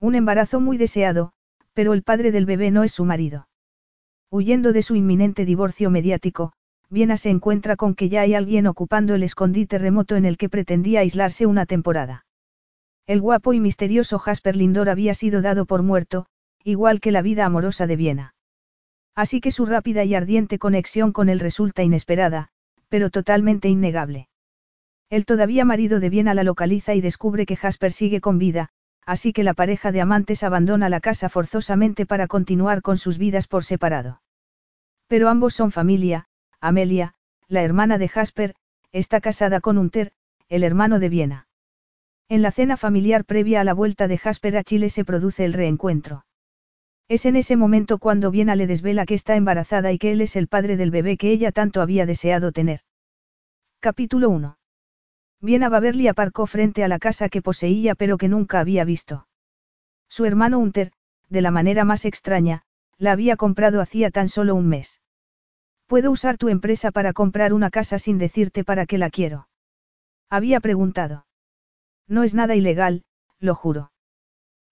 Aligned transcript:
Un 0.00 0.14
embarazo 0.14 0.60
muy 0.60 0.78
deseado, 0.78 1.32
pero 1.72 1.92
el 1.92 2.02
padre 2.02 2.30
del 2.30 2.46
bebé 2.46 2.70
no 2.70 2.84
es 2.84 2.92
su 2.92 3.04
marido. 3.04 3.48
Huyendo 4.30 4.72
de 4.72 4.82
su 4.82 4.94
inminente 4.94 5.44
divorcio 5.44 5.90
mediático, 5.90 6.52
Viena 6.90 7.16
se 7.16 7.30
encuentra 7.30 7.76
con 7.76 7.94
que 7.94 8.08
ya 8.08 8.22
hay 8.22 8.34
alguien 8.34 8.66
ocupando 8.66 9.14
el 9.14 9.22
escondite 9.22 9.78
remoto 9.78 10.16
en 10.16 10.24
el 10.24 10.36
que 10.36 10.48
pretendía 10.48 11.00
aislarse 11.00 11.46
una 11.46 11.66
temporada. 11.66 12.26
El 13.06 13.20
guapo 13.20 13.52
y 13.52 13.60
misterioso 13.60 14.18
Jasper 14.18 14.54
Lindor 14.54 14.88
había 14.88 15.14
sido 15.14 15.42
dado 15.42 15.66
por 15.66 15.82
muerto, 15.82 16.26
igual 16.62 17.00
que 17.00 17.10
la 17.10 17.22
vida 17.22 17.44
amorosa 17.44 17.86
de 17.86 17.96
Viena. 17.96 18.34
Así 19.14 19.40
que 19.40 19.50
su 19.50 19.66
rápida 19.66 20.04
y 20.04 20.14
ardiente 20.14 20.58
conexión 20.58 21.12
con 21.12 21.28
él 21.28 21.40
resulta 21.40 21.82
inesperada, 21.82 22.50
pero 22.88 23.10
totalmente 23.10 23.68
innegable. 23.68 24.28
El 25.10 25.24
todavía 25.24 25.64
marido 25.64 26.00
de 26.00 26.10
Viena 26.10 26.34
la 26.34 26.44
localiza 26.44 26.94
y 26.94 27.00
descubre 27.00 27.46
que 27.46 27.56
Jasper 27.56 27.92
sigue 27.92 28.20
con 28.20 28.38
vida, 28.38 28.70
así 29.08 29.32
que 29.32 29.42
la 29.42 29.54
pareja 29.54 29.90
de 29.90 30.02
amantes 30.02 30.42
abandona 30.42 30.90
la 30.90 31.00
casa 31.00 31.30
forzosamente 31.30 32.04
para 32.04 32.26
continuar 32.26 32.82
con 32.82 32.98
sus 32.98 33.16
vidas 33.16 33.46
por 33.46 33.64
separado. 33.64 34.20
Pero 35.06 35.30
ambos 35.30 35.54
son 35.54 35.72
familia, 35.72 36.26
Amelia, 36.60 37.14
la 37.48 37.62
hermana 37.62 37.96
de 37.96 38.08
Jasper, 38.08 38.54
está 38.92 39.22
casada 39.22 39.62
con 39.62 39.78
Unter, 39.78 40.12
el 40.50 40.62
hermano 40.62 40.98
de 40.98 41.08
Viena. 41.08 41.48
En 42.28 42.42
la 42.42 42.50
cena 42.52 42.76
familiar 42.76 43.24
previa 43.24 43.62
a 43.62 43.64
la 43.64 43.72
vuelta 43.72 44.08
de 44.08 44.18
Jasper 44.18 44.58
a 44.58 44.62
Chile 44.62 44.90
se 44.90 45.06
produce 45.06 45.46
el 45.46 45.54
reencuentro. 45.54 46.26
Es 47.08 47.24
en 47.24 47.36
ese 47.36 47.56
momento 47.56 47.96
cuando 47.96 48.30
Viena 48.30 48.56
le 48.56 48.66
desvela 48.66 49.06
que 49.06 49.14
está 49.14 49.36
embarazada 49.36 49.90
y 49.90 49.98
que 49.98 50.12
él 50.12 50.20
es 50.20 50.36
el 50.36 50.48
padre 50.48 50.76
del 50.76 50.90
bebé 50.90 51.16
que 51.16 51.30
ella 51.30 51.50
tanto 51.50 51.80
había 51.80 52.04
deseado 52.04 52.52
tener. 52.52 52.80
Capítulo 53.80 54.28
1. 54.28 54.57
Viena 55.40 55.68
Baverly 55.68 56.08
aparcó 56.08 56.46
frente 56.46 56.82
a 56.82 56.88
la 56.88 56.98
casa 56.98 57.28
que 57.28 57.42
poseía 57.42 57.94
pero 57.94 58.18
que 58.18 58.28
nunca 58.28 58.60
había 58.60 58.84
visto. 58.84 59.28
Su 60.08 60.24
hermano 60.24 60.58
Hunter, 60.58 60.92
de 61.28 61.42
la 61.42 61.50
manera 61.50 61.84
más 61.84 62.04
extraña, 62.04 62.62
la 62.96 63.12
había 63.12 63.36
comprado 63.36 63.80
hacía 63.80 64.10
tan 64.10 64.28
solo 64.28 64.54
un 64.54 64.68
mes. 64.68 65.00
¿Puedo 65.86 66.10
usar 66.10 66.36
tu 66.36 66.48
empresa 66.48 66.90
para 66.90 67.12
comprar 67.12 67.52
una 67.52 67.70
casa 67.70 67.98
sin 67.98 68.18
decirte 68.18 68.64
para 68.64 68.84
qué 68.84 68.98
la 68.98 69.10
quiero? 69.10 69.48
Había 70.28 70.60
preguntado. 70.60 71.26
No 72.08 72.24
es 72.24 72.34
nada 72.34 72.54
ilegal, 72.54 73.04
lo 73.38 73.54
juro. 73.54 73.92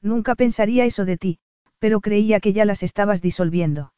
Nunca 0.03 0.35
pensaría 0.35 0.85
eso 0.85 1.05
de 1.05 1.17
ti, 1.17 1.39
pero 1.79 2.01
creía 2.01 2.41
que 2.41 2.53
ya 2.53 2.65
las 2.65 2.83
estabas 2.83 3.23
disolviendo. 3.23 3.93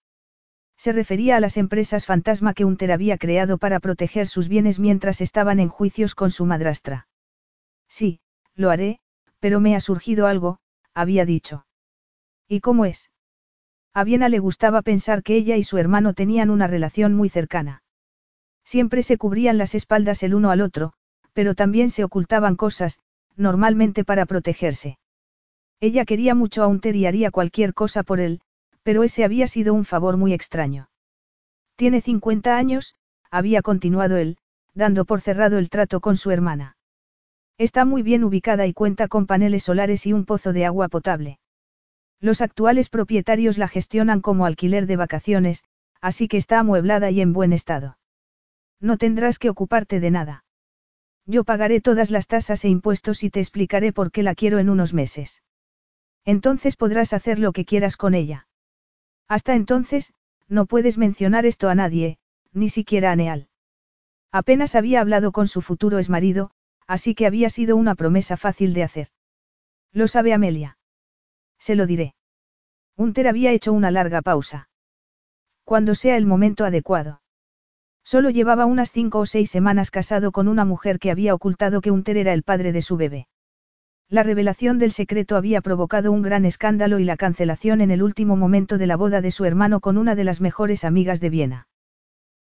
Se 0.78 0.92
refería 0.92 1.36
a 1.36 1.40
las 1.40 1.56
empresas 1.56 2.06
fantasma 2.06 2.54
que 2.54 2.64
Unter 2.64 2.92
había 2.92 3.18
creado 3.18 3.58
para 3.58 3.80
proteger 3.80 4.28
sus 4.28 4.48
bienes 4.48 4.78
mientras 4.78 5.20
estaban 5.20 5.58
en 5.58 5.68
juicios 5.68 6.14
con 6.14 6.30
su 6.30 6.46
madrastra. 6.46 7.08
Sí, 7.88 8.20
lo 8.54 8.70
haré, 8.70 9.00
pero 9.40 9.58
me 9.58 9.74
ha 9.74 9.80
surgido 9.80 10.28
algo, 10.28 10.60
había 10.94 11.24
dicho. 11.24 11.66
¿Y 12.46 12.60
cómo 12.60 12.84
es? 12.84 13.10
A 13.92 14.04
Viena 14.04 14.28
le 14.28 14.38
gustaba 14.38 14.82
pensar 14.82 15.24
que 15.24 15.34
ella 15.34 15.56
y 15.56 15.64
su 15.64 15.78
hermano 15.78 16.14
tenían 16.14 16.48
una 16.48 16.68
relación 16.68 17.12
muy 17.12 17.28
cercana. 17.28 17.82
Siempre 18.64 19.02
se 19.02 19.18
cubrían 19.18 19.58
las 19.58 19.74
espaldas 19.74 20.22
el 20.22 20.34
uno 20.34 20.50
al 20.50 20.60
otro, 20.60 20.92
pero 21.32 21.56
también 21.56 21.90
se 21.90 22.04
ocultaban 22.04 22.54
cosas, 22.54 23.00
normalmente 23.34 24.04
para 24.04 24.26
protegerse. 24.26 24.98
Ella 25.80 26.04
quería 26.04 26.36
mucho 26.36 26.62
a 26.62 26.68
Unter 26.68 26.94
y 26.94 27.06
haría 27.06 27.32
cualquier 27.32 27.74
cosa 27.74 28.04
por 28.04 28.20
él, 28.20 28.40
pero 28.82 29.04
ese 29.04 29.24
había 29.24 29.46
sido 29.46 29.74
un 29.74 29.84
favor 29.84 30.16
muy 30.16 30.32
extraño. 30.32 30.90
Tiene 31.76 32.00
50 32.00 32.56
años, 32.56 32.96
había 33.30 33.62
continuado 33.62 34.16
él, 34.16 34.38
dando 34.74 35.04
por 35.04 35.20
cerrado 35.20 35.58
el 35.58 35.70
trato 35.70 36.00
con 36.00 36.16
su 36.16 36.30
hermana. 36.30 36.76
Está 37.58 37.84
muy 37.84 38.02
bien 38.02 38.24
ubicada 38.24 38.66
y 38.66 38.72
cuenta 38.72 39.08
con 39.08 39.26
paneles 39.26 39.64
solares 39.64 40.06
y 40.06 40.12
un 40.12 40.24
pozo 40.24 40.52
de 40.52 40.64
agua 40.64 40.88
potable. 40.88 41.38
Los 42.20 42.40
actuales 42.40 42.88
propietarios 42.88 43.58
la 43.58 43.68
gestionan 43.68 44.20
como 44.20 44.46
alquiler 44.46 44.86
de 44.86 44.96
vacaciones, 44.96 45.64
así 46.00 46.26
que 46.28 46.36
está 46.36 46.58
amueblada 46.58 47.10
y 47.10 47.20
en 47.20 47.32
buen 47.32 47.52
estado. 47.52 47.98
No 48.80 48.96
tendrás 48.96 49.38
que 49.38 49.50
ocuparte 49.50 50.00
de 50.00 50.10
nada. 50.10 50.44
Yo 51.26 51.44
pagaré 51.44 51.80
todas 51.80 52.10
las 52.10 52.26
tasas 52.26 52.64
e 52.64 52.68
impuestos 52.68 53.22
y 53.22 53.30
te 53.30 53.40
explicaré 53.40 53.92
por 53.92 54.10
qué 54.10 54.22
la 54.22 54.34
quiero 54.34 54.58
en 54.58 54.68
unos 54.68 54.94
meses. 54.94 55.42
Entonces 56.24 56.76
podrás 56.76 57.12
hacer 57.12 57.38
lo 57.38 57.52
que 57.52 57.64
quieras 57.64 57.96
con 57.96 58.14
ella. 58.14 58.47
Hasta 59.28 59.54
entonces, 59.54 60.14
no 60.48 60.66
puedes 60.66 60.98
mencionar 60.98 61.44
esto 61.46 61.68
a 61.68 61.74
nadie, 61.74 62.18
ni 62.52 62.70
siquiera 62.70 63.12
a 63.12 63.16
Neal. 63.16 63.48
Apenas 64.32 64.74
había 64.74 65.00
hablado 65.00 65.32
con 65.32 65.46
su 65.46 65.60
futuro 65.62 65.98
exmarido, 65.98 66.50
así 66.86 67.14
que 67.14 67.26
había 67.26 67.50
sido 67.50 67.76
una 67.76 67.94
promesa 67.94 68.36
fácil 68.36 68.72
de 68.72 68.82
hacer. 68.82 69.08
Lo 69.92 70.08
sabe 70.08 70.32
Amelia. 70.32 70.78
Se 71.58 71.74
lo 71.74 71.86
diré. 71.86 72.14
Unter 72.96 73.28
había 73.28 73.52
hecho 73.52 73.72
una 73.72 73.90
larga 73.90 74.22
pausa. 74.22 74.68
Cuando 75.64 75.94
sea 75.94 76.16
el 76.16 76.26
momento 76.26 76.64
adecuado. 76.64 77.20
Solo 78.02 78.30
llevaba 78.30 78.64
unas 78.64 78.90
cinco 78.90 79.18
o 79.18 79.26
seis 79.26 79.50
semanas 79.50 79.90
casado 79.90 80.32
con 80.32 80.48
una 80.48 80.64
mujer 80.64 80.98
que 80.98 81.10
había 81.10 81.34
ocultado 81.34 81.82
que 81.82 81.90
Unter 81.90 82.16
era 82.16 82.32
el 82.32 82.42
padre 82.42 82.72
de 82.72 82.80
su 82.80 82.96
bebé. 82.96 83.28
La 84.10 84.22
revelación 84.22 84.78
del 84.78 84.92
secreto 84.92 85.36
había 85.36 85.60
provocado 85.60 86.12
un 86.12 86.22
gran 86.22 86.46
escándalo 86.46 86.98
y 86.98 87.04
la 87.04 87.18
cancelación 87.18 87.82
en 87.82 87.90
el 87.90 88.02
último 88.02 88.36
momento 88.36 88.78
de 88.78 88.86
la 88.86 88.96
boda 88.96 89.20
de 89.20 89.30
su 89.30 89.44
hermano 89.44 89.80
con 89.80 89.98
una 89.98 90.14
de 90.14 90.24
las 90.24 90.40
mejores 90.40 90.84
amigas 90.84 91.20
de 91.20 91.28
Viena. 91.28 91.68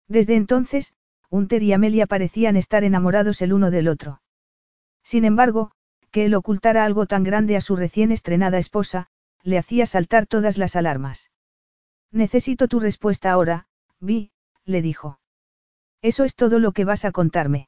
Desde 0.08 0.36
entonces, 0.36 0.94
Unter 1.30 1.62
y 1.64 1.74
Amelia 1.74 2.08
parecían 2.08 2.56
estar 2.56 2.86
enamorados 2.86 3.42
el 3.42 3.52
uno 3.52 3.70
del 3.70 3.90
otro. 3.90 4.22
Sin 5.04 5.26
embargo, 5.26 5.72
que 6.12 6.26
él 6.26 6.36
ocultara 6.36 6.86
algo 6.86 7.06
tan 7.06 7.24
grande 7.24 7.58
a 7.58 7.62
su 7.62 7.76
recién 7.76 8.14
estrenada 8.14 8.58
esposa, 8.58 9.08
le 9.44 9.58
hacía 9.58 9.86
saltar 9.86 10.26
todas 10.26 10.58
las 10.58 10.78
alarmas. 10.78 11.32
Necesito 12.12 12.70
tu 12.70 12.80
respuesta 12.80 13.32
ahora, 13.32 13.68
Vi, 14.00 14.32
le 14.64 14.82
dijo. 14.82 15.20
¿Eso 16.02 16.24
es 16.24 16.36
todo 16.36 16.60
lo 16.60 16.72
que 16.72 16.86
vas 16.86 17.04
a 17.04 17.12
contarme? 17.12 17.68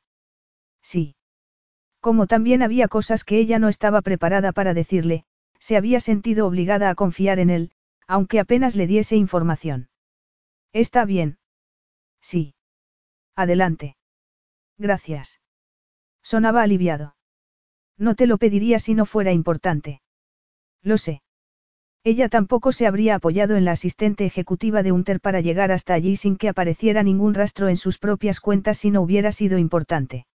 Sí. 0.82 1.16
Como 2.00 2.28
también 2.28 2.64
había 2.64 2.88
cosas 2.88 3.24
que 3.24 3.38
ella 3.38 3.60
no 3.60 3.68
estaba 3.68 4.02
preparada 4.02 4.52
para 4.52 4.74
decirle, 4.74 5.26
se 5.60 5.76
había 5.76 6.00
sentido 6.00 6.48
obligada 6.48 6.90
a 6.90 6.96
confiar 6.96 7.40
en 7.40 7.50
él, 7.50 7.72
aunque 8.08 8.40
apenas 8.40 8.76
le 8.76 8.88
diese 8.88 9.16
información. 9.16 9.90
Está 10.72 11.06
bien. 11.06 11.38
Sí. 12.22 12.56
Adelante. 13.36 13.98
Gracias. 14.78 15.42
Sonaba 16.24 16.62
aliviado. 16.62 17.16
No 17.98 18.16
te 18.16 18.28
lo 18.28 18.38
pediría 18.38 18.80
si 18.80 18.94
no 18.94 19.06
fuera 19.06 19.34
importante. 19.34 20.02
Lo 20.82 20.98
sé. 20.98 21.22
Ella 22.04 22.30
tampoco 22.30 22.72
se 22.72 22.88
habría 22.88 23.16
apoyado 23.16 23.58
en 23.58 23.66
la 23.66 23.74
asistente 23.74 24.26
ejecutiva 24.26 24.84
de 24.84 24.94
Unter 24.94 25.20
para 25.20 25.42
llegar 25.42 25.72
hasta 25.72 25.94
allí 25.94 26.16
sin 26.16 26.38
que 26.38 26.48
apareciera 26.48 27.04
ningún 27.04 27.34
rastro 27.34 27.68
en 27.68 27.76
sus 27.76 27.98
propias 27.98 28.40
cuentas 28.40 28.78
si 28.78 28.90
no 28.90 29.02
hubiera 29.02 29.34
sido 29.34 29.58
importante. 29.58 30.26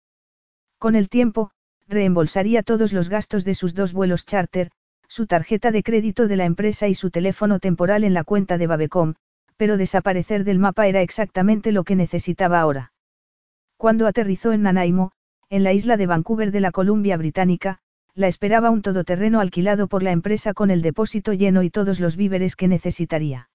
Con 0.84 0.96
el 0.96 1.08
tiempo, 1.08 1.50
reembolsaría 1.88 2.62
todos 2.62 2.92
los 2.92 3.08
gastos 3.08 3.46
de 3.46 3.54
sus 3.54 3.74
dos 3.74 3.94
vuelos 3.94 4.26
charter, 4.26 4.70
su 5.08 5.26
tarjeta 5.26 5.70
de 5.70 5.82
crédito 5.82 6.28
de 6.28 6.36
la 6.36 6.44
empresa 6.44 6.88
y 6.88 6.94
su 6.94 7.08
teléfono 7.10 7.58
temporal 7.58 8.04
en 8.04 8.12
la 8.12 8.22
cuenta 8.22 8.58
de 8.58 8.66
Babecom, 8.66 9.14
pero 9.56 9.78
desaparecer 9.78 10.44
del 10.44 10.58
mapa 10.58 10.86
era 10.86 11.00
exactamente 11.00 11.72
lo 11.72 11.84
que 11.84 11.96
necesitaba 11.96 12.60
ahora. 12.60 12.92
Cuando 13.78 14.06
aterrizó 14.06 14.52
en 14.52 14.60
Nanaimo, 14.60 15.12
en 15.48 15.64
la 15.64 15.72
isla 15.72 15.96
de 15.96 16.06
Vancouver 16.06 16.52
de 16.52 16.60
la 16.60 16.70
Columbia 16.70 17.16
Británica, 17.16 17.78
la 18.14 18.28
esperaba 18.28 18.68
un 18.68 18.82
todoterreno 18.82 19.40
alquilado 19.40 19.88
por 19.88 20.02
la 20.02 20.12
empresa 20.12 20.52
con 20.52 20.70
el 20.70 20.82
depósito 20.82 21.32
lleno 21.32 21.62
y 21.62 21.70
todos 21.70 21.98
los 21.98 22.14
víveres 22.16 22.56
que 22.56 22.68
necesitaría. 22.68 23.48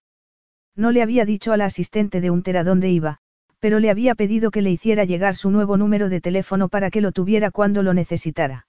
No 0.75 0.89
le 0.89 1.03
había 1.03 1.25
dicho 1.25 1.53
a 1.53 1.57
la 1.57 1.65
asistente 1.65 2.21
de 2.21 2.31
Unter 2.31 2.57
a 2.57 2.63
dónde 2.63 2.89
iba, 2.89 3.19
pero 3.59 3.79
le 3.79 3.89
había 3.89 4.15
pedido 4.15 4.51
que 4.51 4.61
le 4.61 4.71
hiciera 4.71 5.03
llegar 5.03 5.35
su 5.35 5.51
nuevo 5.51 5.77
número 5.77 6.09
de 6.09 6.21
teléfono 6.21 6.69
para 6.69 6.89
que 6.89 7.01
lo 7.01 7.11
tuviera 7.11 7.51
cuando 7.51 7.83
lo 7.83 7.93
necesitara. 7.93 8.67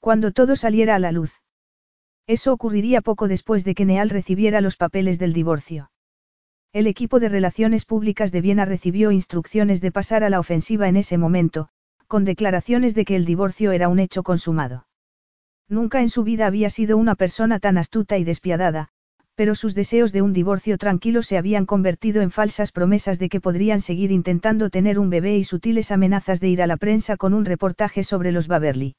Cuando 0.00 0.32
todo 0.32 0.56
saliera 0.56 0.94
a 0.94 0.98
la 0.98 1.12
luz. 1.12 1.40
Eso 2.26 2.52
ocurriría 2.52 3.00
poco 3.00 3.28
después 3.28 3.64
de 3.64 3.74
que 3.74 3.84
Neal 3.84 4.10
recibiera 4.10 4.60
los 4.60 4.76
papeles 4.76 5.18
del 5.18 5.32
divorcio. 5.32 5.90
El 6.72 6.86
equipo 6.86 7.20
de 7.20 7.28
relaciones 7.28 7.84
públicas 7.84 8.32
de 8.32 8.40
Viena 8.40 8.64
recibió 8.64 9.10
instrucciones 9.10 9.80
de 9.80 9.92
pasar 9.92 10.24
a 10.24 10.30
la 10.30 10.40
ofensiva 10.40 10.88
en 10.88 10.96
ese 10.96 11.16
momento, 11.16 11.68
con 12.06 12.24
declaraciones 12.24 12.94
de 12.94 13.04
que 13.04 13.16
el 13.16 13.24
divorcio 13.24 13.72
era 13.72 13.88
un 13.88 13.98
hecho 13.98 14.22
consumado. 14.22 14.86
Nunca 15.68 16.00
en 16.00 16.10
su 16.10 16.22
vida 16.22 16.46
había 16.46 16.70
sido 16.70 16.96
una 16.96 17.14
persona 17.14 17.58
tan 17.58 17.78
astuta 17.78 18.18
y 18.18 18.24
despiadada, 18.24 18.90
pero 19.36 19.54
sus 19.54 19.74
deseos 19.74 20.12
de 20.12 20.22
un 20.22 20.32
divorcio 20.32 20.78
tranquilo 20.78 21.22
se 21.22 21.36
habían 21.36 21.66
convertido 21.66 22.22
en 22.22 22.30
falsas 22.30 22.72
promesas 22.72 23.18
de 23.18 23.28
que 23.28 23.40
podrían 23.40 23.82
seguir 23.82 24.10
intentando 24.10 24.70
tener 24.70 24.98
un 24.98 25.10
bebé 25.10 25.36
y 25.36 25.44
sutiles 25.44 25.92
amenazas 25.92 26.40
de 26.40 26.48
ir 26.48 26.62
a 26.62 26.66
la 26.66 26.78
prensa 26.78 27.18
con 27.18 27.34
un 27.34 27.44
reportaje 27.44 28.02
sobre 28.02 28.32
los 28.32 28.48
Baverly. 28.48 28.96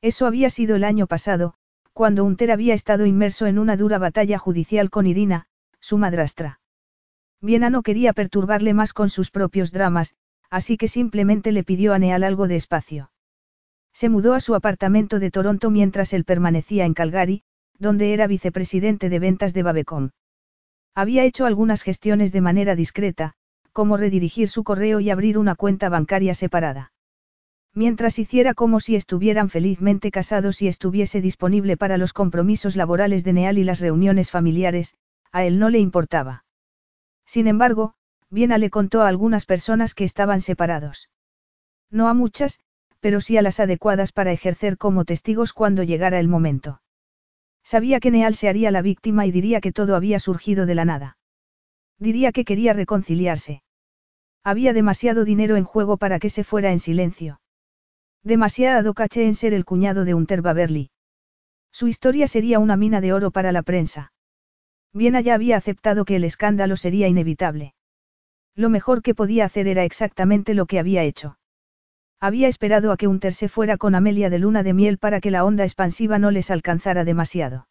Eso 0.00 0.26
había 0.26 0.48
sido 0.48 0.76
el 0.76 0.84
año 0.84 1.06
pasado, 1.06 1.54
cuando 1.92 2.24
Unter 2.24 2.50
había 2.50 2.72
estado 2.72 3.04
inmerso 3.04 3.46
en 3.46 3.58
una 3.58 3.76
dura 3.76 3.98
batalla 3.98 4.38
judicial 4.38 4.88
con 4.88 5.06
Irina, 5.06 5.46
su 5.78 5.98
madrastra. 5.98 6.60
Viena 7.42 7.68
no 7.68 7.82
quería 7.82 8.14
perturbarle 8.14 8.72
más 8.72 8.94
con 8.94 9.10
sus 9.10 9.30
propios 9.30 9.72
dramas, 9.72 10.14
así 10.48 10.78
que 10.78 10.88
simplemente 10.88 11.52
le 11.52 11.64
pidió 11.64 11.92
a 11.92 11.98
Neal 11.98 12.24
algo 12.24 12.48
de 12.48 12.56
espacio. 12.56 13.10
Se 13.92 14.08
mudó 14.08 14.32
a 14.32 14.40
su 14.40 14.54
apartamento 14.54 15.18
de 15.18 15.30
Toronto 15.30 15.70
mientras 15.70 16.14
él 16.14 16.24
permanecía 16.24 16.86
en 16.86 16.94
Calgary, 16.94 17.42
donde 17.80 18.12
era 18.12 18.28
vicepresidente 18.28 19.08
de 19.08 19.18
ventas 19.18 19.52
de 19.54 19.64
Babecom. 19.64 20.10
Había 20.94 21.24
hecho 21.24 21.46
algunas 21.46 21.82
gestiones 21.82 22.30
de 22.30 22.40
manera 22.40 22.76
discreta, 22.76 23.32
como 23.72 23.96
redirigir 23.96 24.48
su 24.48 24.62
correo 24.62 25.00
y 25.00 25.10
abrir 25.10 25.38
una 25.38 25.56
cuenta 25.56 25.88
bancaria 25.88 26.34
separada. 26.34 26.92
Mientras 27.74 28.18
hiciera 28.18 28.52
como 28.52 28.80
si 28.80 28.96
estuvieran 28.96 29.48
felizmente 29.48 30.10
casados 30.10 30.60
y 30.60 30.68
estuviese 30.68 31.20
disponible 31.20 31.76
para 31.76 31.98
los 31.98 32.12
compromisos 32.12 32.76
laborales 32.76 33.24
de 33.24 33.32
Neal 33.32 33.58
y 33.58 33.64
las 33.64 33.80
reuniones 33.80 34.30
familiares, 34.30 34.94
a 35.32 35.44
él 35.44 35.58
no 35.58 35.70
le 35.70 35.78
importaba. 35.78 36.44
Sin 37.24 37.46
embargo, 37.46 37.94
Viena 38.28 38.58
le 38.58 38.70
contó 38.70 39.02
a 39.02 39.08
algunas 39.08 39.46
personas 39.46 39.94
que 39.94 40.04
estaban 40.04 40.40
separados. 40.40 41.08
No 41.90 42.08
a 42.08 42.14
muchas, 42.14 42.60
pero 43.00 43.20
sí 43.20 43.36
a 43.36 43.42
las 43.42 43.60
adecuadas 43.60 44.12
para 44.12 44.32
ejercer 44.32 44.76
como 44.76 45.04
testigos 45.04 45.52
cuando 45.52 45.82
llegara 45.82 46.20
el 46.20 46.28
momento. 46.28 46.80
Sabía 47.72 48.00
que 48.00 48.10
Neal 48.10 48.34
se 48.34 48.48
haría 48.48 48.72
la 48.72 48.82
víctima 48.82 49.26
y 49.26 49.30
diría 49.30 49.60
que 49.60 49.70
todo 49.70 49.94
había 49.94 50.18
surgido 50.18 50.66
de 50.66 50.74
la 50.74 50.84
nada. 50.84 51.18
Diría 52.00 52.32
que 52.32 52.44
quería 52.44 52.72
reconciliarse. 52.72 53.62
Había 54.42 54.72
demasiado 54.72 55.24
dinero 55.24 55.54
en 55.54 55.62
juego 55.62 55.96
para 55.96 56.18
que 56.18 56.30
se 56.30 56.42
fuera 56.42 56.72
en 56.72 56.80
silencio. 56.80 57.40
Demasiado 58.24 58.92
caché 58.92 59.24
en 59.24 59.36
ser 59.36 59.54
el 59.54 59.64
cuñado 59.64 60.04
de 60.04 60.14
Unter 60.14 60.42
Baverly. 60.42 60.90
Su 61.70 61.86
historia 61.86 62.26
sería 62.26 62.58
una 62.58 62.76
mina 62.76 63.00
de 63.00 63.12
oro 63.12 63.30
para 63.30 63.52
la 63.52 63.62
prensa. 63.62 64.12
Bien 64.92 65.14
allá 65.14 65.36
había 65.36 65.56
aceptado 65.56 66.04
que 66.04 66.16
el 66.16 66.24
escándalo 66.24 66.76
sería 66.76 67.06
inevitable. 67.06 67.74
Lo 68.56 68.68
mejor 68.68 69.00
que 69.00 69.14
podía 69.14 69.44
hacer 69.44 69.68
era 69.68 69.84
exactamente 69.84 70.54
lo 70.54 70.66
que 70.66 70.80
había 70.80 71.04
hecho. 71.04 71.38
Había 72.20 72.48
esperado 72.48 72.92
a 72.92 72.98
que 72.98 73.06
Unter 73.06 73.32
se 73.32 73.48
fuera 73.48 73.78
con 73.78 73.94
Amelia 73.94 74.28
de 74.28 74.38
luna 74.38 74.62
de 74.62 74.74
miel 74.74 74.98
para 74.98 75.22
que 75.22 75.30
la 75.30 75.42
onda 75.42 75.64
expansiva 75.64 76.18
no 76.18 76.30
les 76.30 76.50
alcanzara 76.50 77.04
demasiado. 77.04 77.66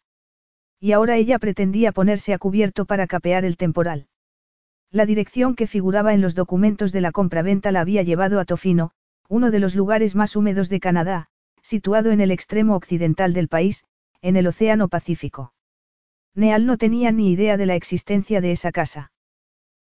Y 0.80 0.90
ahora 0.90 1.16
ella 1.16 1.38
pretendía 1.38 1.92
ponerse 1.92 2.34
a 2.34 2.38
cubierto 2.38 2.84
para 2.84 3.06
capear 3.06 3.44
el 3.44 3.56
temporal. 3.56 4.08
La 4.90 5.06
dirección 5.06 5.54
que 5.54 5.68
figuraba 5.68 6.14
en 6.14 6.20
los 6.20 6.34
documentos 6.34 6.90
de 6.90 7.00
la 7.00 7.12
compraventa 7.12 7.70
la 7.70 7.80
había 7.80 8.02
llevado 8.02 8.40
a 8.40 8.44
Tofino, 8.44 8.90
uno 9.28 9.52
de 9.52 9.60
los 9.60 9.76
lugares 9.76 10.16
más 10.16 10.34
húmedos 10.34 10.68
de 10.68 10.80
Canadá, 10.80 11.28
situado 11.62 12.10
en 12.10 12.20
el 12.20 12.32
extremo 12.32 12.74
occidental 12.74 13.32
del 13.32 13.46
país, 13.46 13.84
en 14.20 14.34
el 14.34 14.48
Océano 14.48 14.88
Pacífico. 14.88 15.54
Neal 16.34 16.66
no 16.66 16.76
tenía 16.76 17.12
ni 17.12 17.30
idea 17.30 17.56
de 17.56 17.66
la 17.66 17.76
existencia 17.76 18.40
de 18.40 18.50
esa 18.50 18.72
casa. 18.72 19.12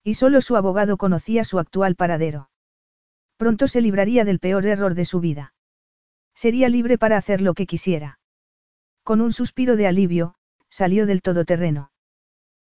Y 0.04 0.14
solo 0.14 0.40
su 0.42 0.56
abogado 0.56 0.98
conocía 0.98 1.44
su 1.46 1.58
actual 1.58 1.96
paradero. 1.96 2.51
Pronto 3.42 3.68
se 3.68 3.82
libraría 3.82 4.24
del 4.24 4.38
peor 4.38 4.68
error 4.68 4.94
de 4.94 5.04
su 5.04 5.20
vida. 5.20 5.56
Sería 6.36 6.70
libre 6.70 7.00
para 7.00 7.18
hacer 7.18 7.42
lo 7.42 7.56
que 7.56 7.66
quisiera. 7.66 8.20
Con 9.02 9.20
un 9.20 9.34
suspiro 9.34 9.76
de 9.78 9.88
alivio, 9.88 10.36
salió 10.70 11.08
del 11.08 11.24
todoterreno. 11.24 11.92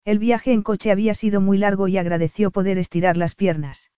El 0.07 0.19
viaje 0.19 0.51
en 0.51 0.63
coche 0.63 0.91
había 0.91 1.13
sido 1.13 1.43
muy 1.43 1.59
largo 1.59 1.89
y 1.89 1.99
agradeció 1.99 2.51
poder 2.51 2.79
estirar 2.79 3.19
las 3.19 3.35
piernas. 3.35 3.91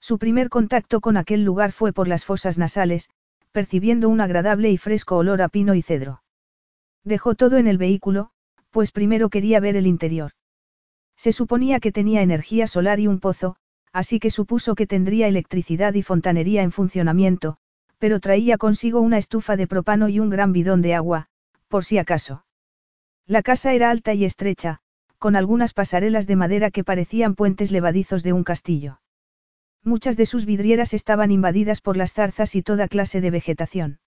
Su 0.00 0.16
primer 0.16 0.48
contacto 0.48 1.02
con 1.02 1.18
aquel 1.18 1.44
lugar 1.44 1.70
fue 1.70 1.92
por 1.92 2.08
las 2.08 2.24
fosas 2.24 2.56
nasales, 2.56 3.10
percibiendo 3.52 4.08
un 4.08 4.22
agradable 4.22 4.70
y 4.70 4.78
fresco 4.78 5.18
olor 5.18 5.42
a 5.42 5.50
pino 5.50 5.74
y 5.74 5.82
cedro. 5.82 6.22
Dejó 7.04 7.34
todo 7.34 7.58
en 7.58 7.66
el 7.66 7.76
vehículo, 7.76 8.30
pues 8.70 8.90
primero 8.90 9.28
quería 9.28 9.60
ver 9.60 9.76
el 9.76 9.86
interior. 9.86 10.30
Se 11.18 11.34
suponía 11.34 11.78
que 11.78 11.92
tenía 11.92 12.22
energía 12.22 12.66
solar 12.66 13.00
y 13.00 13.06
un 13.06 13.20
pozo, 13.20 13.56
así 13.92 14.20
que 14.20 14.30
supuso 14.30 14.74
que 14.74 14.86
tendría 14.86 15.28
electricidad 15.28 15.94
y 15.94 16.02
fontanería 16.02 16.62
en 16.62 16.72
funcionamiento, 16.72 17.56
pero 17.98 18.20
traía 18.20 18.56
consigo 18.56 19.00
una 19.00 19.18
estufa 19.18 19.56
de 19.56 19.66
propano 19.66 20.08
y 20.08 20.20
un 20.20 20.30
gran 20.30 20.52
bidón 20.52 20.82
de 20.82 20.94
agua, 20.94 21.26
por 21.68 21.84
si 21.84 21.98
acaso. 21.98 22.44
La 23.26 23.42
casa 23.42 23.74
era 23.74 23.90
alta 23.90 24.14
y 24.14 24.24
estrecha, 24.24 24.80
con 25.18 25.36
algunas 25.36 25.74
pasarelas 25.74 26.26
de 26.26 26.36
madera 26.36 26.70
que 26.70 26.82
parecían 26.82 27.34
puentes 27.34 27.70
levadizos 27.70 28.22
de 28.22 28.32
un 28.32 28.42
castillo. 28.42 29.00
Muchas 29.84 30.16
de 30.16 30.26
sus 30.26 30.46
vidrieras 30.46 30.94
estaban 30.94 31.30
invadidas 31.30 31.80
por 31.80 31.96
las 31.96 32.12
zarzas 32.12 32.54
y 32.54 32.62
toda 32.62 32.88
clase 32.88 33.20
de 33.20 33.30
vegetación. 33.30 34.00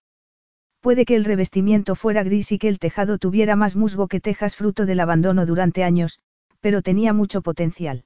Puede 0.81 1.05
que 1.05 1.15
el 1.15 1.23
revestimiento 1.23 1.95
fuera 1.95 2.23
gris 2.23 2.51
y 2.51 2.57
que 2.57 2.67
el 2.67 2.79
tejado 2.79 3.17
tuviera 3.17 3.55
más 3.55 3.75
musgo 3.75 4.07
que 4.07 4.19
tejas 4.19 4.55
fruto 4.55 4.85
del 4.85 4.99
abandono 4.99 5.45
durante 5.45 5.83
años, 5.83 6.19
pero 6.59 6.81
tenía 6.81 7.13
mucho 7.13 7.41
potencial. 7.41 8.05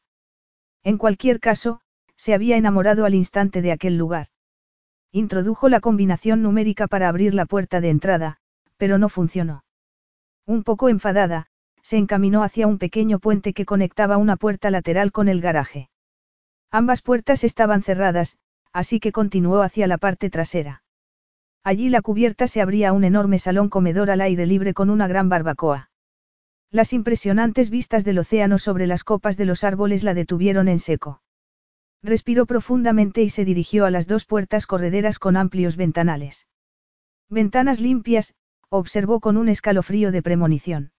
En 0.88 0.98
cualquier 0.98 1.42
caso, 1.42 1.82
se 2.16 2.34
había 2.34 2.56
enamorado 2.56 3.04
al 3.04 3.14
instante 3.14 3.62
de 3.62 3.74
aquel 3.74 3.98
lugar. 3.98 4.28
Introdujo 5.12 5.68
la 5.68 5.82
combinación 5.82 6.42
numérica 6.42 6.88
para 6.88 7.10
abrir 7.10 7.34
la 7.34 7.46
puerta 7.46 7.82
de 7.82 7.90
entrada, 7.90 8.38
pero 8.78 8.98
no 8.98 9.10
funcionó. 9.10 9.66
Un 10.46 10.64
poco 10.64 10.88
enfadada, 10.88 11.48
se 11.82 11.98
encaminó 11.98 12.42
hacia 12.42 12.68
un 12.68 12.78
pequeño 12.78 13.20
puente 13.20 13.52
que 13.52 13.66
conectaba 13.66 14.16
una 14.16 14.38
puerta 14.38 14.72
lateral 14.72 15.12
con 15.12 15.28
el 15.28 15.42
garaje. 15.42 15.90
Ambas 16.72 17.02
puertas 17.02 17.44
estaban 17.44 17.84
cerradas, 17.84 18.38
así 18.72 19.02
que 19.02 19.12
continuó 19.12 19.64
hacia 19.64 19.88
la 19.88 19.98
parte 19.98 20.30
trasera. 20.30 20.84
Allí 21.66 21.90
la 21.90 22.02
cubierta 22.02 22.48
se 22.48 22.62
abría 22.62 22.92
a 22.92 22.94
un 22.94 23.04
enorme 23.04 23.40
salón 23.40 23.68
comedor 23.68 24.10
al 24.10 24.22
aire 24.22 24.46
libre 24.46 24.74
con 24.74 24.90
una 24.90 25.10
gran 25.10 25.28
barbacoa. 25.28 25.87
Las 26.70 26.92
impresionantes 26.92 27.70
vistas 27.70 28.04
del 28.04 28.20
océano 28.20 28.60
sobre 28.60 28.88
las 28.88 29.04
copas 29.04 29.38
de 29.38 29.46
los 29.46 29.64
árboles 29.64 30.04
la 30.04 30.14
detuvieron 30.14 30.68
en 30.68 30.80
seco. 30.80 31.22
Respiró 32.04 32.46
profundamente 32.46 33.24
y 33.24 33.30
se 33.30 33.46
dirigió 33.46 33.86
a 33.86 33.92
las 33.92 34.08
dos 34.08 34.26
puertas 34.26 34.68
correderas 34.68 35.18
con 35.18 35.38
amplios 35.38 35.78
ventanales. 35.78 36.48
Ventanas 37.30 37.80
limpias, 37.80 38.36
observó 38.70 39.20
con 39.20 39.38
un 39.38 39.50
escalofrío 39.50 40.12
de 40.12 40.22
premonición. 40.22 40.92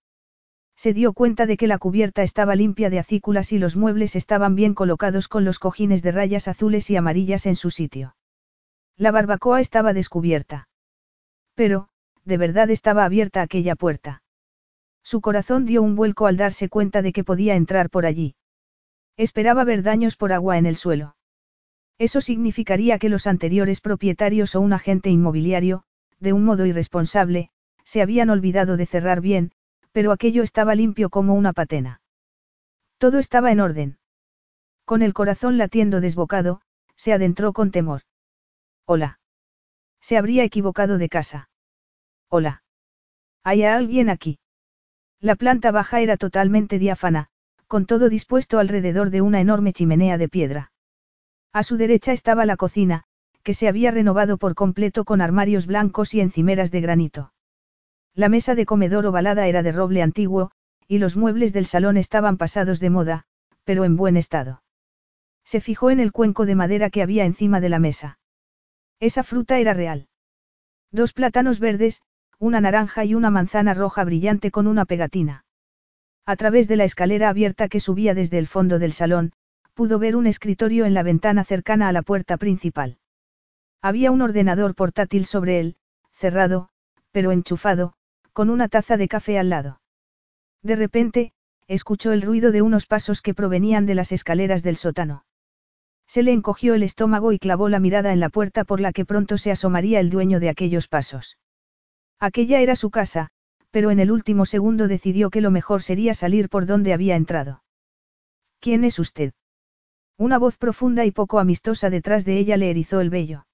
Se 0.75 0.93
dio 0.95 1.13
cuenta 1.13 1.45
de 1.45 1.57
que 1.57 1.67
la 1.67 1.79
cubierta 1.79 2.23
estaba 2.23 2.55
limpia 2.55 2.89
de 2.89 2.99
acículas 2.99 3.53
y 3.53 3.59
los 3.59 3.77
muebles 3.77 4.17
estaban 4.17 4.55
bien 4.55 4.75
colocados 4.75 5.29
con 5.29 5.45
los 5.45 5.59
cojines 5.59 6.03
de 6.03 6.13
rayas 6.13 6.49
azules 6.49 6.89
y 6.89 6.97
amarillas 6.97 7.47
en 7.47 7.57
su 7.57 7.71
sitio. 7.71 8.17
La 8.97 9.11
barbacoa 9.11 9.61
estaba 9.61 9.93
descubierta. 9.93 10.69
Pero, 11.55 11.89
de 12.25 12.37
verdad 12.39 12.71
estaba 12.71 13.05
abierta 13.05 13.43
aquella 13.43 13.75
puerta. 13.75 14.23
Su 15.11 15.23
corazón 15.23 15.65
dio 15.65 15.81
un 15.81 15.97
vuelco 15.97 16.27
al 16.27 16.37
darse 16.37 16.69
cuenta 16.69 17.01
de 17.01 17.15
que 17.15 17.25
podía 17.25 17.57
entrar 17.57 17.89
por 17.89 18.05
allí. 18.05 18.35
Esperaba 19.17 19.65
ver 19.65 19.83
daños 19.83 20.17
por 20.17 20.35
agua 20.35 20.59
en 20.59 20.67
el 20.67 20.77
suelo. 20.77 21.17
Eso 21.97 22.21
significaría 22.21 22.99
que 22.99 23.09
los 23.09 23.27
anteriores 23.27 23.81
propietarios 23.81 24.55
o 24.55 24.61
un 24.61 24.75
agente 24.75 25.09
inmobiliario, 25.09 25.83
de 26.21 26.35
un 26.35 26.45
modo 26.45 26.67
irresponsable, 26.67 27.49
se 27.85 28.03
habían 28.03 28.29
olvidado 28.29 28.77
de 28.77 28.85
cerrar 28.85 29.23
bien, 29.23 29.51
pero 29.93 30.13
aquello 30.13 30.43
estaba 30.43 30.75
limpio 30.75 31.09
como 31.09 31.33
una 31.33 31.55
patena. 31.55 32.03
Todo 32.99 33.19
estaba 33.19 33.51
en 33.51 33.61
orden. 33.61 33.99
Con 34.85 35.01
el 35.01 35.15
corazón 35.15 35.57
latiendo 35.57 36.03
desbocado, 36.03 36.61
se 36.97 37.15
adentró 37.15 37.55
con 37.55 37.71
temor. 37.71 38.03
Hola. 38.85 39.21
Se 40.03 40.19
habría 40.19 40.45
equivocado 40.45 40.99
de 40.99 41.09
casa. 41.09 41.49
Hola. 42.29 42.63
¿Hay 43.43 43.65
alguien 43.65 44.11
aquí? 44.11 44.39
La 45.21 45.35
planta 45.35 45.71
baja 45.73 46.01
era 46.01 46.17
totalmente 46.17 46.79
diáfana, 46.79 47.29
con 47.67 47.87
todo 47.87 48.09
dispuesto 48.09 48.59
alrededor 48.59 49.11
de 49.11 49.21
una 49.21 49.41
enorme 49.41 49.73
chimenea 49.73 50.17
de 50.17 50.29
piedra. 50.29 50.73
A 51.53 51.63
su 51.63 51.77
derecha 51.77 52.13
estaba 52.13 52.47
la 52.47 52.57
cocina, 52.57 53.05
que 53.43 53.55
se 53.55 53.67
había 53.67 53.91
renovado 53.91 54.39
por 54.39 54.55
completo 54.55 55.05
con 55.05 55.21
armarios 55.21 55.67
blancos 55.67 56.15
y 56.15 56.21
encimeras 56.21 56.71
de 56.71 56.81
granito. 56.81 57.33
La 58.15 58.29
mesa 58.29 58.55
de 58.55 58.67
comedor 58.67 59.07
ovalada 59.07 59.47
era 59.49 59.63
de 59.63 59.73
roble 59.73 60.03
antiguo, 60.03 60.51
y 60.87 60.99
los 60.99 61.17
muebles 61.17 61.53
del 61.53 61.67
salón 61.67 61.97
estaban 61.97 62.37
pasados 62.37 62.81
de 62.81 62.91
moda, 62.91 63.25
pero 63.65 63.85
en 63.85 63.97
buen 63.97 64.17
estado. 64.17 64.63
Se 65.45 65.61
fijó 65.61 65.91
en 65.91 66.01
el 66.01 66.13
cuenco 66.13 66.47
de 66.47 66.55
madera 66.55 66.91
que 66.91 67.03
había 67.03 67.25
encima 67.25 67.61
de 67.61 67.69
la 67.69 67.79
mesa. 67.79 68.19
Esa 69.01 69.23
fruta 69.23 69.59
era 69.59 69.75
real. 69.75 70.09
Dos 70.91 71.13
plátanos 71.13 71.61
verdes, 71.61 72.03
una 72.39 72.61
naranja 72.61 73.05
y 73.05 73.15
una 73.15 73.31
manzana 73.31 73.75
roja 73.75 74.05
brillante 74.05 74.51
con 74.51 74.67
una 74.67 74.85
pegatina. 74.85 75.45
A 76.25 76.37
través 76.37 76.69
de 76.69 76.77
la 76.77 76.85
escalera 76.85 77.29
abierta 77.31 77.69
que 77.69 77.81
subía 77.81 78.15
desde 78.15 78.39
el 78.39 78.47
fondo 78.47 78.79
del 78.79 78.93
salón, 78.93 79.33
pudo 79.75 79.99
ver 79.99 80.15
un 80.15 80.27
escritorio 80.27 80.85
en 80.85 80.95
la 80.95 81.03
ventana 81.03 81.43
cercana 81.43 81.89
a 81.89 81.93
la 81.93 82.03
puerta 82.03 82.37
principal. 82.37 82.99
Había 83.83 84.11
un 84.11 84.23
ordenador 84.23 84.75
portátil 84.75 85.25
sobre 85.25 85.59
él, 85.59 85.77
cerrado, 86.13 86.69
pero 87.13 87.33
enchufado, 87.33 87.95
con 88.33 88.51
una 88.51 88.69
taza 88.69 88.97
de 88.97 89.09
café 89.09 89.39
al 89.39 89.51
lado. 89.51 89.81
De 90.63 90.77
repente, 90.77 91.33
escuchó 91.67 92.13
el 92.13 92.23
ruido 92.23 92.53
de 92.53 92.63
unos 92.63 92.87
pasos 92.87 93.21
que 93.21 93.35
provenían 93.35 93.87
de 93.87 93.95
las 93.95 94.13
escaleras 94.13 94.63
del 94.63 94.77
sótano. 94.77 95.25
Se 96.07 96.23
le 96.23 96.33
encogió 96.33 96.75
el 96.75 96.83
estómago 96.83 97.33
y 97.33 97.39
clavó 97.39 97.69
la 97.69 97.81
mirada 97.81 98.13
en 98.13 98.21
la 98.21 98.29
puerta 98.29 98.65
por 98.65 98.81
la 98.81 98.93
que 98.93 99.05
pronto 99.05 99.39
se 99.39 99.51
asomaría 99.51 100.01
el 100.01 100.11
dueño 100.11 100.41
de 100.41 100.51
aquellos 100.51 100.89
pasos. 100.89 101.37
Aquella 102.21 102.61
era 102.61 102.75
su 102.75 102.91
casa, 102.91 103.29
pero 103.71 103.91
en 103.91 104.01
el 104.01 104.11
último 104.11 104.45
segundo 104.47 104.89
decidió 104.89 105.31
que 105.31 105.41
lo 105.41 105.51
mejor 105.51 105.83
sería 105.83 106.15
salir 106.15 106.49
por 106.49 106.67
donde 106.67 106.93
había 106.93 107.17
entrado. 107.17 107.63
¿Quién 108.61 108.83
es 108.85 108.99
usted? 108.99 109.33
Una 110.17 110.39
voz 110.39 110.57
profunda 110.57 111.05
y 111.05 111.13
poco 111.13 111.39
amistosa 111.39 111.91
detrás 111.91 112.25
de 112.25 112.39
ella 112.39 112.57
le 112.57 112.71
erizó 112.71 113.01
el 113.01 113.11
vello. 113.11 113.47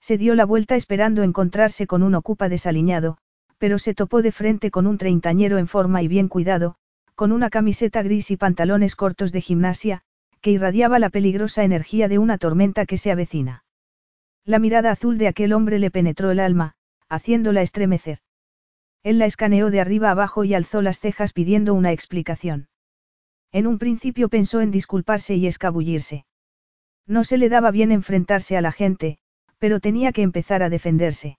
Se 0.00 0.18
dio 0.18 0.34
la 0.34 0.46
vuelta 0.46 0.76
esperando 0.76 1.24
encontrarse 1.24 1.86
con 1.86 2.02
un 2.02 2.14
ocupa 2.14 2.48
desaliñado, 2.48 3.18
pero 3.58 3.78
se 3.78 3.92
topó 3.92 4.22
de 4.22 4.32
frente 4.32 4.70
con 4.70 4.86
un 4.86 4.96
treintañero 4.96 5.58
en 5.58 5.66
forma 5.66 6.00
y 6.00 6.08
bien 6.08 6.28
cuidado, 6.28 6.76
con 7.16 7.32
una 7.32 7.50
camiseta 7.50 8.02
gris 8.02 8.30
y 8.30 8.36
pantalones 8.36 8.94
cortos 8.94 9.32
de 9.32 9.40
gimnasia, 9.40 10.02
que 10.40 10.52
irradiaba 10.52 10.98
la 10.98 11.10
peligrosa 11.10 11.64
energía 11.64 12.08
de 12.08 12.18
una 12.18 12.38
tormenta 12.38 12.86
que 12.86 12.96
se 12.96 13.10
avecina. 13.10 13.64
La 14.44 14.58
mirada 14.58 14.92
azul 14.92 15.18
de 15.18 15.28
aquel 15.28 15.52
hombre 15.52 15.78
le 15.78 15.90
penetró 15.90 16.30
el 16.30 16.40
alma, 16.40 16.76
haciéndola 17.10 17.60
estremecer. 17.60 18.20
Él 19.02 19.18
la 19.18 19.26
escaneó 19.26 19.70
de 19.70 19.80
arriba 19.80 20.10
abajo 20.10 20.44
y 20.44 20.54
alzó 20.54 20.80
las 20.80 21.00
cejas 21.00 21.32
pidiendo 21.34 21.74
una 21.74 21.92
explicación. 21.92 22.68
En 23.52 23.66
un 23.66 23.78
principio 23.78 24.28
pensó 24.28 24.60
en 24.60 24.70
disculparse 24.70 25.34
y 25.34 25.46
escabullirse. 25.46 26.24
No 27.06 27.24
se 27.24 27.36
le 27.36 27.48
daba 27.48 27.70
bien 27.70 27.90
enfrentarse 27.92 28.56
a 28.56 28.60
la 28.60 28.72
gente, 28.72 29.18
pero 29.58 29.80
tenía 29.80 30.12
que 30.12 30.22
empezar 30.22 30.62
a 30.62 30.70
defenderse. 30.70 31.38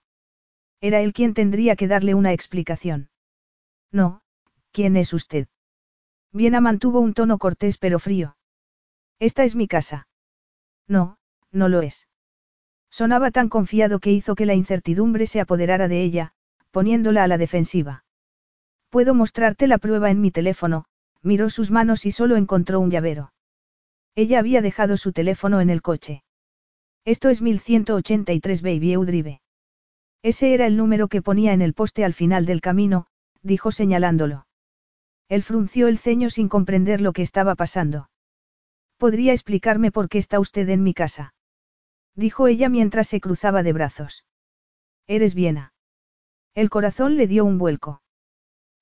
Era 0.82 1.02
él 1.02 1.14
quien 1.14 1.34
tendría 1.34 1.76
que 1.76 1.88
darle 1.88 2.14
una 2.14 2.34
explicación. 2.34 3.10
No, 3.92 4.22
¿quién 4.72 4.98
es 4.98 5.14
usted? 5.14 5.48
Viena 6.34 6.60
mantuvo 6.60 7.00
un 7.00 7.14
tono 7.14 7.38
cortés 7.38 7.78
pero 7.78 8.00
frío. 8.00 8.36
Esta 9.20 9.44
es 9.44 9.56
mi 9.56 9.68
casa. 9.68 10.08
No, 10.88 11.18
no 11.52 11.70
lo 11.70 11.82
es. 11.82 12.08
Sonaba 12.92 13.32
tan 13.32 13.48
confiado 13.48 14.00
que 14.00 14.12
hizo 14.12 14.36
que 14.36 14.46
la 14.46 14.54
incertidumbre 14.54 15.26
se 15.26 15.40
apoderara 15.40 15.88
de 15.88 16.04
ella, 16.04 16.34
poniéndola 16.72 17.24
a 17.24 17.28
la 17.28 17.38
defensiva. 17.38 18.04
Puedo 18.90 19.14
mostrarte 19.14 19.68
la 19.68 19.78
prueba 19.78 20.12
en 20.12 20.20
mi 20.20 20.30
teléfono, 20.30 20.86
miró 21.22 21.50
sus 21.50 21.72
manos 21.72 22.06
y 22.06 22.12
solo 22.12 22.36
encontró 22.36 22.82
un 22.82 22.92
llavero. 22.92 23.32
Ella 24.16 24.40
había 24.40 24.62
dejado 24.62 24.98
su 24.98 25.14
teléfono 25.14 25.62
en 25.62 25.70
el 25.70 25.82
coche. 25.82 26.24
Esto 27.06 27.30
es 27.30 27.42
1183 27.42 28.62
Baby 28.62 28.92
Eudrive. 28.92 29.42
Ese 30.22 30.54
era 30.54 30.68
el 30.68 30.76
número 30.76 31.08
que 31.08 31.22
ponía 31.22 31.54
en 31.54 31.62
el 31.62 31.74
poste 31.74 32.04
al 32.04 32.14
final 32.14 32.46
del 32.46 32.60
camino, 32.60 33.08
dijo 33.42 33.72
señalándolo. 33.72 34.46
Él 35.30 35.44
frunció 35.44 35.88
el 35.88 35.98
ceño 35.98 36.30
sin 36.30 36.50
comprender 36.50 37.00
lo 37.00 37.14
que 37.14 37.22
estaba 37.22 37.56
pasando. 37.56 38.10
¿Podría 38.98 39.32
explicarme 39.32 39.92
por 39.92 40.10
qué 40.10 40.18
está 40.18 40.40
usted 40.40 40.68
en 40.70 40.84
mi 40.84 40.94
casa? 40.94 41.34
Dijo 42.16 42.48
ella 42.48 42.70
mientras 42.70 43.08
se 43.08 43.22
cruzaba 43.22 43.64
de 43.64 43.74
brazos. 43.74 44.26
Eres 45.08 45.34
Viena. 45.34 45.74
El 46.54 46.70
corazón 46.70 47.16
le 47.18 47.28
dio 47.28 47.46
un 47.46 47.58
vuelco. 47.58 48.02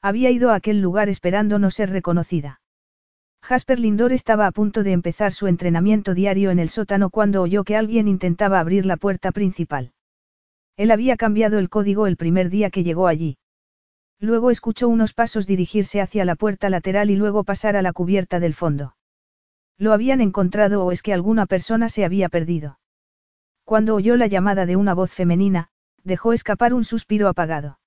Había 0.01 0.31
ido 0.31 0.51
a 0.51 0.55
aquel 0.55 0.81
lugar 0.81 1.09
esperando 1.09 1.59
no 1.59 1.71
ser 1.71 1.89
reconocida. 1.89 2.61
Jasper 3.41 3.79
Lindor 3.79 4.11
estaba 4.11 4.47
a 4.47 4.51
punto 4.51 4.83
de 4.83 4.91
empezar 4.91 5.31
su 5.31 5.47
entrenamiento 5.47 6.13
diario 6.13 6.51
en 6.51 6.59
el 6.59 6.69
sótano 6.69 7.09
cuando 7.09 7.41
oyó 7.41 7.63
que 7.63 7.75
alguien 7.75 8.07
intentaba 8.07 8.59
abrir 8.59 8.85
la 8.85 8.97
puerta 8.97 9.31
principal. 9.31 9.93
Él 10.75 10.91
había 10.91 11.17
cambiado 11.17 11.59
el 11.59 11.69
código 11.69 12.07
el 12.07 12.17
primer 12.17 12.49
día 12.49 12.69
que 12.69 12.83
llegó 12.83 13.07
allí. 13.07 13.37
Luego 14.19 14.51
escuchó 14.51 14.89
unos 14.89 15.13
pasos 15.13 15.47
dirigirse 15.47 16.01
hacia 16.01 16.25
la 16.25 16.35
puerta 16.35 16.69
lateral 16.69 17.09
y 17.09 17.15
luego 17.15 17.43
pasar 17.43 17.75
a 17.75 17.81
la 17.81 17.93
cubierta 17.93 18.39
del 18.39 18.53
fondo. 18.53 18.95
Lo 19.77 19.93
habían 19.93 20.19
encontrado 20.19 20.83
o 20.83 20.91
es 20.91 21.01
que 21.01 21.13
alguna 21.13 21.45
persona 21.45 21.87
se 21.87 22.03
había 22.03 22.27
perdido. 22.27 22.79
Cuando 23.69 23.93
oyó 23.93 24.17
la 24.17 24.25
llamada 24.25 24.65
de 24.65 24.77
una 24.77 24.95
voz 24.95 25.11
femenina, 25.11 25.67
dejó 26.03 26.33
escapar 26.33 26.73
un 26.73 26.83
suspiro 26.83 27.27
apagado. 27.27 27.79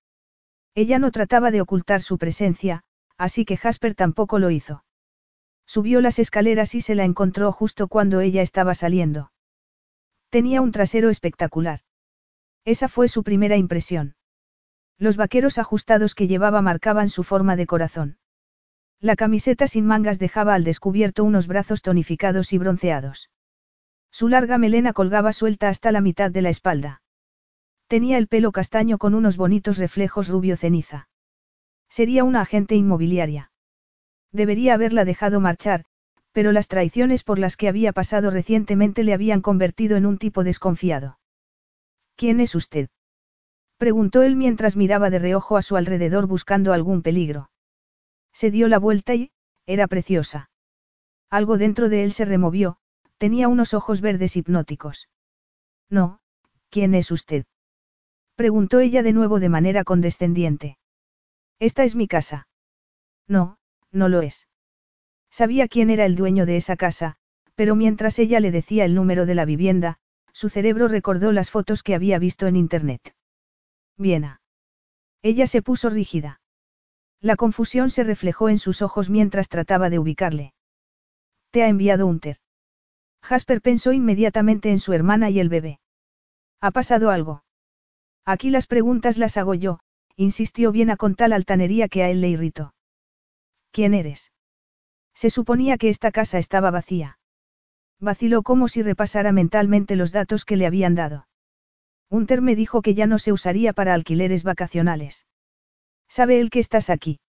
Ella 0.77 1.01
no 1.01 1.11
trataba 1.11 1.51
de 1.51 1.61
ocultar 1.61 2.03
su 2.03 2.19
presencia, 2.19 2.85
así 3.19 3.45
que 3.45 3.57
Jasper 3.57 3.97
tampoco 3.97 4.39
lo 4.39 4.51
hizo. 4.53 4.85
Subió 5.67 6.01
las 6.01 6.21
escaleras 6.21 6.77
y 6.77 6.83
se 6.83 6.95
la 6.95 7.03
encontró 7.03 7.51
justo 7.51 7.89
cuando 7.89 8.21
ella 8.21 8.43
estaba 8.43 8.77
saliendo. 8.77 9.33
Tenía 10.31 10.61
un 10.61 10.71
trasero 10.71 11.11
espectacular. 11.11 11.81
Esa 12.65 12.89
fue 12.89 13.09
su 13.09 13.25
primera 13.25 13.57
impresión. 13.57 14.15
Los 14.99 15.17
vaqueros 15.17 15.59
ajustados 15.59 16.15
que 16.15 16.29
llevaba 16.29 16.63
marcaban 16.63 17.09
su 17.09 17.25
forma 17.25 17.57
de 17.57 17.67
corazón. 17.67 18.19
La 19.01 19.17
camiseta 19.17 19.67
sin 19.67 19.85
mangas 19.85 20.21
dejaba 20.21 20.55
al 20.55 20.63
descubierto 20.63 21.25
unos 21.25 21.49
brazos 21.49 21.83
tonificados 21.83 22.53
y 22.53 22.59
bronceados. 22.59 23.31
Su 24.13 24.29
larga 24.29 24.59
melena 24.59 24.93
colgaba 24.93 25.33
suelta 25.33 25.69
hasta 25.69 25.91
la 25.91 26.03
mitad 26.03 26.31
de 26.31 26.43
la 26.43 26.51
espalda. 26.51 27.03
Tenía 27.89 28.19
el 28.19 28.29
pelo 28.29 28.53
castaño 28.53 28.99
con 28.99 29.15
unos 29.15 29.39
bonitos 29.39 29.79
reflejos 29.79 30.29
rubio 30.29 30.57
ceniza. 30.57 31.09
Sería 31.89 32.23
una 32.23 32.43
agente 32.43 32.75
inmobiliaria. 32.75 33.51
Debería 34.31 34.75
haberla 34.75 35.05
dejado 35.05 35.41
marchar, 35.41 35.85
pero 36.33 36.53
las 36.53 36.69
traiciones 36.69 37.25
por 37.25 37.39
las 37.39 37.57
que 37.57 37.69
había 37.69 37.93
pasado 37.93 38.31
recientemente 38.31 39.03
le 39.03 39.15
habían 39.15 39.41
convertido 39.41 39.97
en 39.97 40.07
un 40.07 40.19
tipo 40.19 40.45
desconfiado. 40.45 41.19
¿Quién 42.17 42.41
es 42.41 42.55
usted? 42.55 42.89
preguntó 43.79 44.23
él 44.23 44.37
mientras 44.37 44.77
miraba 44.77 45.11
de 45.11 45.19
reojo 45.19 45.57
a 45.57 45.63
su 45.63 45.77
alrededor 45.77 46.27
buscando 46.27 46.73
algún 46.73 47.03
peligro. 47.03 47.51
Se 48.33 48.51
dio 48.51 48.69
la 48.69 48.79
vuelta 48.79 49.15
y, 49.15 49.33
era 49.67 49.87
preciosa. 49.89 50.51
Algo 51.29 51.59
dentro 51.59 51.89
de 51.89 52.05
él 52.05 52.13
se 52.13 52.25
removió, 52.25 52.79
tenía 53.23 53.47
unos 53.47 53.73
ojos 53.73 54.01
verdes 54.01 54.37
hipnóticos. 54.37 55.09
No, 55.89 56.19
¿quién 56.71 56.93
es 56.93 57.13
usted? 57.13 57.45
Preguntó 58.35 58.81
ella 58.81 59.05
de 59.05 59.13
nuevo 59.13 59.39
de 59.39 59.49
manera 59.49 59.85
condescendiente. 59.85 60.77
Esta 61.61 61.85
es 61.85 61.95
mi 61.95 62.09
casa. 62.09 62.49
No, 63.29 63.59
no 63.93 64.09
lo 64.09 64.23
es. 64.23 64.49
Sabía 65.31 65.69
quién 65.69 65.89
era 65.89 66.05
el 66.05 66.17
dueño 66.17 66.47
de 66.47 66.57
esa 66.57 66.75
casa, 66.75 67.15
pero 67.55 67.77
mientras 67.77 68.19
ella 68.19 68.41
le 68.41 68.51
decía 68.51 68.85
el 68.85 68.97
número 68.97 69.25
de 69.25 69.37
la 69.37 69.45
vivienda, 69.45 69.99
su 70.33 70.49
cerebro 70.49 70.89
recordó 70.89 71.31
las 71.31 71.49
fotos 71.49 71.85
que 71.85 71.95
había 71.95 72.19
visto 72.19 72.49
en 72.49 72.57
Internet. 72.57 73.15
Viena. 73.97 74.41
Ella 75.23 75.47
se 75.47 75.63
puso 75.63 75.91
rígida. 75.91 76.41
La 77.21 77.37
confusión 77.37 77.89
se 77.91 78.03
reflejó 78.03 78.49
en 78.49 78.59
sus 78.59 78.83
ojos 78.83 79.11
mientras 79.11 79.49
trataba 79.49 79.91
de 79.91 80.01
ubicarle. 80.01 80.55
Te 81.53 81.63
ha 81.63 81.69
enviado 81.69 82.09
Unter. 82.09 82.42
Jasper 83.23 83.61
pensó 83.63 83.93
inmediatamente 83.93 84.71
en 84.71 84.79
su 84.79 84.93
hermana 84.93 85.31
y 85.31 85.41
el 85.41 85.49
bebé. 85.49 85.81
¿Ha 86.61 86.71
pasado 86.71 87.11
algo? 87.11 87.45
Aquí 88.25 88.51
las 88.51 88.67
preguntas 88.67 89.19
las 89.19 89.37
hago 89.37 89.55
yo, 89.55 89.81
insistió 90.17 90.73
Viena 90.73 90.97
con 90.97 91.15
tal 91.15 91.33
altanería 91.33 91.89
que 91.89 92.03
a 92.03 92.11
él 92.11 92.21
le 92.21 92.29
irritó. 92.29 92.75
¿Quién 93.71 93.95
eres? 93.95 94.33
Se 95.15 95.31
suponía 95.31 95.79
que 95.79 95.89
esta 95.89 96.11
casa 96.13 96.39
estaba 96.39 96.71
vacía. 96.71 97.19
Vaciló 98.01 98.43
como 98.43 98.69
si 98.69 98.83
repasara 98.83 99.33
mentalmente 99.33 99.97
los 99.97 100.13
datos 100.13 100.45
que 100.45 100.57
le 100.57 100.67
habían 100.67 100.95
dado. 100.95 101.27
Unter 102.09 102.43
me 102.43 102.57
dijo 102.57 102.83
que 102.83 102.95
ya 102.95 103.07
no 103.07 103.19
se 103.19 103.33
usaría 103.33 103.73
para 103.73 103.95
alquileres 103.95 104.45
vacacionales. 104.45 105.27
¿Sabe 106.09 106.41
él 106.41 106.51
que 106.51 106.59
estás 106.59 106.91
aquí? 106.91 107.21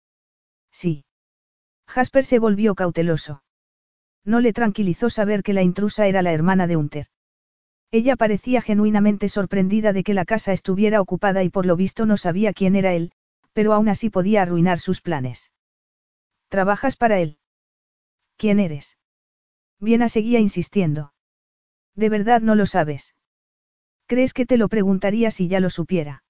Sí. 0.72 1.04
Jasper 1.86 2.24
se 2.24 2.38
volvió 2.38 2.74
cauteloso. 2.74 3.42
No 4.24 4.40
le 4.40 4.52
tranquilizó 4.52 5.10
saber 5.10 5.42
que 5.42 5.52
la 5.52 5.62
intrusa 5.62 6.06
era 6.06 6.22
la 6.22 6.32
hermana 6.32 6.66
de 6.66 6.76
Unter. 6.76 7.06
Ella 7.90 8.16
parecía 8.16 8.62
genuinamente 8.62 9.28
sorprendida 9.28 9.92
de 9.92 10.02
que 10.02 10.14
la 10.14 10.24
casa 10.24 10.52
estuviera 10.52 11.00
ocupada 11.00 11.42
y 11.42 11.50
por 11.50 11.66
lo 11.66 11.76
visto 11.76 12.06
no 12.06 12.16
sabía 12.16 12.52
quién 12.52 12.76
era 12.76 12.94
él, 12.94 13.12
pero 13.52 13.74
aún 13.74 13.88
así 13.88 14.08
podía 14.08 14.42
arruinar 14.42 14.78
sus 14.78 15.00
planes. 15.00 15.52
¿Trabajas 16.48 16.96
para 16.96 17.18
él? 17.20 17.38
¿Quién 18.36 18.60
eres? 18.60 18.96
Viena 19.78 20.08
seguía 20.08 20.38
insistiendo. 20.38 21.12
¿De 21.94 22.08
verdad 22.08 22.40
no 22.40 22.54
lo 22.54 22.66
sabes? 22.66 23.14
¿Crees 24.06 24.32
que 24.32 24.46
te 24.46 24.56
lo 24.56 24.68
preguntaría 24.68 25.30
si 25.30 25.48
ya 25.48 25.60
lo 25.60 25.70
supiera? 25.70 26.24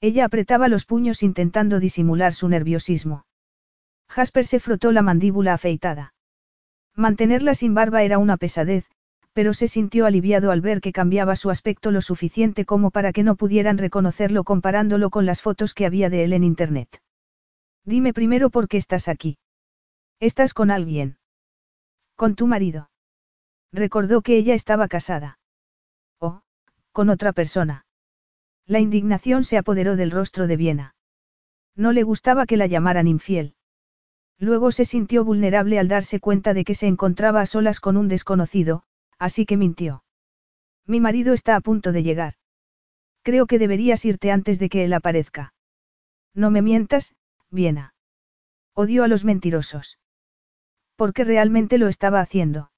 Ella 0.00 0.24
apretaba 0.24 0.68
los 0.68 0.84
puños 0.84 1.22
intentando 1.22 1.80
disimular 1.80 2.32
su 2.32 2.48
nerviosismo. 2.48 3.26
Jasper 4.08 4.46
se 4.46 4.60
frotó 4.60 4.92
la 4.92 5.02
mandíbula 5.02 5.54
afeitada. 5.54 6.14
Mantenerla 6.98 7.54
sin 7.54 7.74
barba 7.74 8.02
era 8.02 8.18
una 8.18 8.36
pesadez, 8.36 8.84
pero 9.32 9.54
se 9.54 9.68
sintió 9.68 10.04
aliviado 10.04 10.50
al 10.50 10.60
ver 10.60 10.80
que 10.80 10.90
cambiaba 10.90 11.36
su 11.36 11.48
aspecto 11.48 11.92
lo 11.92 12.02
suficiente 12.02 12.64
como 12.64 12.90
para 12.90 13.12
que 13.12 13.22
no 13.22 13.36
pudieran 13.36 13.78
reconocerlo 13.78 14.42
comparándolo 14.42 15.08
con 15.08 15.24
las 15.24 15.40
fotos 15.40 15.74
que 15.74 15.86
había 15.86 16.10
de 16.10 16.24
él 16.24 16.32
en 16.32 16.42
Internet. 16.42 17.00
Dime 17.84 18.12
primero 18.12 18.50
por 18.50 18.66
qué 18.66 18.78
estás 18.78 19.06
aquí. 19.06 19.38
¿Estás 20.18 20.54
con 20.54 20.72
alguien? 20.72 21.18
Con 22.16 22.34
tu 22.34 22.48
marido. 22.48 22.90
Recordó 23.72 24.20
que 24.20 24.36
ella 24.36 24.54
estaba 24.54 24.88
casada. 24.88 25.38
Oh, 26.18 26.40
con 26.90 27.10
otra 27.10 27.32
persona. 27.32 27.86
La 28.66 28.80
indignación 28.80 29.44
se 29.44 29.56
apoderó 29.56 29.94
del 29.94 30.10
rostro 30.10 30.48
de 30.48 30.56
Viena. 30.56 30.96
No 31.76 31.92
le 31.92 32.02
gustaba 32.02 32.44
que 32.44 32.56
la 32.56 32.66
llamaran 32.66 33.06
infiel. 33.06 33.54
Luego 34.38 34.70
se 34.70 34.84
sintió 34.84 35.24
vulnerable 35.24 35.78
al 35.78 35.88
darse 35.88 36.20
cuenta 36.20 36.54
de 36.54 36.64
que 36.64 36.74
se 36.74 36.86
encontraba 36.86 37.40
a 37.40 37.46
solas 37.46 37.80
con 37.80 37.96
un 37.96 38.08
desconocido, 38.08 38.84
así 39.18 39.46
que 39.46 39.56
mintió. 39.56 40.04
Mi 40.86 41.00
marido 41.00 41.34
está 41.34 41.56
a 41.56 41.60
punto 41.60 41.92
de 41.92 42.02
llegar. 42.02 42.34
Creo 43.22 43.46
que 43.46 43.58
deberías 43.58 44.04
irte 44.04 44.30
antes 44.30 44.58
de 44.58 44.68
que 44.68 44.84
él 44.84 44.92
aparezca. 44.92 45.52
No 46.34 46.50
me 46.50 46.62
mientas, 46.62 47.16
Viena. 47.50 47.94
Odio 48.74 49.02
a 49.02 49.08
los 49.08 49.24
mentirosos. 49.24 49.98
Porque 50.94 51.24
realmente 51.24 51.78
lo 51.78 51.88
estaba 51.88 52.20
haciendo. 52.20 52.70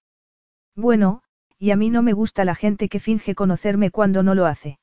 Bueno, 0.75 1.23
y 1.59 1.73
a 1.73 1.77
mí 1.77 1.91
no 1.91 2.03
me 2.03 2.15
gusta 2.15 2.45
la 2.45 2.55
gente 2.55 2.89
que 2.89 3.01
finge 3.01 3.35
conocerme 3.35 3.91
cuando 3.91 4.23
no 4.23 4.35
lo 4.35 4.47
hace. 4.47 4.79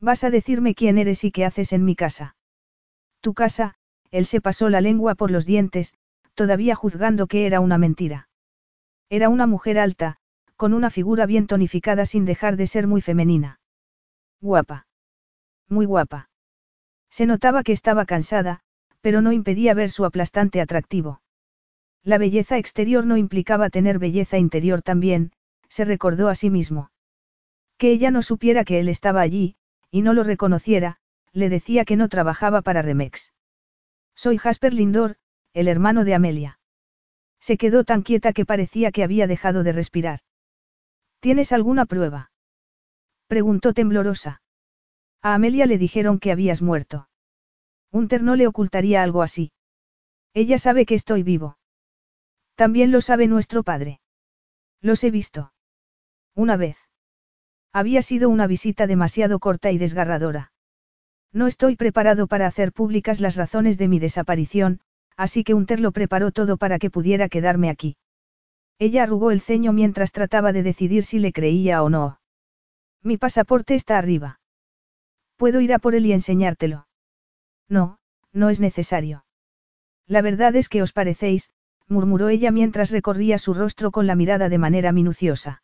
Vas 0.00 0.24
a 0.24 0.30
decirme 0.30 0.74
quién 0.74 0.96
eres 0.96 1.24
y 1.24 1.30
qué 1.30 1.44
haces 1.44 1.74
en 1.74 1.84
mi 1.84 1.94
casa. 1.94 2.36
Tu 3.20 3.34
casa, 3.34 3.76
él 4.10 4.26
se 4.26 4.40
pasó 4.40 4.68
la 4.68 4.80
lengua 4.80 5.14
por 5.14 5.30
los 5.30 5.46
dientes, 5.46 5.94
todavía 6.34 6.74
juzgando 6.74 7.26
que 7.26 7.46
era 7.46 7.60
una 7.60 7.78
mentira. 7.78 8.28
Era 9.08 9.28
una 9.28 9.46
mujer 9.46 9.78
alta, 9.78 10.16
con 10.56 10.74
una 10.74 10.90
figura 10.90 11.26
bien 11.26 11.46
tonificada 11.46 12.06
sin 12.06 12.24
dejar 12.24 12.56
de 12.56 12.66
ser 12.66 12.86
muy 12.86 13.00
femenina. 13.00 13.60
Guapa. 14.40 14.86
Muy 15.68 15.86
guapa. 15.86 16.30
Se 17.10 17.26
notaba 17.26 17.62
que 17.62 17.72
estaba 17.72 18.04
cansada, 18.04 18.60
pero 19.00 19.20
no 19.20 19.32
impedía 19.32 19.74
ver 19.74 19.90
su 19.90 20.04
aplastante 20.04 20.60
atractivo. 20.60 21.22
La 22.02 22.18
belleza 22.18 22.58
exterior 22.58 23.04
no 23.06 23.16
implicaba 23.16 23.70
tener 23.70 23.98
belleza 23.98 24.38
interior 24.38 24.82
también, 24.82 25.32
se 25.68 25.84
recordó 25.84 26.28
a 26.28 26.34
sí 26.34 26.50
mismo. 26.50 26.90
Que 27.78 27.90
ella 27.92 28.10
no 28.10 28.22
supiera 28.22 28.64
que 28.64 28.80
él 28.80 28.88
estaba 28.88 29.20
allí, 29.20 29.56
y 29.90 30.02
no 30.02 30.12
lo 30.12 30.24
reconociera, 30.24 30.98
le 31.32 31.48
decía 31.48 31.84
que 31.84 31.96
no 31.96 32.08
trabajaba 32.08 32.62
para 32.62 32.82
Remex. 32.82 33.32
Soy 34.22 34.36
Jasper 34.36 34.74
Lindor, 34.74 35.16
el 35.54 35.66
hermano 35.66 36.04
de 36.04 36.14
Amelia. 36.14 36.58
Se 37.40 37.56
quedó 37.56 37.84
tan 37.84 38.02
quieta 38.02 38.34
que 38.34 38.44
parecía 38.44 38.92
que 38.92 39.02
había 39.02 39.26
dejado 39.26 39.62
de 39.62 39.72
respirar. 39.72 40.20
¿Tienes 41.20 41.52
alguna 41.52 41.86
prueba? 41.86 42.30
Preguntó 43.28 43.72
temblorosa. 43.72 44.42
A 45.22 45.32
Amelia 45.32 45.64
le 45.64 45.78
dijeron 45.78 46.18
que 46.18 46.32
habías 46.32 46.60
muerto. 46.60 47.08
Unter 47.90 48.22
no 48.22 48.36
le 48.36 48.46
ocultaría 48.46 49.02
algo 49.02 49.22
así. 49.22 49.52
Ella 50.34 50.58
sabe 50.58 50.84
que 50.84 50.96
estoy 50.96 51.22
vivo. 51.22 51.56
También 52.56 52.92
lo 52.92 53.00
sabe 53.00 53.26
nuestro 53.26 53.62
padre. 53.62 54.02
Los 54.82 55.02
he 55.02 55.10
visto. 55.10 55.54
Una 56.34 56.58
vez. 56.58 56.76
Había 57.72 58.02
sido 58.02 58.28
una 58.28 58.46
visita 58.46 58.86
demasiado 58.86 59.38
corta 59.38 59.70
y 59.70 59.78
desgarradora. 59.78 60.52
No 61.32 61.46
estoy 61.46 61.76
preparado 61.76 62.26
para 62.26 62.46
hacer 62.46 62.72
públicas 62.72 63.20
las 63.20 63.36
razones 63.36 63.78
de 63.78 63.88
mi 63.88 63.98
desaparición, 63.98 64.80
así 65.16 65.44
que 65.44 65.54
Unter 65.54 65.80
lo 65.80 65.92
preparó 65.92 66.32
todo 66.32 66.56
para 66.56 66.78
que 66.78 66.90
pudiera 66.90 67.28
quedarme 67.28 67.70
aquí. 67.70 67.96
Ella 68.78 69.02
arrugó 69.02 69.30
el 69.30 69.40
ceño 69.40 69.72
mientras 69.72 70.12
trataba 70.12 70.52
de 70.52 70.62
decidir 70.62 71.04
si 71.04 71.18
le 71.18 71.32
creía 71.32 71.82
o 71.82 71.90
no. 71.90 72.20
Mi 73.02 73.16
pasaporte 73.16 73.74
está 73.74 73.98
arriba. 73.98 74.40
Puedo 75.36 75.60
ir 75.60 75.72
a 75.72 75.78
por 75.78 75.94
él 75.94 76.06
y 76.06 76.12
enseñártelo. 76.12 76.86
No, 77.68 77.98
no 78.32 78.50
es 78.50 78.60
necesario. 78.60 79.24
La 80.06 80.22
verdad 80.22 80.56
es 80.56 80.68
que 80.68 80.82
os 80.82 80.92
parecéis, 80.92 81.52
murmuró 81.86 82.28
ella 82.28 82.50
mientras 82.50 82.90
recorría 82.90 83.38
su 83.38 83.54
rostro 83.54 83.90
con 83.90 84.06
la 84.06 84.14
mirada 84.14 84.48
de 84.48 84.58
manera 84.58 84.92
minuciosa. 84.92 85.62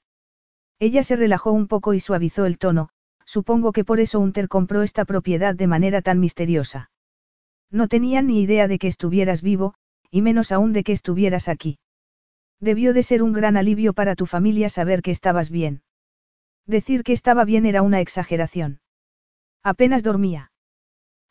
Ella 0.78 1.02
se 1.02 1.16
relajó 1.16 1.52
un 1.52 1.66
poco 1.68 1.94
y 1.94 2.00
suavizó 2.00 2.44
el 2.44 2.58
tono, 2.58 2.90
supongo 3.26 3.72
que 3.72 3.84
por 3.84 4.00
eso 4.00 4.20
Unter 4.20 4.48
compró 4.48 4.82
esta 4.82 5.04
propiedad 5.04 5.54
de 5.54 5.66
manera 5.66 6.00
tan 6.00 6.18
misteriosa. 6.20 6.90
No 7.70 7.88
tenía 7.88 8.22
ni 8.22 8.40
idea 8.40 8.68
de 8.68 8.78
que 8.78 8.88
estuvieras 8.88 9.42
vivo, 9.42 9.74
y 10.10 10.22
menos 10.22 10.52
aún 10.52 10.72
de 10.72 10.84
que 10.84 10.92
estuvieras 10.92 11.48
aquí. 11.48 11.78
Debió 12.60 12.94
de 12.94 13.02
ser 13.02 13.22
un 13.22 13.32
gran 13.32 13.56
alivio 13.56 13.92
para 13.92 14.14
tu 14.14 14.24
familia 14.24 14.68
saber 14.68 15.02
que 15.02 15.10
estabas 15.10 15.50
bien. 15.50 15.82
Decir 16.66 17.02
que 17.02 17.12
estaba 17.12 17.44
bien 17.44 17.66
era 17.66 17.82
una 17.82 18.00
exageración. 18.00 18.80
Apenas 19.62 20.02
dormía. 20.02 20.52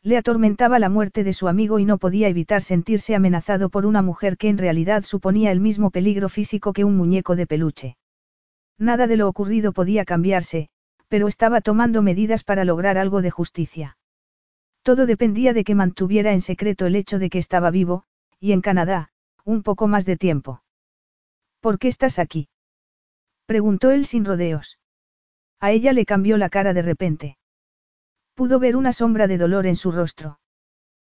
Le 0.02 0.16
atormentaba 0.16 0.78
la 0.78 0.88
muerte 0.88 1.24
de 1.24 1.32
su 1.32 1.48
amigo 1.48 1.78
y 1.78 1.84
no 1.84 1.98
podía 1.98 2.28
evitar 2.28 2.62
sentirse 2.62 3.16
amenazado 3.16 3.70
por 3.70 3.86
una 3.86 4.02
mujer 4.02 4.36
que 4.36 4.48
en 4.48 4.58
realidad 4.58 5.02
suponía 5.02 5.50
el 5.50 5.58
mismo 5.58 5.90
peligro 5.90 6.28
físico 6.28 6.72
que 6.72 6.84
un 6.84 6.96
muñeco 6.96 7.34
de 7.34 7.46
peluche. 7.46 7.96
Nada 8.78 9.06
de 9.06 9.16
lo 9.16 9.26
ocurrido 9.26 9.72
podía 9.72 10.04
cambiarse, 10.04 10.68
pero 11.08 11.28
estaba 11.28 11.60
tomando 11.60 12.02
medidas 12.02 12.44
para 12.44 12.64
lograr 12.64 12.98
algo 12.98 13.22
de 13.22 13.30
justicia. 13.30 13.98
Todo 14.82 15.06
dependía 15.06 15.52
de 15.52 15.64
que 15.64 15.74
mantuviera 15.74 16.32
en 16.32 16.40
secreto 16.40 16.86
el 16.86 16.96
hecho 16.96 17.18
de 17.18 17.30
que 17.30 17.38
estaba 17.38 17.70
vivo, 17.70 18.04
y 18.38 18.52
en 18.52 18.60
Canadá, 18.60 19.10
un 19.44 19.62
poco 19.62 19.88
más 19.88 20.04
de 20.04 20.16
tiempo. 20.16 20.62
¿Por 21.60 21.78
qué 21.78 21.88
estás 21.88 22.18
aquí? 22.18 22.48
preguntó 23.46 23.90
él 23.90 24.06
sin 24.06 24.24
rodeos. 24.24 24.78
A 25.60 25.70
ella 25.70 25.92
le 25.92 26.04
cambió 26.04 26.36
la 26.36 26.50
cara 26.50 26.74
de 26.74 26.82
repente. 26.82 27.38
Pudo 28.34 28.58
ver 28.58 28.76
una 28.76 28.92
sombra 28.92 29.26
de 29.26 29.38
dolor 29.38 29.66
en 29.66 29.76
su 29.76 29.90
rostro. 29.90 30.38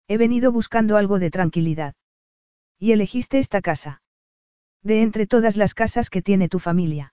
He 0.09 0.19
venido 0.19 0.51
buscando 0.51 0.97
algo 0.97 1.19
de 1.19 1.31
tranquilidad. 1.31 1.95
Y 2.79 2.93
elegiste 2.93 3.39
esta 3.39 3.63
casa. 3.63 4.03
De 4.83 5.03
entre 5.03 5.27
todas 5.27 5.57
las 5.57 5.75
casas 5.75 6.11
que 6.11 6.23
tiene 6.23 6.49
tu 6.49 6.59
familia. 6.59 7.12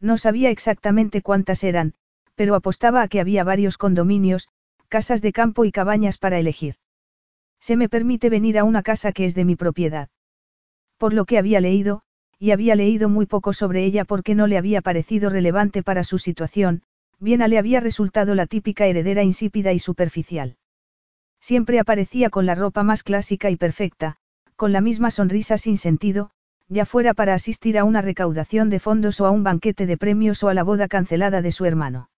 No 0.00 0.16
sabía 0.16 0.50
exactamente 0.50 1.22
cuántas 1.22 1.64
eran, 1.64 1.94
pero 2.34 2.54
apostaba 2.54 3.02
a 3.02 3.08
que 3.08 3.20
había 3.20 3.44
varios 3.44 3.78
condominios, 3.78 4.48
casas 4.88 5.22
de 5.22 5.32
campo 5.32 5.64
y 5.64 5.72
cabañas 5.72 6.18
para 6.18 6.38
elegir. 6.38 6.76
Se 7.60 7.76
me 7.76 7.88
permite 7.88 8.30
venir 8.30 8.58
a 8.58 8.64
una 8.64 8.82
casa 8.82 9.12
que 9.12 9.24
es 9.24 9.34
de 9.34 9.44
mi 9.44 9.56
propiedad. 9.56 10.08
Por 10.96 11.12
lo 11.12 11.24
que 11.24 11.38
había 11.38 11.60
leído, 11.60 12.02
y 12.38 12.52
había 12.52 12.76
leído 12.76 13.08
muy 13.08 13.26
poco 13.26 13.52
sobre 13.52 13.84
ella 13.84 14.04
porque 14.04 14.34
no 14.34 14.46
le 14.46 14.58
había 14.58 14.80
parecido 14.80 15.30
relevante 15.30 15.82
para 15.82 16.04
su 16.04 16.18
situación, 16.18 16.82
bien 17.18 17.40
le 17.48 17.58
había 17.58 17.80
resultado 17.80 18.36
la 18.36 18.46
típica 18.46 18.86
heredera 18.86 19.24
insípida 19.24 19.72
y 19.72 19.80
superficial. 19.80 20.56
Siempre 21.40 21.80
aparecía 21.80 22.30
con 22.30 22.46
la 22.46 22.54
ropa 22.54 22.84
más 22.84 23.02
clásica 23.02 23.50
y 23.50 23.56
perfecta, 23.56 24.16
con 24.54 24.72
la 24.72 24.80
misma 24.80 25.10
sonrisa 25.10 25.58
sin 25.58 25.76
sentido, 25.76 26.30
ya 26.68 26.84
fuera 26.84 27.14
para 27.14 27.34
asistir 27.34 27.78
a 27.78 27.84
una 27.84 28.02
recaudación 28.02 28.68
de 28.70 28.78
fondos 28.78 29.20
o 29.20 29.26
a 29.26 29.30
un 29.30 29.42
banquete 29.42 29.86
de 29.86 29.96
premios 29.96 30.42
o 30.42 30.48
a 30.48 30.54
la 30.54 30.62
boda 30.62 30.88
cancelada 30.88 31.42
de 31.42 31.52
su 31.52 31.64
hermano. 31.64 32.10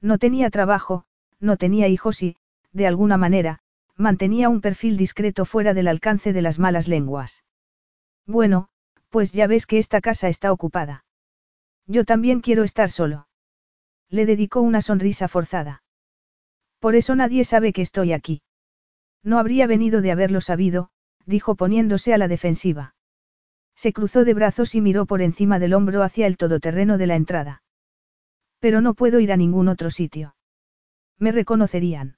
No 0.00 0.18
tenía 0.18 0.50
trabajo, 0.50 1.04
no 1.40 1.56
tenía 1.56 1.88
hijos 1.88 2.22
y, 2.22 2.36
de 2.72 2.86
alguna 2.86 3.16
manera, 3.16 3.60
mantenía 3.96 4.48
un 4.48 4.60
perfil 4.60 4.96
discreto 4.96 5.44
fuera 5.44 5.74
del 5.74 5.88
alcance 5.88 6.32
de 6.32 6.42
las 6.42 6.58
malas 6.58 6.88
lenguas. 6.88 7.44
Bueno, 8.26 8.68
pues 9.08 9.32
ya 9.32 9.46
ves 9.46 9.66
que 9.66 9.78
esta 9.78 10.00
casa 10.00 10.28
está 10.28 10.52
ocupada. 10.52 11.04
Yo 11.86 12.04
también 12.04 12.40
quiero 12.40 12.64
estar 12.64 12.90
solo. 12.90 13.28
Le 14.10 14.26
dedicó 14.26 14.60
una 14.60 14.80
sonrisa 14.80 15.28
forzada. 15.28 15.82
Por 16.78 16.94
eso 16.94 17.14
nadie 17.14 17.44
sabe 17.44 17.72
que 17.72 17.82
estoy 17.82 18.12
aquí. 18.12 18.42
No 19.22 19.38
habría 19.38 19.66
venido 19.66 20.00
de 20.00 20.12
haberlo 20.12 20.40
sabido, 20.40 20.90
dijo 21.26 21.56
poniéndose 21.56 22.14
a 22.14 22.18
la 22.18 22.28
defensiva. 22.28 22.94
Se 23.78 23.92
cruzó 23.92 24.24
de 24.24 24.34
brazos 24.34 24.74
y 24.74 24.80
miró 24.80 25.06
por 25.06 25.22
encima 25.22 25.60
del 25.60 25.72
hombro 25.72 26.02
hacia 26.02 26.26
el 26.26 26.36
todoterreno 26.36 26.98
de 26.98 27.06
la 27.06 27.14
entrada. 27.14 27.62
Pero 28.58 28.80
no 28.80 28.94
puedo 28.94 29.20
ir 29.20 29.30
a 29.30 29.36
ningún 29.36 29.68
otro 29.68 29.92
sitio. 29.92 30.34
Me 31.16 31.30
reconocerían. 31.30 32.16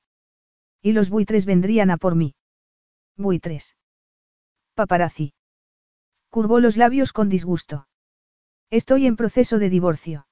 Y 0.81 0.92
los 0.92 1.11
buitres 1.11 1.44
vendrían 1.44 1.90
a 1.90 1.99
por 1.99 2.14
mí. 2.14 2.35
Buitres. 3.18 3.77
Paparazzi. 4.73 5.35
Curvó 6.31 6.61
los 6.61 6.79
labios 6.79 7.12
con 7.12 7.29
disgusto. 7.29 7.87
Estoy 8.70 9.07
en 9.07 9.16
proceso 9.16 9.59
de 9.59 9.68
divorcio. 9.68 10.27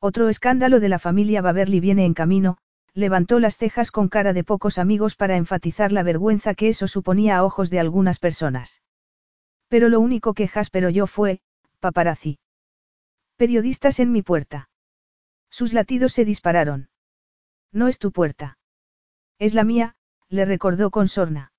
Otro 0.00 0.28
escándalo 0.28 0.80
de 0.80 0.90
la 0.90 0.98
familia 0.98 1.40
Baverly 1.40 1.80
viene 1.80 2.04
en 2.04 2.12
camino, 2.12 2.58
levantó 2.92 3.40
las 3.40 3.56
cejas 3.56 3.90
con 3.90 4.10
cara 4.10 4.34
de 4.34 4.44
pocos 4.44 4.76
amigos 4.76 5.16
para 5.16 5.38
enfatizar 5.38 5.92
la 5.92 6.02
vergüenza 6.02 6.52
que 6.52 6.68
eso 6.68 6.88
suponía 6.88 7.38
a 7.38 7.44
ojos 7.44 7.70
de 7.70 7.80
algunas 7.80 8.18
personas. 8.18 8.82
Pero 9.72 9.88
lo 9.88 10.00
único 10.00 10.34
que 10.34 10.48
Jasper 10.48 10.84
oyó 10.84 11.06
fue, 11.06 11.40
paparazzi. 11.80 12.38
Periodistas 13.36 14.00
en 14.00 14.12
mi 14.12 14.20
puerta. 14.20 14.68
Sus 15.48 15.72
latidos 15.72 16.12
se 16.12 16.26
dispararon. 16.26 16.90
No 17.72 17.88
es 17.88 17.98
tu 17.98 18.12
puerta. 18.12 18.58
Es 19.38 19.54
la 19.54 19.64
mía, 19.64 19.94
le 20.28 20.44
recordó 20.44 20.90
con 20.90 21.08
sorna. 21.08 21.54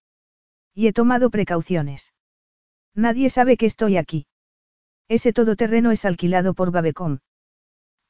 Y 0.75 0.85
he 0.85 0.93
tomado 0.93 1.31
precauciones. 1.31 2.13
Nadie 2.93 3.31
sabe 3.31 3.57
que 3.57 3.65
estoy 3.65 3.97
aquí. 3.97 4.27
Ese 5.07 5.33
todoterreno 5.33 5.89
es 5.89 6.05
alquilado 6.05 6.53
por 6.53 6.69
Babecom. 6.69 7.17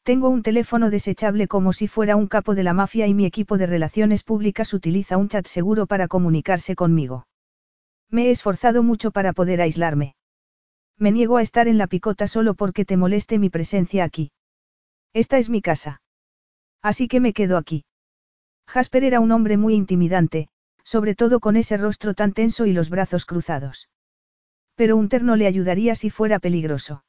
Tengo 0.03 0.27
un 0.27 0.43
teléfono 0.43 0.89
desechable 0.89 1.47
como 1.47 1.71
si 1.71 1.87
fuera 1.87 2.17
un 2.17 2.27
capo 2.27 2.55
de 2.55 2.63
la 2.63 2.73
mafia 2.73 3.07
y 3.07 3.13
mi 3.13 3.25
equipo 3.25 3.57
de 3.57 3.67
relaciones 3.67 4.23
públicas 4.23 4.73
utiliza 4.73 5.15
un 5.15 5.29
chat 5.29 5.47
seguro 5.47 5.87
para 5.87 6.09
comunicarse 6.09 6.75
conmigo. 6.75 7.25
Me 8.13 8.27
he 8.27 8.29
esforzado 8.29 8.83
mucho 8.83 9.09
para 9.09 9.33
poder 9.33 9.59
aislarme. 9.59 10.13
Me 10.99 11.11
niego 11.11 11.37
a 11.37 11.41
estar 11.41 11.67
en 11.67 11.79
la 11.79 11.87
picota 11.87 12.27
solo 12.27 12.53
porque 12.53 12.85
te 12.85 12.95
moleste 12.95 13.39
mi 13.39 13.49
presencia 13.49 14.03
aquí. 14.03 14.31
Esta 15.13 15.39
es 15.39 15.49
mi 15.49 15.63
casa. 15.63 16.03
Así 16.83 17.07
que 17.07 17.19
me 17.19 17.33
quedo 17.33 17.57
aquí. 17.57 17.85
Jasper 18.67 19.03
era 19.03 19.19
un 19.19 19.31
hombre 19.31 19.57
muy 19.57 19.73
intimidante, 19.73 20.47
sobre 20.83 21.15
todo 21.15 21.39
con 21.39 21.55
ese 21.55 21.75
rostro 21.75 22.13
tan 22.13 22.33
tenso 22.33 22.67
y 22.67 22.73
los 22.73 22.91
brazos 22.91 23.25
cruzados. 23.25 23.89
Pero 24.75 24.95
un 24.95 25.09
terno 25.09 25.35
le 25.35 25.47
ayudaría 25.47 25.95
si 25.95 26.11
fuera 26.11 26.37
peligroso. 26.37 27.03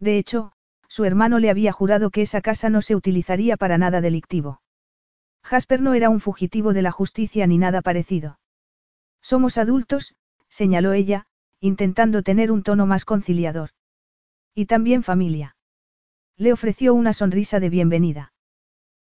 De 0.00 0.18
hecho, 0.18 0.50
su 0.88 1.04
hermano 1.04 1.38
le 1.38 1.50
había 1.50 1.70
jurado 1.70 2.10
que 2.10 2.22
esa 2.22 2.40
casa 2.40 2.68
no 2.68 2.82
se 2.82 2.96
utilizaría 2.96 3.56
para 3.56 3.78
nada 3.78 4.00
delictivo. 4.00 4.60
Jasper 5.44 5.82
no 5.82 5.94
era 5.94 6.10
un 6.10 6.18
fugitivo 6.18 6.72
de 6.72 6.82
la 6.82 6.90
justicia 6.90 7.46
ni 7.46 7.58
nada 7.58 7.80
parecido. 7.80 8.40
Somos 9.20 9.58
adultos, 9.58 10.14
señaló 10.48 10.92
ella, 10.92 11.26
intentando 11.60 12.22
tener 12.22 12.52
un 12.52 12.62
tono 12.62 12.86
más 12.86 13.04
conciliador. 13.04 13.70
Y 14.54 14.66
también 14.66 15.02
familia. 15.02 15.56
Le 16.36 16.52
ofreció 16.52 16.94
una 16.94 17.12
sonrisa 17.12 17.60
de 17.60 17.70
bienvenida. 17.70 18.32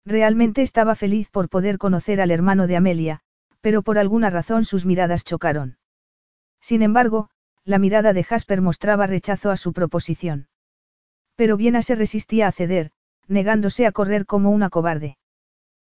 Realmente 0.05 0.62
estaba 0.62 0.94
feliz 0.94 1.31
por 1.31 1.49
poder 1.49 1.79
conocer 1.79 2.21
al 2.21 2.31
hermano 2.31 2.66
de 2.66 2.77
Amelia, 2.77 3.21
pero 3.61 3.83
por 3.83 3.99
alguna 3.99 4.31
razón 4.31 4.64
sus 4.64 4.87
miradas 4.87 5.25
chocaron. 5.25 5.79
Sin 6.61 6.83
embargo, 6.83 7.31
la 7.64 7.79
mirada 7.79 8.12
de 8.12 8.25
Jasper 8.25 8.62
mostraba 8.62 9.07
rechazo 9.07 9.51
a 9.51 9.57
su 9.57 9.73
proposición. 9.73 10.49
Pero 11.37 11.57
Viena 11.57 11.83
se 11.83 11.94
resistía 11.94 12.49
a 12.49 12.53
ceder, 12.53 12.90
negándose 13.27 13.87
a 13.87 13.92
correr 13.92 14.25
como 14.25 14.51
una 14.51 14.71
cobarde. 14.71 15.18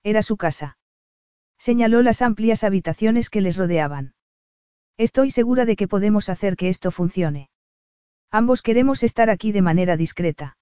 Era 0.03 0.23
su 0.23 0.37
casa. 0.37 0.77
Señaló 1.63 2.03
las 2.03 2.23
amplias 2.23 2.65
habitaciones 2.65 3.31
que 3.31 3.41
les 3.41 3.57
rodeaban. 3.57 4.15
Estoy 4.99 5.31
segura 5.31 5.65
de 5.65 5.77
que 5.77 5.87
podemos 5.87 6.29
hacer 6.29 6.57
que 6.57 6.69
esto 6.69 6.91
funcione. 6.91 7.51
Ambos 8.33 8.63
queremos 8.63 9.05
estar 9.05 9.31
aquí 9.31 9.53
de 9.53 9.63
manera 9.63 9.97
discreta. 9.97 10.57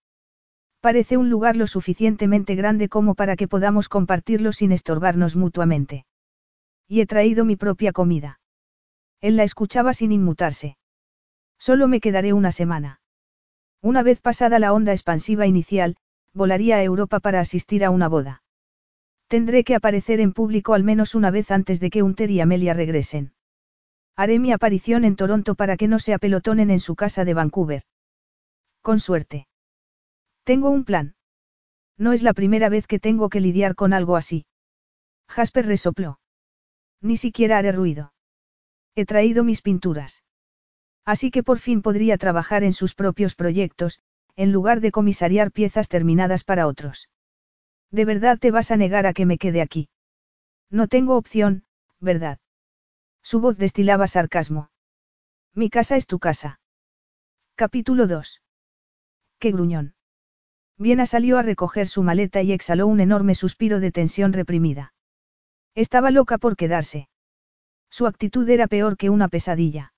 Parece 0.82 1.16
un 1.16 1.30
lugar 1.30 1.56
lo 1.56 1.66
suficientemente 1.66 2.54
grande 2.54 2.90
como 2.90 3.14
para 3.14 3.36
que 3.36 3.48
podamos 3.48 3.88
compartirlo 3.88 4.52
sin 4.52 4.72
estorbarnos 4.72 5.36
mutuamente. 5.36 6.04
Y 6.86 7.00
he 7.00 7.06
traído 7.06 7.46
mi 7.46 7.56
propia 7.56 7.92
comida. 7.92 8.38
Él 9.22 9.38
la 9.38 9.44
escuchaba 9.44 9.94
sin 9.94 10.12
inmutarse. 10.12 10.76
Solo 11.58 11.88
me 11.88 12.00
quedaré 12.00 12.34
una 12.34 12.52
semana. 12.52 13.00
Una 13.80 14.02
vez 14.02 14.20
pasada 14.20 14.58
la 14.58 14.74
onda 14.74 14.92
expansiva 14.92 15.46
inicial, 15.46 15.96
volaría 16.34 16.76
a 16.76 16.82
Europa 16.82 17.20
para 17.20 17.40
asistir 17.40 17.86
a 17.86 17.90
una 17.90 18.08
boda. 18.08 18.42
Tendré 19.30 19.62
que 19.62 19.76
aparecer 19.76 20.18
en 20.18 20.32
público 20.32 20.74
al 20.74 20.82
menos 20.82 21.14
una 21.14 21.30
vez 21.30 21.52
antes 21.52 21.78
de 21.78 21.88
que 21.90 22.02
Unter 22.02 22.32
y 22.32 22.40
Amelia 22.40 22.74
regresen. 22.74 23.32
Haré 24.16 24.40
mi 24.40 24.50
aparición 24.50 25.04
en 25.04 25.14
Toronto 25.14 25.54
para 25.54 25.76
que 25.76 25.86
no 25.86 26.00
se 26.00 26.12
apelotonen 26.14 26.68
en 26.68 26.80
su 26.80 26.96
casa 26.96 27.24
de 27.24 27.32
Vancouver. 27.32 27.84
Con 28.82 28.98
suerte. 28.98 29.46
Tengo 30.42 30.70
un 30.70 30.84
plan. 30.84 31.14
No 31.96 32.12
es 32.12 32.24
la 32.24 32.34
primera 32.34 32.68
vez 32.68 32.88
que 32.88 32.98
tengo 32.98 33.28
que 33.28 33.38
lidiar 33.38 33.76
con 33.76 33.92
algo 33.92 34.16
así. 34.16 34.46
Jasper 35.28 35.64
resopló. 35.64 36.18
Ni 37.00 37.16
siquiera 37.16 37.58
haré 37.58 37.70
ruido. 37.70 38.12
He 38.96 39.06
traído 39.06 39.44
mis 39.44 39.62
pinturas. 39.62 40.24
Así 41.04 41.30
que 41.30 41.44
por 41.44 41.60
fin 41.60 41.82
podría 41.82 42.18
trabajar 42.18 42.64
en 42.64 42.72
sus 42.72 42.96
propios 42.96 43.36
proyectos, 43.36 44.00
en 44.34 44.50
lugar 44.50 44.80
de 44.80 44.90
comisariar 44.90 45.52
piezas 45.52 45.88
terminadas 45.88 46.42
para 46.42 46.66
otros. 46.66 47.08
¿De 47.90 48.04
verdad 48.04 48.38
te 48.38 48.50
vas 48.50 48.70
a 48.70 48.76
negar 48.76 49.06
a 49.06 49.12
que 49.12 49.26
me 49.26 49.38
quede 49.38 49.62
aquí? 49.62 49.88
No 50.70 50.86
tengo 50.86 51.16
opción, 51.16 51.64
¿verdad? 51.98 52.38
Su 53.22 53.40
voz 53.40 53.58
destilaba 53.58 54.06
sarcasmo. 54.06 54.70
Mi 55.54 55.68
casa 55.70 55.96
es 55.96 56.06
tu 56.06 56.18
casa. 56.18 56.60
Capítulo 57.56 58.06
2. 58.06 58.42
Qué 59.38 59.50
gruñón. 59.50 59.94
Viena 60.78 61.04
salió 61.04 61.38
a 61.38 61.42
recoger 61.42 61.88
su 61.88 62.02
maleta 62.02 62.40
y 62.42 62.52
exhaló 62.52 62.86
un 62.86 63.00
enorme 63.00 63.34
suspiro 63.34 63.80
de 63.80 63.92
tensión 63.92 64.32
reprimida. 64.32 64.94
Estaba 65.74 66.10
loca 66.10 66.38
por 66.38 66.56
quedarse. 66.56 67.08
Su 67.90 68.06
actitud 68.06 68.48
era 68.48 68.66
peor 68.66 68.96
que 68.96 69.10
una 69.10 69.28
pesadilla. 69.28 69.92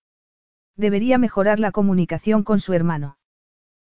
Debería 0.77 1.19
mejorar 1.19 1.61
la 1.61 1.71
comunicación 1.71 2.43
con 2.43 2.59
su 2.59 2.73
hermano. 2.73 3.19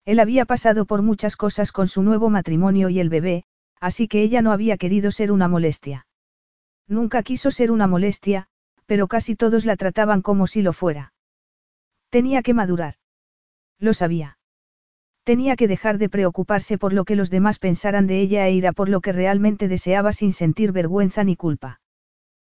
Él 0.06 0.20
había 0.20 0.46
pasado 0.46 0.86
por 0.86 1.02
muchas 1.02 1.36
cosas 1.36 1.72
con 1.72 1.88
su 1.88 2.04
nuevo 2.04 2.30
matrimonio 2.30 2.90
y 2.90 3.00
el 3.00 3.10
bebé, 3.10 3.44
así 3.80 4.08
que 4.08 4.22
ella 4.22 4.42
no 4.42 4.52
había 4.52 4.78
querido 4.78 5.12
ser 5.12 5.32
una 5.32 5.48
molestia. 5.48 6.08
Nunca 6.88 7.24
quiso 7.24 7.52
ser 7.52 7.72
una 7.72 7.88
molestia, 7.88 8.48
pero 8.86 9.08
casi 9.08 9.36
todos 9.36 9.66
la 9.66 9.76
trataban 9.76 10.22
como 10.22 10.48
si 10.48 10.62
lo 10.62 10.74
fuera. 10.74 11.14
Tenía 12.10 12.42
que 12.42 12.54
madurar. 12.54 12.96
Lo 13.80 13.94
sabía. 13.94 14.38
Tenía 15.24 15.58
que 15.58 15.68
dejar 15.68 15.98
de 15.98 16.08
preocuparse 16.08 16.78
por 16.78 16.94
lo 16.94 17.04
que 17.04 17.18
los 17.18 17.30
demás 17.30 17.60
pensaran 17.60 18.08
de 18.08 18.22
ella 18.22 18.48
e 18.48 18.54
ir 18.54 18.66
a 18.66 18.72
por 18.72 18.88
lo 18.88 19.02
que 19.02 19.12
realmente 19.12 19.68
deseaba 19.68 20.14
sin 20.14 20.32
sentir 20.32 20.72
vergüenza 20.72 21.26
ni 21.26 21.36
culpa. 21.36 21.82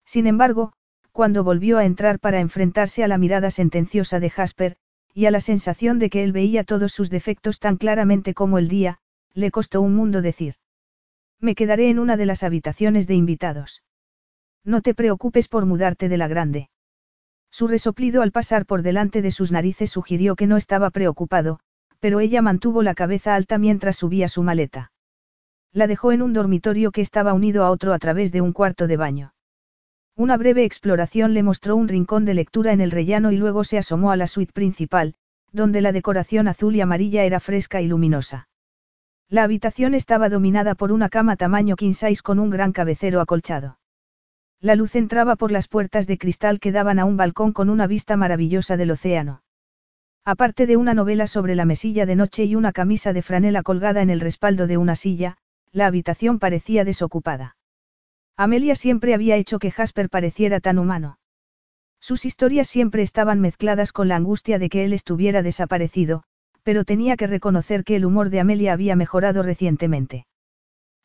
Sin 0.06 0.26
embargo, 0.26 0.72
cuando 1.12 1.44
volvió 1.44 1.78
a 1.78 1.86
entrar 1.86 2.20
para 2.20 2.40
enfrentarse 2.40 3.04
a 3.04 3.10
la 3.10 3.18
mirada 3.18 3.52
sentenciosa 3.52 4.22
de 4.22 4.30
Jasper, 4.30 4.78
y 5.14 5.26
a 5.26 5.32
la 5.32 5.42
sensación 5.42 6.00
de 6.00 6.10
que 6.10 6.24
él 6.24 6.32
veía 6.32 6.64
todos 6.64 6.94
sus 6.94 7.10
defectos 7.10 7.60
tan 7.60 7.76
claramente 7.76 8.34
como 8.34 8.58
el 8.58 8.70
día, 8.70 9.00
le 9.34 9.52
costó 9.52 9.82
un 9.82 9.94
mundo 9.94 10.22
decir. 10.22 10.56
Me 11.42 11.56
quedaré 11.56 11.90
en 11.90 11.98
una 11.98 12.18
de 12.18 12.28
las 12.28 12.44
habitaciones 12.44 13.08
de 13.08 13.16
invitados. 13.16 13.82
No 14.64 14.82
te 14.82 14.94
preocupes 14.94 15.48
por 15.48 15.66
mudarte 15.66 16.08
de 16.08 16.18
la 16.18 16.28
grande. 16.28 16.70
Su 17.50 17.68
resoplido 17.68 18.22
al 18.22 18.32
pasar 18.32 18.68
por 18.68 18.84
delante 18.84 19.24
de 19.24 19.32
sus 19.32 19.52
narices 19.52 19.90
sugirió 19.90 20.36
que 20.36 20.46
no 20.46 20.56
estaba 20.56 20.92
preocupado, 20.92 21.60
pero 22.00 22.20
ella 22.20 22.44
mantuvo 22.44 22.84
la 22.84 22.94
cabeza 22.94 23.34
alta 23.34 23.58
mientras 23.58 23.96
subía 23.98 24.28
su 24.28 24.44
maleta. 24.44 24.92
La 25.74 25.88
dejó 25.88 26.12
en 26.12 26.22
un 26.22 26.34
dormitorio 26.34 26.92
que 26.92 27.02
estaba 27.02 27.34
unido 27.34 27.64
a 27.64 27.72
otro 27.72 27.94
a 27.94 28.00
través 28.00 28.32
de 28.32 28.42
un 28.42 28.54
cuarto 28.54 28.86
de 28.86 28.98
baño. 28.98 29.34
Una 30.16 30.38
breve 30.38 30.64
exploración 30.64 31.34
le 31.34 31.42
mostró 31.42 31.76
un 31.76 31.88
rincón 31.88 32.24
de 32.24 32.36
lectura 32.36 32.72
en 32.72 32.82
el 32.82 32.92
rellano 32.92 33.32
y 33.32 33.38
luego 33.38 33.64
se 33.64 33.80
asomó 33.80 34.12
a 34.12 34.18
la 34.18 34.28
suite 34.28 34.54
principal, 34.54 35.16
donde 35.52 35.82
la 35.82 35.92
decoración 35.92 36.48
azul 36.48 36.76
y 36.76 36.82
amarilla 36.82 37.24
era 37.24 37.40
fresca 37.40 37.82
y 37.82 37.88
luminosa. 37.88 38.48
La 39.32 39.44
habitación 39.44 39.94
estaba 39.94 40.28
dominada 40.28 40.76
por 40.76 40.92
una 40.92 41.08
cama 41.08 41.38
tamaño 41.38 41.78
king 41.78 41.94
size 41.94 42.22
con 42.22 42.38
un 42.38 42.50
gran 42.50 42.74
cabecero 42.74 43.22
acolchado. 43.22 43.80
La 44.60 44.76
luz 44.76 44.94
entraba 44.98 45.38
por 45.38 45.54
las 45.54 45.70
puertas 45.70 46.06
de 46.06 46.18
cristal 46.18 46.60
que 46.60 46.74
daban 46.74 47.00
a 47.00 47.06
un 47.06 47.16
balcón 47.16 47.54
con 47.54 47.70
una 47.70 47.88
vista 47.88 48.18
maravillosa 48.18 48.76
del 48.76 48.92
océano. 48.92 49.42
Aparte 50.26 50.68
de 50.68 50.76
una 50.76 50.94
novela 50.94 51.28
sobre 51.28 51.56
la 51.56 51.64
mesilla 51.64 52.06
de 52.06 52.18
noche 52.18 52.44
y 52.44 52.56
una 52.56 52.74
camisa 52.74 53.14
de 53.14 53.22
franela 53.22 53.64
colgada 53.64 54.02
en 54.02 54.10
el 54.10 54.20
respaldo 54.20 54.68
de 54.68 54.76
una 54.76 54.98
silla, 54.98 55.38
la 55.72 55.88
habitación 55.88 56.38
parecía 56.38 56.84
desocupada. 56.84 57.56
Amelia 58.36 58.76
siempre 58.76 59.14
había 59.14 59.38
hecho 59.38 59.60
que 59.60 59.72
Jasper 59.72 60.10
pareciera 60.10 60.60
tan 60.60 60.78
humano. 60.78 61.20
Sus 62.02 62.26
historias 62.26 62.68
siempre 62.68 63.02
estaban 63.02 63.40
mezcladas 63.40 63.94
con 63.94 64.10
la 64.10 64.18
angustia 64.18 64.60
de 64.60 64.68
que 64.68 64.84
él 64.84 64.92
estuviera 64.92 65.42
desaparecido, 65.42 66.24
pero 66.64 66.86
tenía 66.86 67.18
que 67.18 67.28
reconocer 67.28 67.84
que 67.84 67.96
el 67.96 68.06
humor 68.06 68.30
de 68.30 68.40
Amelia 68.40 68.74
había 68.74 68.96
mejorado 68.96 69.44
recientemente. 69.44 70.26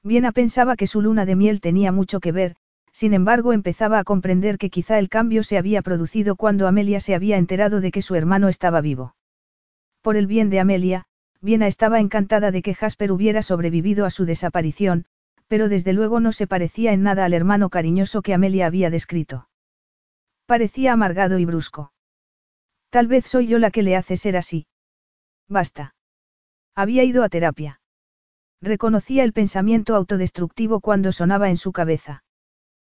Viena 0.03 0.33
pensaba 0.33 0.77
que 0.77 0.87
su 0.87 1.03
luna 1.03 1.27
de 1.27 1.37
miel 1.37 1.61
tenía 1.61 1.93
mucho 1.93 2.21
que 2.21 2.33
ver, 2.33 2.57
sin 2.93 3.13
embargo 3.13 3.53
empezaba 3.53 3.99
a 3.99 4.05
comprender 4.05 4.57
que 4.57 4.71
quizá 4.71 4.99
el 4.99 5.09
cambio 5.09 5.43
se 5.43 5.59
había 5.59 5.83
producido 5.83 6.37
cuando 6.37 6.67
Amelia 6.67 7.01
se 7.01 7.15
había 7.15 7.37
enterado 7.37 7.81
de 7.81 7.91
que 7.91 8.03
su 8.03 8.15
hermano 8.15 8.49
estaba 8.49 8.81
vivo. 8.81 9.17
Por 10.01 10.17
el 10.17 10.27
bien 10.27 10.51
de 10.51 10.61
Amelia, 10.61 11.05
Viena 11.41 11.67
estaba 11.67 12.01
encantada 12.01 12.51
de 12.51 12.63
que 12.63 12.75
Jasper 12.75 13.13
hubiera 13.13 13.43
sobrevivido 13.43 14.07
a 14.07 14.11
su 14.11 14.25
desaparición, 14.25 15.05
pero 15.49 15.69
desde 15.69 15.93
luego 15.93 16.21
no 16.21 16.33
se 16.33 16.47
parecía 16.47 16.93
en 16.93 17.03
nada 17.03 17.25
al 17.25 17.35
hermano 17.35 17.71
cariñoso 17.71 18.23
que 18.23 18.35
Amelia 18.35 18.67
había 18.67 18.91
descrito. 18.91 19.49
Parecía 20.47 20.93
amargado 20.93 21.39
y 21.39 21.45
brusco. 21.45 21.93
Tal 22.91 23.09
vez 23.09 23.27
soy 23.27 23.47
yo 23.47 23.59
la 23.59 23.71
que 23.71 23.83
le 23.83 23.97
hace 23.97 24.17
ser 24.17 24.37
así. 24.37 24.67
Basta. 25.49 25.95
Había 26.75 27.05
ido 27.05 27.23
a 27.23 27.29
terapia. 27.29 27.81
Reconocía 28.61 29.23
el 29.25 29.33
pensamiento 29.33 29.95
autodestructivo 29.95 30.81
cuando 30.81 31.13
sonaba 31.13 31.51
en 31.51 31.57
su 31.57 31.73
cabeza. 31.73 32.25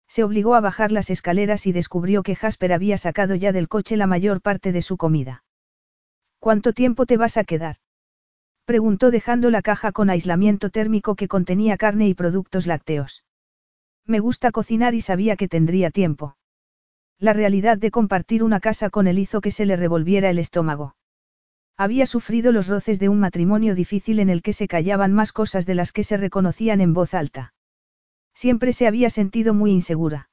Se 0.07 0.23
obligó 0.23 0.55
a 0.55 0.61
bajar 0.61 0.91
las 0.91 1.09
escaleras 1.09 1.67
y 1.67 1.71
descubrió 1.71 2.23
que 2.23 2.35
Jasper 2.35 2.73
había 2.73 2.97
sacado 2.97 3.35
ya 3.35 3.51
del 3.51 3.67
coche 3.67 3.95
la 3.97 4.07
mayor 4.07 4.41
parte 4.41 4.71
de 4.71 4.81
su 4.81 4.97
comida. 4.97 5.43
¿Cuánto 6.39 6.73
tiempo 6.73 7.05
te 7.05 7.17
vas 7.17 7.37
a 7.37 7.43
quedar? 7.43 7.75
Preguntó 8.65 9.11
dejando 9.11 9.49
la 9.49 9.61
caja 9.61 9.91
con 9.91 10.09
aislamiento 10.09 10.69
térmico 10.69 11.15
que 11.15 11.27
contenía 11.27 11.77
carne 11.77 12.07
y 12.07 12.13
productos 12.13 12.65
lácteos. 12.65 13.23
Me 14.05 14.19
gusta 14.19 14.51
cocinar 14.51 14.95
y 14.95 15.01
sabía 15.01 15.35
que 15.35 15.47
tendría 15.47 15.91
tiempo. 15.91 16.37
La 17.19 17.33
realidad 17.33 17.77
de 17.77 17.91
compartir 17.91 18.43
una 18.43 18.59
casa 18.59 18.89
con 18.89 19.07
él 19.07 19.19
hizo 19.19 19.41
que 19.41 19.51
se 19.51 19.65
le 19.65 19.75
revolviera 19.75 20.29
el 20.29 20.39
estómago. 20.39 20.95
Había 21.79 22.05
sufrido 22.05 22.51
los 22.51 22.67
roces 22.67 22.99
de 22.99 23.07
un 23.07 23.21
matrimonio 23.21 23.73
difícil 23.73 24.19
en 24.19 24.29
el 24.29 24.41
que 24.41 24.51
se 24.51 24.67
callaban 24.67 25.13
más 25.13 25.31
cosas 25.31 25.65
de 25.65 25.75
las 25.75 25.93
que 25.93 26.03
se 26.03 26.17
reconocían 26.17 26.81
en 26.81 26.93
voz 26.93 27.13
alta. 27.13 27.53
Siempre 28.33 28.73
se 28.73 28.85
había 28.85 29.09
sentido 29.09 29.53
muy 29.53 29.71
insegura. 29.71 30.29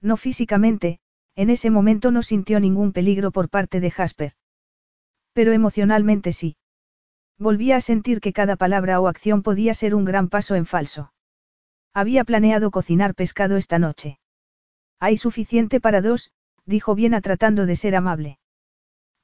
No 0.00 0.16
físicamente, 0.16 1.00
en 1.34 1.50
ese 1.50 1.70
momento 1.70 2.12
no 2.12 2.22
sintió 2.22 2.60
ningún 2.60 2.92
peligro 2.92 3.32
por 3.32 3.48
parte 3.48 3.80
de 3.80 3.90
Jasper. 3.90 4.34
Pero 5.32 5.50
emocionalmente 5.50 6.32
sí. 6.32 6.56
Volvía 7.36 7.74
a 7.74 7.80
sentir 7.80 8.20
que 8.20 8.32
cada 8.32 8.54
palabra 8.54 9.00
o 9.00 9.08
acción 9.08 9.42
podía 9.42 9.74
ser 9.74 9.96
un 9.96 10.04
gran 10.04 10.28
paso 10.28 10.54
en 10.54 10.66
falso. 10.66 11.12
Había 11.92 12.22
planeado 12.22 12.70
cocinar 12.70 13.16
pescado 13.16 13.56
esta 13.56 13.80
noche. 13.80 14.20
Hay 15.00 15.16
suficiente 15.16 15.80
para 15.80 16.00
dos, 16.00 16.30
dijo 16.64 16.94
Viena 16.94 17.20
tratando 17.20 17.66
de 17.66 17.74
ser 17.74 17.96
amable. 17.96 18.39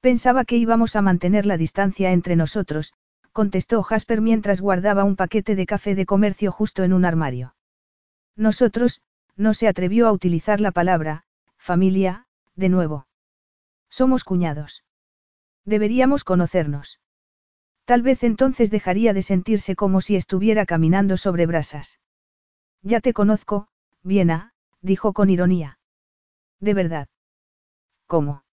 Pensaba 0.01 0.45
que 0.45 0.57
íbamos 0.57 0.97
a 0.97 1.03
mantener 1.03 1.47
la 1.47 1.57
distancia 1.57 2.13
entre 2.13 2.37
nosotros, 2.37 2.95
contestó 3.33 3.83
Jasper 3.83 4.21
mientras 4.21 4.61
guardaba 4.61 5.05
un 5.05 5.17
paquete 5.17 5.57
de 5.57 5.67
café 5.67 5.95
de 5.95 6.07
comercio 6.07 6.53
justo 6.53 6.85
en 6.85 6.93
un 6.93 7.05
armario. 7.05 7.55
Nosotros, 8.37 9.03
no 9.37 9.55
se 9.55 9.69
atrevió 9.69 10.07
a 10.07 10.13
utilizar 10.13 10.61
la 10.61 10.73
palabra, 10.73 11.25
familia, 11.59 12.27
de 12.55 12.69
nuevo. 12.69 13.07
Somos 13.91 14.25
cuñados. 14.25 14.85
Deberíamos 15.65 16.25
conocernos. 16.25 17.01
Tal 17.85 18.03
vez 18.03 18.25
entonces 18.25 18.71
dejaría 18.71 19.13
de 19.13 19.23
sentirse 19.23 19.77
como 19.77 20.01
si 20.01 20.17
estuviera 20.17 20.67
caminando 20.67 21.17
sobre 21.17 21.47
brasas. 21.47 22.01
Ya 22.83 23.01
te 23.01 23.13
conozco, 23.13 23.69
Viena, 24.03 24.53
dijo 24.81 25.13
con 25.13 25.31
ironía. 25.31 25.79
De 26.61 26.75
verdad. 26.75 27.09
¿Cómo? 28.07 28.46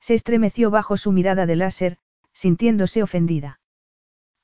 Se 0.00 0.14
estremeció 0.14 0.70
bajo 0.70 0.96
su 0.96 1.12
mirada 1.12 1.46
de 1.46 1.56
láser, 1.56 1.98
sintiéndose 2.32 3.02
ofendida. 3.02 3.60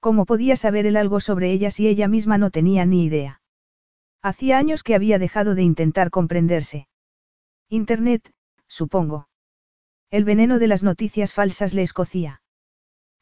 ¿Cómo 0.00 0.26
podía 0.26 0.56
saber 0.56 0.86
él 0.86 0.96
algo 0.96 1.20
sobre 1.20 1.50
ella 1.50 1.70
si 1.70 1.88
ella 1.88 2.08
misma 2.08 2.38
no 2.38 2.50
tenía 2.50 2.84
ni 2.84 3.04
idea? 3.04 3.40
Hacía 4.22 4.58
años 4.58 4.82
que 4.82 4.94
había 4.94 5.18
dejado 5.18 5.54
de 5.54 5.62
intentar 5.62 6.10
comprenderse. 6.10 6.88
Internet, 7.68 8.30
supongo. 8.66 9.28
El 10.10 10.24
veneno 10.24 10.58
de 10.58 10.68
las 10.68 10.82
noticias 10.82 11.32
falsas 11.32 11.74
le 11.74 11.82
escocía. 11.82 12.42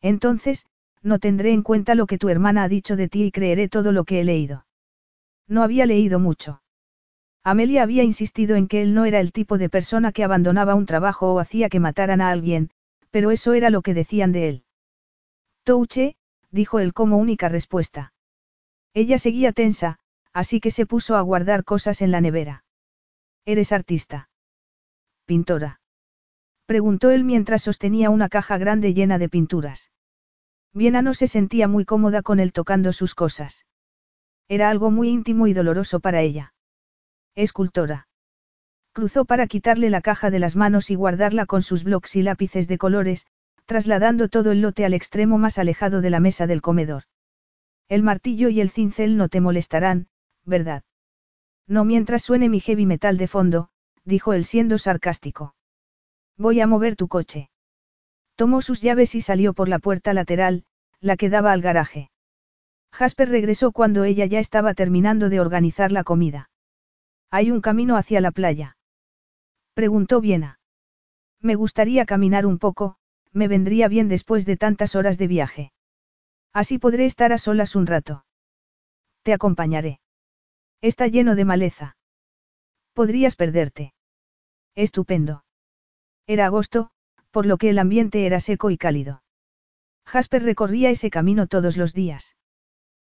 Entonces, 0.03 0.67
no 1.03 1.19
tendré 1.19 1.53
en 1.53 1.63
cuenta 1.63 1.95
lo 1.95 2.07
que 2.07 2.19
tu 2.19 2.29
hermana 2.29 2.65
ha 2.65 2.69
dicho 2.69 2.97
de 2.97 3.09
ti 3.09 3.25
y 3.25 3.31
creeré 3.31 3.69
todo 3.69 3.93
lo 3.93 4.05
que 4.05 4.21
he 4.21 4.25
leído. 4.25 4.67
No 5.47 5.63
había 5.63 5.87
leído 5.87 6.19
mucho. 6.19 6.63
Amelia 7.47 7.83
había 7.83 8.03
insistido 8.03 8.57
en 8.57 8.69
que 8.69 8.81
él 8.81 8.95
no 8.95 9.05
era 9.05 9.21
el 9.21 9.31
tipo 9.31 9.59
de 9.59 9.69
persona 9.69 10.13
que 10.13 10.25
abandonaba 10.25 10.75
un 10.75 10.87
trabajo 10.87 11.35
o 11.35 11.39
hacía 11.39 11.69
que 11.69 11.79
mataran 11.79 12.23
a 12.23 12.31
alguien, 12.31 12.71
pero 13.11 13.31
eso 13.31 13.53
era 13.53 13.69
lo 13.69 13.83
que 13.83 13.93
decían 13.93 14.33
de 14.33 14.49
él. 14.49 14.65
Touche, 15.63 16.17
dijo 16.51 16.79
él 16.79 16.95
como 16.95 17.19
única 17.19 17.51
respuesta. 17.51 18.15
Ella 18.95 19.19
seguía 19.19 19.53
tensa, 19.53 19.99
así 20.33 20.59
que 20.59 20.71
se 20.71 20.87
puso 20.87 21.17
a 21.17 21.21
guardar 21.21 21.65
cosas 21.65 22.01
en 22.01 22.13
la 22.13 22.23
nevera. 22.23 22.65
¿Eres 23.45 23.73
artista? 23.73 24.31
Pintora. 25.27 25.81
Preguntó 26.65 27.11
él 27.11 27.25
mientras 27.25 27.63
sostenía 27.63 28.09
una 28.09 28.31
caja 28.31 28.57
grande 28.57 28.95
llena 28.95 29.19
de 29.19 29.29
pinturas. 29.29 29.93
Viena 30.73 31.03
no 31.03 31.13
se 31.13 31.29
sentía 31.29 31.69
muy 31.69 31.85
cómoda 31.85 32.23
con 32.23 32.41
él 32.41 32.55
tocando 32.55 32.95
sus 32.95 33.15
cosas. 33.15 33.67
Era 34.49 34.71
algo 34.71 34.91
muy 34.91 35.11
íntimo 35.11 35.47
y 35.47 35.53
doloroso 35.53 36.01
para 36.01 36.23
ella. 36.23 36.54
Escultora. 37.37 38.07
Cruzó 38.93 39.25
para 39.25 39.49
quitarle 39.49 39.91
la 39.91 40.01
caja 40.01 40.31
de 40.31 40.39
las 40.39 40.55
manos 40.55 40.91
y 40.91 40.95
guardarla 40.95 41.47
con 41.47 41.63
sus 41.63 41.83
blocs 41.83 42.15
y 42.15 42.23
lápices 42.23 42.69
de 42.69 42.79
colores, 42.79 43.27
trasladando 43.67 44.29
todo 44.29 44.53
el 44.53 44.61
lote 44.61 44.85
al 44.85 44.95
extremo 44.95 45.37
más 45.37 45.59
alejado 45.59 46.01
de 46.01 46.11
la 46.11 46.21
mesa 46.21 46.47
del 46.47 46.63
comedor. 46.63 47.03
El 47.89 48.05
martillo 48.05 48.49
y 48.51 48.61
el 48.61 48.71
cincel 48.71 49.17
no 49.17 49.29
te 49.29 49.41
molestarán, 49.41 50.07
¿verdad? 50.45 50.85
No 51.67 51.85
mientras 51.85 52.23
suene 52.23 52.49
mi 52.49 52.61
heavy 52.61 52.87
metal 52.87 53.17
de 53.17 53.27
fondo, 53.27 53.69
dijo 54.05 54.33
él 54.33 54.45
siendo 54.45 54.79
sarcástico. 54.79 55.57
Voy 56.37 56.61
a 56.61 56.67
mover 56.69 56.95
tu 56.95 57.09
coche. 57.09 57.51
Tomó 58.37 58.63
sus 58.63 58.81
llaves 58.81 59.15
y 59.15 59.21
salió 59.21 59.55
por 59.55 59.69
la 59.69 59.81
puerta 59.81 60.13
lateral, 60.13 60.65
la 61.01 61.17
que 61.17 61.31
daba 61.31 61.53
al 61.53 61.63
garaje. 61.63 62.11
Jasper 62.93 63.29
regresó 63.29 63.73
cuando 63.73 64.05
ella 64.05 64.27
ya 64.27 64.39
estaba 64.39 64.75
terminando 64.75 65.29
de 65.31 65.41
organizar 65.41 65.91
la 65.91 66.05
comida. 66.05 66.49
¿Hay 67.37 67.51
un 67.51 67.61
camino 67.61 67.97
hacia 67.97 68.21
la 68.21 68.31
playa? 68.31 68.77
Preguntó 69.75 70.21
Viena. 70.21 70.61
Me 71.41 71.57
gustaría 71.57 72.07
caminar 72.07 72.47
un 72.47 72.61
poco, 72.61 72.95
me 73.33 73.49
vendría 73.49 73.89
bien 73.89 74.09
después 74.09 74.47
de 74.47 74.57
tantas 74.57 74.95
horas 74.95 75.19
de 75.19 75.27
viaje. 75.27 75.73
Así 76.53 76.79
podré 76.79 77.07
estar 77.07 77.33
a 77.33 77.39
solas 77.39 77.75
un 77.75 77.89
rato. 77.89 78.25
Te 79.25 79.33
acompañaré. 79.33 79.99
Está 80.81 81.09
lleno 81.09 81.35
de 81.35 81.45
maleza. 81.45 81.97
Podrías 82.93 83.35
perderte. 83.35 83.95
Estupendo. 84.77 85.45
Era 86.29 86.47
agosto, 86.47 86.93
por 87.33 87.47
lo 87.47 87.57
que 87.57 87.71
el 87.71 87.81
ambiente 87.81 88.27
era 88.27 88.39
seco 88.39 88.71
y 88.71 88.79
cálido. 88.79 89.25
Jasper 90.07 90.45
recorría 90.45 90.91
ese 90.91 91.11
camino 91.11 91.49
todos 91.49 91.77
los 91.77 91.95
días. 91.95 92.37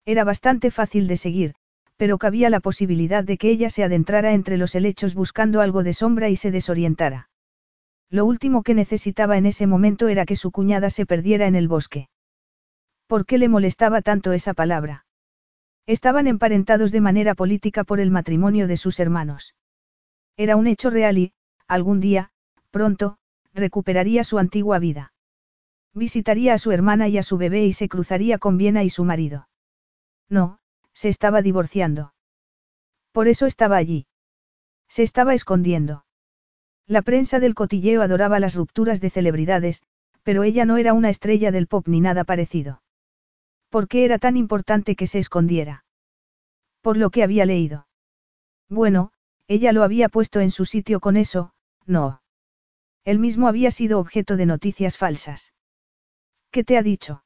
Era 0.05 0.23
bastante 0.23 0.69
fácil 0.69 1.07
de 1.07 1.17
seguir, 1.17 1.55
pero 2.01 2.17
cabía 2.17 2.49
la 2.49 2.61
posibilidad 2.61 3.23
de 3.23 3.37
que 3.37 3.51
ella 3.51 3.69
se 3.69 3.83
adentrara 3.83 4.33
entre 4.33 4.57
los 4.57 4.73
helechos 4.73 5.13
buscando 5.13 5.61
algo 5.61 5.83
de 5.83 5.93
sombra 5.93 6.29
y 6.29 6.35
se 6.35 6.49
desorientara. 6.49 7.29
Lo 8.09 8.25
último 8.25 8.63
que 8.63 8.73
necesitaba 8.73 9.37
en 9.37 9.45
ese 9.45 9.67
momento 9.67 10.07
era 10.07 10.25
que 10.25 10.35
su 10.35 10.49
cuñada 10.49 10.89
se 10.89 11.05
perdiera 11.05 11.45
en 11.45 11.53
el 11.53 11.67
bosque. 11.67 12.09
¿Por 13.05 13.27
qué 13.27 13.37
le 13.37 13.49
molestaba 13.49 14.01
tanto 14.01 14.31
esa 14.31 14.55
palabra? 14.55 15.05
Estaban 15.85 16.25
emparentados 16.25 16.91
de 16.91 17.01
manera 17.01 17.35
política 17.35 17.83
por 17.83 17.99
el 17.99 18.09
matrimonio 18.09 18.65
de 18.65 18.77
sus 18.77 18.99
hermanos. 18.99 19.53
Era 20.37 20.55
un 20.55 20.65
hecho 20.65 20.89
real 20.89 21.19
y, 21.19 21.33
algún 21.67 21.99
día, 21.99 22.31
pronto, 22.71 23.19
recuperaría 23.53 24.23
su 24.23 24.39
antigua 24.39 24.79
vida. 24.79 25.13
Visitaría 25.93 26.55
a 26.55 26.57
su 26.57 26.71
hermana 26.71 27.09
y 27.09 27.19
a 27.19 27.21
su 27.21 27.37
bebé 27.37 27.63
y 27.63 27.73
se 27.73 27.87
cruzaría 27.87 28.39
con 28.39 28.57
Viena 28.57 28.83
y 28.83 28.89
su 28.89 29.03
marido. 29.03 29.49
No, 30.29 30.60
se 31.01 31.09
estaba 31.09 31.41
divorciando. 31.41 32.13
Por 33.11 33.27
eso 33.27 33.47
estaba 33.47 33.77
allí. 33.77 34.05
Se 34.87 35.01
estaba 35.01 35.33
escondiendo. 35.33 36.05
La 36.85 37.01
prensa 37.01 37.39
del 37.39 37.55
cotilleo 37.55 38.03
adoraba 38.03 38.39
las 38.39 38.53
rupturas 38.53 39.01
de 39.01 39.09
celebridades, 39.09 39.81
pero 40.21 40.43
ella 40.43 40.63
no 40.63 40.77
era 40.77 40.93
una 40.93 41.09
estrella 41.09 41.49
del 41.49 41.65
pop 41.65 41.87
ni 41.87 42.01
nada 42.01 42.23
parecido. 42.23 42.83
¿Por 43.69 43.87
qué 43.87 44.05
era 44.05 44.19
tan 44.19 44.37
importante 44.37 44.95
que 44.95 45.07
se 45.07 45.17
escondiera? 45.17 45.85
Por 46.81 46.97
lo 46.97 47.09
que 47.09 47.23
había 47.23 47.47
leído. 47.47 47.87
Bueno, 48.69 49.11
ella 49.47 49.71
lo 49.71 49.81
había 49.81 50.07
puesto 50.07 50.39
en 50.39 50.51
su 50.51 50.65
sitio 50.65 50.99
con 50.99 51.17
eso, 51.17 51.51
no. 51.87 52.21
Él 53.05 53.17
mismo 53.17 53.47
había 53.47 53.71
sido 53.71 53.97
objeto 53.97 54.37
de 54.37 54.45
noticias 54.45 54.97
falsas. 54.97 55.51
¿Qué 56.51 56.63
te 56.63 56.77
ha 56.77 56.83
dicho? 56.83 57.23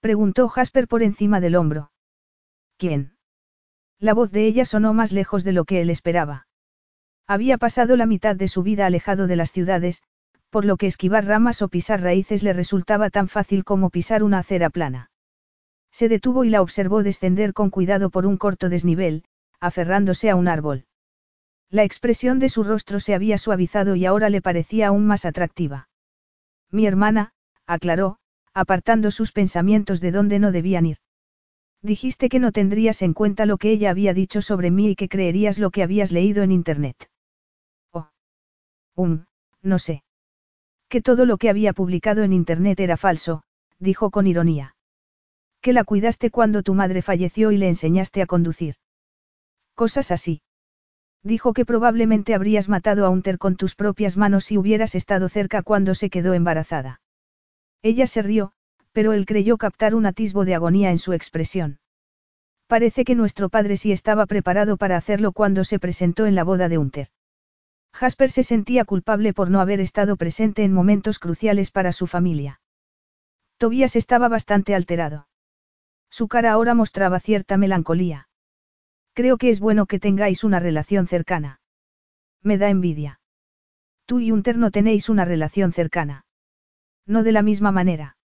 Preguntó 0.00 0.48
Jasper 0.48 0.88
por 0.88 1.02
encima 1.02 1.40
del 1.40 1.56
hombro. 1.56 1.90
¿Quién? 2.80 3.12
La 3.98 4.14
voz 4.14 4.32
de 4.32 4.46
ella 4.46 4.64
sonó 4.64 4.94
más 4.94 5.12
lejos 5.12 5.44
de 5.44 5.52
lo 5.52 5.66
que 5.66 5.82
él 5.82 5.90
esperaba. 5.90 6.46
Había 7.26 7.58
pasado 7.58 7.94
la 7.94 8.06
mitad 8.06 8.34
de 8.34 8.48
su 8.48 8.62
vida 8.62 8.86
alejado 8.86 9.26
de 9.26 9.36
las 9.36 9.52
ciudades, 9.52 10.02
por 10.48 10.64
lo 10.64 10.78
que 10.78 10.86
esquivar 10.86 11.26
ramas 11.26 11.60
o 11.60 11.68
pisar 11.68 12.00
raíces 12.00 12.42
le 12.42 12.54
resultaba 12.54 13.10
tan 13.10 13.28
fácil 13.28 13.64
como 13.64 13.90
pisar 13.90 14.22
una 14.22 14.38
acera 14.38 14.70
plana. 14.70 15.10
Se 15.92 16.08
detuvo 16.08 16.42
y 16.42 16.48
la 16.48 16.62
observó 16.62 17.02
descender 17.02 17.52
con 17.52 17.68
cuidado 17.68 18.08
por 18.08 18.24
un 18.24 18.38
corto 18.38 18.70
desnivel, 18.70 19.24
aferrándose 19.60 20.30
a 20.30 20.36
un 20.36 20.48
árbol. 20.48 20.86
La 21.68 21.84
expresión 21.84 22.38
de 22.38 22.48
su 22.48 22.64
rostro 22.64 22.98
se 22.98 23.14
había 23.14 23.36
suavizado 23.36 23.94
y 23.94 24.06
ahora 24.06 24.30
le 24.30 24.40
parecía 24.40 24.88
aún 24.88 25.06
más 25.06 25.26
atractiva. 25.26 25.90
Mi 26.70 26.86
hermana, 26.86 27.34
aclaró, 27.66 28.16
apartando 28.54 29.10
sus 29.10 29.32
pensamientos 29.32 30.00
de 30.00 30.12
donde 30.12 30.38
no 30.38 30.50
debían 30.50 30.86
ir. 30.86 30.96
Dijiste 31.82 32.28
que 32.28 32.40
no 32.40 32.52
tendrías 32.52 33.00
en 33.00 33.14
cuenta 33.14 33.46
lo 33.46 33.56
que 33.56 33.70
ella 33.70 33.90
había 33.90 34.12
dicho 34.12 34.42
sobre 34.42 34.70
mí 34.70 34.90
y 34.90 34.96
que 34.96 35.08
creerías 35.08 35.58
lo 35.58 35.70
que 35.70 35.82
habías 35.82 36.12
leído 36.12 36.42
en 36.42 36.52
Internet. 36.52 37.08
Oh. 37.92 38.08
Um, 38.96 39.24
no 39.62 39.78
sé. 39.78 40.02
Que 40.88 41.00
todo 41.00 41.24
lo 41.24 41.38
que 41.38 41.48
había 41.48 41.72
publicado 41.72 42.22
en 42.22 42.32
Internet 42.32 42.80
era 42.80 42.96
falso, 42.96 43.42
dijo 43.78 44.10
con 44.10 44.26
ironía. 44.26 44.74
Que 45.62 45.72
la 45.72 45.84
cuidaste 45.84 46.30
cuando 46.30 46.62
tu 46.62 46.74
madre 46.74 47.00
falleció 47.00 47.50
y 47.50 47.56
le 47.56 47.68
enseñaste 47.68 48.20
a 48.20 48.26
conducir. 48.26 48.74
Cosas 49.74 50.10
así. 50.10 50.42
Dijo 51.22 51.52
que 51.52 51.64
probablemente 51.66 52.34
habrías 52.34 52.68
matado 52.68 53.06
a 53.06 53.10
Unter 53.10 53.38
con 53.38 53.56
tus 53.56 53.74
propias 53.74 54.16
manos 54.16 54.44
si 54.44 54.58
hubieras 54.58 54.94
estado 54.94 55.28
cerca 55.28 55.62
cuando 55.62 55.94
se 55.94 56.10
quedó 56.10 56.34
embarazada. 56.34 57.00
Ella 57.82 58.06
se 58.06 58.22
rió, 58.22 58.52
pero 58.92 59.12
él 59.12 59.26
creyó 59.26 59.56
captar 59.56 59.94
un 59.94 60.06
atisbo 60.06 60.44
de 60.44 60.54
agonía 60.54 60.90
en 60.90 60.98
su 60.98 61.12
expresión. 61.12 61.78
Parece 62.66 63.04
que 63.04 63.14
nuestro 63.14 63.48
padre 63.48 63.76
sí 63.76 63.92
estaba 63.92 64.26
preparado 64.26 64.76
para 64.76 64.96
hacerlo 64.96 65.32
cuando 65.32 65.64
se 65.64 65.78
presentó 65.78 66.26
en 66.26 66.34
la 66.34 66.44
boda 66.44 66.68
de 66.68 66.78
Unter. 66.78 67.08
Jasper 67.92 68.30
se 68.30 68.44
sentía 68.44 68.84
culpable 68.84 69.32
por 69.32 69.50
no 69.50 69.60
haber 69.60 69.80
estado 69.80 70.16
presente 70.16 70.62
en 70.62 70.72
momentos 70.72 71.18
cruciales 71.18 71.70
para 71.70 71.92
su 71.92 72.06
familia. 72.06 72.60
Tobias 73.58 73.96
estaba 73.96 74.28
bastante 74.28 74.74
alterado. 74.74 75.28
Su 76.08 76.28
cara 76.28 76.52
ahora 76.52 76.74
mostraba 76.74 77.20
cierta 77.20 77.56
melancolía. 77.56 78.28
Creo 79.14 79.36
que 79.36 79.50
es 79.50 79.60
bueno 79.60 79.86
que 79.86 79.98
tengáis 79.98 80.44
una 80.44 80.60
relación 80.60 81.06
cercana. 81.06 81.60
Me 82.42 82.56
da 82.56 82.70
envidia. 82.70 83.20
Tú 84.06 84.20
y 84.20 84.32
Unter 84.32 84.56
no 84.56 84.70
tenéis 84.70 85.08
una 85.08 85.24
relación 85.24 85.72
cercana. 85.72 86.24
No 87.06 87.22
de 87.22 87.32
la 87.32 87.42
misma 87.42 87.70
manera. 87.70 88.16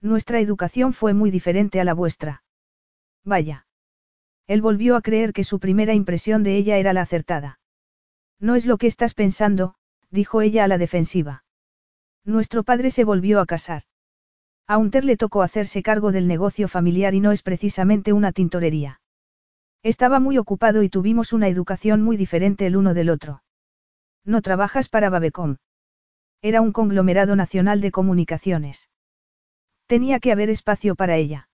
Nuestra 0.00 0.40
educación 0.40 0.92
fue 0.92 1.14
muy 1.14 1.30
diferente 1.30 1.80
a 1.80 1.84
la 1.84 1.94
vuestra. 1.94 2.42
Vaya. 3.24 3.66
Él 4.46 4.60
volvió 4.60 4.96
a 4.96 5.02
creer 5.02 5.32
que 5.32 5.44
su 5.44 5.58
primera 5.58 5.94
impresión 5.94 6.42
de 6.42 6.56
ella 6.56 6.76
era 6.76 6.92
la 6.92 7.02
acertada. 7.02 7.58
No 8.38 8.54
es 8.54 8.66
lo 8.66 8.76
que 8.76 8.86
estás 8.86 9.14
pensando, 9.14 9.76
dijo 10.10 10.42
ella 10.42 10.64
a 10.64 10.68
la 10.68 10.78
defensiva. 10.78 11.44
Nuestro 12.24 12.62
padre 12.62 12.90
se 12.90 13.04
volvió 13.04 13.40
a 13.40 13.46
casar. 13.46 13.82
A 14.66 14.78
Unter 14.78 15.04
le 15.04 15.16
tocó 15.16 15.42
hacerse 15.42 15.82
cargo 15.82 16.12
del 16.12 16.26
negocio 16.26 16.68
familiar 16.68 17.14
y 17.14 17.20
no 17.20 17.32
es 17.32 17.42
precisamente 17.42 18.12
una 18.12 18.32
tintorería. 18.32 19.00
Estaba 19.82 20.20
muy 20.20 20.38
ocupado 20.38 20.82
y 20.82 20.88
tuvimos 20.88 21.34
una 21.34 21.48
educación 21.48 22.02
muy 22.02 22.16
diferente 22.16 22.66
el 22.66 22.76
uno 22.76 22.94
del 22.94 23.10
otro. 23.10 23.42
No 24.24 24.40
trabajas 24.40 24.88
para 24.88 25.10
Babecom. 25.10 25.56
Era 26.40 26.62
un 26.62 26.72
conglomerado 26.72 27.36
nacional 27.36 27.82
de 27.82 27.90
comunicaciones. 27.90 28.88
Tenía 29.86 30.18
que 30.20 30.32
haber 30.32 30.50
espacio 30.50 30.94
para 30.94 31.16
ella. 31.16 31.48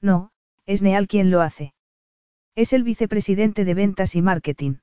No, 0.00 0.30
es 0.66 0.82
Neal 0.82 1.08
quien 1.08 1.30
lo 1.30 1.40
hace. 1.40 1.74
Es 2.54 2.72
el 2.72 2.82
vicepresidente 2.82 3.64
de 3.64 3.74
ventas 3.74 4.14
y 4.14 4.22
marketing. 4.22 4.76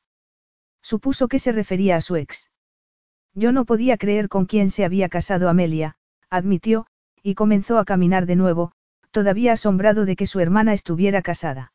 Supuso 0.81 1.27
que 1.27 1.39
se 1.39 1.51
refería 1.51 1.95
a 1.95 2.01
su 2.01 2.15
ex. 2.15 2.49
Yo 3.33 3.51
no 3.51 3.65
podía 3.65 3.97
creer 3.97 4.29
con 4.29 4.45
quién 4.45 4.69
se 4.69 4.85
había 4.85 5.09
casado 5.09 5.49
Amelia, 5.49 5.95
admitió, 6.29 6.85
y 7.21 7.35
comenzó 7.35 7.79
a 7.79 7.85
caminar 7.85 8.25
de 8.25 8.35
nuevo, 8.35 8.73
todavía 9.11 9.53
asombrado 9.53 10.05
de 10.05 10.15
que 10.15 10.27
su 10.27 10.39
hermana 10.39 10.73
estuviera 10.73 11.21
casada. 11.21 11.73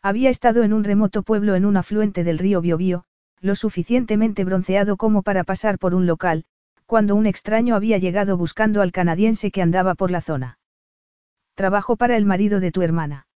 Había 0.00 0.30
estado 0.30 0.62
en 0.62 0.72
un 0.72 0.82
remoto 0.82 1.22
pueblo 1.22 1.54
en 1.54 1.64
un 1.64 1.76
afluente 1.76 2.24
del 2.24 2.38
río 2.38 2.60
Biobío, 2.60 3.04
lo 3.40 3.54
suficientemente 3.54 4.44
bronceado 4.44 4.96
como 4.96 5.22
para 5.22 5.44
pasar 5.44 5.78
por 5.78 5.94
un 5.94 6.06
local, 6.06 6.44
cuando 6.92 7.16
un 7.16 7.24
extraño 7.24 7.74
había 7.74 7.96
llegado 7.96 8.36
buscando 8.36 8.82
al 8.82 8.92
canadiense 8.92 9.50
que 9.50 9.62
andaba 9.62 9.94
por 9.94 10.10
la 10.10 10.20
zona. 10.20 10.58
Trabajo 11.54 11.96
para 11.96 12.18
el 12.18 12.26
marido 12.26 12.60
de 12.60 12.70
tu 12.70 12.82
hermana. 12.82 13.26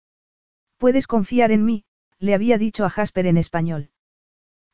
Puedes 0.76 1.06
confiar 1.06 1.50
en 1.52 1.64
mí, 1.64 1.86
le 2.18 2.34
había 2.34 2.58
dicho 2.58 2.84
a 2.84 2.90
Jasper 2.90 3.24
en 3.24 3.38
español. 3.38 3.88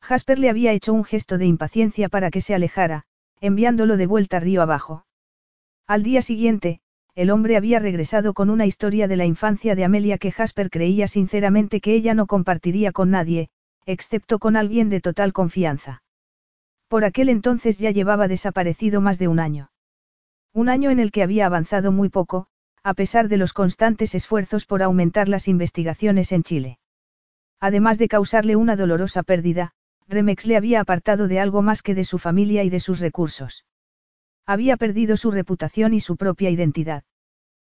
Jasper 0.01 0.37
le 0.37 0.49
había 0.49 0.73
hecho 0.73 0.91
un 0.91 1.05
gesto 1.05 1.37
de 1.37 1.45
impaciencia 1.45 2.09
para 2.09 2.29
que 2.29 2.41
se 2.41 2.55
alejara, 2.55 3.05
enviándolo 3.39 3.95
de 3.95 4.05
vuelta 4.05 4.41
río 4.41 4.61
abajo. 4.61 5.05
Al 5.87 6.03
día 6.03 6.21
siguiente, 6.21 6.81
el 7.15 7.29
hombre 7.29 7.55
había 7.55 7.79
regresado 7.79 8.33
con 8.33 8.49
una 8.49 8.65
historia 8.65 9.07
de 9.07 9.15
la 9.15 9.23
infancia 9.23 9.75
de 9.75 9.85
Amelia 9.85 10.17
que 10.17 10.33
Jasper 10.33 10.69
creía 10.69 11.07
sinceramente 11.07 11.79
que 11.79 11.93
ella 11.93 12.15
no 12.15 12.27
compartiría 12.27 12.91
con 12.91 13.11
nadie, 13.11 13.47
excepto 13.85 14.39
con 14.39 14.57
alguien 14.57 14.89
de 14.89 14.99
total 14.99 15.31
confianza. 15.31 16.02
Por 16.93 17.05
aquel 17.05 17.29
entonces 17.29 17.79
ya 17.79 17.89
llevaba 17.89 18.27
desaparecido 18.27 19.01
más 19.01 19.17
de 19.17 19.27
un 19.27 19.39
año. 19.39 19.71
Un 20.53 20.69
año 20.69 20.91
en 20.91 20.99
el 20.99 21.11
que 21.11 21.23
había 21.23 21.47
avanzado 21.47 21.91
muy 21.91 22.09
poco, 22.09 22.45
a 22.83 22.93
pesar 22.93 23.29
de 23.29 23.37
los 23.37 23.51
constantes 23.51 24.13
esfuerzos 24.13 24.67
por 24.67 24.83
aumentar 24.83 25.27
las 25.27 25.47
investigaciones 25.47 26.31
en 26.31 26.43
Chile. 26.43 26.77
Además 27.59 27.97
de 27.97 28.07
causarle 28.07 28.55
una 28.55 28.75
dolorosa 28.75 29.23
pérdida, 29.23 29.71
Remex 30.07 30.45
le 30.45 30.55
había 30.55 30.81
apartado 30.81 31.27
de 31.27 31.39
algo 31.39 31.63
más 31.63 31.81
que 31.81 31.95
de 31.95 32.03
su 32.03 32.19
familia 32.19 32.63
y 32.63 32.69
de 32.69 32.79
sus 32.79 32.99
recursos. 32.99 33.65
Había 34.45 34.77
perdido 34.77 35.17
su 35.17 35.31
reputación 35.31 35.95
y 35.95 35.99
su 35.99 36.15
propia 36.15 36.51
identidad. 36.51 37.05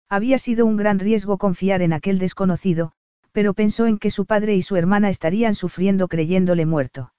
Había 0.09 0.37
sido 0.39 0.65
un 0.65 0.75
gran 0.75 0.99
riesgo 0.99 1.37
confiar 1.37 1.81
en 1.81 1.93
aquel 1.93 2.19
desconocido, 2.19 2.91
pero 3.31 3.53
pensó 3.53 3.87
en 3.87 3.97
que 3.97 4.11
su 4.11 4.25
padre 4.25 4.55
y 4.55 4.61
su 4.61 4.75
hermana 4.75 5.09
estarían 5.09 5.55
sufriendo 5.55 6.09
creyéndole 6.09 6.65
muerto. 6.65 7.13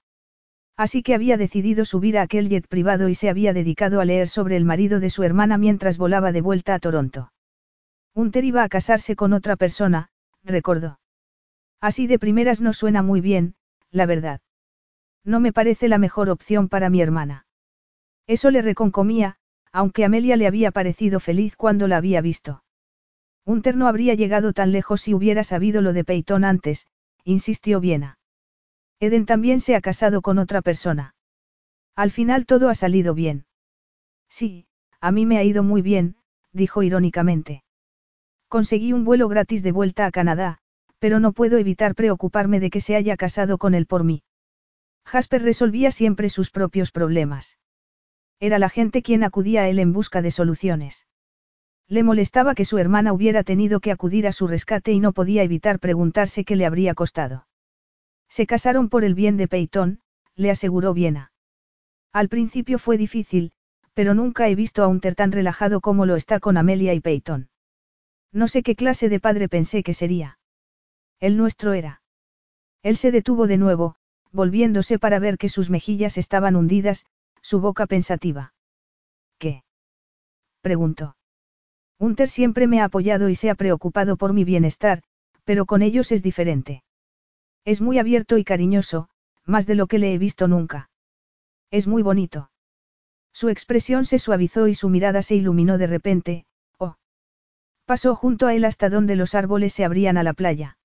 Así 0.77 1.01
que 1.01 1.15
había 1.15 1.37
decidido 1.37 1.85
subir 1.85 2.19
a 2.19 2.21
aquel 2.21 2.49
jet 2.49 2.67
privado 2.67 3.09
y 3.09 3.15
se 3.15 3.29
había 3.29 3.51
dedicado 3.51 3.99
a 3.99 4.05
leer 4.05 4.27
sobre 4.27 4.55
el 4.57 4.63
marido 4.63 4.99
de 4.99 5.09
su 5.09 5.23
hermana 5.23 5.57
mientras 5.57 5.97
volaba 5.97 6.31
de 6.31 6.41
vuelta 6.41 6.75
a 6.75 6.79
Toronto. 6.79 7.33
Hunter 8.13 8.45
iba 8.45 8.63
a 8.63 8.69
casarse 8.69 9.15
con 9.15 9.33
otra 9.33 9.55
persona, 9.55 10.09
recordó. 10.43 10.99
Así 11.81 12.05
de 12.05 12.19
primeras 12.19 12.61
no 12.61 12.73
suena 12.73 13.01
muy 13.01 13.21
bien, 13.21 13.55
la 13.91 14.05
verdad. 14.05 14.41
No 15.23 15.39
me 15.39 15.51
parece 15.51 15.87
la 15.87 15.97
mejor 15.97 16.29
opción 16.29 16.69
para 16.69 16.89
mi 16.89 17.01
hermana. 17.01 17.47
Eso 18.27 18.51
le 18.51 18.61
reconcomía, 18.61 19.37
aunque 19.71 20.05
Amelia 20.05 20.37
le 20.37 20.47
había 20.47 20.71
parecido 20.71 21.19
feliz 21.19 21.55
cuando 21.55 21.87
la 21.87 21.97
había 21.97 22.21
visto. 22.21 22.63
Hunter 23.45 23.77
no 23.77 23.87
habría 23.87 24.13
llegado 24.13 24.53
tan 24.53 24.71
lejos 24.71 25.01
si 25.01 25.13
hubiera 25.13 25.43
sabido 25.43 25.81
lo 25.81 25.93
de 25.93 26.03
Peyton 26.03 26.43
antes, 26.43 26.87
insistió 27.23 27.79
Viena. 27.79 28.16
Eden 28.99 29.25
también 29.25 29.59
se 29.59 29.75
ha 29.75 29.81
casado 29.81 30.21
con 30.21 30.39
otra 30.39 30.61
persona. 30.61 31.15
Al 31.95 32.11
final 32.11 32.45
todo 32.45 32.69
ha 32.69 32.75
salido 32.75 33.13
bien. 33.13 33.45
Sí, 34.29 34.67
a 34.99 35.11
mí 35.11 35.25
me 35.25 35.37
ha 35.37 35.43
ido 35.43 35.63
muy 35.63 35.81
bien, 35.81 36.15
dijo 36.51 36.83
irónicamente. 36.83 37.63
Conseguí 38.47 38.93
un 38.93 39.03
vuelo 39.03 39.27
gratis 39.27 39.61
de 39.61 39.71
vuelta 39.71 40.05
a 40.05 40.11
Canadá, 40.11 40.59
pero 40.99 41.19
no 41.19 41.33
puedo 41.33 41.57
evitar 41.57 41.95
preocuparme 41.95 42.59
de 42.59 42.69
que 42.69 42.81
se 42.81 42.95
haya 42.95 43.17
casado 43.17 43.57
con 43.57 43.75
él 43.75 43.85
por 43.85 44.03
mí. 44.03 44.23
Jasper 45.05 45.43
resolvía 45.43 45.91
siempre 45.91 46.29
sus 46.29 46.49
propios 46.49 46.91
problemas. 46.91 47.57
Era 48.39 48.59
la 48.59 48.69
gente 48.69 49.01
quien 49.01 49.23
acudía 49.23 49.61
a 49.61 49.69
él 49.69 49.79
en 49.79 49.93
busca 49.93 50.21
de 50.21 50.31
soluciones. 50.31 51.07
Le 51.87 52.03
molestaba 52.03 52.55
que 52.55 52.65
su 52.65 52.77
hermana 52.77 53.13
hubiera 53.13 53.43
tenido 53.43 53.79
que 53.79 53.91
acudir 53.91 54.27
a 54.27 54.31
su 54.31 54.47
rescate 54.47 54.91
y 54.91 54.99
no 54.99 55.13
podía 55.13 55.43
evitar 55.43 55.79
preguntarse 55.79 56.43
qué 56.43 56.55
le 56.55 56.65
habría 56.65 56.93
costado. 56.93 57.47
Se 58.29 58.45
casaron 58.45 58.89
por 58.89 59.03
el 59.03 59.15
bien 59.15 59.37
de 59.37 59.47
Peyton, 59.47 60.01
le 60.35 60.51
aseguró 60.51 60.93
Viena. 60.93 61.31
Al 62.13 62.29
principio 62.29 62.79
fue 62.79 62.97
difícil, 62.97 63.51
pero 63.93 64.13
nunca 64.13 64.47
he 64.47 64.55
visto 64.55 64.83
a 64.83 64.87
Unter 64.87 65.15
tan 65.15 65.31
relajado 65.31 65.81
como 65.81 66.05
lo 66.05 66.15
está 66.15 66.39
con 66.39 66.57
Amelia 66.57 66.93
y 66.93 66.99
Peyton. 66.99 67.49
No 68.31 68.47
sé 68.47 68.63
qué 68.63 68.75
clase 68.75 69.09
de 69.09 69.19
padre 69.19 69.49
pensé 69.49 69.83
que 69.83 69.93
sería. 69.93 70.37
El 71.19 71.37
nuestro 71.37 71.73
era. 71.73 72.01
Él 72.83 72.97
se 72.97 73.11
detuvo 73.11 73.47
de 73.47 73.57
nuevo, 73.57 73.95
volviéndose 74.31 74.99
para 74.99 75.19
ver 75.19 75.37
que 75.37 75.49
sus 75.49 75.69
mejillas 75.69 76.17
estaban 76.17 76.55
hundidas, 76.55 77.05
su 77.41 77.59
boca 77.59 77.87
pensativa. 77.87 78.53
¿Qué? 79.39 79.63
preguntó. 80.61 81.15
Unter 81.97 82.29
siempre 82.29 82.67
me 82.67 82.81
ha 82.81 82.85
apoyado 82.85 83.29
y 83.29 83.35
se 83.35 83.49
ha 83.49 83.55
preocupado 83.55 84.17
por 84.17 84.33
mi 84.33 84.43
bienestar, 84.43 85.01
pero 85.43 85.65
con 85.65 85.81
ellos 85.81 86.11
es 86.11 86.21
diferente. 86.21 86.83
Es 87.67 87.81
muy 87.81 87.99
abierto 87.99 88.37
y 88.37 88.45
cariñoso, 88.45 89.09
más 89.43 89.67
de 89.67 89.75
lo 89.75 89.87
que 89.87 89.99
le 89.99 90.13
he 90.13 90.17
visto 90.17 90.47
nunca. 90.47 90.89
Es 91.69 91.85
muy 91.85 92.01
bonito. 92.01 92.49
Su 93.33 93.49
expresión 93.49 94.05
se 94.05 94.19
suavizó 94.19 94.69
y 94.69 94.73
su 94.73 94.87
mirada 94.87 95.21
se 95.21 95.35
iluminó 95.35 95.77
de 95.77 95.87
repente, 95.87 96.45
oh. 96.77 96.95
Pasó 97.83 98.15
junto 98.15 98.47
a 98.47 98.55
él 98.55 98.63
hasta 98.63 98.89
donde 98.89 99.17
los 99.17 99.35
árboles 99.35 99.73
se 99.73 99.83
abrían 99.83 100.15
a 100.15 100.23
la 100.23 100.31
playa. 100.31 100.77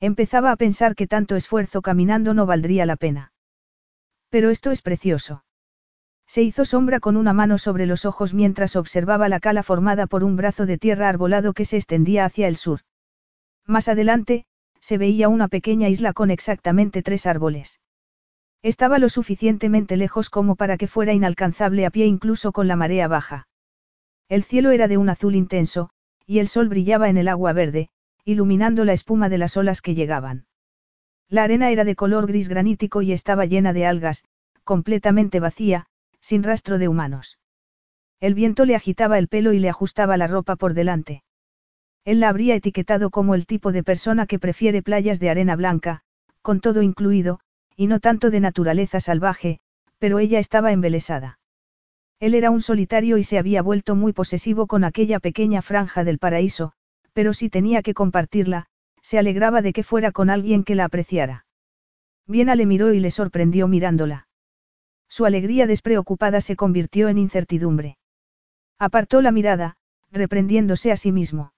Empezaba 0.00 0.50
a 0.50 0.56
pensar 0.56 0.94
que 0.94 1.06
tanto 1.06 1.36
esfuerzo 1.36 1.82
caminando 1.82 2.32
no 2.32 2.46
valdría 2.46 2.86
la 2.86 2.96
pena. 2.96 3.34
Pero 4.30 4.48
esto 4.48 4.70
es 4.70 4.80
precioso. 4.80 5.44
Se 6.26 6.40
hizo 6.40 6.64
sombra 6.64 7.00
con 7.00 7.18
una 7.18 7.34
mano 7.34 7.58
sobre 7.58 7.84
los 7.84 8.06
ojos 8.06 8.32
mientras 8.32 8.76
observaba 8.76 9.28
la 9.28 9.40
cala 9.40 9.62
formada 9.62 10.06
por 10.06 10.24
un 10.24 10.36
brazo 10.36 10.64
de 10.64 10.78
tierra 10.78 11.10
arbolado 11.10 11.52
que 11.52 11.66
se 11.66 11.76
extendía 11.76 12.24
hacia 12.24 12.48
el 12.48 12.56
sur. 12.56 12.80
Más 13.66 13.88
adelante, 13.88 14.46
se 14.80 14.98
veía 14.98 15.28
una 15.28 15.48
pequeña 15.48 15.88
isla 15.88 16.12
con 16.12 16.30
exactamente 16.30 17.02
tres 17.02 17.26
árboles. 17.26 17.80
Estaba 18.62 18.98
lo 18.98 19.08
suficientemente 19.08 19.96
lejos 19.96 20.30
como 20.30 20.56
para 20.56 20.76
que 20.76 20.88
fuera 20.88 21.12
inalcanzable 21.12 21.86
a 21.86 21.90
pie 21.90 22.06
incluso 22.06 22.52
con 22.52 22.66
la 22.66 22.76
marea 22.76 23.06
baja. 23.08 23.48
El 24.28 24.42
cielo 24.42 24.70
era 24.70 24.88
de 24.88 24.96
un 24.96 25.08
azul 25.08 25.34
intenso, 25.34 25.90
y 26.26 26.40
el 26.40 26.48
sol 26.48 26.68
brillaba 26.68 27.08
en 27.08 27.16
el 27.16 27.28
agua 27.28 27.52
verde, 27.52 27.88
iluminando 28.24 28.84
la 28.84 28.92
espuma 28.92 29.28
de 29.28 29.38
las 29.38 29.56
olas 29.56 29.80
que 29.80 29.94
llegaban. 29.94 30.46
La 31.28 31.44
arena 31.44 31.70
era 31.70 31.84
de 31.84 31.94
color 31.94 32.26
gris 32.26 32.48
granítico 32.48 33.02
y 33.02 33.12
estaba 33.12 33.46
llena 33.46 33.72
de 33.72 33.86
algas, 33.86 34.24
completamente 34.64 35.40
vacía, 35.40 35.86
sin 36.20 36.42
rastro 36.42 36.78
de 36.78 36.88
humanos. 36.88 37.38
El 38.20 38.34
viento 38.34 38.64
le 38.64 38.74
agitaba 38.74 39.18
el 39.18 39.28
pelo 39.28 39.52
y 39.52 39.60
le 39.60 39.68
ajustaba 39.68 40.16
la 40.16 40.26
ropa 40.26 40.56
por 40.56 40.74
delante. 40.74 41.22
Él 42.08 42.20
la 42.20 42.30
habría 42.30 42.54
etiquetado 42.54 43.10
como 43.10 43.34
el 43.34 43.44
tipo 43.44 43.70
de 43.70 43.84
persona 43.84 44.24
que 44.24 44.38
prefiere 44.38 44.80
playas 44.80 45.20
de 45.20 45.28
arena 45.28 45.56
blanca, 45.56 46.00
con 46.40 46.60
todo 46.60 46.80
incluido, 46.80 47.40
y 47.76 47.86
no 47.86 48.00
tanto 48.00 48.30
de 48.30 48.40
naturaleza 48.40 48.98
salvaje, 48.98 49.60
pero 49.98 50.18
ella 50.18 50.38
estaba 50.38 50.72
embelesada. 50.72 51.38
Él 52.18 52.34
era 52.34 52.50
un 52.50 52.62
solitario 52.62 53.18
y 53.18 53.24
se 53.24 53.36
había 53.36 53.60
vuelto 53.60 53.94
muy 53.94 54.14
posesivo 54.14 54.66
con 54.66 54.84
aquella 54.84 55.20
pequeña 55.20 55.60
franja 55.60 56.02
del 56.02 56.18
paraíso, 56.18 56.72
pero 57.12 57.34
si 57.34 57.50
tenía 57.50 57.82
que 57.82 57.92
compartirla, 57.92 58.68
se 59.02 59.18
alegraba 59.18 59.60
de 59.60 59.74
que 59.74 59.82
fuera 59.82 60.10
con 60.10 60.30
alguien 60.30 60.64
que 60.64 60.76
la 60.76 60.86
apreciara. 60.86 61.44
Viena 62.26 62.54
le 62.54 62.64
miró 62.64 62.94
y 62.94 63.00
le 63.00 63.10
sorprendió 63.10 63.68
mirándola. 63.68 64.28
Su 65.10 65.26
alegría 65.26 65.66
despreocupada 65.66 66.40
se 66.40 66.56
convirtió 66.56 67.10
en 67.10 67.18
incertidumbre. 67.18 67.98
Apartó 68.78 69.20
la 69.20 69.30
mirada, 69.30 69.76
reprendiéndose 70.10 70.90
a 70.90 70.96
sí 70.96 71.12
mismo. 71.12 71.52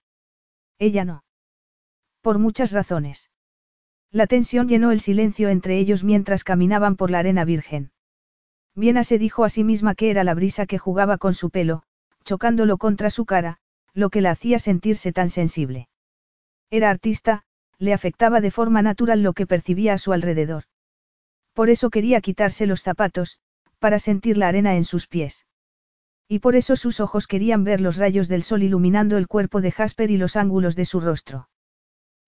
Ella 0.81 1.05
no. 1.05 1.23
Por 2.21 2.39
muchas 2.39 2.71
razones. 2.71 3.29
La 4.09 4.25
tensión 4.25 4.67
llenó 4.67 4.91
el 4.91 4.99
silencio 4.99 5.49
entre 5.49 5.77
ellos 5.77 6.03
mientras 6.03 6.43
caminaban 6.43 6.95
por 6.95 7.11
la 7.11 7.19
arena 7.19 7.45
virgen. 7.45 7.91
Viena 8.73 9.03
se 9.03 9.19
dijo 9.19 9.43
a 9.43 9.49
sí 9.49 9.63
misma 9.63 9.93
que 9.93 10.09
era 10.09 10.23
la 10.23 10.33
brisa 10.33 10.65
que 10.65 10.79
jugaba 10.79 11.19
con 11.19 11.35
su 11.35 11.51
pelo, 11.51 11.83
chocándolo 12.23 12.79
contra 12.79 13.11
su 13.11 13.25
cara, 13.25 13.59
lo 13.93 14.09
que 14.09 14.21
la 14.21 14.31
hacía 14.31 14.57
sentirse 14.57 15.13
tan 15.13 15.29
sensible. 15.29 15.87
Era 16.71 16.89
artista, 16.89 17.43
le 17.77 17.93
afectaba 17.93 18.41
de 18.41 18.49
forma 18.49 18.81
natural 18.81 19.21
lo 19.21 19.33
que 19.33 19.45
percibía 19.45 19.93
a 19.93 19.99
su 19.99 20.13
alrededor. 20.13 20.63
Por 21.53 21.69
eso 21.69 21.91
quería 21.91 22.21
quitarse 22.21 22.65
los 22.65 22.81
zapatos, 22.81 23.39
para 23.77 23.99
sentir 23.99 24.35
la 24.35 24.47
arena 24.47 24.75
en 24.75 24.85
sus 24.85 25.05
pies. 25.05 25.45
Y 26.31 26.39
por 26.39 26.55
eso 26.55 26.77
sus 26.77 27.01
ojos 27.01 27.27
querían 27.27 27.65
ver 27.65 27.81
los 27.81 27.97
rayos 27.97 28.29
del 28.29 28.41
sol 28.41 28.63
iluminando 28.63 29.17
el 29.17 29.27
cuerpo 29.27 29.59
de 29.59 29.69
Jasper 29.69 30.09
y 30.11 30.15
los 30.15 30.37
ángulos 30.37 30.77
de 30.77 30.85
su 30.85 31.01
rostro. 31.01 31.49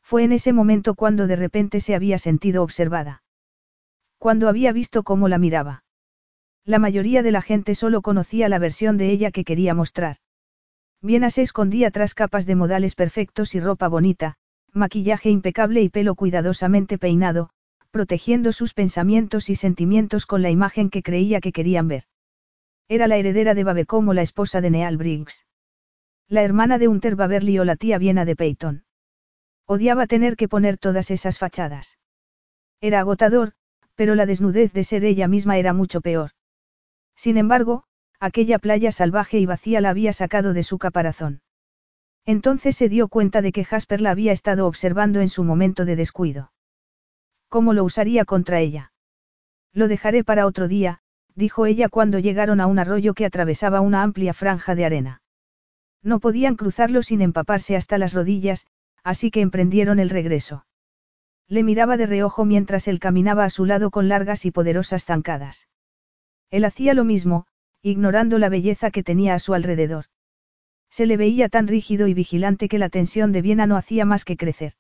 Fue 0.02 0.26
en 0.26 0.34
ese 0.34 0.52
momento 0.52 0.94
cuando 0.94 1.26
de 1.26 1.38
repente 1.38 1.80
se 1.80 1.96
había 1.96 2.18
sentido 2.18 2.64
observada. 2.64 3.24
Cuando 4.18 4.50
había 4.50 4.74
visto 4.74 5.04
cómo 5.04 5.30
la 5.30 5.38
miraba. 5.38 5.86
La 6.66 6.80
mayoría 6.80 7.24
de 7.24 7.32
la 7.32 7.42
gente 7.42 7.76
solo 7.76 8.02
conocía 8.02 8.50
la 8.50 8.60
versión 8.60 8.98
de 8.98 9.10
ella 9.10 9.32
que 9.32 9.46
quería 9.46 9.74
mostrar. 9.74 10.18
Viena 11.02 11.30
se 11.30 11.42
escondía 11.42 11.90
tras 11.90 12.14
capas 12.14 12.46
de 12.46 12.56
modales 12.56 12.96
perfectos 12.96 13.56
y 13.56 13.62
ropa 13.62 13.88
bonita, 13.88 14.36
maquillaje 14.74 15.30
impecable 15.30 15.82
y 15.82 15.88
pelo 15.88 16.16
cuidadosamente 16.16 16.98
peinado, 16.98 17.52
protegiendo 17.90 18.52
sus 18.52 18.74
pensamientos 18.74 19.50
y 19.50 19.56
sentimientos 19.56 20.26
con 20.26 20.42
la 20.42 20.50
imagen 20.50 20.90
que 20.90 21.04
creía 21.04 21.40
que 21.40 21.54
querían 21.54 21.88
ver. 21.88 22.04
Era 22.88 23.08
la 23.08 23.18
heredera 23.18 23.54
de 23.54 23.64
Babe 23.64 23.86
como 23.86 24.14
la 24.14 24.22
esposa 24.22 24.62
de 24.62 24.70
Neal 24.70 24.98
Briggs. 24.98 25.46
La 26.28 26.44
hermana 26.44 26.78
de 26.78 26.88
Hunter 26.88 27.16
Baberly 27.16 27.60
o 27.60 27.66
la 27.66 27.76
tía 27.76 27.98
Viena 27.98 28.26
de 28.26 28.36
Peyton. 28.36 28.86
Odiaba 29.66 30.08
tener 30.08 30.36
que 30.36 30.48
poner 30.48 30.78
todas 30.78 31.12
esas 31.12 31.40
fachadas. 31.40 31.98
Era 32.82 33.00
agotador, 33.00 33.54
pero 33.96 34.16
la 34.16 34.26
desnudez 34.26 34.74
de 34.74 34.84
ser 34.84 35.06
ella 35.06 35.28
misma 35.28 35.58
era 35.58 35.74
mucho 35.74 36.02
peor. 36.02 36.32
Sin 37.16 37.38
embargo, 37.38 37.86
aquella 38.20 38.60
playa 38.60 38.92
salvaje 38.92 39.40
y 39.40 39.46
vacía 39.46 39.80
la 39.80 39.90
había 39.90 40.12
sacado 40.14 40.54
de 40.54 40.64
su 40.64 40.78
caparazón. 40.78 41.42
Entonces 42.26 42.76
se 42.76 42.90
dio 42.90 43.08
cuenta 43.08 43.42
de 43.42 43.52
que 43.52 43.66
Jasper 43.66 44.02
la 44.02 44.12
había 44.12 44.32
estado 44.32 44.68
observando 44.68 45.22
en 45.22 45.30
su 45.30 45.44
momento 45.44 45.86
de 45.86 45.96
descuido. 45.96 46.52
¿Cómo 47.50 47.74
lo 47.74 47.84
usaría 47.84 48.26
contra 48.26 48.60
ella? 48.60 48.92
Lo 49.74 49.88
dejaré 49.88 50.24
para 50.24 50.46
otro 50.46 50.68
día, 50.68 51.03
dijo 51.36 51.66
ella 51.66 51.90
cuando 51.90 52.20
llegaron 52.20 52.62
a 52.62 52.68
un 52.68 52.80
arroyo 52.80 53.14
que 53.14 53.26
atravesaba 53.26 53.82
una 53.82 54.04
amplia 54.04 54.34
franja 54.34 54.76
de 54.76 54.86
arena. 54.86 55.22
No 56.02 56.20
podían 56.20 56.56
cruzarlo 56.56 57.02
sin 57.02 57.22
empaparse 57.22 57.76
hasta 57.76 57.98
las 57.98 58.14
rodillas, 58.14 58.68
así 59.04 59.32
que 59.32 59.42
emprendieron 59.42 60.00
el 60.00 60.10
regreso. 60.10 60.66
Le 61.48 61.64
miraba 61.64 61.98
de 61.98 62.06
reojo 62.06 62.46
mientras 62.46 62.88
él 62.88 63.00
caminaba 63.00 63.46
a 63.46 63.50
su 63.50 63.66
lado 63.66 63.92
con 63.92 64.08
largas 64.08 64.46
y 64.46 64.52
poderosas 64.52 65.06
zancadas. 65.06 65.68
Él 66.50 66.66
hacía 66.66 66.94
lo 66.94 67.04
mismo, 67.04 67.46
ignorando 67.82 68.38
la 68.38 68.50
belleza 68.50 68.92
que 68.92 69.04
tenía 69.04 69.34
a 69.34 69.40
su 69.40 69.54
alrededor. 69.54 70.06
Se 70.90 71.06
le 71.06 71.18
veía 71.18 71.50
tan 71.50 71.68
rígido 71.68 72.08
y 72.08 72.14
vigilante 72.14 72.70
que 72.70 72.78
la 72.78 72.90
tensión 72.90 73.32
de 73.32 73.42
Viena 73.42 73.66
no 73.66 73.78
hacía 73.78 74.06
más 74.06 74.26
que 74.26 74.38
crecer. 74.38 74.74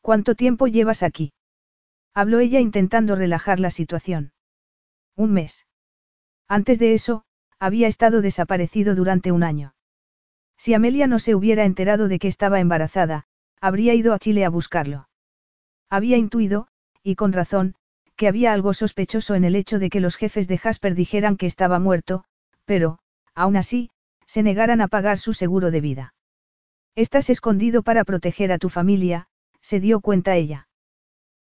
¿Cuánto 0.00 0.34
tiempo 0.34 0.66
llevas 0.66 1.02
aquí? 1.02 1.32
Habló 2.12 2.40
ella 2.40 2.58
intentando 2.58 3.14
relajar 3.14 3.60
la 3.60 3.70
situación. 3.70 4.32
Un 5.16 5.32
mes. 5.32 5.66
Antes 6.48 6.78
de 6.78 6.94
eso, 6.94 7.24
había 7.58 7.86
estado 7.86 8.22
desaparecido 8.22 8.94
durante 8.94 9.32
un 9.32 9.42
año. 9.42 9.74
Si 10.56 10.74
Amelia 10.74 11.06
no 11.06 11.18
se 11.18 11.34
hubiera 11.34 11.64
enterado 11.64 12.08
de 12.08 12.18
que 12.18 12.28
estaba 12.28 12.60
embarazada, 12.60 13.24
habría 13.60 13.94
ido 13.94 14.14
a 14.14 14.18
Chile 14.18 14.44
a 14.44 14.50
buscarlo. 14.50 15.08
Había 15.88 16.16
intuido, 16.16 16.68
y 17.02 17.14
con 17.14 17.32
razón, 17.32 17.74
que 18.16 18.28
había 18.28 18.52
algo 18.52 18.74
sospechoso 18.74 19.34
en 19.34 19.44
el 19.44 19.56
hecho 19.56 19.78
de 19.78 19.90
que 19.90 20.00
los 20.00 20.16
jefes 20.16 20.48
de 20.48 20.58
Jasper 20.58 20.94
dijeran 20.94 21.36
que 21.36 21.46
estaba 21.46 21.78
muerto, 21.78 22.24
pero, 22.64 22.98
aún 23.34 23.56
así, 23.56 23.90
se 24.26 24.42
negaran 24.42 24.80
a 24.80 24.88
pagar 24.88 25.18
su 25.18 25.32
seguro 25.32 25.70
de 25.70 25.80
vida. 25.80 26.14
Estás 26.94 27.30
escondido 27.30 27.82
para 27.82 28.04
proteger 28.04 28.52
a 28.52 28.58
tu 28.58 28.68
familia, 28.68 29.28
se 29.60 29.80
dio 29.80 30.00
cuenta 30.00 30.36
ella. 30.36 30.68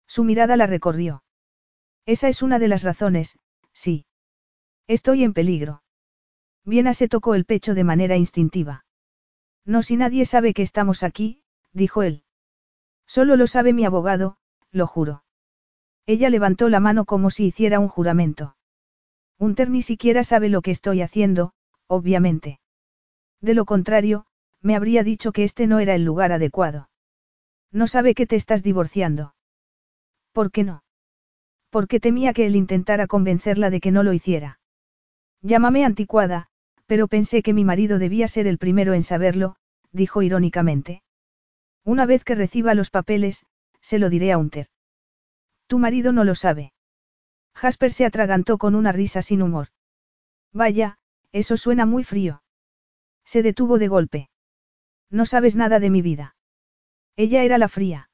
Su 0.07 0.25
mirada 0.25 0.57
la 0.57 0.66
recorrió. 0.66 1.23
Esa 2.07 2.29
es 2.29 2.43
una 2.43 2.59
de 2.59 2.68
las 2.68 2.83
razones, 2.83 3.39
sí. 3.73 4.07
Estoy 4.87 5.25
en 5.25 5.33
peligro. 5.33 5.83
Viena 6.64 6.95
se 6.95 7.09
tocó 7.09 7.35
el 7.35 7.45
pecho 7.45 7.75
de 7.75 7.85
manera 7.85 8.16
instintiva. 8.16 8.85
No 9.64 9.83
si 9.83 9.97
nadie 9.97 10.25
sabe 10.25 10.55
que 10.55 10.62
estamos 10.62 11.03
aquí, 11.03 11.43
dijo 11.73 12.03
él. 12.03 12.25
Solo 13.07 13.37
lo 13.37 13.47
sabe 13.47 13.73
mi 13.73 13.85
abogado, 13.85 14.37
lo 14.73 14.87
juro. 14.87 15.25
Ella 16.07 16.31
levantó 16.31 16.68
la 16.68 16.81
mano 16.81 17.05
como 17.05 17.31
si 17.31 17.47
hiciera 17.47 17.79
un 17.79 17.89
juramento. 17.89 18.57
Unter 19.39 19.71
ni 19.71 19.83
siquiera 19.83 20.25
sabe 20.25 20.49
lo 20.49 20.61
que 20.61 20.71
estoy 20.71 21.03
haciendo, 21.03 21.53
obviamente. 21.87 22.61
De 23.41 23.55
lo 23.55 23.64
contrario, 23.64 24.27
me 24.61 24.77
habría 24.77 25.03
dicho 25.03 25.33
que 25.33 25.45
este 25.45 25.66
no 25.66 25.79
era 25.79 25.95
el 25.95 26.05
lugar 26.05 26.33
adecuado. 26.33 26.91
No 27.73 27.87
sabe 27.87 28.14
que 28.14 28.27
te 28.27 28.37
estás 28.37 28.62
divorciando. 28.62 29.35
¿Por 30.33 30.51
qué 30.51 30.64
no? 30.64 30.83
Porque 31.71 32.01
temía 32.01 32.33
que 32.33 32.47
él 32.47 32.57
intentara 32.57 33.07
convencerla 33.07 33.71
de 33.71 33.81
que 33.81 33.91
no 33.91 34.03
lo 34.03 34.12
hiciera. 34.12 34.59
Llámame 35.41 35.85
anticuada, 35.85 36.49
pero 36.87 37.09
pensé 37.09 37.43
que 37.43 37.55
mi 37.55 37.64
marido 37.64 37.99
debía 37.99 38.29
ser 38.29 38.47
el 38.47 38.59
primero 38.59 38.93
en 38.93 39.03
saberlo, 39.03 39.57
dijo 39.93 40.23
irónicamente. 40.23 41.03
Una 41.85 42.05
vez 42.07 42.25
que 42.25 42.35
reciba 42.35 42.75
los 42.75 42.91
papeles, 42.91 43.47
se 43.81 43.99
lo 43.99 44.11
diré 44.11 44.33
a 44.33 44.39
Unter. 44.39 44.66
Tu 45.66 45.79
marido 45.79 46.12
no 46.12 46.25
lo 46.25 46.35
sabe. 46.35 46.73
Jasper 47.55 47.93
se 47.93 48.05
atragantó 48.05 48.59
con 48.59 48.75
una 48.75 48.93
risa 48.93 49.23
sin 49.23 49.43
humor. 49.43 49.68
Vaya, 50.53 50.99
eso 51.33 51.57
suena 51.57 51.87
muy 51.87 52.05
frío. 52.05 52.43
Se 53.25 53.43
detuvo 53.43 53.79
de 53.79 53.89
golpe. 53.89 54.31
No 55.11 55.27
sabes 55.27 55.57
nada 55.57 55.79
de 55.79 55.91
mi 55.91 56.03
vida. 56.03 56.35
Ella 57.16 57.45
era 57.45 57.59
la 57.59 57.68
fría. 57.68 58.11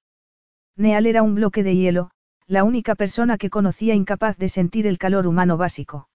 Neal 0.77 1.07
era 1.07 1.23
un 1.23 1.35
bloque 1.35 1.63
de 1.63 1.75
hielo, 1.75 2.11
la 2.47 2.65
única 2.65 2.95
persona 2.95 3.39
que 3.39 3.51
conocía 3.51 3.95
incapaz 3.95 4.37
de 4.37 4.49
sentir 4.49 4.87
el 4.87 4.99
calor 4.99 5.27
humano 5.27 5.57
básico. 5.57 6.09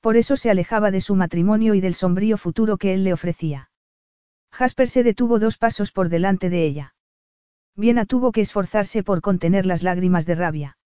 Por 0.00 0.16
eso 0.16 0.36
se 0.36 0.50
alejaba 0.50 0.90
de 0.90 1.00
su 1.00 1.14
matrimonio 1.14 1.74
y 1.74 1.80
del 1.80 1.94
sombrío 1.94 2.36
futuro 2.36 2.78
que 2.78 2.94
él 2.94 3.04
le 3.04 3.12
ofrecía. 3.12 3.70
Jasper 4.50 4.88
se 4.88 5.02
detuvo 5.02 5.38
dos 5.38 5.58
pasos 5.58 5.92
por 5.92 6.08
delante 6.08 6.50
de 6.50 6.64
ella. 6.64 6.94
Viena 7.76 8.04
tuvo 8.04 8.32
que 8.32 8.40
esforzarse 8.40 9.02
por 9.02 9.20
contener 9.20 9.64
las 9.64 9.82
lágrimas 9.82 10.26
de 10.26 10.34
rabia. 10.34 10.78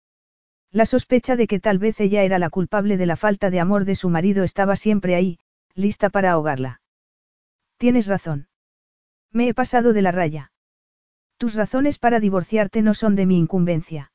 La 0.71 0.85
sospecha 0.85 1.35
de 1.35 1.47
que 1.47 1.59
tal 1.59 1.79
vez 1.79 1.99
ella 1.99 2.23
era 2.23 2.39
la 2.39 2.49
culpable 2.49 2.97
de 2.97 3.05
la 3.05 3.15
falta 3.15 3.49
de 3.49 3.59
amor 3.59 3.85
de 3.85 3.95
su 3.95 4.09
marido 4.09 4.43
estaba 4.43 4.75
siempre 4.75 5.15
ahí, 5.15 5.39
lista 5.73 6.09
para 6.09 6.31
ahogarla. 6.31 6.81
Tienes 7.77 8.07
razón. 8.07 8.47
Me 9.31 9.47
he 9.47 9.53
pasado 9.53 9.93
de 9.93 10.01
la 10.01 10.11
raya. 10.11 10.51
Tus 11.37 11.55
razones 11.55 11.97
para 11.97 12.19
divorciarte 12.19 12.81
no 12.81 12.93
son 12.93 13.15
de 13.15 13.25
mi 13.25 13.37
incumbencia. 13.37 14.11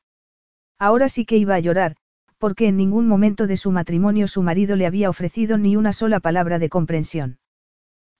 Ahora 0.81 1.09
sí 1.09 1.25
que 1.25 1.37
iba 1.37 1.53
a 1.53 1.59
llorar, 1.59 1.95
porque 2.39 2.67
en 2.67 2.75
ningún 2.75 3.07
momento 3.07 3.45
de 3.45 3.55
su 3.55 3.69
matrimonio 3.69 4.27
su 4.27 4.41
marido 4.41 4.75
le 4.75 4.87
había 4.87 5.11
ofrecido 5.11 5.59
ni 5.59 5.75
una 5.75 5.93
sola 5.93 6.19
palabra 6.19 6.57
de 6.57 6.69
comprensión. 6.69 7.37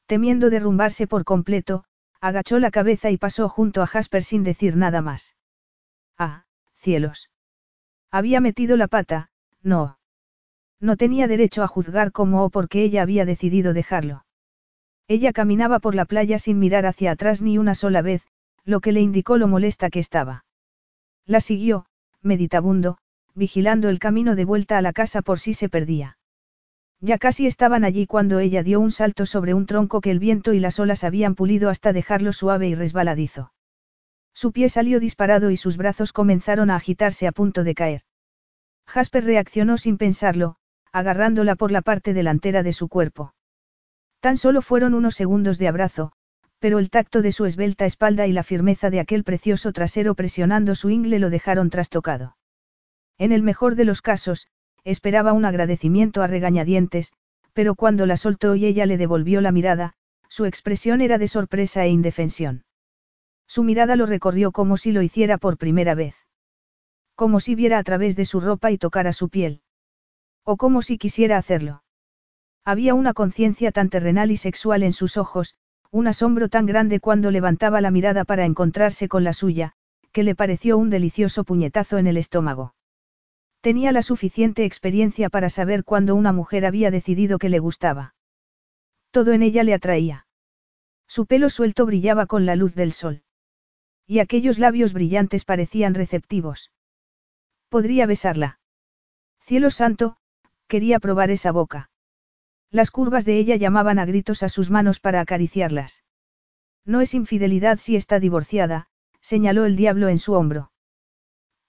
Temiendo 0.06 0.52
derrumbarse 0.52 1.08
por 1.08 1.24
completo, 1.24 1.86
agachó 2.20 2.60
la 2.60 2.70
cabeza 2.70 3.10
y 3.10 3.18
pasó 3.18 3.50
junto 3.50 3.82
a 3.82 3.88
Jasper 3.88 4.24
sin 4.24 4.44
decir 4.44 4.78
nada 4.78 5.02
más. 5.02 5.36
Ah, 6.20 6.46
cielos. 6.76 7.32
Había 8.12 8.42
metido 8.42 8.78
la 8.78 8.88
pata, 8.88 9.32
no. 9.64 9.98
No 10.80 10.98
tenía 10.98 11.28
derecho 11.28 11.64
a 11.64 11.68
juzgar 11.68 12.12
cómo 12.12 12.44
o 12.44 12.52
por 12.52 12.70
qué 12.70 12.84
ella 12.84 13.02
había 13.02 13.26
decidido 13.26 13.74
dejarlo. 13.74 14.24
Ella 15.08 15.34
caminaba 15.34 15.80
por 15.80 15.96
la 15.96 16.06
playa 16.06 16.38
sin 16.38 16.60
mirar 16.60 16.86
hacia 16.86 17.10
atrás 17.10 17.42
ni 17.42 17.58
una 17.58 17.74
sola 17.74 18.04
vez, 18.04 18.22
lo 18.66 18.82
que 18.82 18.92
le 18.92 19.02
indicó 19.02 19.40
lo 19.40 19.48
molesta 19.48 19.90
que 19.90 20.00
estaba. 20.00 20.46
La 21.26 21.40
siguió, 21.40 21.88
meditabundo, 22.24 22.98
vigilando 23.34 23.90
el 23.90 24.00
camino 24.00 24.36
de 24.36 24.46
vuelta 24.46 24.78
a 24.78 24.82
la 24.82 24.94
casa 24.94 25.22
por 25.22 25.40
si 25.40 25.54
se 25.54 25.70
perdía. 25.70 26.18
Ya 27.00 27.18
casi 27.18 27.48
estaban 27.48 27.84
allí 27.84 28.06
cuando 28.06 28.40
ella 28.40 28.62
dio 28.62 28.80
un 28.80 28.92
salto 28.92 29.26
sobre 29.26 29.54
un 29.54 29.66
tronco 29.66 30.02
que 30.02 30.12
el 30.12 30.20
viento 30.20 30.54
y 30.54 30.60
las 30.60 30.80
olas 30.80 31.04
habían 31.04 31.34
pulido 31.34 31.70
hasta 31.70 31.94
dejarlo 31.94 32.32
suave 32.32 32.68
y 32.68 32.76
resbaladizo. 32.76 33.52
Su 34.34 34.52
pie 34.52 34.70
salió 34.70 35.00
disparado 35.00 35.50
y 35.50 35.58
sus 35.58 35.78
brazos 35.78 36.14
comenzaron 36.14 36.70
a 36.70 36.76
agitarse 36.76 37.28
a 37.28 37.32
punto 37.32 37.64
de 37.64 37.74
caer. 37.74 38.02
Jasper 38.86 39.24
reaccionó 39.24 39.78
sin 39.78 39.98
pensarlo, 39.98 40.58
agarrándola 40.92 41.56
por 41.56 41.72
la 41.72 41.82
parte 41.82 42.14
delantera 42.14 42.64
de 42.64 42.74
su 42.74 42.88
cuerpo. 42.88 43.34
Tan 44.20 44.38
solo 44.38 44.62
fueron 44.62 44.94
unos 44.94 45.16
segundos 45.16 45.58
de 45.58 45.68
abrazo, 45.68 46.12
pero 46.62 46.78
el 46.78 46.92
tacto 46.92 47.24
de 47.24 47.32
su 47.32 47.46
esbelta 47.46 47.86
espalda 47.86 48.28
y 48.28 48.34
la 48.34 48.44
firmeza 48.44 48.92
de 48.92 49.00
aquel 49.00 49.24
precioso 49.24 49.74
trasero 49.74 50.14
presionando 50.14 50.76
su 50.76 50.92
ingle 50.92 51.18
lo 51.18 51.32
dejaron 51.32 51.72
trastocado. 51.72 52.38
En 53.18 53.32
el 53.32 53.42
mejor 53.42 53.74
de 53.74 53.84
los 53.84 54.04
casos, 54.04 54.46
esperaba 54.84 55.34
un 55.34 55.44
agradecimiento 55.44 56.22
a 56.22 56.28
regañadientes, 56.28 57.14
pero 57.54 57.74
cuando 57.74 58.06
la 58.06 58.16
soltó 58.16 58.54
y 58.54 58.68
ella 58.68 58.86
le 58.86 58.98
devolvió 58.98 59.42
la 59.42 59.52
mirada, 59.52 59.94
su 60.30 60.46
expresión 60.46 61.02
era 61.02 61.18
de 61.18 61.28
sorpresa 61.28 61.84
e 61.84 61.90
indefensión. 61.90 62.64
Su 63.48 63.64
mirada 63.64 63.96
lo 63.96 64.06
recorrió 64.06 64.52
como 64.52 64.78
si 64.78 64.92
lo 64.92 65.02
hiciera 65.02 65.40
por 65.40 65.58
primera 65.58 65.96
vez. 65.96 66.16
Como 67.16 67.40
si 67.40 67.56
viera 67.56 67.80
a 67.80 67.84
través 67.84 68.16
de 68.16 68.26
su 68.26 68.40
ropa 68.40 68.70
y 68.70 68.78
tocara 68.78 69.14
su 69.14 69.30
piel. 69.30 69.64
O 70.44 70.58
como 70.58 70.84
si 70.84 71.00
quisiera 71.00 71.38
hacerlo. 71.38 71.82
Había 72.64 72.94
una 72.94 73.14
conciencia 73.14 73.72
tan 73.72 73.90
terrenal 73.90 74.30
y 74.30 74.38
sexual 74.38 74.84
en 74.84 74.94
sus 74.94 75.18
ojos, 75.18 75.56
un 75.92 76.08
asombro 76.08 76.48
tan 76.48 76.66
grande 76.66 77.02
cuando 77.02 77.32
levantaba 77.32 77.82
la 77.82 77.92
mirada 77.92 78.24
para 78.24 78.46
encontrarse 78.46 79.10
con 79.10 79.26
la 79.26 79.34
suya, 79.34 79.74
que 80.14 80.24
le 80.24 80.36
pareció 80.36 80.78
un 80.78 80.90
delicioso 80.90 81.44
puñetazo 81.44 81.98
en 81.98 82.08
el 82.08 82.18
estómago. 82.18 82.76
Tenía 83.60 83.92
la 83.92 84.02
suficiente 84.02 84.66
experiencia 84.66 85.30
para 85.30 85.50
saber 85.50 85.84
cuándo 85.84 86.16
una 86.16 86.32
mujer 86.32 86.66
había 86.66 86.92
decidido 86.92 87.38
que 87.38 87.50
le 87.50 87.60
gustaba. 87.60 88.16
Todo 89.12 89.34
en 89.34 89.44
ella 89.44 89.64
le 89.64 89.74
atraía. 89.74 90.26
Su 91.08 91.26
pelo 91.26 91.50
suelto 91.50 91.86
brillaba 91.86 92.26
con 92.26 92.46
la 92.46 92.56
luz 92.56 92.74
del 92.74 92.94
sol. 92.94 93.24
Y 94.08 94.20
aquellos 94.20 94.60
labios 94.60 94.94
brillantes 94.94 95.44
parecían 95.46 95.94
receptivos. 95.94 96.72
Podría 97.70 98.06
besarla. 98.06 98.60
Cielo 99.42 99.70
santo, 99.70 100.18
quería 100.68 101.00
probar 101.00 101.32
esa 101.32 101.52
boca. 101.52 101.91
Las 102.72 102.90
curvas 102.90 103.26
de 103.26 103.38
ella 103.38 103.58
llamaban 103.58 104.00
a 104.00 104.06
gritos 104.06 104.44
a 104.44 104.50
sus 104.50 104.70
manos 104.70 105.02
para 105.02 105.20
acariciarlas. 105.20 106.06
No 106.86 107.02
es 107.02 107.14
infidelidad 107.14 107.80
si 107.80 107.98
está 107.98 108.20
divorciada, 108.20 108.88
señaló 109.20 109.66
el 109.66 109.76
diablo 109.76 110.08
en 110.08 110.20
su 110.20 110.34
hombro. 110.34 110.72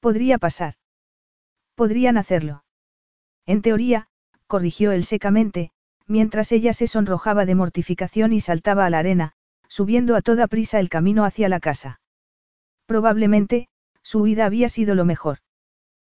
Podría 0.00 0.38
pasar. 0.38 0.74
Podrían 1.74 2.16
hacerlo. 2.16 2.64
En 3.46 3.62
teoría, 3.62 4.08
corrigió 4.46 4.92
él 4.92 5.04
secamente, 5.04 5.72
mientras 6.06 6.52
ella 6.52 6.72
se 6.72 6.86
sonrojaba 6.86 7.46
de 7.46 7.56
mortificación 7.56 8.32
y 8.32 8.40
saltaba 8.40 8.86
a 8.86 8.90
la 8.90 9.00
arena, 9.00 9.32
subiendo 9.66 10.14
a 10.14 10.22
toda 10.22 10.46
prisa 10.46 10.78
el 10.78 10.88
camino 10.88 11.24
hacia 11.24 11.48
la 11.48 11.58
casa. 11.58 12.00
Probablemente, 12.86 13.68
su 14.02 14.20
huida 14.22 14.46
había 14.46 14.68
sido 14.68 14.94
lo 14.94 15.04
mejor. 15.04 15.38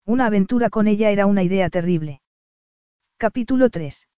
Una 0.05 0.27
aventura 0.27 0.69
con 0.69 0.89
ella 0.89 1.11
era 1.11 1.25
una 1.25 1.43
idea 1.43 1.71
terrible. 1.71 2.21
Capítulo 3.17 3.71
3. 3.71 4.09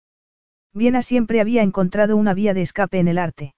Viena 0.77 1.01
siempre 1.01 1.41
había 1.41 1.63
encontrado 1.63 2.19
una 2.19 2.35
vía 2.35 2.53
de 2.53 2.61
escape 2.61 2.99
en 2.99 3.09
el 3.09 3.17
arte. 3.17 3.55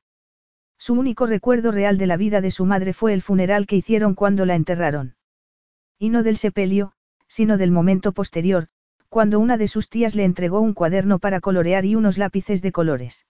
Su 0.79 0.95
único 0.95 1.27
recuerdo 1.27 1.73
real 1.73 1.99
de 1.99 2.07
la 2.07 2.17
vida 2.17 2.41
de 2.41 2.53
su 2.53 2.65
madre 2.65 2.93
fue 2.93 3.13
el 3.13 3.23
funeral 3.23 3.67
que 3.67 3.75
hicieron 3.75 4.15
cuando 4.15 4.47
la 4.47 4.55
enterraron. 4.55 5.17
Y 5.99 6.11
no 6.11 6.23
del 6.23 6.37
sepelio, 6.37 6.93
sino 7.27 7.59
del 7.59 7.73
momento 7.73 8.13
posterior, 8.13 8.69
cuando 9.09 9.41
una 9.41 9.57
de 9.57 9.67
sus 9.67 9.89
tías 9.89 10.15
le 10.15 10.23
entregó 10.23 10.61
un 10.61 10.75
cuaderno 10.75 11.19
para 11.19 11.41
colorear 11.41 11.85
y 11.85 11.97
unos 11.97 12.19
lápices 12.19 12.63
de 12.63 12.71
colores. 12.71 13.27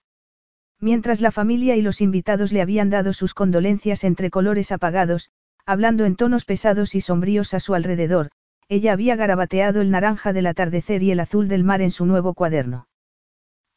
Mientras 0.79 1.19
la 1.19 1.31
familia 1.31 1.75
y 1.75 1.81
los 1.81 1.99
invitados 1.99 2.51
le 2.51 2.61
habían 2.61 2.91
dado 2.91 3.11
sus 3.11 3.33
condolencias 3.33 4.03
entre 4.03 4.29
colores 4.29 4.71
apagados, 4.71 5.31
hablando 5.65 6.05
en 6.05 6.15
tonos 6.15 6.45
pesados 6.45 6.93
y 6.93 7.01
sombríos 7.01 7.55
a 7.55 7.59
su 7.59 7.73
alrededor, 7.73 8.29
ella 8.67 8.93
había 8.93 9.15
garabateado 9.15 9.81
el 9.81 9.89
naranja 9.89 10.31
del 10.31 10.45
atardecer 10.45 11.01
y 11.01 11.09
el 11.09 11.21
azul 11.21 11.47
del 11.47 11.63
mar 11.63 11.81
en 11.81 11.89
su 11.89 12.05
nuevo 12.05 12.35
cuaderno. 12.35 12.85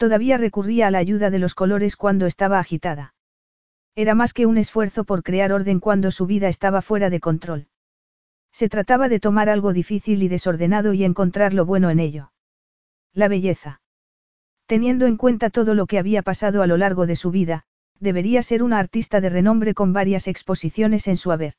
Todavía 0.03 0.37
recurría 0.37 0.89
a 0.89 0.91
la 0.91 0.99
ayuda 0.99 1.31
de 1.31 1.39
los 1.39 1.55
colores 1.55 1.95
cuando 1.95 2.27
estaba 2.27 2.59
agitada. 2.59 3.15
Era 3.95 4.17
más 4.17 4.33
que 4.33 4.47
un 4.47 4.59
esfuerzo 4.59 5.05
por 5.05 5.23
crear 5.23 5.53
orden 5.53 5.79
cuando 5.79 6.11
su 6.11 6.27
vida 6.27 6.49
estaba 6.49 6.83
fuera 6.83 7.09
de 7.09 7.21
control. 7.21 7.69
Se 8.51 8.69
trataba 8.69 9.09
de 9.09 9.21
tomar 9.21 9.49
algo 9.49 9.73
difícil 9.73 10.25
y 10.25 10.27
desordenado 10.27 10.93
y 10.93 11.05
encontrar 11.05 11.55
lo 11.55 11.67
bueno 11.67 11.89
en 11.89 12.01
ello. 12.01 12.33
La 13.15 13.29
belleza. 13.29 13.81
Teniendo 14.67 15.07
en 15.07 15.17
cuenta 15.17 15.51
todo 15.51 15.73
lo 15.73 15.87
que 15.87 16.01
había 16.01 16.23
pasado 16.23 16.63
a 16.63 16.67
lo 16.67 16.79
largo 16.79 17.07
de 17.07 17.15
su 17.15 17.31
vida, 17.31 17.63
debería 18.01 18.43
ser 18.43 18.65
una 18.65 18.81
artista 18.81 19.21
de 19.21 19.29
renombre 19.29 19.73
con 19.73 19.93
varias 19.93 20.27
exposiciones 20.27 21.07
en 21.07 21.17
su 21.17 21.31
haber. 21.31 21.55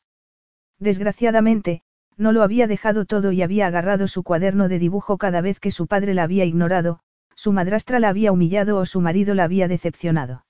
Desgraciadamente, 0.79 1.81
no 2.17 2.33
lo 2.33 2.43
había 2.43 2.67
dejado 2.67 3.05
todo 3.05 3.31
y 3.31 3.41
había 3.41 3.67
agarrado 3.67 4.09
su 4.09 4.21
cuaderno 4.21 4.67
de 4.67 4.79
dibujo 4.79 5.17
cada 5.17 5.39
vez 5.39 5.61
que 5.61 5.71
su 5.71 5.87
padre 5.87 6.13
la 6.13 6.23
había 6.23 6.43
ignorado, 6.43 6.99
su 7.43 7.51
madrastra 7.51 7.99
la 7.99 8.07
había 8.07 8.31
humillado 8.31 8.77
o 8.77 8.85
su 8.85 9.01
marido 9.01 9.35
la 9.35 9.43
había 9.43 9.67
decepcionado. 9.67 10.45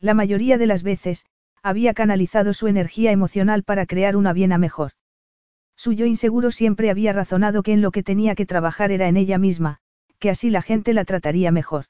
La 0.00 0.14
mayoría 0.14 0.56
de 0.56 0.66
las 0.66 0.82
veces, 0.82 1.26
había 1.62 1.92
canalizado 1.92 2.54
su 2.54 2.68
energía 2.68 3.12
emocional 3.12 3.64
para 3.64 3.84
crear 3.84 4.16
una 4.16 4.32
Viena 4.32 4.56
mejor. 4.56 4.92
Su 5.76 5.92
yo 5.92 6.06
inseguro 6.06 6.50
siempre 6.50 6.88
había 6.88 7.12
razonado 7.12 7.62
que 7.62 7.74
en 7.74 7.82
lo 7.82 7.90
que 7.90 8.02
tenía 8.02 8.34
que 8.34 8.46
trabajar 8.46 8.92
era 8.92 9.08
en 9.08 9.18
ella 9.18 9.36
misma, 9.36 9.76
que 10.18 10.30
así 10.30 10.48
la 10.48 10.62
gente 10.62 10.94
la 10.94 11.04
trataría 11.04 11.52
mejor. 11.52 11.84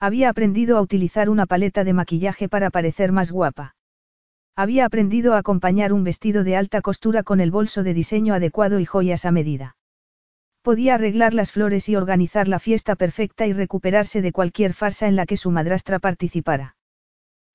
Había 0.00 0.28
aprendido 0.28 0.76
a 0.76 0.80
utilizar 0.80 1.30
una 1.30 1.46
paleta 1.46 1.84
de 1.84 1.92
maquillaje 1.92 2.48
para 2.48 2.70
parecer 2.70 3.12
más 3.12 3.30
guapa. 3.30 3.76
Había 4.56 4.86
aprendido 4.86 5.34
a 5.34 5.38
acompañar 5.38 5.92
un 5.92 6.02
vestido 6.02 6.42
de 6.42 6.56
alta 6.56 6.82
costura 6.82 7.22
con 7.22 7.38
el 7.38 7.52
bolso 7.52 7.84
de 7.84 7.94
diseño 7.94 8.34
adecuado 8.34 8.80
y 8.80 8.86
joyas 8.86 9.24
a 9.24 9.30
medida. 9.30 9.75
Podía 10.66 10.96
arreglar 10.96 11.32
las 11.32 11.52
flores 11.52 11.88
y 11.88 11.94
organizar 11.94 12.48
la 12.48 12.58
fiesta 12.58 12.96
perfecta 12.96 13.46
y 13.46 13.52
recuperarse 13.52 14.20
de 14.20 14.32
cualquier 14.32 14.74
farsa 14.74 15.06
en 15.06 15.14
la 15.14 15.24
que 15.24 15.36
su 15.36 15.52
madrastra 15.52 16.00
participara. 16.00 16.74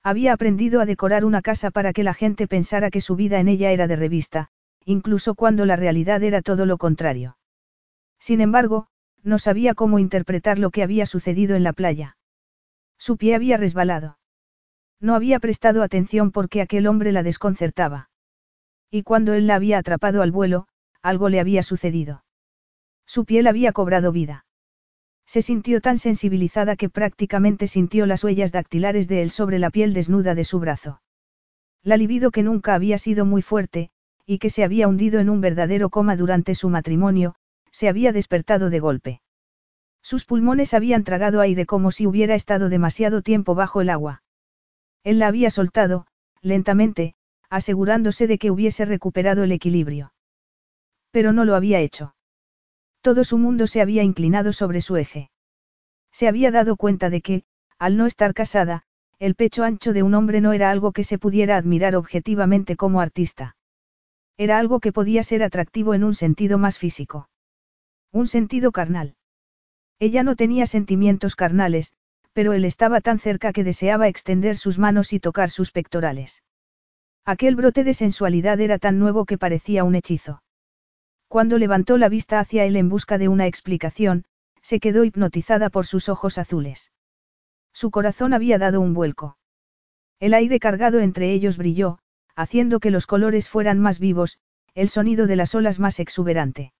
Había 0.02 0.32
aprendido 0.32 0.80
a 0.80 0.86
decorar 0.86 1.26
una 1.26 1.42
casa 1.42 1.70
para 1.70 1.92
que 1.92 2.04
la 2.04 2.14
gente 2.14 2.48
pensara 2.48 2.90
que 2.90 3.02
su 3.02 3.14
vida 3.14 3.38
en 3.38 3.48
ella 3.48 3.70
era 3.70 3.86
de 3.86 3.96
revista, 3.96 4.48
incluso 4.86 5.34
cuando 5.34 5.66
la 5.66 5.76
realidad 5.76 6.22
era 6.22 6.40
todo 6.40 6.64
lo 6.64 6.78
contrario. 6.78 7.36
Sin 8.18 8.40
embargo, 8.40 8.86
no 9.22 9.38
sabía 9.38 9.74
cómo 9.74 9.98
interpretar 9.98 10.58
lo 10.58 10.70
que 10.70 10.82
había 10.82 11.04
sucedido 11.04 11.54
en 11.54 11.64
la 11.64 11.74
playa. 11.74 12.16
Su 12.96 13.18
pie 13.18 13.34
había 13.34 13.58
resbalado. 13.58 14.16
No 15.00 15.14
había 15.14 15.38
prestado 15.38 15.82
atención 15.82 16.30
porque 16.30 16.62
aquel 16.62 16.86
hombre 16.86 17.12
la 17.12 17.22
desconcertaba. 17.22 18.08
Y 18.90 19.02
cuando 19.02 19.34
él 19.34 19.46
la 19.46 19.56
había 19.56 19.76
atrapado 19.76 20.22
al 20.22 20.32
vuelo, 20.32 20.66
algo 21.02 21.28
le 21.28 21.40
había 21.40 21.62
sucedido. 21.62 22.24
Su 23.12 23.26
piel 23.26 23.46
había 23.46 23.72
cobrado 23.72 24.10
vida. 24.10 24.46
Se 25.26 25.42
sintió 25.42 25.82
tan 25.82 25.98
sensibilizada 25.98 26.76
que 26.76 26.88
prácticamente 26.88 27.66
sintió 27.66 28.06
las 28.06 28.24
huellas 28.24 28.52
dactilares 28.52 29.06
de 29.06 29.20
él 29.20 29.28
sobre 29.28 29.58
la 29.58 29.68
piel 29.68 29.92
desnuda 29.92 30.34
de 30.34 30.44
su 30.44 30.58
brazo. 30.60 31.02
La 31.82 31.98
libido 31.98 32.30
que 32.30 32.42
nunca 32.42 32.72
había 32.72 32.96
sido 32.96 33.26
muy 33.26 33.42
fuerte, 33.42 33.90
y 34.24 34.38
que 34.38 34.48
se 34.48 34.64
había 34.64 34.88
hundido 34.88 35.20
en 35.20 35.28
un 35.28 35.42
verdadero 35.42 35.90
coma 35.90 36.16
durante 36.16 36.54
su 36.54 36.70
matrimonio, 36.70 37.34
se 37.70 37.86
había 37.86 38.12
despertado 38.12 38.70
de 38.70 38.80
golpe. 38.80 39.20
Sus 40.00 40.24
pulmones 40.24 40.72
habían 40.72 41.04
tragado 41.04 41.42
aire 41.42 41.66
como 41.66 41.90
si 41.90 42.06
hubiera 42.06 42.34
estado 42.34 42.70
demasiado 42.70 43.20
tiempo 43.20 43.54
bajo 43.54 43.82
el 43.82 43.90
agua. 43.90 44.22
Él 45.04 45.18
la 45.18 45.26
había 45.26 45.50
soltado, 45.50 46.06
lentamente, 46.40 47.14
asegurándose 47.50 48.26
de 48.26 48.38
que 48.38 48.50
hubiese 48.50 48.86
recuperado 48.86 49.44
el 49.44 49.52
equilibrio. 49.52 50.14
Pero 51.10 51.34
no 51.34 51.44
lo 51.44 51.56
había 51.56 51.78
hecho. 51.78 52.14
Todo 53.02 53.24
su 53.24 53.36
mundo 53.36 53.66
se 53.66 53.80
había 53.80 54.04
inclinado 54.04 54.52
sobre 54.52 54.80
su 54.80 54.96
eje. 54.96 55.30
Se 56.12 56.28
había 56.28 56.50
dado 56.50 56.76
cuenta 56.76 57.10
de 57.10 57.20
que, 57.20 57.42
al 57.78 57.96
no 57.96 58.06
estar 58.06 58.32
casada, 58.32 58.84
el 59.18 59.34
pecho 59.34 59.64
ancho 59.64 59.92
de 59.92 60.02
un 60.02 60.14
hombre 60.14 60.40
no 60.40 60.52
era 60.52 60.70
algo 60.70 60.92
que 60.92 61.04
se 61.04 61.18
pudiera 61.18 61.56
admirar 61.56 61.96
objetivamente 61.96 62.76
como 62.76 63.00
artista. 63.00 63.56
Era 64.36 64.58
algo 64.58 64.78
que 64.78 64.92
podía 64.92 65.22
ser 65.24 65.42
atractivo 65.42 65.94
en 65.94 66.04
un 66.04 66.14
sentido 66.14 66.58
más 66.58 66.78
físico. 66.78 67.28
Un 68.12 68.28
sentido 68.28 68.70
carnal. 68.70 69.16
Ella 69.98 70.22
no 70.22 70.36
tenía 70.36 70.66
sentimientos 70.66 71.34
carnales, 71.34 71.92
pero 72.32 72.52
él 72.52 72.64
estaba 72.64 73.00
tan 73.00 73.18
cerca 73.18 73.52
que 73.52 73.64
deseaba 73.64 74.08
extender 74.08 74.56
sus 74.56 74.78
manos 74.78 75.12
y 75.12 75.20
tocar 75.20 75.50
sus 75.50 75.72
pectorales. 75.72 76.42
Aquel 77.24 77.56
brote 77.56 77.84
de 77.84 77.94
sensualidad 77.94 78.60
era 78.60 78.78
tan 78.78 78.98
nuevo 78.98 79.24
que 79.24 79.38
parecía 79.38 79.84
un 79.84 79.96
hechizo. 79.96 80.42
Cuando 81.32 81.56
levantó 81.56 81.96
la 81.96 82.10
vista 82.10 82.40
hacia 82.40 82.66
él 82.66 82.76
en 82.76 82.90
busca 82.90 83.16
de 83.16 83.28
una 83.28 83.46
explicación, 83.46 84.26
se 84.60 84.80
quedó 84.80 85.02
hipnotizada 85.02 85.70
por 85.70 85.86
sus 85.86 86.10
ojos 86.10 86.36
azules. 86.36 86.92
Su 87.72 87.90
corazón 87.90 88.34
había 88.34 88.58
dado 88.58 88.82
un 88.82 88.92
vuelco. 88.92 89.38
El 90.20 90.34
aire 90.34 90.60
cargado 90.60 91.00
entre 91.00 91.32
ellos 91.32 91.56
brilló, 91.56 92.00
haciendo 92.36 92.80
que 92.80 92.90
los 92.90 93.06
colores 93.06 93.48
fueran 93.48 93.78
más 93.78 93.98
vivos, 93.98 94.40
el 94.74 94.90
sonido 94.90 95.26
de 95.26 95.36
las 95.36 95.54
olas 95.54 95.78
más 95.78 96.00
exuberante. 96.00 96.74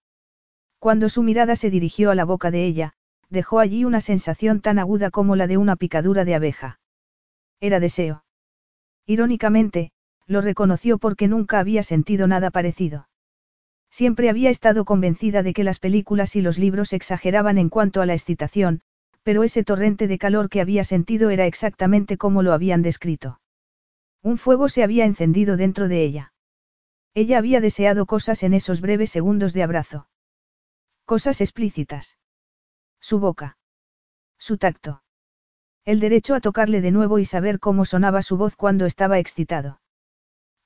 Cuando 0.77 1.09
su 1.09 1.23
mirada 1.23 1.55
se 1.55 1.71
dirigió 1.71 2.11
a 2.11 2.15
la 2.15 2.23
boca 2.23 2.51
de 2.51 2.63
ella, 2.63 2.93
dejó 3.31 3.57
allí 3.57 3.85
una 3.85 4.01
sensación 4.01 4.61
tan 4.61 4.77
aguda 4.77 5.09
como 5.09 5.35
la 5.35 5.47
de 5.47 5.57
una 5.57 5.77
picadura 5.77 6.25
de 6.25 6.35
abeja. 6.35 6.79
Era 7.59 7.79
deseo. 7.79 8.23
Irónicamente, 9.07 9.93
lo 10.27 10.41
reconoció 10.41 10.99
porque 10.99 11.27
nunca 11.27 11.57
había 11.57 11.81
sentido 11.81 12.27
nada 12.27 12.51
parecido. 12.51 13.07
Siempre 13.93 14.31
había 14.31 14.49
estado 14.49 14.85
convencida 14.85 15.43
de 15.43 15.53
que 15.53 15.63
las 15.63 15.77
películas 15.77 16.35
y 16.35 16.41
los 16.41 16.57
libros 16.57 16.93
exageraban 16.93 17.59
en 17.59 17.69
cuanto 17.69 18.01
a 18.01 18.07
la 18.07 18.15
excitación, 18.15 18.81
pero 19.21 19.43
ese 19.43 19.63
torrente 19.63 20.07
de 20.07 20.17
calor 20.17 20.49
que 20.49 20.61
había 20.61 20.83
sentido 20.83 21.29
era 21.29 21.45
exactamente 21.45 22.17
como 22.17 22.41
lo 22.41 22.53
habían 22.53 22.81
descrito. 22.81 23.39
Un 24.23 24.39
fuego 24.39 24.67
se 24.67 24.81
había 24.81 25.05
encendido 25.05 25.57
dentro 25.57 25.87
de 25.87 26.01
ella. 26.01 26.33
Ella 27.13 27.37
había 27.37 27.61
deseado 27.61 28.07
cosas 28.07 28.41
en 28.41 28.55
esos 28.55 28.81
breves 28.81 29.11
segundos 29.11 29.53
de 29.53 29.61
abrazo. 29.61 30.07
Cosas 31.05 31.39
explícitas. 31.39 32.17
Su 32.99 33.19
boca. 33.19 33.59
Su 34.39 34.57
tacto. 34.57 35.03
El 35.85 35.99
derecho 35.99 36.33
a 36.33 36.39
tocarle 36.39 36.81
de 36.81 36.89
nuevo 36.89 37.19
y 37.19 37.25
saber 37.25 37.59
cómo 37.59 37.85
sonaba 37.85 38.23
su 38.23 38.37
voz 38.37 38.55
cuando 38.55 38.87
estaba 38.87 39.19
excitado. 39.19 39.82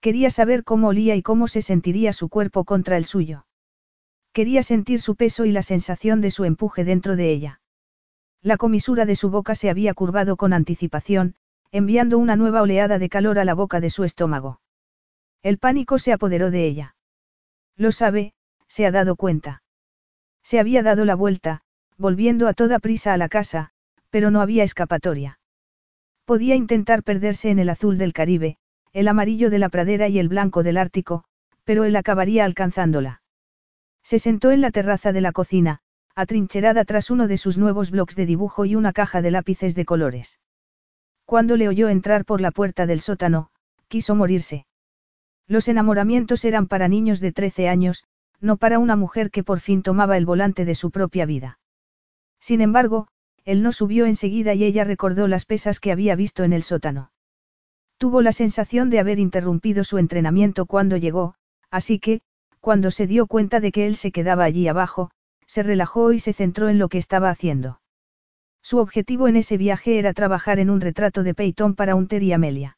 Quería 0.07 0.29
saber 0.29 0.63
cómo 0.63 0.87
olía 0.87 1.17
y 1.17 1.21
cómo 1.21 1.49
se 1.49 1.61
sentiría 1.61 2.13
su 2.13 2.29
cuerpo 2.29 2.63
contra 2.63 2.95
el 2.95 3.03
suyo. 3.03 3.45
Quería 4.31 4.63
sentir 4.63 5.01
su 5.01 5.17
peso 5.17 5.43
y 5.43 5.51
la 5.51 5.61
sensación 5.61 6.21
de 6.21 6.31
su 6.31 6.45
empuje 6.45 6.85
dentro 6.85 7.17
de 7.17 7.29
ella. 7.29 7.59
La 8.41 8.55
comisura 8.55 9.05
de 9.05 9.17
su 9.17 9.29
boca 9.29 9.53
se 9.53 9.69
había 9.69 9.93
curvado 9.93 10.37
con 10.37 10.53
anticipación, 10.53 11.35
enviando 11.71 12.19
una 12.19 12.37
nueva 12.37 12.61
oleada 12.61 12.99
de 12.99 13.09
calor 13.09 13.37
a 13.37 13.43
la 13.43 13.53
boca 13.53 13.81
de 13.81 13.89
su 13.89 14.05
estómago. 14.05 14.61
El 15.43 15.57
pánico 15.57 15.99
se 15.99 16.13
apoderó 16.13 16.51
de 16.51 16.65
ella. 16.65 16.95
Lo 17.75 17.91
sabe, 17.91 18.33
se 18.69 18.85
ha 18.85 18.91
dado 18.91 19.17
cuenta. 19.17 19.61
Se 20.41 20.57
había 20.57 20.83
dado 20.83 21.03
la 21.03 21.15
vuelta, 21.15 21.63
volviendo 21.97 22.47
a 22.47 22.53
toda 22.53 22.79
prisa 22.79 23.11
a 23.11 23.17
la 23.17 23.27
casa, 23.27 23.71
pero 24.09 24.31
no 24.31 24.39
había 24.39 24.63
escapatoria. 24.63 25.37
Podía 26.23 26.55
intentar 26.55 27.03
perderse 27.03 27.49
en 27.49 27.59
el 27.59 27.67
azul 27.69 27.97
del 27.97 28.13
Caribe, 28.13 28.57
el 28.97 29.07
amarillo 29.07 29.51
de 29.51 29.59
la 29.59 29.69
pradera 29.69 30.07
y 30.07 30.17
el 30.17 30.27
blanco 30.27 30.63
del 30.63 30.75
Ártico, 30.75 31.23
pero 31.63 31.83
él 31.83 31.95
acabaría 31.95 32.45
alcanzándola. 32.45 33.21
Se 34.01 34.17
sentó 34.17 34.49
en 34.49 34.59
la 34.59 34.71
terraza 34.71 35.11
de 35.11 35.21
la 35.21 35.33
cocina, 35.33 35.81
atrincherada 36.15 36.83
tras 36.83 37.11
uno 37.11 37.27
de 37.27 37.37
sus 37.37 37.59
nuevos 37.59 37.91
blocs 37.91 38.15
de 38.15 38.25
dibujo 38.25 38.65
y 38.65 38.73
una 38.73 38.93
caja 38.93 39.21
de 39.21 39.29
lápices 39.29 39.75
de 39.75 39.85
colores. 39.85 40.39
Cuando 41.25 41.57
le 41.57 41.67
oyó 41.67 41.89
entrar 41.89 42.25
por 42.25 42.41
la 42.41 42.49
puerta 42.49 42.87
del 42.87 42.99
sótano, 42.99 43.51
quiso 43.87 44.15
morirse. 44.15 44.65
Los 45.45 45.67
enamoramientos 45.67 46.43
eran 46.43 46.65
para 46.65 46.87
niños 46.87 47.19
de 47.19 47.31
13 47.31 47.69
años, 47.69 48.03
no 48.39 48.57
para 48.57 48.79
una 48.79 48.95
mujer 48.95 49.29
que 49.29 49.43
por 49.43 49.59
fin 49.59 49.83
tomaba 49.83 50.17
el 50.17 50.25
volante 50.25 50.65
de 50.65 50.73
su 50.73 50.89
propia 50.89 51.27
vida. 51.27 51.59
Sin 52.39 52.61
embargo, 52.61 53.09
él 53.45 53.61
no 53.61 53.73
subió 53.73 54.07
enseguida 54.07 54.55
y 54.55 54.63
ella 54.63 54.85
recordó 54.85 55.27
las 55.27 55.45
pesas 55.45 55.79
que 55.79 55.91
había 55.91 56.15
visto 56.15 56.43
en 56.43 56.51
el 56.51 56.63
sótano. 56.63 57.11
Tuvo 57.97 58.21
la 58.21 58.31
sensación 58.31 58.89
de 58.89 58.99
haber 58.99 59.19
interrumpido 59.19 59.83
su 59.83 59.97
entrenamiento 59.97 60.65
cuando 60.65 60.97
llegó, 60.97 61.35
así 61.71 61.99
que, 61.99 62.21
cuando 62.59 62.91
se 62.91 63.07
dio 63.07 63.27
cuenta 63.27 63.59
de 63.59 63.71
que 63.71 63.87
él 63.87 63.95
se 63.95 64.11
quedaba 64.11 64.43
allí 64.43 64.67
abajo, 64.67 65.09
se 65.45 65.63
relajó 65.63 66.11
y 66.11 66.19
se 66.19 66.33
centró 66.33 66.69
en 66.69 66.77
lo 66.77 66.89
que 66.89 66.97
estaba 66.97 67.29
haciendo. 67.29 67.81
Su 68.61 68.79
objetivo 68.79 69.27
en 69.27 69.37
ese 69.37 69.57
viaje 69.57 69.97
era 69.97 70.13
trabajar 70.13 70.59
en 70.59 70.69
un 70.69 70.81
retrato 70.81 71.23
de 71.23 71.33
Peyton 71.33 71.73
para 71.73 71.95
Unter 71.95 72.21
y 72.21 72.33
Amelia. 72.33 72.77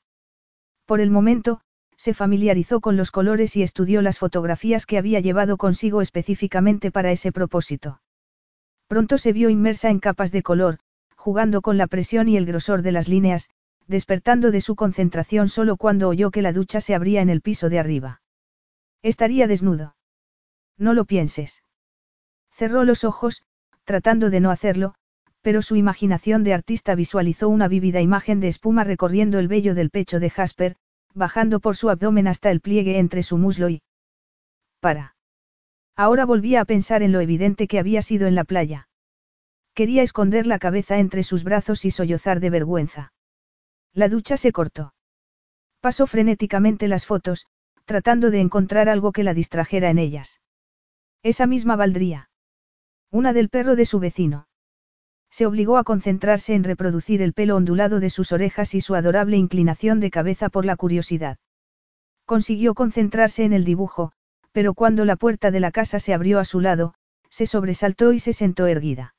Por 0.86 1.02
el 1.02 1.10
momento, 1.10 1.62
se 1.98 2.14
familiarizó 2.14 2.80
con 2.80 2.96
los 2.96 3.12
colores 3.12 3.58
y 3.58 3.64
estudió 3.64 4.02
las 4.02 4.20
fotografías 4.20 4.86
que 4.86 4.98
había 4.98 5.20
llevado 5.20 5.58
consigo 5.58 6.02
específicamente 6.02 6.92
para 6.92 7.12
ese 7.12 7.32
propósito. 7.32 8.02
Pronto 8.88 9.18
se 9.18 9.34
vio 9.34 9.50
inmersa 9.50 9.90
en 9.90 10.00
capas 10.00 10.32
de 10.32 10.44
color, 10.44 10.80
jugando 11.16 11.62
con 11.62 11.78
la 11.78 11.88
presión 11.88 12.30
y 12.30 12.38
el 12.38 12.46
grosor 12.46 12.84
de 12.84 12.92
las 12.92 13.10
líneas, 13.10 13.50
despertando 13.90 14.52
de 14.52 14.62
su 14.62 14.76
concentración 14.76 15.50
solo 15.50 15.76
cuando 15.76 16.08
oyó 16.08 16.30
que 16.30 16.44
la 16.44 16.54
ducha 16.54 16.80
se 16.80 16.94
abría 16.94 17.22
en 17.22 17.30
el 17.30 17.42
piso 17.42 17.70
de 17.70 17.80
arriba. 17.80 18.22
Estaría 19.02 19.48
desnudo. 19.48 19.96
No 20.78 20.94
lo 20.94 21.06
pienses. 21.06 21.64
Cerró 22.52 22.84
los 22.84 23.04
ojos, 23.04 23.42
tratando 23.86 24.30
de 24.30 24.42
no 24.42 24.52
hacerlo, 24.52 24.94
pero 25.42 25.64
su 25.64 25.76
imaginación 25.76 26.44
de 26.44 26.54
artista 26.54 26.94
visualizó 26.94 27.50
una 27.50 27.68
vívida 27.68 28.00
imagen 28.00 28.40
de 28.40 28.50
espuma 28.50 28.84
recorriendo 28.84 29.40
el 29.40 29.48
vello 29.48 29.74
del 29.74 29.90
pecho 29.90 30.20
de 30.20 30.30
Jasper, 30.30 30.76
bajando 31.16 31.60
por 31.60 31.76
su 31.76 31.90
abdomen 31.90 32.28
hasta 32.28 32.52
el 32.52 32.62
pliegue 32.62 33.00
entre 33.00 33.24
su 33.24 33.40
muslo 33.40 33.70
y... 33.70 33.82
Para. 34.80 35.16
Ahora 35.96 36.26
volvía 36.26 36.62
a 36.62 36.66
pensar 36.66 37.02
en 37.02 37.12
lo 37.12 37.22
evidente 37.22 37.68
que 37.68 37.80
había 37.80 38.04
sido 38.04 38.28
en 38.28 38.36
la 38.36 38.44
playa. 38.44 38.88
Quería 39.74 40.04
esconder 40.04 40.46
la 40.46 40.60
cabeza 40.60 41.00
entre 41.00 41.24
sus 41.24 41.44
brazos 41.44 41.86
y 41.86 41.92
sollozar 41.92 42.40
de 42.40 42.52
vergüenza. 42.52 43.14
La 43.94 44.10
ducha 44.10 44.38
se 44.38 44.52
cortó. 44.52 44.94
Pasó 45.82 46.08
frenéticamente 46.08 46.88
las 46.88 47.06
fotos, 47.06 47.48
tratando 47.86 48.32
de 48.32 48.40
encontrar 48.40 48.90
algo 48.90 49.12
que 49.12 49.24
la 49.24 49.34
distrajera 49.34 49.90
en 49.90 49.98
ellas. 49.98 50.42
Esa 51.24 51.48
misma 51.48 51.76
valdría. 51.76 52.30
Una 53.12 53.34
del 53.34 53.50
perro 53.50 53.76
de 53.76 53.86
su 53.86 54.00
vecino. 54.00 54.48
Se 55.32 55.46
obligó 55.46 55.78
a 55.78 55.84
concentrarse 55.84 56.54
en 56.54 56.64
reproducir 56.64 57.22
el 57.22 57.34
pelo 57.34 57.56
ondulado 57.56 58.00
de 58.00 58.10
sus 58.10 58.32
orejas 58.32 58.74
y 58.76 58.82
su 58.82 58.96
adorable 58.96 59.38
inclinación 59.38 60.00
de 60.00 60.12
cabeza 60.12 60.50
por 60.50 60.66
la 60.66 60.76
curiosidad. 60.76 61.38
Consiguió 62.26 62.74
concentrarse 62.76 63.44
en 63.44 63.54
el 63.54 63.64
dibujo, 63.64 64.12
pero 64.52 64.74
cuando 64.74 65.06
la 65.06 65.16
puerta 65.16 65.52
de 65.52 65.60
la 65.60 65.72
casa 65.72 66.00
se 66.00 66.14
abrió 66.14 66.40
a 66.40 66.46
su 66.46 66.60
lado, 66.60 66.94
se 67.30 67.46
sobresaltó 67.46 68.14
y 68.14 68.20
se 68.20 68.34
sentó 68.34 68.68
erguida. 68.68 69.16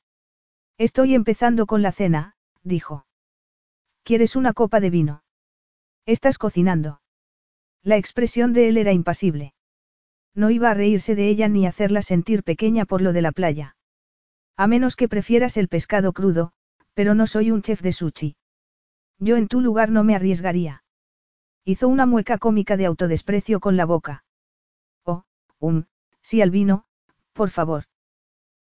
Estoy 0.77 1.15
empezando 1.15 1.65
con 1.65 1.81
la 1.81 1.91
cena, 1.91 2.35
dijo. 2.63 3.05
¿Quieres 4.03 4.35
una 4.35 4.53
copa 4.53 4.79
de 4.79 4.89
vino? 4.89 5.23
Estás 6.05 6.37
cocinando. 6.37 7.01
La 7.83 7.97
expresión 7.97 8.53
de 8.53 8.67
él 8.67 8.77
era 8.77 8.91
impasible. 8.91 9.53
No 10.33 10.49
iba 10.49 10.71
a 10.71 10.73
reírse 10.73 11.15
de 11.15 11.27
ella 11.27 11.47
ni 11.47 11.67
hacerla 11.67 12.01
sentir 12.01 12.43
pequeña 12.43 12.85
por 12.85 13.01
lo 13.01 13.13
de 13.13 13.21
la 13.21 13.31
playa. 13.31 13.75
A 14.57 14.67
menos 14.67 14.95
que 14.95 15.07
prefieras 15.07 15.57
el 15.57 15.67
pescado 15.67 16.13
crudo, 16.13 16.51
pero 16.93 17.15
no 17.15 17.27
soy 17.27 17.51
un 17.51 17.61
chef 17.61 17.81
de 17.81 17.93
sushi. 17.93 18.35
Yo 19.19 19.37
en 19.37 19.47
tu 19.47 19.61
lugar 19.61 19.91
no 19.91 20.03
me 20.03 20.15
arriesgaría. 20.15 20.83
Hizo 21.63 21.87
una 21.87 22.05
mueca 22.05 22.37
cómica 22.37 22.77
de 22.77 22.85
autodesprecio 22.85 23.59
con 23.59 23.77
la 23.77 23.85
boca. 23.85 24.23
Oh, 25.05 25.23
um, 25.59 25.83
sí 26.21 26.41
al 26.41 26.49
vino, 26.49 26.85
por 27.33 27.49
favor. 27.51 27.85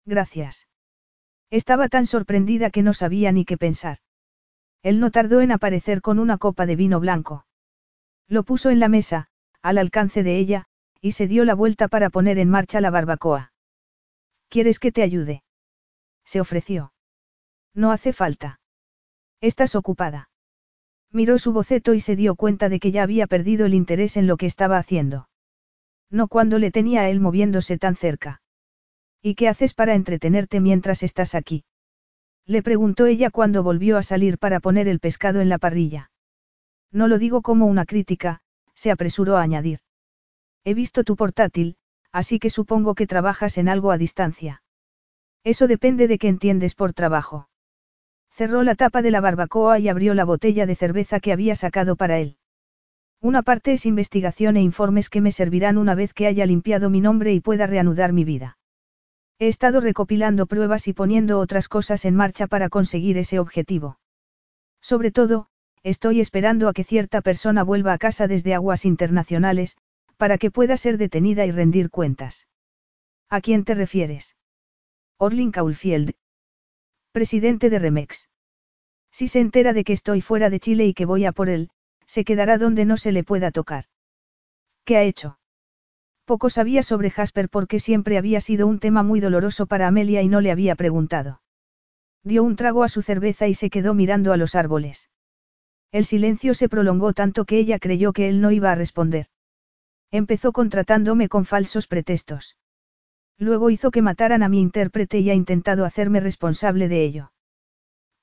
Gracias. 0.06 0.68
Estaba 1.52 1.90
tan 1.90 2.08
sorprendida 2.08 2.72
que 2.72 2.82
no 2.82 2.94
sabía 2.94 3.32
ni 3.32 3.46
qué 3.46 3.58
pensar. 3.58 4.00
Él 4.88 5.02
no 5.02 5.12
tardó 5.12 5.42
en 5.42 5.52
aparecer 5.52 6.02
con 6.02 6.18
una 6.18 6.38
copa 6.38 6.66
de 6.66 6.78
vino 6.78 7.02
blanco. 7.02 7.46
Lo 8.30 8.44
puso 8.44 8.70
en 8.70 8.80
la 8.80 8.88
mesa, 8.88 9.28
al 9.62 9.80
alcance 9.80 10.24
de 10.24 10.38
ella, 10.38 10.68
y 11.02 11.12
se 11.12 11.28
dio 11.28 11.44
la 11.44 11.56
vuelta 11.56 11.90
para 11.90 12.10
poner 12.10 12.40
en 12.40 12.50
marcha 12.50 12.80
la 12.80 12.90
barbacoa. 12.90 13.52
¿Quieres 14.48 14.80
que 14.80 14.94
te 14.94 15.02
ayude? 15.04 15.44
se 16.24 16.40
ofreció. 16.40 16.94
No 17.74 17.92
hace 17.92 18.14
falta. 18.14 18.62
Estás 19.42 19.76
ocupada. 19.76 20.30
Miró 21.12 21.38
su 21.38 21.52
boceto 21.52 21.94
y 21.94 22.00
se 22.00 22.16
dio 22.16 22.36
cuenta 22.36 22.70
de 22.70 22.80
que 22.80 22.92
ya 22.92 23.04
había 23.04 23.28
perdido 23.28 23.66
el 23.66 23.74
interés 23.74 24.16
en 24.16 24.26
lo 24.26 24.38
que 24.38 24.46
estaba 24.46 24.78
haciendo. 24.78 25.28
No 26.10 26.30
cuando 26.30 26.60
le 26.60 26.72
tenía 26.72 27.02
a 27.02 27.10
él 27.10 27.20
moviéndose 27.20 27.78
tan 27.78 27.98
cerca. 27.98 28.42
¿Y 29.22 29.36
qué 29.36 29.50
haces 29.50 29.74
para 29.74 29.96
entretenerte 29.96 30.62
mientras 30.62 31.04
estás 31.04 31.36
aquí? 31.36 31.66
Le 32.48 32.64
preguntó 32.64 33.06
ella 33.06 33.30
cuando 33.30 33.62
volvió 33.62 33.98
a 33.98 34.04
salir 34.04 34.38
para 34.38 34.62
poner 34.62 34.88
el 34.88 35.02
pescado 35.02 35.42
en 35.42 35.50
la 35.50 35.58
parrilla. 35.58 36.12
No 36.92 37.10
lo 37.10 37.18
digo 37.18 37.42
como 37.42 37.66
una 37.66 37.86
crítica, 37.86 38.40
se 38.74 38.90
apresuró 38.90 39.36
a 39.36 39.42
añadir. 39.42 39.80
He 40.64 40.74
visto 40.74 41.04
tu 41.04 41.18
portátil, 41.18 41.76
así 42.14 42.40
que 42.40 42.50
supongo 42.50 42.96
que 42.96 43.06
trabajas 43.06 43.58
en 43.58 43.68
algo 43.68 43.92
a 43.92 43.98
distancia. 43.98 44.64
Eso 45.44 45.68
depende 45.68 46.08
de 46.08 46.18
qué 46.18 46.30
entiendes 46.30 46.74
por 46.74 46.94
trabajo. 46.94 47.50
Cerró 48.32 48.64
la 48.64 48.76
tapa 48.76 49.02
de 49.02 49.12
la 49.12 49.20
barbacoa 49.20 49.80
y 49.80 49.90
abrió 49.90 50.14
la 50.14 50.24
botella 50.24 50.66
de 50.66 50.76
cerveza 50.76 51.20
que 51.20 51.34
había 51.34 51.56
sacado 51.56 51.96
para 51.96 52.20
él. 52.20 52.38
Una 53.20 53.42
parte 53.42 53.74
es 53.74 53.86
investigación 53.86 54.58
e 54.58 54.62
informes 54.62 55.10
que 55.10 55.22
me 55.22 55.32
servirán 55.32 55.78
una 55.78 55.96
vez 55.96 56.14
que 56.14 56.28
haya 56.28 56.46
limpiado 56.46 56.90
mi 56.90 57.02
nombre 57.02 57.34
y 57.34 57.42
pueda 57.42 57.66
reanudar 57.66 58.14
mi 58.14 58.24
vida. 58.24 58.57
He 59.40 59.48
estado 59.48 59.82
recopilando 59.82 60.48
pruebas 60.48 60.88
y 60.88 60.94
poniendo 60.94 61.40
otras 61.40 61.68
cosas 61.68 62.06
en 62.06 62.16
marcha 62.16 62.48
para 62.48 62.70
conseguir 62.70 63.18
ese 63.18 63.40
objetivo. 63.40 64.00
Sobre 64.82 65.12
todo, 65.12 65.48
estoy 65.84 66.22
esperando 66.22 66.68
a 66.68 66.74
que 66.74 66.84
cierta 66.84 67.22
persona 67.22 67.64
vuelva 67.64 67.94
a 67.94 67.98
casa 67.98 68.28
desde 68.28 68.56
aguas 68.56 68.84
internacionales, 68.84 69.78
para 70.18 70.38
que 70.38 70.50
pueda 70.50 70.76
ser 70.76 70.98
detenida 70.98 71.46
y 71.46 71.52
rendir 71.52 71.92
cuentas. 71.92 72.48
¿A 73.30 73.42
quién 73.42 73.64
te 73.64 73.76
refieres? 73.76 74.36
Orlin 75.18 75.52
Caulfield. 75.52 76.14
Presidente 77.12 77.70
de 77.70 77.80
Remex. 77.80 78.30
Si 79.12 79.28
se 79.28 79.40
entera 79.40 79.74
de 79.74 79.84
que 79.84 79.94
estoy 79.94 80.22
fuera 80.22 80.50
de 80.50 80.60
Chile 80.60 80.86
y 80.86 80.94
que 80.94 81.06
voy 81.06 81.26
a 81.26 81.32
por 81.32 81.50
él, 81.50 81.70
se 82.06 82.24
quedará 82.24 82.58
donde 82.58 82.86
no 82.86 82.98
se 82.98 83.12
le 83.12 83.24
pueda 83.24 83.52
tocar. 83.52 83.86
¿Qué 84.84 84.98
ha 84.98 85.04
hecho? 85.04 85.40
Poco 86.28 86.50
sabía 86.50 86.84
sobre 86.84 87.10
Jasper 87.10 87.48
porque 87.48 87.80
siempre 87.80 88.18
había 88.18 88.42
sido 88.42 88.68
un 88.68 88.80
tema 88.80 89.02
muy 89.02 89.22
doloroso 89.22 89.66
para 89.66 89.88
Amelia 89.88 90.22
y 90.24 90.28
no 90.28 90.42
le 90.42 90.52
había 90.52 90.76
preguntado. 90.76 91.42
Dio 92.22 92.44
un 92.44 92.58
trago 92.58 92.84
a 92.84 92.90
su 92.90 93.02
cerveza 93.02 93.48
y 93.48 93.54
se 93.54 93.70
quedó 93.70 93.94
mirando 93.94 94.34
a 94.34 94.38
los 94.38 94.54
árboles. 94.54 95.10
El 95.94 96.04
silencio 96.04 96.54
se 96.54 96.68
prolongó 96.68 97.14
tanto 97.14 97.46
que 97.46 97.58
ella 97.58 97.80
creyó 97.80 98.12
que 98.12 98.28
él 98.28 98.42
no 98.42 98.52
iba 98.52 98.74
a 98.74 98.76
responder. 98.76 99.28
Empezó 100.12 100.52
contratándome 100.52 101.30
con 101.30 101.46
falsos 101.46 101.88
pretextos. 101.88 102.58
Luego 103.38 103.70
hizo 103.70 103.90
que 103.90 104.02
mataran 104.02 104.44
a 104.44 104.50
mi 104.50 104.60
intérprete 104.60 105.20
y 105.20 105.30
ha 105.30 105.34
intentado 105.34 105.86
hacerme 105.86 106.20
responsable 106.20 106.90
de 106.90 107.06
ello. 107.06 107.32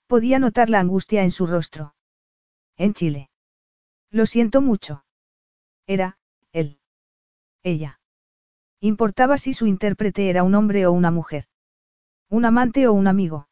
Podía 0.08 0.38
notar 0.38 0.68
la 0.68 0.80
angustia 0.80 1.24
en 1.24 1.30
su 1.30 1.46
rostro. 1.46 1.94
En 2.76 2.92
Chile. 2.92 3.30
Lo 4.10 4.26
siento 4.26 4.60
mucho. 4.60 5.06
Era, 5.86 6.18
él. 6.52 6.80
Ella. 7.64 7.98
Importaba 8.80 9.38
si 9.38 9.54
su 9.54 9.66
intérprete 9.66 10.28
era 10.28 10.42
un 10.42 10.54
hombre 10.54 10.86
o 10.86 10.92
una 10.92 11.10
mujer. 11.10 11.46
Un 12.28 12.44
amante 12.44 12.86
o 12.86 12.92
un 12.92 13.06
amigo. 13.06 13.48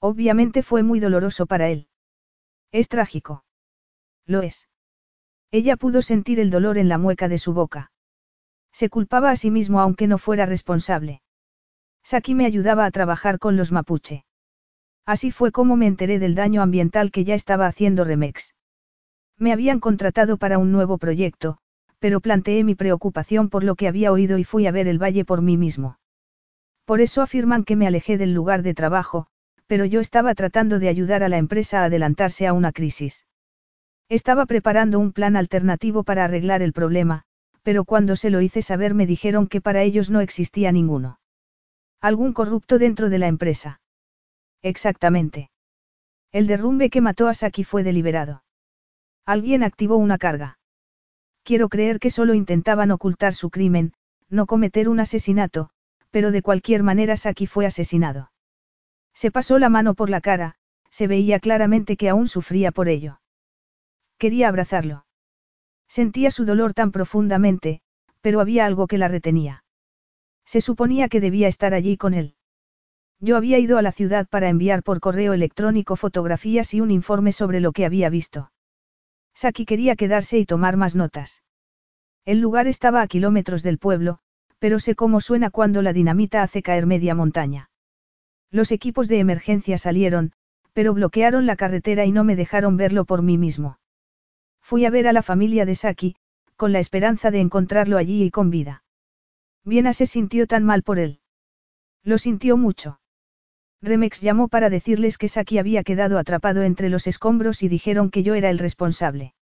Obviamente 0.00 0.62
fue 0.62 0.84
muy 0.84 1.00
doloroso 1.00 1.46
para 1.46 1.68
él. 1.68 1.88
Es 2.70 2.88
trágico. 2.88 3.44
Lo 4.24 4.42
es. 4.42 4.68
Ella 5.50 5.76
pudo 5.76 6.00
sentir 6.00 6.38
el 6.38 6.50
dolor 6.50 6.78
en 6.78 6.88
la 6.88 6.96
mueca 6.96 7.28
de 7.28 7.38
su 7.38 7.52
boca. 7.52 7.90
Se 8.72 8.88
culpaba 8.88 9.30
a 9.30 9.36
sí 9.36 9.50
mismo 9.50 9.80
aunque 9.80 10.06
no 10.06 10.18
fuera 10.18 10.46
responsable. 10.46 11.20
Saki 12.04 12.36
me 12.36 12.46
ayudaba 12.46 12.84
a 12.84 12.90
trabajar 12.92 13.40
con 13.40 13.56
los 13.56 13.72
mapuche. 13.72 14.24
Así 15.06 15.32
fue 15.32 15.50
como 15.50 15.74
me 15.74 15.88
enteré 15.88 16.20
del 16.20 16.36
daño 16.36 16.62
ambiental 16.62 17.10
que 17.10 17.24
ya 17.24 17.34
estaba 17.34 17.66
haciendo 17.66 18.04
Remex. 18.04 18.54
Me 19.38 19.52
habían 19.52 19.80
contratado 19.80 20.36
para 20.36 20.58
un 20.58 20.70
nuevo 20.70 20.98
proyecto, 20.98 21.58
pero 22.04 22.20
planteé 22.20 22.64
mi 22.64 22.74
preocupación 22.74 23.48
por 23.48 23.64
lo 23.64 23.76
que 23.76 23.88
había 23.88 24.12
oído 24.12 24.36
y 24.36 24.44
fui 24.44 24.66
a 24.66 24.70
ver 24.70 24.88
el 24.88 25.02
valle 25.02 25.24
por 25.24 25.40
mí 25.40 25.56
mismo. 25.56 25.98
Por 26.84 27.00
eso 27.00 27.22
afirman 27.22 27.64
que 27.64 27.76
me 27.76 27.86
alejé 27.86 28.18
del 28.18 28.34
lugar 28.34 28.62
de 28.62 28.74
trabajo, 28.74 29.26
pero 29.66 29.86
yo 29.86 30.00
estaba 30.00 30.34
tratando 30.34 30.78
de 30.78 30.90
ayudar 30.90 31.22
a 31.22 31.30
la 31.30 31.38
empresa 31.38 31.80
a 31.80 31.84
adelantarse 31.86 32.46
a 32.46 32.52
una 32.52 32.72
crisis. 32.72 33.24
Estaba 34.10 34.44
preparando 34.44 34.98
un 34.98 35.12
plan 35.12 35.34
alternativo 35.34 36.04
para 36.04 36.26
arreglar 36.26 36.60
el 36.60 36.74
problema, 36.74 37.22
pero 37.62 37.86
cuando 37.86 38.16
se 38.16 38.28
lo 38.28 38.42
hice 38.42 38.60
saber 38.60 38.92
me 38.92 39.06
dijeron 39.06 39.46
que 39.46 39.62
para 39.62 39.80
ellos 39.80 40.10
no 40.10 40.20
existía 40.20 40.72
ninguno. 40.72 41.20
¿Algún 42.02 42.34
corrupto 42.34 42.78
dentro 42.78 43.08
de 43.08 43.18
la 43.18 43.28
empresa? 43.28 43.80
Exactamente. 44.60 45.48
El 46.32 46.48
derrumbe 46.48 46.90
que 46.90 47.00
mató 47.00 47.28
a 47.28 47.32
Saki 47.32 47.64
fue 47.64 47.82
deliberado. 47.82 48.44
Alguien 49.24 49.62
activó 49.62 49.96
una 49.96 50.18
carga. 50.18 50.58
Quiero 51.44 51.68
creer 51.68 52.00
que 52.00 52.10
solo 52.10 52.32
intentaban 52.32 52.90
ocultar 52.90 53.34
su 53.34 53.50
crimen, 53.50 53.92
no 54.30 54.46
cometer 54.46 54.88
un 54.88 54.98
asesinato, 54.98 55.68
pero 56.10 56.30
de 56.30 56.40
cualquier 56.40 56.82
manera 56.82 57.18
Saki 57.18 57.46
fue 57.46 57.66
asesinado. 57.66 58.32
Se 59.12 59.30
pasó 59.30 59.58
la 59.58 59.68
mano 59.68 59.94
por 59.94 60.08
la 60.08 60.22
cara, 60.22 60.56
se 60.88 61.06
veía 61.06 61.40
claramente 61.40 61.98
que 61.98 62.08
aún 62.08 62.28
sufría 62.28 62.72
por 62.72 62.88
ello. 62.88 63.20
Quería 64.16 64.48
abrazarlo. 64.48 65.04
Sentía 65.86 66.30
su 66.30 66.46
dolor 66.46 66.72
tan 66.72 66.92
profundamente, 66.92 67.82
pero 68.22 68.40
había 68.40 68.64
algo 68.64 68.86
que 68.86 68.96
la 68.96 69.08
retenía. 69.08 69.64
Se 70.46 70.62
suponía 70.62 71.08
que 71.10 71.20
debía 71.20 71.48
estar 71.48 71.74
allí 71.74 71.98
con 71.98 72.14
él. 72.14 72.36
Yo 73.20 73.36
había 73.36 73.58
ido 73.58 73.76
a 73.76 73.82
la 73.82 73.92
ciudad 73.92 74.26
para 74.28 74.48
enviar 74.48 74.82
por 74.82 75.00
correo 75.00 75.34
electrónico 75.34 75.96
fotografías 75.96 76.72
y 76.72 76.80
un 76.80 76.90
informe 76.90 77.32
sobre 77.32 77.60
lo 77.60 77.72
que 77.72 77.84
había 77.84 78.08
visto. 78.08 78.50
Saki 79.34 79.66
quería 79.66 79.96
quedarse 79.96 80.38
y 80.38 80.46
tomar 80.46 80.76
más 80.76 80.94
notas. 80.94 81.42
El 82.24 82.40
lugar 82.40 82.66
estaba 82.66 83.02
a 83.02 83.06
kilómetros 83.06 83.62
del 83.62 83.78
pueblo, 83.78 84.18
pero 84.58 84.78
sé 84.78 84.94
cómo 84.94 85.20
suena 85.20 85.50
cuando 85.50 85.82
la 85.82 85.92
dinamita 85.92 86.42
hace 86.42 86.62
caer 86.62 86.86
media 86.86 87.14
montaña. 87.14 87.70
Los 88.50 88.72
equipos 88.72 89.08
de 89.08 89.18
emergencia 89.18 89.76
salieron, 89.78 90.32
pero 90.72 90.94
bloquearon 90.94 91.46
la 91.46 91.56
carretera 91.56 92.04
y 92.04 92.12
no 92.12 92.24
me 92.24 92.36
dejaron 92.36 92.76
verlo 92.76 93.04
por 93.04 93.22
mí 93.22 93.36
mismo. 93.36 93.78
Fui 94.62 94.86
a 94.86 94.90
ver 94.90 95.06
a 95.06 95.12
la 95.12 95.22
familia 95.22 95.66
de 95.66 95.74
Saki, 95.74 96.16
con 96.56 96.72
la 96.72 96.78
esperanza 96.78 97.30
de 97.30 97.40
encontrarlo 97.40 97.98
allí 97.98 98.22
y 98.22 98.30
con 98.30 98.50
vida. 98.50 98.84
Viena 99.64 99.92
se 99.92 100.06
sintió 100.06 100.46
tan 100.46 100.64
mal 100.64 100.82
por 100.82 100.98
él. 100.98 101.20
Lo 102.02 102.18
sintió 102.18 102.56
mucho. 102.56 103.00
Remex 103.84 104.22
llamó 104.22 104.48
para 104.48 104.70
decirles 104.70 105.18
que 105.18 105.28
Saki 105.28 105.58
había 105.58 105.84
quedado 105.84 106.18
atrapado 106.18 106.62
entre 106.62 106.88
los 106.88 107.06
escombros 107.06 107.62
y 107.62 107.68
dijeron 107.68 108.10
que 108.10 108.22
yo 108.22 108.34
era 108.34 108.48
el 108.48 108.58
responsable. 108.58 109.34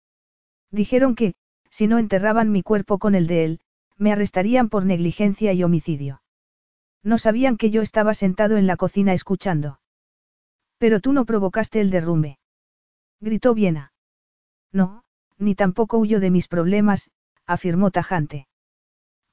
Dijeron 0.71 1.15
que, 1.15 1.35
si 1.69 1.87
no 1.87 1.99
enterraban 1.99 2.51
mi 2.51 2.63
cuerpo 2.63 2.99
con 2.99 3.15
el 3.15 3.27
de 3.27 3.45
él, 3.45 3.61
me 3.99 4.13
arrestarían 4.13 4.71
por 4.71 4.87
negligencia 4.87 5.53
y 5.53 5.63
homicidio. 5.63 6.23
No 7.03 7.19
sabían 7.19 7.59
que 7.59 7.71
yo 7.71 7.83
estaba 7.83 8.15
sentado 8.15 8.57
en 8.57 8.67
la 8.67 8.77
cocina 8.77 9.13
escuchando. 9.13 9.79
Pero 10.79 11.01
tú 11.01 11.13
no 11.13 11.27
provocaste 11.27 11.81
el 11.81 11.91
derrumbe. 11.91 12.39
Gritó 13.21 13.53
Viena. 13.53 13.93
No, 14.73 15.05
ni 15.37 15.55
tampoco 15.55 15.99
huyó 15.99 16.19
de 16.19 16.31
mis 16.31 16.49
problemas, 16.49 17.11
afirmó 17.47 17.91
tajante. 17.91 18.47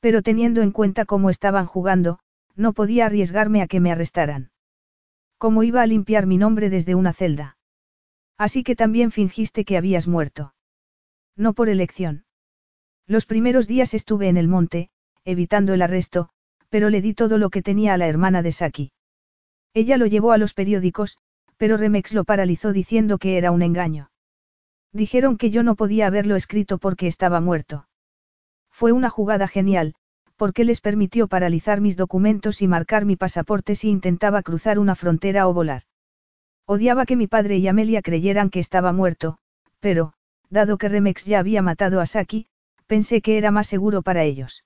Pero 0.01 0.21
teniendo 0.21 0.61
en 0.61 0.71
cuenta 0.71 1.05
cómo 1.05 1.29
estaban 1.29 1.65
jugando, 1.65 2.19
no 2.55 2.73
podía 2.73 3.05
arriesgarme 3.05 3.61
a 3.61 3.67
que 3.67 3.79
me 3.79 3.91
arrestaran. 3.91 4.51
¿Cómo 5.37 5.63
iba 5.63 5.81
a 5.81 5.87
limpiar 5.87 6.25
mi 6.25 6.37
nombre 6.37 6.69
desde 6.69 6.95
una 6.95 7.13
celda? 7.13 7.57
Así 8.37 8.63
que 8.63 8.75
también 8.75 9.11
fingiste 9.11 9.65
que 9.65 9.77
habías 9.77 10.07
muerto. 10.07 10.53
No 11.35 11.53
por 11.53 11.69
elección. 11.69 12.25
Los 13.05 13.25
primeros 13.25 13.67
días 13.67 13.93
estuve 13.93 14.29
en 14.29 14.37
el 14.37 14.47
monte, 14.47 14.89
evitando 15.23 15.73
el 15.73 15.81
arresto, 15.81 16.29
pero 16.69 16.89
le 16.89 17.01
di 17.01 17.13
todo 17.13 17.37
lo 17.37 17.49
que 17.49 17.61
tenía 17.61 17.93
a 17.93 17.97
la 17.97 18.07
hermana 18.07 18.41
de 18.41 18.51
Saki. 18.51 18.91
Ella 19.73 19.97
lo 19.97 20.07
llevó 20.07 20.31
a 20.31 20.37
los 20.37 20.53
periódicos, 20.53 21.17
pero 21.57 21.77
Remex 21.77 22.13
lo 22.13 22.23
paralizó 22.23 22.73
diciendo 22.73 23.17
que 23.17 23.37
era 23.37 23.51
un 23.51 23.61
engaño. 23.61 24.09
Dijeron 24.91 25.37
que 25.37 25.51
yo 25.51 25.63
no 25.63 25.75
podía 25.75 26.07
haberlo 26.07 26.35
escrito 26.35 26.77
porque 26.77 27.07
estaba 27.07 27.41
muerto. 27.41 27.87
Fue 28.71 28.91
una 28.91 29.09
jugada 29.09 29.47
genial, 29.47 29.95
porque 30.37 30.63
les 30.63 30.81
permitió 30.81 31.27
paralizar 31.27 31.81
mis 31.81 31.97
documentos 31.97 32.61
y 32.61 32.67
marcar 32.67 33.05
mi 33.05 33.15
pasaporte 33.15 33.75
si 33.75 33.89
intentaba 33.89 34.43
cruzar 34.43 34.79
una 34.79 34.95
frontera 34.95 35.47
o 35.47 35.53
volar. 35.53 35.83
Odiaba 36.65 37.05
que 37.05 37.15
mi 37.15 37.27
padre 37.27 37.57
y 37.57 37.67
Amelia 37.67 38.01
creyeran 38.01 38.49
que 38.49 38.59
estaba 38.59 38.93
muerto, 38.93 39.39
pero, 39.79 40.13
dado 40.49 40.77
que 40.77 40.89
Remex 40.89 41.25
ya 41.25 41.39
había 41.39 41.61
matado 41.61 42.01
a 42.01 42.05
Saki, 42.05 42.47
pensé 42.85 43.21
que 43.21 43.37
era 43.37 43.51
más 43.51 43.67
seguro 43.67 44.01
para 44.01 44.23
ellos. 44.23 44.63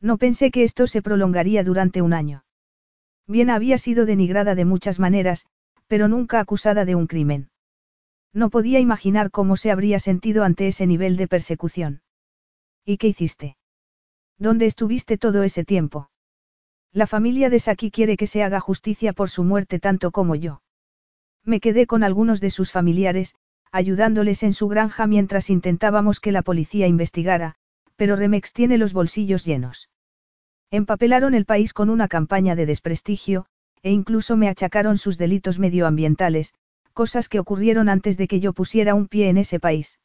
No 0.00 0.18
pensé 0.18 0.50
que 0.50 0.62
esto 0.62 0.86
se 0.86 1.00
prolongaría 1.00 1.64
durante 1.64 2.02
un 2.02 2.12
año. 2.12 2.44
Bien 3.26 3.50
había 3.50 3.78
sido 3.78 4.04
denigrada 4.04 4.54
de 4.54 4.64
muchas 4.64 4.98
maneras, 4.98 5.46
pero 5.86 6.08
nunca 6.08 6.40
acusada 6.40 6.84
de 6.84 6.96
un 6.96 7.06
crimen. 7.06 7.50
No 8.34 8.50
podía 8.50 8.80
imaginar 8.80 9.30
cómo 9.30 9.56
se 9.56 9.70
habría 9.70 9.98
sentido 9.98 10.44
ante 10.44 10.66
ese 10.66 10.86
nivel 10.86 11.16
de 11.16 11.28
persecución. 11.28 12.02
¿Y 12.84 12.96
qué 12.96 13.08
hiciste? 13.08 13.56
¿Dónde 14.42 14.66
estuviste 14.66 15.18
todo 15.18 15.44
ese 15.44 15.64
tiempo? 15.64 16.10
La 16.92 17.06
familia 17.06 17.48
de 17.48 17.60
Saki 17.60 17.92
quiere 17.92 18.16
que 18.16 18.26
se 18.26 18.42
haga 18.42 18.58
justicia 18.58 19.12
por 19.12 19.30
su 19.30 19.44
muerte 19.44 19.78
tanto 19.78 20.10
como 20.10 20.34
yo. 20.34 20.62
Me 21.44 21.60
quedé 21.60 21.86
con 21.86 22.02
algunos 22.02 22.40
de 22.40 22.50
sus 22.50 22.72
familiares, 22.72 23.36
ayudándoles 23.70 24.42
en 24.42 24.52
su 24.52 24.66
granja 24.66 25.06
mientras 25.06 25.48
intentábamos 25.48 26.18
que 26.18 26.32
la 26.32 26.42
policía 26.42 26.88
investigara, 26.88 27.54
pero 27.94 28.16
Remex 28.16 28.52
tiene 28.52 28.78
los 28.78 28.92
bolsillos 28.92 29.44
llenos. 29.44 29.90
Empapelaron 30.72 31.34
el 31.34 31.44
país 31.44 31.72
con 31.72 31.88
una 31.88 32.08
campaña 32.08 32.56
de 32.56 32.66
desprestigio, 32.66 33.46
e 33.84 33.92
incluso 33.92 34.36
me 34.36 34.48
achacaron 34.48 34.98
sus 34.98 35.18
delitos 35.18 35.60
medioambientales, 35.60 36.52
cosas 36.92 37.28
que 37.28 37.38
ocurrieron 37.38 37.88
antes 37.88 38.16
de 38.16 38.26
que 38.26 38.40
yo 38.40 38.52
pusiera 38.54 38.96
un 38.96 39.06
pie 39.06 39.28
en 39.28 39.38
ese 39.38 39.60
país. 39.60 40.00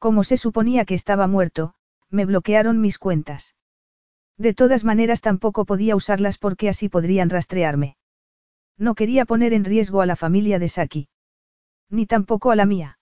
Como 0.00 0.24
se 0.24 0.38
suponía 0.38 0.84
que 0.84 0.94
estaba 0.94 1.28
muerto, 1.28 1.76
me 2.14 2.24
bloquearon 2.24 2.80
mis 2.80 2.98
cuentas. 2.98 3.54
De 4.38 4.54
todas 4.54 4.84
maneras 4.84 5.20
tampoco 5.20 5.64
podía 5.64 5.96
usarlas 5.96 6.38
porque 6.38 6.68
así 6.68 6.88
podrían 6.88 7.28
rastrearme. 7.28 7.96
No 8.78 8.94
quería 8.94 9.24
poner 9.24 9.52
en 9.52 9.64
riesgo 9.64 10.00
a 10.00 10.06
la 10.06 10.16
familia 10.16 10.58
de 10.58 10.68
Saki. 10.68 11.08
Ni 11.90 12.06
tampoco 12.06 12.50
a 12.50 12.56
la 12.56 12.66
mía. 12.66 12.98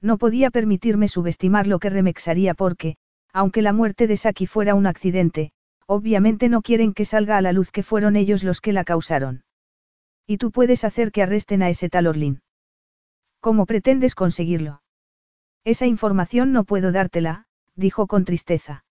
No 0.00 0.18
podía 0.18 0.50
permitirme 0.50 1.08
subestimar 1.08 1.66
lo 1.66 1.78
que 1.78 1.90
remexaría 1.90 2.54
porque, 2.54 2.96
aunque 3.32 3.62
la 3.62 3.72
muerte 3.72 4.06
de 4.06 4.16
Saki 4.16 4.46
fuera 4.46 4.74
un 4.74 4.86
accidente, 4.86 5.52
Obviamente 5.88 6.48
no 6.48 6.62
quieren 6.62 6.92
que 6.92 7.04
salga 7.04 7.36
a 7.36 7.40
la 7.40 7.52
luz 7.52 7.70
que 7.70 7.84
fueron 7.84 8.16
ellos 8.16 8.42
los 8.42 8.60
que 8.60 8.72
la 8.72 8.82
causaron. 8.82 9.44
Y 10.26 10.38
tú 10.38 10.50
puedes 10.50 10.82
hacer 10.82 11.12
que 11.12 11.22
arresten 11.22 11.62
a 11.62 11.68
ese 11.68 11.88
tal 11.88 12.08
Orlin. 12.08 12.40
¿Cómo 13.38 13.66
pretendes 13.66 14.16
conseguirlo? 14.16 14.82
Esa 15.64 15.86
información 15.86 16.50
no 16.50 16.64
puedo 16.64 16.90
dártela, 16.90 17.45
dijo 17.76 18.06
con 18.06 18.24
tristeza. 18.24 18.84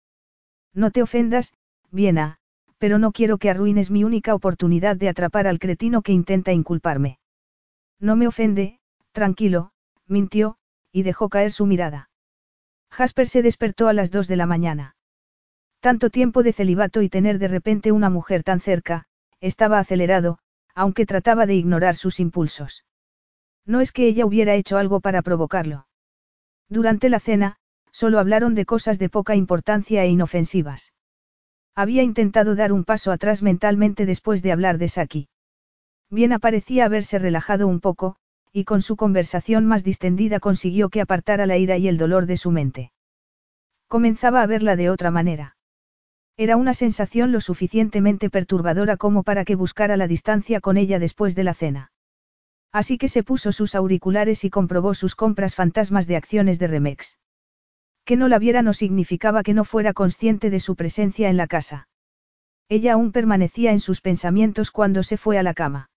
No 0.73 0.91
te 0.91 1.01
ofendas, 1.01 1.53
Viena, 1.91 2.37
pero 2.77 2.99
no 2.99 3.11
quiero 3.11 3.37
que 3.37 3.49
arruines 3.49 3.91
mi 3.91 4.03
única 4.03 4.33
oportunidad 4.35 4.95
de 4.95 5.09
atrapar 5.09 5.47
al 5.47 5.59
cretino 5.59 6.01
que 6.01 6.11
intenta 6.11 6.53
inculparme. 6.53 7.19
No 7.99 8.15
me 8.15 8.27
ofende, 8.27 8.79
tranquilo, 9.11 9.71
mintió, 10.07 10.57
y 10.91 11.03
dejó 11.03 11.29
caer 11.29 11.51
su 11.51 11.65
mirada. 11.65 12.09
Jasper 12.91 13.27
se 13.27 13.41
despertó 13.41 13.87
a 13.87 13.93
las 13.93 14.11
dos 14.11 14.27
de 14.27 14.35
la 14.35 14.45
mañana. 14.45 14.95
Tanto 15.79 16.09
tiempo 16.09 16.43
de 16.43 16.53
celibato 16.53 17.01
y 17.01 17.09
tener 17.09 17.39
de 17.39 17.47
repente 17.47 17.91
una 17.91 18.09
mujer 18.09 18.43
tan 18.43 18.59
cerca, 18.59 19.05
estaba 19.39 19.79
acelerado, 19.79 20.39
aunque 20.73 21.05
trataba 21.05 21.45
de 21.45 21.55
ignorar 21.55 21.95
sus 21.95 22.19
impulsos. 22.19 22.85
No 23.65 23.81
es 23.81 23.91
que 23.91 24.07
ella 24.07 24.25
hubiera 24.25 24.55
hecho 24.55 24.77
algo 24.77 24.99
para 24.99 25.21
provocarlo. 25.21 25.87
Durante 26.69 27.09
la 27.09 27.19
cena, 27.19 27.57
solo 27.95 28.19
hablaron 28.19 28.55
de 28.55 28.65
cosas 28.65 28.99
de 28.99 29.07
poca 29.07 29.35
importancia 29.37 30.03
e 30.03 30.09
inofensivas. 30.09 30.91
Había 31.75 32.03
intentado 32.03 32.53
dar 32.53 32.73
un 32.73 32.83
paso 32.83 33.09
atrás 33.13 33.41
mentalmente 33.41 34.05
después 34.05 34.41
de 34.41 34.51
hablar 34.51 34.77
de 34.79 34.89
Saki. 34.89 35.29
Bien 36.09 36.37
parecía 36.41 36.83
haberse 36.83 37.19
relajado 37.19 37.69
un 37.69 37.79
poco, 37.79 38.17
y 38.51 38.65
con 38.65 38.81
su 38.81 38.97
conversación 38.97 39.65
más 39.65 39.85
distendida 39.85 40.41
consiguió 40.41 40.89
que 40.89 40.99
apartara 40.99 41.45
la 41.45 41.55
ira 41.55 41.77
y 41.77 41.87
el 41.87 41.97
dolor 41.97 42.25
de 42.25 42.35
su 42.35 42.51
mente. 42.51 42.91
Comenzaba 43.87 44.41
a 44.41 44.45
verla 44.45 44.75
de 44.75 44.89
otra 44.89 45.09
manera. 45.09 45.55
Era 46.35 46.57
una 46.57 46.73
sensación 46.73 47.31
lo 47.31 47.39
suficientemente 47.39 48.29
perturbadora 48.29 48.97
como 48.97 49.23
para 49.23 49.45
que 49.45 49.55
buscara 49.55 49.95
la 49.95 50.09
distancia 50.09 50.59
con 50.59 50.75
ella 50.75 50.99
después 50.99 51.33
de 51.33 51.45
la 51.45 51.53
cena. 51.53 51.93
Así 52.73 52.97
que 52.97 53.07
se 53.07 53.23
puso 53.23 53.53
sus 53.53 53.73
auriculares 53.73 54.43
y 54.43 54.49
comprobó 54.49 54.95
sus 54.95 55.15
compras 55.15 55.55
fantasmas 55.55 56.07
de 56.07 56.17
acciones 56.17 56.59
de 56.59 56.67
Remex. 56.67 57.17
Que 58.05 58.15
no 58.15 58.27
la 58.27 58.39
viera 58.39 58.61
no 58.61 58.73
significaba 58.73 59.43
que 59.43 59.53
no 59.53 59.65
fuera 59.65 59.93
consciente 59.93 60.49
de 60.49 60.59
su 60.59 60.75
presencia 60.75 61.29
en 61.29 61.37
la 61.37 61.47
casa. 61.47 61.87
Ella 62.69 62.93
aún 62.93 63.11
permanecía 63.11 63.71
en 63.71 63.79
sus 63.79 64.01
pensamientos 64.01 64.71
cuando 64.71 65.03
se 65.03 65.17
fue 65.17 65.37
a 65.39 65.43
la 65.43 65.53
cama. 65.53 65.89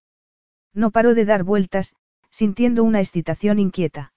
No 0.75 0.91
paró 0.91 1.15
de 1.15 1.27
dar 1.27 1.45
vueltas, 1.45 1.95
sintiendo 2.31 2.83
una 2.83 3.01
excitación 3.01 3.59
inquieta. 3.59 4.13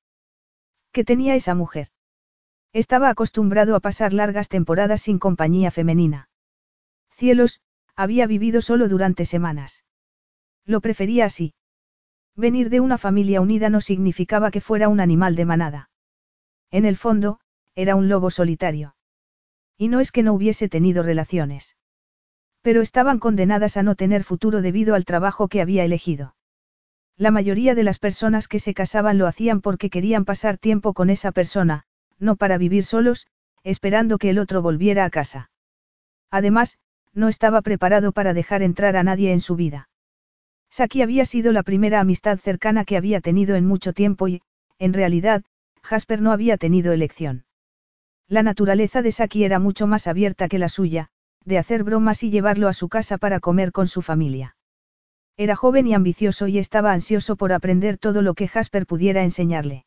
¿Qué 0.94 1.04
tenía 1.04 1.36
esa 1.36 1.54
mujer? 1.54 1.90
Estaba 2.74 3.10
acostumbrado 3.10 3.76
a 3.76 3.82
pasar 3.82 4.14
largas 4.14 4.48
temporadas 4.48 5.02
sin 5.02 5.20
compañía 5.20 5.70
femenina. 5.72 6.30
Cielos, 7.10 7.62
había 7.96 8.26
vivido 8.26 8.62
solo 8.62 8.88
durante 8.88 9.26
semanas. 9.26 9.84
Lo 10.66 10.80
prefería 10.80 11.26
así. 11.26 11.54
Venir 12.36 12.70
de 12.70 12.80
una 12.80 12.98
familia 12.98 13.42
unida 13.42 13.70
no 13.70 13.82
significaba 13.82 14.52
que 14.52 14.62
fuera 14.62 14.88
un 14.88 15.02
animal 15.02 15.36
de 15.36 15.46
manada. 15.46 15.90
En 16.72 16.86
el 16.86 16.96
fondo, 16.96 17.41
era 17.76 17.96
un 17.96 18.10
lobo 18.10 18.32
solitario. 18.32 18.96
Y 19.78 19.88
no 19.88 20.00
es 20.00 20.12
que 20.12 20.24
no 20.24 20.34
hubiese 20.34 20.70
tenido 20.70 21.04
relaciones. 21.04 21.78
Pero 22.62 22.82
estaban 22.82 23.20
condenadas 23.20 23.78
a 23.78 23.84
no 23.84 23.96
tener 23.96 24.24
futuro 24.24 24.62
debido 24.62 24.94
al 24.96 25.06
trabajo 25.06 25.48
que 25.48 25.62
había 25.62 25.84
elegido. 25.84 26.36
La 27.18 27.32
mayoría 27.32 27.76
de 27.76 27.84
las 27.84 28.00
personas 28.00 28.48
que 28.48 28.60
se 28.60 28.74
casaban 28.74 29.18
lo 29.18 29.28
hacían 29.28 29.62
porque 29.62 29.90
querían 29.90 30.26
pasar 30.26 30.58
tiempo 30.58 30.94
con 30.94 31.10
esa 31.10 31.32
persona, 31.32 31.84
no 32.20 32.36
para 32.36 32.58
vivir 32.58 32.86
solos, 32.86 33.28
esperando 33.64 34.18
que 34.18 34.30
el 34.30 34.40
otro 34.40 34.62
volviera 34.62 35.06
a 35.06 35.10
casa. 35.10 35.52
Además, 36.30 36.78
no 37.14 37.28
estaba 37.28 37.62
preparado 37.62 38.12
para 38.12 38.34
dejar 38.34 38.62
entrar 38.64 38.96
a 38.96 39.04
nadie 39.04 39.34
en 39.34 39.42
su 39.42 39.56
vida. 39.56 39.90
Saki 40.70 41.02
había 41.02 41.26
sido 41.26 41.52
la 41.52 41.64
primera 41.64 42.00
amistad 42.00 42.40
cercana 42.40 42.86
que 42.86 42.96
había 42.96 43.20
tenido 43.20 43.56
en 43.56 43.66
mucho 43.66 43.92
tiempo 43.94 44.28
y, 44.28 44.42
en 44.80 44.94
realidad, 44.94 45.44
Jasper 45.84 46.22
no 46.22 46.32
había 46.32 46.58
tenido 46.58 46.94
elección. 46.94 47.44
La 48.32 48.44
naturaleza 48.44 49.02
de 49.02 49.12
Saki 49.12 49.44
era 49.44 49.60
mucho 49.60 49.88
más 49.88 50.08
abierta 50.08 50.48
que 50.48 50.58
la 50.58 50.70
suya, 50.70 51.10
de 51.44 51.58
hacer 51.58 51.84
bromas 51.84 52.24
y 52.24 52.30
llevarlo 52.30 52.70
a 52.70 52.74
su 52.74 52.88
casa 52.88 53.18
para 53.18 53.42
comer 53.42 53.74
con 53.74 53.90
su 53.90 54.02
familia. 54.02 54.56
Era 55.36 55.58
joven 55.58 55.86
y 55.86 55.94
ambicioso 55.94 56.48
y 56.48 56.58
estaba 56.58 56.94
ansioso 56.94 57.36
por 57.36 57.52
aprender 57.52 57.98
todo 57.98 58.22
lo 58.22 58.34
que 58.34 58.48
Jasper 58.48 58.86
pudiera 58.86 59.24
enseñarle. 59.24 59.84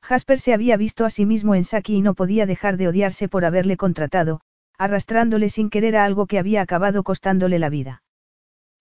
Jasper 0.00 0.38
se 0.38 0.54
había 0.54 0.76
visto 0.76 1.04
a 1.04 1.10
sí 1.10 1.26
mismo 1.26 1.56
en 1.56 1.64
Saki 1.64 1.96
y 1.96 2.02
no 2.02 2.14
podía 2.14 2.46
dejar 2.46 2.76
de 2.76 2.86
odiarse 2.86 3.28
por 3.28 3.44
haberle 3.44 3.76
contratado, 3.76 4.42
arrastrándole 4.78 5.48
sin 5.48 5.68
querer 5.68 5.96
a 5.96 6.04
algo 6.04 6.28
que 6.28 6.38
había 6.38 6.62
acabado 6.62 7.02
costándole 7.02 7.58
la 7.58 7.68
vida. 7.68 8.04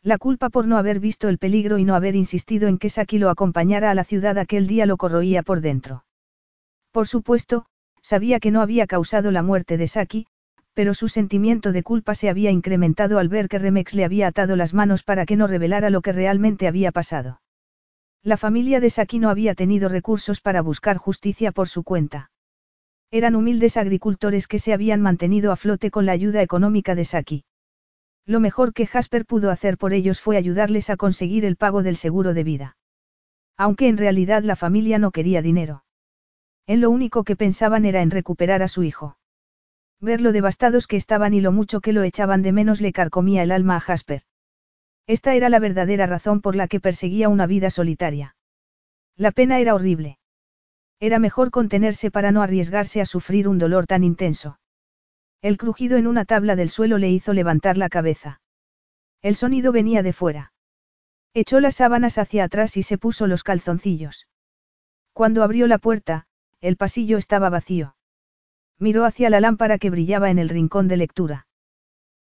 La 0.04 0.20
culpa 0.20 0.50
por 0.50 0.68
no 0.68 0.78
haber 0.78 1.00
visto 1.00 1.28
el 1.28 1.40
peligro 1.40 1.80
y 1.80 1.86
no 1.86 1.96
haber 1.96 2.16
insistido 2.16 2.68
en 2.68 2.78
que 2.78 2.92
Saki 2.92 3.18
lo 3.18 3.32
acompañara 3.32 3.90
a 3.90 3.96
la 3.96 4.04
ciudad 4.04 4.38
aquel 4.38 4.68
día 4.68 4.86
lo 4.86 4.98
corroía 4.98 5.42
por 5.42 5.62
dentro. 5.62 6.06
Por 6.92 7.08
supuesto, 7.08 7.66
sabía 8.06 8.40
que 8.40 8.52
no 8.52 8.62
había 8.62 8.86
causado 8.86 9.32
la 9.32 9.42
muerte 9.42 9.78
de 9.78 9.88
Saki, 9.88 10.28
pero 10.76 10.94
su 10.94 11.08
sentimiento 11.08 11.72
de 11.72 11.82
culpa 11.82 12.14
se 12.14 12.30
había 12.30 12.52
incrementado 12.52 13.18
al 13.18 13.30
ver 13.30 13.50
que 13.50 13.58
Remex 13.58 13.96
le 13.96 14.06
había 14.06 14.28
atado 14.28 14.56
las 14.56 14.76
manos 14.76 15.02
para 15.02 15.26
que 15.26 15.36
no 15.36 15.48
revelara 15.48 15.90
lo 15.90 16.04
que 16.04 16.12
realmente 16.12 16.68
había 16.68 16.92
pasado. 16.92 17.42
La 18.22 18.38
familia 18.38 18.80
de 18.80 18.92
Saki 18.92 19.18
no 19.18 19.32
había 19.32 19.56
tenido 19.56 19.90
recursos 19.90 20.40
para 20.40 20.62
buscar 20.62 20.98
justicia 20.98 21.52
por 21.52 21.68
su 21.68 21.84
cuenta. 21.84 22.30
Eran 23.10 23.36
humildes 23.36 23.76
agricultores 23.76 24.48
que 24.48 24.60
se 24.60 24.74
habían 24.74 25.02
mantenido 25.02 25.52
a 25.52 25.56
flote 25.56 25.90
con 25.90 26.06
la 26.06 26.12
ayuda 26.12 26.44
económica 26.44 26.94
de 26.94 27.06
Saki. 27.06 27.44
Lo 28.28 28.40
mejor 28.40 28.74
que 28.74 28.86
Jasper 28.86 29.26
pudo 29.26 29.50
hacer 29.50 29.80
por 29.80 29.94
ellos 29.94 30.22
fue 30.22 30.38
ayudarles 30.38 30.92
a 30.92 30.98
conseguir 30.98 31.44
el 31.44 31.56
pago 31.56 31.82
del 31.82 31.96
seguro 31.96 32.36
de 32.36 32.44
vida. 32.44 32.78
Aunque 33.58 33.88
en 33.88 33.98
realidad 33.98 34.44
la 34.44 34.56
familia 34.56 35.00
no 35.00 35.10
quería 35.10 35.42
dinero. 35.42 35.85
En 36.68 36.82
lo 36.82 36.90
único 36.90 37.24
que 37.24 37.36
pensaban 37.36 37.86
era 37.86 38.02
en 38.02 38.12
recuperar 38.12 38.64
a 38.64 38.68
su 38.68 38.84
hijo. 38.84 39.18
Ver 40.02 40.22
lo 40.22 40.32
devastados 40.32 40.88
que 40.88 40.98
estaban 40.98 41.34
y 41.34 41.42
lo 41.42 41.52
mucho 41.52 41.80
que 41.80 41.94
lo 41.94 42.04
echaban 42.04 42.42
de 42.42 42.52
menos 42.52 42.82
le 42.82 42.92
carcomía 42.92 43.44
el 43.44 43.52
alma 43.52 43.78
a 43.78 43.80
Jasper. 43.80 44.24
Esta 45.08 45.36
era 45.36 45.50
la 45.50 45.60
verdadera 45.60 46.08
razón 46.08 46.42
por 46.42 46.56
la 46.56 46.68
que 46.68 46.80
perseguía 46.80 47.30
una 47.30 47.46
vida 47.46 47.70
solitaria. 47.70 48.36
La 49.16 49.32
pena 49.32 49.60
era 49.60 49.76
horrible. 49.76 50.18
Era 51.00 51.20
mejor 51.20 51.52
contenerse 51.52 52.10
para 52.10 52.32
no 52.32 52.42
arriesgarse 52.42 53.02
a 53.02 53.06
sufrir 53.06 53.48
un 53.48 53.60
dolor 53.60 53.86
tan 53.86 54.04
intenso. 54.04 54.60
El 55.42 55.58
crujido 55.58 55.98
en 55.98 56.08
una 56.08 56.26
tabla 56.26 56.56
del 56.56 56.70
suelo 56.70 56.98
le 56.98 57.10
hizo 57.10 57.34
levantar 57.34 57.78
la 57.78 57.90
cabeza. 57.90 58.42
El 59.22 59.36
sonido 59.36 59.72
venía 59.72 60.02
de 60.02 60.14
fuera. 60.14 60.54
Echó 61.34 61.60
las 61.60 61.76
sábanas 61.76 62.18
hacia 62.18 62.46
atrás 62.46 62.78
y 62.78 62.84
se 62.84 62.98
puso 62.98 63.28
los 63.28 63.44
calzoncillos. 63.44 64.28
Cuando 65.14 65.44
abrió 65.44 65.68
la 65.68 65.78
puerta, 65.78 66.28
el 66.68 66.78
pasillo 66.78 67.18
estaba 67.18 67.50
vacío. 67.50 67.96
Miró 68.80 69.06
hacia 69.06 69.30
la 69.30 69.40
lámpara 69.40 69.78
que 69.78 69.90
brillaba 69.90 70.30
en 70.32 70.40
el 70.40 70.50
rincón 70.50 70.88
de 70.88 70.98
lectura. 70.98 71.48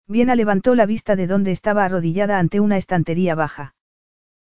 Viena 0.07 0.34
levantó 0.34 0.74
la 0.74 0.86
vista 0.86 1.16
de 1.16 1.26
donde 1.26 1.51
estaba 1.51 1.84
arrodillada 1.84 2.38
ante 2.38 2.61
una 2.61 2.76
estantería 2.76 3.34
baja. 3.34 3.74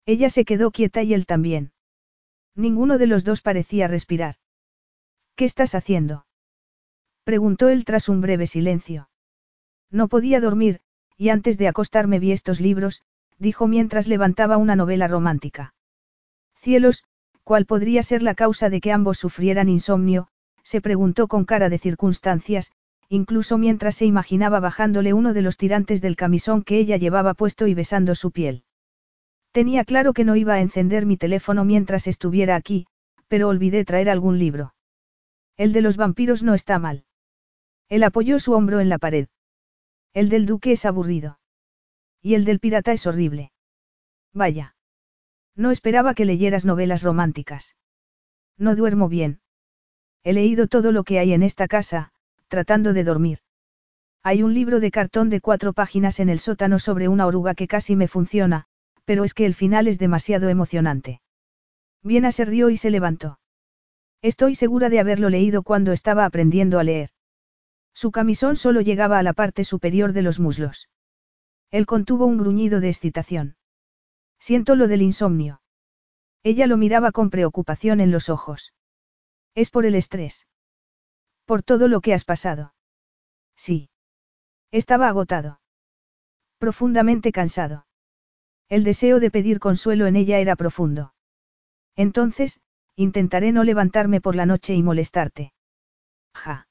Ella 0.04 0.30
se 0.30 0.44
quedó 0.44 0.72
quieta 0.72 1.02
y 1.02 1.14
él 1.14 1.26
también. 1.26 1.72
Ninguno 2.56 2.98
de 2.98 3.06
los 3.06 3.24
dos 3.24 3.40
parecía 3.40 3.86
respirar. 3.86 4.34
¿Qué 5.36 5.44
estás 5.44 5.74
haciendo? 5.74 6.26
Preguntó 7.22 7.68
él 7.68 7.84
tras 7.84 8.08
un 8.08 8.20
breve 8.20 8.46
silencio. 8.46 9.08
No 9.90 10.08
podía 10.08 10.40
dormir, 10.40 10.80
y 11.16 11.28
antes 11.28 11.56
de 11.56 11.68
acostarme 11.68 12.18
vi 12.18 12.32
estos 12.32 12.60
libros, 12.60 13.02
dijo 13.38 13.68
mientras 13.68 14.08
levantaba 14.08 14.56
una 14.56 14.76
novela 14.76 15.06
romántica. 15.06 15.74
Cielos, 16.56 17.04
¿cuál 17.44 17.66
podría 17.66 18.02
ser 18.02 18.22
la 18.22 18.34
causa 18.34 18.70
de 18.70 18.80
que 18.80 18.92
ambos 18.92 19.18
sufrieran 19.18 19.68
insomnio? 19.68 20.28
se 20.62 20.80
preguntó 20.80 21.28
con 21.28 21.44
cara 21.44 21.68
de 21.68 21.78
circunstancias, 21.78 22.72
incluso 23.08 23.58
mientras 23.58 23.94
se 23.96 24.06
imaginaba 24.06 24.60
bajándole 24.60 25.12
uno 25.12 25.34
de 25.34 25.42
los 25.42 25.56
tirantes 25.56 26.00
del 26.00 26.16
camisón 26.16 26.62
que 26.62 26.78
ella 26.78 26.96
llevaba 26.96 27.34
puesto 27.34 27.66
y 27.66 27.74
besando 27.74 28.14
su 28.14 28.30
piel. 28.30 28.64
Tenía 29.52 29.84
claro 29.84 30.14
que 30.14 30.24
no 30.24 30.36
iba 30.36 30.54
a 30.54 30.60
encender 30.60 31.06
mi 31.06 31.16
teléfono 31.16 31.64
mientras 31.64 32.06
estuviera 32.06 32.56
aquí, 32.56 32.86
pero 33.28 33.48
olvidé 33.48 33.84
traer 33.84 34.10
algún 34.10 34.38
libro. 34.38 34.74
El 35.56 35.72
de 35.72 35.82
los 35.82 35.96
vampiros 35.96 36.42
no 36.42 36.54
está 36.54 36.78
mal. 36.78 37.04
Él 37.88 38.02
apoyó 38.02 38.40
su 38.40 38.52
hombro 38.52 38.80
en 38.80 38.88
la 38.88 38.98
pared. 38.98 39.28
El 40.12 40.28
del 40.28 40.46
duque 40.46 40.72
es 40.72 40.84
aburrido. 40.84 41.38
Y 42.22 42.34
el 42.34 42.44
del 42.44 42.58
pirata 42.58 42.92
es 42.92 43.06
horrible. 43.06 43.52
Vaya. 44.32 44.73
No 45.56 45.70
esperaba 45.70 46.14
que 46.14 46.24
leyeras 46.24 46.64
novelas 46.64 47.02
románticas. 47.02 47.76
No 48.58 48.74
duermo 48.76 49.08
bien. 49.08 49.40
He 50.24 50.32
leído 50.32 50.66
todo 50.66 50.90
lo 50.90 51.04
que 51.04 51.18
hay 51.18 51.32
en 51.32 51.42
esta 51.42 51.68
casa, 51.68 52.12
tratando 52.48 52.92
de 52.92 53.04
dormir. 53.04 53.38
Hay 54.22 54.42
un 54.42 54.54
libro 54.54 54.80
de 54.80 54.90
cartón 54.90 55.28
de 55.28 55.40
cuatro 55.40 55.72
páginas 55.72 56.18
en 56.18 56.28
el 56.28 56.38
sótano 56.38 56.78
sobre 56.78 57.08
una 57.08 57.26
oruga 57.26 57.54
que 57.54 57.68
casi 57.68 57.94
me 57.94 58.08
funciona, 58.08 58.66
pero 59.04 59.22
es 59.22 59.34
que 59.34 59.44
el 59.44 59.54
final 59.54 59.86
es 59.86 59.98
demasiado 59.98 60.48
emocionante. 60.48 61.20
Viena 62.02 62.32
se 62.32 62.44
rió 62.44 62.70
y 62.70 62.76
se 62.76 62.90
levantó. 62.90 63.38
Estoy 64.22 64.54
segura 64.54 64.88
de 64.88 65.00
haberlo 65.00 65.28
leído 65.28 65.62
cuando 65.62 65.92
estaba 65.92 66.24
aprendiendo 66.24 66.78
a 66.78 66.84
leer. 66.84 67.10
Su 67.92 68.10
camisón 68.10 68.56
solo 68.56 68.80
llegaba 68.80 69.18
a 69.18 69.22
la 69.22 69.34
parte 69.34 69.62
superior 69.64 70.12
de 70.12 70.22
los 70.22 70.40
muslos. 70.40 70.88
Él 71.70 71.84
contuvo 71.86 72.24
un 72.24 72.38
gruñido 72.38 72.80
de 72.80 72.88
excitación. 72.88 73.56
Siento 74.38 74.74
lo 74.74 74.88
del 74.88 75.02
insomnio. 75.02 75.60
Ella 76.42 76.66
lo 76.66 76.76
miraba 76.76 77.12
con 77.12 77.30
preocupación 77.30 78.00
en 78.00 78.10
los 78.10 78.28
ojos. 78.28 78.74
Es 79.54 79.70
por 79.70 79.86
el 79.86 79.94
estrés. 79.94 80.46
Por 81.46 81.62
todo 81.62 81.88
lo 81.88 82.00
que 82.00 82.14
has 82.14 82.24
pasado. 82.24 82.74
Sí. 83.56 83.90
Estaba 84.70 85.08
agotado. 85.08 85.60
Profundamente 86.58 87.32
cansado. 87.32 87.86
El 88.68 88.84
deseo 88.84 89.20
de 89.20 89.30
pedir 89.30 89.60
consuelo 89.60 90.06
en 90.06 90.16
ella 90.16 90.38
era 90.38 90.56
profundo. 90.56 91.14
Entonces, 91.96 92.60
intentaré 92.96 93.52
no 93.52 93.64
levantarme 93.64 94.20
por 94.20 94.34
la 94.34 94.46
noche 94.46 94.74
y 94.74 94.82
molestarte. 94.82 95.52
Ja. 96.34 96.66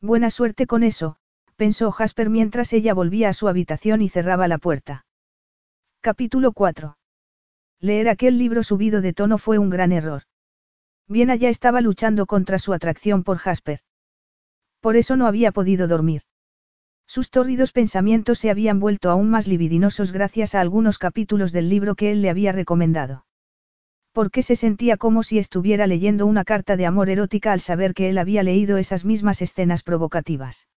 Buena 0.00 0.30
suerte 0.30 0.66
con 0.66 0.82
eso, 0.82 1.16
pensó 1.56 1.90
Jasper 1.90 2.30
mientras 2.30 2.72
ella 2.72 2.94
volvía 2.94 3.30
a 3.30 3.32
su 3.32 3.48
habitación 3.48 4.02
y 4.02 4.08
cerraba 4.08 4.46
la 4.46 4.58
puerta. 4.58 5.05
Capítulo 6.06 6.52
4. 6.52 6.96
Leer 7.80 8.08
aquel 8.08 8.38
libro 8.38 8.62
subido 8.62 9.00
de 9.00 9.12
tono 9.12 9.38
fue 9.38 9.58
un 9.58 9.70
gran 9.70 9.90
error. 9.90 10.22
Bien 11.08 11.30
allá 11.30 11.48
estaba 11.48 11.80
luchando 11.80 12.26
contra 12.26 12.60
su 12.60 12.72
atracción 12.72 13.24
por 13.24 13.38
Jasper. 13.38 13.80
Por 14.80 14.94
eso 14.94 15.16
no 15.16 15.26
había 15.26 15.50
podido 15.50 15.88
dormir. 15.88 16.22
Sus 17.08 17.30
tórridos 17.30 17.72
pensamientos 17.72 18.38
se 18.38 18.50
habían 18.50 18.78
vuelto 18.78 19.10
aún 19.10 19.30
más 19.30 19.48
libidinosos 19.48 20.12
gracias 20.12 20.54
a 20.54 20.60
algunos 20.60 20.98
capítulos 20.98 21.50
del 21.50 21.68
libro 21.68 21.96
que 21.96 22.12
él 22.12 22.22
le 22.22 22.30
había 22.30 22.52
recomendado 22.52 23.26
porque 24.12 24.42
se 24.42 24.54
sentía 24.54 24.96
como 24.96 25.24
si 25.24 25.38
estuviera 25.40 25.88
leyendo 25.88 26.24
una 26.24 26.44
carta 26.44 26.76
de 26.76 26.86
amor 26.86 27.10
erótica 27.10 27.52
al 27.52 27.60
saber 27.60 27.94
que 27.94 28.08
él 28.10 28.16
había 28.16 28.44
leído 28.44 28.78
esas 28.78 29.04
mismas 29.04 29.42
escenas 29.42 29.82
provocativas. 29.82 30.68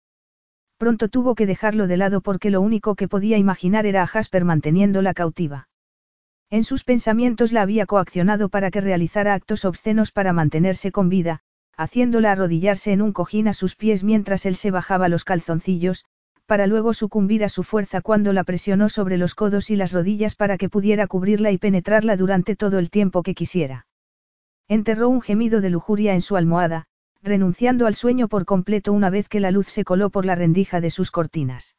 Pronto 0.79 1.09
tuvo 1.09 1.35
que 1.35 1.45
dejarlo 1.45 1.87
de 1.87 1.97
lado 1.97 2.21
porque 2.21 2.49
lo 2.49 2.61
único 2.61 2.95
que 2.95 3.09
podía 3.09 3.37
imaginar 3.37 3.85
era 3.85 4.01
a 4.01 4.07
Jasper 4.07 4.45
manteniéndola 4.45 5.13
cautiva. 5.13 5.67
En 6.49 6.63
sus 6.63 6.85
pensamientos 6.85 7.51
la 7.51 7.63
había 7.63 7.85
coaccionado 7.85 8.47
para 8.47 8.71
que 8.71 8.79
realizara 8.79 9.33
actos 9.33 9.65
obscenos 9.65 10.13
para 10.13 10.31
mantenerse 10.31 10.93
con 10.93 11.09
vida, 11.09 11.41
haciéndola 11.75 12.31
arrodillarse 12.31 12.93
en 12.93 13.01
un 13.01 13.11
cojín 13.11 13.49
a 13.49 13.53
sus 13.53 13.75
pies 13.75 14.05
mientras 14.05 14.45
él 14.45 14.55
se 14.55 14.71
bajaba 14.71 15.09
los 15.09 15.25
calzoncillos, 15.25 16.05
para 16.45 16.65
luego 16.65 16.93
sucumbir 16.93 17.43
a 17.43 17.49
su 17.49 17.63
fuerza 17.63 17.99
cuando 17.99 18.31
la 18.31 18.45
presionó 18.45 18.87
sobre 18.87 19.17
los 19.17 19.35
codos 19.35 19.69
y 19.69 19.75
las 19.75 19.91
rodillas 19.91 20.35
para 20.35 20.57
que 20.57 20.69
pudiera 20.69 21.07
cubrirla 21.07 21.51
y 21.51 21.57
penetrarla 21.57 22.15
durante 22.15 22.55
todo 22.55 22.79
el 22.79 22.89
tiempo 22.89 23.21
que 23.21 23.35
quisiera. 23.35 23.85
Enterró 24.69 25.09
un 25.09 25.19
gemido 25.19 25.59
de 25.59 25.71
lujuria 25.71 26.13
en 26.13 26.21
su 26.21 26.37
almohada, 26.37 26.85
renunciando 27.21 27.87
al 27.87 27.95
sueño 27.95 28.27
por 28.27 28.45
completo 28.45 28.93
una 28.93 29.09
vez 29.09 29.27
que 29.27 29.39
la 29.39 29.51
luz 29.51 29.67
se 29.67 29.83
coló 29.83 30.09
por 30.09 30.25
la 30.25 30.35
rendija 30.35 30.81
de 30.81 30.89
sus 30.89 31.11
cortinas. 31.11 31.75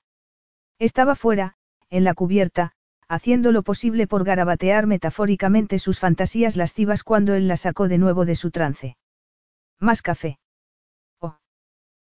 Estaba 0.78 1.14
fuera, 1.14 1.56
en 1.88 2.04
la 2.04 2.14
cubierta, 2.14 2.72
haciendo 3.08 3.50
lo 3.52 3.62
posible 3.62 4.06
por 4.06 4.24
garabatear 4.24 4.86
metafóricamente 4.86 5.78
sus 5.78 5.98
fantasías 5.98 6.56
lascivas 6.56 7.02
cuando 7.02 7.34
él 7.34 7.48
la 7.48 7.56
sacó 7.56 7.88
de 7.88 7.98
nuevo 7.98 8.24
de 8.24 8.36
su 8.36 8.50
trance. 8.50 8.96
Más 9.78 10.02
café. 10.02 10.38
Oh. 11.18 11.38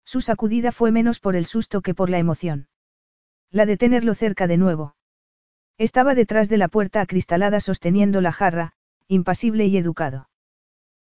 Su 0.04 0.20
sacudida 0.20 0.72
fue 0.72 0.92
menos 0.92 1.18
por 1.18 1.34
el 1.34 1.46
susto 1.46 1.80
que 1.80 1.94
por 1.94 2.10
la 2.10 2.18
emoción. 2.18 2.68
La 3.50 3.66
de 3.66 3.76
tenerlo 3.76 4.14
cerca 4.14 4.46
de 4.46 4.58
nuevo. 4.58 4.94
Estaba 5.78 6.14
detrás 6.14 6.48
de 6.48 6.58
la 6.58 6.68
puerta 6.68 7.00
acristalada 7.00 7.60
sosteniendo 7.60 8.20
la 8.20 8.32
jarra, 8.32 8.72
impasible 9.08 9.66
y 9.66 9.76
educado. 9.76 10.28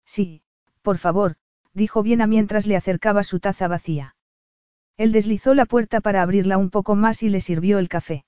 Sí, 0.05 0.41
por 0.81 0.97
favor, 0.97 1.37
dijo 1.77 2.01
Viena 2.01 2.25
mientras 2.27 2.65
le 2.65 2.75
acercaba 2.75 3.23
su 3.23 3.39
taza 3.39 3.67
vacía. 3.67 4.15
Él 4.97 5.11
deslizó 5.11 5.53
la 5.53 5.65
puerta 5.65 6.01
para 6.01 6.23
abrirla 6.23 6.57
un 6.57 6.71
poco 6.71 6.95
más 6.95 7.21
y 7.21 7.29
le 7.29 7.39
sirvió 7.39 7.77
el 7.77 7.87
café. 7.87 8.25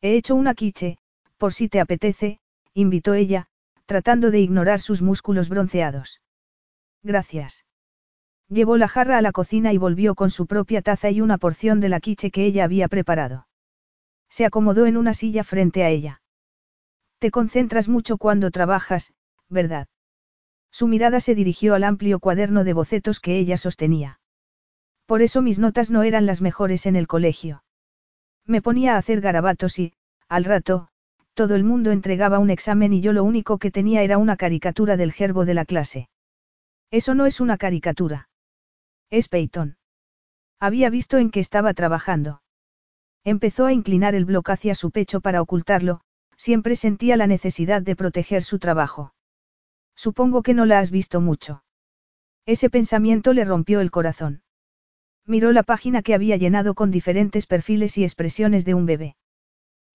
He 0.00 0.16
hecho 0.16 0.34
una 0.34 0.54
quiche, 0.54 0.96
por 1.36 1.52
si 1.52 1.68
te 1.68 1.80
apetece, 1.80 2.40
invitó 2.72 3.12
ella, 3.12 3.46
tratando 3.84 4.30
de 4.30 4.40
ignorar 4.40 4.80
sus 4.80 5.02
músculos 5.02 5.50
bronceados. 5.50 6.22
Gracias. 7.02 7.66
Llevó 8.48 8.78
la 8.78 8.88
jarra 8.88 9.18
a 9.18 9.22
la 9.22 9.32
cocina 9.32 9.72
y 9.74 9.78
volvió 9.78 10.14
con 10.14 10.30
su 10.30 10.46
propia 10.46 10.80
taza 10.80 11.10
y 11.10 11.20
una 11.20 11.36
porción 11.36 11.78
de 11.80 11.90
la 11.90 12.00
quiche 12.00 12.30
que 12.30 12.46
ella 12.46 12.64
había 12.64 12.88
preparado. 12.88 13.46
Se 14.30 14.46
acomodó 14.46 14.86
en 14.86 14.96
una 14.96 15.12
silla 15.12 15.44
frente 15.44 15.84
a 15.84 15.90
ella. 15.90 16.22
Te 17.18 17.30
concentras 17.30 17.88
mucho 17.88 18.16
cuando 18.16 18.50
trabajas, 18.50 19.12
¿verdad? 19.50 19.88
Su 20.72 20.88
mirada 20.88 21.20
se 21.20 21.34
dirigió 21.34 21.74
al 21.74 21.84
amplio 21.84 22.18
cuaderno 22.18 22.64
de 22.64 22.72
bocetos 22.72 23.20
que 23.20 23.38
ella 23.38 23.58
sostenía. 23.58 24.18
Por 25.06 25.20
eso 25.20 25.42
mis 25.42 25.58
notas 25.58 25.90
no 25.90 26.02
eran 26.02 26.26
las 26.26 26.40
mejores 26.40 26.86
en 26.86 26.96
el 26.96 27.06
colegio. 27.06 27.62
Me 28.46 28.62
ponía 28.62 28.94
a 28.94 28.98
hacer 28.98 29.20
garabatos 29.20 29.78
y, 29.78 29.92
al 30.28 30.44
rato, 30.44 30.88
todo 31.34 31.54
el 31.54 31.62
mundo 31.62 31.92
entregaba 31.92 32.38
un 32.38 32.50
examen 32.50 32.94
y 32.94 33.02
yo 33.02 33.12
lo 33.12 33.22
único 33.22 33.58
que 33.58 33.70
tenía 33.70 34.02
era 34.02 34.16
una 34.16 34.36
caricatura 34.36 34.96
del 34.96 35.12
gerbo 35.12 35.44
de 35.44 35.54
la 35.54 35.66
clase. 35.66 36.08
Eso 36.90 37.14
no 37.14 37.26
es 37.26 37.40
una 37.40 37.58
caricatura. 37.58 38.30
Es 39.10 39.28
Peyton. 39.28 39.76
Había 40.58 40.88
visto 40.88 41.18
en 41.18 41.30
qué 41.30 41.40
estaba 41.40 41.74
trabajando. 41.74 42.42
Empezó 43.24 43.66
a 43.66 43.72
inclinar 43.72 44.14
el 44.14 44.24
bloque 44.24 44.52
hacia 44.52 44.74
su 44.74 44.90
pecho 44.90 45.20
para 45.20 45.42
ocultarlo, 45.42 46.00
siempre 46.36 46.76
sentía 46.76 47.16
la 47.16 47.26
necesidad 47.26 47.82
de 47.82 47.94
proteger 47.94 48.42
su 48.42 48.58
trabajo. 48.58 49.12
Supongo 49.94 50.42
que 50.42 50.54
no 50.54 50.66
la 50.66 50.78
has 50.78 50.90
visto 50.90 51.20
mucho. 51.20 51.64
Ese 52.46 52.70
pensamiento 52.70 53.32
le 53.32 53.44
rompió 53.44 53.80
el 53.80 53.90
corazón. 53.90 54.42
Miró 55.26 55.52
la 55.52 55.62
página 55.62 56.02
que 56.02 56.14
había 56.14 56.36
llenado 56.36 56.74
con 56.74 56.90
diferentes 56.90 57.46
perfiles 57.46 57.96
y 57.98 58.02
expresiones 58.02 58.64
de 58.64 58.74
un 58.74 58.86
bebé. 58.86 59.16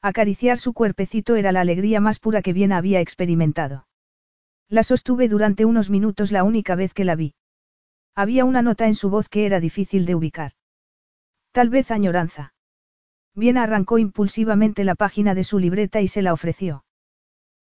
Acariciar 0.02 0.58
su 0.58 0.74
cuerpecito 0.74 1.36
era 1.36 1.52
la 1.52 1.62
alegría 1.62 2.00
más 2.00 2.20
pura 2.20 2.42
que 2.42 2.54
bien 2.54 2.72
había 2.72 3.02
experimentado. 3.02 3.88
La 4.70 4.84
sostuve 4.84 5.28
durante 5.28 5.66
unos 5.66 5.90
minutos 5.90 6.32
la 6.32 6.44
única 6.44 6.76
vez 6.76 6.94
que 6.94 7.06
la 7.06 7.16
vi. 7.16 7.36
Había 8.16 8.46
una 8.46 8.62
nota 8.62 8.88
en 8.88 8.96
su 8.96 9.10
voz 9.10 9.30
que 9.30 9.46
era 9.46 9.60
difícil 9.60 10.06
de 10.06 10.16
ubicar. 10.16 10.52
Tal 11.52 11.70
vez 11.70 11.92
añoranza. 11.92 12.54
Bien 13.34 13.58
arrancó 13.58 13.98
impulsivamente 13.98 14.84
la 14.84 14.96
página 14.96 15.36
de 15.36 15.44
su 15.44 15.60
libreta 15.60 16.02
y 16.02 16.08
se 16.08 16.22
la 16.22 16.34
ofreció. 16.34 16.84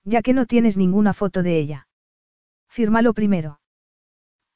Ya 0.05 0.23
que 0.23 0.33
no 0.33 0.47
tienes 0.47 0.77
ninguna 0.77 1.13
foto 1.13 1.43
de 1.43 1.59
ella. 1.59 1.84
Fírmalo 2.75 3.15
primero. 3.15 3.61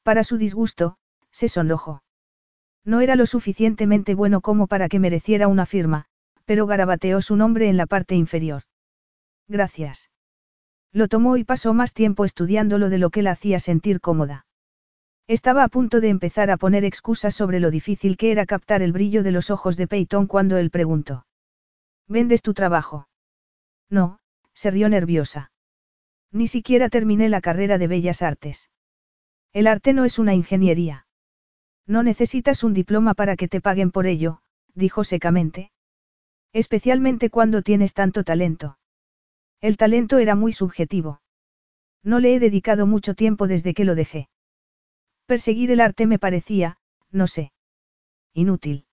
Para 0.03 0.25
su 0.25 0.37
disgusto, 0.37 0.97
se 1.31 1.47
sonrojó. 1.47 2.03
No 2.83 2.99
era 2.99 3.15
lo 3.15 3.25
suficientemente 3.25 4.13
bueno 4.13 4.41
como 4.41 4.67
para 4.67 4.89
que 4.89 4.99
mereciera 4.99 5.47
una 5.47 5.65
firma, 5.65 6.03
pero 6.43 6.67
garabateó 6.67 7.21
su 7.21 7.37
nombre 7.37 7.69
en 7.69 7.77
la 7.77 7.85
parte 7.85 8.15
inferior. 8.15 8.63
Gracias. 9.47 10.11
Lo 10.91 11.07
tomó 11.07 11.37
y 11.37 11.45
pasó 11.45 11.73
más 11.73 11.93
tiempo 11.93 12.25
estudiándolo 12.25 12.89
de 12.89 12.97
lo 12.97 13.09
que 13.09 13.21
la 13.21 13.31
hacía 13.31 13.57
sentir 13.57 14.01
cómoda. 14.01 14.45
Estaba 15.25 15.63
a 15.63 15.69
punto 15.69 16.01
de 16.01 16.09
empezar 16.09 16.51
a 16.51 16.57
poner 16.57 16.83
excusas 16.83 17.33
sobre 17.33 17.61
lo 17.61 17.71
difícil 17.71 18.17
que 18.17 18.33
era 18.33 18.45
captar 18.45 18.81
el 18.81 18.91
brillo 18.91 19.23
de 19.23 19.31
los 19.31 19.49
ojos 19.49 19.77
de 19.77 19.87
Peyton 19.87 20.27
cuando 20.27 20.57
él 20.57 20.71
preguntó. 20.71 21.25
¿Vendes 22.09 22.41
tu 22.41 22.53
trabajo? 22.53 23.07
No, 23.89 24.19
se 24.53 24.71
rió 24.71 24.89
nerviosa. 24.89 25.51
Ni 26.31 26.47
siquiera 26.47 26.89
terminé 26.89 27.29
la 27.29 27.41
carrera 27.41 27.77
de 27.77 27.87
Bellas 27.87 28.21
Artes. 28.21 28.69
El 29.51 29.67
arte 29.67 29.93
no 29.93 30.05
es 30.05 30.19
una 30.19 30.35
ingeniería. 30.35 31.07
No 31.87 32.03
necesitas 32.03 32.63
un 32.63 32.75
diploma 32.75 33.15
para 33.15 33.35
que 33.35 33.47
te 33.47 33.61
paguen 33.61 33.89
por 33.89 34.05
ello, 34.05 34.41
dijo 34.75 35.03
secamente. 35.03 35.71
Especialmente 36.53 37.31
cuando 37.31 37.63
tienes 37.63 37.93
tanto 37.93 38.23
talento. 38.23 38.77
El 39.59 39.75
talento 39.75 40.19
era 40.19 40.35
muy 40.35 40.53
subjetivo. 40.53 41.21
No 42.03 42.19
le 42.19 42.35
he 42.35 42.39
dedicado 42.39 42.85
mucho 42.85 43.15
tiempo 43.15 43.47
desde 43.47 43.73
que 43.73 43.85
lo 43.85 43.95
dejé. 43.95 44.29
Perseguir 45.25 45.71
el 45.71 45.81
arte 45.81 46.05
me 46.05 46.19
parecía, 46.19 46.77
no 47.11 47.25
sé. 47.25 47.51
Inútil. 48.33 48.85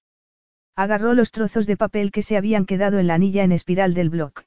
Agarró 0.75 1.13
los 1.13 1.31
trozos 1.33 1.67
de 1.67 1.77
papel 1.77 2.11
que 2.11 2.23
se 2.23 2.37
habían 2.37 2.65
quedado 2.65 2.99
en 2.99 3.07
la 3.07 3.15
anilla 3.15 3.45
en 3.45 3.53
espiral 3.53 3.93
del 3.93 4.09
bloc. 4.09 4.46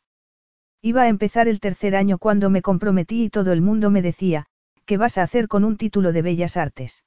Iba 0.82 1.03
a 1.03 1.07
empezar 1.09 1.47
el 1.47 1.59
tercer 1.59 1.95
año 1.95 2.17
cuando 2.17 2.49
me 2.49 2.61
comprometí 2.61 3.25
y 3.25 3.30
todo 3.30 3.51
el 3.51 3.61
mundo 3.61 3.89
me 3.91 4.01
decía, 4.01 4.45
¿qué 4.86 4.97
vas 4.97 5.17
a 5.17 5.23
hacer 5.23 5.47
con 5.47 5.65
un 5.65 5.77
título 5.77 6.13
de 6.13 6.21
bellas 6.21 6.55
artes? 6.55 7.03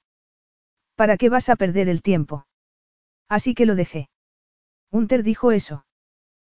¿Para 0.94 1.16
qué 1.16 1.30
vas 1.30 1.48
a 1.48 1.56
perder 1.56 1.88
el 1.88 2.02
tiempo? 2.02 2.46
Así 3.28 3.54
que 3.54 3.64
lo 3.64 3.74
dejé. 3.74 4.10
Hunter 4.90 5.22
dijo 5.22 5.52
eso. 5.52 5.86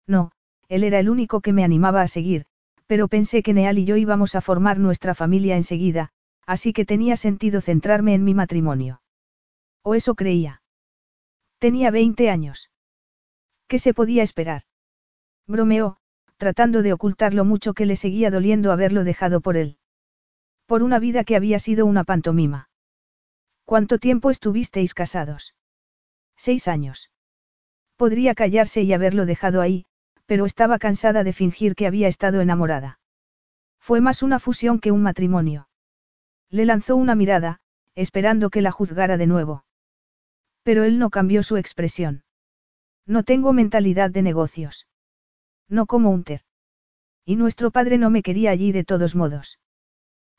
No, 0.07 0.33
él 0.69 0.85
era 0.85 0.99
el 1.01 1.11
único 1.11 1.43
que 1.43 1.53
me 1.53 1.65
animaba 1.65 2.01
a 2.01 2.09
seguir, 2.09 2.47
pero 2.87 3.09
pensé 3.09 3.43
que 3.43 3.53
Neal 3.53 3.79
y 3.79 3.85
yo 3.85 3.97
íbamos 3.97 4.35
a 4.35 4.41
formar 4.41 4.79
nuestra 4.79 5.15
familia 5.15 5.57
enseguida, 5.57 6.11
así 6.47 6.73
que 6.73 6.87
tenía 6.87 7.17
sentido 7.17 7.61
centrarme 7.61 8.15
en 8.15 8.25
mi 8.25 8.33
matrimonio. 8.33 9.03
O 9.83 9.95
eso 9.95 10.15
creía. 10.15 10.63
Tenía 11.59 11.91
20 11.91 12.31
años. 12.31 12.71
¿Qué 13.69 13.79
se 13.79 13.95
podía 13.95 14.23
esperar? 14.23 14.63
Bromeó, 15.47 15.99
tratando 16.43 16.83
de 16.83 16.93
ocultar 16.93 17.35
lo 17.35 17.45
mucho 17.45 17.73
que 17.73 17.87
le 17.87 17.95
seguía 17.95 18.29
doliendo 18.29 18.73
haberlo 18.73 19.05
dejado 19.05 19.41
por 19.41 19.57
él. 19.57 19.77
Por 20.67 20.83
una 20.83 20.99
vida 20.99 21.23
que 21.23 21.37
había 21.37 21.61
sido 21.61 21.87
una 21.87 22.03
pantomima. 22.03 22.69
¿Cuánto 23.65 24.01
tiempo 24.01 24.29
estuvisteis 24.29 24.93
casados? 24.93 25.55
Seis 26.37 26.67
años. 26.67 27.13
Podría 27.95 28.35
callarse 28.35 28.83
y 28.83 28.93
haberlo 28.93 29.25
dejado 29.25 29.61
ahí, 29.61 29.87
pero 30.27 30.45
estaba 30.45 30.81
cansada 30.81 31.23
de 31.23 31.33
fingir 31.33 31.77
que 31.77 31.87
había 31.87 32.09
estado 32.09 32.41
enamorada. 32.41 32.99
Fue 33.79 34.01
más 34.01 34.25
una 34.25 34.41
fusión 34.41 34.81
que 34.81 34.91
un 34.91 35.01
matrimonio. 35.01 35.69
Le 36.51 36.65
lanzó 36.65 36.97
una 36.97 37.15
mirada, 37.15 37.61
esperando 37.95 38.51
que 38.51 38.63
la 38.63 38.73
juzgara 38.73 39.17
de 39.17 39.29
nuevo. 39.29 39.65
Pero 40.65 40.83
él 40.83 40.99
no 40.99 41.09
cambió 41.09 41.45
su 41.45 41.57
expresión. 41.57 42.25
No 43.07 43.23
tengo 43.23 43.53
mentalidad 43.53 44.11
de 44.11 44.23
negocios. 44.23 44.89
No 45.69 45.87
como 45.87 46.11
Unter. 46.11 46.43
Y 47.25 47.37
nuestro 47.37 47.71
padre 47.71 47.99
no 47.99 48.11
me 48.11 48.23
quería 48.23 48.51
allí 48.51 48.73
de 48.73 48.85
todos 48.85 49.15
modos. 49.15 49.59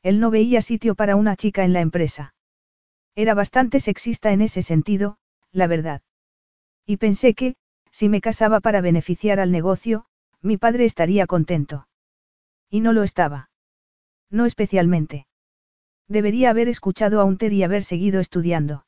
Él 0.02 0.20
no 0.20 0.30
veía 0.30 0.60
sitio 0.60 0.94
para 0.94 1.16
una 1.16 1.34
chica 1.34 1.64
en 1.64 1.72
la 1.72 1.80
empresa. 1.80 2.34
Era 3.14 3.34
bastante 3.34 3.80
sexista 3.80 4.32
en 4.32 4.42
ese 4.42 4.62
sentido, 4.62 5.18
la 5.50 5.66
verdad. 5.66 6.02
Y 6.84 6.98
pensé 6.98 7.34
que, 7.34 7.56
si 7.90 8.08
me 8.08 8.20
casaba 8.20 8.60
para 8.60 8.80
beneficiar 8.80 9.40
al 9.40 9.50
negocio, 9.50 10.04
mi 10.42 10.58
padre 10.58 10.84
estaría 10.84 11.26
contento. 11.26 11.88
Y 12.68 12.80
no 12.80 12.92
lo 12.92 13.02
estaba. 13.02 13.50
No 14.30 14.44
especialmente. 14.44 15.26
Debería 16.06 16.50
haber 16.50 16.68
escuchado 16.68 17.20
a 17.20 17.24
Unter 17.24 17.52
y 17.52 17.62
haber 17.62 17.82
seguido 17.82 18.20
estudiando. 18.20 18.84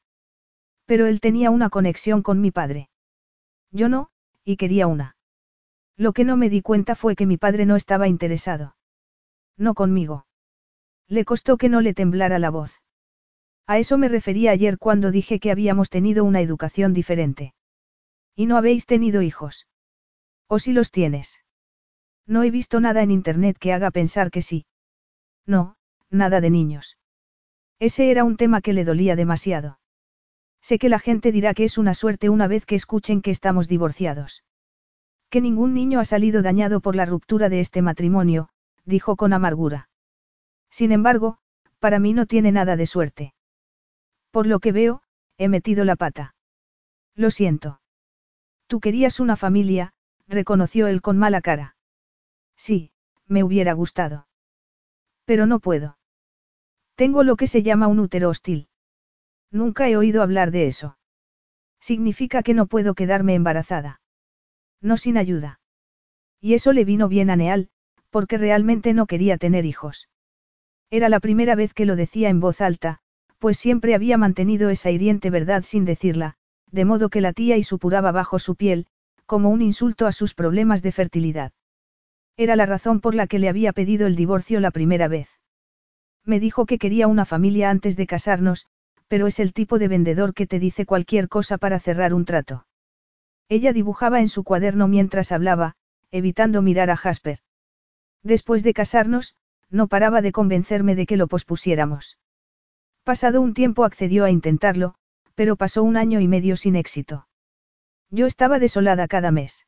Pero 0.85 1.07
él 1.07 1.21
tenía 1.21 1.51
una 1.51 1.71
conexión 1.71 2.23
con 2.23 2.41
mi 2.41 2.51
padre. 2.51 2.91
Yo 3.71 3.89
no, 3.89 4.11
y 4.45 4.57
quería 4.57 4.87
una. 4.87 5.16
Lo 5.97 6.13
que 6.13 6.25
no 6.25 6.37
me 6.37 6.51
di 6.51 6.63
cuenta 6.63 6.95
fue 6.95 7.17
que 7.17 7.27
mi 7.27 7.37
padre 7.37 7.67
no 7.67 7.77
estaba 7.77 8.09
interesado. 8.09 8.77
No 9.57 9.75
conmigo. 9.75 10.27
Le 11.09 11.25
costó 11.25 11.57
que 11.57 11.69
no 11.69 11.81
le 11.81 11.95
temblara 11.95 12.39
la 12.39 12.51
voz. 12.51 12.83
A 13.67 13.79
eso 13.79 13.99
me 13.99 14.09
refería 14.09 14.51
ayer 14.51 14.79
cuando 14.79 15.11
dije 15.11 15.41
que 15.41 15.51
habíamos 15.51 15.91
tenido 15.91 16.25
una 16.25 16.41
educación 16.41 16.93
diferente. 16.93 17.55
Y 18.35 18.47
no 18.47 18.57
habéis 18.57 18.87
tenido 18.87 19.23
hijos. 19.23 19.67
¿O 20.47 20.59
si 20.59 20.73
los 20.73 20.91
tienes? 20.91 21.43
No 22.27 22.43
he 22.43 22.51
visto 22.51 22.81
nada 22.81 23.03
en 23.03 23.11
internet 23.11 23.57
que 23.59 23.73
haga 23.73 23.91
pensar 23.91 24.31
que 24.31 24.43
sí. 24.43 24.67
No, 25.47 25.77
nada 26.11 26.41
de 26.41 26.51
niños. 26.51 26.99
Ese 27.79 28.11
era 28.11 28.25
un 28.25 28.37
tema 28.37 28.61
que 28.61 28.73
le 28.73 28.85
dolía 28.85 29.17
demasiado. 29.17 29.79
Sé 30.61 30.79
que 30.79 30.89
la 30.89 30.99
gente 30.99 31.33
dirá 31.33 31.55
que 31.55 31.65
es 31.65 31.79
una 31.79 31.95
suerte 31.95 32.29
una 32.29 32.49
vez 32.49 32.67
que 32.67 32.75
escuchen 32.75 33.23
que 33.23 33.31
estamos 33.31 33.69
divorciados. 33.69 34.45
Que 35.37 35.43
ningún 35.43 35.75
niño 35.75 36.01
ha 36.01 36.07
salido 36.07 36.41
dañado 36.41 36.81
por 36.81 36.97
la 36.97 37.05
ruptura 37.05 37.51
de 37.51 37.61
este 37.61 37.83
matrimonio, 37.83 38.49
dijo 38.87 39.17
con 39.17 39.35
amargura. 39.35 39.91
Sin 40.71 40.93
embargo, 40.93 41.37
para 41.79 41.99
mí 41.99 42.15
no 42.15 42.25
tiene 42.25 42.53
nada 42.53 42.75
de 42.75 42.87
suerte. 42.87 43.35
Por 44.31 44.47
lo 44.47 44.61
que 44.61 44.73
veo, 44.73 45.03
he 45.37 45.49
metido 45.49 45.85
la 45.85 45.95
pata. 45.95 46.35
Lo 47.15 47.31
siento. 47.31 47.83
Tú 48.67 48.81
querías 48.81 49.21
una 49.21 49.37
familia, 49.37 49.93
reconoció 50.27 50.87
él 50.87 51.03
con 51.03 51.19
mala 51.19 51.43
cara. 51.43 51.77
Sí, 52.57 52.91
me 53.27 53.45
hubiera 53.45 53.75
gustado. 53.75 54.29
Pero 55.27 55.45
no 55.45 55.61
puedo. 55.61 55.99
Tengo 56.95 57.25
lo 57.25 57.37
que 57.37 57.47
se 57.47 57.63
llama 57.63 57.89
un 57.89 57.99
útero 57.99 58.31
hostil. 58.31 58.71
Nunca 59.51 59.87
he 59.87 59.99
oído 59.99 60.23
hablar 60.23 60.51
de 60.51 60.67
eso. 60.67 60.97
Significa 61.79 62.43
que 62.43 62.55
no 62.55 62.65
puedo 62.65 62.95
quedarme 62.95 63.35
embarazada. 63.35 64.01
No 64.81 64.97
sin 64.97 65.17
ayuda. 65.17 65.61
Y 66.41 66.55
eso 66.55 66.73
le 66.73 66.85
vino 66.85 67.09
bien 67.09 67.31
a 67.31 67.37
Neal, 67.37 67.69
porque 68.11 68.39
realmente 68.39 68.95
no 68.95 69.07
quería 69.07 69.37
tener 69.37 69.65
hijos. 69.65 70.09
Era 70.91 71.09
la 71.09 71.21
primera 71.21 71.55
vez 71.55 71.75
que 71.75 71.87
lo 71.87 71.97
decía 71.97 72.29
en 72.29 72.41
voz 72.41 72.61
alta, 72.61 73.01
pues 73.39 73.59
siempre 73.59 73.95
había 73.95 74.17
mantenido 74.17 74.71
esa 74.71 74.91
hiriente 74.91 75.31
verdad 75.31 75.63
sin 75.65 75.85
decirla, 75.85 76.35
de 76.71 76.85
modo 76.85 77.09
que 77.09 77.21
la 77.21 77.33
tía 77.33 77.57
y 77.57 77.63
supuraba 77.63 78.13
bajo 78.13 78.39
su 78.39 78.55
piel, 78.55 78.87
como 79.27 79.51
un 79.51 79.63
insulto 79.63 80.07
a 80.07 80.13
sus 80.13 80.35
problemas 80.35 80.83
de 80.83 80.93
fertilidad. 80.93 81.53
Era 82.37 82.55
la 82.55 82.67
razón 82.67 83.01
por 83.01 83.15
la 83.15 83.27
que 83.27 83.39
le 83.39 83.49
había 83.49 83.73
pedido 83.73 84.07
el 84.07 84.15
divorcio 84.15 84.61
la 84.61 84.71
primera 84.71 85.09
vez. 85.09 85.29
Me 86.25 86.39
dijo 86.41 86.67
que 86.67 86.79
quería 86.79 87.09
una 87.09 87.25
familia 87.25 87.71
antes 87.71 87.97
de 87.97 88.07
casarnos, 88.07 88.67
pero 89.09 89.27
es 89.27 89.39
el 89.41 89.53
tipo 89.53 89.79
de 89.79 89.89
vendedor 89.89 90.35
que 90.35 90.47
te 90.47 90.59
dice 90.59 90.87
cualquier 90.87 91.29
cosa 91.29 91.59
para 91.59 91.79
cerrar 91.79 92.13
un 92.13 92.25
trato. 92.25 92.67
Ella 93.49 93.73
dibujaba 93.73 94.21
en 94.21 94.29
su 94.29 94.45
cuaderno 94.45 94.89
mientras 94.89 95.33
hablaba, 95.33 95.77
evitando 96.11 96.63
mirar 96.63 96.91
a 96.91 96.97
Jasper. 96.97 97.41
Después 98.23 98.63
de 98.63 98.75
casarnos, 98.75 99.37
no 99.71 99.87
paraba 99.87 100.23
de 100.23 100.33
convencerme 100.33 100.95
de 100.95 101.07
que 101.07 101.17
lo 101.17 101.29
pospusiéramos. 101.29 102.19
Pasado 103.05 103.41
un 103.41 103.55
tiempo 103.55 103.85
accedió 103.85 104.25
a 104.25 104.31
intentarlo, 104.31 104.95
pero 105.35 105.57
pasó 105.57 105.83
un 105.85 105.97
año 105.97 106.21
y 106.21 106.29
medio 106.29 106.57
sin 106.57 106.75
éxito. 106.75 107.29
Yo 108.11 108.27
estaba 108.27 108.59
desolada 108.59 109.07
cada 109.07 109.31
mes. 109.31 109.67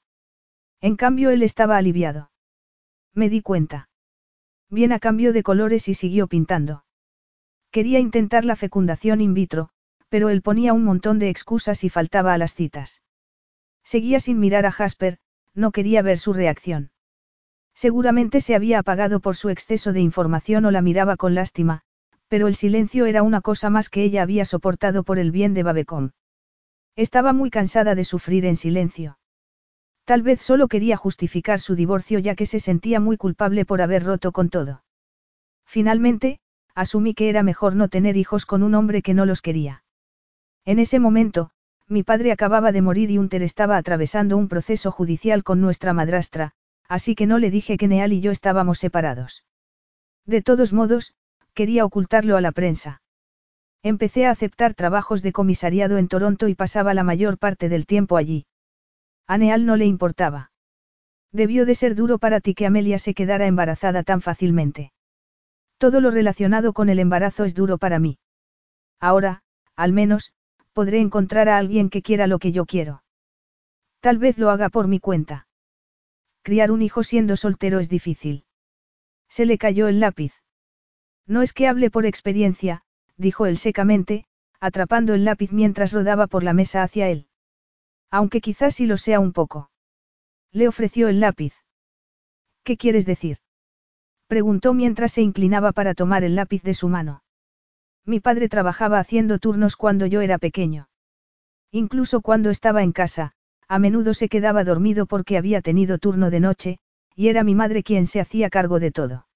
En 0.80 0.96
cambio 0.96 1.30
él 1.30 1.42
estaba 1.42 1.76
aliviado. 1.76 2.30
Me 3.14 3.28
di 3.28 3.42
cuenta. 3.42 3.88
Bien 4.70 4.92
a 4.92 4.98
cambio 4.98 5.32
de 5.32 5.42
colores 5.42 5.88
y 5.88 5.94
siguió 5.94 6.26
pintando. 6.26 6.84
Quería 7.70 7.98
intentar 7.98 8.44
la 8.44 8.56
fecundación 8.56 9.20
in 9.20 9.34
vitro, 9.34 9.70
pero 10.08 10.30
él 10.30 10.42
ponía 10.42 10.72
un 10.72 10.84
montón 10.84 11.18
de 11.18 11.28
excusas 11.28 11.84
y 11.84 11.90
faltaba 11.90 12.32
a 12.32 12.38
las 12.38 12.54
citas. 12.54 13.02
Seguía 13.88 14.20
sin 14.20 14.38
mirar 14.38 14.66
a 14.66 14.70
Jasper, 14.70 15.16
no 15.54 15.72
quería 15.72 16.02
ver 16.02 16.18
su 16.18 16.34
reacción. 16.34 16.90
Seguramente 17.74 18.42
se 18.42 18.54
había 18.54 18.80
apagado 18.80 19.20
por 19.20 19.34
su 19.34 19.48
exceso 19.48 19.94
de 19.94 20.00
información 20.02 20.66
o 20.66 20.70
la 20.70 20.82
miraba 20.82 21.16
con 21.16 21.34
lástima, 21.34 21.80
pero 22.28 22.48
el 22.48 22.54
silencio 22.54 23.06
era 23.06 23.22
una 23.22 23.40
cosa 23.40 23.70
más 23.70 23.88
que 23.88 24.02
ella 24.02 24.20
había 24.20 24.44
soportado 24.44 25.04
por 25.04 25.18
el 25.18 25.30
bien 25.30 25.54
de 25.54 25.62
Babecom. 25.62 26.10
Estaba 26.96 27.32
muy 27.32 27.48
cansada 27.48 27.94
de 27.94 28.04
sufrir 28.04 28.44
en 28.44 28.56
silencio. 28.56 29.18
Tal 30.04 30.20
vez 30.20 30.42
solo 30.42 30.68
quería 30.68 30.98
justificar 30.98 31.58
su 31.58 31.74
divorcio 31.74 32.18
ya 32.18 32.34
que 32.34 32.44
se 32.44 32.60
sentía 32.60 33.00
muy 33.00 33.16
culpable 33.16 33.64
por 33.64 33.80
haber 33.80 34.04
roto 34.04 34.32
con 34.32 34.50
todo. 34.50 34.84
Finalmente, 35.64 36.40
asumí 36.74 37.14
que 37.14 37.30
era 37.30 37.42
mejor 37.42 37.74
no 37.74 37.88
tener 37.88 38.18
hijos 38.18 38.44
con 38.44 38.62
un 38.62 38.74
hombre 38.74 39.00
que 39.00 39.14
no 39.14 39.24
los 39.24 39.40
quería. 39.40 39.82
En 40.66 40.78
ese 40.78 41.00
momento, 41.00 41.52
mi 41.88 42.02
padre 42.02 42.32
acababa 42.32 42.70
de 42.72 42.82
morir 42.82 43.10
y 43.10 43.18
Unter 43.18 43.42
estaba 43.42 43.76
atravesando 43.76 44.36
un 44.36 44.48
proceso 44.48 44.90
judicial 44.90 45.42
con 45.42 45.60
nuestra 45.60 45.92
madrastra, 45.92 46.52
así 46.86 47.14
que 47.14 47.26
no 47.26 47.38
le 47.38 47.50
dije 47.50 47.78
que 47.78 47.88
Neal 47.88 48.12
y 48.12 48.20
yo 48.20 48.30
estábamos 48.30 48.78
separados. 48.78 49.44
De 50.26 50.42
todos 50.42 50.72
modos, 50.72 51.14
quería 51.54 51.84
ocultarlo 51.84 52.36
a 52.36 52.40
la 52.40 52.52
prensa. 52.52 53.00
Empecé 53.82 54.26
a 54.26 54.30
aceptar 54.30 54.74
trabajos 54.74 55.22
de 55.22 55.32
comisariado 55.32 55.98
en 55.98 56.08
Toronto 56.08 56.48
y 56.48 56.54
pasaba 56.54 56.92
la 56.94 57.04
mayor 57.04 57.38
parte 57.38 57.68
del 57.68 57.86
tiempo 57.86 58.16
allí. 58.16 58.46
A 59.26 59.38
Neal 59.38 59.64
no 59.64 59.76
le 59.76 59.86
importaba. 59.86 60.50
Debió 61.32 61.64
de 61.66 61.74
ser 61.74 61.94
duro 61.94 62.18
para 62.18 62.40
ti 62.40 62.54
que 62.54 62.66
Amelia 62.66 62.98
se 62.98 63.14
quedara 63.14 63.46
embarazada 63.46 64.02
tan 64.02 64.20
fácilmente. 64.20 64.92
Todo 65.78 66.00
lo 66.00 66.10
relacionado 66.10 66.72
con 66.72 66.88
el 66.88 66.98
embarazo 66.98 67.44
es 67.44 67.54
duro 67.54 67.78
para 67.78 67.98
mí. 67.98 68.18
Ahora, 69.00 69.42
al 69.76 69.92
menos, 69.92 70.32
podré 70.78 71.00
encontrar 71.00 71.48
a 71.48 71.58
alguien 71.58 71.90
que 71.90 72.02
quiera 72.02 72.28
lo 72.28 72.38
que 72.38 72.52
yo 72.52 72.64
quiero. 72.64 73.02
Tal 73.98 74.16
vez 74.16 74.38
lo 74.38 74.48
haga 74.48 74.68
por 74.68 74.86
mi 74.86 75.00
cuenta. 75.00 75.48
Criar 76.42 76.70
un 76.70 76.82
hijo 76.82 77.02
siendo 77.02 77.34
soltero 77.34 77.80
es 77.80 77.88
difícil. 77.88 78.44
Se 79.28 79.44
le 79.44 79.58
cayó 79.58 79.88
el 79.88 79.98
lápiz. 79.98 80.32
No 81.26 81.42
es 81.42 81.52
que 81.52 81.66
hable 81.66 81.90
por 81.90 82.06
experiencia, 82.06 82.82
dijo 83.16 83.46
él 83.46 83.58
secamente, 83.58 84.26
atrapando 84.60 85.14
el 85.14 85.24
lápiz 85.24 85.50
mientras 85.50 85.92
rodaba 85.92 86.28
por 86.28 86.44
la 86.44 86.52
mesa 86.52 86.84
hacia 86.84 87.08
él. 87.08 87.26
Aunque 88.08 88.40
quizás 88.40 88.76
sí 88.76 88.86
lo 88.86 88.98
sea 88.98 89.18
un 89.18 89.32
poco. 89.32 89.72
Le 90.52 90.68
ofreció 90.68 91.08
el 91.08 91.18
lápiz. 91.18 91.54
¿Qué 92.62 92.76
quieres 92.76 93.04
decir? 93.04 93.38
Preguntó 94.28 94.74
mientras 94.74 95.10
se 95.10 95.22
inclinaba 95.22 95.72
para 95.72 95.94
tomar 95.94 96.22
el 96.22 96.36
lápiz 96.36 96.62
de 96.62 96.74
su 96.74 96.88
mano. 96.88 97.24
Mi 98.08 98.20
padre 98.20 98.48
trabajaba 98.48 99.00
haciendo 99.00 99.38
turnos 99.38 99.76
cuando 99.76 100.06
yo 100.06 100.22
era 100.22 100.38
pequeño. 100.38 100.88
Incluso 101.70 102.22
cuando 102.22 102.48
estaba 102.48 102.82
en 102.82 102.92
casa, 102.92 103.32
a 103.68 103.78
menudo 103.78 104.14
se 104.14 104.30
quedaba 104.30 104.64
dormido 104.64 105.04
porque 105.04 105.36
había 105.36 105.60
tenido 105.60 105.98
turno 105.98 106.30
de 106.30 106.40
noche, 106.40 106.78
y 107.14 107.28
era 107.28 107.44
mi 107.44 107.54
madre 107.54 107.82
quien 107.82 108.06
se 108.06 108.18
hacía 108.22 108.48
cargo 108.48 108.80
de 108.80 108.92
todo. 108.92 109.26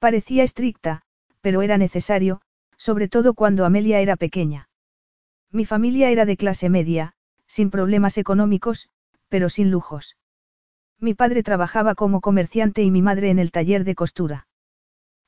Parecía 0.00 0.42
estricta, 0.42 1.02
pero 1.40 1.62
era 1.62 1.78
necesario, 1.78 2.40
sobre 2.76 3.06
todo 3.06 3.32
cuando 3.32 3.64
Amelia 3.64 4.00
era 4.00 4.16
pequeña. 4.16 4.68
Mi 5.52 5.64
familia 5.64 6.10
era 6.10 6.24
de 6.24 6.36
clase 6.36 6.68
media, 6.68 7.12
sin 7.46 7.70
problemas 7.70 8.18
económicos, 8.18 8.88
pero 9.28 9.48
sin 9.48 9.70
lujos. 9.70 10.16
Mi 10.98 11.14
padre 11.14 11.44
trabajaba 11.44 11.94
como 11.94 12.20
comerciante 12.20 12.82
y 12.82 12.90
mi 12.90 13.02
madre 13.02 13.30
en 13.30 13.38
el 13.38 13.52
taller 13.52 13.84
de 13.84 13.94
costura. 13.94 14.48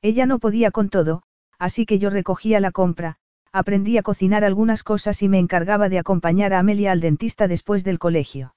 Ella 0.01 0.25
no 0.25 0.39
podía 0.39 0.71
con 0.71 0.89
todo, 0.89 1.23
así 1.59 1.85
que 1.85 1.99
yo 1.99 2.09
recogía 2.09 2.59
la 2.59 2.71
compra, 2.71 3.17
aprendí 3.51 3.97
a 3.97 4.03
cocinar 4.03 4.43
algunas 4.43 4.83
cosas 4.83 5.21
y 5.23 5.29
me 5.29 5.39
encargaba 5.39 5.89
de 5.89 5.99
acompañar 5.99 6.53
a 6.53 6.59
Amelia 6.59 6.91
al 6.91 7.01
dentista 7.01 7.47
después 7.47 7.83
del 7.83 7.99
colegio. 7.99 8.55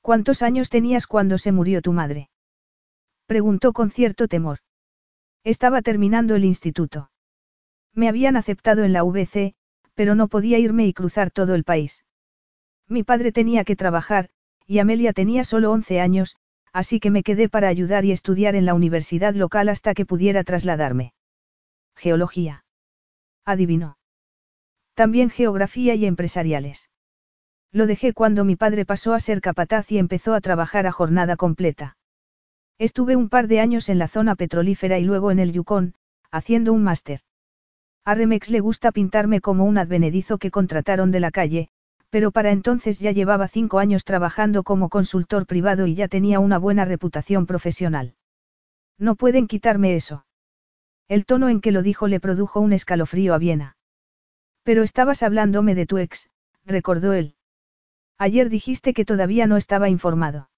¿Cuántos 0.00 0.42
años 0.42 0.70
tenías 0.70 1.06
cuando 1.06 1.38
se 1.38 1.52
murió 1.52 1.82
tu 1.82 1.92
madre? 1.92 2.30
Preguntó 3.26 3.72
con 3.72 3.90
cierto 3.90 4.26
temor. 4.26 4.58
Estaba 5.44 5.82
terminando 5.82 6.34
el 6.34 6.44
instituto. 6.44 7.10
Me 7.94 8.08
habían 8.08 8.36
aceptado 8.36 8.84
en 8.84 8.92
la 8.92 9.02
VC, 9.02 9.54
pero 9.94 10.14
no 10.14 10.28
podía 10.28 10.58
irme 10.58 10.86
y 10.86 10.92
cruzar 10.92 11.30
todo 11.30 11.54
el 11.54 11.64
país. 11.64 12.04
Mi 12.88 13.02
padre 13.02 13.32
tenía 13.32 13.64
que 13.64 13.76
trabajar, 13.76 14.30
y 14.66 14.78
Amelia 14.78 15.12
tenía 15.12 15.44
solo 15.44 15.72
11 15.72 16.00
años, 16.00 16.36
así 16.72 17.00
que 17.00 17.10
me 17.10 17.22
quedé 17.22 17.48
para 17.48 17.68
ayudar 17.68 18.04
y 18.04 18.12
estudiar 18.12 18.54
en 18.54 18.66
la 18.66 18.74
universidad 18.74 19.34
local 19.34 19.68
hasta 19.68 19.94
que 19.94 20.06
pudiera 20.06 20.44
trasladarme. 20.44 21.12
Geología. 21.98 22.64
Adivinó. 23.44 23.98
También 24.94 25.30
geografía 25.30 25.96
y 25.96 26.06
empresariales. 26.06 26.90
Lo 27.72 27.88
dejé 27.88 28.12
cuando 28.12 28.44
mi 28.44 28.54
padre 28.54 28.86
pasó 28.86 29.14
a 29.14 29.20
ser 29.20 29.40
capataz 29.40 29.90
y 29.90 29.98
empezó 29.98 30.34
a 30.34 30.40
trabajar 30.40 30.86
a 30.86 30.92
jornada 30.92 31.36
completa. 31.36 31.96
Estuve 32.78 33.16
un 33.16 33.28
par 33.28 33.48
de 33.48 33.58
años 33.58 33.88
en 33.88 33.98
la 33.98 34.06
zona 34.06 34.36
petrolífera 34.36 35.00
y 35.00 35.04
luego 35.04 35.32
en 35.32 35.40
el 35.40 35.50
Yukon, 35.50 35.94
haciendo 36.30 36.72
un 36.72 36.84
máster. 36.84 37.22
A 38.04 38.14
Remex 38.14 38.48
le 38.50 38.60
gusta 38.60 38.92
pintarme 38.92 39.40
como 39.40 39.64
un 39.64 39.76
advenedizo 39.76 40.38
que 40.38 40.52
contrataron 40.52 41.10
de 41.10 41.18
la 41.18 41.32
calle, 41.32 41.68
pero 42.10 42.30
para 42.30 42.52
entonces 42.52 43.00
ya 43.00 43.10
llevaba 43.10 43.48
cinco 43.48 43.80
años 43.80 44.04
trabajando 44.04 44.62
como 44.62 44.88
consultor 44.88 45.46
privado 45.46 45.88
y 45.88 45.96
ya 45.96 46.06
tenía 46.06 46.38
una 46.38 46.58
buena 46.58 46.84
reputación 46.84 47.44
profesional. 47.46 48.14
No 48.98 49.16
pueden 49.16 49.48
quitarme 49.48 49.96
eso. 49.96 50.24
El 51.08 51.24
tono 51.24 51.48
en 51.48 51.60
que 51.60 51.72
lo 51.72 51.82
dijo 51.82 52.06
le 52.06 52.20
produjo 52.20 52.60
un 52.60 52.72
escalofrío 52.72 53.34
a 53.34 53.38
Viena. 53.38 53.76
Pero 54.62 54.82
estabas 54.82 55.22
hablándome 55.22 55.74
de 55.74 55.86
tu 55.86 55.96
ex, 55.96 56.28
recordó 56.64 57.14
él. 57.14 57.34
Ayer 58.18 58.50
dijiste 58.50 58.92
que 58.92 59.06
todavía 59.06 59.46
no 59.46 59.56
estaba 59.56 59.88
informado. 59.88 60.50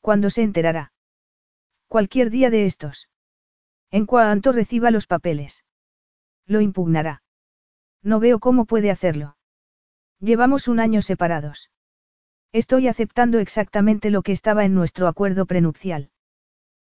¿Cuándo 0.00 0.30
se 0.30 0.42
enterará? 0.42 0.92
Cualquier 1.86 2.30
día 2.30 2.50
de 2.50 2.66
estos. 2.66 3.08
En 3.90 4.06
cuanto 4.06 4.50
reciba 4.50 4.90
los 4.90 5.06
papeles. 5.06 5.64
Lo 6.46 6.60
impugnará. 6.60 7.22
No 8.02 8.18
veo 8.18 8.40
cómo 8.40 8.64
puede 8.64 8.90
hacerlo. 8.90 9.36
Llevamos 10.18 10.66
un 10.66 10.80
año 10.80 11.02
separados. 11.02 11.70
Estoy 12.52 12.88
aceptando 12.88 13.38
exactamente 13.38 14.10
lo 14.10 14.22
que 14.22 14.32
estaba 14.32 14.64
en 14.64 14.74
nuestro 14.74 15.06
acuerdo 15.06 15.46
prenupcial. 15.46 16.10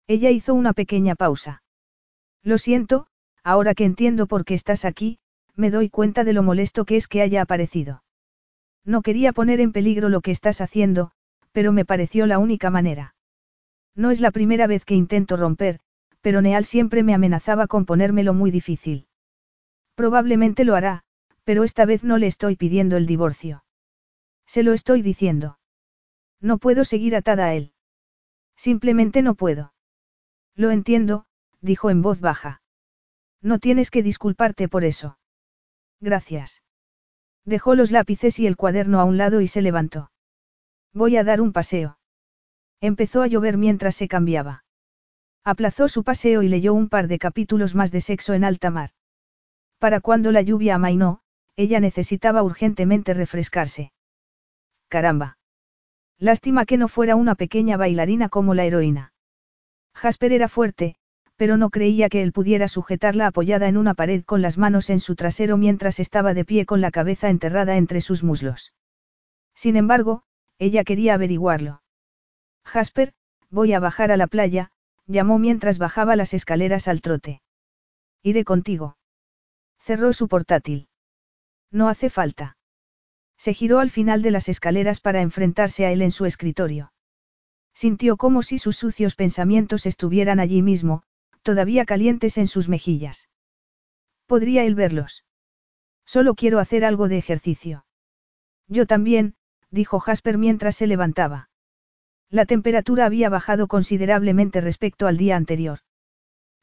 Ella 0.07 0.29
hizo 0.29 0.53
una 0.53 0.73
pequeña 0.73 1.15
pausa. 1.15 1.63
Lo 2.45 2.59
siento, 2.59 3.07
ahora 3.43 3.73
que 3.73 3.83
entiendo 3.83 4.27
por 4.27 4.45
qué 4.45 4.53
estás 4.53 4.85
aquí, 4.85 5.17
me 5.55 5.71
doy 5.71 5.89
cuenta 5.89 6.23
de 6.23 6.31
lo 6.31 6.43
molesto 6.43 6.85
que 6.85 6.95
es 6.95 7.07
que 7.07 7.21
haya 7.21 7.41
aparecido. 7.41 8.03
No 8.85 9.01
quería 9.01 9.33
poner 9.33 9.59
en 9.59 9.71
peligro 9.71 10.09
lo 10.09 10.21
que 10.21 10.29
estás 10.29 10.61
haciendo, 10.61 11.11
pero 11.51 11.71
me 11.71 11.85
pareció 11.85 12.27
la 12.27 12.37
única 12.37 12.69
manera. 12.69 13.15
No 13.95 14.11
es 14.11 14.21
la 14.21 14.29
primera 14.29 14.67
vez 14.67 14.85
que 14.85 14.93
intento 14.93 15.37
romper, 15.37 15.79
pero 16.21 16.41
Neal 16.41 16.65
siempre 16.65 17.01
me 17.01 17.15
amenazaba 17.15 17.65
con 17.65 17.85
ponérmelo 17.85 18.35
muy 18.35 18.51
difícil. 18.51 19.07
Probablemente 19.95 20.65
lo 20.65 20.75
hará, 20.75 21.03
Pero 21.45 21.63
esta 21.63 21.85
vez 21.85 22.03
no 22.03 22.17
le 22.17 22.27
estoy 22.27 22.55
pidiendo 22.55 22.97
el 22.97 23.05
divorcio. 23.05 23.63
Se 24.47 24.63
lo 24.63 24.73
estoy 24.73 25.03
diciendo. 25.03 25.59
No 26.41 26.57
puedo 26.57 26.83
seguir 26.85 27.15
atada 27.15 27.45
a 27.45 27.53
él. 27.53 27.71
Simplemente 28.55 29.21
no 29.21 29.35
puedo. 29.35 29.73
Lo 30.55 30.71
entiendo, 30.71 31.25
dijo 31.65 31.89
en 31.89 32.01
voz 32.01 32.21
baja. 32.21 32.61
No 33.41 33.59
tienes 33.59 33.91
que 33.91 34.03
disculparte 34.03 34.69
por 34.69 34.83
eso. 34.83 35.17
Gracias. 35.99 36.63
Dejó 37.43 37.75
los 37.75 37.91
lápices 37.91 38.39
y 38.39 38.47
el 38.47 38.55
cuaderno 38.55 38.99
a 38.99 39.03
un 39.03 39.17
lado 39.17 39.41
y 39.41 39.47
se 39.47 39.61
levantó. 39.61 40.11
Voy 40.93 41.17
a 41.17 41.23
dar 41.23 41.41
un 41.41 41.51
paseo. 41.51 41.99
Empezó 42.81 43.21
a 43.21 43.27
llover 43.27 43.57
mientras 43.57 43.95
se 43.95 44.07
cambiaba. 44.07 44.63
Aplazó 45.43 45.87
su 45.87 46.03
paseo 46.03 46.41
y 46.43 46.47
leyó 46.47 46.73
un 46.73 46.89
par 46.89 47.07
de 47.07 47.19
capítulos 47.19 47.75
más 47.75 47.91
de 47.91 48.01
sexo 48.01 48.33
en 48.33 48.43
alta 48.43 48.71
mar. 48.71 48.91
Para 49.79 50.01
cuando 50.01 50.31
la 50.31 50.41
lluvia 50.41 50.75
amainó, 50.75 51.21
ella 51.55 51.79
necesitaba 51.79 52.43
urgentemente 52.43 53.13
refrescarse. 53.13 53.91
Caramba. 54.87 55.37
Lástima 56.17 56.65
que 56.65 56.77
no 56.77 56.87
fuera 56.87 57.15
una 57.15 57.35
pequeña 57.35 57.77
bailarina 57.77 58.29
como 58.29 58.53
la 58.53 58.65
heroína. 58.65 59.13
Jasper 59.93 60.31
era 60.33 60.47
fuerte, 60.47 60.97
pero 61.35 61.57
no 61.57 61.69
creía 61.69 62.09
que 62.09 62.21
él 62.21 62.31
pudiera 62.31 62.67
sujetarla 62.67 63.27
apoyada 63.27 63.67
en 63.67 63.77
una 63.77 63.93
pared 63.93 64.23
con 64.23 64.41
las 64.41 64.57
manos 64.57 64.89
en 64.89 64.99
su 64.99 65.15
trasero 65.15 65.57
mientras 65.57 65.99
estaba 65.99 66.33
de 66.33 66.45
pie 66.45 66.65
con 66.65 66.81
la 66.81 66.91
cabeza 66.91 67.29
enterrada 67.29 67.77
entre 67.77 68.01
sus 68.01 68.23
muslos. 68.23 68.73
Sin 69.53 69.75
embargo, 69.75 70.23
ella 70.59 70.83
quería 70.83 71.13
averiguarlo. 71.13 71.81
Jasper, 72.63 73.13
voy 73.49 73.73
a 73.73 73.79
bajar 73.79 74.11
a 74.11 74.17
la 74.17 74.27
playa, 74.27 74.71
llamó 75.07 75.37
mientras 75.37 75.77
bajaba 75.77 76.15
las 76.15 76.33
escaleras 76.33 76.87
al 76.87 77.01
trote. 77.01 77.41
Iré 78.23 78.43
contigo. 78.43 78.97
Cerró 79.79 80.13
su 80.13 80.27
portátil. 80.27 80.87
No 81.71 81.89
hace 81.89 82.09
falta. 82.09 82.57
Se 83.37 83.53
giró 83.53 83.79
al 83.79 83.91
final 83.91 84.21
de 84.21 84.31
las 84.31 84.49
escaleras 84.49 84.99
para 85.01 85.21
enfrentarse 85.21 85.85
a 85.85 85.91
él 85.91 86.01
en 86.01 86.11
su 86.11 86.25
escritorio. 86.25 86.93
Sintió 87.73 88.15
como 88.15 88.41
si 88.41 88.57
sus 88.57 88.77
sucios 88.77 89.15
pensamientos 89.15 89.85
estuvieran 89.85 90.39
allí 90.39 90.61
mismo, 90.61 91.03
todavía 91.45 91.85
calientes 91.85 92.39
en 92.39 92.47
sus 92.47 92.67
mejillas. 92.67 93.29
¿Podría 94.25 94.63
él 94.63 94.73
verlos? 94.73 95.25
Solo 96.03 96.33
quiero 96.33 96.59
hacer 96.59 96.83
algo 96.83 97.07
de 97.07 97.19
ejercicio. 97.19 97.85
Yo 98.67 98.87
también, 98.87 99.35
dijo 99.69 99.99
Jasper 99.99 100.39
mientras 100.39 100.75
se 100.75 100.87
levantaba. 100.87 101.49
La 102.31 102.45
temperatura 102.45 103.05
había 103.05 103.29
bajado 103.29 103.67
considerablemente 103.67 104.59
respecto 104.59 105.05
al 105.05 105.17
día 105.17 105.35
anterior. 105.35 105.79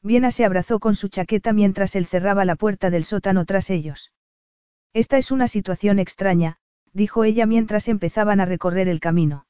Viena 0.01 0.31
se 0.31 0.43
abrazó 0.43 0.81
con 0.81 0.95
su 0.95 1.07
chaqueta 1.07 1.53
mientras 1.53 1.95
él 1.95 2.05
cerraba 2.05 2.43
la 2.43 2.57
puerta 2.57 2.89
del 2.89 3.05
sótano 3.05 3.45
tras 3.45 3.69
ellos. 3.69 4.11
Esta 4.91 5.17
es 5.17 5.31
una 5.31 5.47
situación 5.47 5.97
extraña, 5.97 6.57
dijo 6.91 7.23
ella 7.23 7.45
mientras 7.45 7.87
empezaban 7.87 8.41
a 8.41 8.45
recorrer 8.45 8.89
el 8.89 8.99
camino. 8.99 9.45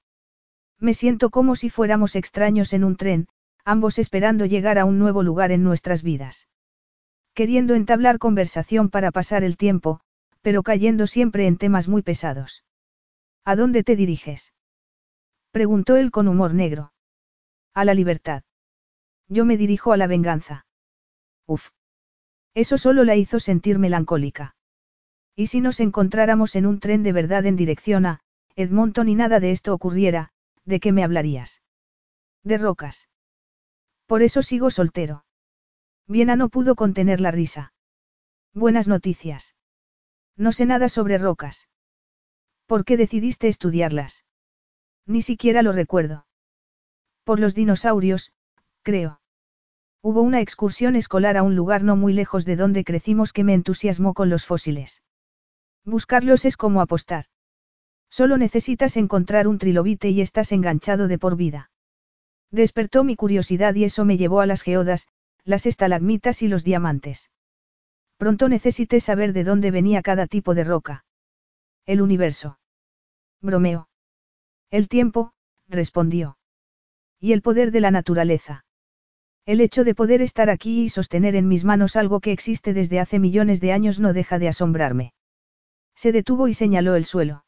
Me 0.80 0.94
siento 0.94 1.32
como 1.32 1.56
si 1.56 1.72
fuéramos 1.72 2.16
extraños 2.16 2.74
en 2.74 2.84
un 2.84 2.98
tren, 2.98 3.28
ambos 3.66 4.00
esperando 4.00 4.46
llegar 4.46 4.78
a 4.78 4.86
un 4.86 5.00
nuevo 5.00 5.24
lugar 5.24 5.52
en 5.52 5.64
nuestras 5.64 6.04
vidas. 6.04 6.48
Queriendo 7.34 7.74
entablar 7.74 8.20
conversación 8.20 8.90
para 8.90 9.12
pasar 9.12 9.44
el 9.44 9.58
tiempo, 9.58 10.02
pero 10.42 10.62
cayendo 10.62 11.08
siempre 11.08 11.48
en 11.48 11.58
temas 11.58 11.88
muy 11.88 12.02
pesados. 12.02 12.64
¿A 13.46 13.56
dónde 13.56 13.84
te 13.84 13.96
diriges? 13.96 14.54
Preguntó 15.52 15.96
él 15.96 16.12
con 16.12 16.28
humor 16.28 16.54
negro. 16.54 16.94
A 17.74 17.86
la 17.86 17.94
libertad. 17.94 18.44
Yo 19.28 19.46
me 19.46 19.58
dirijo 19.58 19.94
a 19.94 19.98
la 19.98 20.08
venganza. 20.08 20.66
Uf. 21.48 21.70
Eso 22.54 22.78
solo 22.78 23.04
la 23.04 23.16
hizo 23.16 23.40
sentir 23.40 23.80
melancólica. 23.80 24.56
¿Y 25.36 25.48
si 25.48 25.62
nos 25.62 25.80
encontráramos 25.80 26.56
en 26.56 26.68
un 26.68 26.80
tren 26.80 27.02
de 27.02 27.14
verdad 27.14 27.46
en 27.46 27.56
dirección 27.56 28.06
a 28.06 28.20
Edmonton 28.56 29.10
y 29.10 29.16
nada 29.16 29.40
de 29.40 29.52
esto 29.52 29.74
ocurriera, 29.74 30.32
de 30.66 30.80
qué 30.80 30.92
me 30.92 31.04
hablarías? 31.04 31.64
De 32.44 32.58
rocas. 32.60 33.08
Por 34.14 34.22
eso 34.22 34.44
sigo 34.44 34.70
soltero. 34.70 35.26
Viena 36.08 36.36
no 36.36 36.50
pudo 36.50 36.76
contener 36.76 37.20
la 37.20 37.32
risa. 37.32 37.74
Buenas 38.54 38.88
noticias. 38.88 39.56
No 40.38 40.52
sé 40.52 40.68
nada 40.68 40.88
sobre 40.88 41.18
rocas. 41.18 41.68
¿Por 42.68 42.86
qué 42.86 42.96
decidiste 42.96 43.48
estudiarlas? 43.48 44.24
Ni 45.08 45.24
siquiera 45.24 45.64
lo 45.64 45.72
recuerdo. 45.72 46.28
Por 47.24 47.40
los 47.40 47.56
dinosaurios, 47.56 48.34
creo. 48.84 49.20
Hubo 50.04 50.22
una 50.22 50.42
excursión 50.42 50.96
escolar 50.96 51.36
a 51.36 51.42
un 51.42 51.56
lugar 51.56 51.82
no 51.82 51.96
muy 51.96 52.14
lejos 52.14 52.46
de 52.46 52.56
donde 52.56 52.84
crecimos 52.84 53.34
que 53.34 53.44
me 53.44 53.56
entusiasmó 53.56 54.14
con 54.14 54.30
los 54.30 54.46
fósiles. 54.46 55.02
Buscarlos 55.86 56.46
es 56.46 56.56
como 56.56 56.82
apostar. 56.82 57.26
Solo 58.12 58.38
necesitas 58.38 58.96
encontrar 58.96 59.48
un 59.48 59.58
trilobite 59.58 60.12
y 60.12 60.22
estás 60.22 60.52
enganchado 60.52 61.08
de 61.08 61.18
por 61.18 61.36
vida. 61.36 61.72
Despertó 62.54 63.04
mi 63.04 63.16
curiosidad 63.16 63.74
y 63.74 63.84
eso 63.84 64.06
me 64.06 64.16
llevó 64.16 64.40
a 64.40 64.46
las 64.46 64.62
geodas, 64.62 65.08
las 65.44 65.66
estalagmitas 65.66 66.44
y 66.44 66.48
los 66.48 66.64
diamantes. 66.64 67.32
Pronto 68.18 68.48
necesité 68.48 69.00
saber 69.00 69.34
de 69.34 69.44
dónde 69.44 69.72
venía 69.72 70.04
cada 70.04 70.28
tipo 70.28 70.54
de 70.54 70.64
roca. 70.64 71.04
El 71.88 72.00
universo. 72.00 72.60
Bromeo. 73.42 73.90
El 74.70 74.88
tiempo, 74.88 75.34
respondió. 75.68 76.38
Y 77.20 77.34
el 77.34 77.42
poder 77.42 77.72
de 77.72 77.82
la 77.82 77.90
naturaleza. 77.90 78.66
El 79.48 79.60
hecho 79.60 79.84
de 79.84 79.96
poder 79.96 80.22
estar 80.22 80.52
aquí 80.52 80.84
y 80.84 80.90
sostener 80.90 81.36
en 81.36 81.48
mis 81.48 81.64
manos 81.64 81.96
algo 81.96 82.20
que 82.20 82.32
existe 82.32 82.76
desde 82.76 83.00
hace 83.00 83.18
millones 83.18 83.62
de 83.62 83.74
años 83.74 84.00
no 84.00 84.14
deja 84.14 84.38
de 84.38 84.50
asombrarme. 84.50 85.14
Se 85.96 86.12
detuvo 86.12 86.48
y 86.48 86.54
señaló 86.54 86.94
el 86.94 87.06
suelo. 87.06 87.46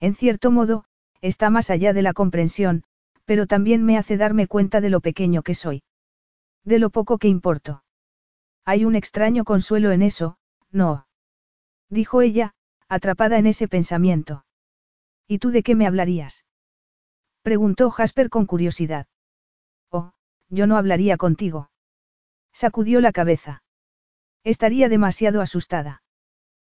En 0.00 0.16
cierto 0.16 0.50
modo, 0.50 0.84
está 1.20 1.48
más 1.48 1.70
allá 1.70 1.92
de 1.92 2.02
la 2.02 2.12
comprensión, 2.12 2.82
pero 3.26 3.46
también 3.46 3.84
me 3.84 3.98
hace 3.98 4.16
darme 4.16 4.46
cuenta 4.46 4.80
de 4.80 4.88
lo 4.88 5.00
pequeño 5.00 5.42
que 5.42 5.54
soy. 5.54 5.82
De 6.64 6.78
lo 6.78 6.90
poco 6.90 7.18
que 7.18 7.28
importo. 7.28 7.82
Hay 8.64 8.84
un 8.84 8.96
extraño 8.96 9.44
consuelo 9.44 9.92
en 9.92 10.02
eso, 10.02 10.38
no. 10.70 11.06
Dijo 11.90 12.22
ella, 12.22 12.54
atrapada 12.88 13.38
en 13.38 13.46
ese 13.46 13.68
pensamiento. 13.68 14.44
¿Y 15.28 15.38
tú 15.38 15.50
de 15.50 15.62
qué 15.62 15.74
me 15.74 15.86
hablarías? 15.86 16.44
Preguntó 17.42 17.90
Jasper 17.90 18.30
con 18.30 18.46
curiosidad. 18.46 19.06
Oh, 19.90 20.12
yo 20.48 20.66
no 20.66 20.76
hablaría 20.76 21.16
contigo. 21.16 21.70
Sacudió 22.52 23.00
la 23.00 23.12
cabeza. 23.12 23.62
Estaría 24.42 24.88
demasiado 24.88 25.40
asustada. 25.40 26.02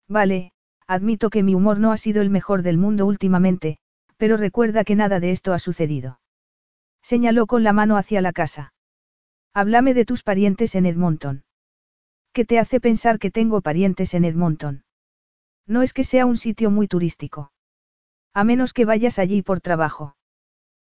Vale, 0.08 0.52
admito 0.88 1.30
que 1.30 1.44
mi 1.44 1.56
humor 1.56 1.80
no 1.80 1.92
ha 1.92 1.98
sido 1.98 2.22
el 2.22 2.30
mejor 2.30 2.62
del 2.62 2.78
mundo 2.78 3.06
últimamente, 3.06 3.80
pero 4.18 4.38
recuerda 4.38 4.84
que 4.84 4.96
nada 4.96 5.20
de 5.20 5.32
esto 5.32 5.54
ha 5.54 5.60
sucedido. 5.60 6.20
Señaló 7.02 7.48
con 7.48 7.64
la 7.64 7.74
mano 7.74 7.98
hacia 7.98 8.22
la 8.22 8.34
casa. 8.34 8.74
Háblame 9.54 9.94
de 9.94 10.06
tus 10.06 10.24
parientes 10.24 10.76
en 10.76 10.86
Edmonton. 10.86 11.44
¿Qué 12.34 12.46
te 12.46 12.60
hace 12.60 12.80
pensar 12.80 13.20
que 13.20 13.32
tengo 13.32 13.62
parientes 13.62 14.14
en 14.14 14.24
Edmonton? 14.24 14.84
No 15.68 15.82
es 15.82 15.94
que 15.94 16.04
sea 16.04 16.26
un 16.26 16.38
sitio 16.38 16.72
muy 16.72 16.88
turístico. 16.88 17.52
A 18.34 18.44
menos 18.44 18.72
que 18.72 18.86
vayas 18.86 19.20
allí 19.20 19.42
por 19.42 19.60
trabajo. 19.60 20.16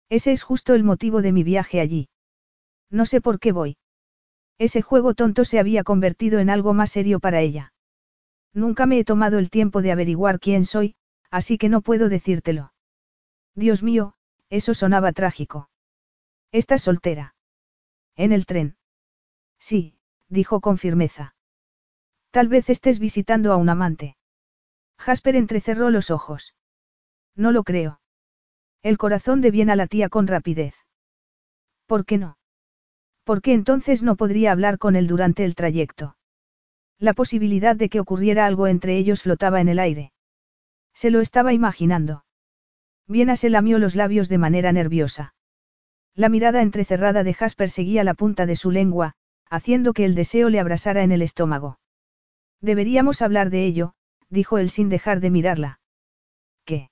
Ese 0.09 0.33
es 0.33 0.43
justo 0.43 0.75
el 0.75 0.85
motivo 0.85 1.23
de 1.23 1.33
mi 1.33 1.43
viaje 1.43 1.81
allí. 1.81 2.09
No 2.91 3.07
sé 3.07 3.21
por 3.21 3.41
qué 3.41 3.51
voy. 3.51 3.77
Ese 4.59 4.83
juego 4.83 5.15
tonto 5.15 5.45
se 5.45 5.59
había 5.59 5.83
convertido 5.83 6.39
en 6.39 6.51
algo 6.51 6.75
más 6.75 6.91
serio 6.91 7.19
para 7.19 7.41
ella. 7.41 7.73
Nunca 8.53 8.87
me 8.87 8.99
he 8.99 9.05
tomado 9.05 9.39
el 9.39 9.51
tiempo 9.51 9.83
de 9.83 9.91
averiguar 9.91 10.39
quién 10.39 10.67
soy, 10.67 10.95
así 11.31 11.59
que 11.59 11.69
no 11.69 11.81
puedo 11.81 12.09
decírtelo. 12.09 12.73
Dios 13.57 13.83
mío, 13.83 14.15
eso 14.51 14.75
sonaba 14.75 15.13
trágico. 15.13 15.71
¿Estás 16.53 16.83
soltera? 16.83 17.35
En 18.15 18.31
el 18.31 18.45
tren. 18.45 18.77
Sí, 19.59 19.97
dijo 20.29 20.61
con 20.61 20.77
firmeza. 20.77 21.35
Tal 22.31 22.49
vez 22.49 22.69
estés 22.69 22.99
visitando 22.99 23.53
a 23.53 23.57
un 23.57 23.71
amante. 23.71 24.17
Jasper 24.99 25.35
entrecerró 25.37 25.89
los 25.89 26.11
ojos. 26.11 26.55
No 27.35 27.53
lo 27.53 27.65
creo. 27.65 28.01
El 28.83 28.99
corazón 28.99 29.41
de 29.41 29.51
bien 29.51 29.69
latía 29.69 30.11
con 30.11 30.27
rapidez. 30.27 30.75
¿Por 31.87 32.05
qué 32.05 32.19
no? 32.19 32.37
Porque 33.25 33.55
entonces 33.55 34.03
no 34.03 34.17
podría 34.17 34.53
hablar 34.53 34.79
con 34.79 34.95
él 34.95 35.07
durante 35.07 35.45
el 35.45 35.55
trayecto. 35.55 36.17
La 36.99 37.15
posibilidad 37.15 37.77
de 37.77 37.89
que 37.89 38.01
ocurriera 38.01 38.45
algo 38.45 38.67
entre 38.67 38.97
ellos 38.97 39.23
flotaba 39.23 39.61
en 39.61 39.69
el 39.69 39.79
aire. 39.79 40.13
Se 40.93 41.11
lo 41.11 41.21
estaba 41.21 41.53
imaginando. 41.53 42.25
Viena 43.07 43.37
se 43.37 43.51
lamió 43.51 43.79
los 43.79 43.95
labios 43.95 44.29
de 44.29 44.39
manera 44.39 44.73
nerviosa. 44.73 45.35
La 46.15 46.29
mirada 46.29 46.63
entrecerrada 46.63 47.25
de 47.25 47.35
Jasper 47.35 47.71
seguía 47.71 48.05
la 48.05 48.15
punta 48.15 48.47
de 48.47 48.57
su 48.57 48.71
lengua, 48.71 49.15
haciendo 49.49 49.93
que 49.93 50.05
el 50.05 50.15
deseo 50.15 50.51
le 50.51 50.61
abrasara 50.61 51.03
en 51.03 51.13
el 51.13 51.23
estómago. 51.23 51.79
Deberíamos 52.61 53.23
hablar 53.23 53.51
de 53.51 53.65
ello, 53.65 53.95
dijo 54.29 54.59
él 54.59 54.71
sin 54.71 54.89
dejar 54.89 55.21
de 55.21 55.31
mirarla. 55.31 55.81
¿Qué? 56.65 56.91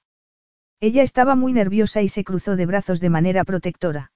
Ella 0.80 1.02
estaba 1.02 1.34
muy 1.36 1.52
nerviosa 1.52 2.02
y 2.02 2.08
se 2.08 2.24
cruzó 2.24 2.56
de 2.56 2.66
brazos 2.66 3.00
de 3.00 3.10
manera 3.10 3.44
protectora. 3.44 4.12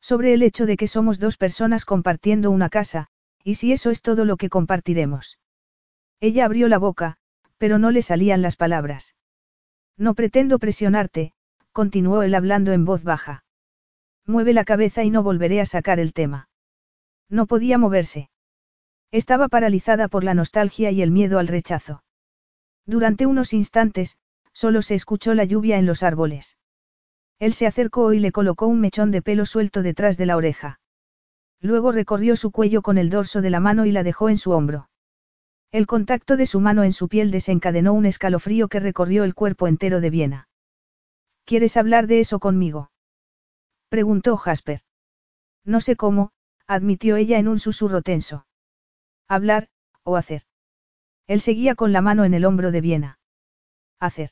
Sobre 0.00 0.34
el 0.34 0.42
hecho 0.42 0.66
de 0.66 0.76
que 0.76 0.86
somos 0.86 1.18
dos 1.18 1.36
personas 1.36 1.84
compartiendo 1.84 2.50
una 2.50 2.68
casa, 2.68 3.08
¿Y 3.48 3.54
si 3.54 3.72
eso 3.72 3.90
es 3.90 4.02
todo 4.02 4.26
lo 4.26 4.36
que 4.36 4.50
compartiremos? 4.50 5.38
Ella 6.20 6.44
abrió 6.44 6.68
la 6.68 6.76
boca, 6.76 7.16
pero 7.56 7.78
no 7.78 7.90
le 7.90 8.02
salían 8.02 8.42
las 8.42 8.56
palabras. 8.56 9.16
No 9.96 10.14
pretendo 10.14 10.58
presionarte, 10.58 11.32
continuó 11.72 12.22
él 12.22 12.34
hablando 12.34 12.72
en 12.72 12.84
voz 12.84 13.04
baja. 13.04 13.44
Mueve 14.28 14.52
la 14.52 14.64
cabeza 14.64 15.04
y 15.04 15.10
no 15.10 15.22
volveré 15.22 15.58
a 15.62 15.64
sacar 15.64 15.98
el 15.98 16.12
tema. 16.12 16.50
No 17.30 17.46
podía 17.46 17.78
moverse. 17.78 18.28
Estaba 19.10 19.48
paralizada 19.48 20.06
por 20.06 20.22
la 20.22 20.34
nostalgia 20.34 20.90
y 20.90 21.00
el 21.00 21.10
miedo 21.10 21.38
al 21.38 21.48
rechazo. 21.48 22.02
Durante 22.84 23.24
unos 23.24 23.54
instantes, 23.54 24.18
solo 24.52 24.82
se 24.82 24.94
escuchó 24.94 25.32
la 25.32 25.44
lluvia 25.44 25.78
en 25.78 25.86
los 25.86 26.02
árboles. 26.02 26.58
Él 27.38 27.54
se 27.54 27.66
acercó 27.66 28.12
y 28.12 28.18
le 28.18 28.30
colocó 28.30 28.66
un 28.66 28.80
mechón 28.80 29.10
de 29.12 29.22
pelo 29.22 29.46
suelto 29.46 29.82
detrás 29.82 30.18
de 30.18 30.26
la 30.26 30.36
oreja. 30.36 30.78
Luego 31.62 31.90
recorrió 31.90 32.36
su 32.36 32.50
cuello 32.50 32.82
con 32.82 32.98
el 32.98 33.08
dorso 33.08 33.40
de 33.40 33.48
la 33.48 33.60
mano 33.60 33.86
y 33.86 33.92
la 33.92 34.02
dejó 34.02 34.28
en 34.28 34.36
su 34.36 34.50
hombro. 34.50 34.90
El 35.72 35.86
contacto 35.86 36.36
de 36.36 36.44
su 36.44 36.60
mano 36.60 36.84
en 36.84 36.92
su 36.92 37.08
piel 37.08 37.30
desencadenó 37.30 37.94
un 37.94 38.04
escalofrío 38.04 38.68
que 38.68 38.78
recorrió 38.78 39.24
el 39.24 39.34
cuerpo 39.34 39.68
entero 39.68 40.02
de 40.02 40.10
Viena. 40.10 40.48
¿Quieres 41.46 41.78
hablar 41.78 42.06
de 42.08 42.20
eso 42.20 42.40
conmigo? 42.40 42.90
Preguntó 43.88 44.36
Jasper. 44.36 44.80
No 45.64 45.80
sé 45.80 45.96
cómo, 45.96 46.32
admitió 46.66 47.16
ella 47.16 47.38
en 47.38 47.48
un 47.48 47.58
susurro 47.58 48.02
tenso. 48.02 48.46
Hablar, 49.26 49.68
o 50.02 50.16
hacer. 50.16 50.42
Él 51.26 51.40
seguía 51.40 51.74
con 51.74 51.92
la 51.92 52.00
mano 52.00 52.24
en 52.24 52.34
el 52.34 52.44
hombro 52.44 52.70
de 52.70 52.80
Viena. 52.80 53.18
Hacer. 54.00 54.30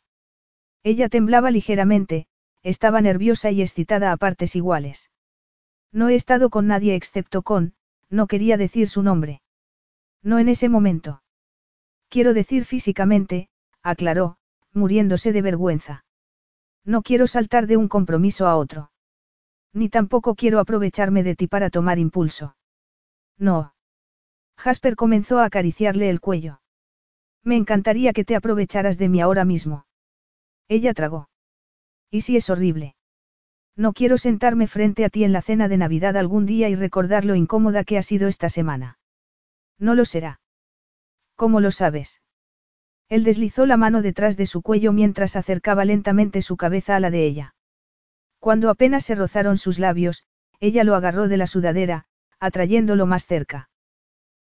Ella 0.82 1.08
temblaba 1.08 1.50
ligeramente, 1.50 2.26
estaba 2.62 3.00
nerviosa 3.00 3.50
y 3.50 3.62
excitada 3.62 4.12
a 4.12 4.16
partes 4.16 4.56
iguales. 4.56 5.10
No 5.92 6.08
he 6.08 6.14
estado 6.14 6.50
con 6.50 6.66
nadie 6.66 6.94
excepto 6.94 7.42
con, 7.42 7.74
no 8.08 8.26
quería 8.26 8.56
decir 8.56 8.88
su 8.88 9.02
nombre. 9.02 9.42
No 10.22 10.38
en 10.38 10.48
ese 10.48 10.68
momento. 10.68 11.22
Quiero 12.08 12.34
decir 12.34 12.64
físicamente, 12.64 13.48
aclaró, 13.82 14.38
muriéndose 14.72 15.32
de 15.32 15.42
vergüenza. 15.42 16.04
No 16.84 17.02
quiero 17.02 17.26
saltar 17.26 17.66
de 17.66 17.76
un 17.76 17.88
compromiso 17.88 18.46
a 18.46 18.56
otro. 18.56 18.90
Ni 19.76 19.90
tampoco 19.90 20.34
quiero 20.36 20.58
aprovecharme 20.58 21.22
de 21.22 21.36
ti 21.36 21.48
para 21.48 21.68
tomar 21.68 21.98
impulso. 21.98 22.56
No. 23.38 23.74
Jasper 24.56 24.96
comenzó 24.96 25.38
a 25.38 25.44
acariciarle 25.44 26.08
el 26.08 26.18
cuello. 26.18 26.62
Me 27.44 27.56
encantaría 27.56 28.14
que 28.14 28.24
te 28.24 28.36
aprovecharas 28.36 28.96
de 28.96 29.10
mí 29.10 29.20
ahora 29.20 29.44
mismo. 29.44 29.84
Ella 30.66 30.94
tragó. 30.94 31.28
¿Y 32.10 32.22
si 32.22 32.38
es 32.38 32.48
horrible? 32.48 32.96
No 33.76 33.92
quiero 33.92 34.16
sentarme 34.16 34.66
frente 34.66 35.04
a 35.04 35.10
ti 35.10 35.24
en 35.24 35.34
la 35.34 35.42
cena 35.42 35.68
de 35.68 35.76
Navidad 35.76 36.16
algún 36.16 36.46
día 36.46 36.70
y 36.70 36.74
recordar 36.74 37.26
lo 37.26 37.34
incómoda 37.34 37.84
que 37.84 37.98
ha 37.98 38.02
sido 38.02 38.28
esta 38.28 38.48
semana. 38.48 38.98
No 39.78 39.94
lo 39.94 40.06
será. 40.06 40.40
¿Cómo 41.34 41.60
lo 41.60 41.70
sabes? 41.70 42.22
Él 43.10 43.24
deslizó 43.24 43.66
la 43.66 43.76
mano 43.76 44.00
detrás 44.00 44.38
de 44.38 44.46
su 44.46 44.62
cuello 44.62 44.94
mientras 44.94 45.36
acercaba 45.36 45.84
lentamente 45.84 46.40
su 46.40 46.56
cabeza 46.56 46.96
a 46.96 47.00
la 47.00 47.10
de 47.10 47.26
ella. 47.26 47.55
Cuando 48.46 48.70
apenas 48.70 49.04
se 49.04 49.16
rozaron 49.16 49.58
sus 49.58 49.80
labios, 49.80 50.22
ella 50.60 50.84
lo 50.84 50.94
agarró 50.94 51.26
de 51.26 51.36
la 51.36 51.48
sudadera, 51.48 52.04
atrayéndolo 52.38 53.04
más 53.04 53.26
cerca. 53.26 53.70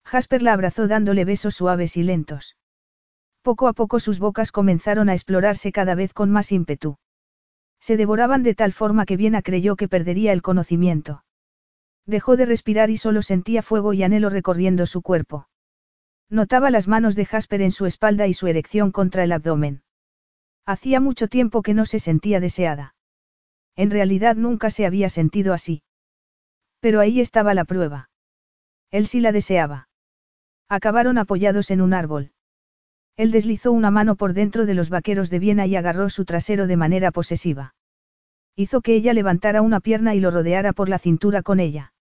Jasper 0.06 0.40
la 0.40 0.54
abrazó 0.54 0.88
dándole 0.88 1.26
besos 1.26 1.56
suaves 1.56 1.98
y 1.98 2.02
lentos. 2.02 2.56
Poco 3.42 3.68
a 3.68 3.74
poco 3.74 4.00
sus 4.00 4.18
bocas 4.18 4.52
comenzaron 4.52 5.10
a 5.10 5.12
explorarse 5.12 5.70
cada 5.70 5.94
vez 5.94 6.14
con 6.14 6.30
más 6.30 6.50
ímpetu. 6.50 6.96
Se 7.78 7.98
devoraban 7.98 8.42
de 8.42 8.54
tal 8.54 8.72
forma 8.72 9.04
que 9.04 9.18
Viena 9.18 9.42
creyó 9.42 9.76
que 9.76 9.86
perdería 9.86 10.32
el 10.32 10.40
conocimiento. 10.40 11.22
Dejó 12.06 12.38
de 12.38 12.46
respirar 12.46 12.88
y 12.88 12.96
solo 12.96 13.20
sentía 13.20 13.60
fuego 13.60 13.92
y 13.92 14.02
anhelo 14.02 14.30
recorriendo 14.30 14.86
su 14.86 15.02
cuerpo. 15.02 15.46
Notaba 16.30 16.70
las 16.70 16.88
manos 16.88 17.16
de 17.16 17.26
Jasper 17.26 17.60
en 17.60 17.70
su 17.70 17.84
espalda 17.84 18.26
y 18.28 18.32
su 18.32 18.46
erección 18.46 18.92
contra 18.92 19.24
el 19.24 19.32
abdomen. 19.32 19.82
Hacía 20.64 21.00
mucho 21.00 21.28
tiempo 21.28 21.60
que 21.60 21.74
no 21.74 21.84
se 21.84 21.98
sentía 21.98 22.40
deseada. 22.40 22.94
En 23.76 23.90
realidad 23.90 24.36
nunca 24.36 24.70
se 24.70 24.86
había 24.86 25.08
sentido 25.08 25.54
así. 25.54 25.82
Pero 26.80 27.00
ahí 27.00 27.20
estaba 27.20 27.54
la 27.54 27.64
prueba. 27.64 28.10
Él 28.90 29.06
sí 29.06 29.20
la 29.20 29.32
deseaba. 29.32 29.88
Acabaron 30.68 31.18
apoyados 31.18 31.70
en 31.70 31.80
un 31.80 31.94
árbol. 31.94 32.32
Él 33.16 33.32
deslizó 33.32 33.72
una 33.72 33.90
mano 33.90 34.16
por 34.16 34.32
dentro 34.32 34.66
de 34.66 34.74
los 34.74 34.88
vaqueros 34.88 35.30
de 35.30 35.38
Viena 35.38 35.66
y 35.66 35.76
agarró 35.76 36.08
su 36.10 36.24
trasero 36.24 36.66
de 36.66 36.76
manera 36.76 37.10
posesiva. 37.10 37.74
Hizo 38.56 38.80
que 38.80 38.94
ella 38.94 39.12
levantara 39.12 39.62
una 39.62 39.80
pierna 39.80 40.14
y 40.14 40.20
lo 40.20 40.30
rodeara 40.30 40.72
por 40.72 40.88
la 40.88 40.98
cintura 40.98 41.42
con 41.42 41.60
ella. 41.60 41.92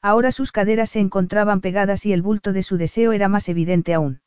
Ahora 0.00 0.32
sus 0.32 0.52
caderas 0.52 0.90
se 0.90 1.00
encontraban 1.00 1.60
pegadas 1.60 2.06
y 2.06 2.12
el 2.12 2.22
bulto 2.22 2.52
de 2.52 2.62
su 2.62 2.76
deseo 2.76 3.12
era 3.12 3.28
más 3.28 3.48
evidente 3.48 3.94
aún. 3.94 4.20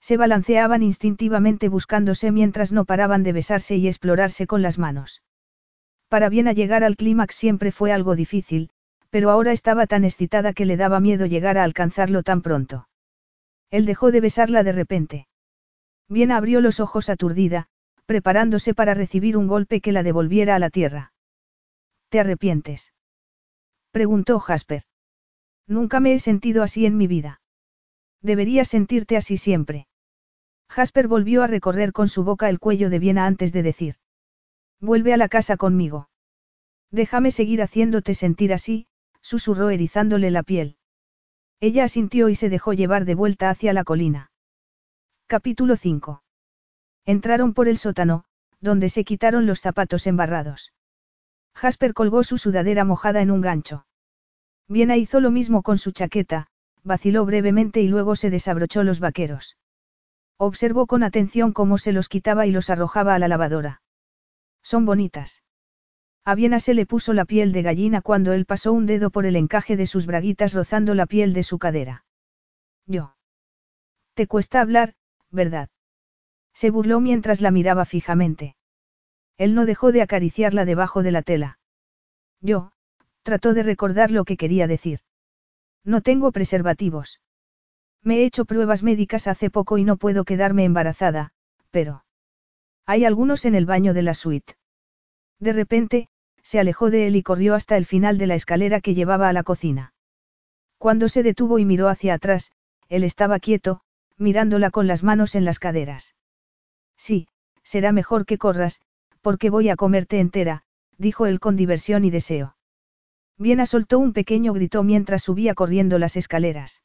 Se 0.00 0.16
balanceaban 0.16 0.82
instintivamente 0.82 1.68
buscándose 1.68 2.30
mientras 2.30 2.72
no 2.72 2.84
paraban 2.84 3.22
de 3.22 3.32
besarse 3.32 3.76
y 3.76 3.88
explorarse 3.88 4.46
con 4.46 4.62
las 4.62 4.78
manos. 4.78 5.22
Para 6.14 6.28
Viena 6.28 6.52
llegar 6.52 6.84
al 6.84 6.94
clímax 6.94 7.34
siempre 7.34 7.72
fue 7.72 7.90
algo 7.90 8.14
difícil, 8.14 8.70
pero 9.10 9.32
ahora 9.32 9.50
estaba 9.50 9.88
tan 9.88 10.04
excitada 10.04 10.52
que 10.52 10.64
le 10.64 10.76
daba 10.76 11.00
miedo 11.00 11.26
llegar 11.26 11.58
a 11.58 11.64
alcanzarlo 11.64 12.22
tan 12.22 12.40
pronto. 12.40 12.86
Él 13.72 13.84
dejó 13.84 14.12
de 14.12 14.20
besarla 14.20 14.62
de 14.62 14.70
repente. 14.70 15.26
Bien 16.08 16.30
abrió 16.30 16.60
los 16.60 16.78
ojos 16.78 17.10
aturdida, 17.10 17.66
preparándose 18.06 18.74
para 18.74 18.94
recibir 18.94 19.36
un 19.36 19.48
golpe 19.48 19.80
que 19.80 19.90
la 19.90 20.04
devolviera 20.04 20.54
a 20.54 20.60
la 20.60 20.70
tierra. 20.70 21.12
¿Te 22.10 22.20
arrepientes? 22.20 22.94
preguntó 23.90 24.38
Jasper. 24.38 24.84
Nunca 25.66 25.98
me 25.98 26.14
he 26.14 26.20
sentido 26.20 26.62
así 26.62 26.86
en 26.86 26.96
mi 26.96 27.08
vida. 27.08 27.40
Deberías 28.22 28.68
sentirte 28.68 29.16
así 29.16 29.36
siempre. 29.36 29.88
Jasper 30.70 31.08
volvió 31.08 31.42
a 31.42 31.48
recorrer 31.48 31.90
con 31.90 32.06
su 32.06 32.22
boca 32.22 32.48
el 32.50 32.60
cuello 32.60 32.88
de 32.88 33.00
Viena 33.00 33.26
antes 33.26 33.52
de 33.52 33.64
decir. 33.64 33.96
Vuelve 34.84 35.14
a 35.14 35.16
la 35.16 35.30
casa 35.30 35.56
conmigo. 35.56 36.10
Déjame 36.90 37.30
seguir 37.30 37.62
haciéndote 37.62 38.14
sentir 38.14 38.52
así, 38.52 38.86
susurró 39.22 39.70
erizándole 39.70 40.30
la 40.30 40.42
piel. 40.42 40.76
Ella 41.58 41.84
asintió 41.84 42.28
y 42.28 42.34
se 42.34 42.50
dejó 42.50 42.74
llevar 42.74 43.06
de 43.06 43.14
vuelta 43.14 43.48
hacia 43.48 43.72
la 43.72 43.84
colina. 43.84 44.30
Capítulo 45.26 45.76
5. 45.76 46.22
Entraron 47.06 47.54
por 47.54 47.66
el 47.66 47.78
sótano, 47.78 48.24
donde 48.60 48.90
se 48.90 49.04
quitaron 49.04 49.46
los 49.46 49.62
zapatos 49.62 50.06
embarrados. 50.06 50.74
Jasper 51.54 51.94
colgó 51.94 52.22
su 52.22 52.36
sudadera 52.36 52.84
mojada 52.84 53.22
en 53.22 53.30
un 53.30 53.40
gancho. 53.40 53.86
Viena 54.68 54.98
hizo 54.98 55.20
lo 55.20 55.30
mismo 55.30 55.62
con 55.62 55.78
su 55.78 55.92
chaqueta, 55.92 56.48
vaciló 56.82 57.24
brevemente 57.24 57.80
y 57.80 57.88
luego 57.88 58.16
se 58.16 58.28
desabrochó 58.28 58.84
los 58.84 59.00
vaqueros. 59.00 59.56
Observó 60.36 60.86
con 60.86 61.02
atención 61.02 61.54
cómo 61.54 61.78
se 61.78 61.92
los 61.92 62.10
quitaba 62.10 62.44
y 62.44 62.50
los 62.50 62.68
arrojaba 62.68 63.14
a 63.14 63.18
la 63.18 63.28
lavadora. 63.28 63.80
Son 64.64 64.86
bonitas. 64.86 65.42
A 66.24 66.34
Viena 66.34 66.58
se 66.58 66.72
le 66.72 66.86
puso 66.86 67.12
la 67.12 67.26
piel 67.26 67.52
de 67.52 67.62
gallina 67.62 68.00
cuando 68.00 68.32
él 68.32 68.46
pasó 68.46 68.72
un 68.72 68.86
dedo 68.86 69.10
por 69.10 69.26
el 69.26 69.36
encaje 69.36 69.76
de 69.76 69.86
sus 69.86 70.06
braguitas 70.06 70.54
rozando 70.54 70.94
la 70.94 71.04
piel 71.04 71.34
de 71.34 71.42
su 71.42 71.58
cadera. 71.58 72.06
Yo. 72.86 73.14
Te 74.14 74.26
cuesta 74.26 74.62
hablar, 74.62 74.94
¿verdad? 75.30 75.68
Se 76.54 76.70
burló 76.70 77.00
mientras 77.00 77.42
la 77.42 77.50
miraba 77.50 77.84
fijamente. 77.84 78.56
Él 79.36 79.54
no 79.54 79.66
dejó 79.66 79.92
de 79.92 80.00
acariciarla 80.00 80.64
debajo 80.64 81.02
de 81.02 81.12
la 81.12 81.22
tela. 81.22 81.58
Yo, 82.40 82.72
trató 83.22 83.52
de 83.52 83.64
recordar 83.64 84.10
lo 84.10 84.24
que 84.24 84.36
quería 84.36 84.66
decir. 84.66 85.00
No 85.84 86.00
tengo 86.00 86.32
preservativos. 86.32 87.20
Me 88.02 88.18
he 88.18 88.24
hecho 88.24 88.44
pruebas 88.46 88.82
médicas 88.82 89.26
hace 89.26 89.50
poco 89.50 89.76
y 89.76 89.84
no 89.84 89.96
puedo 89.96 90.24
quedarme 90.24 90.64
embarazada, 90.64 91.32
pero... 91.70 92.03
Hay 92.86 93.04
algunos 93.04 93.44
en 93.44 93.54
el 93.54 93.66
baño 93.66 93.94
de 93.94 94.02
la 94.02 94.14
suite. 94.14 94.56
De 95.40 95.52
repente, 95.52 96.08
se 96.42 96.60
alejó 96.60 96.90
de 96.90 97.06
él 97.06 97.16
y 97.16 97.22
corrió 97.22 97.54
hasta 97.54 97.76
el 97.76 97.86
final 97.86 98.18
de 98.18 98.26
la 98.26 98.34
escalera 98.34 98.80
que 98.80 98.94
llevaba 98.94 99.28
a 99.28 99.32
la 99.32 99.42
cocina. 99.42 99.94
Cuando 100.78 101.08
se 101.08 101.22
detuvo 101.22 101.58
y 101.58 101.64
miró 101.64 101.88
hacia 101.88 102.14
atrás, 102.14 102.52
él 102.88 103.04
estaba 103.04 103.38
quieto, 103.40 103.80
mirándola 104.18 104.70
con 104.70 104.86
las 104.86 105.02
manos 105.02 105.34
en 105.34 105.44
las 105.44 105.58
caderas. 105.58 106.14
Sí, 106.96 107.26
será 107.62 107.92
mejor 107.92 108.26
que 108.26 108.38
corras, 108.38 108.80
porque 109.22 109.48
voy 109.48 109.70
a 109.70 109.76
comerte 109.76 110.20
entera, 110.20 110.62
dijo 110.98 111.26
él 111.26 111.40
con 111.40 111.56
diversión 111.56 112.04
y 112.04 112.10
deseo. 112.10 112.56
Viena 113.38 113.66
soltó 113.66 113.98
un 113.98 114.12
pequeño 114.12 114.52
grito 114.52 114.82
mientras 114.82 115.22
subía 115.22 115.54
corriendo 115.54 115.98
las 115.98 116.16
escaleras. 116.16 116.82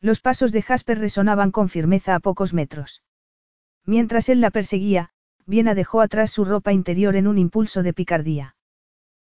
Los 0.00 0.20
pasos 0.20 0.50
de 0.50 0.62
Jasper 0.62 0.98
resonaban 0.98 1.50
con 1.50 1.68
firmeza 1.68 2.14
a 2.14 2.20
pocos 2.20 2.54
metros. 2.54 3.02
Mientras 3.90 4.28
él 4.28 4.40
la 4.40 4.52
perseguía, 4.52 5.10
Viena 5.46 5.74
dejó 5.74 6.00
atrás 6.00 6.30
su 6.30 6.44
ropa 6.44 6.72
interior 6.72 7.16
en 7.16 7.26
un 7.26 7.38
impulso 7.38 7.82
de 7.82 7.92
picardía. 7.92 8.54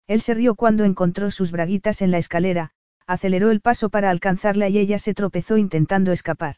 Él 0.06 0.20
se 0.20 0.34
rió 0.34 0.54
cuando 0.54 0.84
encontró 0.84 1.30
sus 1.30 1.50
braguitas 1.50 2.02
en 2.02 2.10
la 2.10 2.18
escalera, 2.18 2.72
aceleró 3.06 3.50
el 3.52 3.62
paso 3.62 3.88
para 3.88 4.10
alcanzarla 4.10 4.68
y 4.68 4.76
ella 4.76 4.98
se 4.98 5.14
tropezó 5.14 5.56
intentando 5.56 6.12
escapar. 6.12 6.56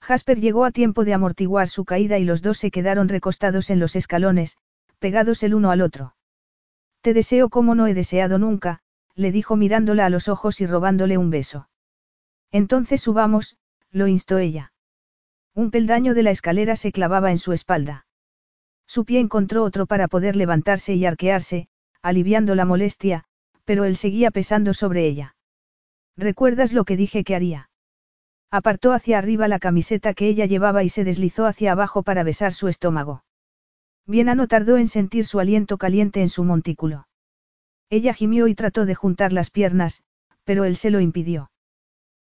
Jasper 0.00 0.40
llegó 0.40 0.64
a 0.64 0.70
tiempo 0.70 1.04
de 1.04 1.12
amortiguar 1.12 1.68
su 1.68 1.84
caída 1.84 2.18
y 2.18 2.24
los 2.24 2.40
dos 2.40 2.56
se 2.56 2.70
quedaron 2.70 3.10
recostados 3.10 3.68
en 3.68 3.80
los 3.80 3.96
escalones, 3.96 4.56
pegados 4.98 5.42
el 5.42 5.52
uno 5.52 5.70
al 5.70 5.82
otro. 5.82 6.14
Te 7.02 7.12
deseo 7.12 7.50
como 7.50 7.74
no 7.74 7.86
he 7.86 7.92
deseado 7.92 8.38
nunca, 8.38 8.80
le 9.14 9.30
dijo 9.30 9.56
mirándola 9.56 10.06
a 10.06 10.10
los 10.10 10.28
ojos 10.28 10.62
y 10.62 10.66
robándole 10.66 11.18
un 11.18 11.28
beso. 11.28 11.68
Entonces 12.50 13.02
subamos, 13.02 13.58
lo 13.90 14.06
instó 14.06 14.38
ella. 14.38 14.72
Un 15.54 15.70
peldaño 15.70 16.14
de 16.14 16.22
la 16.22 16.30
escalera 16.30 16.76
se 16.76 16.92
clavaba 16.92 17.30
en 17.30 17.38
su 17.38 17.52
espalda. 17.52 18.06
Su 18.86 19.04
pie 19.04 19.20
encontró 19.20 19.64
otro 19.64 19.86
para 19.86 20.08
poder 20.08 20.36
levantarse 20.36 20.94
y 20.94 21.06
arquearse, 21.06 21.68
aliviando 22.02 22.54
la 22.54 22.64
molestia, 22.64 23.24
pero 23.64 23.84
él 23.84 23.96
seguía 23.96 24.30
pesando 24.30 24.74
sobre 24.74 25.06
ella. 25.06 25.36
¿Recuerdas 26.16 26.72
lo 26.72 26.84
que 26.84 26.96
dije 26.96 27.24
que 27.24 27.34
haría? 27.34 27.70
Apartó 28.50 28.92
hacia 28.92 29.18
arriba 29.18 29.46
la 29.46 29.60
camiseta 29.60 30.12
que 30.12 30.28
ella 30.28 30.46
llevaba 30.46 30.82
y 30.82 30.88
se 30.88 31.04
deslizó 31.04 31.46
hacia 31.46 31.72
abajo 31.72 32.02
para 32.02 32.24
besar 32.24 32.52
su 32.52 32.68
estómago. 32.68 33.24
Viena 34.06 34.34
no 34.34 34.48
tardó 34.48 34.76
en 34.76 34.88
sentir 34.88 35.24
su 35.24 35.38
aliento 35.38 35.78
caliente 35.78 36.20
en 36.20 36.28
su 36.28 36.42
montículo. 36.42 37.06
Ella 37.90 38.12
gimió 38.12 38.48
y 38.48 38.54
trató 38.54 38.86
de 38.86 38.94
juntar 38.94 39.32
las 39.32 39.50
piernas, 39.50 40.02
pero 40.44 40.64
él 40.64 40.76
se 40.76 40.90
lo 40.90 41.00
impidió. 41.00 41.49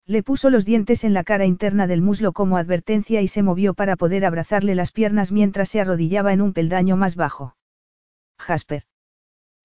Le 0.06 0.22
puso 0.22 0.50
los 0.50 0.66
dientes 0.66 1.04
en 1.06 1.14
la 1.14 1.24
cara 1.24 1.46
interna 1.46 1.88
del 1.88 2.02
muslo 2.02 2.34
como 2.34 2.58
advertencia 2.58 3.22
y 3.22 3.28
se 3.28 3.42
movió 3.42 3.74
para 3.74 3.96
poder 3.96 4.26
abrazarle 4.26 4.76
las 4.76 4.92
piernas 4.92 5.32
mientras 5.32 5.70
se 5.70 5.80
arrodillaba 5.80 6.34
en 6.34 6.42
un 6.42 6.52
peldaño 6.52 6.98
más 6.98 7.16
bajo. 7.16 7.56
Jasper. 8.38 8.84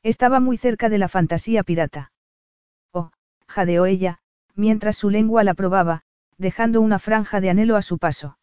Estaba 0.04 0.38
muy 0.38 0.56
cerca 0.56 0.88
de 0.88 0.98
la 0.98 1.08
fantasía 1.08 1.64
pirata. 1.64 2.12
Oh, 2.92 3.10
jadeó 3.48 3.86
ella, 3.86 4.20
mientras 4.54 4.96
su 4.96 5.10
lengua 5.10 5.42
la 5.42 5.54
probaba, 5.54 6.02
dejando 6.36 6.80
una 6.80 7.00
franja 7.00 7.40
de 7.40 7.50
anhelo 7.50 7.74
a 7.76 7.82
su 7.82 7.98
paso. 7.98 8.38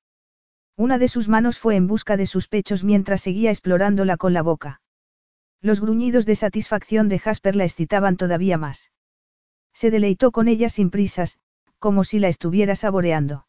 Una 0.75 0.97
de 0.97 1.07
sus 1.07 1.29
manos 1.29 1.59
fue 1.59 1.77
en 1.77 1.87
busca 1.87 2.17
de 2.17 2.25
sus 2.25 2.49
pechos 2.49 2.83
mientras 2.83 3.21
seguía 3.21 3.51
explorándola 3.51 4.17
con 4.17 4.33
la 4.33 4.41
boca. 4.41 4.81
Los 5.61 5.79
gruñidos 5.79 6.25
de 6.25 6.35
satisfacción 6.35 7.07
de 7.07 7.19
Jasper 7.19 7.55
la 7.55 7.63
excitaban 7.63 8.17
todavía 8.17 8.57
más. 8.57 8.91
Se 9.73 9.89
deleitó 9.91 10.31
con 10.31 10.49
ella 10.49 10.67
sin 10.67 10.89
prisas, 10.89 11.37
como 11.79 12.03
si 12.03 12.19
la 12.19 12.27
estuviera 12.27 12.75
saboreando. 12.75 13.45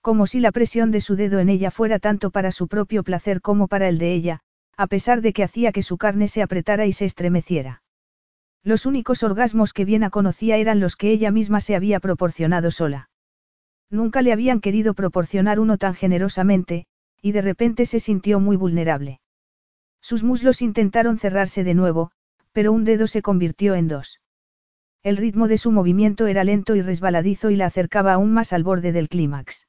Como 0.00 0.26
si 0.26 0.40
la 0.40 0.52
presión 0.52 0.90
de 0.90 1.00
su 1.00 1.16
dedo 1.16 1.38
en 1.38 1.48
ella 1.48 1.70
fuera 1.70 1.98
tanto 1.98 2.30
para 2.30 2.52
su 2.52 2.68
propio 2.68 3.02
placer 3.02 3.40
como 3.40 3.68
para 3.68 3.88
el 3.88 3.98
de 3.98 4.12
ella, 4.12 4.40
a 4.76 4.86
pesar 4.86 5.20
de 5.20 5.32
que 5.32 5.44
hacía 5.44 5.72
que 5.72 5.82
su 5.82 5.96
carne 5.98 6.28
se 6.28 6.42
apretara 6.42 6.86
y 6.86 6.92
se 6.92 7.04
estremeciera. 7.04 7.82
Los 8.62 8.86
únicos 8.86 9.22
orgasmos 9.22 9.72
que 9.72 9.84
Viena 9.84 10.10
conocía 10.10 10.56
eran 10.56 10.80
los 10.80 10.96
que 10.96 11.10
ella 11.10 11.30
misma 11.30 11.60
se 11.60 11.76
había 11.76 12.00
proporcionado 12.00 12.70
sola. 12.70 13.10
Nunca 13.90 14.22
le 14.22 14.32
habían 14.32 14.60
querido 14.60 14.94
proporcionar 14.94 15.60
uno 15.60 15.78
tan 15.78 15.94
generosamente, 15.94 16.86
y 17.20 17.32
de 17.32 17.42
repente 17.42 17.86
se 17.86 18.00
sintió 18.00 18.40
muy 18.40 18.56
vulnerable. 18.56 19.20
Sus 20.00 20.22
muslos 20.22 20.60
intentaron 20.62 21.18
cerrarse 21.18 21.64
de 21.64 21.74
nuevo, 21.74 22.10
pero 22.52 22.72
un 22.72 22.84
dedo 22.84 23.06
se 23.06 23.22
convirtió 23.22 23.74
en 23.74 23.88
dos. 23.88 24.20
El 25.04 25.18
ritmo 25.18 25.48
de 25.48 25.58
su 25.58 25.70
movimiento 25.70 26.26
era 26.26 26.44
lento 26.44 26.74
y 26.76 26.80
resbaladizo 26.80 27.50
y 27.50 27.56
la 27.56 27.66
acercaba 27.66 28.14
aún 28.14 28.32
más 28.32 28.54
al 28.54 28.64
borde 28.64 28.90
del 28.90 29.10
clímax. 29.10 29.68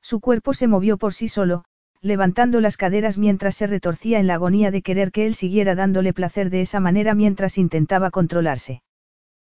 Su 0.00 0.18
cuerpo 0.18 0.54
se 0.54 0.66
movió 0.66 0.96
por 0.96 1.12
sí 1.12 1.28
solo, 1.28 1.64
levantando 2.00 2.62
las 2.62 2.78
caderas 2.78 3.18
mientras 3.18 3.54
se 3.54 3.66
retorcía 3.66 4.18
en 4.18 4.26
la 4.26 4.34
agonía 4.34 4.70
de 4.70 4.80
querer 4.80 5.12
que 5.12 5.26
él 5.26 5.34
siguiera 5.34 5.74
dándole 5.74 6.14
placer 6.14 6.48
de 6.48 6.62
esa 6.62 6.80
manera 6.80 7.14
mientras 7.14 7.58
intentaba 7.58 8.10
controlarse. 8.10 8.82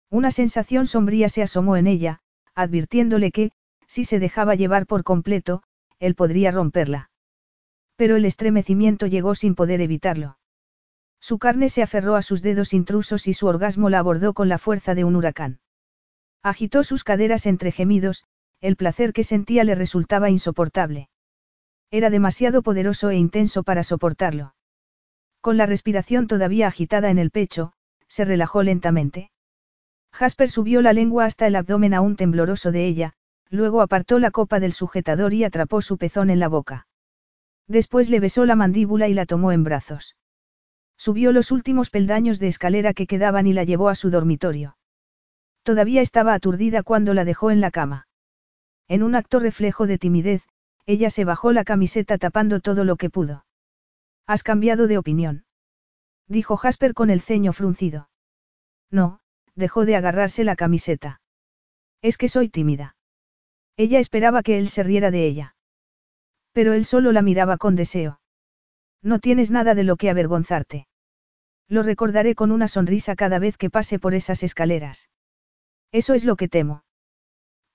Una 0.08 0.30
sensación 0.30 0.86
sombría 0.86 1.28
se 1.28 1.42
asomó 1.42 1.76
en 1.76 1.88
ella, 1.88 2.20
advirtiéndole 2.54 3.32
que, 3.32 3.50
si 3.88 4.04
se 4.04 4.20
dejaba 4.20 4.54
llevar 4.54 4.86
por 4.86 5.02
completo, 5.02 5.64
él 5.98 6.14
podría 6.14 6.52
romperla. 6.52 7.10
Pero 7.96 8.14
el 8.14 8.24
estremecimiento 8.24 9.08
llegó 9.08 9.34
sin 9.34 9.56
poder 9.56 9.80
evitarlo. 9.80 10.36
Su 11.22 11.38
carne 11.38 11.68
se 11.68 11.84
aferró 11.84 12.16
a 12.16 12.22
sus 12.22 12.42
dedos 12.42 12.74
intrusos 12.74 13.28
y 13.28 13.32
su 13.32 13.46
orgasmo 13.46 13.88
la 13.88 14.00
abordó 14.00 14.34
con 14.34 14.48
la 14.48 14.58
fuerza 14.58 14.96
de 14.96 15.04
un 15.04 15.14
huracán. 15.14 15.60
Agitó 16.42 16.82
sus 16.82 17.04
caderas 17.04 17.46
entre 17.46 17.70
gemidos, 17.70 18.24
el 18.60 18.74
placer 18.74 19.12
que 19.12 19.22
sentía 19.22 19.62
le 19.62 19.76
resultaba 19.76 20.30
insoportable. 20.30 21.10
Era 21.92 22.10
demasiado 22.10 22.62
poderoso 22.62 23.10
e 23.10 23.16
intenso 23.16 23.62
para 23.62 23.84
soportarlo. 23.84 24.56
Con 25.40 25.56
la 25.56 25.64
respiración 25.64 26.26
todavía 26.26 26.66
agitada 26.66 27.08
en 27.08 27.18
el 27.18 27.30
pecho, 27.30 27.72
se 28.08 28.24
relajó 28.24 28.64
lentamente. 28.64 29.30
Jasper 30.10 30.50
subió 30.50 30.82
la 30.82 30.92
lengua 30.92 31.26
hasta 31.26 31.46
el 31.46 31.54
abdomen 31.54 31.94
aún 31.94 32.16
tembloroso 32.16 32.72
de 32.72 32.84
ella, 32.84 33.12
luego 33.48 33.80
apartó 33.80 34.18
la 34.18 34.32
copa 34.32 34.58
del 34.58 34.72
sujetador 34.72 35.34
y 35.34 35.44
atrapó 35.44 35.82
su 35.82 35.98
pezón 35.98 36.30
en 36.30 36.40
la 36.40 36.48
boca. 36.48 36.88
Después 37.68 38.10
le 38.10 38.18
besó 38.18 38.44
la 38.44 38.56
mandíbula 38.56 39.06
y 39.06 39.14
la 39.14 39.24
tomó 39.24 39.52
en 39.52 39.62
brazos. 39.62 40.16
Subió 41.04 41.32
los 41.32 41.50
últimos 41.50 41.90
peldaños 41.90 42.38
de 42.38 42.46
escalera 42.46 42.94
que 42.94 43.08
quedaban 43.08 43.48
y 43.48 43.52
la 43.52 43.64
llevó 43.64 43.88
a 43.88 43.96
su 43.96 44.08
dormitorio. 44.08 44.76
Todavía 45.64 46.00
estaba 46.00 46.32
aturdida 46.32 46.84
cuando 46.84 47.12
la 47.12 47.24
dejó 47.24 47.50
en 47.50 47.60
la 47.60 47.72
cama. 47.72 48.06
En 48.86 49.02
un 49.02 49.16
acto 49.16 49.40
reflejo 49.40 49.88
de 49.88 49.98
timidez, 49.98 50.44
ella 50.86 51.10
se 51.10 51.24
bajó 51.24 51.50
la 51.50 51.64
camiseta 51.64 52.18
tapando 52.18 52.60
todo 52.60 52.84
lo 52.84 52.94
que 52.94 53.10
pudo. 53.10 53.44
¿Has 54.28 54.44
cambiado 54.44 54.86
de 54.86 54.96
opinión? 54.96 55.44
Dijo 56.28 56.56
Jasper 56.56 56.94
con 56.94 57.10
el 57.10 57.20
ceño 57.20 57.52
fruncido. 57.52 58.08
No, 58.88 59.18
dejó 59.56 59.84
de 59.84 59.96
agarrarse 59.96 60.44
la 60.44 60.54
camiseta. 60.54 61.20
Es 62.00 62.16
que 62.16 62.28
soy 62.28 62.48
tímida. 62.48 62.94
Ella 63.76 63.98
esperaba 63.98 64.44
que 64.44 64.56
él 64.56 64.68
se 64.68 64.84
riera 64.84 65.10
de 65.10 65.26
ella. 65.26 65.56
Pero 66.52 66.74
él 66.74 66.84
solo 66.84 67.10
la 67.10 67.22
miraba 67.22 67.56
con 67.56 67.74
deseo. 67.74 68.20
No 69.02 69.18
tienes 69.18 69.50
nada 69.50 69.74
de 69.74 69.82
lo 69.82 69.96
que 69.96 70.08
avergonzarte. 70.08 70.86
Lo 71.68 71.82
recordaré 71.82 72.34
con 72.34 72.52
una 72.52 72.68
sonrisa 72.68 73.16
cada 73.16 73.38
vez 73.38 73.56
que 73.56 73.70
pase 73.70 73.98
por 73.98 74.14
esas 74.14 74.42
escaleras. 74.42 75.08
Eso 75.90 76.14
es 76.14 76.24
lo 76.24 76.36
que 76.36 76.48
temo. 76.48 76.84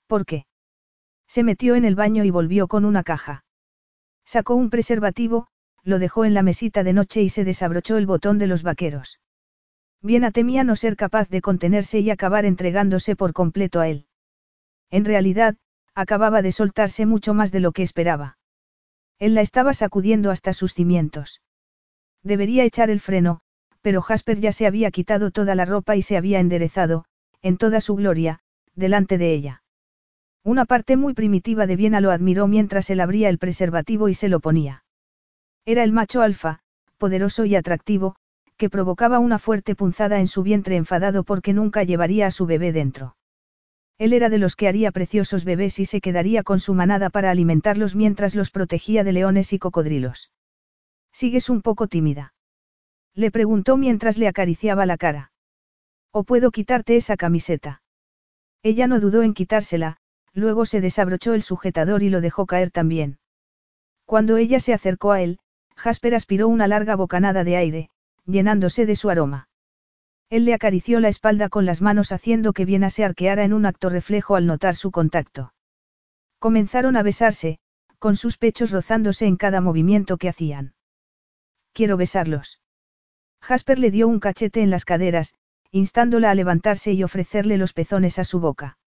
¿Por 0.08 0.26
qué? 0.26 0.46
Se 1.28 1.44
metió 1.44 1.76
en 1.76 1.86
el 1.86 1.96
baño 1.96 2.24
y 2.24 2.30
volvió 2.30 2.68
con 2.68 2.86
una 2.86 3.04
caja. 3.04 3.44
Sacó 4.26 4.56
un 4.56 4.70
preservativo, 4.70 5.48
lo 5.84 6.00
dejó 6.00 6.26
en 6.26 6.34
la 6.34 6.44
mesita 6.44 6.84
de 6.84 6.94
noche 6.94 7.22
y 7.22 7.30
se 7.30 7.44
desabrochó 7.44 7.98
el 7.98 8.06
botón 8.06 8.40
de 8.40 8.48
los 8.48 8.64
vaqueros. 8.64 9.20
Bien 10.02 10.30
temía 10.32 10.64
no 10.64 10.76
ser 10.76 10.96
capaz 10.96 11.30
de 11.30 11.42
contenerse 11.42 12.00
y 12.00 12.10
acabar 12.10 12.46
entregándose 12.46 13.16
por 13.16 13.34
completo 13.34 13.80
a 13.80 13.88
él. 13.88 14.08
En 14.90 15.06
realidad, 15.06 15.56
acababa 15.96 16.42
de 16.42 16.52
soltarse 16.52 17.06
mucho 17.06 17.34
más 17.34 17.52
de 17.52 17.60
lo 17.60 17.72
que 17.72 17.84
esperaba. 17.84 18.38
Él 19.20 19.34
la 19.34 19.42
estaba 19.42 19.74
sacudiendo 19.74 20.30
hasta 20.30 20.54
sus 20.54 20.74
cimientos. 20.74 21.42
Debería 22.24 22.64
echar 22.64 22.90
el 22.90 23.00
freno, 23.00 23.42
pero 23.88 24.02
Jasper 24.02 24.42
ya 24.42 24.52
se 24.52 24.68
había 24.68 24.92
quitado 24.92 25.32
toda 25.32 25.56
la 25.56 25.64
ropa 25.64 25.96
y 25.96 26.02
se 26.02 26.18
había 26.18 26.42
enderezado, 26.42 27.06
en 27.42 27.56
toda 27.56 27.80
su 27.80 27.96
gloria, 27.96 28.42
delante 28.76 29.18
de 29.18 29.32
ella. 29.32 29.64
Una 30.44 30.66
parte 30.66 30.98
muy 30.98 31.14
primitiva 31.14 31.68
de 31.68 31.78
Viena 31.78 32.02
lo 32.02 32.12
admiró 32.12 32.48
mientras 32.48 32.90
él 32.90 33.00
abría 33.00 33.30
el 33.30 33.38
preservativo 33.38 34.10
y 34.10 34.14
se 34.14 34.28
lo 34.28 34.42
ponía. 34.42 34.84
Era 35.66 35.86
el 35.86 35.94
macho 35.94 36.22
alfa, 36.22 36.60
poderoso 36.98 37.46
y 37.46 37.56
atractivo, 37.56 38.18
que 38.58 38.70
provocaba 38.70 39.20
una 39.20 39.40
fuerte 39.40 39.74
punzada 39.74 40.20
en 40.20 40.28
su 40.28 40.44
vientre 40.44 40.76
enfadado 40.76 41.24
porque 41.24 41.54
nunca 41.54 41.84
llevaría 41.84 42.28
a 42.28 42.32
su 42.32 42.46
bebé 42.46 42.74
dentro. 42.74 43.16
Él 43.98 44.12
era 44.12 44.28
de 44.28 44.38
los 44.38 44.58
que 44.58 44.68
haría 44.68 44.92
preciosos 44.92 45.46
bebés 45.46 45.80
y 45.80 45.86
se 45.86 46.02
quedaría 46.02 46.44
con 46.44 46.60
su 46.60 46.74
manada 46.74 47.10
para 47.10 47.32
alimentarlos 47.32 47.96
mientras 47.96 48.36
los 48.36 48.52
protegía 48.52 49.06
de 49.06 49.14
leones 49.14 49.54
y 49.54 49.60
cocodrilos. 49.60 50.34
Sigues 51.14 51.50
un 51.50 51.62
poco 51.62 51.88
tímida. 51.88 52.34
Le 53.18 53.32
preguntó 53.32 53.78
mientras 53.78 54.20
le 54.20 54.28
acariciaba 54.28 54.86
la 54.86 54.96
cara. 54.96 55.32
¿O 56.12 56.24
puedo 56.24 56.52
quitarte 56.52 56.98
esa 56.98 57.18
camiseta? 57.18 57.82
Ella 58.62 58.86
no 58.86 59.00
dudó 59.00 59.24
en 59.24 59.34
quitársela, 59.34 59.98
luego 60.34 60.68
se 60.68 60.82
desabrochó 60.82 61.34
el 61.34 61.42
sujetador 61.42 62.04
y 62.04 62.12
lo 62.12 62.22
dejó 62.22 62.46
caer 62.46 62.70
también. 62.70 63.18
Cuando 64.06 64.38
ella 64.38 64.60
se 64.60 64.72
acercó 64.72 65.14
a 65.14 65.22
él, 65.24 65.40
Jasper 65.76 66.14
aspiró 66.14 66.48
una 66.48 66.68
larga 66.68 66.96
bocanada 66.96 67.44
de 67.44 67.58
aire, 67.58 67.90
llenándose 68.28 68.86
de 68.86 68.96
su 68.96 69.10
aroma. 69.10 69.50
Él 70.30 70.46
le 70.46 70.54
acarició 70.54 71.00
la 71.00 71.08
espalda 71.10 71.50
con 71.50 71.66
las 71.66 71.82
manos 71.82 72.12
haciendo 72.12 72.54
que 72.54 72.66
Viena 72.66 72.92
se 72.92 73.04
arqueara 73.04 73.46
en 73.46 73.54
un 73.54 73.66
acto 73.66 73.90
reflejo 73.90 74.36
al 74.36 74.46
notar 74.46 74.76
su 74.76 74.92
contacto. 74.92 75.54
Comenzaron 76.38 76.96
a 76.96 77.02
besarse, 77.02 77.58
con 77.98 78.16
sus 78.16 78.38
pechos 78.38 78.70
rozándose 78.70 79.26
en 79.26 79.38
cada 79.38 79.60
movimiento 79.60 80.18
que 80.18 80.30
hacían. 80.30 80.76
Quiero 81.74 81.98
besarlos. 81.98 82.62
Jasper 83.48 83.80
le 83.80 83.92
dio 83.92 84.10
un 84.10 84.20
cachete 84.20 84.62
en 84.62 84.70
las 84.70 84.84
caderas, 84.84 85.34
instándola 85.72 86.32
a 86.32 86.36
levantarse 86.36 86.92
y 86.92 87.02
ofrecerle 87.04 87.58
los 87.58 87.72
pezones 87.72 88.20
a 88.20 88.26
su 88.26 88.42
boca. 88.42 88.78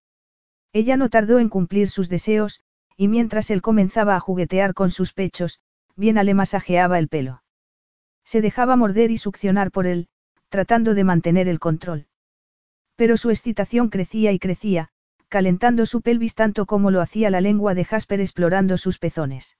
Ella 0.71 0.97
no 0.97 1.09
tardó 1.09 1.39
en 1.39 1.49
cumplir 1.49 1.89
sus 1.89 2.09
deseos, 2.09 2.61
y 2.95 3.07
mientras 3.07 3.49
él 3.49 3.63
comenzaba 3.63 4.15
a 4.15 4.19
juguetear 4.19 4.75
con 4.75 4.91
sus 4.91 5.13
pechos, 5.13 5.59
Viena 5.95 6.23
le 6.23 6.35
masajeaba 6.35 6.99
el 6.99 7.07
pelo. 7.07 7.41
Se 8.23 8.39
dejaba 8.39 8.75
morder 8.75 9.09
y 9.09 9.17
succionar 9.17 9.71
por 9.71 9.87
él, 9.87 10.09
tratando 10.49 10.93
de 10.93 11.05
mantener 11.05 11.47
el 11.47 11.57
control. 11.57 12.05
Pero 12.95 13.17
su 13.17 13.31
excitación 13.31 13.89
crecía 13.89 14.31
y 14.31 14.37
crecía, 14.37 14.89
calentando 15.27 15.87
su 15.87 16.03
pelvis 16.03 16.35
tanto 16.35 16.67
como 16.67 16.91
lo 16.91 17.01
hacía 17.01 17.31
la 17.31 17.41
lengua 17.41 17.73
de 17.73 17.83
Jasper 17.83 18.21
explorando 18.21 18.77
sus 18.77 18.99
pezones. 18.99 19.57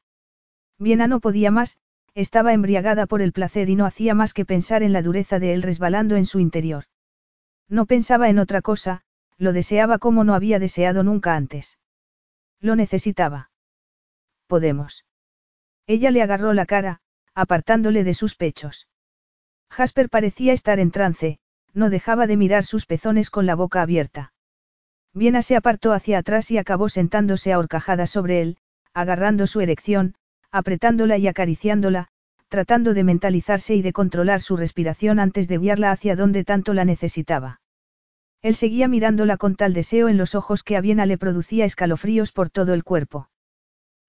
Viena 0.77 1.07
no 1.07 1.21
podía 1.21 1.49
más, 1.49 1.79
estaba 2.13 2.53
embriagada 2.53 3.05
por 3.05 3.21
el 3.21 3.31
placer 3.31 3.69
y 3.69 3.75
no 3.75 3.85
hacía 3.85 4.13
más 4.13 4.33
que 4.33 4.45
pensar 4.45 4.83
en 4.83 4.93
la 4.93 5.01
dureza 5.01 5.39
de 5.39 5.53
él 5.53 5.61
resbalando 5.61 6.15
en 6.15 6.25
su 6.25 6.39
interior. 6.39 6.85
No 7.69 7.85
pensaba 7.85 8.29
en 8.29 8.39
otra 8.39 8.61
cosa, 8.61 9.03
lo 9.37 9.53
deseaba 9.53 9.97
como 9.97 10.23
no 10.23 10.35
había 10.35 10.59
deseado 10.59 11.03
nunca 11.03 11.35
antes. 11.35 11.79
Lo 12.59 12.75
necesitaba. 12.75 13.49
podemos. 14.47 15.05
Ella 15.87 16.11
le 16.11 16.21
agarró 16.21 16.53
la 16.53 16.65
cara, 16.65 16.99
apartándole 17.33 18.03
de 18.03 18.13
sus 18.13 18.35
pechos. 18.35 18.87
Jasper 19.69 20.09
parecía 20.09 20.51
estar 20.51 20.79
en 20.79 20.91
trance, 20.91 21.39
no 21.73 21.89
dejaba 21.89 22.27
de 22.27 22.35
mirar 22.35 22.65
sus 22.65 22.85
pezones 22.85 23.29
con 23.29 23.45
la 23.45 23.55
boca 23.55 23.81
abierta. 23.81 24.33
Viena 25.13 25.41
se 25.41 25.55
apartó 25.55 25.93
hacia 25.93 26.19
atrás 26.19 26.51
y 26.51 26.57
acabó 26.57 26.89
sentándose 26.89 27.53
a 27.53 27.59
horcajadas 27.59 28.09
sobre 28.09 28.41
él, 28.41 28.57
agarrando 28.93 29.47
su 29.47 29.61
erección, 29.61 30.15
apretándola 30.51 31.17
y 31.17 31.27
acariciándola, 31.27 32.07
tratando 32.49 32.93
de 32.93 33.03
mentalizarse 33.03 33.75
y 33.75 33.81
de 33.81 33.93
controlar 33.93 34.41
su 34.41 34.57
respiración 34.57 35.19
antes 35.19 35.47
de 35.47 35.57
guiarla 35.57 35.91
hacia 35.91 36.15
donde 36.15 36.43
tanto 36.43 36.73
la 36.73 36.83
necesitaba. 36.83 37.61
Él 38.41 38.55
seguía 38.55 38.87
mirándola 38.87 39.37
con 39.37 39.55
tal 39.55 39.73
deseo 39.73 40.09
en 40.09 40.17
los 40.17 40.35
ojos 40.35 40.63
que 40.63 40.75
a 40.75 40.81
Viena 40.81 41.05
le 41.05 41.17
producía 41.17 41.63
escalofríos 41.63 42.31
por 42.31 42.49
todo 42.49 42.73
el 42.73 42.83
cuerpo. 42.83 43.29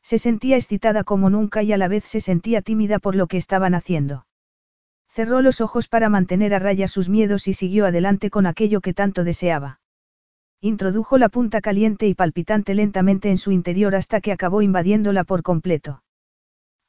Se 0.03 0.19
sentía 0.19 0.57
excitada 0.57 1.05
como 1.05 1.31
nunca 1.31 1.63
y 1.63 1.73
a 1.73 1.77
la 1.77 1.87
vez 1.87 2.05
se 2.05 2.21
sentía 2.21 2.63
tímida 2.63 2.99
por 2.99 3.15
lo 3.15 3.29
que 3.29 3.37
estaban 3.37 3.75
haciendo. 3.75 4.27
Cerró 5.09 5.43
los 5.43 5.61
ojos 5.61 5.89
para 5.89 6.09
mantener 6.09 6.55
a 6.55 6.59
raya 6.59 6.89
sus 6.89 7.09
miedos 7.09 7.47
y 7.47 7.53
siguió 7.53 7.87
adelante 7.87 8.31
con 8.31 8.47
aquello 8.47 8.81
que 8.81 8.95
tanto 8.95 9.23
deseaba. 9.23 9.81
Introdujo 10.61 11.19
la 11.19 11.29
punta 11.29 11.61
caliente 11.61 12.09
y 12.09 12.15
palpitante 12.15 12.75
lentamente 12.75 13.31
en 13.31 13.39
su 13.39 13.53
interior 13.53 13.95
hasta 13.95 14.21
que 14.21 14.33
acabó 14.33 14.63
invadiéndola 14.63 15.25
por 15.25 15.43
completo. 15.43 16.03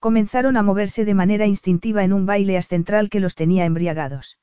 Comenzaron 0.04 0.58
a 0.58 0.64
moverse 0.64 1.06
de 1.06 1.14
manera 1.14 1.46
instintiva 1.48 2.04
en 2.04 2.12
un 2.12 2.26
baile 2.26 2.58
ascentral 2.58 3.10
que 3.10 3.22
los 3.22 3.36
tenía 3.36 3.64
embriagados. 3.64 4.38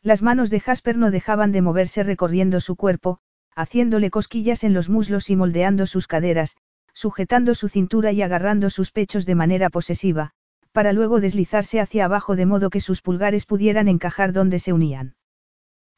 Las 0.00 0.22
manos 0.22 0.48
de 0.48 0.60
Jasper 0.60 0.96
no 0.96 1.10
dejaban 1.10 1.50
de 1.50 1.60
moverse 1.60 2.04
recorriendo 2.04 2.60
su 2.60 2.76
cuerpo, 2.76 3.18
haciéndole 3.56 4.10
cosquillas 4.10 4.62
en 4.62 4.74
los 4.74 4.88
muslos 4.88 5.28
y 5.28 5.34
moldeando 5.34 5.88
sus 5.88 6.06
caderas, 6.06 6.54
sujetando 6.92 7.56
su 7.56 7.68
cintura 7.68 8.12
y 8.12 8.22
agarrando 8.22 8.70
sus 8.70 8.92
pechos 8.92 9.26
de 9.26 9.34
manera 9.34 9.70
posesiva, 9.70 10.30
para 10.70 10.92
luego 10.92 11.18
deslizarse 11.18 11.80
hacia 11.80 12.04
abajo 12.04 12.36
de 12.36 12.46
modo 12.46 12.70
que 12.70 12.80
sus 12.80 13.02
pulgares 13.02 13.44
pudieran 13.44 13.88
encajar 13.88 14.32
donde 14.32 14.60
se 14.60 14.72
unían. 14.72 15.16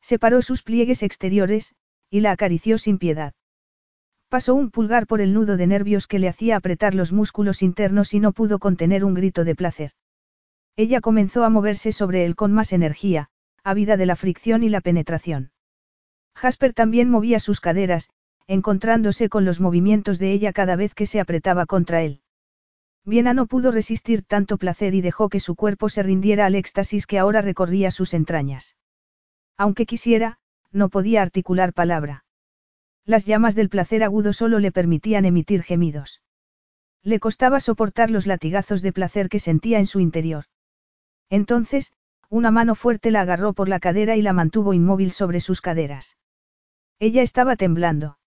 Separó 0.01 0.41
sus 0.41 0.63
pliegues 0.63 1.03
exteriores, 1.03 1.75
y 2.09 2.21
la 2.21 2.31
acarició 2.31 2.79
sin 2.79 2.97
piedad. 2.97 3.35
Pasó 4.29 4.55
un 4.55 4.71
pulgar 4.71 5.07
por 5.07 5.23
el 5.23 5.33
nudo 5.33 5.57
de 5.57 5.67
nervios 5.67 6.07
que 6.07 6.19
le 6.19 6.29
hacía 6.29 6.57
apretar 6.57 6.95
los 6.95 7.13
músculos 7.13 7.63
internos 7.63 8.13
y 8.13 8.21
no 8.21 8.33
pudo 8.33 8.59
contener 8.59 9.05
un 9.05 9.15
grito 9.15 9.45
de 9.45 9.55
placer. 9.55 9.93
Ella 10.77 11.01
comenzó 11.01 11.45
a 11.45 11.51
moverse 11.51 11.93
sobre 11.93 12.27
él 12.27 12.37
con 12.37 12.53
más 12.53 12.73
energía, 12.73 13.31
ávida 13.65 13.97
de 13.97 14.07
la 14.07 14.17
fricción 14.17 14.63
y 14.63 14.69
la 14.69 14.83
penetración. 14.83 15.51
Jasper 16.37 16.75
también 16.75 17.11
movía 17.11 17.41
sus 17.41 17.61
caderas, 17.61 18.11
encontrándose 18.47 19.29
con 19.29 19.45
los 19.45 19.61
movimientos 19.61 20.19
de 20.19 20.33
ella 20.33 20.53
cada 20.53 20.77
vez 20.77 20.95
que 20.95 21.07
se 21.07 21.21
apretaba 21.21 21.67
contra 21.67 22.03
él. 22.03 22.21
Viena 23.05 23.33
no 23.33 23.47
pudo 23.47 23.71
resistir 23.73 24.23
tanto 24.23 24.59
placer 24.59 24.95
y 24.95 25.01
dejó 25.01 25.31
que 25.31 25.41
su 25.41 25.57
cuerpo 25.57 25.89
se 25.89 26.03
rindiera 26.03 26.45
al 26.45 26.55
éxtasis 26.55 27.07
que 27.07 27.19
ahora 27.19 27.41
recorría 27.41 27.91
sus 27.91 28.13
entrañas. 28.13 28.77
Aunque 29.57 29.87
quisiera, 29.87 30.39
no 30.71 30.91
podía 30.91 31.23
articular 31.23 31.73
palabra. 31.73 32.25
Las 33.09 33.25
llamas 33.25 33.55
del 33.55 33.71
placer 33.71 34.05
agudo 34.05 34.35
solo 34.35 34.59
le 34.59 34.71
permitían 34.71 35.25
emitir 35.25 35.63
gemidos. 35.63 36.21
Le 37.03 37.21
costaba 37.21 37.59
soportar 37.59 38.11
los 38.11 38.27
latigazos 38.27 38.83
de 38.83 38.93
placer 38.93 39.31
que 39.31 39.39
sentía 39.39 39.79
en 39.79 39.87
su 39.87 40.01
interior. 40.01 40.45
Entonces, 41.31 41.95
una 42.29 42.51
mano 42.51 42.75
fuerte 42.75 43.11
la 43.11 43.23
agarró 43.23 43.55
por 43.55 43.71
la 43.71 43.81
cadera 43.81 44.15
y 44.17 44.21
la 44.21 44.35
mantuvo 44.35 44.75
inmóvil 44.75 45.11
sobre 45.11 45.41
sus 45.41 45.63
caderas. 45.63 46.19
Ella 46.99 47.23
estaba 47.23 47.57
temblando. 47.57 48.19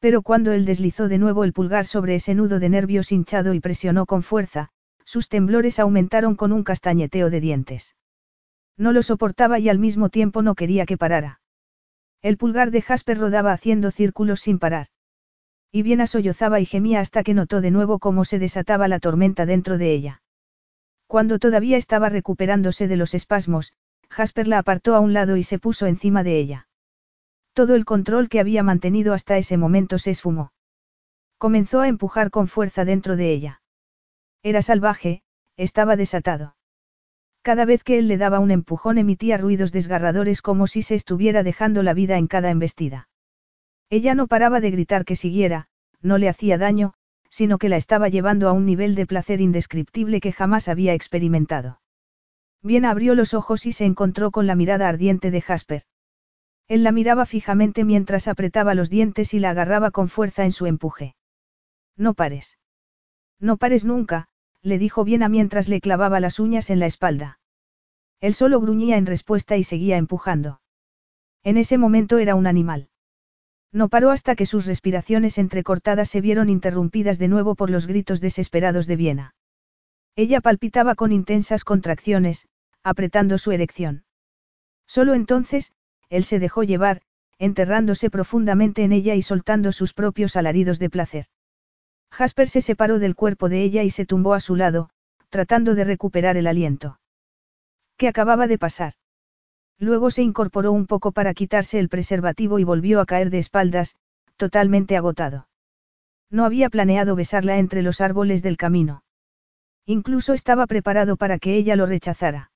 Pero 0.00 0.22
cuando 0.22 0.50
él 0.50 0.64
deslizó 0.64 1.06
de 1.06 1.18
nuevo 1.18 1.44
el 1.44 1.52
pulgar 1.52 1.86
sobre 1.86 2.16
ese 2.16 2.34
nudo 2.34 2.58
de 2.58 2.70
nervios 2.70 3.12
hinchado 3.12 3.54
y 3.54 3.60
presionó 3.60 4.04
con 4.06 4.24
fuerza, 4.24 4.70
sus 5.04 5.28
temblores 5.28 5.78
aumentaron 5.78 6.34
con 6.34 6.50
un 6.50 6.64
castañeteo 6.64 7.30
de 7.30 7.40
dientes. 7.40 7.94
No 8.76 8.90
lo 8.90 9.02
soportaba 9.02 9.60
y 9.60 9.68
al 9.68 9.78
mismo 9.78 10.08
tiempo 10.08 10.42
no 10.42 10.56
quería 10.56 10.86
que 10.86 10.98
parara. 10.98 11.41
El 12.22 12.36
pulgar 12.36 12.70
de 12.70 12.82
Jasper 12.82 13.18
rodaba 13.18 13.52
haciendo 13.52 13.90
círculos 13.90 14.40
sin 14.40 14.60
parar. 14.60 14.86
Y 15.72 15.82
bien 15.82 16.06
sollozaba 16.06 16.60
y 16.60 16.66
gemía 16.66 17.00
hasta 17.00 17.24
que 17.24 17.34
notó 17.34 17.60
de 17.60 17.72
nuevo 17.72 17.98
cómo 17.98 18.24
se 18.24 18.38
desataba 18.38 18.86
la 18.86 19.00
tormenta 19.00 19.44
dentro 19.44 19.76
de 19.76 19.92
ella. 19.92 20.22
Cuando 21.08 21.38
todavía 21.38 21.76
estaba 21.76 22.08
recuperándose 22.08 22.86
de 22.88 22.96
los 22.96 23.14
espasmos, 23.14 23.72
Jasper 24.08 24.46
la 24.46 24.58
apartó 24.58 24.94
a 24.94 25.00
un 25.00 25.12
lado 25.12 25.36
y 25.36 25.42
se 25.42 25.58
puso 25.58 25.86
encima 25.86 26.22
de 26.22 26.38
ella. 26.38 26.68
Todo 27.54 27.74
el 27.74 27.84
control 27.84 28.28
que 28.28 28.40
había 28.40 28.62
mantenido 28.62 29.14
hasta 29.14 29.36
ese 29.36 29.56
momento 29.56 29.98
se 29.98 30.10
esfumó. 30.10 30.52
Comenzó 31.38 31.80
a 31.80 31.88
empujar 31.88 32.30
con 32.30 32.46
fuerza 32.46 32.84
dentro 32.84 33.16
de 33.16 33.30
ella. 33.32 33.62
Era 34.42 34.62
salvaje, 34.62 35.22
estaba 35.56 35.96
desatado. 35.96 36.54
Cada 37.42 37.64
vez 37.64 37.82
que 37.82 37.98
él 37.98 38.06
le 38.06 38.18
daba 38.18 38.38
un 38.38 38.52
empujón 38.52 38.98
emitía 38.98 39.36
ruidos 39.36 39.72
desgarradores 39.72 40.42
como 40.42 40.68
si 40.68 40.82
se 40.82 40.94
estuviera 40.94 41.42
dejando 41.42 41.82
la 41.82 41.92
vida 41.92 42.16
en 42.16 42.28
cada 42.28 42.50
embestida. 42.50 43.08
Ella 43.90 44.14
no 44.14 44.28
paraba 44.28 44.60
de 44.60 44.70
gritar 44.70 45.04
que 45.04 45.16
siguiera, 45.16 45.66
no 46.00 46.18
le 46.18 46.28
hacía 46.28 46.56
daño, 46.56 46.94
sino 47.28 47.58
que 47.58 47.68
la 47.68 47.76
estaba 47.76 48.08
llevando 48.08 48.48
a 48.48 48.52
un 48.52 48.64
nivel 48.64 48.94
de 48.94 49.06
placer 49.06 49.40
indescriptible 49.40 50.20
que 50.20 50.32
jamás 50.32 50.68
había 50.68 50.94
experimentado. 50.94 51.80
Bien 52.62 52.84
abrió 52.84 53.14
los 53.16 53.34
ojos 53.34 53.66
y 53.66 53.72
se 53.72 53.84
encontró 53.84 54.30
con 54.30 54.46
la 54.46 54.54
mirada 54.54 54.88
ardiente 54.88 55.30
de 55.32 55.40
Jasper. 55.40 55.82
Él 56.68 56.84
la 56.84 56.92
miraba 56.92 57.26
fijamente 57.26 57.84
mientras 57.84 58.28
apretaba 58.28 58.74
los 58.74 58.88
dientes 58.88 59.34
y 59.34 59.40
la 59.40 59.50
agarraba 59.50 59.90
con 59.90 60.08
fuerza 60.08 60.44
en 60.44 60.52
su 60.52 60.66
empuje. 60.66 61.16
No 61.96 62.14
pares. 62.14 62.58
No 63.40 63.56
pares 63.56 63.84
nunca, 63.84 64.28
le 64.62 64.78
dijo 64.78 65.04
Viena 65.04 65.28
mientras 65.28 65.68
le 65.68 65.80
clavaba 65.80 66.20
las 66.20 66.38
uñas 66.38 66.70
en 66.70 66.78
la 66.78 66.86
espalda. 66.86 67.38
Él 68.20 68.34
solo 68.34 68.60
gruñía 68.60 68.96
en 68.96 69.06
respuesta 69.06 69.56
y 69.56 69.64
seguía 69.64 69.96
empujando. 69.96 70.60
En 71.42 71.56
ese 71.56 71.78
momento 71.78 72.18
era 72.18 72.36
un 72.36 72.46
animal. 72.46 72.88
No 73.72 73.88
paró 73.88 74.10
hasta 74.10 74.36
que 74.36 74.46
sus 74.46 74.66
respiraciones 74.66 75.38
entrecortadas 75.38 76.08
se 76.08 76.20
vieron 76.20 76.48
interrumpidas 76.48 77.18
de 77.18 77.28
nuevo 77.28 77.54
por 77.54 77.70
los 77.70 77.86
gritos 77.86 78.20
desesperados 78.20 78.86
de 78.86 78.96
Viena. 78.96 79.34
Ella 80.14 80.40
palpitaba 80.40 80.94
con 80.94 81.10
intensas 81.10 81.64
contracciones, 81.64 82.46
apretando 82.84 83.38
su 83.38 83.50
erección. 83.50 84.04
Solo 84.86 85.14
entonces, 85.14 85.72
él 86.10 86.24
se 86.24 86.38
dejó 86.38 86.62
llevar, 86.62 87.00
enterrándose 87.38 88.10
profundamente 88.10 88.84
en 88.84 88.92
ella 88.92 89.14
y 89.14 89.22
soltando 89.22 89.72
sus 89.72 89.94
propios 89.94 90.36
alaridos 90.36 90.78
de 90.78 90.90
placer. 90.90 91.26
Jasper 92.12 92.48
se 92.48 92.60
separó 92.60 92.98
del 92.98 93.14
cuerpo 93.14 93.48
de 93.48 93.62
ella 93.62 93.82
y 93.82 93.90
se 93.90 94.04
tumbó 94.04 94.34
a 94.34 94.40
su 94.40 94.54
lado, 94.54 94.90
tratando 95.30 95.74
de 95.74 95.84
recuperar 95.84 96.36
el 96.36 96.46
aliento. 96.46 97.00
¿Qué 97.96 98.06
acababa 98.06 98.46
de 98.46 98.58
pasar? 98.58 98.94
Luego 99.78 100.10
se 100.10 100.22
incorporó 100.22 100.72
un 100.72 100.86
poco 100.86 101.12
para 101.12 101.32
quitarse 101.32 101.78
el 101.78 101.88
preservativo 101.88 102.58
y 102.58 102.64
volvió 102.64 103.00
a 103.00 103.06
caer 103.06 103.30
de 103.30 103.38
espaldas, 103.38 103.96
totalmente 104.36 104.96
agotado. 104.96 105.48
No 106.30 106.44
había 106.44 106.68
planeado 106.68 107.16
besarla 107.16 107.58
entre 107.58 107.82
los 107.82 108.02
árboles 108.02 108.42
del 108.42 108.58
camino. 108.58 109.02
Incluso 109.86 110.34
estaba 110.34 110.66
preparado 110.66 111.16
para 111.16 111.38
que 111.38 111.56
ella 111.56 111.76
lo 111.76 111.86
rechazara. 111.86 112.50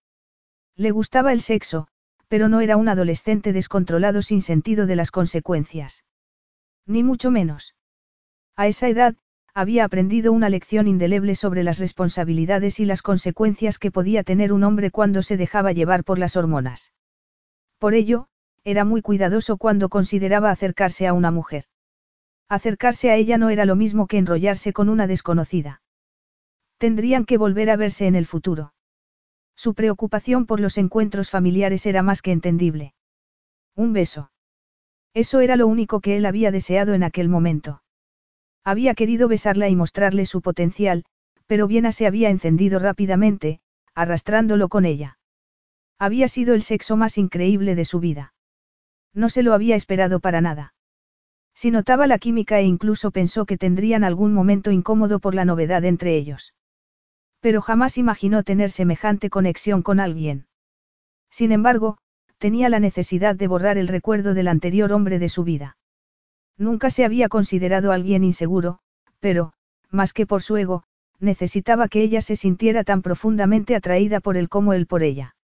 Le 0.77 0.91
gustaba 0.91 1.33
el 1.33 1.41
sexo, 1.41 1.89
pero 2.29 2.49
no 2.49 2.61
era 2.61 2.77
un 2.77 2.89
adolescente 2.89 3.55
descontrolado 3.55 4.21
sin 4.21 4.43
sentido 4.43 4.87
de 4.87 4.97
las 4.97 5.11
consecuencias. 5.11 6.05
Ni 6.87 7.03
mucho 7.03 7.31
menos. 7.31 7.75
A 8.55 8.69
esa 8.69 8.89
edad, 8.89 9.17
había 9.57 9.87
aprendido 9.87 10.35
una 10.35 10.51
lección 10.51 10.87
indeleble 10.87 11.35
sobre 11.35 11.65
las 11.65 11.79
responsabilidades 11.79 12.79
y 12.79 12.85
las 12.85 13.01
consecuencias 13.01 13.79
que 13.79 13.91
podía 13.91 14.23
tener 14.23 14.53
un 14.53 14.63
hombre 14.65 14.91
cuando 14.91 15.23
se 15.23 15.39
dejaba 15.39 15.73
llevar 15.73 16.05
por 16.05 16.19
las 16.19 16.37
hormonas. 16.37 16.93
Por 17.79 17.95
ello, 17.95 18.27
era 18.65 18.85
muy 18.85 19.01
cuidadoso 19.01 19.57
cuando 19.57 19.89
consideraba 19.89 20.51
acercarse 20.51 21.07
a 21.07 21.15
una 21.15 21.31
mujer. 21.31 21.65
Acercarse 22.51 23.11
a 23.11 23.17
ella 23.17 23.39
no 23.39 23.49
era 23.49 23.65
lo 23.65 23.77
mismo 23.77 24.07
que 24.07 24.19
enrollarse 24.19 24.75
con 24.75 24.91
una 24.91 25.07
desconocida. 25.07 25.81
Tendrían 26.77 27.25
que 27.25 27.39
volver 27.39 27.71
a 27.71 27.77
verse 27.77 28.07
en 28.07 28.15
el 28.15 28.27
futuro. 28.27 28.75
Su 29.57 29.73
preocupación 29.73 30.45
por 30.45 30.61
los 30.61 30.77
encuentros 30.77 31.31
familiares 31.31 31.87
era 31.87 32.03
más 32.03 32.21
que 32.21 32.33
entendible. 32.33 32.93
Un 33.75 33.95
beso. 33.95 34.31
Eso 35.15 35.41
era 35.41 35.57
lo 35.57 35.67
único 35.67 36.03
que 36.03 36.19
él 36.19 36.27
había 36.27 36.51
deseado 36.51 36.93
en 36.93 37.05
aquel 37.05 37.31
momento. 37.31 37.81
Había 38.67 38.95
querido 38.95 39.29
besarla 39.29 39.69
y 39.69 39.77
mostrarle 39.77 40.27
su 40.27 40.43
potencial, 40.43 41.05
pero 41.47 41.69
Viena 41.69 41.93
se 41.93 42.05
había 42.05 42.31
encendido 42.31 42.81
rápidamente, 42.81 43.61
arrastrándolo 43.95 44.69
con 44.69 44.85
ella. 44.85 45.19
Había 46.01 46.27
sido 46.27 46.53
el 46.53 46.63
sexo 46.63 46.97
más 46.97 47.17
increíble 47.17 47.77
de 47.77 47.85
su 47.85 48.01
vida. 48.01 48.35
No 49.15 49.29
se 49.29 49.45
lo 49.45 49.55
había 49.55 49.77
esperado 49.77 50.19
para 50.19 50.41
nada. 50.41 50.75
Si 51.55 51.71
notaba 51.71 52.09
la 52.09 52.19
química 52.19 52.59
e 52.59 52.65
incluso 52.65 53.13
pensó 53.13 53.47
que 53.47 53.57
tendrían 53.57 54.03
algún 54.03 54.35
momento 54.35 54.73
incómodo 54.73 55.21
por 55.21 55.37
la 55.37 55.45
novedad 55.45 55.85
entre 55.85 56.17
ellos. 56.17 56.53
Pero 57.39 57.63
jamás 57.63 57.97
imaginó 57.99 58.43
tener 58.43 58.73
semejante 58.73 59.31
conexión 59.31 59.83
con 59.83 60.01
alguien. 60.01 60.49
Sin 61.31 61.53
embargo, 61.53 61.99
tenía 62.39 62.69
la 62.69 62.81
necesidad 62.81 63.37
de 63.37 63.47
borrar 63.47 63.79
el 63.79 63.87
recuerdo 63.87 64.35
del 64.35 64.49
anterior 64.49 64.93
hombre 64.93 65.21
de 65.21 65.29
su 65.29 65.45
vida. 65.45 65.76
Nunca 66.59 66.91
se 66.91 67.05
había 67.05 67.29
considerado 67.29 67.93
alguien 67.93 68.25
inseguro, 68.25 68.79
pero, 69.21 69.53
más 69.91 70.13
que 70.13 70.27
por 70.27 70.43
su 70.43 70.57
ego, 70.57 70.85
necesitaba 71.19 71.89
que 71.89 72.03
ella 72.03 72.21
se 72.23 72.37
sintiera 72.37 72.85
tan 72.85 73.03
profundamente 73.03 73.75
atraída 73.75 74.21
por 74.21 74.37
él 74.37 74.49
como 74.49 74.73
él 74.73 74.87
por 74.87 75.03
ella. 75.03 75.37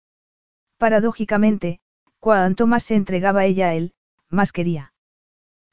Paradójicamente, 0.79 1.81
cuanto 2.19 2.67
más 2.67 2.85
se 2.85 2.95
entregaba 2.95 3.45
ella 3.45 3.69
a 3.69 3.75
él, 3.75 3.93
más 4.29 4.53
quería. 4.53 4.93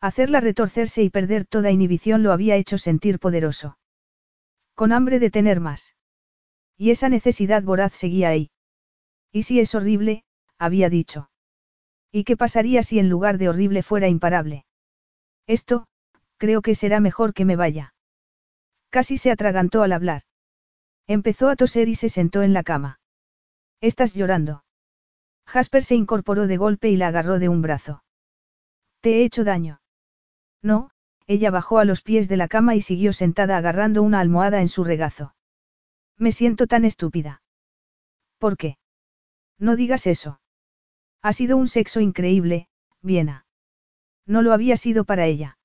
Hacerla 0.01 0.39
retorcerse 0.39 1.03
y 1.03 1.09
perder 1.09 1.45
toda 1.45 1.71
inhibición 1.71 2.23
lo 2.23 2.31
había 2.31 2.55
hecho 2.55 2.77
sentir 2.77 3.19
poderoso. 3.19 3.77
Con 4.75 4.93
hambre 4.93 5.19
de 5.19 5.29
tener 5.29 5.59
más. 5.59 5.95
Y 6.77 6.91
esa 6.91 7.09
necesidad 7.09 7.63
voraz 7.63 7.93
seguía 7.93 8.29
ahí. 8.29 8.51
¿Y 9.31 9.43
si 9.43 9.59
es 9.59 9.75
horrible? 9.75 10.23
había 10.57 10.89
dicho. 10.89 11.29
¿Y 12.11 12.23
qué 12.23 12.37
pasaría 12.37 12.83
si 12.83 12.99
en 12.99 13.09
lugar 13.09 13.37
de 13.37 13.49
horrible 13.49 13.83
fuera 13.83 14.07
imparable? 14.07 14.65
Esto, 15.49 15.87
creo 16.37 16.61
que 16.61 16.75
será 16.75 16.99
mejor 16.99 17.33
que 17.33 17.43
me 17.43 17.55
vaya. 17.55 17.95
Casi 18.91 19.17
se 19.17 19.31
atragantó 19.31 19.81
al 19.81 19.93
hablar. 19.93 20.21
Empezó 21.07 21.49
a 21.49 21.55
toser 21.55 21.89
y 21.89 21.95
se 21.95 22.07
sentó 22.07 22.43
en 22.43 22.53
la 22.53 22.61
cama. 22.61 22.99
¿Estás 23.81 24.13
llorando? 24.13 24.63
Jasper 25.47 25.83
se 25.83 25.95
incorporó 25.95 26.45
de 26.45 26.57
golpe 26.57 26.89
y 26.89 26.97
la 26.97 27.07
agarró 27.07 27.39
de 27.39 27.49
un 27.49 27.63
brazo. 27.63 28.03
¿Te 29.01 29.15
he 29.15 29.23
hecho 29.23 29.43
daño? 29.43 29.81
No, 30.61 30.91
ella 31.25 31.49
bajó 31.49 31.79
a 31.79 31.85
los 31.85 32.03
pies 32.03 32.29
de 32.29 32.37
la 32.37 32.47
cama 32.47 32.75
y 32.75 32.81
siguió 32.81 33.11
sentada 33.11 33.57
agarrando 33.57 34.03
una 34.03 34.19
almohada 34.19 34.61
en 34.61 34.69
su 34.69 34.83
regazo. 34.83 35.33
Me 36.15 36.31
siento 36.31 36.67
tan 36.67 36.85
estúpida. 36.85 37.41
¿Por 38.37 38.55
qué? 38.55 38.77
No 39.57 39.75
digas 39.75 40.05
eso. 40.05 40.41
Ha 41.23 41.33
sido 41.33 41.57
un 41.57 41.67
sexo 41.67 42.01
increíble, 42.01 42.67
Viena. 43.01 43.47
No 44.29 44.43
lo 44.43 44.53
había 44.53 44.77
sido 44.77 45.05
para 45.05 45.25
ella. 45.25 45.57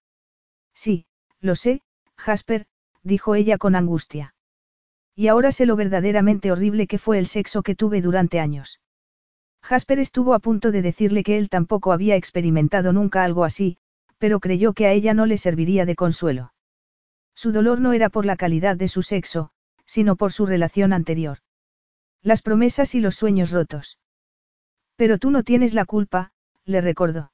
Sí, 0.73 1.05
lo 1.39 1.55
sé, 1.55 1.83
Jasper, 2.17 2.65
dijo 3.03 3.35
ella 3.35 3.59
con 3.59 3.77
angustia. 3.77 4.35
Y 5.15 5.29
ahora 5.29 5.53
sé 5.53 5.67
lo 5.67 5.77
verdaderamente 5.77 6.51
horrible 6.51 6.87
que 6.87 6.97
fue 6.97 7.19
el 7.19 7.27
sexo 7.27 7.63
que 7.63 7.75
tuve 7.75 8.01
durante 8.01 8.41
años. 8.41 8.81
Jasper 9.63 9.99
estuvo 9.99 10.33
a 10.33 10.39
punto 10.39 10.73
de 10.73 10.81
decirle 10.81 11.25
que 11.25 11.37
él 11.37 11.51
tampoco 11.51 11.93
había 11.93 12.17
experimentado 12.17 12.95
nunca 12.95 13.23
algo 13.23 13.45
así, 13.45 13.77
pero 14.17 14.41
creyó 14.41 14.73
que 14.73 14.87
a 14.87 14.93
ella 14.93 15.13
no 15.13 15.27
le 15.27 15.37
serviría 15.37 15.85
de 15.85 15.95
consuelo. 15.95 16.55
Su 17.35 17.53
dolor 17.53 17.83
no 17.83 17.93
era 17.93 18.09
por 18.09 18.25
la 18.25 18.37
calidad 18.37 18.77
de 18.77 18.89
su 18.89 19.03
sexo, 19.03 19.51
sino 19.85 20.17
por 20.17 20.33
su 20.33 20.47
relación 20.47 20.95
anterior. 20.95 21.41
Las 22.23 22.41
promesas 22.41 22.95
y 22.95 23.01
los 23.01 23.15
sueños 23.15 23.51
rotos. 23.51 23.99
Pero 24.97 25.19
tú 25.19 25.31
no 25.31 25.43
tienes 25.43 25.75
la 25.75 25.85
culpa, 25.85 26.33
le 26.65 26.81
recordó. 26.81 27.34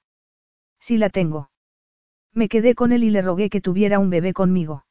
Sí 0.81 0.99
la 0.99 1.11
tengo. 1.11 1.51
Me 2.33 2.49
quedé 2.49 2.75
con 2.75 2.93
él 2.93 3.05
y 3.05 3.11
le 3.11 3.23
rogué 3.23 3.51
que 3.51 3.61
tuviera 3.61 3.99
un 3.99 4.11
bebé 4.11 4.33
conmigo. 4.33 4.85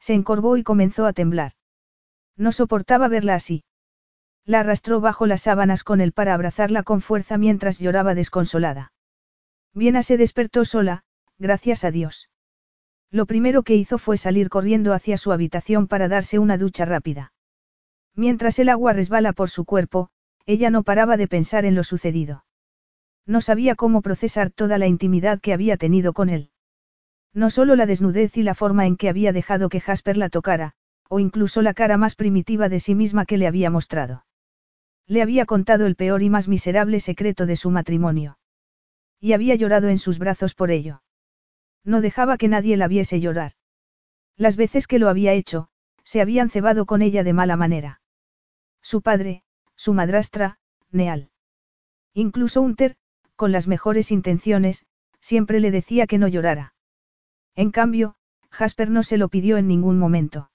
Se 0.00 0.14
encorvó 0.14 0.56
y 0.56 0.62
comenzó 0.62 1.06
a 1.06 1.12
temblar. 1.12 1.52
No 2.36 2.50
soportaba 2.50 3.08
verla 3.08 3.34
así. 3.34 3.64
La 4.44 4.60
arrastró 4.60 5.00
bajo 5.00 5.26
las 5.26 5.42
sábanas 5.42 5.84
con 5.84 6.00
él 6.00 6.12
para 6.12 6.34
abrazarla 6.34 6.82
con 6.82 7.00
fuerza 7.00 7.38
mientras 7.38 7.78
lloraba 7.78 8.14
desconsolada. 8.14 8.92
Viena 9.74 10.02
se 10.02 10.16
despertó 10.16 10.64
sola, 10.64 11.04
gracias 11.38 11.84
a 11.84 11.90
Dios. 11.90 12.28
Lo 13.10 13.26
primero 13.26 13.62
que 13.62 13.76
hizo 13.76 13.98
fue 13.98 14.16
salir 14.16 14.48
corriendo 14.48 14.94
hacia 14.94 15.18
su 15.18 15.32
habitación 15.32 15.86
para 15.86 16.08
darse 16.08 16.38
una 16.38 16.58
ducha 16.58 16.84
rápida. 16.84 17.32
Mientras 18.14 18.58
el 18.58 18.68
agua 18.68 18.92
resbala 18.92 19.32
por 19.32 19.50
su 19.50 19.64
cuerpo, 19.64 20.10
ella 20.46 20.70
no 20.70 20.82
paraba 20.82 21.16
de 21.16 21.28
pensar 21.28 21.64
en 21.64 21.74
lo 21.74 21.84
sucedido. 21.84 22.44
No 23.26 23.40
sabía 23.40 23.74
cómo 23.74 24.02
procesar 24.02 24.50
toda 24.50 24.78
la 24.78 24.86
intimidad 24.86 25.40
que 25.40 25.52
había 25.52 25.76
tenido 25.76 26.12
con 26.12 26.28
él. 26.28 26.50
No 27.32 27.50
solo 27.50 27.76
la 27.76 27.86
desnudez 27.86 28.36
y 28.36 28.42
la 28.42 28.54
forma 28.54 28.86
en 28.86 28.96
que 28.96 29.08
había 29.08 29.32
dejado 29.32 29.68
que 29.68 29.80
Jasper 29.80 30.16
la 30.16 30.28
tocara, 30.28 30.74
o 31.08 31.20
incluso 31.20 31.62
la 31.62 31.74
cara 31.74 31.96
más 31.96 32.14
primitiva 32.14 32.68
de 32.68 32.80
sí 32.80 32.94
misma 32.94 33.24
que 33.24 33.38
le 33.38 33.46
había 33.46 33.70
mostrado. 33.70 34.24
Le 35.06 35.22
había 35.22 35.46
contado 35.46 35.86
el 35.86 35.96
peor 35.96 36.22
y 36.22 36.30
más 36.30 36.48
miserable 36.48 37.00
secreto 37.00 37.46
de 37.46 37.56
su 37.56 37.70
matrimonio. 37.70 38.38
Y 39.20 39.32
había 39.34 39.54
llorado 39.54 39.88
en 39.88 39.98
sus 39.98 40.18
brazos 40.18 40.54
por 40.54 40.70
ello. 40.70 41.02
No 41.84 42.00
dejaba 42.00 42.36
que 42.38 42.48
nadie 42.48 42.76
la 42.76 42.88
viese 42.88 43.20
llorar. 43.20 43.52
Las 44.36 44.56
veces 44.56 44.86
que 44.86 44.98
lo 44.98 45.08
había 45.08 45.32
hecho, 45.32 45.68
se 46.04 46.20
habían 46.20 46.50
cebado 46.50 46.86
con 46.86 47.02
ella 47.02 47.22
de 47.22 47.32
mala 47.32 47.56
manera. 47.56 48.00
Su 48.80 49.02
padre, 49.02 49.44
su 49.76 49.92
madrastra, 49.92 50.58
Neal. 50.90 51.30
Incluso 52.14 52.60
Unter, 52.60 52.96
con 53.42 53.50
las 53.50 53.66
mejores 53.66 54.12
intenciones, 54.12 54.86
siempre 55.20 55.58
le 55.58 55.72
decía 55.72 56.06
que 56.06 56.16
no 56.16 56.28
llorara. 56.28 56.74
En 57.56 57.72
cambio, 57.72 58.14
Jasper 58.52 58.88
no 58.88 59.02
se 59.02 59.18
lo 59.18 59.28
pidió 59.28 59.56
en 59.56 59.66
ningún 59.66 59.98
momento. 59.98 60.52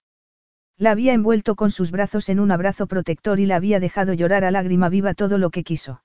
La 0.77 0.91
había 0.91 1.11
envuelto 1.11 1.55
con 1.55 1.69
sus 1.69 1.91
brazos 1.91 2.30
en 2.30 2.39
un 2.39 2.49
abrazo 2.49 2.88
protector 2.88 3.41
y 3.41 3.45
la 3.45 3.57
había 3.57 3.81
dejado 3.81 4.14
llorar 4.14 4.45
a 4.45 4.51
lágrima 4.51 4.88
viva 4.88 5.15
todo 5.15 5.38
lo 5.38 5.49
que 5.49 5.65
quiso. 5.65 6.01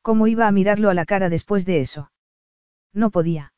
¿Cómo 0.00 0.26
iba 0.26 0.48
a 0.48 0.52
mirarlo 0.52 0.88
a 0.88 0.94
la 0.94 1.04
cara 1.04 1.28
después 1.28 1.66
de 1.66 1.82
eso? 1.82 2.10
No 2.94 3.10
podía. 3.10 3.52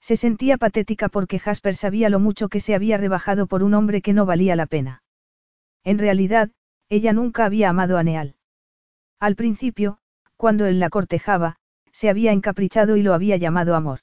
Se 0.00 0.16
sentía 0.16 0.58
patética 0.58 1.08
porque 1.08 1.40
Jasper 1.40 1.74
sabía 1.74 2.10
lo 2.10 2.20
mucho 2.20 2.48
que 2.48 2.60
se 2.60 2.76
había 2.76 2.96
rebajado 2.96 3.48
por 3.48 3.64
un 3.64 3.74
hombre 3.74 4.02
que 4.02 4.12
no 4.12 4.24
valía 4.24 4.54
la 4.54 4.66
pena. 4.66 5.02
En 5.82 5.98
realidad, 5.98 6.52
ella 6.88 7.12
nunca 7.12 7.44
había 7.44 7.70
amado 7.70 7.98
a 7.98 8.04
Neal. 8.04 8.36
Al 9.18 9.34
principio, 9.34 9.98
cuando 10.36 10.66
él 10.66 10.80
la 10.80 10.90
cortejaba, 10.90 11.56
se 11.92 12.10
había 12.10 12.32
encaprichado 12.32 12.96
y 12.96 13.02
lo 13.02 13.14
había 13.14 13.36
llamado 13.36 13.74
amor. 13.74 14.00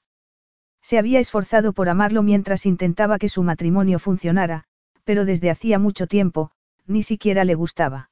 Se 0.82 0.98
había 0.98 1.20
esforzado 1.20 1.74
por 1.74 1.90
amarlo 1.90 2.24
mientras 2.24 2.66
intentaba 2.66 3.20
que 3.20 3.30
su 3.30 3.44
matrimonio 3.44 4.00
funcionara, 4.00 4.66
pero 5.04 5.26
desde 5.26 5.52
hacía 5.52 5.80
mucho 5.80 6.08
tiempo, 6.08 6.52
ni 6.88 7.04
siquiera 7.04 7.44
le 7.44 7.56
gustaba. 7.56 8.10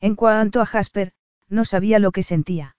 En 0.00 0.14
cuanto 0.14 0.60
a 0.60 0.66
Jasper, 0.66 1.12
no 1.48 1.64
sabía 1.64 1.98
lo 1.98 2.12
que 2.12 2.22
sentía. 2.22 2.76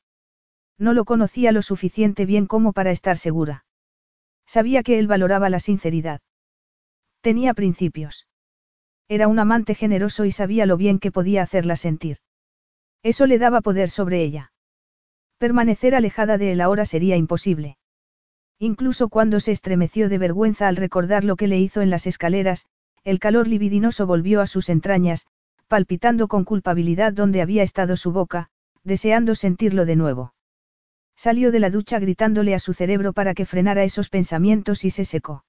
No 0.78 0.94
lo 0.94 1.06
conocía 1.06 1.52
lo 1.52 1.62
suficiente 1.62 2.26
bien 2.26 2.48
como 2.48 2.74
para 2.74 2.92
estar 2.92 3.18
segura. 3.18 3.66
Sabía 4.46 4.82
que 4.82 4.98
él 4.98 5.08
valoraba 5.08 5.50
la 5.50 5.60
sinceridad. 5.60 6.22
Tenía 7.22 7.54
principios. 7.54 8.28
Era 9.08 9.28
un 9.28 9.40
amante 9.40 9.76
generoso 9.76 10.26
y 10.26 10.32
sabía 10.32 10.66
lo 10.66 10.78
bien 10.78 11.00
que 11.00 11.12
podía 11.12 11.44
hacerla 11.44 11.76
sentir. 11.76 12.18
Eso 13.04 13.26
le 13.26 13.38
daba 13.38 13.62
poder 13.62 13.90
sobre 13.90 14.24
ella. 14.24 14.53
Permanecer 15.44 15.94
alejada 15.94 16.38
de 16.38 16.54
él 16.54 16.62
ahora 16.62 16.86
sería 16.86 17.18
imposible. 17.18 17.78
Incluso 18.60 19.10
cuando 19.10 19.42
se 19.42 19.52
estremeció 19.52 20.08
de 20.08 20.18
vergüenza 20.18 20.70
al 20.70 20.78
recordar 20.78 21.26
lo 21.26 21.36
que 21.36 21.48
le 21.48 21.60
hizo 21.60 21.82
en 21.82 21.90
las 21.90 22.08
escaleras, 22.08 22.66
el 23.04 23.20
calor 23.20 23.50
libidinoso 23.50 24.08
volvió 24.08 24.40
a 24.40 24.48
sus 24.48 24.70
entrañas, 24.70 25.28
palpitando 25.68 26.30
con 26.30 26.46
culpabilidad 26.46 27.12
donde 27.12 27.42
había 27.42 27.62
estado 27.62 27.98
su 27.98 28.14
boca, 28.14 28.52
deseando 28.86 29.36
sentirlo 29.36 29.84
de 29.84 29.98
nuevo. 29.98 30.34
Salió 31.18 31.52
de 31.52 31.60
la 31.60 31.70
ducha 31.70 32.00
gritándole 32.00 32.56
a 32.56 32.60
su 32.60 32.72
cerebro 32.72 33.12
para 33.12 33.34
que 33.34 33.46
frenara 33.46 33.84
esos 33.84 34.08
pensamientos 34.08 34.86
y 34.86 34.92
se 34.92 35.04
secó. 35.04 35.44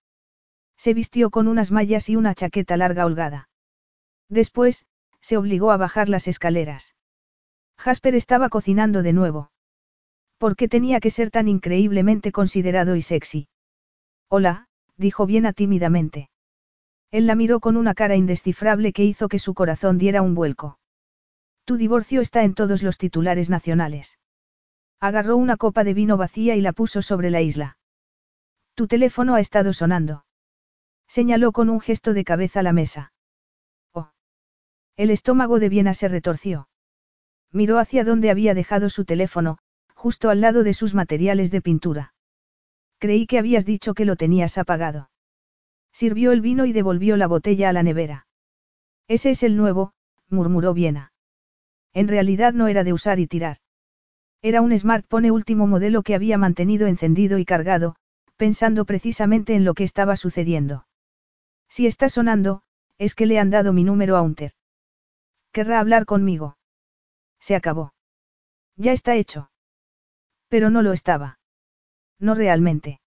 Se 0.77 0.93
vistió 0.93 1.31
con 1.31 1.47
unas 1.47 1.71
mallas 1.71 2.09
y 2.09 2.17
una 2.17 2.35
chaqueta 2.35 2.77
larga 2.77 3.07
holgada. 3.07 3.49
Después, 4.29 4.87
se 5.21 5.37
obligó 5.37 5.71
a 5.71 5.77
bajar 5.77 6.09
las 6.09 6.27
escaleras. 6.27 6.97
Jasper 7.79 8.17
estaba 8.17 8.49
cocinando 8.49 9.05
de 9.05 9.13
nuevo. 9.13 9.53
¿Por 10.45 10.57
qué 10.57 10.69
tenía 10.69 11.01
que 11.01 11.09
ser 11.09 11.31
tan 11.31 11.49
increíblemente 11.49 12.31
considerado 12.31 12.97
y 12.97 13.01
sexy? 13.01 13.49
Hola, 14.29 14.67
dijo 14.99 15.25
Viena 15.25 15.55
tímidamente. 15.55 16.29
Él 17.11 17.27
la 17.27 17.35
miró 17.35 17.61
con 17.61 17.79
una 17.79 17.95
cara 17.95 18.15
indescifrable 18.15 18.93
que 18.93 19.05
hizo 19.05 19.29
que 19.31 19.39
su 19.39 19.55
corazón 19.55 19.97
diera 19.97 20.21
un 20.21 20.35
vuelco. 20.35 20.79
Tu 21.65 21.79
divorcio 21.79 22.21
está 22.21 22.43
en 22.43 22.53
todos 22.53 22.83
los 22.83 22.99
titulares 22.99 23.49
nacionales. 23.49 24.19
Agarró 25.01 25.39
una 25.39 25.57
copa 25.57 25.83
de 25.83 25.95
vino 25.95 26.19
vacía 26.19 26.57
y 26.57 26.61
la 26.61 26.75
puso 26.75 27.01
sobre 27.01 27.31
la 27.31 27.41
isla. 27.41 27.79
Tu 28.75 28.87
teléfono 28.87 29.37
ha 29.37 29.41
estado 29.41 29.73
sonando. 29.73 30.27
Señaló 31.09 31.53
con 31.53 31.71
un 31.71 31.81
gesto 31.81 32.13
de 32.13 32.23
cabeza 32.23 32.63
la 32.63 32.75
mesa. 32.75 33.15
Oh. 33.95 34.11
El 34.99 35.09
estómago 35.09 35.59
de 35.59 35.71
Viena 35.71 35.95
se 35.95 36.09
retorció. 36.09 36.69
Miró 37.51 37.79
hacia 37.79 38.05
donde 38.05 38.29
había 38.29 38.53
dejado 38.53 38.91
su 38.91 39.07
teléfono, 39.07 39.57
justo 40.05 40.29
al 40.29 40.43
lado 40.43 40.65
de 40.65 40.75
sus 40.75 40.93
materiales 40.93 41.51
de 41.51 41.63
pintura. 41.63 42.13
Creí 42.99 43.27
que 43.27 43.39
habías 43.39 43.65
dicho 43.65 43.95
que 43.95 44.05
lo 44.05 44.17
tenías 44.17 44.59
apagado. 44.59 45.09
Sirvió 45.95 46.33
el 46.33 46.43
vino 46.43 46.67
y 46.67 46.75
devolvió 46.75 47.17
la 47.17 47.27
botella 47.27 47.71
a 47.71 47.73
la 47.73 47.83
nevera. 47.83 48.27
Ese 49.09 49.31
es 49.31 49.43
el 49.43 49.57
nuevo, 49.57 49.95
murmuró 50.29 50.75
Viena. 50.75 51.15
En 51.95 52.07
realidad 52.07 52.53
no 52.53 52.69
era 52.69 52.85
de 52.85 52.93
usar 52.93 53.19
y 53.19 53.27
tirar. 53.27 53.57
Era 54.43 54.61
un 54.61 54.79
smartphone 54.79 55.31
último 55.31 55.67
modelo 55.67 56.03
que 56.03 56.15
había 56.15 56.37
mantenido 56.37 56.87
encendido 56.87 57.39
y 57.39 57.47
cargado, 57.47 57.97
pensando 58.37 58.85
precisamente 58.85 59.55
en 59.55 59.65
lo 59.65 59.73
que 59.73 59.85
estaba 59.85 60.17
sucediendo. 60.17 60.87
Si 61.71 61.87
está 61.87 62.11
sonando, 62.11 62.61
es 62.99 63.15
que 63.15 63.25
le 63.25 63.39
han 63.39 63.49
dado 63.49 63.73
mi 63.73 63.85
número 63.85 64.19
a 64.19 64.21
Unter. 64.21 64.53
¿Querrá 65.51 65.81
hablar 65.81 66.05
conmigo? 66.05 66.59
Se 67.41 67.57
acabó. 67.57 67.95
Ya 68.77 68.93
está 68.93 69.17
hecho. 69.17 69.49
Pero 70.55 70.71
no 70.71 70.83
lo 70.83 70.93
estaba. 70.93 71.41
No 72.21 72.37
realmente. 72.37 73.01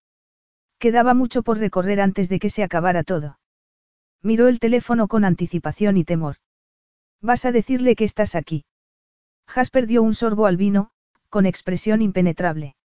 Quedaba 0.80 1.14
mucho 1.14 1.44
por 1.44 1.60
recorrer 1.60 2.02
antes 2.02 2.28
de 2.28 2.40
que 2.40 2.50
se 2.50 2.62
acabara 2.62 3.06
todo. 3.06 3.40
Miró 4.22 4.50
el 4.50 4.60
teléfono 4.60 5.08
con 5.08 5.24
anticipación 5.24 5.96
y 5.96 6.04
temor. 6.04 6.36
Vas 7.22 7.46
a 7.46 7.54
decirle 7.54 7.96
que 7.96 8.04
estás 8.04 8.36
aquí. 8.36 8.66
Jasper 9.48 9.88
dio 9.88 10.04
un 10.04 10.14
sorbo 10.14 10.46
al 10.46 10.58
vino, 10.58 10.90
con 11.30 11.46
expresión 11.46 12.02
impenetrable. 12.02 12.76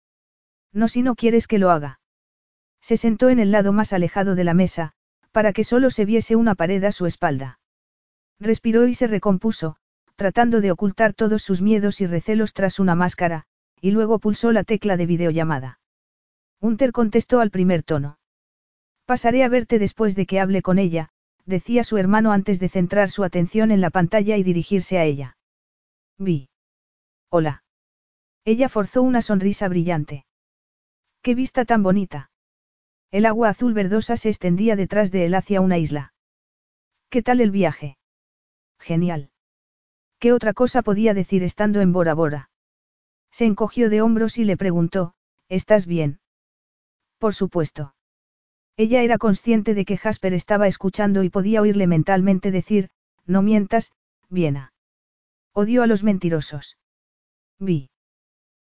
No 0.71 0.87
si 0.87 1.01
no 1.01 1.15
quieres 1.15 1.47
que 1.47 1.59
lo 1.59 1.69
haga. 1.69 1.99
Se 2.79 2.95
sentó 2.95 3.27
en 3.27 3.39
el 3.39 3.51
lado 3.51 3.73
más 3.73 3.91
alejado 3.91 4.33
de 4.33 4.45
la 4.45 4.53
mesa, 4.53 4.93
para 5.33 5.51
que 5.51 5.65
solo 5.65 5.89
se 5.89 6.05
viese 6.05 6.37
una 6.37 6.55
pared 6.55 6.81
a 6.85 6.93
su 6.93 7.05
espalda. 7.05 7.59
Respiró 8.39 8.87
y 8.87 8.93
se 8.93 9.07
recompuso, 9.07 9.75
tratando 10.15 10.61
de 10.61 10.71
ocultar 10.71 11.13
todos 11.13 11.43
sus 11.43 11.61
miedos 11.61 11.99
y 11.99 12.05
recelos 12.05 12.53
tras 12.53 12.79
una 12.79 12.95
máscara, 12.95 13.45
y 13.83 13.91
luego 13.91 14.17
pulsó 14.17 14.53
la 14.53 14.63
tecla 14.63 14.95
de 14.95 15.05
videollamada. 15.05 15.77
Hunter 16.61 16.93
contestó 16.93 17.41
al 17.41 17.51
primer 17.51 17.83
tono. 17.83 18.17
Pasaré 19.05 19.43
a 19.43 19.49
verte 19.49 19.77
después 19.77 20.15
de 20.15 20.25
que 20.25 20.39
hable 20.39 20.61
con 20.61 20.79
ella, 20.79 21.09
decía 21.45 21.83
su 21.83 21.97
hermano 21.97 22.31
antes 22.31 22.61
de 22.61 22.69
centrar 22.69 23.09
su 23.09 23.25
atención 23.25 23.71
en 23.71 23.81
la 23.81 23.89
pantalla 23.89 24.37
y 24.37 24.43
dirigirse 24.43 24.99
a 24.99 25.03
ella. 25.03 25.35
Vi. 26.17 26.47
Hola. 27.29 27.65
Ella 28.45 28.69
forzó 28.69 29.01
una 29.01 29.21
sonrisa 29.21 29.67
brillante. 29.67 30.25
¡Qué 31.21 31.35
vista 31.35 31.65
tan 31.65 31.83
bonita! 31.83 32.31
El 33.11 33.25
agua 33.25 33.49
azul 33.49 33.73
verdosa 33.73 34.15
se 34.15 34.29
extendía 34.29 34.77
detrás 34.77 35.11
de 35.11 35.25
él 35.25 35.35
hacia 35.35 35.59
una 35.59 35.77
isla. 35.77 36.13
¿Qué 37.09 37.21
tal 37.21 37.41
el 37.41 37.51
viaje? 37.51 37.97
Genial. 38.79 39.29
¿Qué 40.19 40.31
otra 40.31 40.53
cosa 40.53 40.83
podía 40.83 41.13
decir 41.13 41.43
estando 41.43 41.81
en 41.81 41.91
Bora 41.91 42.13
Bora? 42.13 42.49
Se 43.33 43.45
encogió 43.45 43.89
de 43.89 44.03
hombros 44.03 44.37
y 44.37 44.45
le 44.45 44.57
preguntó, 44.57 45.15
¿estás 45.49 45.87
bien? 45.87 46.19
Por 47.17 47.33
supuesto. 47.33 47.95
Ella 48.77 49.01
era 49.01 49.17
consciente 49.17 49.73
de 49.73 49.85
que 49.85 49.97
Jasper 49.97 50.35
estaba 50.35 50.67
escuchando 50.67 51.23
y 51.23 51.31
podía 51.31 51.61
oírle 51.61 51.87
mentalmente 51.87 52.51
decir, 52.51 52.91
no 53.25 53.41
mientas, 53.41 53.91
Viena. 54.29 54.71
Odio 55.51 55.81
a 55.81 55.87
los 55.87 56.03
mentirosos. 56.03 56.77
Vi. 57.57 57.89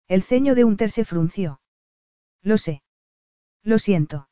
El 0.08 0.22
ceño 0.22 0.54
de 0.54 0.66
Unter 0.66 0.92
se 0.92 1.04
frunció. 1.04 1.62
Lo 2.44 2.60
sé. 2.60 2.84
Lo 3.64 3.80
siento. 3.80 4.30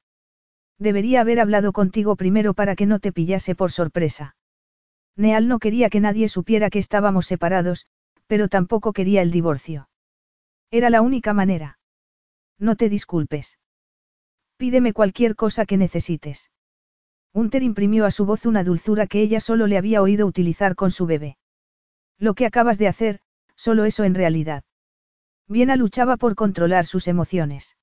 Debería 0.78 1.22
haber 1.22 1.40
hablado 1.40 1.74
contigo 1.74 2.16
primero 2.16 2.54
para 2.54 2.76
que 2.76 2.86
no 2.86 3.00
te 3.00 3.12
pillase 3.12 3.56
por 3.56 3.72
sorpresa. 3.72 4.36
Neal 5.16 5.48
no 5.48 5.58
quería 5.58 5.90
que 5.90 6.00
nadie 6.00 6.30
supiera 6.30 6.70
que 6.70 6.78
estábamos 6.78 7.26
separados, 7.26 7.88
pero 8.28 8.50
tampoco 8.50 8.94
quería 8.94 9.24
el 9.24 9.32
divorcio. 9.32 9.90
Era 10.72 10.90
la 10.90 11.02
única 11.02 11.34
manera. 11.34 11.80
No 12.60 12.76
te 12.76 12.90
disculpes. 12.90 13.58
Pídeme 14.58 14.94
cualquier 14.94 15.36
cosa 15.36 15.66
que 15.66 15.78
necesites. 15.78 16.52
Unter 17.34 17.62
imprimió 17.64 18.06
a 18.06 18.12
su 18.12 18.26
voz 18.26 18.46
una 18.46 18.64
dulzura 18.64 19.08
que 19.08 19.22
ella 19.22 19.40
solo 19.40 19.68
le 19.68 19.78
había 19.78 20.02
oído 20.02 20.26
utilizar 20.26 20.76
con 20.76 20.92
su 20.92 21.06
bebé. 21.06 21.38
Lo 22.18 22.34
que 22.34 22.46
acabas 22.46 22.80
de 22.80 22.88
hacer, 22.88 23.20
solo 23.56 23.86
eso 23.86 24.04
en 24.04 24.16
realidad. 24.16 24.64
Viena 25.48 25.76
luchaba 25.76 26.18
por 26.18 26.36
controlar 26.36 26.86
sus 26.86 27.08
emociones. 27.08 27.78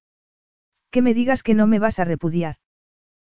Que 0.90 1.02
me 1.02 1.14
digas 1.14 1.42
que 1.42 1.54
no 1.54 1.66
me 1.66 1.78
vas 1.78 1.98
a 1.98 2.04
repudiar. 2.04 2.56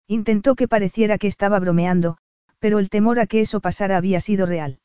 Intentó 0.08 0.56
que 0.56 0.68
pareciera 0.68 1.18
que 1.18 1.28
estaba 1.28 1.60
bromeando, 1.60 2.18
pero 2.60 2.80
el 2.80 2.90
temor 2.90 3.20
a 3.20 3.26
que 3.26 3.42
eso 3.42 3.60
pasara 3.60 3.98
había 3.98 4.20
sido 4.20 4.46
real. 4.46 4.80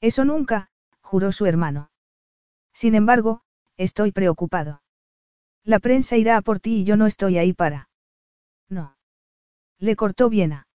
Eso 0.00 0.24
nunca, 0.24 0.70
juró 1.00 1.32
su 1.32 1.46
hermano. 1.46 1.90
Sin 2.72 2.94
embargo, 2.94 3.42
estoy 3.78 4.12
preocupado. 4.12 4.82
La 5.64 5.78
prensa 5.78 6.16
irá 6.16 6.36
a 6.36 6.42
por 6.42 6.60
ti 6.60 6.80
y 6.80 6.84
yo 6.84 6.96
no 6.96 7.06
estoy 7.06 7.38
ahí 7.38 7.54
para. 7.54 7.88
No. 8.68 8.96
Le 9.78 9.96
cortó 9.96 10.28
Viena. 10.28 10.66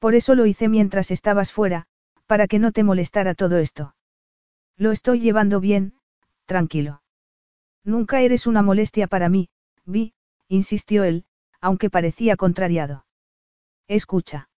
Por 0.00 0.14
eso 0.14 0.34
lo 0.34 0.46
hice 0.46 0.68
mientras 0.68 1.10
estabas 1.10 1.52
fuera, 1.52 1.86
para 2.26 2.48
que 2.48 2.58
no 2.58 2.72
te 2.72 2.82
molestara 2.82 3.34
todo 3.34 3.58
esto. 3.58 3.94
Lo 4.76 4.90
estoy 4.92 5.20
llevando 5.20 5.60
bien, 5.60 5.94
tranquilo. 6.46 7.02
Nunca 7.84 8.20
eres 8.20 8.46
una 8.46 8.62
molestia 8.62 9.06
para 9.06 9.28
mí, 9.28 9.48
Vi, 9.84 10.14
insistió 10.48 11.04
él, 11.04 11.26
aunque 11.60 11.90
parecía 11.90 12.36
contrariado. 12.36 13.06
Escucha. 13.86 14.48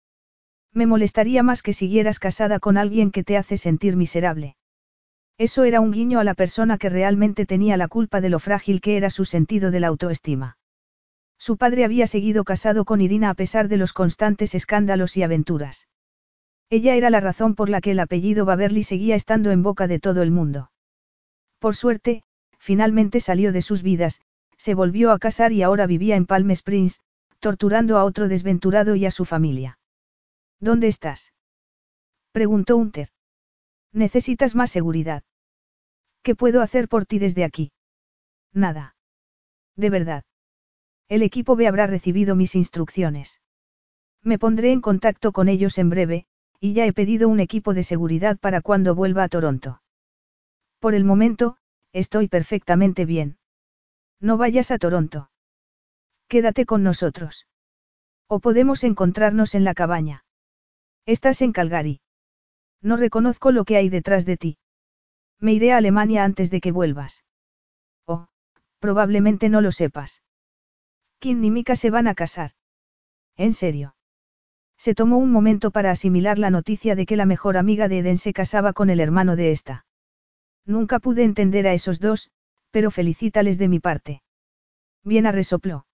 Me 0.72 0.86
molestaría 0.86 1.43
más 1.43 1.62
que 1.62 1.72
siguieras 1.72 2.18
casada 2.18 2.60
con 2.60 2.76
alguien 2.76 3.10
que 3.10 3.24
te 3.24 3.36
hace 3.36 3.56
sentir 3.56 3.97
miserable. 3.97 4.56
Eso 5.38 5.64
era 5.64 5.80
un 5.80 5.92
guiño 5.92 6.18
a 6.18 6.24
la 6.24 6.34
persona 6.34 6.78
que 6.78 6.88
realmente 6.88 7.44
tenía 7.44 7.76
la 7.76 7.88
culpa 7.88 8.20
de 8.20 8.30
lo 8.30 8.38
frágil 8.38 8.80
que 8.80 8.96
era 8.96 9.10
su 9.10 9.24
sentido 9.24 9.70
de 9.70 9.80
la 9.80 9.88
autoestima. 9.88 10.56
Su 11.38 11.58
padre 11.58 11.84
había 11.84 12.06
seguido 12.06 12.44
casado 12.44 12.86
con 12.86 13.02
Irina 13.02 13.28
a 13.28 13.34
pesar 13.34 13.68
de 13.68 13.76
los 13.76 13.92
constantes 13.92 14.54
escándalos 14.54 15.16
y 15.18 15.22
aventuras. 15.22 15.88
Ella 16.70 16.94
era 16.94 17.10
la 17.10 17.20
razón 17.20 17.54
por 17.54 17.68
la 17.68 17.80
que 17.82 17.90
el 17.90 18.00
apellido 18.00 18.46
Baverly 18.46 18.82
seguía 18.82 19.14
estando 19.14 19.50
en 19.50 19.62
boca 19.62 19.86
de 19.86 20.00
todo 20.00 20.22
el 20.22 20.30
mundo. 20.30 20.70
Por 21.58 21.76
suerte, 21.76 22.22
finalmente 22.58 23.20
salió 23.20 23.52
de 23.52 23.62
sus 23.62 23.82
vidas, 23.82 24.20
se 24.56 24.74
volvió 24.74 25.12
a 25.12 25.18
casar 25.18 25.52
y 25.52 25.62
ahora 25.62 25.86
vivía 25.86 26.16
en 26.16 26.26
Palm 26.26 26.50
Springs, 26.52 27.00
torturando 27.40 27.98
a 27.98 28.04
otro 28.04 28.28
desventurado 28.28 28.96
y 28.96 29.04
a 29.04 29.10
su 29.10 29.26
familia. 29.26 29.78
¿Dónde 30.60 30.88
estás? 30.88 31.34
preguntó 32.32 32.76
Unter. 32.76 33.10
Necesitas 33.97 34.55
más 34.55 34.70
seguridad. 34.70 35.23
¿Qué 36.23 36.35
puedo 36.35 36.60
hacer 36.60 36.86
por 36.86 37.06
ti 37.06 37.18
desde 37.18 37.44
aquí? 37.44 37.73
Nada. 38.52 38.94
De 39.74 39.89
verdad. 39.89 40.24
El 41.09 41.23
equipo 41.23 41.56
B 41.56 41.66
habrá 41.66 41.86
recibido 41.86 42.36
mis 42.36 42.55
instrucciones. 42.56 43.40
Me 44.23 44.39
pondré 44.39 44.73
en 44.73 44.82
contacto 44.82 45.32
con 45.32 45.48
ellos 45.48 45.78
en 45.78 45.89
breve, 45.89 46.27
y 46.60 46.74
ya 46.74 46.85
he 46.85 46.93
pedido 46.93 47.31
un 47.31 47.40
equipo 47.40 47.73
de 47.73 47.85
seguridad 47.85 48.36
para 48.39 48.60
cuando 48.60 48.94
vuelva 48.94 49.24
a 49.24 49.28
Toronto. 49.31 49.81
Por 50.78 50.94
el 50.94 51.05
momento, 51.05 51.56
estoy 51.94 52.28
perfectamente 52.28 53.06
bien. 53.06 53.39
No 54.20 54.36
vayas 54.36 54.70
a 54.73 54.77
Toronto. 54.77 55.31
Quédate 56.28 56.66
con 56.66 56.82
nosotros. 56.82 57.47
O 58.28 58.40
podemos 58.40 58.85
encontrarnos 58.85 59.55
en 59.55 59.64
la 59.64 59.73
cabaña. 59.73 60.27
Estás 61.06 61.40
en 61.40 61.52
Calgary. 61.52 62.02
No 62.82 62.96
reconozco 62.96 63.50
lo 63.52 63.64
que 63.64 63.76
hay 63.76 63.88
detrás 63.88 64.26
de 64.26 64.36
ti. 64.36 64.58
Me 65.40 65.52
iré 65.52 65.72
a 65.72 65.78
Alemania 65.78 66.24
antes 66.24 66.50
de 66.50 66.60
que 66.60 66.72
vuelvas. 66.72 67.24
Oh, 68.06 68.26
probablemente 68.78 69.48
no 69.48 69.60
lo 69.60 69.72
sepas. 69.72 70.22
Kim 71.18 71.42
y 71.44 71.50
Mika 71.50 71.76
se 71.76 71.90
van 71.90 72.08
a 72.08 72.14
casar. 72.14 72.52
¿En 73.36 73.52
serio? 73.52 73.96
Se 74.78 74.94
tomó 74.94 75.18
un 75.18 75.32
momento 75.32 75.70
para 75.70 75.90
asimilar 75.90 76.38
la 76.38 76.50
noticia 76.50 76.94
de 76.94 77.06
que 77.06 77.16
la 77.16 77.26
mejor 77.26 77.56
amiga 77.56 77.88
de 77.88 77.98
Eden 77.98 78.18
se 78.18 78.32
casaba 78.32 78.72
con 78.72 78.90
el 78.90 79.00
hermano 79.00 79.36
de 79.36 79.52
esta. 79.52 79.86
Nunca 80.66 80.98
pude 80.98 81.24
entender 81.24 81.66
a 81.66 81.72
esos 81.72 82.00
dos, 82.00 82.30
pero 82.70 82.90
felicítales 82.90 83.58
de 83.58 83.68
mi 83.68 83.80
parte. 83.80 84.22
Viena 85.02 85.32
resopló. 85.32 85.86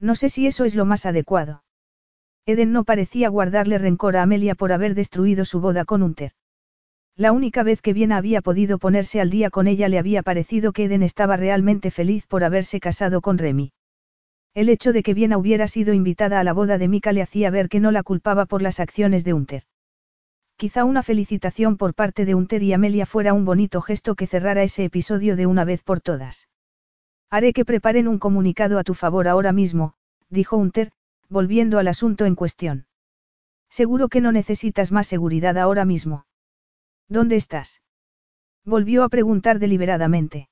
No 0.00 0.14
sé 0.14 0.28
si 0.28 0.46
eso 0.46 0.64
es 0.64 0.74
lo 0.74 0.84
más 0.84 1.06
adecuado. 1.06 1.64
Eden 2.46 2.72
no 2.72 2.84
parecía 2.84 3.28
guardarle 3.28 3.78
rencor 3.78 4.16
a 4.16 4.22
Amelia 4.22 4.54
por 4.54 4.72
haber 4.72 4.94
destruido 4.94 5.44
su 5.44 5.60
boda 5.60 5.84
con 5.84 6.02
Unter. 6.02 6.32
La 7.16 7.32
única 7.32 7.62
vez 7.62 7.82
que 7.82 7.92
Viena 7.92 8.16
había 8.16 8.42
podido 8.42 8.78
ponerse 8.78 9.20
al 9.20 9.28
día 9.28 9.50
con 9.50 9.66
ella 9.66 9.88
le 9.88 9.98
había 9.98 10.22
parecido 10.22 10.72
que 10.72 10.84
Eden 10.84 11.02
estaba 11.02 11.36
realmente 11.36 11.90
feliz 11.90 12.26
por 12.26 12.44
haberse 12.44 12.78
casado 12.78 13.20
con 13.20 13.38
Remy. 13.38 13.72
El 14.54 14.68
hecho 14.68 14.92
de 14.92 15.02
que 15.02 15.14
Viena 15.14 15.36
hubiera 15.36 15.68
sido 15.68 15.94
invitada 15.94 16.40
a 16.40 16.44
la 16.44 16.52
boda 16.52 16.78
de 16.78 16.88
Mika 16.88 17.12
le 17.12 17.22
hacía 17.22 17.50
ver 17.50 17.68
que 17.68 17.80
no 17.80 17.90
la 17.90 18.02
culpaba 18.02 18.46
por 18.46 18.62
las 18.62 18.80
acciones 18.80 19.24
de 19.24 19.32
Unter. 19.32 19.64
Quizá 20.56 20.84
una 20.84 21.02
felicitación 21.02 21.76
por 21.76 21.94
parte 21.94 22.24
de 22.24 22.34
Unter 22.34 22.62
y 22.62 22.72
Amelia 22.72 23.06
fuera 23.06 23.32
un 23.32 23.44
bonito 23.44 23.80
gesto 23.80 24.14
que 24.14 24.26
cerrara 24.26 24.62
ese 24.62 24.84
episodio 24.84 25.36
de 25.36 25.46
una 25.46 25.64
vez 25.64 25.82
por 25.82 26.00
todas. 26.00 26.48
Haré 27.30 27.52
que 27.52 27.64
preparen 27.64 28.08
un 28.08 28.18
comunicado 28.18 28.78
a 28.78 28.84
tu 28.84 28.94
favor 28.94 29.28
ahora 29.28 29.52
mismo, 29.52 29.94
dijo 30.30 30.56
Unter, 30.56 30.90
volviendo 31.28 31.78
al 31.78 31.88
asunto 31.88 32.24
en 32.24 32.34
cuestión. 32.34 32.86
Seguro 33.70 34.08
que 34.08 34.20
no 34.20 34.32
necesitas 34.32 34.92
más 34.92 35.06
seguridad 35.06 35.58
ahora 35.58 35.84
mismo. 35.84 36.26
¿Dónde 37.08 37.36
estás? 37.36 37.82
Volvió 38.64 39.04
a 39.04 39.08
preguntar 39.08 39.58
deliberadamente. 39.58 40.48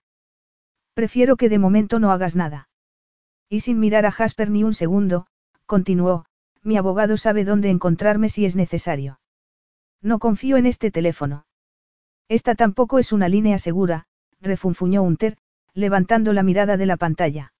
Prefiero 0.94 1.36
que 1.36 1.48
de 1.48 1.58
momento 1.58 1.98
no 1.98 2.12
hagas 2.12 2.36
nada. 2.36 2.68
Y 3.48 3.60
sin 3.60 3.78
mirar 3.78 4.06
a 4.06 4.10
Jasper 4.10 4.50
ni 4.50 4.64
un 4.64 4.74
segundo, 4.74 5.26
continuó, 5.66 6.24
mi 6.62 6.76
abogado 6.76 7.16
sabe 7.16 7.44
dónde 7.44 7.70
encontrarme 7.70 8.28
si 8.28 8.44
es 8.44 8.56
necesario. 8.56 9.20
No 10.02 10.18
confío 10.18 10.56
en 10.56 10.66
este 10.66 10.90
teléfono. 10.90 11.46
Esta 12.28 12.54
tampoco 12.54 12.98
es 12.98 13.12
una 13.12 13.28
línea 13.28 13.58
segura, 13.58 14.06
refunfuñó 14.40 15.02
Unter, 15.02 15.36
levantando 15.74 16.32
la 16.32 16.42
mirada 16.42 16.76
de 16.76 16.86
la 16.86 16.96
pantalla. 16.96 17.52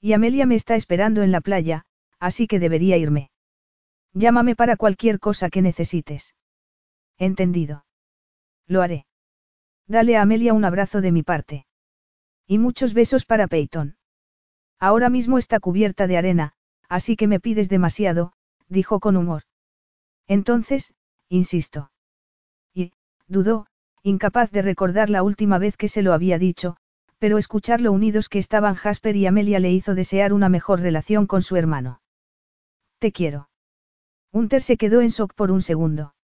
Y 0.00 0.14
Amelia 0.14 0.46
me 0.46 0.54
está 0.54 0.76
esperando 0.76 1.22
en 1.22 1.30
la 1.30 1.40
playa, 1.40 1.84
así 2.22 2.46
que 2.46 2.60
debería 2.60 2.96
irme. 2.96 3.30
Llámame 4.14 4.54
para 4.54 4.76
cualquier 4.76 5.18
cosa 5.18 5.50
que 5.50 5.60
necesites. 5.60 6.36
Entendido. 7.18 7.84
Lo 8.68 8.80
haré. 8.80 9.06
Dale 9.88 10.16
a 10.16 10.22
Amelia 10.22 10.54
un 10.54 10.64
abrazo 10.64 11.00
de 11.00 11.10
mi 11.10 11.24
parte. 11.24 11.66
Y 12.46 12.58
muchos 12.58 12.94
besos 12.94 13.24
para 13.24 13.48
Peyton. 13.48 13.96
Ahora 14.78 15.08
mismo 15.08 15.36
está 15.36 15.58
cubierta 15.58 16.06
de 16.06 16.16
arena, 16.16 16.52
así 16.88 17.16
que 17.16 17.26
me 17.26 17.40
pides 17.40 17.68
demasiado, 17.68 18.34
dijo 18.68 19.00
con 19.00 19.16
humor. 19.16 19.42
Entonces, 20.28 20.94
insisto. 21.28 21.90
Y, 22.72 22.92
dudó, 23.26 23.66
incapaz 24.04 24.52
de 24.52 24.62
recordar 24.62 25.10
la 25.10 25.24
última 25.24 25.58
vez 25.58 25.76
que 25.76 25.88
se 25.88 26.02
lo 26.02 26.12
había 26.12 26.38
dicho, 26.38 26.76
pero 27.18 27.36
escuchar 27.36 27.80
lo 27.80 27.90
unidos 27.90 28.28
que 28.28 28.38
estaban 28.38 28.76
Jasper 28.76 29.16
y 29.16 29.26
Amelia 29.26 29.58
le 29.58 29.72
hizo 29.72 29.96
desear 29.96 30.32
una 30.32 30.48
mejor 30.48 30.80
relación 30.80 31.26
con 31.26 31.42
su 31.42 31.56
hermano. 31.56 32.01
Te 33.02 33.10
quiero. 33.10 33.48
Hunter 34.30 34.62
se 34.62 34.76
quedó 34.76 35.00
en 35.00 35.08
shock 35.08 35.34
por 35.34 35.50
un 35.50 35.60
segundo. 35.60 36.14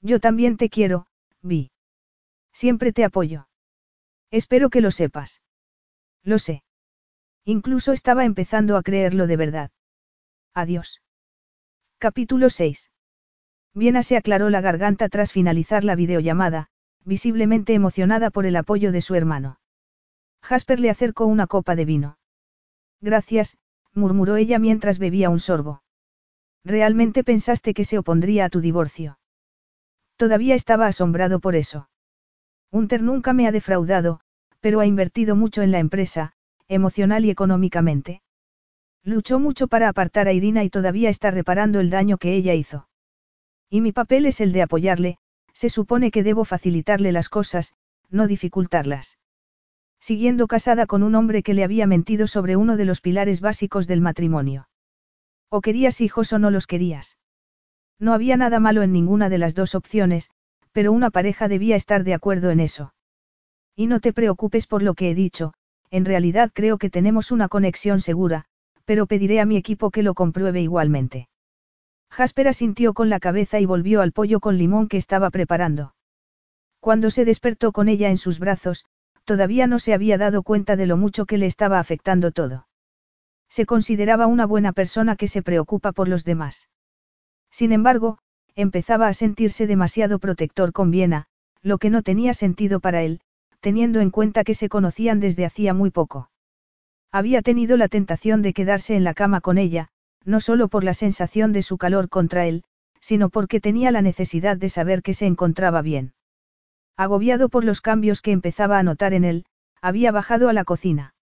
Yo 0.00 0.20
también 0.20 0.56
te 0.56 0.68
quiero, 0.68 1.08
Vi. 1.42 1.72
Siempre 2.52 2.92
te 2.92 3.02
apoyo. 3.04 3.48
Espero 4.30 4.70
que 4.70 4.80
lo 4.80 4.92
sepas. 4.92 5.42
Lo 6.22 6.38
sé. 6.38 6.62
Incluso 7.44 7.92
estaba 7.92 8.24
empezando 8.24 8.76
a 8.76 8.84
creerlo 8.84 9.26
de 9.26 9.36
verdad. 9.36 9.70
Adiós. 10.54 11.02
Capítulo 11.98 12.50
6. 12.50 12.92
Viena 13.74 14.04
se 14.04 14.16
aclaró 14.16 14.48
la 14.48 14.60
garganta 14.60 15.08
tras 15.08 15.32
finalizar 15.32 15.82
la 15.82 15.96
videollamada, 15.96 16.68
visiblemente 17.04 17.74
emocionada 17.74 18.30
por 18.30 18.46
el 18.46 18.54
apoyo 18.54 18.92
de 18.92 19.00
su 19.00 19.16
hermano. 19.16 19.58
Jasper 20.40 20.78
le 20.78 20.90
acercó 20.90 21.26
una 21.26 21.48
copa 21.48 21.74
de 21.74 21.84
vino. 21.84 22.18
Gracias, 23.00 23.58
murmuró 23.92 24.36
ella 24.36 24.60
mientras 24.60 25.00
bebía 25.00 25.30
un 25.30 25.40
sorbo. 25.40 25.82
¿Realmente 26.64 27.24
pensaste 27.24 27.74
que 27.74 27.84
se 27.84 27.98
opondría 27.98 28.46
a 28.46 28.48
tu 28.48 28.60
divorcio? 28.60 29.18
Todavía 30.16 30.54
estaba 30.54 30.86
asombrado 30.86 31.40
por 31.40 31.56
eso. 31.56 31.88
Hunter 32.70 33.02
nunca 33.02 33.32
me 33.32 33.46
ha 33.46 33.52
defraudado, 33.52 34.20
pero 34.60 34.80
ha 34.80 34.86
invertido 34.86 35.36
mucho 35.36 35.62
en 35.62 35.70
la 35.70 35.78
empresa, 35.78 36.32
emocional 36.68 37.24
y 37.24 37.30
económicamente. 37.30 38.22
Luchó 39.04 39.38
mucho 39.38 39.68
para 39.68 39.88
apartar 39.88 40.26
a 40.26 40.32
Irina 40.32 40.64
y 40.64 40.70
todavía 40.70 41.10
está 41.10 41.30
reparando 41.30 41.78
el 41.78 41.90
daño 41.90 42.18
que 42.18 42.34
ella 42.34 42.54
hizo. 42.54 42.88
Y 43.70 43.80
mi 43.80 43.92
papel 43.92 44.26
es 44.26 44.40
el 44.40 44.52
de 44.52 44.62
apoyarle, 44.62 45.18
se 45.52 45.68
supone 45.70 46.10
que 46.10 46.22
debo 46.22 46.44
facilitarle 46.44 47.12
las 47.12 47.28
cosas, 47.28 47.74
no 48.10 48.26
dificultarlas. 48.26 49.18
Siguiendo 50.00 50.46
casada 50.46 50.86
con 50.86 51.02
un 51.02 51.14
hombre 51.14 51.42
que 51.42 51.54
le 51.54 51.64
había 51.64 51.86
mentido 51.86 52.26
sobre 52.26 52.56
uno 52.56 52.76
de 52.76 52.84
los 52.84 53.00
pilares 53.00 53.40
básicos 53.40 53.86
del 53.86 54.00
matrimonio. 54.00 54.68
O 55.50 55.60
querías 55.60 56.00
hijos 56.00 56.32
o 56.32 56.38
no 56.38 56.50
los 56.50 56.66
querías. 56.66 57.18
No 57.98 58.12
había 58.12 58.36
nada 58.36 58.60
malo 58.60 58.82
en 58.82 58.92
ninguna 58.92 59.28
de 59.28 59.38
las 59.38 59.54
dos 59.54 59.74
opciones, 59.74 60.30
pero 60.72 60.92
una 60.92 61.10
pareja 61.10 61.48
debía 61.48 61.76
estar 61.76 62.04
de 62.04 62.14
acuerdo 62.14 62.50
en 62.50 62.60
eso. 62.60 62.92
Y 63.74 63.86
no 63.86 64.00
te 64.00 64.12
preocupes 64.12 64.66
por 64.66 64.82
lo 64.82 64.94
que 64.94 65.10
he 65.10 65.14
dicho, 65.14 65.54
en 65.90 66.04
realidad 66.04 66.50
creo 66.52 66.78
que 66.78 66.90
tenemos 66.90 67.30
una 67.30 67.48
conexión 67.48 68.00
segura, 68.00 68.44
pero 68.84 69.06
pediré 69.06 69.40
a 69.40 69.46
mi 69.46 69.56
equipo 69.56 69.90
que 69.90 70.02
lo 70.02 70.14
compruebe 70.14 70.60
igualmente. 70.60 71.28
Jasper 72.10 72.48
asintió 72.48 72.94
con 72.94 73.10
la 73.10 73.20
cabeza 73.20 73.60
y 73.60 73.66
volvió 73.66 74.00
al 74.00 74.12
pollo 74.12 74.40
con 74.40 74.58
limón 74.58 74.88
que 74.88 74.96
estaba 74.96 75.30
preparando. 75.30 75.94
Cuando 76.80 77.10
se 77.10 77.24
despertó 77.24 77.72
con 77.72 77.88
ella 77.88 78.10
en 78.10 78.18
sus 78.18 78.38
brazos, 78.38 78.84
todavía 79.24 79.66
no 79.66 79.78
se 79.78 79.92
había 79.92 80.18
dado 80.18 80.42
cuenta 80.42 80.76
de 80.76 80.86
lo 80.86 80.96
mucho 80.96 81.26
que 81.26 81.38
le 81.38 81.46
estaba 81.46 81.80
afectando 81.80 82.30
todo. 82.30 82.65
Se 83.48 83.66
consideraba 83.66 84.26
una 84.26 84.46
buena 84.46 84.72
persona 84.72 85.16
que 85.16 85.28
se 85.28 85.42
preocupa 85.42 85.92
por 85.92 86.08
los 86.08 86.24
demás. 86.24 86.68
Sin 87.50 87.72
embargo, 87.72 88.18
empezaba 88.54 89.08
a 89.08 89.14
sentirse 89.14 89.66
demasiado 89.66 90.18
protector 90.18 90.72
con 90.72 90.90
Viena, 90.90 91.26
lo 91.62 91.78
que 91.78 91.90
no 91.90 92.02
tenía 92.02 92.34
sentido 92.34 92.80
para 92.80 93.02
él, 93.02 93.20
teniendo 93.60 94.00
en 94.00 94.10
cuenta 94.10 94.44
que 94.44 94.54
se 94.54 94.68
conocían 94.68 95.20
desde 95.20 95.44
hacía 95.44 95.74
muy 95.74 95.90
poco. 95.90 96.30
Había 97.10 97.42
tenido 97.42 97.76
la 97.76 97.88
tentación 97.88 98.42
de 98.42 98.52
quedarse 98.52 98.94
en 98.94 99.02
la 99.02 99.14
cama 99.14 99.40
con 99.40 99.58
ella, 99.58 99.88
no 100.24 100.40
solo 100.40 100.68
por 100.68 100.84
la 100.84 100.94
sensación 100.94 101.52
de 101.52 101.62
su 101.62 101.78
calor 101.78 102.08
contra 102.08 102.46
él, 102.46 102.62
sino 103.00 103.28
porque 103.30 103.60
tenía 103.60 103.90
la 103.90 104.02
necesidad 104.02 104.56
de 104.56 104.68
saber 104.68 105.02
que 105.02 105.14
se 105.14 105.26
encontraba 105.26 105.82
bien. 105.82 106.14
Agobiado 106.96 107.48
por 107.48 107.64
los 107.64 107.80
cambios 107.80 108.22
que 108.22 108.32
empezaba 108.32 108.78
a 108.78 108.82
notar 108.82 109.12
en 109.12 109.24
él, 109.24 109.46
había 109.82 110.12
bajado 110.12 110.48
a 110.48 110.52
la 110.52 110.64
cocina. 110.64 111.15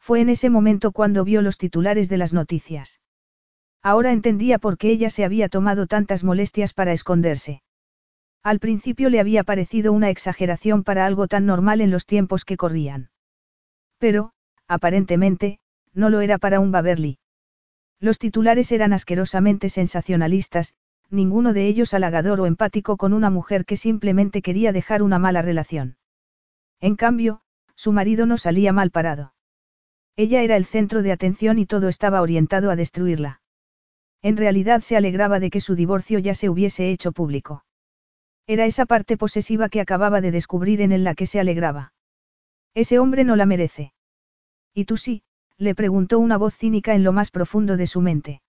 Fue 0.00 0.20
en 0.20 0.30
ese 0.30 0.50
momento 0.50 0.92
cuando 0.92 1.24
vio 1.24 1.42
los 1.42 1.58
titulares 1.58 2.08
de 2.08 2.16
las 2.16 2.32
noticias. 2.32 3.00
Ahora 3.82 4.12
entendía 4.12 4.58
por 4.58 4.76
qué 4.76 4.90
ella 4.90 5.10
se 5.10 5.24
había 5.24 5.48
tomado 5.48 5.86
tantas 5.86 6.24
molestias 6.24 6.72
para 6.74 6.92
esconderse. 6.92 7.62
Al 8.42 8.58
principio 8.58 9.10
le 9.10 9.20
había 9.20 9.44
parecido 9.44 9.92
una 9.92 10.08
exageración 10.08 10.82
para 10.82 11.06
algo 11.06 11.28
tan 11.28 11.46
normal 11.46 11.80
en 11.80 11.90
los 11.90 12.06
tiempos 12.06 12.44
que 12.44 12.56
corrían. 12.56 13.10
Pero, 13.98 14.32
aparentemente, 14.66 15.60
no 15.92 16.08
lo 16.08 16.20
era 16.20 16.38
para 16.38 16.60
un 16.60 16.72
Baverly. 16.72 17.18
Los 18.00 18.18
titulares 18.18 18.72
eran 18.72 18.94
asquerosamente 18.94 19.68
sensacionalistas, 19.68 20.74
ninguno 21.10 21.52
de 21.52 21.66
ellos 21.66 21.92
halagador 21.92 22.40
o 22.40 22.46
empático 22.46 22.96
con 22.96 23.12
una 23.12 23.28
mujer 23.28 23.66
que 23.66 23.76
simplemente 23.76 24.40
quería 24.40 24.72
dejar 24.72 25.02
una 25.02 25.18
mala 25.18 25.42
relación. 25.42 25.96
En 26.80 26.96
cambio, 26.96 27.42
su 27.74 27.92
marido 27.92 28.24
no 28.24 28.38
salía 28.38 28.72
mal 28.72 28.90
parado. 28.90 29.34
Ella 30.16 30.42
era 30.42 30.56
el 30.56 30.64
centro 30.64 31.02
de 31.02 31.12
atención 31.12 31.58
y 31.58 31.66
todo 31.66 31.88
estaba 31.88 32.20
orientado 32.20 32.70
a 32.70 32.76
destruirla. 32.76 33.40
En 34.22 34.36
realidad 34.36 34.82
se 34.82 34.96
alegraba 34.96 35.40
de 35.40 35.50
que 35.50 35.60
su 35.60 35.74
divorcio 35.74 36.18
ya 36.18 36.34
se 36.34 36.50
hubiese 36.50 36.90
hecho 36.90 37.12
público. 37.12 37.64
Era 38.46 38.66
esa 38.66 38.84
parte 38.84 39.16
posesiva 39.16 39.68
que 39.68 39.80
acababa 39.80 40.20
de 40.20 40.30
descubrir 40.30 40.82
en 40.82 40.92
él 40.92 41.04
la 41.04 41.14
que 41.14 41.26
se 41.26 41.40
alegraba. 41.40 41.92
Ese 42.74 42.98
hombre 42.98 43.24
no 43.24 43.36
la 43.36 43.46
merece. 43.46 43.92
¿Y 44.74 44.84
tú 44.84 44.96
sí? 44.96 45.22
le 45.56 45.74
preguntó 45.74 46.18
una 46.18 46.36
voz 46.36 46.54
cínica 46.54 46.94
en 46.94 47.04
lo 47.04 47.12
más 47.12 47.30
profundo 47.30 47.76
de 47.76 47.86
su 47.86 48.00
mente. 48.00 48.42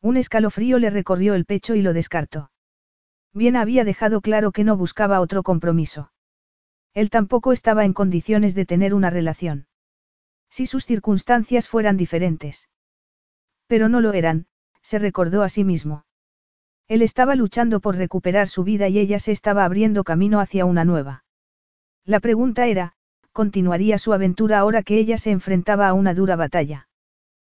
Un 0.00 0.16
escalofrío 0.16 0.78
le 0.78 0.90
recorrió 0.90 1.34
el 1.34 1.44
pecho 1.44 1.74
y 1.74 1.82
lo 1.82 1.92
descartó. 1.92 2.50
Bien 3.32 3.56
había 3.56 3.84
dejado 3.84 4.20
claro 4.20 4.50
que 4.50 4.64
no 4.64 4.76
buscaba 4.76 5.20
otro 5.20 5.42
compromiso. 5.42 6.12
Él 6.94 7.10
tampoco 7.10 7.52
estaba 7.52 7.84
en 7.84 7.92
condiciones 7.92 8.54
de 8.54 8.66
tener 8.66 8.94
una 8.94 9.10
relación. 9.10 9.67
Si 10.50 10.66
sus 10.66 10.86
circunstancias 10.86 11.68
fueran 11.68 11.96
diferentes. 11.96 12.68
Pero 13.66 13.88
no 13.88 14.00
lo 14.00 14.12
eran, 14.12 14.46
se 14.82 14.98
recordó 14.98 15.42
a 15.42 15.48
sí 15.48 15.64
mismo. 15.64 16.04
Él 16.88 17.02
estaba 17.02 17.34
luchando 17.34 17.80
por 17.80 17.96
recuperar 17.96 18.48
su 18.48 18.64
vida 18.64 18.88
y 18.88 18.98
ella 18.98 19.18
se 19.18 19.32
estaba 19.32 19.64
abriendo 19.64 20.04
camino 20.04 20.40
hacia 20.40 20.64
una 20.64 20.84
nueva. 20.84 21.24
La 22.04 22.20
pregunta 22.20 22.66
era, 22.66 22.94
continuaría 23.32 23.98
su 23.98 24.14
aventura 24.14 24.58
ahora 24.58 24.82
que 24.82 24.96
ella 24.98 25.18
se 25.18 25.30
enfrentaba 25.30 25.86
a 25.88 25.92
una 25.92 26.14
dura 26.14 26.34
batalla. 26.34 26.88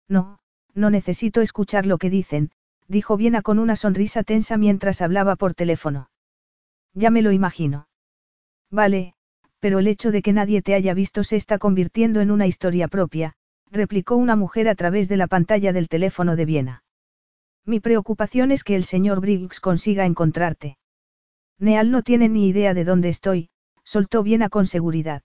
No, 0.09 0.41
no 0.75 0.89
necesito 0.89 1.43
escuchar 1.43 1.85
lo 1.85 1.99
que 1.99 2.09
dicen, 2.09 2.51
dijo 2.87 3.19
Viena 3.19 3.43
con 3.43 3.59
una 3.59 3.77
sonrisa 3.77 4.23
tensa 4.23 4.57
mientras 4.57 5.03
hablaba 5.03 5.37
por 5.37 5.53
teléfono. 5.53 6.09
Ya 6.95 7.11
me 7.11 7.21
lo 7.21 7.33
imagino. 7.33 7.89
Vale, 8.71 9.15
pero 9.61 9.79
el 9.79 9.87
hecho 9.87 10.11
de 10.11 10.23
que 10.23 10.33
nadie 10.33 10.63
te 10.63 10.75
haya 10.75 10.95
visto 10.95 11.25
se 11.25 11.37
está 11.37 11.59
convirtiendo 11.59 12.21
en 12.21 12.31
una 12.31 12.47
historia 12.47 12.89
propia, 12.89 13.35
replicó 13.71 14.17
una 14.17 14.37
mujer 14.37 14.69
a 14.69 14.75
través 14.75 15.09
de 15.09 15.17
la 15.17 15.27
pantalla 15.27 15.73
del 15.73 15.89
teléfono 15.89 16.37
de 16.37 16.45
Viena. 16.45 16.85
Mi 17.65 17.81
preocupación 17.81 18.51
es 18.51 18.65
que 18.65 18.77
el 18.77 18.85
señor 18.85 19.21
Briggs 19.21 19.61
consiga 19.61 20.07
encontrarte. 20.07 20.79
Neal 21.59 21.91
no 21.91 22.03
tiene 22.03 22.29
ni 22.29 22.49
idea 22.49 22.73
de 22.73 22.85
dónde 22.85 23.09
estoy, 23.09 23.51
soltó 23.85 24.23
Viena 24.23 24.49
con 24.49 24.67
seguridad. 24.67 25.23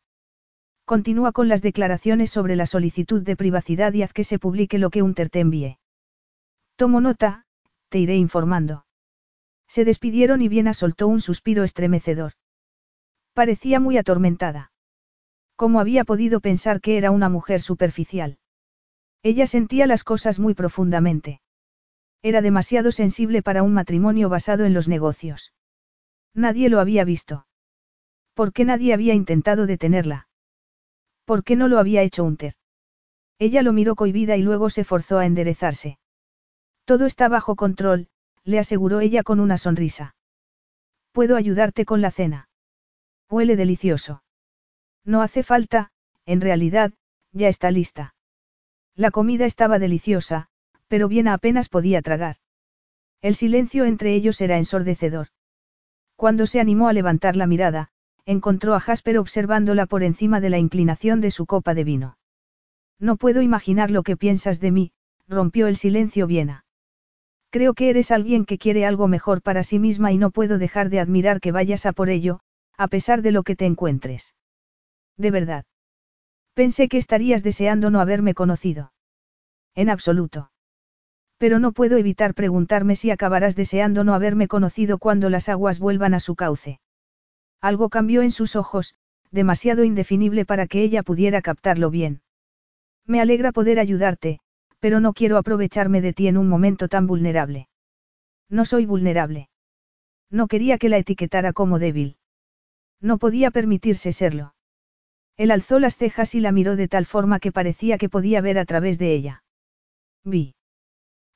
Continúa 0.86 1.32
con 1.32 1.48
las 1.48 1.62
declaraciones 1.62 2.32
sobre 2.32 2.56
la 2.56 2.66
solicitud 2.66 3.22
de 3.22 3.38
privacidad 3.38 3.94
y 3.94 4.02
haz 4.02 4.12
que 4.12 4.26
se 4.26 4.40
publique 4.40 4.78
lo 4.78 4.90
que 4.90 5.02
Unter 5.02 5.30
te 5.30 5.40
envíe. 5.40 5.78
Tomo 6.76 7.00
nota, 7.00 7.46
te 7.90 8.00
iré 8.00 8.18
informando. 8.18 8.86
Se 9.68 9.86
despidieron 9.86 10.42
y 10.42 10.50
Viena 10.50 10.74
soltó 10.74 11.08
un 11.08 11.22
suspiro 11.22 11.64
estremecedor. 11.64 12.34
Parecía 13.34 13.80
muy 13.80 13.98
atormentada. 13.98 14.72
¿Cómo 15.56 15.80
había 15.80 16.04
podido 16.04 16.40
pensar 16.40 16.82
que 16.82 16.98
era 16.98 17.12
una 17.12 17.30
mujer 17.30 17.62
superficial? 17.62 18.38
Ella 19.24 19.48
sentía 19.48 19.88
las 19.88 20.04
cosas 20.04 20.40
muy 20.40 20.54
profundamente. 20.54 21.42
Era 22.22 22.42
demasiado 22.42 22.92
sensible 22.92 23.42
para 23.42 23.64
un 23.64 23.74
matrimonio 23.74 24.30
basado 24.30 24.66
en 24.66 24.74
los 24.74 24.88
negocios. 24.88 25.54
Nadie 26.34 26.70
lo 26.70 26.80
había 26.80 27.04
visto. 27.06 27.48
¿Por 28.34 28.54
qué 28.54 28.66
nadie 28.66 28.94
había 28.94 29.14
intentado 29.14 29.66
detenerla? 29.66 30.28
¿Por 31.26 31.44
qué 31.44 31.56
no 31.56 31.68
lo 31.68 31.80
había 31.80 32.02
hecho 32.02 32.24
Unter? 32.24 32.56
Ella 33.40 33.62
lo 33.62 33.74
miró 33.74 33.96
cohibida 33.96 34.38
y 34.38 34.42
luego 34.42 34.70
se 34.70 34.84
forzó 34.84 35.20
a 35.20 35.26
enderezarse. 35.26 35.98
Todo 36.86 37.06
está 37.06 37.30
bajo 37.30 37.56
control, 37.56 38.10
le 38.44 38.60
aseguró 38.60 39.00
ella 39.00 39.24
con 39.24 39.40
una 39.40 39.58
sonrisa. 39.58 40.16
Puedo 41.12 41.36
ayudarte 41.36 41.86
con 41.86 42.02
la 42.02 42.12
cena. 42.12 42.48
Huele 43.30 43.56
delicioso. 43.56 44.24
No 45.06 45.22
hace 45.22 45.44
falta, 45.44 45.92
en 46.26 46.42
realidad, 46.42 46.94
ya 47.32 47.48
está 47.48 47.72
lista. 47.72 48.16
La 48.96 49.12
comida 49.12 49.46
estaba 49.46 49.80
deliciosa, 49.80 50.48
pero 50.88 51.08
bien 51.08 51.28
apenas 51.28 51.70
podía 51.70 52.02
tragar. 52.02 52.38
El 53.22 53.36
silencio 53.36 53.86
entre 53.86 54.14
ellos 54.14 54.40
era 54.42 54.58
ensordecedor. 54.58 55.28
Cuando 56.16 56.46
se 56.46 56.60
animó 56.60 56.88
a 56.88 56.94
levantar 56.94 57.36
la 57.36 57.48
mirada, 57.48 57.90
encontró 58.26 58.76
a 58.76 58.80
Jasper 58.80 59.18
observándola 59.18 59.86
por 59.86 60.04
encima 60.04 60.40
de 60.40 60.50
la 60.50 60.60
inclinación 60.60 61.22
de 61.22 61.32
su 61.32 61.46
copa 61.46 61.74
de 61.74 61.84
vino. 61.84 62.18
No 63.00 63.18
puedo 63.18 63.42
imaginar 63.42 63.92
lo 63.92 64.04
que 64.04 64.16
piensas 64.16 64.60
de 64.60 64.72
mí, 64.72 64.92
rompió 65.28 65.68
el 65.68 65.76
silencio 65.76 66.28
Viena. 66.28 66.66
Creo 67.50 67.74
que 67.74 67.90
eres 67.90 68.12
alguien 68.12 68.46
que 68.46 68.58
quiere 68.58 68.86
algo 68.86 69.08
mejor 69.08 69.42
para 69.42 69.64
sí 69.64 69.80
misma 69.80 70.12
y 70.12 70.18
no 70.18 70.32
puedo 70.32 70.58
dejar 70.58 70.90
de 70.90 71.00
admirar 71.00 71.40
que 71.40 71.52
vayas 71.52 71.86
a 71.86 71.92
por 71.92 72.10
ello, 72.10 72.40
a 72.78 72.88
pesar 72.88 73.22
de 73.22 73.32
lo 73.32 73.44
que 73.44 73.56
te 73.56 73.66
encuentres. 73.66 74.36
De 75.18 75.32
verdad. 75.32 75.66
Pensé 76.54 76.88
que 76.88 76.98
estarías 76.98 77.44
deseando 77.44 77.90
no 77.90 78.00
haberme 78.00 78.34
conocido. 78.34 78.94
En 79.76 79.90
absoluto. 79.90 80.52
Pero 81.38 81.60
no 81.60 81.72
puedo 81.72 81.98
evitar 81.98 82.36
preguntarme 82.36 82.96
si 82.96 83.12
acabarás 83.12 83.56
deseando 83.56 84.04
no 84.04 84.14
haberme 84.14 84.48
conocido 84.48 84.98
cuando 84.98 85.30
las 85.30 85.50
aguas 85.50 85.80
vuelvan 85.80 86.14
a 86.14 86.20
su 86.20 86.36
cauce. 86.36 86.80
Algo 87.60 87.90
cambió 87.90 88.22
en 88.22 88.32
sus 88.32 88.56
ojos, 88.56 88.96
demasiado 89.32 89.84
indefinible 89.84 90.46
para 90.46 90.68
que 90.68 90.82
ella 90.84 91.04
pudiera 91.04 91.42
captarlo 91.42 91.90
bien. 91.90 92.22
Me 93.06 93.20
alegra 93.20 93.52
poder 93.52 93.80
ayudarte, 93.80 94.40
pero 94.80 95.00
no 95.00 95.14
quiero 95.14 95.38
aprovecharme 95.38 96.02
de 96.02 96.14
ti 96.14 96.28
en 96.28 96.38
un 96.38 96.48
momento 96.48 96.88
tan 96.88 97.08
vulnerable. 97.08 97.68
No 98.50 98.66
soy 98.66 98.86
vulnerable. 98.86 99.50
No 100.30 100.48
quería 100.48 100.78
que 100.78 100.90
la 100.90 100.98
etiquetara 100.98 101.54
como 101.54 101.80
débil. 101.80 102.18
No 103.02 103.18
podía 103.18 103.52
permitirse 103.52 104.12
serlo. 104.12 104.56
Él 105.36 105.52
alzó 105.52 105.80
las 105.80 105.96
cejas 105.96 106.36
y 106.36 106.40
la 106.40 106.52
miró 106.52 106.76
de 106.76 106.88
tal 106.88 107.06
forma 107.06 107.40
que 107.40 107.52
parecía 107.52 107.98
que 107.98 108.10
podía 108.10 108.42
ver 108.42 108.58
a 108.58 108.66
través 108.66 109.00
de 109.00 109.14
ella. 109.14 109.44
Vi. 110.24 110.56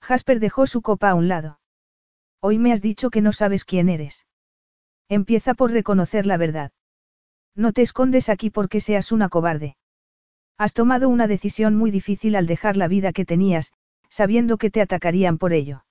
Jasper 0.02 0.40
dejó 0.40 0.68
su 0.68 0.82
copa 0.82 1.10
a 1.10 1.16
un 1.16 1.28
lado. 1.28 1.60
Hoy 2.40 2.60
me 2.60 2.72
has 2.72 2.82
dicho 2.82 3.10
que 3.10 3.22
no 3.22 3.34
sabes 3.34 3.66
quién 3.66 3.90
eres. 3.90 4.28
Empieza 5.10 5.54
por 5.54 5.72
reconocer 5.72 6.26
la 6.26 6.38
verdad. 6.38 6.72
No 7.56 7.74
te 7.74 7.82
escondes 7.82 8.30
aquí 8.30 8.50
porque 8.50 8.80
seas 8.80 9.12
una 9.12 9.30
cobarde. 9.30 9.78
Has 10.58 10.74
tomado 10.74 11.10
una 11.10 11.28
decisión 11.28 11.76
muy 11.76 11.92
difícil 11.92 12.36
al 12.36 12.46
dejar 12.46 12.78
la 12.78 12.88
vida 12.88 13.14
que 13.14 13.26
tenías, 13.26 13.74
sabiendo 14.10 14.58
que 14.58 14.70
te 14.70 14.82
atacarían 14.82 15.38
por 15.38 15.54
ello. 15.54 15.86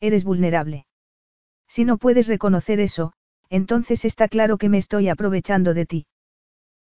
Eres 0.00 0.24
vulnerable. 0.24 0.86
Si 1.68 1.84
no 1.84 1.98
puedes 1.98 2.26
reconocer 2.26 2.80
eso, 2.80 3.12
entonces 3.50 4.04
está 4.04 4.28
claro 4.28 4.56
que 4.56 4.68
me 4.68 4.78
estoy 4.78 5.08
aprovechando 5.08 5.74
de 5.74 5.84
ti. 5.84 6.06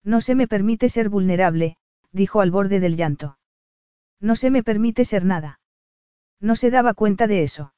No 0.04 0.20
se 0.20 0.34
me 0.34 0.46
permite 0.46 0.88
ser 0.88 1.08
vulnerable, 1.08 1.76
dijo 2.12 2.40
al 2.40 2.50
borde 2.50 2.80
del 2.80 2.96
llanto. 2.96 3.38
No 4.20 4.36
se 4.36 4.50
me 4.50 4.62
permite 4.62 5.04
ser 5.04 5.24
nada. 5.24 5.60
No 6.40 6.56
se 6.56 6.70
daba 6.70 6.92
cuenta 6.94 7.26
de 7.26 7.42
eso. 7.42 7.72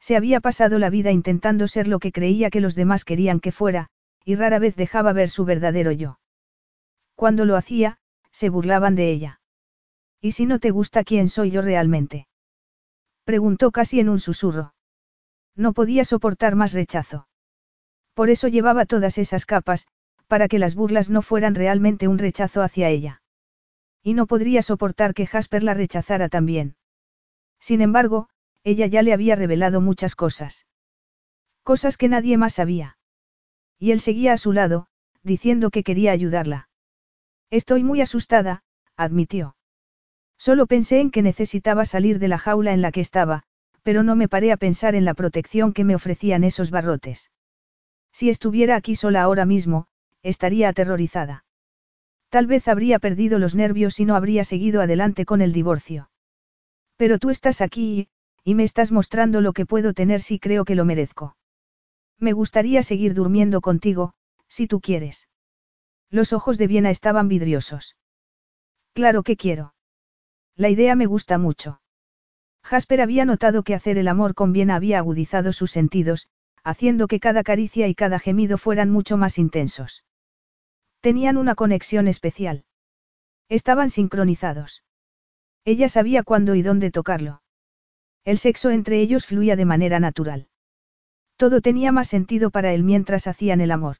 Se 0.00 0.16
había 0.16 0.40
pasado 0.40 0.78
la 0.78 0.90
vida 0.90 1.12
intentando 1.12 1.68
ser 1.68 1.86
lo 1.86 1.98
que 1.98 2.12
creía 2.12 2.50
que 2.50 2.60
los 2.60 2.74
demás 2.74 3.04
querían 3.04 3.40
que 3.40 3.52
fuera, 3.52 3.88
y 4.24 4.34
rara 4.34 4.58
vez 4.58 4.76
dejaba 4.76 5.12
ver 5.12 5.30
su 5.30 5.44
verdadero 5.44 5.92
yo. 5.92 6.18
Cuando 7.14 7.44
lo 7.44 7.56
hacía, 7.56 7.98
se 8.32 8.48
burlaban 8.48 8.94
de 8.94 9.10
ella. 9.10 9.40
¿Y 10.20 10.32
si 10.32 10.46
no 10.46 10.58
te 10.58 10.70
gusta 10.70 11.04
quién 11.04 11.28
soy 11.28 11.50
yo 11.50 11.62
realmente? 11.62 12.26
Preguntó 13.24 13.70
casi 13.70 14.00
en 14.00 14.08
un 14.08 14.18
susurro. 14.18 14.74
No 15.54 15.72
podía 15.72 16.04
soportar 16.04 16.56
más 16.56 16.72
rechazo. 16.72 17.28
Por 18.14 18.30
eso 18.30 18.48
llevaba 18.48 18.86
todas 18.86 19.18
esas 19.18 19.46
capas, 19.46 19.86
para 20.26 20.48
que 20.48 20.58
las 20.58 20.74
burlas 20.74 21.10
no 21.10 21.22
fueran 21.22 21.54
realmente 21.54 22.08
un 22.08 22.18
rechazo 22.18 22.62
hacia 22.62 22.88
ella. 22.88 23.22
Y 24.02 24.14
no 24.14 24.26
podría 24.26 24.62
soportar 24.62 25.14
que 25.14 25.26
Jasper 25.26 25.62
la 25.62 25.74
rechazara 25.74 26.28
también. 26.28 26.76
Sin 27.58 27.82
embargo, 27.82 28.28
ella 28.64 28.86
ya 28.86 29.02
le 29.02 29.12
había 29.12 29.36
revelado 29.36 29.80
muchas 29.80 30.14
cosas. 30.14 30.66
Cosas 31.62 31.96
que 31.96 32.08
nadie 32.08 32.36
más 32.36 32.54
sabía. 32.54 32.96
Y 33.78 33.92
él 33.92 34.00
seguía 34.00 34.32
a 34.32 34.38
su 34.38 34.52
lado, 34.52 34.86
diciendo 35.22 35.70
que 35.70 35.82
quería 35.82 36.12
ayudarla. 36.12 36.68
Estoy 37.50 37.82
muy 37.82 38.00
asustada, 38.00 38.62
admitió. 38.96 39.56
Solo 40.38 40.66
pensé 40.66 41.00
en 41.00 41.10
que 41.10 41.22
necesitaba 41.22 41.84
salir 41.84 42.18
de 42.18 42.28
la 42.28 42.38
jaula 42.38 42.72
en 42.72 42.80
la 42.80 42.92
que 42.92 43.00
estaba, 43.00 43.42
pero 43.82 44.02
no 44.02 44.16
me 44.16 44.28
paré 44.28 44.52
a 44.52 44.56
pensar 44.56 44.94
en 44.94 45.04
la 45.04 45.14
protección 45.14 45.72
que 45.72 45.84
me 45.84 45.94
ofrecían 45.94 46.44
esos 46.44 46.70
barrotes. 46.70 47.30
Si 48.12 48.30
estuviera 48.30 48.76
aquí 48.76 48.96
sola 48.96 49.22
ahora 49.22 49.44
mismo, 49.44 49.86
estaría 50.22 50.68
aterrorizada. 50.68 51.44
Tal 52.28 52.46
vez 52.46 52.68
habría 52.68 52.98
perdido 52.98 53.38
los 53.38 53.54
nervios 53.54 53.98
y 54.00 54.04
no 54.04 54.14
habría 54.14 54.44
seguido 54.44 54.82
adelante 54.82 55.24
con 55.24 55.40
el 55.40 55.52
divorcio. 55.52 56.10
Pero 56.96 57.18
tú 57.18 57.30
estás 57.30 57.60
aquí 57.60 58.08
y, 58.44 58.50
y 58.50 58.54
me 58.54 58.64
estás 58.64 58.92
mostrando 58.92 59.40
lo 59.40 59.52
que 59.52 59.66
puedo 59.66 59.94
tener 59.94 60.22
si 60.22 60.38
creo 60.38 60.64
que 60.64 60.74
lo 60.74 60.84
merezco. 60.84 61.36
Me 62.18 62.32
gustaría 62.32 62.82
seguir 62.82 63.14
durmiendo 63.14 63.60
contigo, 63.60 64.12
si 64.48 64.66
tú 64.66 64.80
quieres. 64.80 65.28
Los 66.10 66.32
ojos 66.32 66.58
de 66.58 66.66
Viena 66.66 66.90
estaban 66.90 67.28
vidriosos. 67.28 67.96
Claro 68.92 69.22
que 69.22 69.36
quiero. 69.36 69.74
La 70.56 70.68
idea 70.68 70.94
me 70.94 71.06
gusta 71.06 71.38
mucho. 71.38 71.80
Jasper 72.62 73.00
había 73.00 73.24
notado 73.24 73.62
que 73.62 73.74
hacer 73.74 73.96
el 73.96 74.08
amor 74.08 74.34
con 74.34 74.52
Viena 74.52 74.74
había 74.74 74.98
agudizado 74.98 75.52
sus 75.52 75.70
sentidos, 75.70 76.28
haciendo 76.64 77.06
que 77.06 77.20
cada 77.20 77.42
caricia 77.42 77.88
y 77.88 77.94
cada 77.94 78.18
gemido 78.18 78.58
fueran 78.58 78.90
mucho 78.90 79.16
más 79.16 79.38
intensos. 79.38 80.04
Tenían 81.00 81.36
una 81.36 81.54
conexión 81.54 82.08
especial. 82.08 82.64
Estaban 83.48 83.90
sincronizados. 83.90 84.84
Ella 85.64 85.88
sabía 85.88 86.22
cuándo 86.22 86.54
y 86.54 86.62
dónde 86.62 86.90
tocarlo. 86.90 87.42
El 88.24 88.38
sexo 88.38 88.70
entre 88.70 89.00
ellos 89.00 89.26
fluía 89.26 89.56
de 89.56 89.64
manera 89.64 89.98
natural. 89.98 90.48
Todo 91.36 91.60
tenía 91.60 91.90
más 91.90 92.08
sentido 92.08 92.50
para 92.50 92.72
él 92.74 92.84
mientras 92.84 93.26
hacían 93.26 93.60
el 93.60 93.70
amor. 93.70 93.96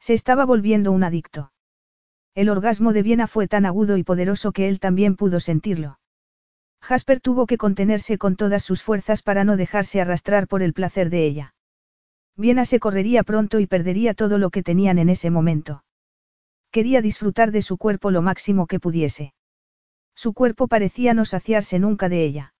Se 0.00 0.14
estaba 0.14 0.44
volviendo 0.44 0.92
un 0.92 1.04
adicto. 1.04 1.52
El 2.34 2.48
orgasmo 2.48 2.92
de 2.92 3.02
Viena 3.02 3.26
fue 3.26 3.48
tan 3.48 3.66
agudo 3.66 3.96
y 3.96 4.04
poderoso 4.04 4.52
que 4.52 4.68
él 4.68 4.80
también 4.80 5.16
pudo 5.16 5.40
sentirlo. 5.40 5.98
Jasper 6.80 7.20
tuvo 7.20 7.46
que 7.46 7.58
contenerse 7.58 8.18
con 8.18 8.36
todas 8.36 8.62
sus 8.62 8.82
fuerzas 8.82 9.22
para 9.22 9.44
no 9.44 9.56
dejarse 9.56 10.00
arrastrar 10.00 10.46
por 10.46 10.62
el 10.62 10.72
placer 10.72 11.10
de 11.10 11.26
ella. 11.26 11.54
Viena 12.38 12.64
se 12.64 12.78
correría 12.78 13.24
pronto 13.24 13.58
y 13.58 13.66
perdería 13.66 14.14
todo 14.14 14.38
lo 14.38 14.50
que 14.50 14.62
tenían 14.62 15.00
en 15.00 15.08
ese 15.08 15.28
momento. 15.28 15.82
Quería 16.70 17.02
disfrutar 17.02 17.50
de 17.50 17.62
su 17.62 17.78
cuerpo 17.78 18.12
lo 18.12 18.22
máximo 18.22 18.68
que 18.68 18.78
pudiese. 18.78 19.34
Su 20.14 20.34
cuerpo 20.34 20.68
parecía 20.68 21.14
no 21.14 21.24
saciarse 21.24 21.80
nunca 21.80 22.08
de 22.08 22.22
ella. 22.22 22.54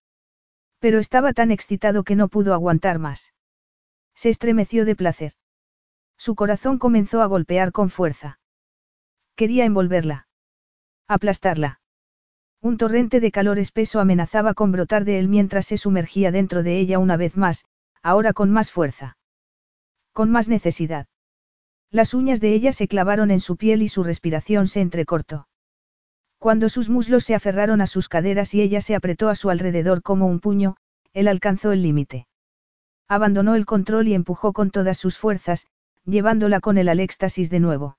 Pero 0.80 0.98
estaba 0.98 1.32
tan 1.32 1.52
excitado 1.52 2.02
que 2.02 2.16
no 2.16 2.26
pudo 2.26 2.54
aguantar 2.54 2.98
más. 2.98 3.32
Se 4.16 4.30
estremeció 4.30 4.84
de 4.84 4.96
placer. 4.96 5.34
Su 6.16 6.34
corazón 6.34 6.78
comenzó 6.78 7.22
a 7.22 7.26
golpear 7.26 7.70
con 7.70 7.88
fuerza. 7.88 8.40
Quería 9.36 9.64
envolverla. 9.64 10.26
Aplastarla. 11.06 11.80
Un 12.60 12.78
torrente 12.78 13.20
de 13.20 13.30
calor 13.30 13.60
espeso 13.60 14.00
amenazaba 14.00 14.54
con 14.54 14.72
brotar 14.72 15.04
de 15.04 15.20
él 15.20 15.28
mientras 15.28 15.66
se 15.66 15.78
sumergía 15.78 16.32
dentro 16.32 16.64
de 16.64 16.80
ella 16.80 16.98
una 16.98 17.16
vez 17.16 17.36
más, 17.36 17.64
ahora 18.02 18.32
con 18.32 18.50
más 18.50 18.72
fuerza. 18.72 19.17
Con 20.18 20.32
más 20.32 20.48
necesidad. 20.48 21.06
Las 21.92 22.12
uñas 22.12 22.40
de 22.40 22.52
ella 22.52 22.72
se 22.72 22.88
clavaron 22.88 23.30
en 23.30 23.38
su 23.38 23.56
piel 23.56 23.82
y 23.82 23.88
su 23.88 24.02
respiración 24.02 24.66
se 24.66 24.80
entrecortó. 24.80 25.46
Cuando 26.38 26.68
sus 26.68 26.88
muslos 26.88 27.22
se 27.22 27.36
aferraron 27.36 27.80
a 27.80 27.86
sus 27.86 28.08
caderas 28.08 28.52
y 28.52 28.60
ella 28.60 28.80
se 28.80 28.96
apretó 28.96 29.28
a 29.28 29.36
su 29.36 29.48
alrededor 29.48 30.02
como 30.02 30.26
un 30.26 30.40
puño, 30.40 30.74
él 31.12 31.28
alcanzó 31.28 31.70
el 31.70 31.82
límite. 31.82 32.26
Abandonó 33.06 33.54
el 33.54 33.64
control 33.64 34.08
y 34.08 34.14
empujó 34.14 34.52
con 34.52 34.72
todas 34.72 34.98
sus 34.98 35.16
fuerzas, 35.16 35.68
llevándola 36.04 36.58
con 36.58 36.78
él 36.78 36.88
al 36.88 36.98
éxtasis 36.98 37.48
de 37.48 37.60
nuevo. 37.60 37.96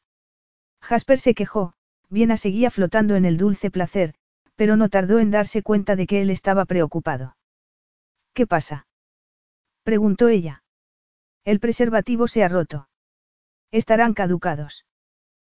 Jasper 0.81 1.19
se 1.19 1.33
quejó, 1.33 1.71
Viena 2.09 2.35
seguía 2.35 2.69
flotando 2.69 3.15
en 3.15 3.23
el 3.23 3.37
dulce 3.37 3.71
placer, 3.71 4.13
pero 4.57 4.75
no 4.75 4.89
tardó 4.89 5.19
en 5.19 5.31
darse 5.31 5.63
cuenta 5.63 5.95
de 5.95 6.05
que 6.05 6.19
él 6.19 6.31
estaba 6.31 6.65
preocupado. 6.65 7.37
¿Qué 8.33 8.45
pasa? 8.45 8.87
preguntó 9.85 10.27
ella. 10.27 10.63
El 11.45 11.59
preservativo 11.59 12.27
se 12.27 12.43
ha 12.43 12.47
roto. 12.47 12.89
Estarán 13.71 14.13
caducados. 14.13 14.85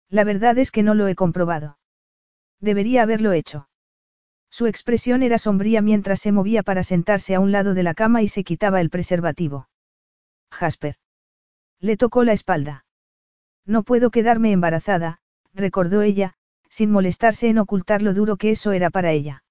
La 0.08 0.24
verdad 0.24 0.58
es 0.58 0.70
que 0.70 0.82
no 0.82 0.94
lo 0.94 1.08
he 1.08 1.14
comprobado. 1.14 1.78
Debería 2.60 3.02
haberlo 3.02 3.32
hecho. 3.32 3.68
Su 4.50 4.66
expresión 4.66 5.22
era 5.22 5.38
sombría 5.38 5.80
mientras 5.80 6.20
se 6.20 6.30
movía 6.30 6.62
para 6.62 6.82
sentarse 6.82 7.34
a 7.34 7.40
un 7.40 7.52
lado 7.52 7.72
de 7.72 7.82
la 7.82 7.94
cama 7.94 8.22
y 8.22 8.28
se 8.28 8.44
quitaba 8.44 8.80
el 8.80 8.90
preservativo. 8.90 9.68
Jasper. 10.50 10.96
Le 11.80 11.96
tocó 11.96 12.22
la 12.22 12.34
espalda. 12.34 12.84
No 13.64 13.82
puedo 13.82 14.10
quedarme 14.10 14.52
embarazada, 14.52 15.20
recordó 15.54 16.02
ella, 16.02 16.34
sin 16.68 16.90
molestarse 16.90 17.48
en 17.48 17.58
ocultar 17.58 18.02
lo 18.02 18.12
duro 18.12 18.36
que 18.36 18.50
eso 18.50 18.72
era 18.72 18.90
para 18.90 19.12
ella. 19.12 19.44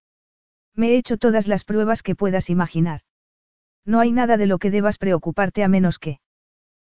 Me 0.76 0.92
he 0.92 0.98
hecho 0.98 1.18
todas 1.18 1.48
las 1.48 1.64
pruebas 1.64 2.04
que 2.04 2.16
puedas 2.16 2.50
imaginar. 2.50 3.02
No 3.86 4.00
hay 4.00 4.12
nada 4.12 4.38
de 4.38 4.46
lo 4.46 4.60
que 4.60 4.72
debas 4.72 4.98
preocuparte 4.98 5.64
a 5.64 5.68
menos 5.68 6.00
que... 6.00 6.20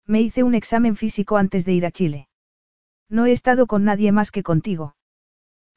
Me 0.05 0.21
hice 0.21 0.43
un 0.43 0.53
examen 0.53 0.95
físico 0.95 1.37
antes 1.37 1.65
de 1.65 1.73
ir 1.73 1.85
a 1.85 1.91
Chile. 1.91 2.29
No 3.09 3.25
he 3.25 3.31
estado 3.31 3.65
con 3.67 3.83
nadie 3.83 4.11
más 4.11 4.31
que 4.31 4.43
contigo. 4.43 4.95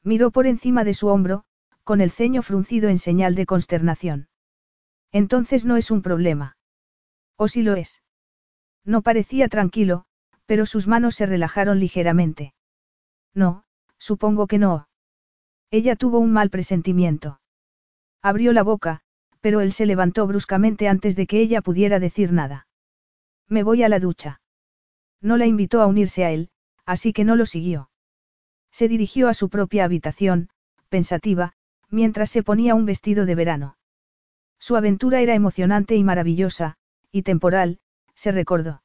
Miró 0.03 0.31
por 0.31 0.45
encima 0.47 0.83
de 0.83 0.93
su 0.93 1.07
hombro, 1.07 1.45
con 1.83 2.01
el 2.01 2.11
ceño 2.11 2.41
fruncido 2.41 2.89
en 2.89 2.99
señal 2.99 3.35
de 3.35 3.45
consternación. 3.45 4.29
Entonces 5.11 5.65
no 5.65 5.77
es 5.77 5.89
un 5.89 6.01
problema. 6.01 6.57
¿O 7.35 7.47
si 7.47 7.63
lo 7.63 7.75
es? 7.75 8.03
No 8.85 9.01
parecía 9.01 9.47
tranquilo, 9.47 10.05
pero 10.45 10.65
sus 10.65 10.87
manos 10.87 11.15
se 11.15 11.25
relajaron 11.25 11.79
ligeramente. 11.79 12.53
No, 13.33 13.63
supongo 13.97 14.47
que 14.47 14.59
no. 14.59 14.87
Ella 15.71 15.95
tuvo 15.95 16.19
un 16.19 16.31
mal 16.31 16.49
presentimiento. 16.49 17.39
Abrió 18.21 18.53
la 18.53 18.63
boca, 18.63 19.01
pero 19.41 19.61
él 19.61 19.71
se 19.71 19.85
levantó 19.85 20.27
bruscamente 20.27 20.87
antes 20.87 21.15
de 21.15 21.27
que 21.27 21.39
ella 21.39 21.61
pudiera 21.61 21.99
decir 21.99 22.31
nada. 22.31 22.67
Me 23.47 23.63
voy 23.63 23.83
a 23.83 23.89
la 23.89 23.99
ducha. 23.99 24.41
No 25.21 25.37
la 25.37 25.45
invitó 25.45 25.81
a 25.81 25.87
unirse 25.87 26.23
a 26.25 26.31
él, 26.31 26.49
así 26.85 27.13
que 27.13 27.23
no 27.23 27.35
lo 27.35 27.45
siguió. 27.45 27.89
Se 28.71 28.87
dirigió 28.87 29.27
a 29.27 29.33
su 29.33 29.49
propia 29.49 29.85
habitación, 29.85 30.49
pensativa, 30.89 31.53
mientras 31.89 32.29
se 32.29 32.43
ponía 32.43 32.75
un 32.75 32.85
vestido 32.85 33.25
de 33.25 33.35
verano. 33.35 33.77
Su 34.59 34.75
aventura 34.75 35.21
era 35.21 35.35
emocionante 35.35 35.95
y 35.95 36.03
maravillosa, 36.03 36.75
y 37.11 37.23
temporal, 37.23 37.79
se 38.13 38.31
recordó. 38.31 38.83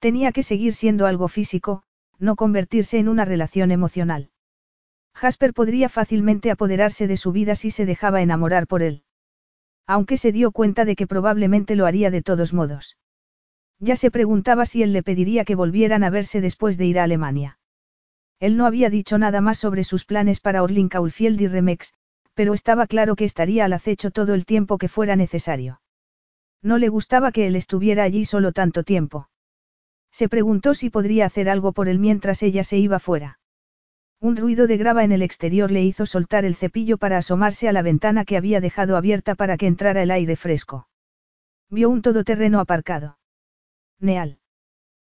Tenía 0.00 0.32
que 0.32 0.42
seguir 0.42 0.74
siendo 0.74 1.06
algo 1.06 1.28
físico, 1.28 1.82
no 2.18 2.36
convertirse 2.36 2.98
en 2.98 3.08
una 3.08 3.24
relación 3.24 3.70
emocional. 3.70 4.30
Jasper 5.14 5.54
podría 5.54 5.88
fácilmente 5.88 6.50
apoderarse 6.50 7.06
de 7.06 7.16
su 7.16 7.32
vida 7.32 7.54
si 7.54 7.70
se 7.70 7.86
dejaba 7.86 8.22
enamorar 8.22 8.66
por 8.66 8.82
él. 8.82 9.04
Aunque 9.92 10.18
se 10.18 10.30
dio 10.30 10.52
cuenta 10.52 10.84
de 10.84 10.94
que 10.94 11.08
probablemente 11.08 11.74
lo 11.74 11.84
haría 11.84 12.12
de 12.12 12.22
todos 12.22 12.52
modos. 12.52 12.96
Ya 13.80 13.96
se 13.96 14.12
preguntaba 14.12 14.64
si 14.64 14.84
él 14.84 14.92
le 14.92 15.02
pediría 15.02 15.44
que 15.44 15.56
volvieran 15.56 16.04
a 16.04 16.10
verse 16.10 16.40
después 16.40 16.78
de 16.78 16.86
ir 16.86 17.00
a 17.00 17.02
Alemania. 17.02 17.58
Él 18.38 18.56
no 18.56 18.66
había 18.66 18.88
dicho 18.88 19.18
nada 19.18 19.40
más 19.40 19.58
sobre 19.58 19.82
sus 19.82 20.04
planes 20.04 20.38
para 20.38 20.62
Orlin 20.62 20.88
Caulfield 20.88 21.40
y 21.40 21.48
Remex, 21.48 21.92
pero 22.34 22.54
estaba 22.54 22.86
claro 22.86 23.16
que 23.16 23.24
estaría 23.24 23.64
al 23.64 23.72
acecho 23.72 24.12
todo 24.12 24.34
el 24.34 24.46
tiempo 24.46 24.78
que 24.78 24.86
fuera 24.86 25.16
necesario. 25.16 25.80
No 26.62 26.78
le 26.78 26.88
gustaba 26.88 27.32
que 27.32 27.48
él 27.48 27.56
estuviera 27.56 28.04
allí 28.04 28.24
solo 28.24 28.52
tanto 28.52 28.84
tiempo. 28.84 29.28
Se 30.12 30.28
preguntó 30.28 30.74
si 30.74 30.88
podría 30.88 31.26
hacer 31.26 31.48
algo 31.48 31.72
por 31.72 31.88
él 31.88 31.98
mientras 31.98 32.44
ella 32.44 32.62
se 32.62 32.78
iba 32.78 33.00
fuera. 33.00 33.39
Un 34.22 34.36
ruido 34.36 34.66
de 34.66 34.76
grava 34.76 35.02
en 35.02 35.12
el 35.12 35.22
exterior 35.22 35.70
le 35.70 35.82
hizo 35.82 36.04
soltar 36.04 36.44
el 36.44 36.54
cepillo 36.54 36.98
para 36.98 37.16
asomarse 37.16 37.68
a 37.68 37.72
la 37.72 37.80
ventana 37.80 38.26
que 38.26 38.36
había 38.36 38.60
dejado 38.60 38.98
abierta 38.98 39.34
para 39.34 39.56
que 39.56 39.66
entrara 39.66 40.02
el 40.02 40.10
aire 40.10 40.36
fresco. 40.36 40.88
Vio 41.70 41.88
un 41.88 42.02
todoterreno 42.02 42.60
aparcado. 42.60 43.18
Neal. 43.98 44.38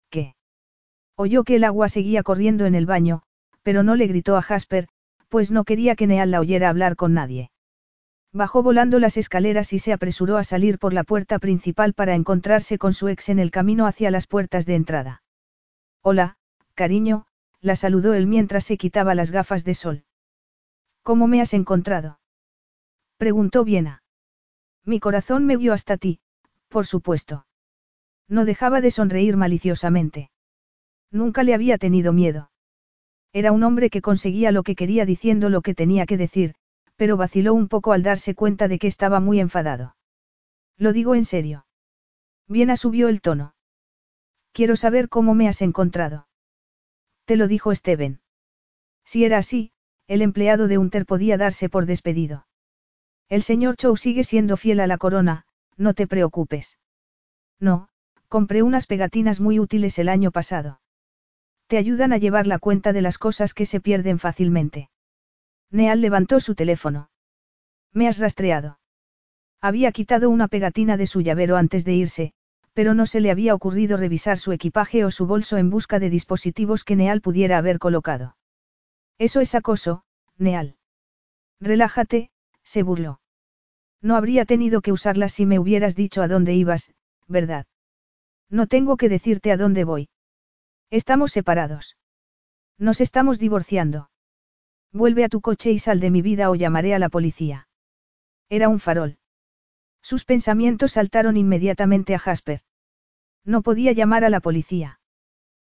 ¿Qué? 0.09 0.35
Oyó 1.15 1.43
que 1.43 1.57
el 1.57 1.65
agua 1.65 1.89
seguía 1.89 2.23
corriendo 2.23 2.65
en 2.65 2.75
el 2.75 2.85
baño, 2.85 3.23
pero 3.61 3.84
no 3.84 3.95
le 3.95 4.07
gritó 4.07 4.38
a 4.38 4.41
Jasper, 4.41 4.88
pues 5.27 5.51
no 5.51 5.65
quería 5.65 5.95
que 5.95 6.07
Neal 6.07 6.31
la 6.31 6.39
oyera 6.39 6.69
hablar 6.69 6.95
con 6.95 7.13
nadie. 7.13 7.51
Bajó 8.31 8.63
volando 8.63 8.99
las 8.99 9.17
escaleras 9.17 9.73
y 9.73 9.80
se 9.80 9.91
apresuró 9.91 10.38
a 10.38 10.43
salir 10.43 10.80
por 10.80 10.93
la 10.93 11.03
puerta 11.03 11.39
principal 11.39 11.93
para 11.93 12.15
encontrarse 12.15 12.77
con 12.77 12.93
su 12.93 13.09
ex 13.09 13.27
en 13.30 13.39
el 13.39 13.51
camino 13.51 13.85
hacia 13.85 14.11
las 14.11 14.27
puertas 14.27 14.65
de 14.65 14.75
entrada. 14.75 15.23
Hola, 16.01 16.38
cariño, 16.73 17.25
la 17.64 17.77
saludó 17.77 18.14
él 18.14 18.27
mientras 18.27 18.65
se 18.65 18.77
quitaba 18.77 19.15
las 19.15 19.31
gafas 19.31 19.64
de 19.64 19.73
sol. 19.73 20.03
¿Cómo 21.02 21.27
me 21.27 21.40
has 21.40 21.53
encontrado? 21.53 22.19
preguntó 23.18 23.64
Viena. 23.64 24.03
Mi 24.84 24.99
corazón 24.99 25.45
me 25.45 25.56
guió 25.56 25.72
hasta 25.72 25.95
ti, 25.95 26.19
por 26.68 26.85
supuesto. 26.85 27.45
No 28.27 28.44
dejaba 28.44 28.81
de 28.81 28.91
sonreír 28.91 29.38
maliciosamente. 29.38 30.30
Nunca 31.10 31.44
le 31.44 31.53
había 31.53 31.77
tenido 31.77 32.11
miedo. 32.11 32.52
Era 33.31 33.53
un 33.53 33.64
hombre 33.64 33.90
que 33.90 34.02
conseguía 34.02 34.52
lo 34.52 34.64
que 34.64 34.76
quería 34.76 35.06
diciendo 35.06 35.49
lo 35.49 35.61
que 35.61 35.73
tenía 35.73 36.06
que 36.06 36.18
decir, 36.18 36.56
pero 36.98 37.15
vaciló 37.15 37.53
un 37.53 37.69
poco 37.69 37.94
al 37.94 38.03
darse 38.03 38.35
cuenta 38.35 38.68
de 38.68 38.77
que 38.77 38.88
estaba 38.88 39.22
muy 39.22 39.40
enfadado. 39.40 39.95
Lo 40.77 40.91
digo 40.91 41.15
en 41.15 41.23
serio. 41.23 41.65
Viena 42.49 42.76
subió 42.76 43.07
el 43.07 43.22
tono. 43.22 43.56
Quiero 44.52 44.76
saber 44.76 45.07
cómo 45.07 45.34
me 45.34 45.48
has 45.48 45.61
encontrado. 45.61 46.27
Te 47.25 47.35
lo 47.35 47.47
dijo 47.47 47.73
Steven. 47.73 48.21
Si 49.05 49.25
era 49.25 49.37
así, 49.37 49.71
el 50.07 50.21
empleado 50.21 50.67
de 50.67 50.77
Unter 50.77 51.05
podía 51.05 51.37
darse 51.37 51.69
por 51.69 51.85
despedido. 51.85 52.47
El 53.29 53.43
señor 53.43 53.77
Chow 53.77 53.95
sigue 53.95 54.23
siendo 54.23 54.57
fiel 54.57 54.79
a 54.79 54.87
la 54.87 54.97
corona, 54.97 55.45
no 55.77 55.93
te 55.93 56.07
preocupes. 56.07 56.77
No, 57.59 57.89
compré 58.27 58.63
unas 58.63 58.85
pegatinas 58.87 59.39
muy 59.39 59.59
útiles 59.59 59.97
el 59.99 60.09
año 60.09 60.31
pasado. 60.31 60.81
Te 61.67 61.77
ayudan 61.77 62.13
a 62.13 62.17
llevar 62.17 62.45
la 62.45 62.59
cuenta 62.59 62.93
de 62.93 63.01
las 63.01 63.17
cosas 63.17 63.53
que 63.53 63.65
se 63.65 63.79
pierden 63.79 64.19
fácilmente. 64.19 64.89
Neal 65.71 66.01
levantó 66.01 66.39
su 66.39 66.55
teléfono. 66.55 67.09
Me 67.93 68.07
has 68.07 68.19
rastreado. 68.19 68.79
Había 69.61 69.91
quitado 69.91 70.29
una 70.29 70.47
pegatina 70.47 70.97
de 70.97 71.07
su 71.07 71.21
llavero 71.21 71.55
antes 71.55 71.85
de 71.85 71.93
irse, 71.93 72.33
pero 72.73 72.93
no 72.93 73.05
se 73.05 73.21
le 73.21 73.31
había 73.31 73.53
ocurrido 73.53 73.97
revisar 73.97 74.39
su 74.39 74.51
equipaje 74.51 75.05
o 75.05 75.11
su 75.11 75.25
bolso 75.25 75.57
en 75.57 75.69
busca 75.69 75.99
de 75.99 76.09
dispositivos 76.09 76.83
que 76.83 76.95
Neal 76.95 77.21
pudiera 77.21 77.57
haber 77.57 77.79
colocado. 77.79 78.35
Eso 79.17 79.41
es 79.41 79.55
acoso, 79.55 80.03
Neal. 80.37 80.75
Relájate, 81.59 82.31
se 82.63 82.83
burló. 82.83 83.21
No 84.01 84.15
habría 84.15 84.45
tenido 84.45 84.81
que 84.81 84.91
usarlas 84.91 85.33
si 85.33 85.45
me 85.45 85.59
hubieras 85.59 85.95
dicho 85.95 86.21
a 86.21 86.27
dónde 86.27 86.53
ibas, 86.55 86.91
¿verdad? 87.27 87.65
No 88.49 88.67
tengo 88.67 88.97
que 88.97 89.09
decirte 89.09 89.51
a 89.51 89.57
dónde 89.57 89.83
voy. 89.83 90.09
Estamos 90.89 91.31
separados. 91.31 91.97
Nos 92.77 93.01
estamos 93.01 93.39
divorciando. 93.39 94.09
Vuelve 94.91 95.23
a 95.23 95.29
tu 95.29 95.41
coche 95.41 95.71
y 95.71 95.79
sal 95.79 95.99
de 95.99 96.11
mi 96.11 96.21
vida 96.21 96.49
o 96.49 96.55
llamaré 96.55 96.93
a 96.93 96.99
la 96.99 97.09
policía. 97.09 97.67
Era 98.49 98.69
un 98.69 98.79
farol. 98.79 99.17
Sus 100.03 100.25
pensamientos 100.25 100.91
saltaron 100.91 101.38
inmediatamente 101.38 102.13
a 102.13 102.19
Jasper. 102.19 102.61
No 103.45 103.61
podía 103.61 103.93
llamar 103.93 104.25
a 104.25 104.30
la 104.30 104.41
policía. 104.41 104.99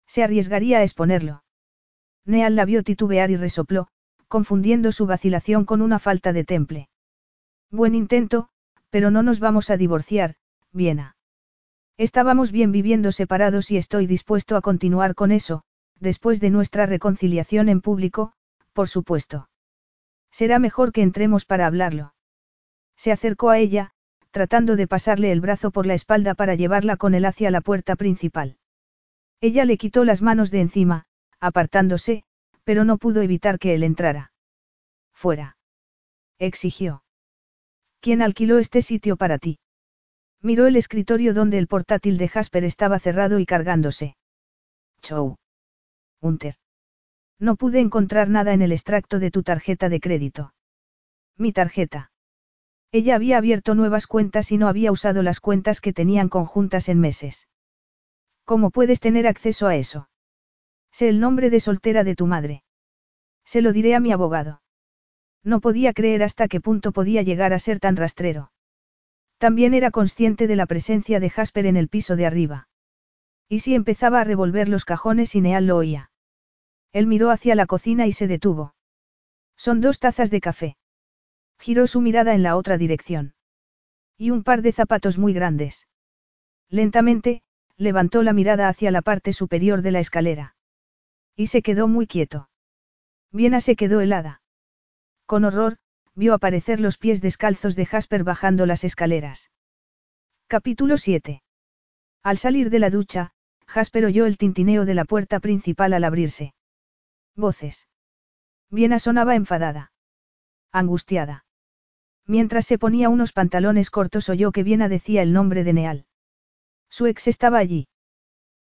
Se 0.06 0.23
arriesgaría 0.23 0.77
a 0.77 0.84
exponerlo. 0.84 1.43
Neal 2.26 2.56
la 2.56 2.65
vio 2.65 2.84
titubear 2.84 3.31
y 3.31 3.35
resopló, 3.35 3.88
confundiendo 4.27 4.91
su 4.91 5.07
vacilación 5.07 5.65
con 5.65 5.81
una 5.81 5.97
falta 5.97 6.31
de 6.31 6.43
temple. 6.43 6.89
Buen 7.72 7.95
intento, 7.95 8.49
pero 8.91 9.10
no 9.10 9.23
nos 9.23 9.39
vamos 9.39 9.72
a 9.72 9.77
divorciar, 9.77 10.35
Viena. 10.72 11.18
Estábamos 11.97 12.51
bien 12.51 12.72
viviendo 12.72 13.11
separados 13.11 13.72
y 13.72 13.77
estoy 13.77 14.06
dispuesto 14.06 14.56
a 14.56 14.61
continuar 14.61 15.15
con 15.15 15.31
eso, 15.31 15.64
después 15.99 16.39
de 16.39 16.51
nuestra 16.51 16.85
reconciliación 16.85 17.68
en 17.68 17.81
público, 17.81 18.34
por 18.73 18.88
supuesto. 18.88 19.49
Será 20.31 20.60
mejor 20.60 20.91
que 20.91 21.01
entremos 21.01 21.45
para 21.45 21.65
hablarlo. 21.65 22.14
Se 22.95 23.11
acercó 23.11 23.49
a 23.49 23.57
ella, 23.57 23.91
tratando 24.31 24.76
de 24.76 24.88
pasarle 24.88 25.31
el 25.31 25.41
brazo 25.41 25.72
por 25.72 25.85
la 25.85 25.93
espalda 25.93 26.34
para 26.35 26.56
llevarla 26.56 26.97
con 26.97 27.14
él 27.14 27.26
hacia 27.26 27.51
la 27.51 27.61
puerta 27.61 27.95
principal. 27.95 28.57
Ella 29.41 29.65
le 29.65 29.77
quitó 29.77 30.06
las 30.06 30.22
manos 30.22 30.51
de 30.51 30.61
encima, 30.61 31.06
apartándose, 31.39 32.23
pero 32.64 32.84
no 32.84 32.97
pudo 32.97 33.22
evitar 33.22 33.57
que 33.57 33.73
él 33.73 33.84
entrara. 33.84 34.31
Fuera. 35.14 35.57
Exigió. 36.38 37.03
¿Quién 38.01 38.22
alquiló 38.22 38.60
este 38.60 38.81
sitio 38.81 39.18
para 39.18 39.38
ti? 39.38 39.60
Miró 40.41 40.68
el 40.68 40.77
escritorio 40.77 41.34
donde 41.34 41.57
el 41.57 41.68
portátil 41.68 42.18
de 42.18 42.30
Jasper 42.30 42.64
estaba 42.64 42.99
cerrado 42.99 43.39
y 43.39 43.45
cargándose. 43.45 44.15
Chow. 45.01 45.35
Hunter. 46.22 46.56
No 47.39 47.56
pude 47.56 47.80
encontrar 47.80 48.30
nada 48.30 48.53
en 48.53 48.61
el 48.61 48.72
extracto 48.72 49.19
de 49.19 49.31
tu 49.31 49.43
tarjeta 49.43 49.89
de 49.89 49.99
crédito. 49.99 50.53
Mi 51.38 51.53
tarjeta. 51.53 52.09
Ella 52.91 53.16
había 53.16 53.38
abierto 53.38 53.76
nuevas 53.76 54.07
cuentas 54.07 54.52
y 54.52 54.57
no 54.57 54.68
había 54.68 54.91
usado 54.91 55.22
las 55.22 55.40
cuentas 55.40 55.80
que 55.80 55.94
tenían 55.94 56.28
conjuntas 56.28 56.90
en 56.90 56.99
meses. 56.99 57.48
¿Cómo 58.45 58.72
puedes 58.72 58.99
tener 58.99 59.28
acceso 59.28 59.68
a 59.68 59.76
eso? 59.76 60.10
Sé 60.91 61.07
el 61.07 61.20
nombre 61.20 61.52
de 61.52 61.60
soltera 61.60 62.03
de 62.03 62.16
tu 62.16 62.26
madre. 62.26 62.64
Se 63.45 63.61
lo 63.61 63.74
diré 63.74 63.94
a 63.94 63.99
mi 63.99 64.11
abogado. 64.11 64.61
No 65.44 65.61
podía 65.61 65.94
creer 65.94 66.24
hasta 66.24 66.48
qué 66.48 66.60
punto 66.60 66.91
podía 66.91 67.22
llegar 67.22 67.53
a 67.53 67.60
ser 67.60 67.80
tan 67.80 67.95
rastrero. 67.95 68.52
También 69.38 69.74
era 69.74 69.91
consciente 69.91 70.48
de 70.48 70.56
la 70.56 70.66
presencia 70.66 71.20
de 71.20 71.30
Jasper 71.30 71.68
en 71.68 71.78
el 71.78 71.90
piso 71.90 72.16
de 72.16 72.26
arriba. 72.26 72.68
¿Y 73.48 73.60
si 73.60 73.76
empezaba 73.76 74.20
a 74.22 74.24
revolver 74.24 74.68
los 74.68 74.84
cajones 74.84 75.36
y 75.36 75.41
Neal 75.41 75.68
lo 75.68 75.78
oía? 75.78 76.11
Él 76.91 77.07
miró 77.07 77.30
hacia 77.30 77.56
la 77.56 77.68
cocina 77.68 78.07
y 78.07 78.14
se 78.14 78.28
detuvo. 78.28 78.74
Son 79.56 79.80
dos 79.80 79.99
tazas 79.99 80.32
de 80.32 80.41
café. 80.41 80.78
Giró 81.60 81.88
su 81.88 81.99
mirada 81.99 82.34
en 82.34 82.41
la 82.41 82.56
otra 82.56 82.77
dirección. 82.77 83.36
Y 84.18 84.31
un 84.31 84.44
par 84.44 84.61
de 84.61 84.72
zapatos 84.72 85.18
muy 85.18 85.34
grandes. 85.34 85.88
Lentamente, 86.69 87.41
levantó 87.76 88.23
la 88.23 88.34
mirada 88.34 88.69
hacia 88.69 88.91
la 88.91 89.02
parte 89.02 89.34
superior 89.34 89.81
de 89.81 89.91
la 89.91 89.99
escalera. 89.99 90.56
Y 91.36 91.48
se 91.48 91.61
quedó 91.61 91.88
muy 91.88 92.07
quieto. 92.07 92.49
Viena 93.31 93.61
se 93.61 93.76
quedó 93.76 94.02
helada. 94.02 94.41
Con 95.26 95.45
horror, 95.45 95.77
vio 96.15 96.34
aparecer 96.34 96.80
los 96.80 96.98
pies 96.98 97.22
descalzos 97.22 97.76
de 97.76 97.86
Jasper 97.86 98.23
bajando 98.23 98.65
las 98.65 98.84
escaleras. 98.84 99.52
Capítulo 100.48 100.98
7. 100.98 101.44
Al 102.23 102.38
salir 102.38 102.69
de 102.69 102.80
la 102.80 102.90
ducha, 102.90 103.31
Jasper 103.68 104.06
oyó 104.06 104.26
el 104.26 104.38
tintineo 104.38 104.86
de 104.86 104.95
la 104.95 105.06
puerta 105.06 105.40
principal 105.40 105.94
al 105.94 106.03
abrirse. 106.03 106.53
Voces. 107.36 107.88
Viena 108.69 108.99
sonaba 108.99 109.36
enfadada. 109.36 109.91
Angustiada. 110.72 111.45
Mientras 112.30 112.68
se 112.68 112.77
ponía 112.77 113.10
unos 113.10 113.34
pantalones 113.34 113.89
cortos 113.89 114.30
oyó 114.30 114.51
que 114.51 114.61
Viena 114.61 114.88
decía 114.88 115.23
el 115.23 115.34
nombre 115.34 115.64
de 115.64 115.73
Neal. 115.73 116.06
Su 116.88 117.07
ex 117.07 117.27
estaba 117.27 117.57
allí. 117.57 117.88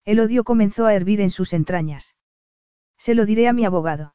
El 0.04 0.20
odio 0.20 0.44
comenzó 0.44 0.84
a 0.84 0.92
hervir 0.92 1.22
en 1.22 1.30
sus 1.30 1.54
entrañas. 1.54 2.14
Se 2.98 3.14
lo 3.14 3.24
diré 3.24 3.48
a 3.48 3.54
mi 3.54 3.64
abogado. 3.64 4.14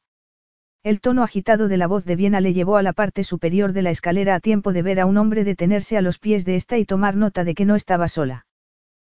El 0.84 1.00
tono 1.00 1.24
agitado 1.24 1.66
de 1.66 1.78
la 1.78 1.88
voz 1.88 2.04
de 2.04 2.14
Viena 2.14 2.40
le 2.40 2.52
llevó 2.52 2.76
a 2.76 2.84
la 2.84 2.92
parte 2.92 3.24
superior 3.24 3.72
de 3.72 3.82
la 3.82 3.90
escalera 3.90 4.36
a 4.36 4.40
tiempo 4.40 4.72
de 4.72 4.82
ver 4.82 5.00
a 5.00 5.06
un 5.06 5.16
hombre 5.16 5.42
detenerse 5.42 5.96
a 5.96 6.00
los 6.00 6.20
pies 6.20 6.44
de 6.44 6.54
esta 6.54 6.78
y 6.78 6.84
tomar 6.84 7.16
nota 7.16 7.42
de 7.42 7.56
que 7.56 7.64
no 7.64 7.74
estaba 7.74 8.06
sola. 8.06 8.46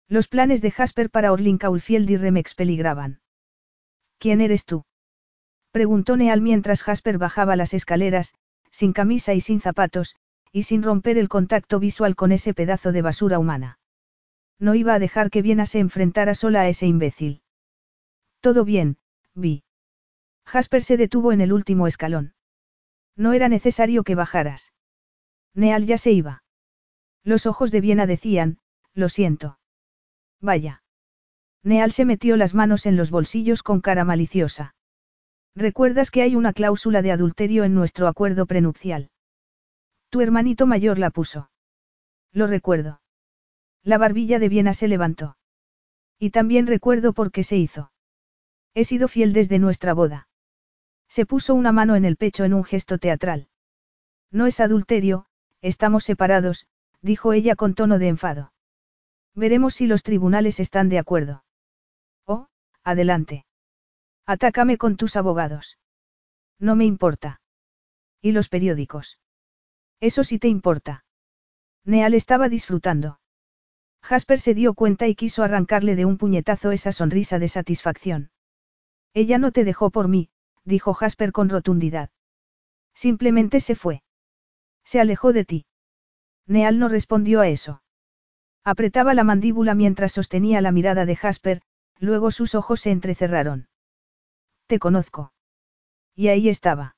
Los 0.07 0.29
planes 0.29 0.61
de 0.61 0.71
Jasper 0.71 1.09
para 1.09 1.33
Orlin 1.33 1.57
Caulfield 1.57 2.09
y 2.09 2.15
Remex 2.15 2.55
peligraban. 2.55 3.19
¿Quién 4.17 4.39
eres 4.39 4.63
tú? 4.63 4.85
Preguntó 5.71 6.15
Neal 6.15 6.39
mientras 6.39 6.83
Jasper 6.83 7.17
bajaba 7.17 7.57
las 7.57 7.73
escaleras, 7.73 8.33
sin 8.71 8.93
camisa 8.93 9.33
y 9.33 9.41
sin 9.41 9.59
zapatos, 9.59 10.15
y 10.51 10.63
sin 10.63 10.83
romper 10.83 11.17
el 11.17 11.29
contacto 11.29 11.79
visual 11.79 12.15
con 12.15 12.31
ese 12.31 12.53
pedazo 12.53 12.91
de 12.91 13.01
basura 13.01 13.39
humana. 13.39 13.79
No 14.59 14.75
iba 14.75 14.93
a 14.93 14.99
dejar 14.99 15.29
que 15.29 15.41
Viena 15.41 15.65
se 15.65 15.79
enfrentara 15.79 16.35
sola 16.35 16.61
a 16.61 16.67
ese 16.67 16.85
imbécil. 16.85 17.41
Todo 18.41 18.63
bien, 18.65 18.97
vi. 19.33 19.63
Jasper 20.45 20.83
se 20.83 20.97
detuvo 20.97 21.31
en 21.31 21.41
el 21.41 21.53
último 21.53 21.87
escalón. 21.87 22.33
No 23.15 23.33
era 23.33 23.49
necesario 23.49 24.03
que 24.03 24.15
bajaras. 24.15 24.73
Neal 25.53 25.85
ya 25.85 25.97
se 25.97 26.11
iba. 26.11 26.43
Los 27.23 27.45
ojos 27.45 27.71
de 27.71 27.81
Viena 27.81 28.05
decían, 28.05 28.57
lo 28.93 29.09
siento. 29.09 29.59
Vaya. 30.39 30.83
Neal 31.63 31.91
se 31.91 32.05
metió 32.05 32.37
las 32.37 32.53
manos 32.53 32.85
en 32.85 32.97
los 32.97 33.11
bolsillos 33.11 33.61
con 33.63 33.81
cara 33.81 34.03
maliciosa. 34.03 34.75
¿Recuerdas 35.55 36.09
que 36.11 36.21
hay 36.23 36.35
una 36.35 36.53
cláusula 36.53 37.01
de 37.01 37.11
adulterio 37.11 37.63
en 37.63 37.75
nuestro 37.75 38.07
acuerdo 38.07 38.45
prenupcial? 38.45 39.09
Tu 40.11 40.19
hermanito 40.19 40.67
mayor 40.67 40.99
la 40.99 41.09
puso. 41.09 41.49
Lo 42.33 42.45
recuerdo. 42.45 43.01
La 43.81 43.97
barbilla 43.97 44.39
de 44.39 44.49
Viena 44.49 44.73
se 44.73 44.89
levantó. 44.89 45.38
Y 46.19 46.31
también 46.31 46.67
recuerdo 46.67 47.13
por 47.13 47.31
qué 47.31 47.43
se 47.43 47.55
hizo. 47.55 47.93
He 48.73 48.83
sido 48.83 49.07
fiel 49.07 49.31
desde 49.31 49.57
nuestra 49.57 49.93
boda. 49.93 50.27
Se 51.07 51.25
puso 51.25 51.55
una 51.55 51.71
mano 51.71 51.95
en 51.95 52.03
el 52.03 52.17
pecho 52.17 52.43
en 52.43 52.53
un 52.53 52.65
gesto 52.65 52.97
teatral. 52.97 53.47
No 54.31 54.47
es 54.47 54.59
adulterio, 54.59 55.27
estamos 55.61 56.03
separados, 56.03 56.67
dijo 57.01 57.31
ella 57.31 57.55
con 57.55 57.73
tono 57.73 57.97
de 57.97 58.09
enfado. 58.09 58.51
Veremos 59.33 59.75
si 59.75 59.88
los 59.88 60.03
tribunales 60.03 60.59
están 60.59 60.89
de 60.89 60.99
acuerdo. 60.99 61.45
Oh, 62.25 62.47
adelante. 62.83 63.45
Atácame 64.25 64.77
con 64.77 64.97
tus 64.97 65.15
abogados. 65.15 65.79
No 66.59 66.75
me 66.75 66.83
importa. 66.83 67.41
¿Y 68.21 68.33
los 68.33 68.49
periódicos? 68.49 69.17
Eso 70.01 70.23
sí 70.23 70.39
te 70.39 70.47
importa. 70.47 71.05
Neal 71.85 72.13
estaba 72.15 72.49
disfrutando. 72.49 73.19
Jasper 74.01 74.39
se 74.39 74.55
dio 74.55 74.73
cuenta 74.73 75.07
y 75.07 75.15
quiso 75.15 75.43
arrancarle 75.43 75.95
de 75.95 76.05
un 76.05 76.17
puñetazo 76.17 76.71
esa 76.71 76.91
sonrisa 76.91 77.39
de 77.39 77.47
satisfacción. 77.47 78.31
Ella 79.13 79.37
no 79.37 79.51
te 79.51 79.63
dejó 79.63 79.91
por 79.91 80.07
mí, 80.07 80.29
dijo 80.65 80.93
Jasper 80.93 81.31
con 81.31 81.49
rotundidad. 81.49 82.09
Simplemente 82.95 83.59
se 83.59 83.75
fue. 83.75 84.03
Se 84.83 84.99
alejó 84.99 85.33
de 85.33 85.45
ti. 85.45 85.65
Neal 86.47 86.79
no 86.79 86.89
respondió 86.89 87.39
a 87.41 87.47
eso. 87.47 87.83
Apretaba 88.63 89.13
la 89.13 89.23
mandíbula 89.23 89.75
mientras 89.75 90.11
sostenía 90.11 90.61
la 90.61 90.71
mirada 90.71 91.05
de 91.05 91.15
Jasper, 91.15 91.61
luego 91.99 92.31
sus 92.31 92.55
ojos 92.55 92.81
se 92.81 92.91
entrecerraron. 92.91 93.67
Te 94.67 94.79
conozco. 94.79 95.33
Y 96.15 96.29
ahí 96.29 96.49
estaba. 96.49 96.95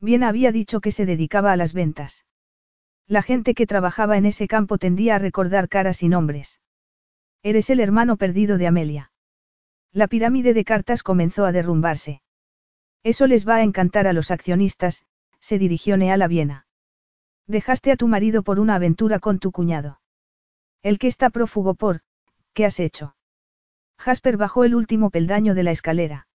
Bien 0.00 0.22
había 0.22 0.52
dicho 0.52 0.80
que 0.80 0.92
se 0.92 1.06
dedicaba 1.06 1.52
a 1.52 1.56
las 1.56 1.72
ventas. 1.72 2.24
La 3.06 3.22
gente 3.22 3.54
que 3.54 3.66
trabajaba 3.66 4.16
en 4.16 4.26
ese 4.26 4.48
campo 4.48 4.78
tendía 4.78 5.16
a 5.16 5.18
recordar 5.18 5.68
caras 5.68 6.02
y 6.02 6.08
nombres. 6.08 6.60
Eres 7.42 7.68
el 7.70 7.80
hermano 7.80 8.16
perdido 8.16 8.56
de 8.56 8.66
Amelia. 8.66 9.12
La 9.92 10.08
pirámide 10.08 10.54
de 10.54 10.64
cartas 10.64 11.02
comenzó 11.02 11.44
a 11.44 11.52
derrumbarse. 11.52 12.22
Eso 13.02 13.26
les 13.26 13.46
va 13.46 13.56
a 13.56 13.62
encantar 13.62 14.06
a 14.06 14.14
los 14.14 14.30
accionistas, 14.30 15.04
se 15.40 15.58
dirigió 15.58 15.98
Neal 15.98 16.22
a 16.22 16.26
Viena. 16.26 16.66
Dejaste 17.46 17.92
a 17.92 17.96
tu 17.96 18.08
marido 18.08 18.42
por 18.42 18.58
una 18.58 18.76
aventura 18.76 19.18
con 19.18 19.38
tu 19.38 19.52
cuñado. 19.52 20.00
El 20.82 20.98
que 20.98 21.06
está 21.06 21.28
prófugo 21.28 21.74
por, 21.74 22.00
¿qué 22.54 22.64
has 22.64 22.80
hecho? 22.80 23.14
Jasper 23.98 24.38
bajó 24.38 24.64
el 24.64 24.74
último 24.74 25.10
peldaño 25.10 25.54
de 25.54 25.62
la 25.62 25.70
escalera. 25.70 26.26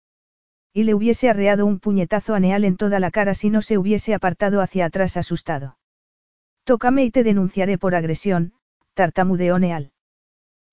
Y 0.74 0.84
le 0.84 0.94
hubiese 0.94 1.30
arreado 1.30 1.66
un 1.66 1.80
puñetazo 1.80 2.36
a 2.36 2.40
Neal 2.40 2.64
en 2.64 2.78
toda 2.78 3.00
la 3.00 3.12
cara 3.12 3.34
si 3.34 3.50
no 3.50 3.62
se 3.62 3.78
hubiese 3.78 4.14
apartado 4.14 4.62
hacia 4.62 4.86
atrás 4.86 5.18
asustado. 5.18 5.78
Tócame 6.64 7.04
y 7.04 7.12
te 7.12 7.24
denunciaré 7.24 7.78
por 7.78 7.96
agresión, 7.96 8.54
tartamudeó 8.94 9.58
Neal. 9.58 9.92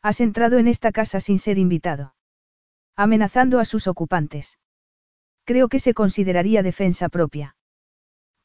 Has 0.02 0.20
entrado 0.20 0.59
en 0.59 0.68
esta 0.68 0.93
casa 0.93 1.20
sin 1.20 1.39
ser 1.39 1.59
invitado. 1.59 2.14
Amenazando 2.94 3.59
a 3.59 3.64
sus 3.64 3.86
ocupantes. 3.86 4.59
Creo 5.44 5.68
que 5.68 5.78
se 5.78 5.94
consideraría 5.94 6.62
defensa 6.62 7.09
propia. 7.09 7.56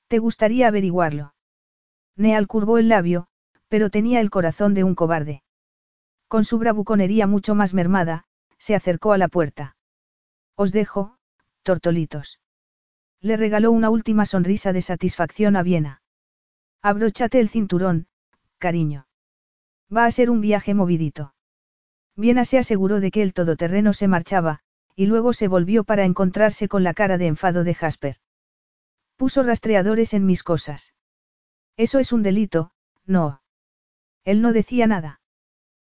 ¿Te 0.08 0.20
gustaría 0.20 0.68
averiguarlo? 0.68 1.34
Neal 2.16 2.48
curvó 2.48 2.78
el 2.78 2.90
labio, 2.90 3.28
pero 3.68 3.90
tenía 3.90 4.20
el 4.20 4.30
corazón 4.30 4.74
de 4.74 4.84
un 4.84 4.96
cobarde. 4.96 5.44
Con 6.28 6.44
su 6.46 6.58
bravuconería 6.58 7.28
mucho 7.28 7.56
más 7.56 7.74
mermada, 7.74 8.26
se 8.58 8.76
acercó 8.76 9.14
a 9.14 9.18
la 9.18 9.28
puerta. 9.28 9.76
Os 10.56 10.72
dejo, 10.72 11.18
tortolitos. 11.62 12.40
Le 13.20 13.38
regaló 13.38 13.72
una 13.72 13.90
última 13.90 14.26
sonrisa 14.26 14.74
de 14.74 14.82
satisfacción 14.82 15.56
a 15.56 15.64
Viena. 15.64 16.02
Abróchate 16.82 17.40
el 17.40 17.50
cinturón, 17.50 18.08
cariño. 18.58 19.08
Va 19.96 20.06
a 20.06 20.12
ser 20.12 20.30
un 20.30 20.42
viaje 20.42 20.74
movidito. 20.74 21.36
Viena 22.16 22.46
se 22.46 22.58
aseguró 22.58 23.00
de 23.00 23.12
que 23.12 23.22
el 23.22 23.34
todoterreno 23.34 23.94
se 23.94 24.08
marchaba, 24.08 24.60
y 24.96 25.06
luego 25.06 25.34
se 25.34 25.48
volvió 25.48 25.84
para 25.84 26.06
encontrarse 26.06 26.68
con 26.68 26.84
la 26.84 26.94
cara 26.94 27.18
de 27.18 27.28
enfado 27.28 27.64
de 27.64 27.74
Jasper. 27.74 28.18
Puso 29.16 29.44
rastreadores 29.44 30.14
en 30.14 30.26
mis 30.26 30.44
cosas. 30.44 30.96
Eso 31.78 32.00
es 32.00 32.12
un 32.12 32.24
delito, 32.24 32.72
no. 33.06 33.42
Él 34.24 34.42
no 34.42 34.54
decía 34.54 34.88
nada. 34.88 35.22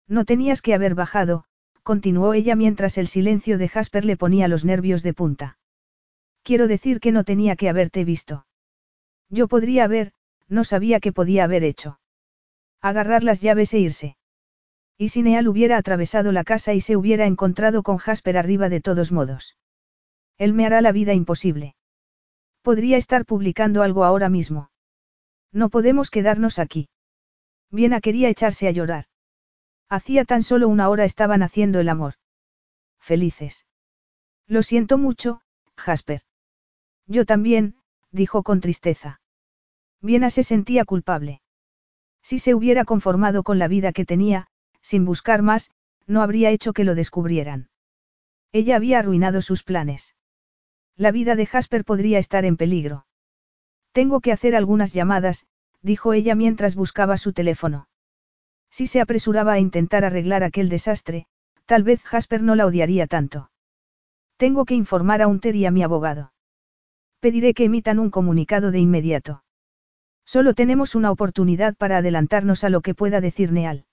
No 0.06 0.24
tenías 0.24 0.62
que 0.62 0.74
haber 0.74 0.94
bajado, 0.94 1.44
continuó 1.88 2.34
ella 2.34 2.54
mientras 2.54 2.98
el 2.98 3.06
silencio 3.06 3.56
de 3.56 3.66
Jasper 3.66 4.04
le 4.04 4.18
ponía 4.18 4.46
los 4.46 4.62
nervios 4.62 5.02
de 5.02 5.14
punta. 5.14 5.56
Quiero 6.42 6.68
decir 6.68 7.00
que 7.00 7.12
no 7.12 7.24
tenía 7.24 7.56
que 7.56 7.70
haberte 7.70 8.04
visto. 8.04 8.44
Yo 9.30 9.48
podría 9.48 9.84
haber, 9.84 10.12
no 10.48 10.64
sabía 10.64 11.00
que 11.00 11.14
podía 11.14 11.44
haber 11.44 11.64
hecho. 11.64 11.98
Agarrar 12.82 13.24
las 13.24 13.40
llaves 13.40 13.72
e 13.72 13.78
irse. 13.78 14.18
Y 14.98 15.08
si 15.08 15.22
Neal 15.22 15.48
hubiera 15.48 15.78
atravesado 15.78 16.30
la 16.30 16.44
casa 16.44 16.74
y 16.74 16.82
se 16.82 16.94
hubiera 16.94 17.24
encontrado 17.24 17.82
con 17.82 17.96
Jasper 17.96 18.36
arriba 18.36 18.68
de 18.68 18.82
todos 18.82 19.10
modos. 19.10 19.56
Él 20.36 20.52
me 20.52 20.66
hará 20.66 20.82
la 20.82 20.92
vida 20.92 21.14
imposible. 21.14 21.74
Podría 22.60 22.98
estar 22.98 23.24
publicando 23.24 23.82
algo 23.82 24.04
ahora 24.04 24.28
mismo. 24.28 24.70
No 25.52 25.70
podemos 25.70 26.10
quedarnos 26.10 26.58
aquí. 26.58 26.90
Viena 27.70 28.02
quería 28.02 28.28
echarse 28.28 28.68
a 28.68 28.72
llorar. 28.72 29.06
Hacía 29.88 30.24
tan 30.24 30.42
solo 30.42 30.68
una 30.68 30.88
hora 30.88 31.04
estaban 31.04 31.42
haciendo 31.42 31.80
el 31.80 31.88
amor. 31.88 32.14
Felices. 33.00 33.66
Lo 34.46 34.62
siento 34.62 34.98
mucho, 34.98 35.40
Jasper. 35.76 36.22
Yo 37.06 37.24
también, 37.24 37.76
dijo 38.10 38.42
con 38.42 38.60
tristeza. 38.60 39.20
Viena 40.00 40.30
se 40.30 40.42
sentía 40.42 40.84
culpable. 40.84 41.40
Si 42.22 42.38
se 42.38 42.54
hubiera 42.54 42.84
conformado 42.84 43.42
con 43.42 43.58
la 43.58 43.68
vida 43.68 43.92
que 43.92 44.04
tenía, 44.04 44.48
sin 44.82 45.04
buscar 45.04 45.42
más, 45.42 45.70
no 46.06 46.22
habría 46.22 46.50
hecho 46.50 46.72
que 46.72 46.84
lo 46.84 46.94
descubrieran. 46.94 47.70
Ella 48.52 48.76
había 48.76 48.98
arruinado 48.98 49.42
sus 49.42 49.62
planes. 49.62 50.14
La 50.96 51.12
vida 51.12 51.36
de 51.36 51.46
Jasper 51.46 51.84
podría 51.84 52.18
estar 52.18 52.44
en 52.44 52.56
peligro. 52.56 53.06
Tengo 53.92 54.20
que 54.20 54.32
hacer 54.32 54.54
algunas 54.54 54.92
llamadas, 54.92 55.46
dijo 55.80 56.12
ella 56.12 56.34
mientras 56.34 56.74
buscaba 56.74 57.16
su 57.16 57.32
teléfono. 57.32 57.87
Si 58.70 58.86
se 58.86 59.00
apresuraba 59.00 59.52
a 59.54 59.58
intentar 59.58 60.04
arreglar 60.04 60.42
aquel 60.42 60.68
desastre, 60.68 61.26
tal 61.66 61.82
vez 61.82 62.02
Jasper 62.02 62.42
no 62.42 62.54
la 62.54 62.66
odiaría 62.66 63.06
tanto. 63.06 63.50
Tengo 64.36 64.64
que 64.64 64.74
informar 64.74 65.22
a 65.22 65.26
Unter 65.26 65.56
y 65.56 65.66
a 65.66 65.70
mi 65.70 65.82
abogado. 65.82 66.32
Pediré 67.20 67.54
que 67.54 67.64
emitan 67.64 67.98
un 67.98 68.10
comunicado 68.10 68.70
de 68.70 68.78
inmediato. 68.78 69.42
Solo 70.24 70.54
tenemos 70.54 70.94
una 70.94 71.10
oportunidad 71.10 71.74
para 71.74 71.98
adelantarnos 71.98 72.62
a 72.62 72.68
lo 72.68 72.80
que 72.80 72.94
pueda 72.94 73.20
decir 73.20 73.50
Neal. 73.50 73.86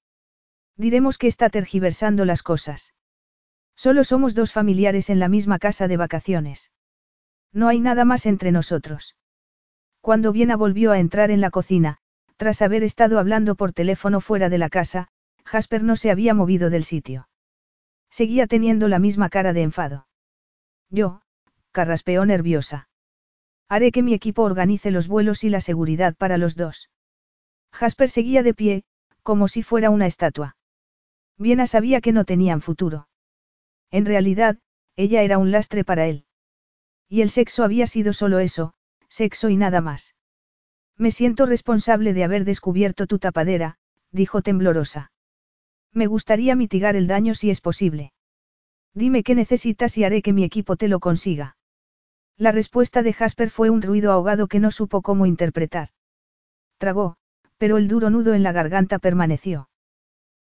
Diremos 0.77 1.17
que 1.17 1.27
está 1.27 1.49
tergiversando 1.49 2.25
las 2.25 2.43
cosas. 2.43 2.93
Solo 3.75 4.03
somos 4.03 4.35
dos 4.35 4.51
familiares 4.51 5.09
en 5.09 5.19
la 5.19 5.29
misma 5.29 5.59
casa 5.59 5.87
de 5.87 5.97
vacaciones. 5.97 6.71
No 7.51 7.67
hay 7.67 7.79
nada 7.79 8.05
más 8.05 8.25
entre 8.25 8.51
nosotros. 8.51 9.15
Cuando 10.01 10.31
Viena 10.31 10.55
volvió 10.55 10.91
a 10.91 10.99
entrar 10.99 11.31
en 11.31 11.41
la 11.41 11.49
cocina, 11.49 11.99
tras 12.37 12.61
haber 12.61 12.83
estado 12.83 13.19
hablando 13.19 13.55
por 13.55 13.71
teléfono 13.71 14.21
fuera 14.21 14.49
de 14.49 14.57
la 14.57 14.69
casa, 14.69 15.07
Jasper 15.45 15.83
no 15.83 15.95
se 15.95 16.11
había 16.11 16.33
movido 16.33 16.69
del 16.69 16.83
sitio. 16.83 17.29
Seguía 18.09 18.47
teniendo 18.47 18.87
la 18.87 18.99
misma 18.99 19.29
cara 19.29 19.53
de 19.53 19.61
enfado. 19.61 20.07
Yo, 20.89 21.21
carraspeó 21.71 22.25
nerviosa. 22.25 22.89
Haré 23.67 23.91
que 23.91 24.03
mi 24.03 24.13
equipo 24.13 24.43
organice 24.43 24.91
los 24.91 25.07
vuelos 25.07 25.43
y 25.43 25.49
la 25.49 25.61
seguridad 25.61 26.15
para 26.15 26.37
los 26.37 26.55
dos. 26.55 26.89
Jasper 27.71 28.09
seguía 28.09 28.43
de 28.43 28.53
pie, 28.53 28.83
como 29.23 29.47
si 29.47 29.63
fuera 29.63 29.89
una 29.89 30.05
estatua. 30.05 30.55
Viena 31.37 31.67
sabía 31.67 31.99
que 31.99 32.13
no 32.13 32.25
tenían 32.25 32.61
futuro. 32.61 33.07
En 33.91 34.05
realidad, 34.05 34.57
ella 34.95 35.23
era 35.23 35.37
un 35.37 35.51
lastre 35.51 35.83
para 35.83 36.05
él. 36.07 36.25
Y 37.09 37.21
el 37.21 37.29
sexo 37.29 37.63
había 37.63 37.87
sido 37.87 38.13
solo 38.13 38.39
eso, 38.39 38.73
sexo 39.09 39.49
y 39.49 39.57
nada 39.57 39.81
más. 39.81 40.15
Me 40.97 41.11
siento 41.11 41.45
responsable 41.45 42.13
de 42.13 42.23
haber 42.23 42.45
descubierto 42.45 43.05
tu 43.07 43.19
tapadera, 43.19 43.77
dijo 44.11 44.41
temblorosa. 44.41 45.11
Me 45.91 46.07
gustaría 46.07 46.55
mitigar 46.55 46.95
el 46.95 47.07
daño 47.07 47.35
si 47.35 47.49
es 47.49 47.61
posible. 47.61 48.13
Dime 48.93 49.23
qué 49.23 49.35
necesitas 49.35 49.97
y 49.97 50.05
haré 50.05 50.21
que 50.21 50.33
mi 50.33 50.43
equipo 50.43 50.77
te 50.77 50.87
lo 50.87 50.99
consiga. 50.99 51.57
La 52.37 52.51
respuesta 52.51 53.01
de 53.01 53.13
Jasper 53.13 53.49
fue 53.49 53.69
un 53.69 53.81
ruido 53.81 54.11
ahogado 54.11 54.47
que 54.47 54.59
no 54.59 54.71
supo 54.71 55.01
cómo 55.01 55.25
interpretar. 55.25 55.89
Tragó, 56.77 57.17
pero 57.57 57.77
el 57.77 57.87
duro 57.87 58.09
nudo 58.09 58.33
en 58.33 58.43
la 58.43 58.51
garganta 58.51 58.99
permaneció. 58.99 59.69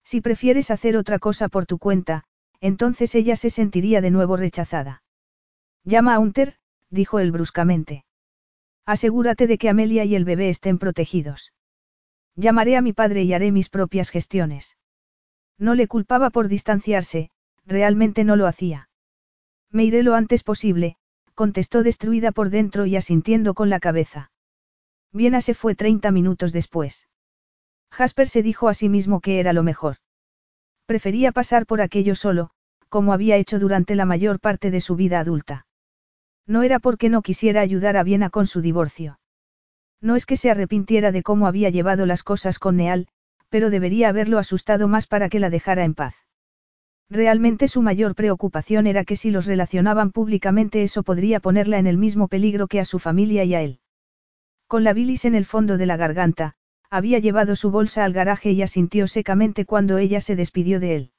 Si 0.04 0.20
prefieres 0.20 0.70
hacer 0.70 0.96
otra 0.96 1.18
cosa 1.18 1.48
por 1.48 1.66
tu 1.66 1.78
cuenta, 1.78 2.24
entonces 2.60 3.14
ella 3.14 3.36
se 3.36 3.50
sentiría 3.50 4.00
de 4.00 4.10
nuevo 4.10 4.36
rechazada. 4.36 5.02
Llama 5.84 6.14
a 6.14 6.18
Hunter, 6.18 6.56
dijo 6.90 7.18
él 7.18 7.32
bruscamente. 7.32 8.04
Asegúrate 8.88 9.46
de 9.46 9.58
que 9.58 9.68
Amelia 9.68 10.06
y 10.06 10.14
el 10.14 10.24
bebé 10.24 10.48
estén 10.48 10.78
protegidos. 10.78 11.52
Llamaré 12.36 12.74
a 12.74 12.80
mi 12.80 12.94
padre 12.94 13.22
y 13.22 13.34
haré 13.34 13.52
mis 13.52 13.68
propias 13.68 14.08
gestiones. 14.08 14.78
No 15.58 15.74
le 15.74 15.86
culpaba 15.88 16.30
por 16.30 16.48
distanciarse, 16.48 17.28
realmente 17.66 18.24
no 18.24 18.34
lo 18.34 18.46
hacía. 18.46 18.88
Me 19.70 19.84
iré 19.84 20.02
lo 20.02 20.14
antes 20.14 20.42
posible, 20.42 20.96
contestó 21.34 21.82
destruida 21.82 22.32
por 22.32 22.48
dentro 22.48 22.86
y 22.86 22.96
asintiendo 22.96 23.52
con 23.52 23.68
la 23.68 23.78
cabeza. 23.78 24.30
Viena 25.12 25.42
se 25.42 25.52
fue 25.52 25.74
30 25.74 26.10
minutos 26.10 26.52
después. 26.54 27.08
Jasper 27.90 28.26
se 28.26 28.42
dijo 28.42 28.70
a 28.70 28.74
sí 28.74 28.88
mismo 28.88 29.20
que 29.20 29.38
era 29.38 29.52
lo 29.52 29.62
mejor. 29.62 29.98
Prefería 30.86 31.30
pasar 31.32 31.66
por 31.66 31.82
aquello 31.82 32.14
solo, 32.14 32.52
como 32.88 33.12
había 33.12 33.36
hecho 33.36 33.58
durante 33.58 33.94
la 33.96 34.06
mayor 34.06 34.40
parte 34.40 34.70
de 34.70 34.80
su 34.80 34.96
vida 34.96 35.20
adulta. 35.20 35.66
No 36.48 36.62
era 36.62 36.80
porque 36.80 37.10
no 37.10 37.22
quisiera 37.22 37.60
ayudar 37.60 37.96
a 37.96 38.02
Viena 38.02 38.30
con 38.30 38.46
su 38.46 38.62
divorcio. 38.62 39.20
No 40.00 40.16
es 40.16 40.24
que 40.26 40.38
se 40.38 40.50
arrepintiera 40.50 41.12
de 41.12 41.22
cómo 41.22 41.46
había 41.46 41.68
llevado 41.68 42.06
las 42.06 42.22
cosas 42.22 42.58
con 42.58 42.76
Neal, 42.76 43.06
pero 43.50 43.68
debería 43.68 44.08
haberlo 44.08 44.38
asustado 44.38 44.88
más 44.88 45.06
para 45.06 45.28
que 45.28 45.40
la 45.40 45.50
dejara 45.50 45.84
en 45.84 45.94
paz. 45.94 46.14
Realmente 47.10 47.68
su 47.68 47.82
mayor 47.82 48.14
preocupación 48.14 48.86
era 48.86 49.04
que 49.04 49.16
si 49.16 49.30
los 49.30 49.46
relacionaban 49.46 50.10
públicamente 50.10 50.82
eso 50.82 51.02
podría 51.02 51.40
ponerla 51.40 51.78
en 51.78 51.86
el 51.86 51.98
mismo 51.98 52.28
peligro 52.28 52.66
que 52.66 52.80
a 52.80 52.84
su 52.84 52.98
familia 52.98 53.44
y 53.44 53.54
a 53.54 53.62
él. 53.62 53.80
Con 54.66 54.84
la 54.84 54.92
bilis 54.92 55.24
en 55.24 55.34
el 55.34 55.44
fondo 55.44 55.76
de 55.78 55.86
la 55.86 55.96
garganta, 55.96 56.54
había 56.90 57.18
llevado 57.18 57.56
su 57.56 57.70
bolsa 57.70 58.04
al 58.04 58.12
garaje 58.14 58.52
y 58.52 58.62
asintió 58.62 59.06
secamente 59.06 59.66
cuando 59.66 59.98
ella 59.98 60.20
se 60.20 60.36
despidió 60.36 60.80
de 60.80 60.96
él. 60.96 61.12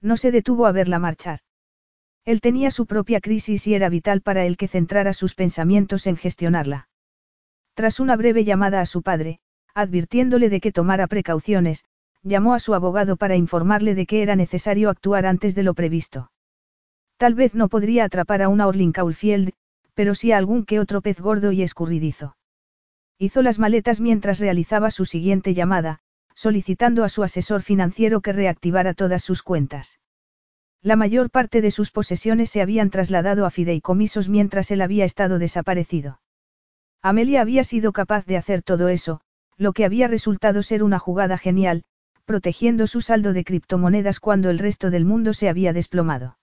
No 0.00 0.16
se 0.16 0.30
detuvo 0.30 0.66
a 0.66 0.72
verla 0.72 0.98
marchar. 0.98 1.40
Él 2.24 2.40
tenía 2.40 2.70
su 2.70 2.86
propia 2.86 3.20
crisis 3.20 3.66
y 3.66 3.74
era 3.74 3.88
vital 3.88 4.22
para 4.22 4.46
él 4.46 4.56
que 4.56 4.68
centrara 4.68 5.12
sus 5.12 5.34
pensamientos 5.34 6.06
en 6.06 6.16
gestionarla. 6.16 6.88
Tras 7.74 8.00
una 8.00 8.16
breve 8.16 8.44
llamada 8.44 8.80
a 8.80 8.86
su 8.86 9.02
padre, 9.02 9.40
advirtiéndole 9.74 10.48
de 10.48 10.60
que 10.60 10.72
tomara 10.72 11.06
precauciones, 11.06 11.84
llamó 12.22 12.54
a 12.54 12.60
su 12.60 12.74
abogado 12.74 13.16
para 13.16 13.36
informarle 13.36 13.94
de 13.94 14.06
que 14.06 14.22
era 14.22 14.36
necesario 14.36 14.88
actuar 14.88 15.26
antes 15.26 15.54
de 15.54 15.64
lo 15.64 15.74
previsto. 15.74 16.30
Tal 17.18 17.34
vez 17.34 17.54
no 17.54 17.68
podría 17.68 18.04
atrapar 18.04 18.42
a 18.42 18.48
una 18.48 18.66
Orlin 18.66 18.92
Caulfield, 18.92 19.52
pero 19.94 20.14
sí 20.14 20.32
a 20.32 20.38
algún 20.38 20.64
que 20.64 20.80
otro 20.80 21.02
pez 21.02 21.20
gordo 21.20 21.52
y 21.52 21.62
escurridizo. 21.62 22.36
Hizo 23.18 23.42
las 23.42 23.58
maletas 23.58 24.00
mientras 24.00 24.40
realizaba 24.40 24.90
su 24.90 25.04
siguiente 25.04 25.54
llamada, 25.54 26.00
solicitando 26.34 27.04
a 27.04 27.08
su 27.08 27.22
asesor 27.22 27.62
financiero 27.62 28.20
que 28.20 28.32
reactivara 28.32 28.94
todas 28.94 29.22
sus 29.22 29.42
cuentas. 29.42 30.00
La 30.84 30.96
mayor 30.96 31.30
parte 31.30 31.62
de 31.62 31.70
sus 31.70 31.90
posesiones 31.90 32.50
se 32.50 32.60
habían 32.60 32.90
trasladado 32.90 33.46
a 33.46 33.50
fideicomisos 33.50 34.28
mientras 34.28 34.70
él 34.70 34.82
había 34.82 35.06
estado 35.06 35.38
desaparecido. 35.38 36.20
Amelia 37.00 37.40
había 37.40 37.64
sido 37.64 37.90
capaz 37.90 38.26
de 38.26 38.36
hacer 38.36 38.60
todo 38.60 38.90
eso, 38.90 39.22
lo 39.56 39.72
que 39.72 39.86
había 39.86 40.08
resultado 40.08 40.62
ser 40.62 40.82
una 40.82 40.98
jugada 40.98 41.38
genial, 41.38 41.84
protegiendo 42.26 42.86
su 42.86 43.00
saldo 43.00 43.32
de 43.32 43.44
criptomonedas 43.44 44.20
cuando 44.20 44.50
el 44.50 44.58
resto 44.58 44.90
del 44.90 45.06
mundo 45.06 45.32
se 45.32 45.48
había 45.48 45.72
desplomado. 45.72 46.36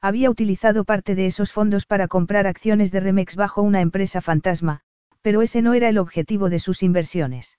Había 0.00 0.30
utilizado 0.30 0.84
parte 0.84 1.16
de 1.16 1.26
esos 1.26 1.50
fondos 1.50 1.86
para 1.86 2.06
comprar 2.06 2.46
acciones 2.46 2.92
de 2.92 3.00
Remex 3.00 3.34
bajo 3.34 3.62
una 3.62 3.80
empresa 3.80 4.20
fantasma, 4.20 4.82
pero 5.22 5.42
ese 5.42 5.60
no 5.60 5.74
era 5.74 5.88
el 5.88 5.98
objetivo 5.98 6.50
de 6.50 6.60
sus 6.60 6.84
inversiones. 6.84 7.58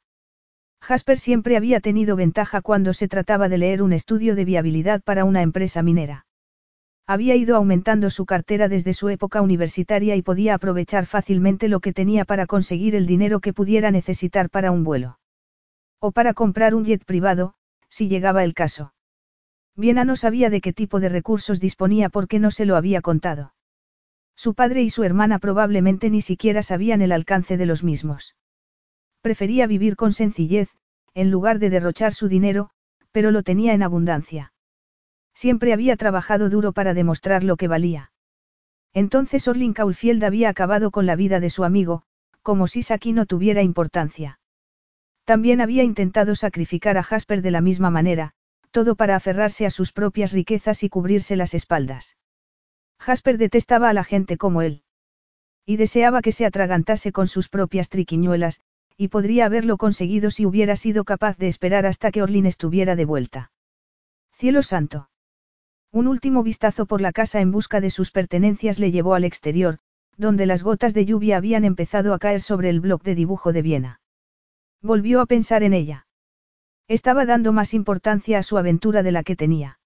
Jasper 0.82 1.20
siempre 1.20 1.58
había 1.58 1.80
tenido 1.80 2.16
ventaja 2.16 2.62
cuando 2.62 2.94
se 2.94 3.08
trataba 3.08 3.50
de 3.50 3.58
leer 3.58 3.82
un 3.82 3.94
estudio 3.94 4.36
de 4.36 4.46
viabilidad 4.46 5.02
para 5.04 5.26
una 5.26 5.42
empresa 5.42 5.84
minera. 5.84 6.26
Había 7.06 7.36
ido 7.36 7.56
aumentando 7.56 8.10
su 8.10 8.26
cartera 8.26 8.68
desde 8.68 8.94
su 8.94 9.10
época 9.10 9.42
universitaria 9.42 10.16
y 10.16 10.22
podía 10.22 10.56
aprovechar 10.56 11.06
fácilmente 11.06 11.70
lo 11.70 11.80
que 11.80 11.94
tenía 11.94 12.26
para 12.26 12.46
conseguir 12.48 12.96
el 12.96 13.06
dinero 13.06 13.40
que 13.40 13.54
pudiera 13.54 13.92
necesitar 13.92 14.50
para 14.50 14.72
un 14.72 14.84
vuelo. 14.84 15.20
O 16.00 16.12
para 16.12 16.34
comprar 16.34 16.76
un 16.76 16.84
jet 16.84 17.06
privado, 17.06 17.54
si 17.90 18.10
llegaba 18.10 18.44
el 18.44 18.54
caso. 18.54 18.94
Viena 19.76 20.04
no 20.04 20.16
sabía 20.16 20.50
de 20.50 20.60
qué 20.60 20.74
tipo 20.74 21.00
de 21.00 21.08
recursos 21.08 21.60
disponía 21.60 22.10
porque 22.10 22.40
no 22.40 22.52
se 22.52 22.66
lo 22.66 22.76
había 22.76 23.02
contado. 23.02 23.54
Su 24.36 24.54
padre 24.54 24.84
y 24.84 24.90
su 24.90 25.04
hermana 25.04 25.40
probablemente 25.40 26.10
ni 26.10 26.22
siquiera 26.22 26.62
sabían 26.62 27.02
el 27.02 27.12
alcance 27.12 27.58
de 27.58 27.66
los 27.66 27.84
mismos. 27.84 28.36
Prefería 29.22 29.68
vivir 29.68 29.96
con 29.96 30.14
sencillez, 30.14 30.70
en 31.14 31.32
lugar 31.32 31.60
de 31.60 31.70
derrochar 31.70 32.14
su 32.14 32.28
dinero, 32.28 32.70
pero 33.12 33.32
lo 33.32 33.44
tenía 33.44 33.74
en 33.74 33.84
abundancia. 33.84 34.54
Siempre 35.34 35.74
había 35.74 35.96
trabajado 35.98 36.50
duro 36.50 36.74
para 36.74 36.94
demostrar 36.94 37.44
lo 37.44 37.58
que 37.58 37.68
valía. 37.68 38.12
Entonces 38.94 39.48
Orlin 39.48 39.74
Caulfield 39.74 40.24
había 40.24 40.50
acabado 40.50 40.92
con 40.92 41.06
la 41.06 41.16
vida 41.16 41.40
de 41.40 41.50
su 41.50 41.64
amigo, 41.64 42.04
como 42.42 42.68
si 42.68 42.82
Saki 42.82 43.14
no 43.14 43.26
tuviera 43.26 43.62
importancia. 43.62 44.40
También 45.26 45.62
había 45.62 45.84
intentado 45.84 46.36
sacrificar 46.36 46.98
a 46.98 47.04
Jasper 47.04 47.42
de 47.42 47.52
la 47.52 47.62
misma 47.62 47.90
manera, 47.90 48.32
todo 48.72 48.96
para 48.96 49.16
aferrarse 49.16 49.66
a 49.66 49.70
sus 49.70 49.92
propias 49.92 50.32
riquezas 50.32 50.84
y 50.84 50.90
cubrirse 50.90 51.36
las 51.36 51.54
espaldas. 51.54 52.16
Jasper 53.00 53.38
detestaba 53.38 53.90
a 53.90 53.94
la 53.94 54.04
gente 54.04 54.38
como 54.38 54.62
él. 54.62 54.84
Y 55.66 55.76
deseaba 55.76 56.22
que 56.22 56.32
se 56.32 56.46
atragantase 56.46 57.12
con 57.12 57.28
sus 57.28 57.50
propias 57.50 57.90
triquiñuelas, 57.90 58.62
y 58.98 59.10
podría 59.10 59.46
haberlo 59.46 59.78
conseguido 59.78 60.32
si 60.32 60.46
hubiera 60.46 60.76
sido 60.76 61.04
capaz 61.06 61.38
de 61.38 61.48
esperar 61.48 61.86
hasta 61.86 62.12
que 62.12 62.24
Orlin 62.24 62.48
estuviera 62.48 62.96
de 62.96 63.06
vuelta. 63.06 63.52
Cielo 64.34 64.64
santo. 64.64 65.10
Un 65.92 66.08
último 66.08 66.44
vistazo 66.44 66.86
por 66.88 67.00
la 67.00 67.12
casa 67.12 67.40
en 67.40 67.52
busca 67.52 67.80
de 67.80 67.92
sus 67.92 68.12
pertenencias 68.12 68.80
le 68.80 68.92
llevó 68.92 69.14
al 69.14 69.24
exterior, 69.24 69.78
donde 70.18 70.48
las 70.48 70.64
gotas 70.64 70.94
de 70.96 71.06
lluvia 71.06 71.38
habían 71.38 71.64
empezado 71.64 72.14
a 72.14 72.20
caer 72.20 72.42
sobre 72.42 72.70
el 72.70 72.80
bloc 72.80 73.04
de 73.04 73.16
dibujo 73.16 73.54
de 73.54 73.62
Viena. 73.62 74.02
Volvió 74.82 75.22
a 75.22 75.28
pensar 75.28 75.64
en 75.64 75.74
ella. 75.74 76.08
Estaba 76.88 77.26
dando 77.26 77.54
más 77.54 77.74
importancia 77.74 78.40
a 78.40 78.44
su 78.44 78.58
aventura 78.58 79.04
de 79.04 79.12
la 79.12 79.24
que 79.24 79.36
tenía. 79.36 79.80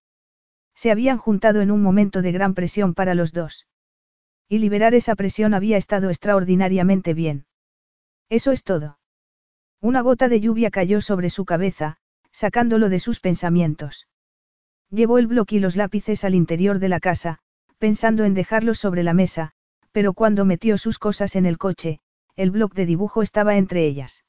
Se 0.73 0.89
habían 0.89 1.17
juntado 1.17 1.61
en 1.61 1.71
un 1.71 1.81
momento 1.81 2.21
de 2.21 2.31
gran 2.31 2.53
presión 2.53 2.93
para 2.93 3.13
los 3.13 3.33
dos. 3.33 3.67
Y 4.47 4.59
liberar 4.59 4.93
esa 4.95 5.15
presión 5.15 5.53
había 5.53 5.77
estado 5.77 6.09
extraordinariamente 6.09 7.13
bien. 7.13 7.45
Eso 8.29 8.51
es 8.51 8.63
todo. 8.63 8.99
Una 9.81 10.01
gota 10.01 10.29
de 10.29 10.39
lluvia 10.39 10.69
cayó 10.69 11.01
sobre 11.01 11.31
su 11.31 11.43
cabeza, 11.43 11.97
sacándolo 12.31 12.87
de 12.87 12.99
sus 12.99 13.19
pensamientos. 13.19 14.07
Llevó 14.91 15.17
el 15.17 15.25
bloque 15.25 15.55
y 15.55 15.59
los 15.59 15.75
lápices 15.75 16.23
al 16.23 16.35
interior 16.35 16.77
de 16.77 16.87
la 16.87 16.99
casa, 16.99 17.39
pensando 17.79 18.23
en 18.23 18.35
dejarlos 18.35 18.77
sobre 18.77 19.01
la 19.01 19.15
mesa, 19.15 19.53
pero 19.91 20.13
cuando 20.13 20.45
metió 20.45 20.77
sus 20.77 20.99
cosas 20.99 21.35
en 21.35 21.47
el 21.47 21.57
coche, 21.57 21.99
el 22.35 22.51
bloc 22.51 22.75
de 22.75 22.85
dibujo 22.85 23.23
estaba 23.23 23.57
entre 23.57 23.85
ellas. 23.85 24.23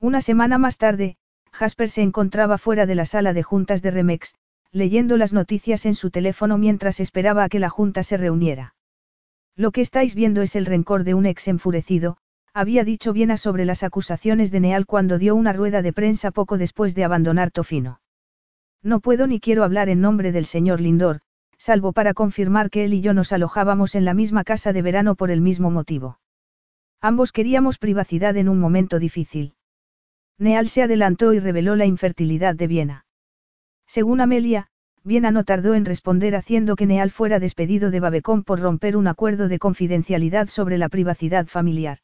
Una 0.00 0.20
semana 0.20 0.58
más 0.58 0.76
tarde, 0.76 1.16
Jasper 1.52 1.88
se 1.88 2.02
encontraba 2.02 2.58
fuera 2.58 2.84
de 2.84 2.96
la 2.96 3.04
sala 3.04 3.32
de 3.32 3.44
juntas 3.44 3.80
de 3.80 3.92
Remex, 3.92 4.34
leyendo 4.72 5.16
las 5.16 5.32
noticias 5.32 5.86
en 5.86 5.94
su 5.94 6.10
teléfono 6.10 6.58
mientras 6.58 6.98
esperaba 6.98 7.44
a 7.44 7.48
que 7.48 7.60
la 7.60 7.70
junta 7.70 8.02
se 8.02 8.16
reuniera. 8.16 8.74
Lo 9.54 9.70
que 9.70 9.82
estáis 9.82 10.16
viendo 10.16 10.42
es 10.42 10.56
el 10.56 10.66
rencor 10.66 11.04
de 11.04 11.14
un 11.14 11.26
ex 11.26 11.46
enfurecido, 11.46 12.16
había 12.54 12.84
dicho 12.84 13.12
Viena 13.12 13.36
sobre 13.36 13.64
las 13.64 13.82
acusaciones 13.82 14.52
de 14.52 14.60
Neal 14.60 14.86
cuando 14.86 15.18
dio 15.18 15.34
una 15.34 15.52
rueda 15.52 15.82
de 15.82 15.92
prensa 15.92 16.30
poco 16.30 16.56
después 16.56 16.94
de 16.94 17.02
abandonar 17.02 17.50
Tofino. 17.50 18.00
No 18.80 19.00
puedo 19.00 19.26
ni 19.26 19.40
quiero 19.40 19.64
hablar 19.64 19.88
en 19.88 20.00
nombre 20.00 20.30
del 20.30 20.46
señor 20.46 20.80
Lindor, 20.80 21.20
salvo 21.58 21.92
para 21.92 22.14
confirmar 22.14 22.70
que 22.70 22.84
él 22.84 22.94
y 22.94 23.00
yo 23.00 23.12
nos 23.12 23.32
alojábamos 23.32 23.96
en 23.96 24.04
la 24.04 24.14
misma 24.14 24.44
casa 24.44 24.72
de 24.72 24.82
verano 24.82 25.16
por 25.16 25.32
el 25.32 25.40
mismo 25.40 25.72
motivo. 25.72 26.20
Ambos 27.00 27.32
queríamos 27.32 27.78
privacidad 27.78 28.36
en 28.36 28.48
un 28.48 28.60
momento 28.60 29.00
difícil. 29.00 29.54
Neal 30.38 30.68
se 30.68 30.82
adelantó 30.82 31.32
y 31.32 31.40
reveló 31.40 31.74
la 31.74 31.86
infertilidad 31.86 32.54
de 32.54 32.68
Viena. 32.68 33.06
Según 33.86 34.20
Amelia, 34.20 34.68
Viena 35.02 35.32
no 35.32 35.42
tardó 35.42 35.74
en 35.74 35.84
responder 35.84 36.36
haciendo 36.36 36.76
que 36.76 36.86
Neal 36.86 37.10
fuera 37.10 37.40
despedido 37.40 37.90
de 37.90 37.98
Babecón 37.98 38.44
por 38.44 38.60
romper 38.60 38.96
un 38.96 39.08
acuerdo 39.08 39.48
de 39.48 39.58
confidencialidad 39.58 40.46
sobre 40.46 40.78
la 40.78 40.88
privacidad 40.88 41.46
familiar. 41.46 41.98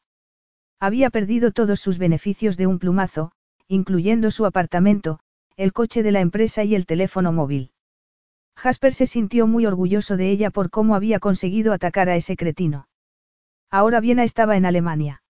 Había 0.81 1.11
perdido 1.11 1.51
todos 1.51 1.79
sus 1.79 1.99
beneficios 1.99 2.57
de 2.57 2.65
un 2.65 2.79
plumazo, 2.79 3.33
incluyendo 3.67 4.31
su 4.31 4.47
apartamento, 4.47 5.19
el 5.55 5.73
coche 5.73 6.01
de 6.01 6.11
la 6.11 6.21
empresa 6.21 6.63
y 6.63 6.73
el 6.73 6.87
teléfono 6.87 7.31
móvil. 7.31 7.71
Jasper 8.57 8.91
se 8.91 9.05
sintió 9.05 9.45
muy 9.45 9.67
orgulloso 9.67 10.17
de 10.17 10.31
ella 10.31 10.49
por 10.49 10.71
cómo 10.71 10.95
había 10.95 11.19
conseguido 11.19 11.71
atacar 11.71 12.09
a 12.09 12.15
ese 12.15 12.35
cretino. 12.35 12.87
Ahora 13.69 13.99
Viena 13.99 14.23
estaba 14.23 14.57
en 14.57 14.65
Alemania. 14.65 15.21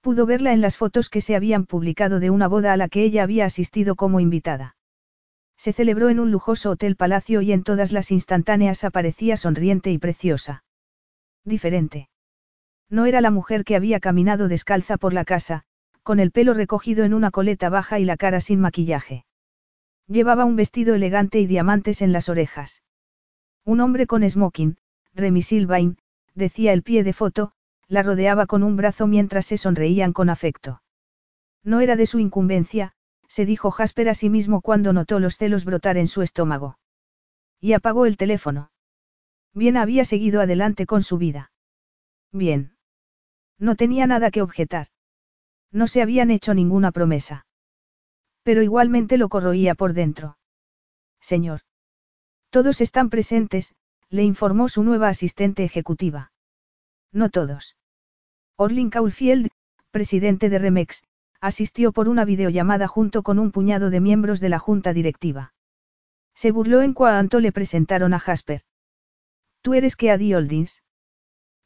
Pudo 0.00 0.26
verla 0.26 0.52
en 0.52 0.60
las 0.60 0.76
fotos 0.76 1.08
que 1.08 1.20
se 1.20 1.36
habían 1.36 1.66
publicado 1.66 2.18
de 2.18 2.30
una 2.30 2.48
boda 2.48 2.72
a 2.72 2.76
la 2.76 2.88
que 2.88 3.04
ella 3.04 3.22
había 3.22 3.44
asistido 3.44 3.94
como 3.94 4.18
invitada. 4.18 4.76
Se 5.56 5.72
celebró 5.72 6.08
en 6.08 6.18
un 6.18 6.32
lujoso 6.32 6.70
hotel 6.70 6.96
palacio 6.96 7.42
y 7.42 7.52
en 7.52 7.62
todas 7.62 7.92
las 7.92 8.10
instantáneas 8.10 8.82
aparecía 8.82 9.36
sonriente 9.36 9.92
y 9.92 9.98
preciosa. 9.98 10.64
Diferente. 11.44 12.08
No 12.90 13.06
era 13.06 13.20
la 13.20 13.30
mujer 13.30 13.64
que 13.64 13.76
había 13.76 14.00
caminado 14.00 14.48
descalza 14.48 14.96
por 14.96 15.12
la 15.12 15.24
casa, 15.24 15.64
con 16.02 16.20
el 16.20 16.30
pelo 16.30 16.54
recogido 16.54 17.04
en 17.04 17.14
una 17.14 17.30
coleta 17.30 17.70
baja 17.70 17.98
y 17.98 18.04
la 18.04 18.16
cara 18.16 18.40
sin 18.40 18.60
maquillaje. 18.60 19.24
Llevaba 20.06 20.44
un 20.44 20.56
vestido 20.56 20.94
elegante 20.94 21.40
y 21.40 21.46
diamantes 21.46 22.02
en 22.02 22.12
las 22.12 22.28
orejas. 22.28 22.82
Un 23.64 23.80
hombre 23.80 24.06
con 24.06 24.28
smoking, 24.28 24.76
Remy 25.14 25.42
Silvain, 25.42 25.96
decía 26.34 26.72
el 26.74 26.82
pie 26.82 27.04
de 27.04 27.14
foto, 27.14 27.52
la 27.88 28.02
rodeaba 28.02 28.46
con 28.46 28.62
un 28.62 28.76
brazo 28.76 29.06
mientras 29.06 29.46
se 29.46 29.56
sonreían 29.56 30.12
con 30.12 30.28
afecto. 30.28 30.82
No 31.62 31.80
era 31.80 31.96
de 31.96 32.06
su 32.06 32.18
incumbencia, 32.18 32.92
se 33.26 33.46
dijo 33.46 33.70
Jasper 33.70 34.10
a 34.10 34.14
sí 34.14 34.28
mismo 34.28 34.60
cuando 34.60 34.92
notó 34.92 35.18
los 35.18 35.36
celos 35.36 35.64
brotar 35.64 35.96
en 35.96 36.08
su 36.08 36.20
estómago. 36.20 36.78
Y 37.60 37.72
apagó 37.72 38.04
el 38.04 38.18
teléfono. 38.18 38.70
Bien 39.54 39.78
había 39.78 40.04
seguido 40.04 40.42
adelante 40.42 40.84
con 40.84 41.02
su 41.02 41.16
vida. 41.16 41.50
Bien. 42.30 42.73
No 43.64 43.76
tenía 43.76 44.06
nada 44.06 44.30
que 44.30 44.42
objetar. 44.42 44.88
No 45.72 45.86
se 45.86 46.02
habían 46.02 46.30
hecho 46.30 46.52
ninguna 46.52 46.92
promesa. 46.92 47.46
Pero 48.42 48.62
igualmente 48.62 49.16
lo 49.16 49.30
corroía 49.30 49.74
por 49.74 49.94
dentro. 49.94 50.36
Señor. 51.18 51.60
Todos 52.50 52.82
están 52.82 53.08
presentes, 53.08 53.74
le 54.10 54.22
informó 54.22 54.68
su 54.68 54.84
nueva 54.84 55.08
asistente 55.08 55.64
ejecutiva. 55.64 56.30
No 57.10 57.30
todos. 57.30 57.74
Orlin 58.56 58.90
Caulfield, 58.90 59.48
presidente 59.90 60.50
de 60.50 60.58
Remex, 60.58 61.02
asistió 61.40 61.90
por 61.90 62.10
una 62.10 62.26
videollamada 62.26 62.86
junto 62.86 63.22
con 63.22 63.38
un 63.38 63.50
puñado 63.50 63.88
de 63.88 64.00
miembros 64.00 64.40
de 64.40 64.50
la 64.50 64.58
junta 64.58 64.92
directiva. 64.92 65.54
Se 66.34 66.50
burló 66.50 66.82
en 66.82 66.92
cuanto 66.92 67.40
le 67.40 67.50
presentaron 67.50 68.12
a 68.12 68.18
Jasper. 68.18 68.60
Tú 69.62 69.72
eres 69.72 69.96
Keadi 69.96 70.34
Holdings 70.34 70.83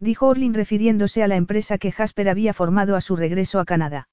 dijo 0.01 0.29
Orlin 0.29 0.55
refiriéndose 0.55 1.23
a 1.23 1.29
la 1.29 1.37
empresa 1.37 1.79
que 1.79 1.93
Jasper 1.93 2.29
había 2.29 2.55
formado 2.55 2.97
a 2.97 3.01
su 3.01 3.17
regreso 3.17 3.61
a 3.61 3.65
Canadá. 3.65 4.09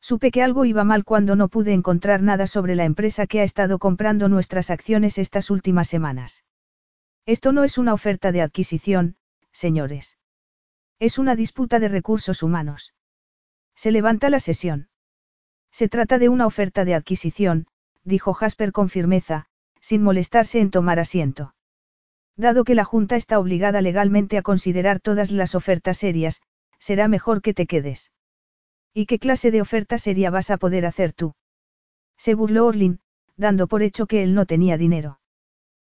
Supe 0.00 0.30
que 0.30 0.42
algo 0.42 0.64
iba 0.64 0.84
mal 0.84 1.04
cuando 1.04 1.36
no 1.36 1.48
pude 1.48 1.72
encontrar 1.72 2.22
nada 2.22 2.46
sobre 2.46 2.74
la 2.74 2.84
empresa 2.84 3.26
que 3.26 3.40
ha 3.40 3.44
estado 3.44 3.78
comprando 3.78 4.28
nuestras 4.28 4.70
acciones 4.70 5.18
estas 5.18 5.50
últimas 5.50 5.88
semanas. 5.88 6.44
Esto 7.26 7.52
no 7.52 7.64
es 7.64 7.76
una 7.76 7.92
oferta 7.92 8.32
de 8.32 8.40
adquisición, 8.40 9.16
señores. 9.52 10.18
Es 10.98 11.18
una 11.18 11.36
disputa 11.36 11.78
de 11.78 11.88
recursos 11.88 12.42
humanos. 12.42 12.94
Se 13.74 13.90
levanta 13.90 14.30
la 14.30 14.40
sesión. 14.40 14.88
Se 15.70 15.88
trata 15.88 16.18
de 16.18 16.28
una 16.28 16.46
oferta 16.46 16.84
de 16.84 16.94
adquisición, 16.94 17.66
dijo 18.04 18.32
Jasper 18.32 18.72
con 18.72 18.88
firmeza, 18.88 19.46
sin 19.80 20.02
molestarse 20.02 20.60
en 20.60 20.70
tomar 20.70 20.98
asiento. 20.98 21.54
Dado 22.36 22.64
que 22.64 22.74
la 22.74 22.84
Junta 22.84 23.16
está 23.16 23.38
obligada 23.38 23.82
legalmente 23.82 24.38
a 24.38 24.42
considerar 24.42 25.00
todas 25.00 25.30
las 25.30 25.54
ofertas 25.54 25.98
serias, 25.98 26.40
será 26.78 27.08
mejor 27.08 27.42
que 27.42 27.54
te 27.54 27.66
quedes. 27.66 28.12
¿Y 28.94 29.06
qué 29.06 29.18
clase 29.18 29.50
de 29.50 29.60
oferta 29.60 29.98
seria 29.98 30.30
vas 30.30 30.50
a 30.50 30.56
poder 30.56 30.86
hacer 30.86 31.12
tú? 31.12 31.34
Se 32.16 32.34
burló 32.34 32.66
Orlin, 32.66 33.00
dando 33.36 33.66
por 33.66 33.82
hecho 33.82 34.06
que 34.06 34.22
él 34.22 34.34
no 34.34 34.46
tenía 34.46 34.76
dinero. 34.76 35.20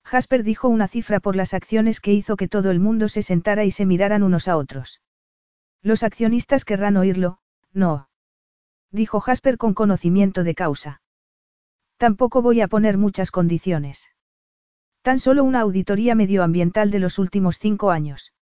Jasper 0.04 0.42
dijo 0.42 0.68
una 0.68 0.88
cifra 0.88 1.20
por 1.20 1.36
las 1.36 1.54
acciones 1.54 2.00
que 2.00 2.12
hizo 2.12 2.36
que 2.36 2.48
todo 2.48 2.70
el 2.70 2.80
mundo 2.80 3.08
se 3.08 3.22
sentara 3.22 3.64
y 3.64 3.70
se 3.70 3.86
miraran 3.86 4.22
unos 4.22 4.48
a 4.48 4.56
otros. 4.56 5.00
Los 5.80 6.02
accionistas 6.02 6.64
querrán 6.64 6.96
oírlo, 6.96 7.38
no. 7.72 8.08
Dijo 8.90 9.20
Jasper 9.20 9.56
con 9.58 9.74
conocimiento 9.74 10.44
de 10.44 10.54
causa. 10.54 11.02
Tampoco 11.96 12.42
voy 12.42 12.60
a 12.60 12.68
poner 12.68 12.98
muchas 12.98 13.30
condiciones. 13.30 14.11
Tan 15.02 15.18
solo 15.18 15.42
una 15.42 15.60
auditoría 15.60 16.14
medioambiental 16.14 16.92
de 16.92 17.00
los 17.00 17.18
últimos 17.18 17.58
cinco 17.58 17.90
años. 17.90 18.32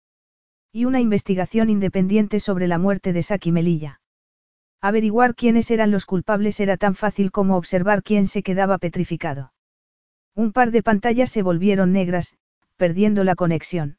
Y 0.73 0.85
una 0.85 1.01
investigación 1.01 1.71
independiente 1.71 2.39
sobre 2.39 2.69
la 2.69 2.77
muerte 2.77 3.15
de 3.15 3.23
Saki 3.23 3.51
Melilla. 3.51 4.03
Averiguar 4.83 5.35
quiénes 5.35 5.71
eran 5.71 5.91
los 5.91 6.05
culpables 6.05 6.61
era 6.61 6.77
tan 6.77 6.95
fácil 6.95 7.31
como 7.31 7.57
observar 7.57 8.03
quién 8.03 8.27
se 8.27 8.43
quedaba 8.43 8.77
petrificado. 8.77 9.55
Un 10.35 10.53
par 10.53 10.71
de 10.71 10.83
pantallas 10.83 11.31
se 11.31 11.43
volvieron 11.43 11.93
negras, 11.93 12.35
perdiendo 12.77 13.25
la 13.25 13.37
conexión. 13.37 13.97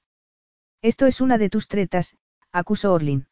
Esto 0.83 1.07
es 1.07 1.19
una 1.19 1.39
de 1.39 1.49
tus 1.49 1.67
tretas, 1.67 2.15
acusó 2.51 2.93
Orlin. 2.93 3.25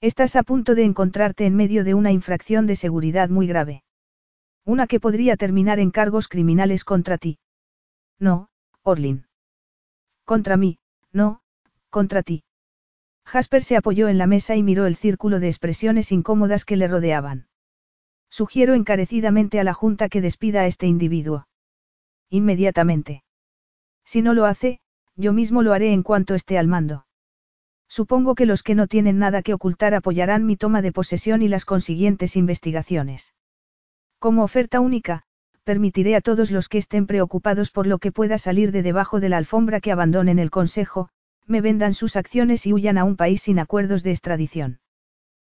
Estás 0.00 0.34
a 0.34 0.42
punto 0.42 0.74
de 0.74 0.84
encontrarte 0.84 1.46
en 1.46 1.54
medio 1.54 1.84
de 1.84 1.94
una 1.94 2.10
infracción 2.10 2.66
de 2.66 2.74
seguridad 2.74 3.28
muy 3.28 3.46
grave. 3.46 3.84
Una 4.64 4.88
que 4.88 4.98
podría 4.98 5.36
terminar 5.36 5.78
en 5.78 5.90
cargos 5.90 6.26
criminales 6.26 6.84
contra 6.84 7.16
ti. 7.16 7.38
No, 8.20 8.48
Orlin. 8.82 9.26
Contra 10.24 10.56
mí, 10.56 10.78
no, 11.12 11.40
contra 11.88 12.22
ti. 12.22 12.44
Jasper 13.24 13.62
se 13.62 13.76
apoyó 13.76 14.08
en 14.08 14.18
la 14.18 14.26
mesa 14.26 14.56
y 14.56 14.62
miró 14.62 14.86
el 14.86 14.94
círculo 14.94 15.40
de 15.40 15.48
expresiones 15.48 16.12
incómodas 16.12 16.64
que 16.64 16.76
le 16.76 16.86
rodeaban. 16.86 17.48
Sugiero 18.28 18.74
encarecidamente 18.74 19.58
a 19.58 19.64
la 19.64 19.74
Junta 19.74 20.08
que 20.08 20.20
despida 20.20 20.60
a 20.60 20.66
este 20.66 20.86
individuo. 20.86 21.48
Inmediatamente. 22.28 23.24
Si 24.04 24.22
no 24.22 24.34
lo 24.34 24.44
hace, 24.44 24.80
yo 25.16 25.32
mismo 25.32 25.62
lo 25.62 25.72
haré 25.72 25.92
en 25.92 26.02
cuanto 26.02 26.34
esté 26.34 26.58
al 26.58 26.68
mando. 26.68 27.06
Supongo 27.88 28.36
que 28.36 28.46
los 28.46 28.62
que 28.62 28.76
no 28.76 28.86
tienen 28.86 29.18
nada 29.18 29.42
que 29.42 29.54
ocultar 29.54 29.94
apoyarán 29.94 30.46
mi 30.46 30.56
toma 30.56 30.80
de 30.80 30.92
posesión 30.92 31.42
y 31.42 31.48
las 31.48 31.64
consiguientes 31.64 32.36
investigaciones. 32.36 33.34
Como 34.20 34.44
oferta 34.44 34.78
única, 34.78 35.24
permitiré 35.64 36.16
a 36.16 36.20
todos 36.20 36.50
los 36.50 36.68
que 36.68 36.78
estén 36.78 37.06
preocupados 37.06 37.70
por 37.70 37.86
lo 37.86 37.98
que 37.98 38.12
pueda 38.12 38.38
salir 38.38 38.72
de 38.72 38.82
debajo 38.82 39.20
de 39.20 39.28
la 39.28 39.36
alfombra 39.36 39.80
que 39.80 39.92
abandonen 39.92 40.38
el 40.38 40.50
Consejo, 40.50 41.08
me 41.46 41.60
vendan 41.60 41.94
sus 41.94 42.16
acciones 42.16 42.66
y 42.66 42.72
huyan 42.72 42.98
a 42.98 43.04
un 43.04 43.16
país 43.16 43.42
sin 43.42 43.58
acuerdos 43.58 44.02
de 44.02 44.12
extradición. 44.12 44.80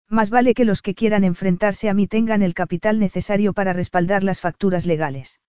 Más 0.10 0.30
vale 0.30 0.53
que 0.53 0.65
los 0.65 0.82
que 0.82 0.94
quieran 0.94 1.23
enfrentarse 1.23 1.90
a 1.90 1.94
mí 1.94 2.07
tengan 2.07 2.44
el 2.44 2.53
capital 2.53 2.99
necesario 2.99 3.53
para 3.53 3.73
respaldar 3.73 4.23
las 4.23 4.40
facturas 4.40 4.86
legales. 4.86 5.40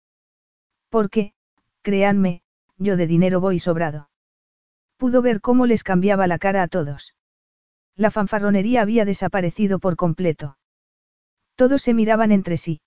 Porque, 0.88 1.32
créanme, 1.82 2.42
yo 2.78 2.96
de 2.96 3.06
dinero 3.06 3.40
voy 3.40 3.58
sobrado. 3.58 4.08
Pudo 4.96 5.20
ver 5.20 5.40
cómo 5.40 5.66
les 5.66 5.84
cambiaba 5.84 6.26
la 6.26 6.38
cara 6.38 6.62
a 6.62 6.68
todos. 6.68 7.14
La 7.96 8.10
fanfarronería 8.10 8.82
había 8.82 9.04
desaparecido 9.04 9.78
por 9.78 9.96
completo. 9.96 10.56
Todos 11.54 11.82
se 11.82 11.94
miraban 11.94 12.32
entre 12.32 12.56
sí. 12.56 12.80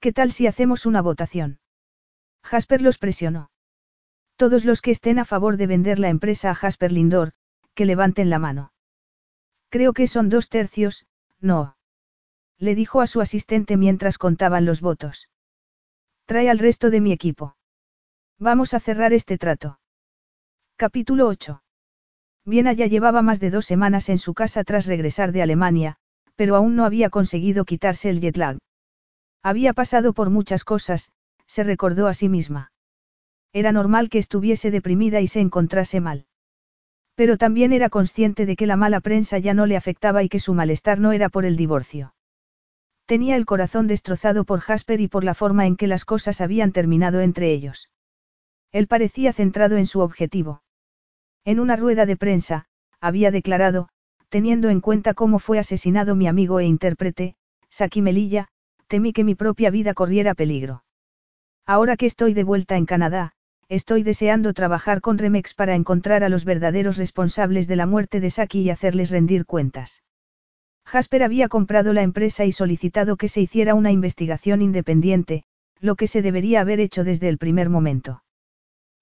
¿Qué 0.00 0.12
tal 0.12 0.30
si 0.30 0.46
hacemos 0.46 0.86
una 0.86 1.02
votación? 1.02 1.58
Jasper 2.44 2.82
los 2.82 2.98
presionó. 2.98 3.50
Todos 4.36 4.64
los 4.64 4.80
que 4.80 4.92
estén 4.92 5.18
a 5.18 5.24
favor 5.24 5.56
de 5.56 5.66
vender 5.66 5.98
la 5.98 6.08
empresa 6.08 6.50
a 6.50 6.54
Jasper 6.54 6.92
Lindor, 6.92 7.32
que 7.74 7.84
levanten 7.84 8.30
la 8.30 8.38
mano. 8.38 8.72
Creo 9.70 9.92
que 9.92 10.06
son 10.06 10.28
dos 10.28 10.48
tercios, 10.48 11.06
no. 11.40 11.76
Le 12.58 12.76
dijo 12.76 13.00
a 13.00 13.08
su 13.08 13.20
asistente 13.20 13.76
mientras 13.76 14.18
contaban 14.18 14.64
los 14.64 14.80
votos. 14.80 15.30
Trae 16.26 16.48
al 16.48 16.60
resto 16.60 16.90
de 16.90 17.00
mi 17.00 17.12
equipo. 17.12 17.56
Vamos 18.38 18.74
a 18.74 18.80
cerrar 18.80 19.12
este 19.12 19.36
trato. 19.36 19.80
Capítulo 20.76 21.26
8. 21.26 21.62
Viena 22.44 22.72
ya 22.72 22.86
llevaba 22.86 23.20
más 23.20 23.40
de 23.40 23.50
dos 23.50 23.66
semanas 23.66 24.08
en 24.08 24.18
su 24.18 24.32
casa 24.32 24.62
tras 24.62 24.86
regresar 24.86 25.32
de 25.32 25.42
Alemania, 25.42 25.96
pero 26.36 26.54
aún 26.54 26.76
no 26.76 26.84
había 26.84 27.10
conseguido 27.10 27.64
quitarse 27.64 28.10
el 28.10 28.20
jet 28.20 28.36
lag. 28.36 28.58
Había 29.42 29.72
pasado 29.72 30.12
por 30.12 30.30
muchas 30.30 30.64
cosas, 30.64 31.10
se 31.46 31.64
recordó 31.64 32.06
a 32.06 32.14
sí 32.14 32.28
misma. 32.28 32.72
Era 33.52 33.72
normal 33.72 34.10
que 34.10 34.18
estuviese 34.18 34.70
deprimida 34.70 35.20
y 35.20 35.26
se 35.26 35.40
encontrase 35.40 36.00
mal. 36.00 36.26
Pero 37.14 37.36
también 37.36 37.72
era 37.72 37.88
consciente 37.88 38.46
de 38.46 38.56
que 38.56 38.66
la 38.66 38.76
mala 38.76 39.00
prensa 39.00 39.38
ya 39.38 39.54
no 39.54 39.66
le 39.66 39.76
afectaba 39.76 40.22
y 40.22 40.28
que 40.28 40.38
su 40.38 40.54
malestar 40.54 41.00
no 41.00 41.12
era 41.12 41.28
por 41.28 41.44
el 41.44 41.56
divorcio. 41.56 42.14
Tenía 43.06 43.36
el 43.36 43.46
corazón 43.46 43.86
destrozado 43.86 44.44
por 44.44 44.60
Jasper 44.60 45.00
y 45.00 45.08
por 45.08 45.24
la 45.24 45.34
forma 45.34 45.66
en 45.66 45.76
que 45.76 45.86
las 45.86 46.04
cosas 46.04 46.40
habían 46.40 46.72
terminado 46.72 47.20
entre 47.20 47.50
ellos. 47.52 47.88
Él 48.70 48.86
parecía 48.86 49.32
centrado 49.32 49.78
en 49.78 49.86
su 49.86 50.00
objetivo. 50.00 50.62
En 51.44 51.58
una 51.58 51.76
rueda 51.76 52.04
de 52.04 52.16
prensa, 52.16 52.66
había 53.00 53.30
declarado, 53.30 53.88
teniendo 54.28 54.68
en 54.68 54.82
cuenta 54.82 55.14
cómo 55.14 55.38
fue 55.38 55.58
asesinado 55.58 56.14
mi 56.14 56.28
amigo 56.28 56.60
e 56.60 56.66
intérprete, 56.66 57.34
Saki 57.70 58.02
Melilla, 58.02 58.48
temí 58.88 59.12
que 59.12 59.24
mi 59.24 59.34
propia 59.34 59.70
vida 59.70 59.94
corriera 59.94 60.34
peligro. 60.34 60.82
Ahora 61.66 61.96
que 61.96 62.06
estoy 62.06 62.34
de 62.34 62.44
vuelta 62.44 62.76
en 62.76 62.86
Canadá, 62.86 63.32
estoy 63.68 64.02
deseando 64.02 64.54
trabajar 64.54 65.00
con 65.02 65.18
Remex 65.18 65.54
para 65.54 65.74
encontrar 65.74 66.24
a 66.24 66.30
los 66.30 66.44
verdaderos 66.44 66.96
responsables 66.96 67.68
de 67.68 67.76
la 67.76 67.86
muerte 67.86 68.20
de 68.20 68.30
Saki 68.30 68.62
y 68.62 68.70
hacerles 68.70 69.10
rendir 69.10 69.44
cuentas. 69.44 70.02
Jasper 70.86 71.22
había 71.22 71.48
comprado 71.48 71.92
la 71.92 72.02
empresa 72.02 72.46
y 72.46 72.52
solicitado 72.52 73.18
que 73.18 73.28
se 73.28 73.42
hiciera 73.42 73.74
una 73.74 73.92
investigación 73.92 74.62
independiente, 74.62 75.44
lo 75.80 75.96
que 75.96 76.06
se 76.06 76.22
debería 76.22 76.62
haber 76.62 76.80
hecho 76.80 77.04
desde 77.04 77.28
el 77.28 77.36
primer 77.36 77.68
momento. 77.68 78.22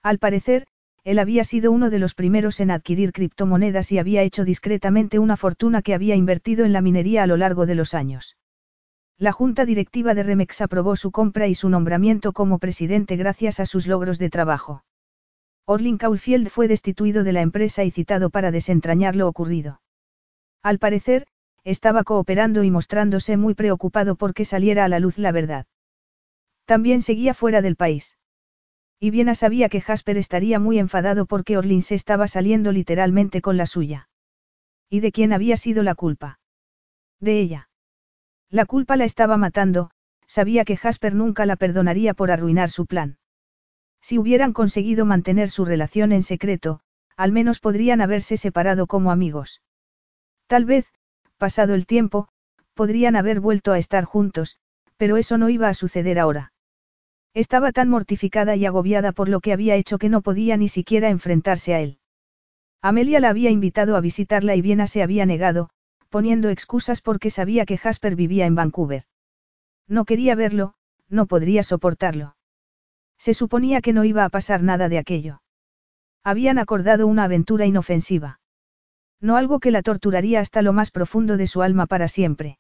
Al 0.03 0.19
parecer, 0.19 0.67
él 1.05 1.21
había 1.21 1.45
sido 1.45 1.71
uno 1.71 1.89
de 1.89 2.01
los 2.01 2.15
primeros 2.15 2.59
en 2.59 2.73
adquirir 2.73 3.13
criptomonedas 3.13 3.93
y 3.93 3.99
había 3.99 4.23
hecho 4.23 4.45
discretamente 4.45 5.21
una 5.21 5.37
fortuna 5.37 5.81
que 5.81 5.95
había 5.95 6.17
invertido 6.17 6.65
en 6.65 6.73
la 6.73 6.81
minería 6.81 7.23
a 7.23 7.29
lo 7.29 7.37
largo 7.37 7.67
de 7.67 7.77
los 7.77 7.95
años. 7.95 8.37
La 9.19 9.33
junta 9.33 9.65
directiva 9.65 10.13
de 10.13 10.23
Remex 10.23 10.61
aprobó 10.61 10.95
su 10.95 11.11
compra 11.11 11.47
y 11.47 11.55
su 11.55 11.71
nombramiento 11.71 12.35
como 12.35 12.59
presidente 12.59 13.17
gracias 13.17 13.61
a 13.61 13.67
sus 13.67 13.87
logros 13.87 14.19
de 14.19 14.29
trabajo. 14.29 14.85
Orlin 15.65 15.97
Caulfield 15.97 16.51
fue 16.51 16.69
destituido 16.69 17.25
de 17.25 17.33
la 17.33 17.41
empresa 17.41 17.83
y 17.83 17.91
citado 17.91 18.29
para 18.29 18.51
desentrañar 18.51 19.17
lo 19.17 19.27
ocurrido. 19.27 19.81
Al 20.63 20.79
parecer, 20.79 21.27
estaba 21.65 22.05
cooperando 22.05 22.63
y 22.63 22.71
mostrándose 22.71 23.39
muy 23.39 23.55
preocupado 23.55 24.17
porque 24.17 24.45
saliera 24.45 24.85
a 24.85 24.89
la 24.89 25.01
luz 25.01 25.17
la 25.17 25.33
verdad. 25.33 25.67
También 26.67 27.01
seguía 27.01 27.33
fuera 27.33 27.63
del 27.63 27.77
país. 27.77 28.19
Y 29.01 29.11
Viena 29.11 29.35
sabía 29.35 29.69
que 29.71 29.81
Jasper 29.81 30.19
estaría 30.19 30.59
muy 30.59 30.79
enfadado 30.79 31.25
porque 31.27 31.57
Orlin 31.57 31.83
se 31.83 31.95
estaba 31.95 32.29
saliendo 32.29 32.71
literalmente 32.71 33.41
con 33.41 33.57
la 33.57 33.67
suya. 33.67 34.09
¿Y 34.91 35.01
de 35.01 35.11
quién 35.11 35.33
había 35.33 35.57
sido 35.57 35.83
la 35.83 35.95
culpa? 35.95 36.39
De 37.19 37.41
ella. 37.41 37.69
La 38.51 38.65
culpa 38.65 38.97
la 38.97 39.05
estaba 39.05 39.37
matando, 39.37 39.91
sabía 40.27 40.65
que 40.65 40.77
Jasper 40.77 41.15
nunca 41.15 41.47
la 41.47 41.57
perdonaría 41.57 42.15
por 42.15 42.31
arruinar 42.31 42.71
su 42.71 42.87
plan. 42.87 43.19
Si 44.01 44.19
hubieran 44.19 44.53
conseguido 44.53 45.05
mantener 45.05 45.51
su 45.51 45.65
relación 45.65 46.13
en 46.13 46.23
secreto, 46.23 46.81
al 47.17 47.33
menos 47.33 47.61
podrían 47.61 48.01
haberse 48.01 48.37
separado 48.37 48.87
como 48.87 49.11
amigos. 49.11 49.63
Tal 50.47 50.65
vez, 50.65 50.87
pasado 51.39 51.75
el 51.75 51.87
tiempo, 51.87 52.29
podrían 52.75 53.17
haber 53.17 53.41
vuelto 53.41 53.73
a 53.73 53.79
estar 53.79 54.05
juntos, 54.05 54.59
pero 54.97 55.17
eso 55.17 55.39
no 55.39 55.49
iba 55.49 55.69
a 55.69 55.75
suceder 55.75 56.19
ahora. 56.19 56.53
Estaba 57.35 57.73
tan 57.73 57.89
mortificada 57.89 58.57
y 58.57 58.65
agobiada 58.65 59.13
por 59.13 59.29
lo 59.29 59.41
que 59.41 59.53
había 59.53 59.75
hecho 59.75 59.99
que 59.99 60.09
no 60.09 60.23
podía 60.23 60.57
ni 60.57 60.69
siquiera 60.69 61.11
enfrentarse 61.11 61.75
a 61.75 61.81
él. 61.81 61.99
Amelia 62.81 63.21
la 63.21 63.31
había 63.31 63.51
invitado 63.51 63.97
a 63.97 64.01
visitarla 64.01 64.55
y 64.55 64.63
Viena 64.63 64.87
se 64.87 65.03
había 65.03 65.27
negado, 65.27 65.71
poniendo 66.09 66.49
excusas 66.49 67.01
porque 67.01 67.31
sabía 67.31 67.67
que 67.67 67.79
Jasper 67.79 68.17
vivía 68.17 68.47
en 68.47 68.55
Vancouver. 68.55 69.05
No 69.89 70.05
quería 70.05 70.35
verlo, 70.35 70.75
no 71.09 71.27
podría 71.27 71.63
soportarlo. 71.63 72.37
Se 73.19 73.35
suponía 73.35 73.81
que 73.81 73.93
no 73.93 74.05
iba 74.05 74.25
a 74.25 74.29
pasar 74.29 74.63
nada 74.63 74.89
de 74.89 74.99
aquello. 74.99 75.43
Habían 76.23 76.59
acordado 76.59 77.07
una 77.07 77.25
aventura 77.25 77.67
inofensiva. 77.67 78.41
No 79.21 79.37
algo 79.37 79.61
que 79.61 79.71
la 79.71 79.83
torturaría 79.83 80.41
hasta 80.41 80.63
lo 80.63 80.73
más 80.73 80.91
profundo 80.91 81.37
de 81.37 81.47
su 81.47 81.63
alma 81.63 81.87
para 81.87 82.09
siempre. 82.09 82.59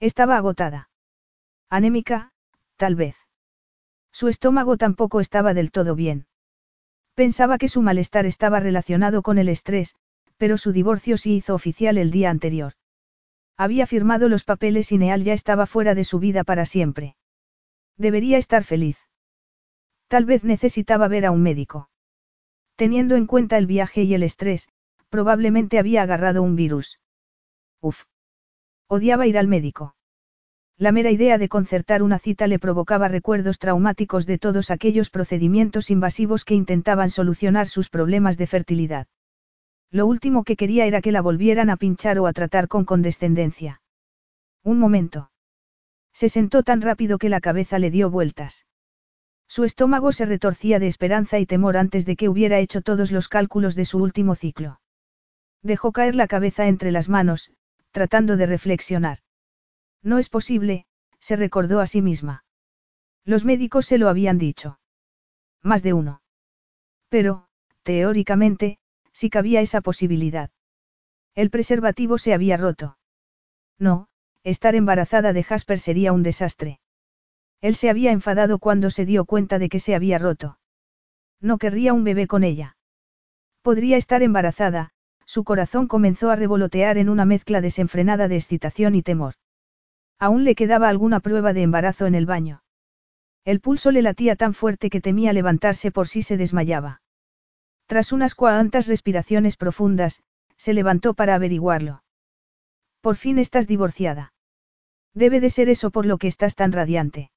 Estaba 0.00 0.36
agotada. 0.36 0.88
Anémica, 1.68 2.32
tal 2.76 2.94
vez. 2.94 3.16
Su 4.12 4.28
estómago 4.28 4.76
tampoco 4.76 5.20
estaba 5.20 5.52
del 5.52 5.70
todo 5.70 5.94
bien. 5.94 6.26
Pensaba 7.14 7.58
que 7.58 7.68
su 7.68 7.82
malestar 7.82 8.24
estaba 8.24 8.60
relacionado 8.60 9.22
con 9.22 9.38
el 9.38 9.48
estrés, 9.48 9.96
pero 10.36 10.58
su 10.58 10.72
divorcio 10.72 11.16
sí 11.16 11.36
hizo 11.36 11.54
oficial 11.54 11.98
el 11.98 12.10
día 12.10 12.30
anterior. 12.30 12.72
Había 13.56 13.86
firmado 13.86 14.28
los 14.28 14.44
papeles 14.44 14.92
y 14.92 14.98
Neal 14.98 15.24
ya 15.24 15.32
estaba 15.32 15.66
fuera 15.66 15.94
de 15.94 16.04
su 16.04 16.18
vida 16.18 16.44
para 16.44 16.66
siempre. 16.66 17.16
Debería 17.96 18.36
estar 18.36 18.64
feliz. 18.64 18.98
Tal 20.08 20.24
vez 20.24 20.44
necesitaba 20.44 21.08
ver 21.08 21.26
a 21.26 21.30
un 21.30 21.42
médico. 21.42 21.88
Teniendo 22.76 23.16
en 23.16 23.26
cuenta 23.26 23.56
el 23.56 23.66
viaje 23.66 24.02
y 24.02 24.12
el 24.12 24.22
estrés, 24.22 24.68
probablemente 25.08 25.78
había 25.78 26.02
agarrado 26.02 26.42
un 26.42 26.56
virus. 26.56 27.00
Uf. 27.80 28.04
Odiaba 28.88 29.26
ir 29.26 29.38
al 29.38 29.48
médico. 29.48 29.96
La 30.76 30.92
mera 30.92 31.10
idea 31.10 31.38
de 31.38 31.48
concertar 31.48 32.02
una 32.02 32.18
cita 32.18 32.46
le 32.46 32.58
provocaba 32.58 33.08
recuerdos 33.08 33.58
traumáticos 33.58 34.26
de 34.26 34.36
todos 34.36 34.70
aquellos 34.70 35.08
procedimientos 35.08 35.90
invasivos 35.90 36.44
que 36.44 36.54
intentaban 36.54 37.08
solucionar 37.08 37.66
sus 37.66 37.88
problemas 37.88 38.36
de 38.36 38.46
fertilidad. 38.46 39.06
Lo 39.90 40.06
último 40.06 40.44
que 40.44 40.56
quería 40.56 40.86
era 40.86 41.00
que 41.00 41.12
la 41.12 41.22
volvieran 41.22 41.70
a 41.70 41.76
pinchar 41.76 42.18
o 42.18 42.26
a 42.26 42.32
tratar 42.32 42.68
con 42.68 42.84
condescendencia. 42.84 43.80
Un 44.62 44.78
momento. 44.78 45.30
Se 46.12 46.28
sentó 46.28 46.62
tan 46.62 46.80
rápido 46.82 47.18
que 47.18 47.28
la 47.28 47.40
cabeza 47.40 47.78
le 47.78 47.90
dio 47.90 48.10
vueltas. 48.10 48.66
Su 49.48 49.64
estómago 49.64 50.12
se 50.12 50.26
retorcía 50.26 50.78
de 50.78 50.88
esperanza 50.88 51.38
y 51.38 51.46
temor 51.46 51.76
antes 51.76 52.04
de 52.04 52.16
que 52.16 52.28
hubiera 52.28 52.58
hecho 52.58 52.82
todos 52.82 53.12
los 53.12 53.28
cálculos 53.28 53.74
de 53.74 53.84
su 53.84 53.98
último 53.98 54.34
ciclo. 54.34 54.80
Dejó 55.62 55.92
caer 55.92 56.14
la 56.14 56.26
cabeza 56.26 56.66
entre 56.66 56.90
las 56.90 57.08
manos, 57.08 57.52
tratando 57.92 58.36
de 58.36 58.46
reflexionar. 58.46 59.18
No 60.02 60.18
es 60.18 60.28
posible, 60.28 60.86
se 61.20 61.36
recordó 61.36 61.80
a 61.80 61.86
sí 61.86 62.02
misma. 62.02 62.44
Los 63.24 63.44
médicos 63.44 63.86
se 63.86 63.98
lo 63.98 64.08
habían 64.08 64.38
dicho. 64.38 64.78
Más 65.62 65.82
de 65.82 65.92
uno. 65.92 66.22
Pero, 67.08 67.48
teóricamente, 67.82 68.78
sí 69.16 69.30
cabía 69.30 69.62
esa 69.62 69.80
posibilidad. 69.80 70.50
El 71.34 71.48
preservativo 71.48 72.18
se 72.18 72.34
había 72.34 72.58
roto. 72.58 72.98
No, 73.78 74.08
estar 74.44 74.74
embarazada 74.74 75.32
de 75.32 75.42
Jasper 75.42 75.78
sería 75.78 76.12
un 76.12 76.22
desastre. 76.22 76.80
Él 77.62 77.76
se 77.76 77.88
había 77.88 78.12
enfadado 78.12 78.58
cuando 78.58 78.90
se 78.90 79.06
dio 79.06 79.24
cuenta 79.24 79.58
de 79.58 79.70
que 79.70 79.80
se 79.80 79.94
había 79.94 80.18
roto. 80.18 80.58
No 81.40 81.56
querría 81.56 81.94
un 81.94 82.04
bebé 82.04 82.26
con 82.26 82.44
ella. 82.44 82.76
Podría 83.62 83.96
estar 83.96 84.22
embarazada, 84.22 84.90
su 85.24 85.44
corazón 85.44 85.88
comenzó 85.88 86.28
a 86.28 86.36
revolotear 86.36 86.98
en 86.98 87.08
una 87.08 87.24
mezcla 87.24 87.62
desenfrenada 87.62 88.28
de 88.28 88.36
excitación 88.36 88.94
y 88.94 89.02
temor. 89.02 89.36
Aún 90.18 90.44
le 90.44 90.54
quedaba 90.54 90.90
alguna 90.90 91.20
prueba 91.20 91.54
de 91.54 91.62
embarazo 91.62 92.04
en 92.04 92.16
el 92.16 92.26
baño. 92.26 92.62
El 93.46 93.60
pulso 93.60 93.90
le 93.92 94.02
latía 94.02 94.36
tan 94.36 94.52
fuerte 94.52 94.90
que 94.90 95.00
temía 95.00 95.32
levantarse 95.32 95.90
por 95.90 96.06
si 96.06 96.20
se 96.20 96.36
desmayaba. 96.36 97.00
Tras 97.86 98.12
unas 98.12 98.34
cuantas 98.34 98.88
respiraciones 98.88 99.56
profundas, 99.56 100.22
se 100.56 100.74
levantó 100.74 101.14
para 101.14 101.34
averiguarlo. 101.34 102.02
Por 103.00 103.16
fin 103.16 103.38
estás 103.38 103.66
divorciada. 103.66 104.32
Debe 105.14 105.40
de 105.40 105.50
ser 105.50 105.68
eso 105.68 105.90
por 105.90 106.04
lo 106.04 106.18
que 106.18 106.26
estás 106.26 106.56
tan 106.56 106.72
radiante. 106.72 107.30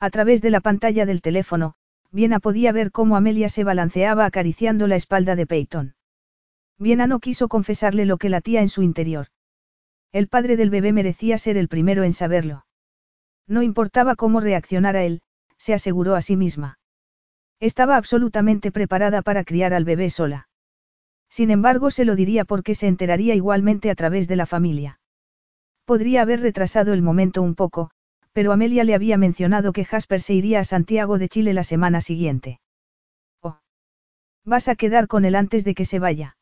A 0.00 0.10
través 0.10 0.40
de 0.42 0.50
la 0.50 0.60
pantalla 0.60 1.06
del 1.06 1.20
teléfono, 1.20 1.74
Viena 2.10 2.38
podía 2.38 2.70
ver 2.70 2.92
cómo 2.92 3.16
Amelia 3.16 3.48
se 3.48 3.64
balanceaba 3.64 4.24
acariciando 4.24 4.86
la 4.86 4.96
espalda 4.96 5.34
de 5.34 5.46
Peyton. 5.46 5.96
Viena 6.78 7.06
no 7.06 7.18
quiso 7.18 7.48
confesarle 7.48 8.04
lo 8.04 8.18
que 8.18 8.28
latía 8.28 8.60
en 8.60 8.68
su 8.68 8.82
interior. 8.82 9.28
El 10.12 10.28
padre 10.28 10.56
del 10.56 10.70
bebé 10.70 10.92
merecía 10.92 11.38
ser 11.38 11.56
el 11.56 11.66
primero 11.66 12.04
en 12.04 12.12
saberlo. 12.12 12.66
No 13.48 13.62
importaba 13.62 14.14
cómo 14.14 14.38
reaccionara 14.38 15.02
él, 15.02 15.22
se 15.58 15.74
aseguró 15.74 16.14
a 16.14 16.20
sí 16.20 16.36
misma. 16.36 16.78
Estaba 17.60 17.96
absolutamente 17.96 18.72
preparada 18.72 19.22
para 19.22 19.44
criar 19.44 19.72
al 19.72 19.84
bebé 19.84 20.10
sola. 20.10 20.48
Sin 21.28 21.50
embargo, 21.50 21.90
se 21.90 22.04
lo 22.04 22.14
diría 22.14 22.44
porque 22.44 22.74
se 22.74 22.86
enteraría 22.86 23.34
igualmente 23.34 23.90
a 23.90 23.94
través 23.94 24.28
de 24.28 24.36
la 24.36 24.46
familia. 24.46 25.00
Podría 25.84 26.22
haber 26.22 26.40
retrasado 26.40 26.92
el 26.92 27.02
momento 27.02 27.42
un 27.42 27.54
poco, 27.54 27.90
pero 28.32 28.52
Amelia 28.52 28.84
le 28.84 28.94
había 28.94 29.18
mencionado 29.18 29.72
que 29.72 29.84
Jasper 29.84 30.20
se 30.20 30.34
iría 30.34 30.60
a 30.60 30.64
Santiago 30.64 31.18
de 31.18 31.28
Chile 31.28 31.52
la 31.52 31.64
semana 31.64 32.00
siguiente. 32.00 32.60
Oh. 33.40 33.58
Vas 34.44 34.68
a 34.68 34.74
quedar 34.74 35.06
con 35.06 35.24
él 35.24 35.34
antes 35.34 35.64
de 35.64 35.74
que 35.74 35.84
se 35.84 35.98
vaya. 35.98 36.36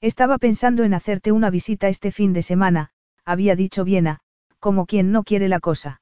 Estaba 0.00 0.38
pensando 0.38 0.84
en 0.84 0.94
hacerte 0.94 1.32
una 1.32 1.50
visita 1.50 1.88
este 1.88 2.10
fin 2.10 2.32
de 2.32 2.42
semana, 2.42 2.90
había 3.24 3.56
dicho 3.56 3.84
Viena, 3.84 4.20
como 4.60 4.86
quien 4.86 5.10
no 5.10 5.24
quiere 5.24 5.48
la 5.48 5.60
cosa. 5.60 6.00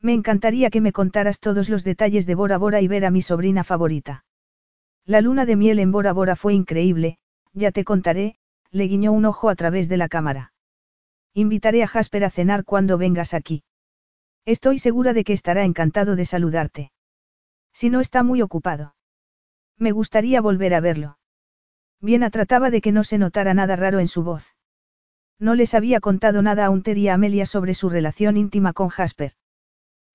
Me 0.00 0.12
encantaría 0.12 0.70
que 0.70 0.80
me 0.80 0.92
contaras 0.92 1.40
todos 1.40 1.68
los 1.68 1.84
detalles 1.84 2.26
de 2.26 2.34
Bora 2.34 2.58
Bora 2.58 2.80
y 2.80 2.88
ver 2.88 3.04
a 3.04 3.10
mi 3.10 3.22
sobrina 3.22 3.64
favorita. 3.64 4.24
La 5.06 5.20
luna 5.20 5.46
de 5.46 5.56
miel 5.56 5.78
en 5.78 5.92
Bora 5.92 6.12
Bora 6.12 6.36
fue 6.36 6.54
increíble, 6.54 7.18
ya 7.52 7.72
te 7.72 7.84
contaré, 7.84 8.36
le 8.70 8.84
guiñó 8.84 9.12
un 9.12 9.24
ojo 9.24 9.48
a 9.48 9.54
través 9.54 9.88
de 9.88 9.96
la 9.96 10.08
cámara. 10.08 10.52
Invitaré 11.32 11.82
a 11.82 11.86
Jasper 11.86 12.24
a 12.24 12.30
cenar 12.30 12.64
cuando 12.64 12.98
vengas 12.98 13.34
aquí. 13.34 13.64
Estoy 14.44 14.78
segura 14.78 15.12
de 15.12 15.24
que 15.24 15.32
estará 15.32 15.64
encantado 15.64 16.16
de 16.16 16.24
saludarte. 16.24 16.92
Si 17.72 17.90
no 17.90 18.00
está 18.00 18.22
muy 18.22 18.42
ocupado. 18.42 18.94
Me 19.78 19.90
gustaría 19.90 20.40
volver 20.40 20.74
a 20.74 20.80
verlo. 20.80 21.18
Viena 22.00 22.30
trataba 22.30 22.70
de 22.70 22.80
que 22.80 22.92
no 22.92 23.04
se 23.04 23.18
notara 23.18 23.54
nada 23.54 23.76
raro 23.76 23.98
en 23.98 24.08
su 24.08 24.22
voz. 24.22 24.54
No 25.38 25.54
les 25.54 25.74
había 25.74 26.00
contado 26.00 26.42
nada 26.42 26.66
a 26.66 26.70
Unter 26.70 26.98
y 26.98 27.08
a 27.08 27.14
Amelia 27.14 27.46
sobre 27.46 27.74
su 27.74 27.88
relación 27.88 28.36
íntima 28.36 28.72
con 28.72 28.88
Jasper. 28.88 29.32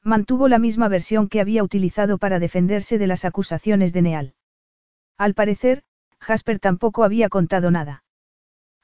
Mantuvo 0.04 0.48
la 0.48 0.60
misma 0.60 0.88
versión 0.88 1.28
que 1.28 1.42
había 1.42 1.64
utilizado 1.64 2.18
para 2.18 2.40
defenderse 2.40 2.98
de 2.98 3.08
las 3.08 3.26
acusaciones 3.26 3.94
de 3.94 4.02
Neal. 4.02 4.34
Al 5.18 5.34
parecer, 5.34 5.84
Jasper 6.20 6.60
tampoco 6.60 7.04
había 7.04 7.30
contado 7.30 7.72
nada. 7.72 8.04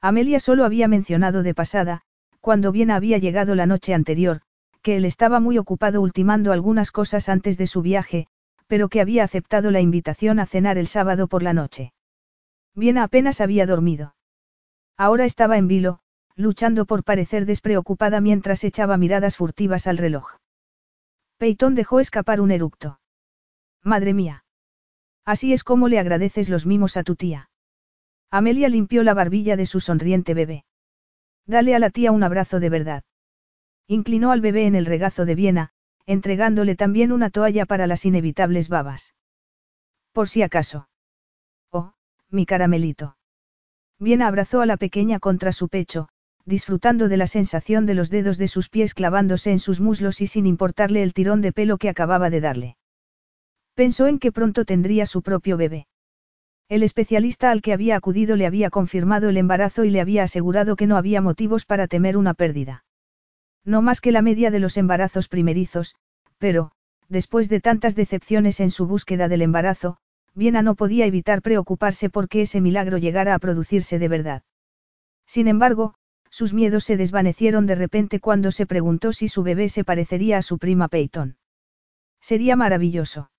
Amelia 0.00 0.40
solo 0.40 0.64
había 0.64 0.88
mencionado 0.88 1.42
de 1.42 1.54
pasada, 1.54 2.02
cuando 2.40 2.70
bien 2.70 2.90
había 2.90 3.18
llegado 3.18 3.54
la 3.54 3.66
noche 3.66 3.94
anterior, 3.94 4.42
que 4.82 4.96
él 4.96 5.04
estaba 5.04 5.40
muy 5.40 5.58
ocupado 5.58 6.00
ultimando 6.00 6.52
algunas 6.52 6.92
cosas 6.92 7.28
antes 7.28 7.58
de 7.58 7.66
su 7.66 7.82
viaje, 7.82 8.28
pero 8.66 8.88
que 8.88 9.00
había 9.00 9.24
aceptado 9.24 9.70
la 9.70 9.80
invitación 9.80 10.38
a 10.38 10.46
cenar 10.46 10.78
el 10.78 10.86
sábado 10.86 11.28
por 11.28 11.42
la 11.42 11.52
noche. 11.52 11.92
Viena 12.74 13.02
apenas 13.02 13.40
había 13.40 13.66
dormido. 13.66 14.14
Ahora 14.96 15.24
estaba 15.24 15.56
en 15.56 15.66
vilo, 15.66 16.00
luchando 16.36 16.84
por 16.84 17.04
parecer 17.04 17.46
despreocupada 17.46 18.20
mientras 18.20 18.62
echaba 18.64 18.96
miradas 18.96 19.36
furtivas 19.36 19.86
al 19.86 19.98
reloj. 19.98 20.36
Peyton 21.38 21.74
dejó 21.74 22.00
escapar 22.00 22.40
un 22.40 22.50
eructo. 22.50 22.98
Madre 23.82 24.14
mía. 24.14 24.44
Así 25.24 25.52
es 25.52 25.64
como 25.64 25.88
le 25.88 25.98
agradeces 25.98 26.48
los 26.48 26.66
mimos 26.66 26.96
a 26.96 27.02
tu 27.02 27.16
tía. 27.16 27.50
Amelia 28.30 28.68
limpió 28.68 29.02
la 29.02 29.14
barbilla 29.14 29.56
de 29.56 29.66
su 29.66 29.80
sonriente 29.80 30.34
bebé. 30.34 30.64
Dale 31.46 31.74
a 31.74 31.78
la 31.78 31.90
tía 31.90 32.10
un 32.12 32.22
abrazo 32.22 32.58
de 32.58 32.70
verdad. 32.70 33.04
Inclinó 33.86 34.32
al 34.32 34.40
bebé 34.40 34.66
en 34.66 34.74
el 34.74 34.86
regazo 34.86 35.24
de 35.24 35.34
Viena, 35.34 35.70
entregándole 36.06 36.74
también 36.74 37.12
una 37.12 37.30
toalla 37.30 37.66
para 37.66 37.86
las 37.86 38.04
inevitables 38.04 38.68
babas. 38.68 39.14
Por 40.12 40.28
si 40.28 40.42
acaso. 40.42 40.88
Oh, 41.70 41.94
mi 42.30 42.46
caramelito. 42.46 43.16
Viena 43.98 44.26
abrazó 44.26 44.60
a 44.60 44.66
la 44.66 44.76
pequeña 44.76 45.18
contra 45.18 45.52
su 45.52 45.68
pecho, 45.68 46.08
disfrutando 46.46 47.08
de 47.08 47.16
la 47.16 47.26
sensación 47.26 47.86
de 47.86 47.94
los 47.94 48.08
dedos 48.08 48.38
de 48.38 48.48
sus 48.48 48.68
pies 48.68 48.94
clavándose 48.94 49.50
en 49.50 49.58
sus 49.58 49.80
muslos 49.80 50.20
y 50.20 50.28
sin 50.28 50.46
importarle 50.46 51.02
el 51.02 51.12
tirón 51.12 51.42
de 51.42 51.52
pelo 51.52 51.76
que 51.76 51.88
acababa 51.88 52.30
de 52.30 52.40
darle. 52.40 52.76
Pensó 53.74 54.06
en 54.06 54.18
que 54.18 54.32
pronto 54.32 54.64
tendría 54.64 55.06
su 55.06 55.22
propio 55.22 55.56
bebé. 55.56 55.88
El 56.68 56.82
especialista 56.82 57.50
al 57.50 57.62
que 57.62 57.72
había 57.72 57.96
acudido 57.96 58.36
le 58.36 58.46
había 58.46 58.70
confirmado 58.70 59.28
el 59.28 59.36
embarazo 59.36 59.84
y 59.84 59.90
le 59.90 60.00
había 60.00 60.22
asegurado 60.22 60.76
que 60.76 60.86
no 60.86 60.96
había 60.96 61.20
motivos 61.20 61.64
para 61.64 61.88
temer 61.88 62.16
una 62.16 62.32
pérdida. 62.32 62.84
No 63.64 63.82
más 63.82 64.00
que 64.00 64.12
la 64.12 64.22
media 64.22 64.50
de 64.50 64.60
los 64.60 64.76
embarazos 64.76 65.28
primerizos, 65.28 65.96
pero, 66.38 66.70
después 67.08 67.48
de 67.48 67.60
tantas 67.60 67.96
decepciones 67.96 68.60
en 68.60 68.70
su 68.70 68.86
búsqueda 68.86 69.28
del 69.28 69.42
embarazo, 69.42 69.98
Viena 70.34 70.62
no 70.62 70.74
podía 70.74 71.06
evitar 71.06 71.42
preocuparse 71.42 72.10
porque 72.10 72.42
ese 72.42 72.60
milagro 72.60 72.98
llegara 72.98 73.34
a 73.34 73.38
producirse 73.38 73.98
de 73.98 74.08
verdad. 74.08 74.42
Sin 75.26 75.48
embargo, 75.48 75.94
sus 76.36 76.52
miedos 76.52 76.84
se 76.84 76.98
desvanecieron 76.98 77.64
de 77.64 77.74
repente 77.74 78.20
cuando 78.20 78.50
se 78.50 78.66
preguntó 78.66 79.14
si 79.14 79.26
su 79.26 79.42
bebé 79.42 79.70
se 79.70 79.84
parecería 79.84 80.36
a 80.36 80.42
su 80.42 80.58
prima 80.58 80.86
Peyton. 80.88 81.38
Sería 82.20 82.56
maravilloso. 82.56 83.30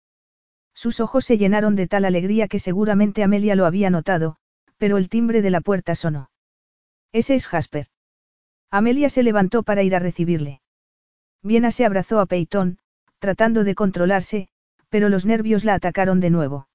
Sus 0.73 0.99
ojos 0.99 1.23
se 1.23 1.37
llenaron 1.37 1.75
de 1.75 1.85
tal 1.85 2.05
alegría 2.05 2.47
que 2.47 2.57
seguramente 2.57 3.21
Amelia 3.21 3.55
lo 3.55 3.67
había 3.67 3.91
notado, 3.91 4.37
pero 4.77 4.97
el 4.97 5.09
timbre 5.09 5.43
de 5.43 5.51
la 5.51 5.61
puerta 5.61 5.93
sonó. 5.93 6.31
Ese 7.11 7.35
es 7.35 7.45
Jasper. 7.45 7.85
Amelia 8.71 9.09
se 9.09 9.21
levantó 9.21 9.61
para 9.61 9.83
ir 9.83 9.93
a 9.93 9.99
recibirle. 9.99 10.61
Viena 11.43 11.69
se 11.69 11.85
abrazó 11.85 12.19
a 12.19 12.25
Peyton, 12.25 12.79
tratando 13.19 13.63
de 13.63 13.75
controlarse, 13.75 14.47
pero 14.89 15.09
los 15.09 15.23
nervios 15.27 15.65
la 15.65 15.75
atacaron 15.75 16.19
de 16.19 16.31
nuevo. 16.31 16.67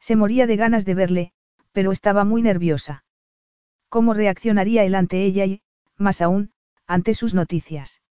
Se 0.00 0.16
moría 0.16 0.48
de 0.48 0.56
ganas 0.56 0.84
de 0.84 0.94
verle, 0.96 1.32
pero 1.70 1.92
estaba 1.92 2.24
muy 2.24 2.42
nerviosa. 2.42 3.04
¿Cómo 3.96 4.12
reaccionaría 4.12 4.84
él 4.84 4.94
ante 4.94 5.24
ella 5.24 5.46
y, 5.46 5.62
más 5.96 6.20
aún, 6.20 6.52
ante 6.86 7.14
sus 7.14 7.32
noticias? 7.32 8.02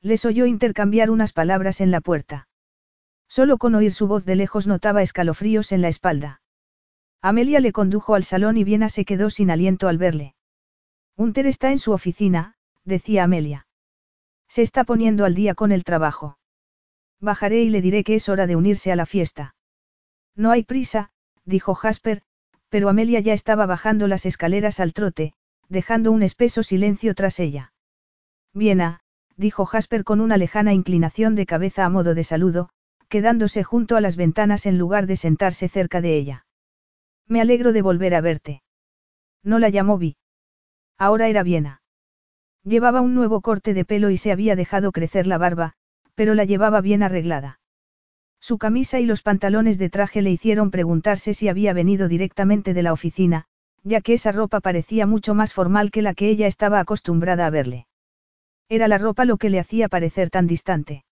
Les 0.00 0.24
oyó 0.24 0.44
intercambiar 0.44 1.08
unas 1.08 1.32
palabras 1.32 1.80
en 1.80 1.92
la 1.92 2.00
puerta. 2.00 2.48
Solo 3.28 3.56
con 3.56 3.76
oír 3.76 3.92
su 3.92 4.08
voz 4.08 4.24
de 4.24 4.34
lejos 4.34 4.66
notaba 4.66 5.02
escalofríos 5.02 5.70
en 5.70 5.82
la 5.82 5.86
espalda. 5.86 6.42
Amelia 7.22 7.60
le 7.60 7.70
condujo 7.70 8.16
al 8.16 8.24
salón 8.24 8.56
y 8.56 8.64
Viena 8.64 8.88
se 8.88 9.04
quedó 9.04 9.30
sin 9.30 9.52
aliento 9.52 9.86
al 9.86 9.98
verle. 9.98 10.34
Unter 11.14 11.46
está 11.46 11.70
en 11.70 11.78
su 11.78 11.92
oficina, 11.92 12.56
decía 12.82 13.22
Amelia. 13.22 13.68
Se 14.48 14.62
está 14.62 14.82
poniendo 14.82 15.24
al 15.24 15.36
día 15.36 15.54
con 15.54 15.70
el 15.70 15.84
trabajo. 15.84 16.40
Bajaré 17.20 17.62
y 17.62 17.70
le 17.70 17.82
diré 17.82 18.02
que 18.02 18.16
es 18.16 18.28
hora 18.28 18.48
de 18.48 18.56
unirse 18.56 18.90
a 18.90 18.96
la 18.96 19.06
fiesta. 19.06 19.54
No 20.34 20.50
hay 20.50 20.64
prisa, 20.64 21.12
dijo 21.44 21.76
Jasper, 21.76 22.24
pero 22.74 22.88
Amelia 22.88 23.20
ya 23.20 23.34
estaba 23.34 23.66
bajando 23.66 24.08
las 24.08 24.26
escaleras 24.26 24.80
al 24.80 24.94
trote, 24.94 25.32
dejando 25.68 26.10
un 26.10 26.24
espeso 26.24 26.64
silencio 26.64 27.14
tras 27.14 27.38
ella. 27.38 27.72
Viena, 28.52 28.98
dijo 29.36 29.64
Jasper 29.64 30.02
con 30.02 30.20
una 30.20 30.36
lejana 30.38 30.72
inclinación 30.72 31.36
de 31.36 31.46
cabeza 31.46 31.84
a 31.84 31.88
modo 31.88 32.16
de 32.16 32.24
saludo, 32.24 32.70
quedándose 33.08 33.62
junto 33.62 33.94
a 33.96 34.00
las 34.00 34.16
ventanas 34.16 34.66
en 34.66 34.76
lugar 34.76 35.06
de 35.06 35.14
sentarse 35.14 35.68
cerca 35.68 36.00
de 36.00 36.16
ella. 36.16 36.46
Me 37.28 37.40
alegro 37.40 37.72
de 37.72 37.80
volver 37.80 38.12
a 38.12 38.20
verte. 38.20 38.64
No 39.44 39.60
la 39.60 39.68
llamó 39.68 39.96
Vi. 39.96 40.16
Ahora 40.98 41.28
era 41.28 41.44
Viena. 41.44 41.80
Llevaba 42.64 43.02
un 43.02 43.14
nuevo 43.14 43.40
corte 43.40 43.72
de 43.72 43.84
pelo 43.84 44.10
y 44.10 44.16
se 44.16 44.32
había 44.32 44.56
dejado 44.56 44.90
crecer 44.90 45.28
la 45.28 45.38
barba, 45.38 45.74
pero 46.16 46.34
la 46.34 46.44
llevaba 46.44 46.80
bien 46.80 47.04
arreglada. 47.04 47.60
Su 48.44 48.58
camisa 48.58 49.00
y 49.00 49.06
los 49.06 49.22
pantalones 49.22 49.78
de 49.78 49.88
traje 49.88 50.20
le 50.20 50.30
hicieron 50.30 50.70
preguntarse 50.70 51.32
si 51.32 51.48
había 51.48 51.72
venido 51.72 52.08
directamente 52.08 52.74
de 52.74 52.82
la 52.82 52.92
oficina, 52.92 53.46
ya 53.84 54.02
que 54.02 54.12
esa 54.12 54.32
ropa 54.32 54.60
parecía 54.60 55.06
mucho 55.06 55.32
más 55.32 55.54
formal 55.54 55.90
que 55.90 56.02
la 56.02 56.12
que 56.12 56.28
ella 56.28 56.46
estaba 56.46 56.78
acostumbrada 56.78 57.46
a 57.46 57.50
verle. 57.50 57.86
Era 58.68 58.86
la 58.86 58.98
ropa 58.98 59.24
lo 59.24 59.38
que 59.38 59.48
le 59.48 59.60
hacía 59.60 59.88
parecer 59.88 60.28
tan 60.28 60.46
distante. 60.46 61.06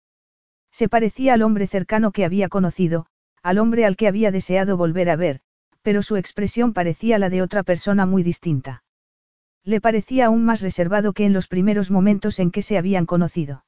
Se 0.73 0.89
parecía 0.89 1.35
al 1.35 1.43
hombre 1.43 1.69
cercano 1.69 2.11
que 2.11 2.25
había 2.25 2.49
conocido, 2.49 3.07
al 3.45 3.59
hombre 3.59 3.85
al 3.85 3.95
que 3.95 4.09
había 4.09 4.33
deseado 4.33 4.77
volver 4.77 5.09
a 5.09 5.15
ver, 5.15 5.39
pero 5.83 6.03
su 6.03 6.17
expresión 6.17 6.73
parecía 6.73 7.17
la 7.21 7.31
de 7.31 7.43
otra 7.43 7.63
persona 7.63 8.07
muy 8.07 8.25
distinta. 8.25 8.83
Le 9.63 9.81
parecía 9.81 10.27
aún 10.27 10.45
más 10.45 10.63
reservado 10.63 11.13
que 11.13 11.27
en 11.27 11.33
los 11.33 11.47
primeros 11.47 11.93
momentos 11.93 12.41
en 12.41 12.51
que 12.51 12.63
se 12.63 12.77
habían 12.77 13.07
conocido. 13.07 13.65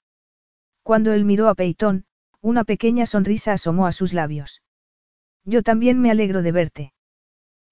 Cuando 0.82 1.12
él 1.12 1.24
miró 1.24 1.48
a 1.48 1.54
Peyton, 1.54 2.06
una 2.42 2.64
pequeña 2.64 3.06
sonrisa 3.06 3.52
asomó 3.52 3.86
a 3.86 3.92
sus 3.92 4.12
labios. 4.12 4.62
Yo 5.44 5.62
también 5.62 6.00
me 6.00 6.10
alegro 6.10 6.42
de 6.42 6.52
verte. 6.52 6.92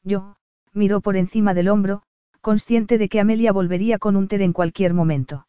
Yo, 0.05 0.37
miró 0.73 1.01
por 1.01 1.17
encima 1.17 1.55
del 1.55 1.69
hombro, 1.69 2.03
consciente 2.41 2.97
de 2.97 3.09
que 3.09 3.21
Amelia 3.21 3.53
volvería 3.53 3.99
con 3.99 4.17
un 4.17 4.29
ter 4.29 4.43
en 4.43 4.53
cualquier 4.53 4.95
momento. 4.95 5.47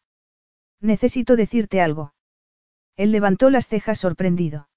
Necesito 0.80 1.36
decirte 1.36 1.80
algo. 1.80 2.14
Él 2.96 3.12
levantó 3.12 3.48
las 3.48 3.68
cejas 3.68 4.00
sorprendido. 4.00 4.68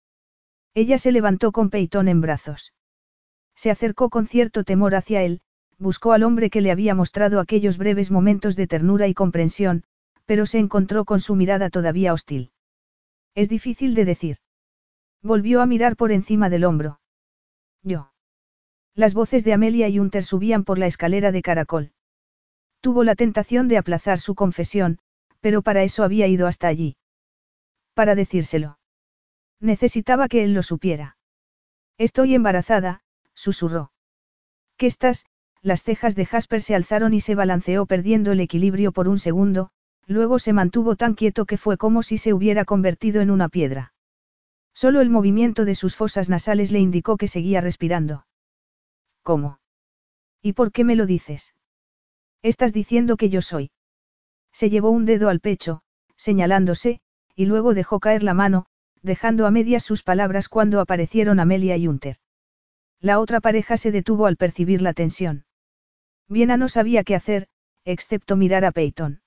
Ella 0.75 0.97
se 0.97 1.11
levantó 1.11 1.51
con 1.51 1.69
Peitón 1.69 2.07
en 2.07 2.21
brazos. 2.21 2.73
Se 3.55 3.71
acercó 3.71 4.09
con 4.09 4.27
cierto 4.27 4.63
temor 4.63 4.93
hacia 4.93 5.23
él, 5.23 5.41
buscó 5.79 6.13
al 6.13 6.23
hombre 6.23 6.49
que 6.49 6.61
le 6.61 6.71
había 6.71 6.93
mostrado 6.93 7.39
aquellos 7.39 7.77
breves 7.77 8.11
momentos 8.11 8.55
de 8.55 8.67
ternura 8.67 9.07
y 9.07 9.13
comprensión, 9.13 9.83
pero 10.25 10.45
se 10.45 10.59
encontró 10.59 11.05
con 11.05 11.19
su 11.19 11.35
mirada 11.35 11.69
todavía 11.69 12.13
hostil. 12.13 12.51
Es 13.35 13.49
difícil 13.49 13.93
de 13.93 14.05
decir. 14.05 14.37
Volvió 15.21 15.61
a 15.61 15.65
mirar 15.65 15.97
por 15.97 16.11
encima 16.11 16.49
del 16.49 16.63
hombro. 16.63 17.01
Yo. 17.83 18.11
Las 18.95 19.13
voces 19.13 19.43
de 19.43 19.53
Amelia 19.53 19.89
y 19.89 19.99
Unter 19.99 20.23
subían 20.23 20.63
por 20.63 20.79
la 20.79 20.87
escalera 20.87 21.31
de 21.33 21.41
caracol. 21.41 21.91
Tuvo 22.79 23.03
la 23.03 23.15
tentación 23.15 23.67
de 23.67 23.77
aplazar 23.77 24.19
su 24.19 24.35
confesión, 24.35 24.99
pero 25.41 25.61
para 25.61 25.83
eso 25.83 26.03
había 26.03 26.27
ido 26.27 26.47
hasta 26.47 26.67
allí. 26.67 26.95
Para 27.93 28.15
decírselo. 28.15 28.79
Necesitaba 29.59 30.27
que 30.27 30.43
él 30.43 30.53
lo 30.53 30.63
supiera. 30.63 31.17
Estoy 31.97 32.35
embarazada, 32.35 33.01
susurró. 33.33 33.91
¿Qué 34.77 34.87
estás? 34.87 35.25
Las 35.61 35.83
cejas 35.83 36.15
de 36.15 36.25
Jasper 36.25 36.61
se 36.61 36.75
alzaron 36.75 37.13
y 37.13 37.21
se 37.21 37.35
balanceó 37.35 37.85
perdiendo 37.85 38.31
el 38.31 38.39
equilibrio 38.39 38.91
por 38.91 39.07
un 39.07 39.17
segundo, 39.17 39.71
luego 40.07 40.39
se 40.39 40.53
mantuvo 40.53 40.95
tan 40.95 41.15
quieto 41.15 41.45
que 41.45 41.57
fue 41.57 41.77
como 41.77 42.03
si 42.03 42.17
se 42.17 42.33
hubiera 42.33 42.65
convertido 42.65 43.21
en 43.21 43.31
una 43.31 43.49
piedra. 43.49 43.93
Solo 44.73 45.01
el 45.01 45.09
movimiento 45.09 45.65
de 45.65 45.75
sus 45.75 45.95
fosas 45.95 46.29
nasales 46.29 46.71
le 46.71 46.79
indicó 46.79 47.17
que 47.17 47.27
seguía 47.27 47.61
respirando. 47.61 48.25
¿Cómo? 49.23 49.59
¿Y 50.41 50.53
por 50.53 50.71
qué 50.71 50.83
me 50.83 50.95
lo 50.95 51.05
dices? 51.05 51.55
Estás 52.43 52.73
diciendo 52.73 53.17
que 53.17 53.29
yo 53.29 53.41
soy. 53.41 53.71
Se 54.51 54.69
llevó 54.69 54.91
un 54.91 55.05
dedo 55.05 55.29
al 55.29 55.39
pecho, 55.39 55.81
señalándose, 56.15 56.99
y 57.35 57.45
luego 57.45 57.73
dejó 57.73 57.99
caer 57.99 58.21
la 58.21 58.33
mano, 58.33 58.67
dejando 59.01 59.47
a 59.47 59.51
medias 59.51 59.83
sus 59.83 60.03
palabras 60.03 60.49
cuando 60.49 60.79
aparecieron 60.79 61.39
Amelia 61.39 61.77
y 61.77 61.87
Unter. 61.87 62.17
La 62.99 63.19
otra 63.19 63.39
pareja 63.41 63.77
se 63.77 63.91
detuvo 63.91 64.25
al 64.25 64.37
percibir 64.37 64.81
la 64.81 64.93
tensión. 64.93 65.45
Viena 66.27 66.57
no 66.57 66.69
sabía 66.69 67.03
qué 67.03 67.15
hacer, 67.15 67.47
excepto 67.83 68.35
mirar 68.35 68.65
a 68.65 68.71
Peyton. 68.71 69.21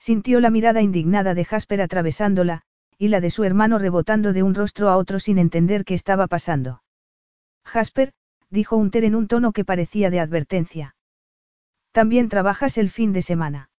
Sintió 0.00 0.40
la 0.40 0.48
mirada 0.48 0.80
indignada 0.80 1.34
de 1.34 1.44
Jasper 1.44 1.82
atravesándola, 1.82 2.62
y 2.96 3.08
la 3.08 3.20
de 3.20 3.30
su 3.30 3.44
hermano 3.44 3.78
rebotando 3.78 4.32
de 4.32 4.42
un 4.42 4.54
rostro 4.54 4.88
a 4.88 4.96
otro 4.96 5.20
sin 5.20 5.38
entender 5.38 5.84
qué 5.84 5.92
estaba 5.92 6.26
pasando. 6.26 6.82
Jasper, 7.64 8.12
dijo 8.48 8.76
Unter 8.76 9.04
en 9.04 9.14
un 9.14 9.28
tono 9.28 9.52
que 9.52 9.64
parecía 9.64 10.08
de 10.08 10.20
advertencia. 10.20 10.96
También 11.92 12.30
trabajas 12.30 12.78
el 12.78 12.88
fin 12.88 13.12
de 13.12 13.20
semana. 13.20 13.70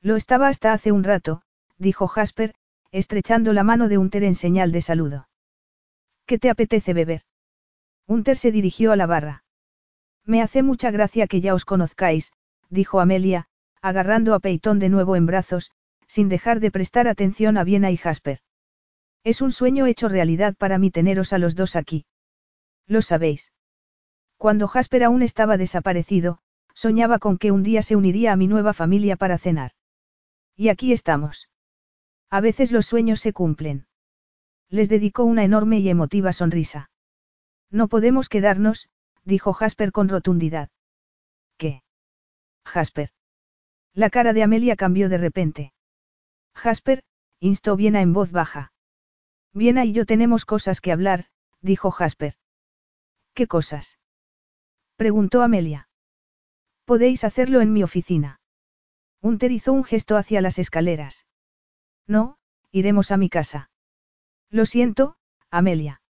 Lo 0.00 0.14
estaba 0.14 0.46
hasta 0.46 0.72
hace 0.72 0.92
un 0.92 1.02
rato, 1.02 1.42
dijo 1.78 2.06
Jasper, 2.06 2.54
estrechando 2.92 3.52
la 3.52 3.64
mano 3.64 3.88
de 3.88 3.98
Unter 3.98 4.22
en 4.22 4.36
señal 4.36 4.70
de 4.70 4.82
saludo. 4.82 5.28
¿Qué 6.26 6.38
te 6.38 6.48
apetece 6.48 6.94
beber? 6.94 7.22
Unter 8.06 8.36
se 8.36 8.52
dirigió 8.52 8.92
a 8.92 8.96
la 8.96 9.06
barra. 9.06 9.44
Me 10.24 10.42
hace 10.42 10.62
mucha 10.62 10.92
gracia 10.92 11.26
que 11.26 11.40
ya 11.40 11.54
os 11.54 11.64
conozcáis, 11.64 12.32
dijo 12.68 13.00
Amelia, 13.00 13.48
agarrando 13.82 14.34
a 14.34 14.40
Peitón 14.40 14.78
de 14.78 14.88
nuevo 14.88 15.16
en 15.16 15.26
brazos, 15.26 15.70
sin 16.06 16.28
dejar 16.28 16.60
de 16.60 16.70
prestar 16.70 17.08
atención 17.08 17.56
a 17.56 17.64
Viena 17.64 17.90
y 17.90 17.96
Jasper. 17.96 18.40
Es 19.22 19.40
un 19.42 19.52
sueño 19.52 19.86
hecho 19.86 20.08
realidad 20.08 20.54
para 20.56 20.78
mí 20.78 20.90
teneros 20.90 21.32
a 21.32 21.38
los 21.38 21.54
dos 21.54 21.76
aquí. 21.76 22.06
Lo 22.86 23.02
sabéis. 23.02 23.52
Cuando 24.36 24.66
Jasper 24.66 25.04
aún 25.04 25.22
estaba 25.22 25.56
desaparecido, 25.56 26.40
soñaba 26.74 27.18
con 27.18 27.38
que 27.38 27.52
un 27.52 27.62
día 27.62 27.82
se 27.82 27.96
uniría 27.96 28.32
a 28.32 28.36
mi 28.36 28.46
nueva 28.46 28.72
familia 28.72 29.16
para 29.16 29.38
cenar. 29.38 29.72
Y 30.56 30.68
aquí 30.68 30.92
estamos. 30.92 31.48
A 32.30 32.40
veces 32.40 32.72
los 32.72 32.86
sueños 32.86 33.20
se 33.20 33.32
cumplen. 33.32 33.86
Les 34.68 34.88
dedicó 34.88 35.24
una 35.24 35.44
enorme 35.44 35.78
y 35.78 35.88
emotiva 35.88 36.32
sonrisa. 36.32 36.90
No 37.70 37.88
podemos 37.88 38.28
quedarnos, 38.28 38.88
dijo 39.24 39.52
Jasper 39.52 39.92
con 39.92 40.08
rotundidad. 40.08 40.70
¿Qué? 41.56 41.82
Jasper. 42.64 43.10
La 43.94 44.10
cara 44.10 44.32
de 44.32 44.42
Amelia 44.42 44.76
cambió 44.76 45.08
de 45.08 45.18
repente. 45.18 45.72
Jasper, 46.54 47.02
instó 47.40 47.76
Viena 47.76 48.02
en 48.02 48.12
voz 48.12 48.30
baja. 48.30 48.72
Viena 49.52 49.84
y 49.84 49.92
yo 49.92 50.06
tenemos 50.06 50.44
cosas 50.44 50.80
que 50.80 50.92
hablar, 50.92 51.26
dijo 51.60 51.90
Jasper. 51.90 52.34
¿Qué 53.34 53.46
cosas? 53.46 53.98
preguntó 54.96 55.42
Amelia. 55.42 55.88
Podéis 56.84 57.24
hacerlo 57.24 57.60
en 57.60 57.72
mi 57.72 57.82
oficina. 57.82 58.40
Unter 59.20 59.52
hizo 59.52 59.72
un 59.72 59.84
gesto 59.84 60.16
hacia 60.16 60.40
las 60.40 60.58
escaleras. 60.58 61.26
No, 62.06 62.38
iremos 62.70 63.10
a 63.10 63.16
mi 63.16 63.28
casa. 63.28 63.70
Lo 64.50 64.66
siento, 64.66 65.16
Amelia. 65.50 66.02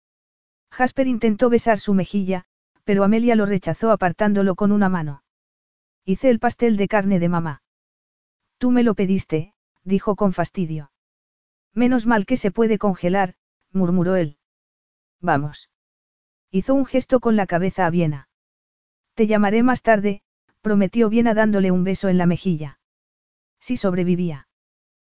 Jasper 0.70 1.06
intentó 1.06 1.48
besar 1.48 1.78
su 1.78 1.94
mejilla, 1.94 2.44
pero 2.84 3.04
Amelia 3.04 3.36
lo 3.36 3.46
rechazó 3.46 3.90
apartándolo 3.90 4.54
con 4.54 4.72
una 4.72 4.88
mano. 4.88 5.22
Hice 6.04 6.30
el 6.30 6.38
pastel 6.38 6.76
de 6.76 6.88
carne 6.88 7.18
de 7.18 7.28
mamá. 7.28 7.62
Tú 8.58 8.70
me 8.70 8.82
lo 8.82 8.94
pediste, 8.94 9.54
dijo 9.84 10.16
con 10.16 10.32
fastidio. 10.32 10.90
Menos 11.74 12.06
mal 12.06 12.26
que 12.26 12.36
se 12.36 12.50
puede 12.50 12.76
congelar, 12.76 13.34
murmuró 13.72 14.16
él. 14.16 14.36
Vamos. 15.20 15.70
Hizo 16.50 16.74
un 16.74 16.84
gesto 16.84 17.20
con 17.20 17.36
la 17.36 17.46
cabeza 17.46 17.86
a 17.86 17.90
Viena. 17.90 18.28
Te 19.14 19.26
llamaré 19.26 19.62
más 19.62 19.82
tarde, 19.82 20.22
prometió 20.60 21.08
Viena 21.08 21.34
dándole 21.34 21.70
un 21.70 21.84
beso 21.84 22.08
en 22.08 22.18
la 22.18 22.26
mejilla. 22.26 22.80
Si 23.60 23.76
sobrevivía. 23.76 24.48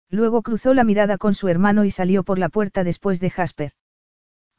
Luego 0.09 0.42
cruzó 0.42 0.74
la 0.74 0.84
mirada 0.84 1.18
con 1.18 1.34
su 1.34 1.48
hermano 1.48 1.85
y 1.85 1.92
salió 1.92 2.24
por 2.24 2.40
la 2.40 2.50
puerta 2.50 2.84
después 2.84 3.19
de 3.19 3.30
Jasper. 3.30 3.74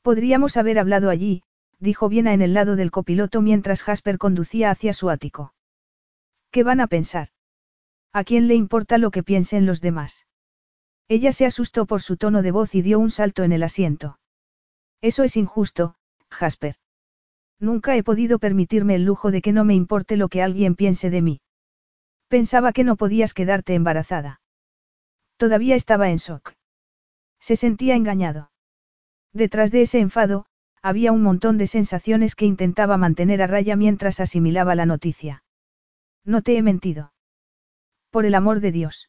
Podríamos 0.03 0.57
haber 0.57 0.79
hablado 0.79 1.11
allí, 1.11 1.43
dijo 1.79 2.09
Viena 2.09 2.33
en 2.33 2.41
el 2.41 2.55
lado 2.55 2.77
del 2.77 2.91
copiloto 2.91 3.43
mientras 3.43 3.83
Jasper 3.83 4.17
conducía 4.17 4.71
hacia 4.71 4.93
su 4.93 5.11
ático. 5.11 5.55
¿Qué 6.51 6.63
van 6.63 6.81
a 6.81 6.87
pensar? 6.87 7.29
¿A 8.13 8.25
quién 8.25 8.49
le 8.49 8.55
importa 8.55 8.99
lo 8.99 9.11
que 9.11 9.23
piensen 9.23 9.67
los 9.67 9.81
demás? 9.81 10.27
Ella 11.09 11.33
se 11.33 11.47
asustó 11.47 11.87
por 11.87 12.03
su 12.03 12.17
tono 12.17 12.43
de 12.43 12.51
voz 12.51 12.75
y 12.75 12.83
dio 12.83 12.99
un 12.99 13.11
salto 13.11 13.43
en 13.45 13.53
el 13.53 13.63
asiento. 13.63 14.19
Eso 15.01 15.23
es 15.23 15.37
injusto, 15.37 15.95
Jasper. 16.31 16.77
Nunca 17.59 17.97
he 17.97 18.03
podido 18.03 18.39
permitirme 18.39 18.95
el 18.95 19.05
lujo 19.05 19.31
de 19.31 19.43
que 19.43 19.53
no 19.53 19.65
me 19.65 19.75
importe 19.75 20.17
lo 20.17 20.29
que 20.29 20.43
alguien 20.43 20.75
piense 20.75 21.11
de 21.11 21.23
mí. 21.23 21.41
Pensaba 22.29 22.73
que 22.73 22.85
no 22.85 22.97
podías 22.97 23.35
quedarte 23.35 23.75
embarazada. 23.75 24.41
Todavía 25.37 25.75
estaba 25.75 26.11
en 26.11 26.17
shock. 26.17 26.55
Se 27.39 27.57
sentía 27.57 27.97
engañado. 27.97 28.51
Detrás 29.33 29.71
de 29.71 29.83
ese 29.83 30.01
enfado, 30.01 30.47
había 30.83 31.13
un 31.13 31.23
montón 31.23 31.59
de 31.59 31.67
sensaciones 31.67 32.35
que 32.35 32.47
intentaba 32.47 32.97
mantener 32.97 33.43
a 33.43 33.47
raya 33.47 33.77
mientras 33.77 34.21
asimilaba 34.21 34.75
la 34.75 34.87
noticia. 34.87 35.45
No 36.25 36.43
te 36.43 36.57
he 36.57 36.63
mentido. 36.63 37.13
Por 38.11 38.27
el 38.27 38.35
amor 38.35 38.61
de 38.61 38.73
Dios. 38.73 39.09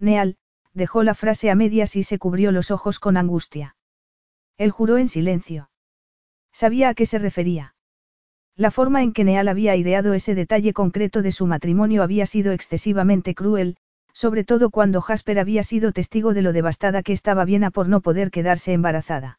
Neal, 0.00 0.36
dejó 0.74 1.02
la 1.02 1.14
frase 1.14 1.50
a 1.50 1.54
medias 1.54 1.94
y 1.96 2.02
se 2.02 2.18
cubrió 2.18 2.52
los 2.52 2.70
ojos 2.70 2.98
con 2.98 3.16
angustia. 3.16 3.76
Él 4.56 4.72
juró 4.72 4.98
en 4.98 5.08
silencio. 5.08 5.70
Sabía 6.52 6.88
a 6.88 6.94
qué 6.94 7.06
se 7.06 7.18
refería. 7.18 7.74
La 8.56 8.72
forma 8.72 9.04
en 9.04 9.12
que 9.12 9.22
Neal 9.22 9.46
había 9.46 9.70
aireado 9.70 10.14
ese 10.14 10.34
detalle 10.34 10.72
concreto 10.72 11.22
de 11.22 11.30
su 11.30 11.46
matrimonio 11.46 12.02
había 12.02 12.26
sido 12.26 12.50
excesivamente 12.50 13.36
cruel, 13.36 13.76
sobre 14.12 14.42
todo 14.42 14.70
cuando 14.70 15.00
Jasper 15.00 15.38
había 15.38 15.62
sido 15.62 15.92
testigo 15.92 16.34
de 16.34 16.42
lo 16.42 16.52
devastada 16.52 17.04
que 17.04 17.12
estaba 17.12 17.44
Viena 17.44 17.70
por 17.70 17.88
no 17.88 18.00
poder 18.00 18.32
quedarse 18.32 18.72
embarazada. 18.72 19.38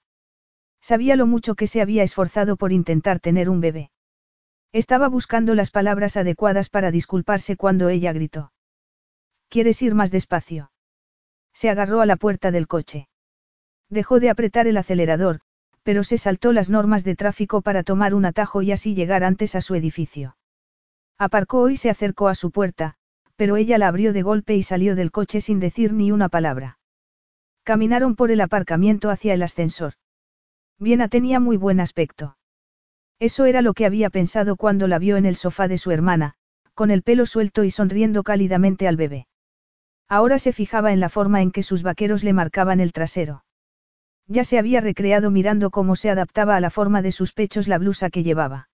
Sabía 0.79 1.17
lo 1.17 1.27
mucho 1.27 1.55
que 1.55 1.67
se 1.67 1.81
había 1.81 2.03
esforzado 2.03 2.55
por 2.55 2.71
intentar 2.71 3.19
tener 3.19 3.49
un 3.49 3.59
bebé. 3.59 3.91
Estaba 4.71 5.09
buscando 5.09 5.53
las 5.53 5.69
palabras 5.69 6.15
adecuadas 6.15 6.69
para 6.69 6.91
disculparse 6.91 7.57
cuando 7.57 7.89
ella 7.89 8.13
gritó. 8.13 8.53
¿Quieres 9.49 9.81
ir 9.81 9.95
más 9.95 10.11
despacio? 10.11 10.71
Se 11.53 11.69
agarró 11.71 12.01
a 12.01 12.05
la 12.05 12.17
puerta 12.17 12.51
del 12.51 12.67
coche. 12.67 13.09
Dejó 13.89 14.19
de 14.19 14.29
apretar 14.29 14.67
el 14.67 14.77
acelerador, 14.77 15.39
pero 15.81 16.03
se 16.03 16.19
saltó 16.19 16.53
las 16.53 16.69
normas 16.69 17.03
de 17.03 17.15
tráfico 17.15 17.63
para 17.63 17.81
tomar 17.81 18.13
un 18.13 18.25
atajo 18.25 18.61
y 18.61 18.71
así 18.71 18.93
llegar 18.93 19.23
antes 19.23 19.55
a 19.55 19.61
su 19.61 19.73
edificio. 19.73 20.37
Aparcó 21.17 21.69
y 21.69 21.77
se 21.77 21.89
acercó 21.89 22.27
a 22.27 22.35
su 22.35 22.51
puerta, 22.51 22.93
pero 23.35 23.57
ella 23.57 23.79
la 23.79 23.87
abrió 23.87 24.13
de 24.13 24.21
golpe 24.21 24.55
y 24.55 24.61
salió 24.61 24.95
del 24.95 25.11
coche 25.11 25.41
sin 25.41 25.59
decir 25.59 25.93
ni 25.93 26.11
una 26.11 26.29
palabra. 26.29 26.77
Caminaron 27.63 28.15
por 28.15 28.29
el 28.29 28.41
aparcamiento 28.41 29.09
hacia 29.09 29.33
el 29.33 29.41
ascensor. 29.41 29.93
Viena 30.77 31.07
tenía 31.07 31.39
muy 31.39 31.57
buen 31.57 31.79
aspecto. 31.79 32.37
Eso 33.17 33.45
era 33.45 33.63
lo 33.63 33.73
que 33.73 33.87
había 33.87 34.11
pensado 34.11 34.55
cuando 34.55 34.87
la 34.87 34.99
vio 34.99 35.17
en 35.17 35.25
el 35.25 35.35
sofá 35.35 35.67
de 35.67 35.79
su 35.79 35.89
hermana, 35.89 36.35
con 36.75 36.91
el 36.91 37.01
pelo 37.01 37.25
suelto 37.25 37.63
y 37.63 37.71
sonriendo 37.71 38.23
cálidamente 38.23 38.87
al 38.87 38.95
bebé. 38.95 39.25
Ahora 40.09 40.39
se 40.39 40.53
fijaba 40.53 40.91
en 40.91 40.99
la 40.99 41.09
forma 41.09 41.43
en 41.43 41.51
que 41.51 41.61
sus 41.61 41.83
vaqueros 41.83 42.23
le 42.23 42.33
marcaban 42.33 42.79
el 42.79 42.91
trasero. 42.91 43.43
Ya 44.27 44.43
se 44.43 44.57
había 44.57 44.81
recreado 44.81 45.29
mirando 45.29 45.69
cómo 45.69 45.95
se 45.95 46.09
adaptaba 46.09 46.55
a 46.55 46.59
la 46.59 46.71
forma 46.71 47.03
de 47.03 47.11
sus 47.11 47.31
pechos 47.31 47.67
la 47.67 47.77
blusa 47.77 48.09
que 48.09 48.23
llevaba. 48.23 48.69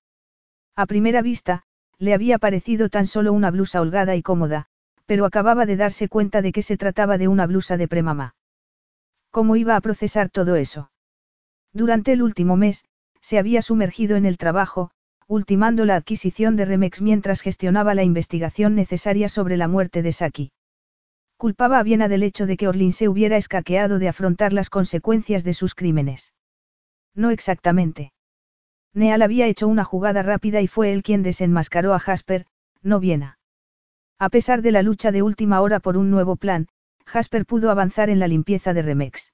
A 0.76 0.86
primera 0.86 1.22
vista, 1.22 1.64
le 1.98 2.14
había 2.14 2.40
parecido 2.40 2.90
tan 2.90 3.06
solo 3.06 3.34
una 3.34 3.52
blusa 3.52 3.82
holgada 3.82 4.16
y 4.16 4.22
cómoda, 4.22 4.68
pero 5.06 5.26
acababa 5.26 5.66
de 5.66 5.76
darse 5.76 6.08
cuenta 6.08 6.42
de 6.42 6.52
que 6.52 6.62
se 6.62 6.78
trataba 6.78 7.18
de 7.18 7.28
una 7.28 7.48
blusa 7.48 7.78
de 7.78 7.88
premamá. 7.88 8.36
¿Cómo 9.30 9.58
iba 9.58 9.76
a 9.76 9.82
procesar 9.82 10.30
todo 10.30 10.56
eso? 10.56 10.92
Durante 11.74 12.14
el 12.14 12.22
último 12.22 12.56
mes, 12.56 12.86
se 13.20 13.38
había 13.38 13.62
sumergido 13.62 14.16
en 14.16 14.26
el 14.26 14.38
trabajo, 14.38 14.92
ultimando 15.28 15.84
la 15.84 15.98
adquisición 15.98 16.56
de 16.56 16.64
Remex 16.64 17.02
mientras 17.02 17.42
gestionaba 17.42 17.94
la 17.94 18.04
investigación 18.04 18.76
necesaria 18.76 19.28
sobre 19.28 19.58
la 19.58 19.68
muerte 19.68 20.02
de 20.02 20.14
Saki. 20.14 20.52
Culpaba 21.38 21.80
a 21.80 21.84
Viena 21.84 22.08
del 22.08 22.24
hecho 22.24 22.46
de 22.46 22.56
que 22.56 22.68
Orlin 22.68 22.94
se 22.94 23.10
hubiera 23.10 23.36
escaqueado 23.36 24.00
de 24.00 24.08
afrontar 24.08 24.54
las 24.54 24.70
consecuencias 24.70 25.44
de 25.44 25.54
sus 25.54 25.76
crímenes. 25.76 26.34
No 27.14 27.30
exactamente. 27.30 28.14
Neal 28.94 29.22
había 29.22 29.48
hecho 29.48 29.68
una 29.68 29.84
jugada 29.84 30.24
rápida 30.24 30.62
y 30.62 30.68
fue 30.68 30.94
él 30.94 31.04
quien 31.04 31.24
desenmascaró 31.24 31.94
a 31.94 32.00
Jasper, 32.00 32.46
no 32.82 33.02
Viena. 33.02 33.38
A 34.18 34.30
pesar 34.30 34.62
de 34.62 34.72
la 34.72 34.82
lucha 34.82 35.12
de 35.12 35.22
última 35.22 35.60
hora 35.60 35.82
por 35.82 35.98
un 35.98 36.10
nuevo 36.10 36.38
plan, 36.38 36.68
Jasper 37.06 37.46
pudo 37.46 37.70
avanzar 37.70 38.10
en 38.10 38.20
la 38.20 38.30
limpieza 38.30 38.74
de 38.74 38.82
Remex. 38.82 39.34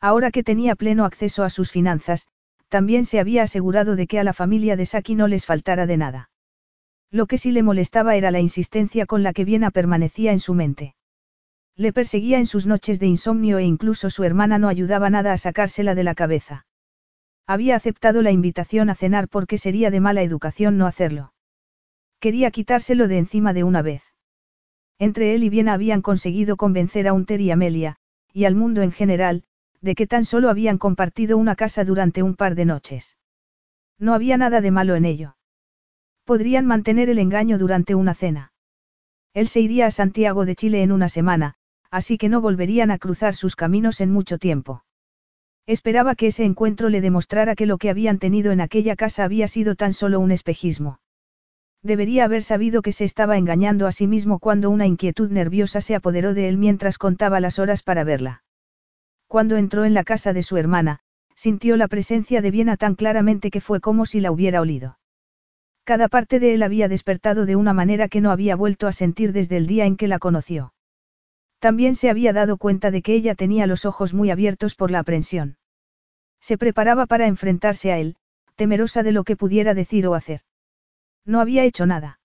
Ahora 0.00 0.30
que 0.30 0.42
tenía 0.42 0.74
pleno 0.74 1.04
acceso 1.04 1.44
a 1.44 1.50
sus 1.50 1.70
finanzas, 1.70 2.26
también 2.68 3.04
se 3.04 3.20
había 3.20 3.42
asegurado 3.42 3.96
de 3.96 4.06
que 4.06 4.18
a 4.18 4.24
la 4.24 4.32
familia 4.32 4.76
de 4.76 4.86
Saki 4.86 5.14
no 5.14 5.28
les 5.28 5.44
faltara 5.44 5.86
de 5.86 5.98
nada. 5.98 6.30
Lo 7.10 7.26
que 7.26 7.36
sí 7.36 7.52
le 7.52 7.62
molestaba 7.62 8.16
era 8.16 8.30
la 8.30 8.40
insistencia 8.40 9.04
con 9.04 9.22
la 9.22 9.34
que 9.34 9.44
Viena 9.44 9.70
permanecía 9.70 10.32
en 10.32 10.40
su 10.40 10.54
mente. 10.54 10.94
Le 11.80 11.94
perseguía 11.94 12.38
en 12.38 12.44
sus 12.44 12.66
noches 12.66 13.00
de 13.00 13.06
insomnio 13.06 13.56
e 13.56 13.64
incluso 13.64 14.10
su 14.10 14.22
hermana 14.22 14.58
no 14.58 14.68
ayudaba 14.68 15.08
nada 15.08 15.32
a 15.32 15.38
sacársela 15.38 15.94
de 15.94 16.04
la 16.04 16.14
cabeza. 16.14 16.66
Había 17.46 17.74
aceptado 17.74 18.20
la 18.20 18.30
invitación 18.30 18.90
a 18.90 18.94
cenar 18.94 19.28
porque 19.28 19.56
sería 19.56 19.90
de 19.90 19.98
mala 19.98 20.20
educación 20.20 20.76
no 20.76 20.86
hacerlo. 20.86 21.32
Quería 22.18 22.50
quitárselo 22.50 23.08
de 23.08 23.16
encima 23.16 23.54
de 23.54 23.64
una 23.64 23.80
vez. 23.80 24.02
Entre 24.98 25.34
él 25.34 25.42
y 25.42 25.48
Viena 25.48 25.72
habían 25.72 26.02
conseguido 26.02 26.58
convencer 26.58 27.08
a 27.08 27.14
Unter 27.14 27.40
y 27.40 27.50
Amelia, 27.50 27.96
y 28.30 28.44
al 28.44 28.54
mundo 28.54 28.82
en 28.82 28.92
general, 28.92 29.44
de 29.80 29.94
que 29.94 30.06
tan 30.06 30.26
solo 30.26 30.50
habían 30.50 30.76
compartido 30.76 31.38
una 31.38 31.56
casa 31.56 31.86
durante 31.86 32.22
un 32.22 32.36
par 32.36 32.56
de 32.56 32.66
noches. 32.66 33.16
No 33.98 34.12
había 34.12 34.36
nada 34.36 34.60
de 34.60 34.70
malo 34.70 34.96
en 34.96 35.06
ello. 35.06 35.38
Podrían 36.26 36.66
mantener 36.66 37.08
el 37.08 37.18
engaño 37.18 37.56
durante 37.56 37.94
una 37.94 38.12
cena. 38.12 38.52
Él 39.32 39.48
se 39.48 39.60
iría 39.60 39.86
a 39.86 39.90
Santiago 39.90 40.44
de 40.44 40.56
Chile 40.56 40.82
en 40.82 40.92
una 40.92 41.08
semana, 41.08 41.56
así 41.90 42.18
que 42.18 42.28
no 42.28 42.40
volverían 42.40 42.90
a 42.90 42.98
cruzar 42.98 43.34
sus 43.34 43.56
caminos 43.56 44.00
en 44.00 44.10
mucho 44.12 44.38
tiempo. 44.38 44.84
Esperaba 45.66 46.14
que 46.14 46.28
ese 46.28 46.44
encuentro 46.44 46.88
le 46.88 47.00
demostrara 47.00 47.54
que 47.54 47.66
lo 47.66 47.78
que 47.78 47.90
habían 47.90 48.18
tenido 48.18 48.52
en 48.52 48.60
aquella 48.60 48.96
casa 48.96 49.24
había 49.24 49.46
sido 49.48 49.74
tan 49.74 49.92
solo 49.92 50.18
un 50.20 50.30
espejismo. 50.30 51.00
Debería 51.82 52.24
haber 52.24 52.42
sabido 52.42 52.82
que 52.82 52.92
se 52.92 53.04
estaba 53.04 53.38
engañando 53.38 53.86
a 53.86 53.92
sí 53.92 54.06
mismo 54.06 54.38
cuando 54.38 54.68
una 54.68 54.86
inquietud 54.86 55.30
nerviosa 55.30 55.80
se 55.80 55.94
apoderó 55.94 56.34
de 56.34 56.48
él 56.48 56.58
mientras 56.58 56.98
contaba 56.98 57.40
las 57.40 57.58
horas 57.58 57.82
para 57.82 58.04
verla. 58.04 58.42
Cuando 59.28 59.56
entró 59.56 59.84
en 59.84 59.94
la 59.94 60.04
casa 60.04 60.32
de 60.32 60.42
su 60.42 60.56
hermana, 60.56 61.00
sintió 61.34 61.76
la 61.76 61.88
presencia 61.88 62.42
de 62.42 62.50
Viena 62.50 62.76
tan 62.76 62.96
claramente 62.96 63.50
que 63.50 63.60
fue 63.60 63.80
como 63.80 64.04
si 64.04 64.20
la 64.20 64.30
hubiera 64.30 64.60
olido. 64.60 64.98
Cada 65.84 66.08
parte 66.08 66.38
de 66.38 66.52
él 66.52 66.62
había 66.62 66.88
despertado 66.88 67.46
de 67.46 67.56
una 67.56 67.72
manera 67.72 68.08
que 68.08 68.20
no 68.20 68.30
había 68.30 68.56
vuelto 68.56 68.86
a 68.86 68.92
sentir 68.92 69.32
desde 69.32 69.56
el 69.56 69.66
día 69.66 69.86
en 69.86 69.96
que 69.96 70.08
la 70.08 70.18
conoció. 70.18 70.74
También 71.60 71.94
se 71.94 72.08
había 72.08 72.32
dado 72.32 72.56
cuenta 72.56 72.90
de 72.90 73.02
que 73.02 73.14
ella 73.14 73.34
tenía 73.34 73.66
los 73.66 73.84
ojos 73.84 74.14
muy 74.14 74.30
abiertos 74.30 74.74
por 74.74 74.90
la 74.90 74.98
aprensión. 74.98 75.58
Se 76.40 76.56
preparaba 76.56 77.04
para 77.04 77.26
enfrentarse 77.26 77.92
a 77.92 77.98
él, 77.98 78.16
temerosa 78.56 79.02
de 79.02 79.12
lo 79.12 79.24
que 79.24 79.36
pudiera 79.36 79.74
decir 79.74 80.06
o 80.06 80.14
hacer. 80.14 80.40
No 81.26 81.38
había 81.38 81.64
hecho 81.64 81.84
nada. 81.84 82.18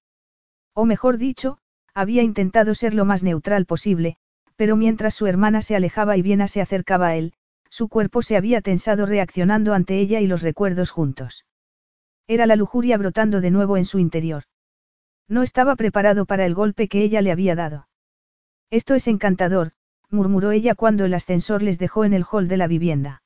O 0.74 0.86
mejor 0.86 1.18
dicho, 1.18 1.58
había 1.94 2.24
intentado 2.24 2.74
ser 2.76 2.94
lo 2.94 3.04
más 3.04 3.24
neutral 3.24 3.66
posible, 3.66 4.16
pero 4.56 4.78
mientras 4.78 5.14
su 5.14 5.28
hermana 5.28 5.62
se 5.62 5.76
alejaba 5.76 6.16
y 6.16 6.22
Viena 6.22 6.48
se 6.48 6.62
acercaba 6.62 7.08
a 7.08 7.16
él, 7.18 7.34
su 7.70 7.90
cuerpo 7.90 8.22
se 8.22 8.38
había 8.38 8.62
tensado 8.62 9.06
reaccionando 9.06 9.74
ante 9.74 10.00
ella 10.00 10.22
y 10.22 10.28
los 10.28 10.44
recuerdos 10.44 10.92
juntos. 10.92 11.46
Era 12.26 12.46
la 12.46 12.56
lujuria 12.56 12.98
brotando 12.98 13.42
de 13.42 13.52
nuevo 13.52 13.76
en 13.76 13.84
su 13.84 14.00
interior. 14.00 14.44
No 15.28 15.44
estaba 15.44 15.76
preparado 15.76 16.26
para 16.26 16.46
el 16.46 16.54
golpe 16.54 16.88
que 16.88 17.02
ella 17.02 17.22
le 17.22 17.32
había 17.32 17.56
dado. 17.56 17.88
Esto 18.76 18.94
es 18.94 19.08
encantador, 19.08 19.72
murmuró 20.10 20.52
ella 20.52 20.76
cuando 20.76 21.06
el 21.06 21.14
ascensor 21.14 21.62
les 21.62 21.80
dejó 21.80 22.04
en 22.04 22.12
el 22.12 22.26
hall 22.30 22.50
de 22.50 22.58
la 22.58 22.68
vivienda. 22.68 23.24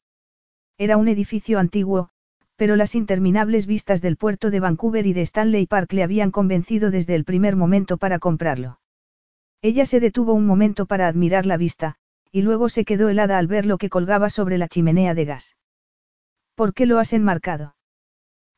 Era 0.77 0.95
un 0.95 1.07
edificio 1.07 1.57
antiguo, 1.57 2.09
pero 2.55 2.75
las 2.75 2.93
interminables 2.93 3.65
vistas 3.65 3.99
del 4.03 4.15
puerto 4.15 4.51
de 4.51 4.59
Vancouver 4.59 5.07
y 5.07 5.13
de 5.13 5.23
Stanley 5.23 5.65
Park 5.65 5.91
le 5.93 6.03
habían 6.03 6.29
convencido 6.29 6.91
desde 6.91 7.15
el 7.15 7.25
primer 7.25 7.55
momento 7.55 7.97
para 7.97 8.19
comprarlo. 8.19 8.79
Ella 9.63 9.87
se 9.87 9.99
detuvo 9.99 10.33
un 10.33 10.45
momento 10.45 10.85
para 10.85 11.07
admirar 11.07 11.47
la 11.47 11.57
vista, 11.57 11.95
y 12.31 12.43
luego 12.43 12.69
se 12.69 12.85
quedó 12.85 13.09
helada 13.09 13.39
al 13.39 13.47
ver 13.47 13.65
lo 13.65 13.79
que 13.79 13.89
colgaba 13.89 14.29
sobre 14.29 14.59
la 14.59 14.67
chimenea 14.67 15.15
de 15.15 15.25
gas. 15.25 15.57
¿Por 16.53 16.75
qué 16.75 16.85
lo 16.85 16.99
has 16.99 17.11
enmarcado? 17.11 17.75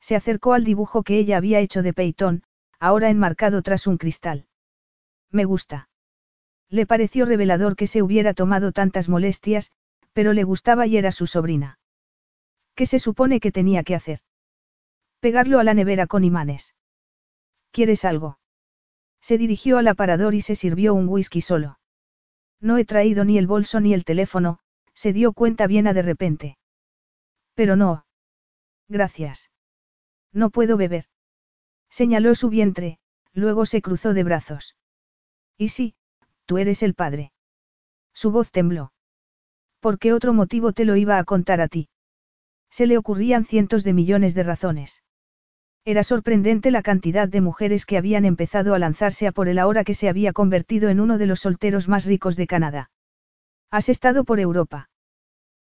Se 0.02 0.18
acercó 0.18 0.52
al 0.52 0.66
dibujo 0.66 1.04
que 1.04 1.20
ella 1.20 1.38
había 1.38 1.62
hecho 1.62 1.84
de 1.84 1.94
Peyton, 1.94 2.44
ahora 2.82 3.10
enmarcado 3.10 3.62
tras 3.62 3.88
un 3.88 3.96
cristal. 3.96 4.46
Me 5.32 5.46
gusta. 5.46 5.88
Le 6.72 6.88
pareció 6.88 7.26
revelador 7.26 7.76
que 7.76 7.86
se 7.86 8.02
hubiera 8.02 8.34
tomado 8.34 8.72
tantas 8.72 9.10
molestias, 9.10 9.72
pero 10.14 10.32
le 10.32 10.44
gustaba 10.44 10.88
y 10.88 10.96
era 10.96 11.12
su 11.12 11.28
sobrina. 11.28 11.80
¿Qué 12.76 12.86
se 12.86 12.98
supone 12.98 13.42
que 13.42 13.52
tenía 13.52 13.84
que 13.84 13.94
hacer? 13.94 14.22
Pegarlo 15.20 15.60
a 15.60 15.66
la 15.66 15.74
nevera 15.74 16.08
con 16.08 16.24
imanes. 16.24 16.74
¿Quieres 17.72 18.06
algo? 18.06 18.40
Se 19.20 19.38
dirigió 19.38 19.78
al 19.78 19.88
aparador 19.90 20.34
y 20.34 20.40
se 20.42 20.56
sirvió 20.56 20.94
un 20.94 21.10
whisky 21.10 21.42
solo. 21.42 21.78
No 22.62 22.78
he 22.78 22.86
traído 22.86 23.26
ni 23.26 23.38
el 23.38 23.48
bolso 23.48 23.82
ni 23.82 23.94
el 23.94 24.06
teléfono, 24.06 24.60
se 24.94 25.12
dio 25.12 25.34
cuenta 25.34 25.68
bien 25.68 25.86
de 25.86 26.02
repente. 26.02 26.58
Pero 27.54 27.76
no. 27.76 28.06
Gracias. 28.88 29.52
No 30.32 30.50
puedo 30.50 30.78
beber. 30.78 31.06
Señaló 31.90 32.34
su 32.34 32.48
vientre, 32.48 32.98
luego 33.34 33.66
se 33.66 33.82
cruzó 33.82 34.14
de 34.14 34.24
brazos. 34.24 34.78
Y 35.58 35.70
sí, 35.70 35.96
tú 36.52 36.58
eres 36.58 36.84
el 36.84 36.96
padre. 36.96 37.32
Su 38.14 38.30
voz 38.30 38.52
tembló. 38.52 38.92
¿Por 39.80 39.98
qué 40.00 40.12
otro 40.12 40.34
motivo 40.34 40.74
te 40.74 40.84
lo 40.84 40.98
iba 40.98 41.18
a 41.18 41.24
contar 41.24 41.62
a 41.62 41.70
ti? 41.70 41.88
Se 42.70 42.88
le 42.88 42.98
ocurrían 42.98 43.46
cientos 43.46 43.86
de 43.86 43.94
millones 43.94 44.36
de 44.36 44.44
razones. 44.44 45.02
Era 45.86 46.04
sorprendente 46.04 46.70
la 46.70 46.82
cantidad 46.82 47.30
de 47.30 47.40
mujeres 47.40 47.86
que 47.86 47.96
habían 47.98 48.26
empezado 48.26 48.74
a 48.74 48.80
lanzarse 48.80 49.28
a 49.28 49.32
por 49.32 49.48
él 49.48 49.60
ahora 49.60 49.86
que 49.86 49.94
se 49.94 50.10
había 50.10 50.34
convertido 50.34 50.90
en 50.90 51.00
uno 51.00 51.18
de 51.18 51.26
los 51.26 51.40
solteros 51.40 51.88
más 51.88 52.04
ricos 52.04 52.36
de 52.36 52.48
Canadá. 52.48 52.92
Has 53.70 53.88
estado 53.88 54.26
por 54.26 54.42
Europa. 54.42 54.90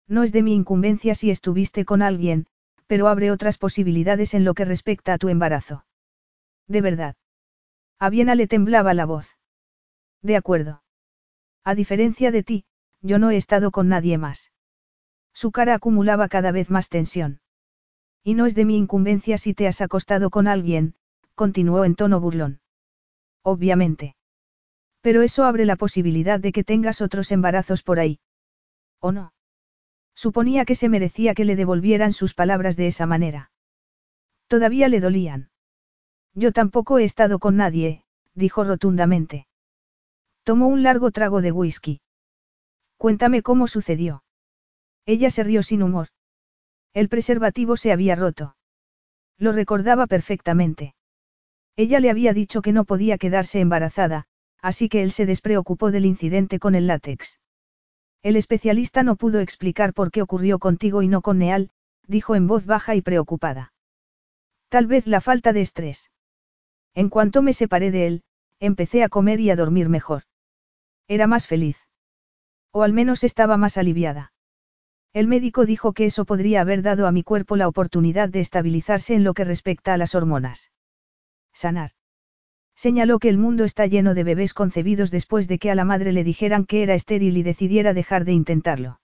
No 0.08 0.24
es 0.24 0.32
de 0.32 0.42
mi 0.42 0.56
incumbencia 0.56 1.14
si 1.14 1.30
estuviste 1.30 1.86
con 1.86 2.02
alguien, 2.02 2.48
pero 2.88 3.08
abre 3.08 3.30
otras 3.30 3.60
posibilidades 3.60 4.34
en 4.34 4.44
lo 4.44 4.56
que 4.56 4.66
respecta 4.66 5.14
a 5.14 5.20
tu 5.20 5.30
embarazo. 5.30 5.86
De 6.68 6.82
verdad. 6.82 7.16
A 8.00 8.10
Viena 8.10 8.34
le 8.34 8.48
temblaba 8.48 8.96
la 8.96 9.06
voz. 9.06 9.39
De 10.22 10.36
acuerdo. 10.36 10.84
A 11.64 11.76
diferencia 11.76 12.32
de 12.32 12.44
ti, 12.44 12.66
yo 13.02 13.20
no 13.20 13.32
he 13.32 13.38
estado 13.38 13.72
con 13.72 13.88
nadie 13.88 14.18
más. 14.18 14.52
Su 15.34 15.52
cara 15.52 15.76
acumulaba 15.76 16.28
cada 16.28 16.52
vez 16.52 16.70
más 16.70 16.90
tensión. 16.90 17.42
Y 18.24 18.34
no 18.34 18.46
es 18.46 18.56
de 18.56 18.66
mi 18.66 18.78
incumbencia 18.78 19.38
si 19.38 19.54
te 19.54 19.68
has 19.68 19.82
acostado 19.82 20.30
con 20.30 20.48
alguien, 20.48 20.96
continuó 21.36 21.86
en 21.86 21.96
tono 21.96 22.20
burlón. 22.20 22.60
Obviamente. 23.44 24.16
Pero 25.02 25.22
eso 25.22 25.46
abre 25.46 25.66
la 25.66 25.78
posibilidad 25.78 26.40
de 26.40 26.52
que 26.52 26.66
tengas 26.66 27.02
otros 27.02 27.32
embarazos 27.32 27.84
por 27.84 28.00
ahí. 28.00 28.20
¿O 29.00 29.14
no? 29.14 29.34
Suponía 30.14 30.66
que 30.66 30.76
se 30.76 30.90
merecía 30.90 31.34
que 31.34 31.46
le 31.46 31.56
devolvieran 31.56 32.12
sus 32.12 32.34
palabras 32.34 32.76
de 32.76 32.88
esa 32.88 33.06
manera. 33.06 33.52
Todavía 34.48 34.90
le 34.90 35.00
dolían. 35.00 35.50
Yo 36.34 36.52
tampoco 36.52 37.00
he 37.00 37.06
estado 37.06 37.40
con 37.40 37.56
nadie, 37.56 38.04
dijo 38.34 38.66
rotundamente. 38.66 39.48
Tomó 40.50 40.68
un 40.68 40.82
largo 40.82 41.12
trago 41.12 41.44
de 41.44 41.52
whisky. 41.52 42.02
Cuéntame 42.98 43.44
cómo 43.44 43.68
sucedió. 43.68 44.24
Ella 45.06 45.30
se 45.30 45.44
rió 45.44 45.62
sin 45.62 45.84
humor. 45.84 46.08
El 46.96 47.08
preservativo 47.08 47.78
se 47.78 47.92
había 47.92 48.16
roto. 48.16 48.56
Lo 49.38 49.52
recordaba 49.52 50.08
perfectamente. 50.08 50.96
Ella 51.76 52.00
le 52.00 52.10
había 52.10 52.34
dicho 52.34 52.64
que 52.64 52.74
no 52.74 52.84
podía 52.86 53.20
quedarse 53.20 53.60
embarazada, 53.60 54.26
así 54.60 54.90
que 54.90 55.04
él 55.04 55.12
se 55.12 55.28
despreocupó 55.28 55.92
del 55.92 56.08
incidente 56.08 56.58
con 56.58 56.74
el 56.74 56.88
látex. 56.88 57.40
El 58.24 58.36
especialista 58.36 59.04
no 59.04 59.18
pudo 59.18 59.42
explicar 59.42 59.94
por 59.94 60.10
qué 60.10 60.24
ocurrió 60.24 60.58
contigo 60.58 61.04
y 61.04 61.08
no 61.10 61.22
con 61.22 61.38
Neal, 61.38 61.70
dijo 62.08 62.36
en 62.36 62.48
voz 62.48 62.66
baja 62.66 62.96
y 62.96 63.04
preocupada. 63.04 63.72
Tal 64.70 64.88
vez 64.88 65.06
la 65.06 65.22
falta 65.22 65.54
de 65.54 65.62
estrés. 65.62 66.10
En 66.96 67.10
cuanto 67.10 67.44
me 67.44 67.54
separé 67.54 67.92
de 67.92 68.08
él, 68.08 68.24
empecé 68.60 69.04
a 69.04 69.10
comer 69.10 69.40
y 69.42 69.52
a 69.52 69.56
dormir 69.56 69.90
mejor. 69.90 70.24
Era 71.10 71.26
más 71.26 71.48
feliz. 71.48 71.78
O 72.72 72.84
al 72.84 72.94
menos 72.94 73.24
estaba 73.24 73.58
más 73.58 73.78
aliviada. 73.78 74.32
El 75.12 75.28
médico 75.28 75.66
dijo 75.66 75.94
que 75.94 76.06
eso 76.06 76.24
podría 76.24 76.62
haber 76.62 76.84
dado 76.84 77.08
a 77.08 77.12
mi 77.12 77.24
cuerpo 77.24 77.56
la 77.56 77.68
oportunidad 77.68 78.30
de 78.30 78.42
estabilizarse 78.42 79.16
en 79.16 79.24
lo 79.24 79.34
que 79.34 79.44
respecta 79.44 79.94
a 79.94 79.98
las 79.98 80.14
hormonas. 80.14 80.72
Sanar. 81.52 81.92
Señaló 82.76 83.18
que 83.18 83.30
el 83.30 83.40
mundo 83.40 83.64
está 83.64 83.88
lleno 83.88 84.14
de 84.14 84.24
bebés 84.24 84.54
concebidos 84.54 85.10
después 85.10 85.48
de 85.48 85.58
que 85.58 85.72
a 85.72 85.76
la 85.76 85.84
madre 85.84 86.14
le 86.14 86.24
dijeran 86.24 86.66
que 86.66 86.84
era 86.84 86.94
estéril 86.94 87.38
y 87.38 87.44
decidiera 87.44 87.96
dejar 87.96 88.24
de 88.24 88.34
intentarlo. 88.34 89.02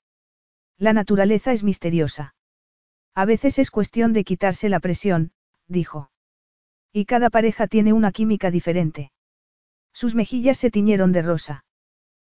La 0.78 0.94
naturaleza 0.94 1.54
es 1.54 1.64
misteriosa. 1.64 2.36
A 3.16 3.26
veces 3.26 3.58
es 3.58 3.72
cuestión 3.72 4.14
de 4.14 4.24
quitarse 4.24 4.70
la 4.70 4.80
presión, 4.80 5.32
dijo. 5.68 6.12
Y 6.94 7.06
cada 7.06 7.32
pareja 7.32 7.66
tiene 7.66 7.94
una 7.94 8.12
química 8.12 8.52
diferente. 8.52 9.12
Sus 9.92 10.14
mejillas 10.14 10.60
se 10.60 10.70
tiñeron 10.70 11.12
de 11.12 11.24
rosa. 11.24 11.65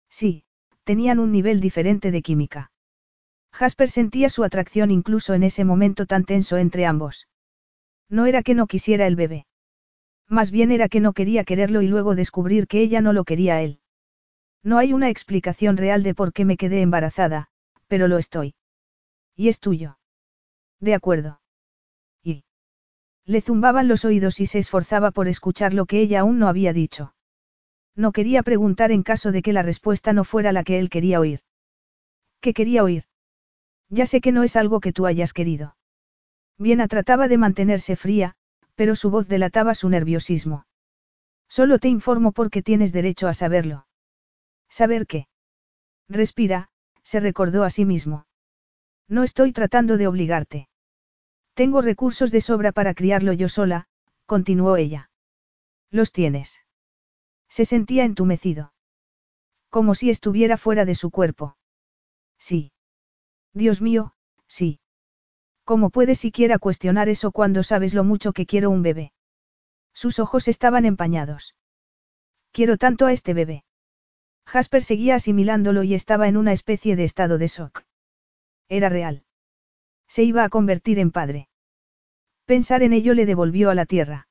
Sí, 0.10 0.44
tenían 0.84 1.20
un 1.20 1.32
nivel 1.32 1.60
diferente 1.62 2.12
de 2.12 2.22
química. 2.22 2.72
Jasper 3.52 3.90
sentía 3.90 4.30
su 4.30 4.44
atracción 4.44 4.92
incluso 4.92 5.34
en 5.34 5.44
ese 5.44 5.66
momento 5.66 6.06
tan 6.06 6.26
tenso 6.26 6.58
entre 6.58 6.86
ambos. 6.86 7.28
No 8.10 8.26
era 8.26 8.44
que 8.44 8.56
no 8.56 8.68
quisiera 8.68 9.08
el 9.08 9.16
bebé. 9.16 9.46
Más 10.28 10.52
bien 10.52 10.72
era 10.72 10.90
que 10.90 11.00
no 11.00 11.14
quería 11.14 11.44
quererlo 11.44 11.82
y 11.82 11.88
luego 11.88 12.16
descubrir 12.16 12.68
que 12.68 12.82
ella 12.82 13.02
no 13.02 13.14
lo 13.14 13.24
quería 13.24 13.56
a 13.56 13.62
él. 13.62 13.80
No 14.64 14.78
hay 14.78 14.94
una 14.94 15.10
explicación 15.10 15.78
real 15.78 16.04
de 16.04 16.14
por 16.14 16.34
qué 16.34 16.46
me 16.46 16.58
quedé 16.58 16.82
embarazada, 16.82 17.48
pero 17.88 18.08
lo 18.08 18.18
estoy. 18.18 18.56
Y 19.36 19.48
es 19.48 19.60
tuyo. 19.60 19.98
De 20.80 20.94
acuerdo. 20.94 21.42
Y. 22.24 22.44
Le 23.26 23.42
zumbaban 23.42 23.88
los 23.88 24.06
oídos 24.06 24.40
y 24.40 24.46
se 24.46 24.60
esforzaba 24.60 25.12
por 25.12 25.28
escuchar 25.28 25.74
lo 25.74 25.86
que 25.86 26.02
ella 26.02 26.22
aún 26.22 26.40
no 26.40 26.48
había 26.48 26.74
dicho. 26.74 27.14
No 28.00 28.14
quería 28.14 28.44
preguntar 28.44 28.94
en 28.94 29.04
caso 29.04 29.34
de 29.34 29.42
que 29.42 29.52
la 29.52 29.62
respuesta 29.62 30.14
no 30.14 30.24
fuera 30.24 30.54
la 30.54 30.64
que 30.64 30.80
él 30.80 30.90
quería 30.90 31.20
oír. 31.20 31.42
¿Qué 32.40 32.54
quería 32.54 32.82
oír? 32.82 33.04
Ya 33.90 34.06
sé 34.06 34.22
que 34.22 34.32
no 34.32 34.44
es 34.44 34.56
algo 34.56 34.80
que 34.80 34.94
tú 34.94 35.06
hayas 35.06 35.34
querido. 35.34 35.76
Viena 36.58 36.88
trataba 36.88 37.28
de 37.28 37.38
mantenerse 37.38 37.98
fría, 37.98 38.36
pero 38.76 38.96
su 38.96 39.10
voz 39.10 39.28
delataba 39.28 39.76
su 39.76 39.90
nerviosismo. 39.90 40.66
Solo 41.50 41.78
te 41.78 41.90
informo 41.90 42.32
porque 42.32 42.62
tienes 42.62 42.94
derecho 42.94 43.28
a 43.28 43.34
saberlo. 43.34 43.86
¿Saber 44.70 45.06
qué? 45.06 45.28
Respira, 46.08 46.70
se 47.04 47.20
recordó 47.20 47.66
a 47.66 47.70
sí 47.70 47.84
mismo. 47.84 48.28
No 49.10 49.24
estoy 49.24 49.52
tratando 49.52 49.98
de 49.98 50.08
obligarte. 50.08 50.70
Tengo 51.54 51.82
recursos 51.82 52.32
de 52.32 52.40
sobra 52.40 52.72
para 52.72 52.94
criarlo 52.94 53.34
yo 53.34 53.50
sola, 53.50 53.88
continuó 54.26 54.78
ella. 54.78 55.12
Los 55.92 56.14
tienes. 56.14 56.62
Se 57.50 57.66
sentía 57.66 58.06
entumecido. 58.06 58.74
Como 59.70 59.96
si 59.96 60.10
estuviera 60.10 60.58
fuera 60.58 60.86
de 60.86 60.96
su 60.96 61.12
cuerpo. 61.12 61.58
Sí. 62.38 62.72
Dios 63.54 63.82
mío, 63.82 64.14
sí. 64.48 64.80
¿Cómo 65.64 65.90
puedes 65.90 66.20
siquiera 66.20 66.58
cuestionar 66.58 67.10
eso 67.10 67.32
cuando 67.32 67.64
sabes 67.64 67.94
lo 67.94 68.04
mucho 68.04 68.34
que 68.34 68.46
quiero 68.46 68.70
un 68.70 68.82
bebé? 68.82 69.14
Sus 69.94 70.20
ojos 70.20 70.48
estaban 70.48 70.86
empañados. 70.86 71.56
Quiero 72.52 72.78
tanto 72.78 73.06
a 73.06 73.14
este 73.14 73.34
bebé. 73.34 73.64
Jasper 74.48 74.84
seguía 74.84 75.16
asimilándolo 75.16 75.84
y 75.84 75.94
estaba 75.94 76.28
en 76.28 76.38
una 76.38 76.54
especie 76.54 76.96
de 76.96 77.04
estado 77.04 77.38
de 77.38 77.48
shock. 77.48 77.84
Era 78.68 78.90
real. 78.90 79.24
Se 80.08 80.24
iba 80.24 80.44
a 80.44 80.50
convertir 80.50 80.98
en 80.98 81.12
padre. 81.12 81.50
Pensar 82.46 82.82
en 82.82 82.94
ello 82.94 83.14
le 83.14 83.28
devolvió 83.28 83.70
a 83.70 83.76
la 83.76 83.86
tierra. 83.86 84.28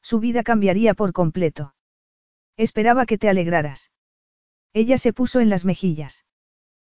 Su 0.00 0.20
vida 0.20 0.44
cambiaría 0.44 0.94
por 0.94 1.12
completo. 1.12 1.74
Esperaba 2.56 3.06
que 3.06 3.18
te 3.18 3.28
alegraras. 3.28 3.90
Ella 4.72 4.98
se 4.98 5.12
puso 5.12 5.40
en 5.40 5.50
las 5.50 5.64
mejillas. 5.64 6.24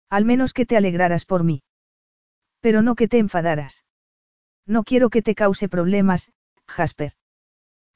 Al 0.09 0.25
menos 0.25 0.53
que 0.53 0.65
te 0.65 0.77
alegraras 0.77 1.25
por 1.25 1.43
mí. 1.43 1.63
Pero 2.59 2.81
no 2.81 2.95
que 2.95 3.07
te 3.07 3.17
enfadaras. 3.17 3.85
No 4.65 4.83
quiero 4.83 5.09
que 5.09 5.21
te 5.21 5.35
cause 5.35 5.69
problemas, 5.69 6.31
Jasper. 6.67 7.13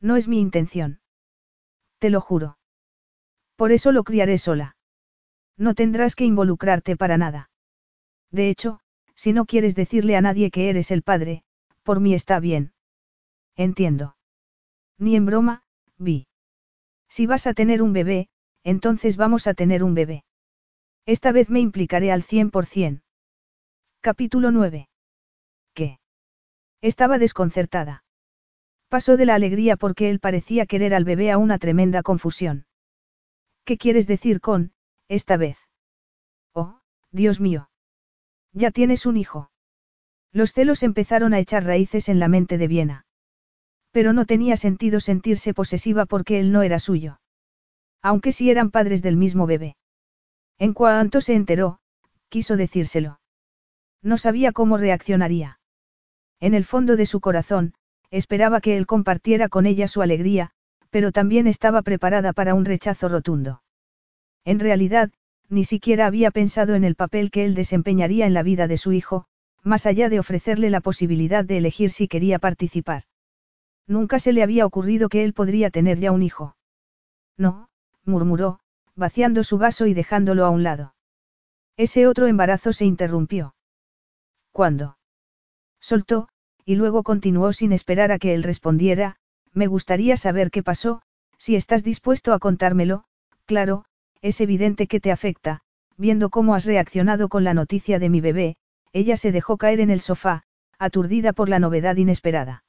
No 0.01 0.15
es 0.15 0.27
mi 0.27 0.39
intención. 0.39 1.01
Te 1.97 2.09
lo 2.09 2.21
juro. 2.21 2.57
Por 3.55 3.71
eso 3.71 3.91
lo 3.91 4.03
criaré 4.03 4.37
sola. 4.37 4.77
No 5.57 5.75
tendrás 5.75 6.15
que 6.15 6.23
involucrarte 6.23 6.95
para 6.95 7.17
nada. 7.17 7.51
De 8.31 8.49
hecho, 8.49 8.79
si 9.15 9.33
no 9.33 9.45
quieres 9.45 9.75
decirle 9.75 10.15
a 10.15 10.21
nadie 10.21 10.51
que 10.51 10.69
eres 10.69 10.91
el 10.91 11.03
padre, 11.03 11.43
por 11.83 11.99
mí 11.99 12.13
está 12.13 12.39
bien. 12.39 12.71
Entiendo. 13.55 14.15
Ni 14.97 15.17
en 15.17 15.25
broma, 15.25 15.63
vi. 15.97 16.28
Si 17.09 17.25
vas 17.25 17.47
a 17.47 17.53
tener 17.53 17.81
un 17.81 17.93
bebé, 17.93 18.29
entonces 18.63 19.17
vamos 19.17 19.47
a 19.47 19.53
tener 19.53 19.83
un 19.83 19.95
bebé. 19.95 20.23
Esta 21.05 21.31
vez 21.31 21.49
me 21.49 21.59
implicaré 21.59 22.11
al 22.11 22.23
100%. 22.23 23.01
Capítulo 24.01 24.51
9. 24.51 24.87
¿Qué? 25.73 25.99
Estaba 26.81 27.17
desconcertada. 27.17 28.03
Pasó 28.87 29.17
de 29.17 29.25
la 29.25 29.35
alegría 29.35 29.75
porque 29.75 30.09
él 30.09 30.19
parecía 30.19 30.65
querer 30.65 30.93
al 30.93 31.03
bebé 31.03 31.31
a 31.31 31.37
una 31.37 31.57
tremenda 31.57 32.01
confusión. 32.03 32.65
¿Qué 33.65 33.77
quieres 33.77 34.07
decir 34.07 34.39
con, 34.39 34.71
esta 35.07 35.37
vez? 35.37 35.57
Oh, 36.53 36.79
Dios 37.11 37.39
mío. 37.39 37.69
Ya 38.53 38.71
tienes 38.71 39.05
un 39.05 39.17
hijo. 39.17 39.51
Los 40.31 40.53
celos 40.53 40.83
empezaron 40.83 41.33
a 41.33 41.39
echar 41.39 41.65
raíces 41.65 42.09
en 42.09 42.19
la 42.19 42.27
mente 42.27 42.57
de 42.57 42.67
Viena. 42.67 43.05
Pero 43.99 44.13
no 44.13 44.25
tenía 44.25 44.55
sentido 44.55 45.01
sentirse 45.01 45.53
posesiva 45.53 46.05
porque 46.05 46.39
él 46.39 46.53
no 46.53 46.63
era 46.63 46.79
suyo. 46.79 47.19
Aunque 48.01 48.31
sí 48.31 48.49
eran 48.49 48.71
padres 48.71 49.01
del 49.01 49.17
mismo 49.17 49.45
bebé. 49.45 49.75
En 50.57 50.73
cuanto 50.73 51.19
se 51.19 51.35
enteró, 51.35 51.79
quiso 52.29 52.55
decírselo. 52.55 53.19
No 54.01 54.17
sabía 54.17 54.53
cómo 54.53 54.77
reaccionaría. 54.77 55.59
En 56.39 56.53
el 56.53 56.63
fondo 56.63 56.95
de 56.95 57.05
su 57.05 57.19
corazón, 57.19 57.73
esperaba 58.09 58.61
que 58.61 58.77
él 58.77 58.85
compartiera 58.85 59.49
con 59.49 59.65
ella 59.65 59.89
su 59.89 60.01
alegría, 60.01 60.51
pero 60.91 61.11
también 61.11 61.45
estaba 61.45 61.81
preparada 61.81 62.31
para 62.31 62.53
un 62.53 62.63
rechazo 62.63 63.09
rotundo. 63.09 63.63
En 64.45 64.61
realidad, 64.61 65.11
ni 65.49 65.65
siquiera 65.65 66.07
había 66.07 66.31
pensado 66.31 66.75
en 66.75 66.85
el 66.85 66.95
papel 66.95 67.31
que 67.31 67.43
él 67.43 67.53
desempeñaría 67.53 68.27
en 68.27 68.33
la 68.33 68.43
vida 68.43 68.69
de 68.69 68.77
su 68.77 68.93
hijo, 68.93 69.25
más 69.61 69.85
allá 69.85 70.07
de 70.07 70.21
ofrecerle 70.21 70.69
la 70.69 70.79
posibilidad 70.79 71.43
de 71.43 71.57
elegir 71.57 71.91
si 71.91 72.07
quería 72.07 72.39
participar. 72.39 73.03
Nunca 73.89 74.19
se 74.19 74.33
le 74.33 74.43
había 74.43 74.67
ocurrido 74.67 75.09
que 75.09 75.23
él 75.23 75.33
podría 75.33 75.71
tener 75.71 75.99
ya 75.99 76.11
un 76.11 76.21
hijo. 76.21 76.55
No, 77.37 77.69
murmuró, 78.05 78.59
vaciando 78.95 79.43
su 79.43 79.57
vaso 79.57 79.87
y 79.87 79.95
dejándolo 79.95 80.45
a 80.45 80.51
un 80.51 80.61
lado. 80.61 80.93
Ese 81.75 82.05
otro 82.05 82.27
embarazo 82.27 82.71
se 82.71 82.85
interrumpió. 82.85 83.55
¿Cuándo? 84.51 84.99
Soltó, 85.79 86.29
y 86.65 86.75
luego 86.75 87.01
continuó 87.01 87.51
sin 87.51 87.71
esperar 87.71 88.11
a 88.11 88.19
que 88.19 88.35
él 88.35 88.43
respondiera, 88.43 89.15
me 89.53 89.65
gustaría 89.65 90.17
saber 90.17 90.51
qué 90.51 90.61
pasó, 90.61 91.01
si 91.39 91.55
estás 91.55 91.83
dispuesto 91.83 92.33
a 92.33 92.39
contármelo, 92.39 93.05
claro, 93.45 93.85
es 94.21 94.39
evidente 94.39 94.85
que 94.85 94.99
te 94.99 95.11
afecta, 95.11 95.61
viendo 95.97 96.29
cómo 96.29 96.53
has 96.53 96.65
reaccionado 96.65 97.27
con 97.27 97.43
la 97.43 97.55
noticia 97.55 97.97
de 97.97 98.09
mi 98.09 98.21
bebé, 98.21 98.55
ella 98.93 99.17
se 99.17 99.31
dejó 99.31 99.57
caer 99.57 99.79
en 99.79 99.89
el 99.89 99.99
sofá, 99.99 100.43
aturdida 100.77 101.33
por 101.33 101.49
la 101.49 101.57
novedad 101.57 101.95
inesperada. 101.95 102.63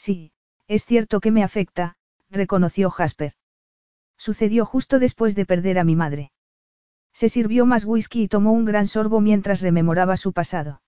Sí, 0.00 0.32
es 0.66 0.86
cierto 0.86 1.20
que 1.20 1.30
me 1.30 1.44
afecta, 1.44 1.98
reconoció 2.30 2.88
Jasper. 2.88 3.34
Sucedió 4.16 4.64
justo 4.64 4.98
después 4.98 5.34
de 5.34 5.44
perder 5.44 5.78
a 5.78 5.84
mi 5.84 5.94
madre. 5.94 6.32
Se 7.12 7.28
sirvió 7.28 7.66
más 7.66 7.84
whisky 7.84 8.22
y 8.22 8.28
tomó 8.28 8.52
un 8.52 8.64
gran 8.64 8.86
sorbo 8.86 9.20
mientras 9.20 9.60
rememoraba 9.60 10.16
su 10.16 10.32
pasado. 10.32 10.80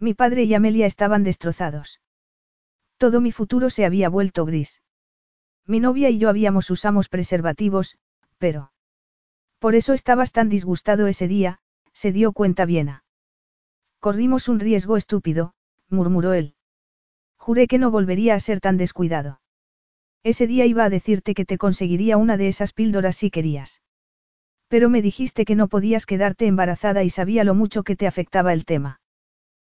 Mi 0.00 0.14
padre 0.14 0.42
y 0.42 0.54
Amelia 0.54 0.86
estaban 0.86 1.22
destrozados. 1.22 2.00
Todo 2.96 3.20
mi 3.20 3.30
futuro 3.30 3.70
se 3.70 3.84
había 3.84 4.08
vuelto 4.08 4.44
gris. 4.44 4.82
Mi 5.64 5.78
novia 5.78 6.10
y 6.10 6.18
yo 6.18 6.28
habíamos 6.28 6.70
usamos 6.70 7.08
preservativos, 7.08 7.98
pero... 8.38 8.72
Por 9.60 9.76
eso 9.76 9.92
estabas 9.92 10.32
tan 10.32 10.48
disgustado 10.48 11.06
ese 11.06 11.28
día, 11.28 11.60
se 11.92 12.10
dio 12.10 12.32
cuenta 12.32 12.64
Viena. 12.64 13.04
Corrimos 14.00 14.48
un 14.48 14.58
riesgo 14.58 14.96
estúpido, 14.96 15.54
murmuró 15.88 16.32
él. 16.32 16.56
Juré 17.44 17.66
que 17.66 17.76
no 17.76 17.90
volvería 17.90 18.34
a 18.34 18.40
ser 18.40 18.58
tan 18.58 18.78
descuidado. 18.78 19.38
Ese 20.22 20.46
día 20.46 20.64
iba 20.64 20.82
a 20.82 20.88
decirte 20.88 21.34
que 21.34 21.44
te 21.44 21.58
conseguiría 21.58 22.16
una 22.16 22.38
de 22.38 22.48
esas 22.48 22.72
píldoras 22.72 23.16
si 23.16 23.30
querías. 23.30 23.82
Pero 24.68 24.88
me 24.88 25.02
dijiste 25.02 25.44
que 25.44 25.54
no 25.54 25.68
podías 25.68 26.06
quedarte 26.06 26.46
embarazada 26.46 27.04
y 27.04 27.10
sabía 27.10 27.44
lo 27.44 27.54
mucho 27.54 27.82
que 27.82 27.96
te 27.96 28.06
afectaba 28.06 28.54
el 28.54 28.64
tema. 28.64 29.02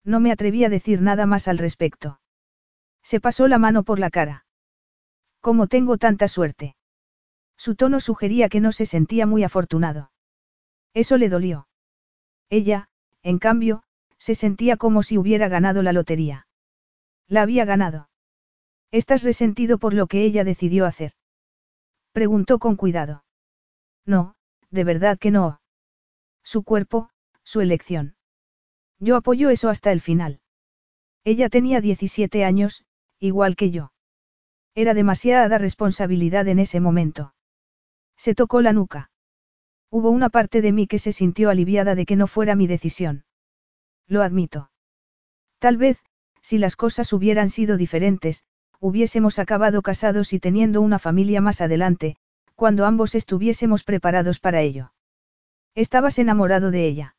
No 0.06 0.22
me 0.22 0.32
atreví 0.32 0.64
a 0.64 0.70
decir 0.70 1.02
nada 1.02 1.26
más 1.26 1.50
al 1.50 1.58
respecto. 1.58 2.22
Se 3.04 3.20
pasó 3.20 3.50
la 3.50 3.58
mano 3.58 3.84
por 3.84 4.00
la 4.00 4.12
cara. 4.12 4.46
¿Cómo 5.42 5.68
tengo 5.68 5.98
tanta 5.98 6.30
suerte? 6.30 6.78
Su 7.58 7.76
tono 7.76 8.00
sugería 8.00 8.48
que 8.48 8.62
no 8.62 8.72
se 8.72 8.86
sentía 8.86 9.26
muy 9.26 9.44
afortunado. 9.44 10.14
Eso 10.94 11.18
le 11.18 11.28
dolió. 11.28 11.68
Ella, 12.50 12.88
en 13.24 13.40
cambio, 13.40 13.84
se 14.18 14.36
sentía 14.36 14.78
como 14.78 15.04
si 15.04 15.18
hubiera 15.18 15.50
ganado 15.50 15.84
la 15.84 15.92
lotería. 15.92 16.47
La 17.28 17.42
había 17.42 17.66
ganado. 17.66 18.10
¿Estás 18.92 19.24
resentido 19.24 19.78
por 19.78 19.94
lo 19.94 20.08
que 20.08 20.24
ella 20.24 20.44
decidió 20.44 20.86
hacer? 20.86 21.14
Preguntó 22.14 22.58
con 22.58 22.76
cuidado. 22.76 23.26
No, 24.06 24.36
de 24.72 24.84
verdad 24.84 25.18
que 25.20 25.32
no. 25.32 25.60
Su 26.44 26.64
cuerpo, 26.64 27.10
su 27.44 27.62
elección. 27.62 28.16
Yo 29.00 29.18
apoyo 29.18 29.50
eso 29.50 29.70
hasta 29.70 29.92
el 29.92 30.02
final. 30.02 30.40
Ella 31.24 31.50
tenía 31.50 31.82
17 31.82 32.46
años, 32.46 32.86
igual 33.20 33.56
que 33.56 33.70
yo. 33.70 33.92
Era 34.74 34.94
demasiada 34.94 35.58
responsabilidad 35.58 36.48
en 36.48 36.60
ese 36.60 36.80
momento. 36.80 37.34
Se 38.16 38.34
tocó 38.34 38.62
la 38.62 38.74
nuca. 38.74 39.12
Hubo 39.90 40.10
una 40.10 40.30
parte 40.30 40.62
de 40.62 40.72
mí 40.72 40.88
que 40.88 41.00
se 41.00 41.12
sintió 41.12 41.50
aliviada 41.50 41.96
de 41.96 42.06
que 42.06 42.16
no 42.16 42.28
fuera 42.28 42.56
mi 42.56 42.68
decisión. 42.68 43.26
Lo 44.08 44.22
admito. 44.22 44.72
Tal 45.60 45.78
vez, 45.78 46.04
si 46.48 46.58
las 46.58 46.78
cosas 46.78 47.12
hubieran 47.12 47.50
sido 47.50 47.76
diferentes, 47.76 48.46
hubiésemos 48.80 49.38
acabado 49.38 49.82
casados 49.82 50.32
y 50.32 50.40
teniendo 50.40 50.80
una 50.80 50.98
familia 50.98 51.42
más 51.42 51.60
adelante, 51.60 52.16
cuando 52.56 52.86
ambos 52.86 53.16
estuviésemos 53.16 53.84
preparados 53.84 54.40
para 54.40 54.62
ello. 54.62 54.94
Estabas 55.76 56.20
enamorado 56.20 56.72
de 56.72 56.88
ella. 56.88 57.18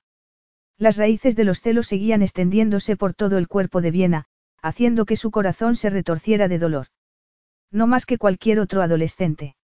Las 0.78 0.96
raíces 0.96 1.36
de 1.36 1.44
los 1.44 1.60
celos 1.60 1.88
seguían 1.88 2.22
extendiéndose 2.22 2.96
por 2.96 3.12
todo 3.12 3.36
el 3.36 3.48
cuerpo 3.48 3.82
de 3.82 3.90
Viena, 3.90 4.24
haciendo 4.62 5.04
que 5.04 5.16
su 5.16 5.30
corazón 5.30 5.76
se 5.76 5.90
retorciera 5.90 6.48
de 6.48 6.58
dolor. 6.58 6.86
No 7.70 7.86
más 7.86 8.06
que 8.06 8.16
cualquier 8.16 8.58
otro 8.60 8.80
adolescente. 8.80 9.56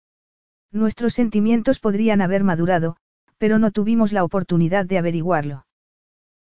Nuestros 0.73 1.13
sentimientos 1.13 1.79
podrían 1.79 2.19
haber 2.19 2.43
madurado, 2.43 2.97
pero 3.37 3.59
no 3.59 3.71
tuvimos 3.71 4.11
la 4.11 4.25
oportunidad 4.25 4.85
de 4.85 4.97
averiguarlo. 4.97 5.67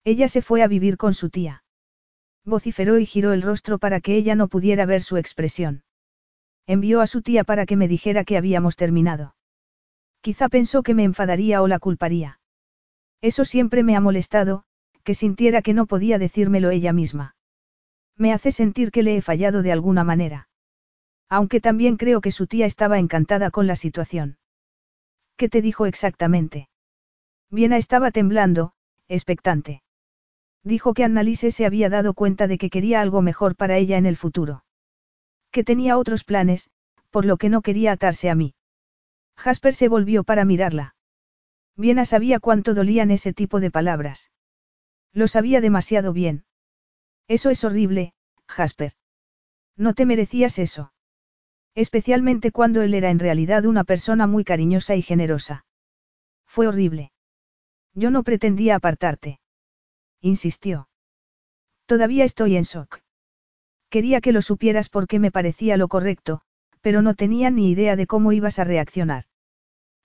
Ella 0.05 0.29
se 0.29 0.41
fue 0.41 0.63
a 0.63 0.67
vivir 0.67 0.95
con 0.95 1.13
su 1.13 1.29
tía. 1.29 1.63
Vociferó 2.49 2.97
y 2.97 3.05
giró 3.05 3.31
el 3.31 3.43
rostro 3.43 3.77
para 3.77 4.01
que 4.01 4.15
ella 4.15 4.33
no 4.33 4.47
pudiera 4.47 4.87
ver 4.87 5.03
su 5.03 5.17
expresión. 5.17 5.83
Envió 6.65 6.99
a 6.99 7.07
su 7.07 7.21
tía 7.21 7.43
para 7.43 7.67
que 7.67 7.75
me 7.75 7.87
dijera 7.87 8.23
que 8.23 8.37
habíamos 8.37 8.75
terminado. 8.75 9.35
Quizá 10.21 10.49
pensó 10.49 10.81
que 10.81 10.95
me 10.95 11.03
enfadaría 11.03 11.61
o 11.61 11.67
la 11.67 11.77
culparía. 11.77 12.39
Eso 13.21 13.45
siempre 13.45 13.83
me 13.83 13.95
ha 13.95 14.01
molestado, 14.01 14.63
que 15.03 15.13
sintiera 15.13 15.61
que 15.61 15.75
no 15.75 15.85
podía 15.85 16.17
decírmelo 16.17 16.71
ella 16.71 16.91
misma. 16.91 17.35
Me 18.17 18.33
hace 18.33 18.51
sentir 18.51 18.91
que 18.91 19.03
le 19.03 19.15
he 19.15 19.21
fallado 19.21 19.61
de 19.61 19.71
alguna 19.71 20.03
manera. 20.03 20.49
Aunque 21.29 21.61
también 21.61 21.97
creo 21.97 22.19
que 22.19 22.31
su 22.31 22.47
tía 22.47 22.65
estaba 22.65 22.97
encantada 22.97 23.51
con 23.51 23.67
la 23.67 23.75
situación. 23.75 24.39
¿Qué 25.37 25.49
te 25.49 25.61
dijo 25.61 25.85
exactamente? 25.85 26.67
Viena 27.51 27.77
estaba 27.77 28.09
temblando, 28.11 28.73
expectante. 29.07 29.83
Dijo 30.63 30.93
que 30.93 31.03
Annalise 31.03 31.51
se 31.51 31.65
había 31.65 31.89
dado 31.89 32.13
cuenta 32.13 32.47
de 32.47 32.57
que 32.57 32.69
quería 32.69 33.01
algo 33.01 33.21
mejor 33.21 33.55
para 33.55 33.77
ella 33.77 33.97
en 33.97 34.05
el 34.05 34.17
futuro. 34.17 34.63
Que 35.51 35.63
tenía 35.63 35.97
otros 35.97 36.23
planes, 36.23 36.69
por 37.09 37.25
lo 37.25 37.37
que 37.37 37.49
no 37.49 37.61
quería 37.61 37.91
atarse 37.91 38.29
a 38.29 38.35
mí. 38.35 38.55
Jasper 39.37 39.73
se 39.73 39.87
volvió 39.87 40.23
para 40.23 40.45
mirarla. 40.45 40.95
Viena 41.75 42.03
sabía 42.03 42.39
cuánto 42.39 42.73
dolían 42.73 43.09
ese 43.09 43.33
tipo 43.33 43.59
de 43.61 43.71
palabras. 43.71 44.31
Lo 45.13 45.27
sabía 45.27 45.61
demasiado 45.61 46.11
bien. 46.11 46.43
Eso 47.27 47.49
es 47.49 47.63
horrible, 47.63 48.13
Jasper. 48.47 48.93
No 49.77 49.93
te 49.93 50.05
merecías 50.05 50.59
eso. 50.59 50.91
Especialmente 51.73 52.51
cuando 52.51 52.81
él 52.81 52.93
era 52.93 53.09
en 53.09 53.19
realidad 53.19 53.65
una 53.65 53.85
persona 53.85 54.27
muy 54.27 54.43
cariñosa 54.43 54.95
y 54.95 55.01
generosa. 55.01 55.65
Fue 56.45 56.67
horrible. 56.67 57.11
Yo 57.93 58.11
no 58.11 58.23
pretendía 58.23 58.75
apartarte. 58.75 59.38
Insistió. 60.21 60.89
Todavía 61.85 62.25
estoy 62.25 62.57
en 62.57 62.63
shock. 62.63 62.99
Quería 63.89 64.21
que 64.21 64.31
lo 64.31 64.41
supieras 64.41 64.89
porque 64.89 65.17
me 65.17 65.31
parecía 65.31 65.77
lo 65.77 65.87
correcto, 65.87 66.41
pero 66.81 67.01
no 67.01 67.15
tenía 67.15 67.49
ni 67.49 67.71
idea 67.71 67.95
de 67.95 68.05
cómo 68.05 68.31
ibas 68.31 68.59
a 68.59 68.63
reaccionar. 68.63 69.23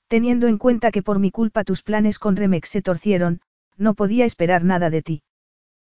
Teniendo 0.09 0.47
en 0.47 0.59
cuenta 0.59 0.91
que 0.91 1.03
por 1.03 1.19
mi 1.19 1.31
culpa 1.31 1.65
tus 1.65 1.83
planes 1.83 2.19
con 2.19 2.37
Remex 2.37 2.69
se 2.69 2.83
torcieron, 2.83 3.41
no 3.77 3.95
podía 3.95 4.25
esperar 4.25 4.65
nada 4.65 4.89
de 4.89 5.03
ti. 5.03 5.23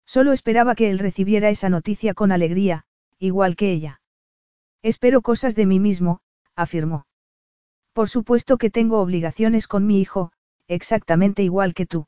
Solo 0.07 0.33
esperaba 0.33 0.75
que 0.75 0.91
él 0.91 0.99
recibiera 0.99 1.51
esa 1.51 1.69
noticia 1.69 2.15
con 2.15 2.33
alegría, 2.33 2.87
igual 3.19 3.57
que 3.57 3.73
ella. 3.73 4.01
Espero 4.83 5.21
cosas 5.21 5.55
de 5.55 5.67
mí 5.67 5.81
mismo, 5.81 6.21
afirmó. 6.55 7.07
Por 7.93 8.09
supuesto 8.09 8.57
que 8.57 8.71
tengo 8.71 9.01
obligaciones 9.01 9.67
con 9.67 9.87
mi 9.87 10.01
hijo, 10.01 10.33
exactamente 10.69 11.43
igual 11.43 11.75
que 11.75 11.87
tú. 11.87 12.07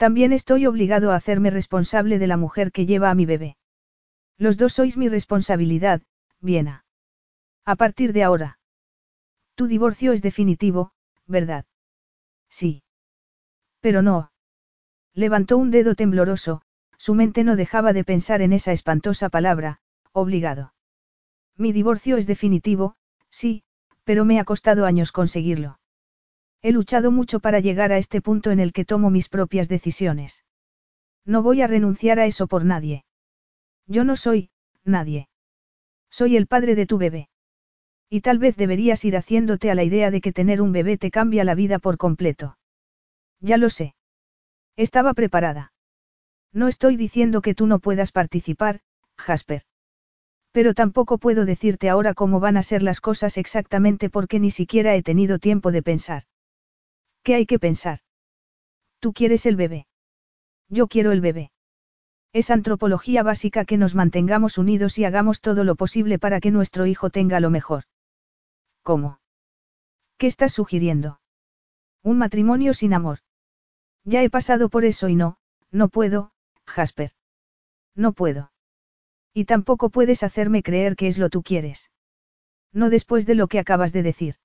También 0.00 0.32
estoy 0.32 0.64
obligado 0.64 1.12
a 1.12 1.16
hacerme 1.16 1.50
responsable 1.50 2.18
de 2.18 2.26
la 2.26 2.38
mujer 2.38 2.72
que 2.72 2.86
lleva 2.86 3.10
a 3.10 3.14
mi 3.14 3.26
bebé. 3.26 3.58
Los 4.38 4.56
dos 4.56 4.72
sois 4.72 4.96
mi 4.96 5.10
responsabilidad, 5.10 6.00
Viena. 6.40 6.86
A 7.66 7.76
partir 7.76 8.14
de 8.14 8.22
ahora. 8.22 8.58
Tu 9.56 9.66
divorcio 9.66 10.12
es 10.12 10.22
definitivo, 10.22 10.92
¿verdad? 11.26 11.66
Sí. 12.48 12.82
Pero 13.80 14.00
no. 14.00 14.32
Levantó 15.12 15.58
un 15.58 15.70
dedo 15.70 15.94
tembloroso, 15.94 16.62
su 16.96 17.14
mente 17.14 17.44
no 17.44 17.54
dejaba 17.54 17.92
de 17.92 18.02
pensar 18.02 18.40
en 18.40 18.54
esa 18.54 18.72
espantosa 18.72 19.28
palabra, 19.28 19.80
obligado. 20.12 20.72
Mi 21.58 21.72
divorcio 21.72 22.16
es 22.16 22.26
definitivo, 22.26 22.96
sí, 23.28 23.64
pero 24.04 24.24
me 24.24 24.40
ha 24.40 24.44
costado 24.44 24.86
años 24.86 25.12
conseguirlo. 25.12 25.78
He 26.62 26.72
luchado 26.72 27.10
mucho 27.10 27.40
para 27.40 27.60
llegar 27.60 27.92
a 27.92 27.98
este 27.98 28.20
punto 28.20 28.50
en 28.50 28.60
el 28.60 28.72
que 28.72 28.84
tomo 28.84 29.10
mis 29.10 29.28
propias 29.28 29.68
decisiones. 29.68 30.44
No 31.24 31.42
voy 31.42 31.62
a 31.62 31.66
renunciar 31.66 32.18
a 32.18 32.26
eso 32.26 32.46
por 32.46 32.64
nadie. 32.64 33.04
Yo 33.86 34.04
no 34.04 34.16
soy, 34.16 34.50
nadie. 34.84 35.28
Soy 36.10 36.36
el 36.36 36.46
padre 36.46 36.74
de 36.74 36.86
tu 36.86 36.98
bebé. 36.98 37.28
Y 38.10 38.20
tal 38.20 38.38
vez 38.38 38.56
deberías 38.56 39.04
ir 39.04 39.16
haciéndote 39.16 39.70
a 39.70 39.74
la 39.74 39.84
idea 39.84 40.10
de 40.10 40.20
que 40.20 40.32
tener 40.32 40.60
un 40.60 40.72
bebé 40.72 40.98
te 40.98 41.10
cambia 41.10 41.44
la 41.44 41.54
vida 41.54 41.78
por 41.78 41.96
completo. 41.96 42.58
Ya 43.40 43.56
lo 43.56 43.70
sé. 43.70 43.94
Estaba 44.76 45.14
preparada. 45.14 45.72
No 46.52 46.68
estoy 46.68 46.96
diciendo 46.96 47.40
que 47.42 47.54
tú 47.54 47.66
no 47.66 47.78
puedas 47.78 48.12
participar, 48.12 48.80
Jasper. 49.16 49.62
Pero 50.52 50.74
tampoco 50.74 51.18
puedo 51.18 51.44
decirte 51.44 51.88
ahora 51.88 52.12
cómo 52.12 52.40
van 52.40 52.56
a 52.56 52.62
ser 52.62 52.82
las 52.82 53.00
cosas 53.00 53.38
exactamente 53.38 54.10
porque 54.10 54.40
ni 54.40 54.50
siquiera 54.50 54.96
he 54.96 55.02
tenido 55.02 55.38
tiempo 55.38 55.70
de 55.70 55.82
pensar. 55.82 56.24
¿Qué 57.22 57.34
hay 57.34 57.46
que 57.46 57.58
pensar? 57.58 58.00
Tú 58.98 59.12
quieres 59.12 59.46
el 59.46 59.56
bebé. 59.56 59.86
Yo 60.68 60.86
quiero 60.86 61.12
el 61.12 61.20
bebé. 61.20 61.52
Es 62.32 62.50
antropología 62.50 63.22
básica 63.22 63.64
que 63.64 63.76
nos 63.76 63.94
mantengamos 63.94 64.56
unidos 64.56 64.98
y 64.98 65.04
hagamos 65.04 65.40
todo 65.40 65.64
lo 65.64 65.74
posible 65.74 66.18
para 66.18 66.40
que 66.40 66.50
nuestro 66.50 66.86
hijo 66.86 67.10
tenga 67.10 67.40
lo 67.40 67.50
mejor. 67.50 67.84
¿Cómo? 68.82 69.20
¿Qué 70.16 70.26
estás 70.26 70.52
sugiriendo? 70.52 71.20
Un 72.02 72.18
matrimonio 72.18 72.72
sin 72.72 72.94
amor. 72.94 73.18
Ya 74.04 74.22
he 74.22 74.30
pasado 74.30 74.68
por 74.68 74.84
eso 74.84 75.08
y 75.08 75.16
no, 75.16 75.38
no 75.70 75.88
puedo, 75.88 76.32
Jasper. 76.66 77.12
No 77.94 78.12
puedo. 78.12 78.52
Y 79.34 79.44
tampoco 79.44 79.90
puedes 79.90 80.22
hacerme 80.22 80.62
creer 80.62 80.96
que 80.96 81.08
es 81.08 81.18
lo 81.18 81.30
tú 81.30 81.42
quieres. 81.42 81.90
No 82.72 82.90
después 82.90 83.26
de 83.26 83.34
lo 83.34 83.48
que 83.48 83.58
acabas 83.58 83.92
de 83.92 84.02
decir. 84.02 84.36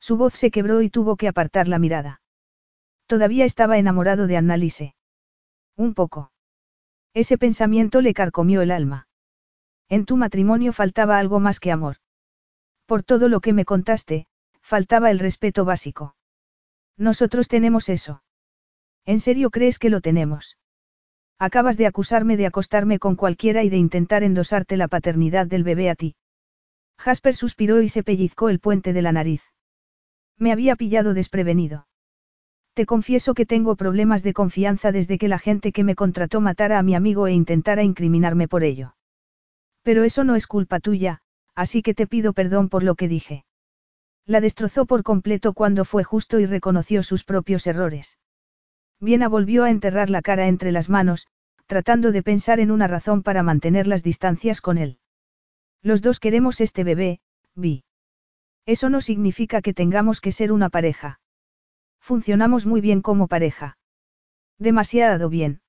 Su 0.00 0.16
voz 0.16 0.34
se 0.34 0.50
quebró 0.50 0.82
y 0.82 0.90
tuvo 0.90 1.16
que 1.16 1.28
apartar 1.28 1.68
la 1.68 1.78
mirada. 1.78 2.22
Todavía 3.06 3.44
estaba 3.44 3.78
enamorado 3.78 4.26
de 4.26 4.36
Annalise. 4.36 4.94
Un 5.76 5.94
poco. 5.94 6.32
Ese 7.12 7.38
pensamiento 7.38 8.00
le 8.00 8.14
carcomió 8.14 8.62
el 8.62 8.70
alma. 8.70 9.08
En 9.88 10.06
tu 10.06 10.16
matrimonio 10.16 10.72
faltaba 10.72 11.18
algo 11.18 11.40
más 11.40 11.60
que 11.60 11.72
amor. 11.72 11.96
Por 12.86 13.02
todo 13.02 13.28
lo 13.28 13.40
que 13.40 13.52
me 13.52 13.64
contaste, 13.64 14.26
faltaba 14.62 15.10
el 15.10 15.18
respeto 15.18 15.64
básico. 15.64 16.16
Nosotros 16.96 17.48
tenemos 17.48 17.88
eso. 17.88 18.22
¿En 19.04 19.20
serio 19.20 19.50
crees 19.50 19.78
que 19.78 19.90
lo 19.90 20.00
tenemos? 20.00 20.56
Acabas 21.38 21.76
de 21.76 21.86
acusarme 21.86 22.36
de 22.36 22.46
acostarme 22.46 22.98
con 22.98 23.16
cualquiera 23.16 23.62
y 23.64 23.70
de 23.70 23.78
intentar 23.78 24.22
endosarte 24.22 24.76
la 24.76 24.88
paternidad 24.88 25.46
del 25.46 25.64
bebé 25.64 25.90
a 25.90 25.94
ti. 25.94 26.14
Jasper 26.98 27.34
suspiró 27.34 27.80
y 27.80 27.88
se 27.88 28.02
pellizcó 28.02 28.50
el 28.50 28.60
puente 28.60 28.92
de 28.92 29.02
la 29.02 29.12
nariz. 29.12 29.42
Me 30.40 30.52
había 30.52 30.74
pillado 30.74 31.14
desprevenido. 31.14 31.86
Te 32.74 32.86
confieso 32.86 33.34
que 33.34 33.44
tengo 33.44 33.76
problemas 33.76 34.22
de 34.22 34.32
confianza 34.32 34.90
desde 34.90 35.18
que 35.18 35.28
la 35.28 35.38
gente 35.38 35.70
que 35.70 35.84
me 35.84 35.94
contrató 35.94 36.40
matara 36.40 36.78
a 36.78 36.82
mi 36.82 36.94
amigo 36.94 37.26
e 37.26 37.32
intentara 37.32 37.82
incriminarme 37.82 38.48
por 38.48 38.64
ello. 38.64 38.96
Pero 39.82 40.02
eso 40.02 40.24
no 40.24 40.36
es 40.36 40.46
culpa 40.46 40.80
tuya, 40.80 41.20
así 41.54 41.82
que 41.82 41.92
te 41.94 42.06
pido 42.06 42.32
perdón 42.32 42.70
por 42.70 42.82
lo 42.82 42.94
que 42.94 43.06
dije. 43.06 43.44
La 44.24 44.40
destrozó 44.40 44.86
por 44.86 45.02
completo 45.02 45.52
cuando 45.52 45.84
fue 45.84 46.04
justo 46.04 46.40
y 46.40 46.46
reconoció 46.46 47.02
sus 47.02 47.22
propios 47.22 47.66
errores. 47.66 48.18
Viena 48.98 49.28
volvió 49.28 49.64
a 49.64 49.70
enterrar 49.70 50.08
la 50.08 50.22
cara 50.22 50.48
entre 50.48 50.72
las 50.72 50.88
manos, 50.88 51.26
tratando 51.66 52.12
de 52.12 52.22
pensar 52.22 52.60
en 52.60 52.70
una 52.70 52.86
razón 52.86 53.22
para 53.22 53.42
mantener 53.42 53.86
las 53.86 54.02
distancias 54.02 54.62
con 54.62 54.78
él. 54.78 54.98
Los 55.82 56.00
dos 56.00 56.18
queremos 56.18 56.62
este 56.62 56.82
bebé, 56.82 57.20
Vi. 57.54 57.84
Eso 58.74 58.88
no 58.88 59.00
significa 59.00 59.62
que 59.62 59.74
tengamos 59.74 60.20
que 60.20 60.30
ser 60.30 60.52
una 60.52 60.68
pareja. 60.68 61.18
Funcionamos 61.98 62.66
muy 62.66 62.80
bien 62.80 63.02
como 63.02 63.26
pareja. 63.26 63.78
Demasiado 64.60 65.28
bien. 65.28 65.60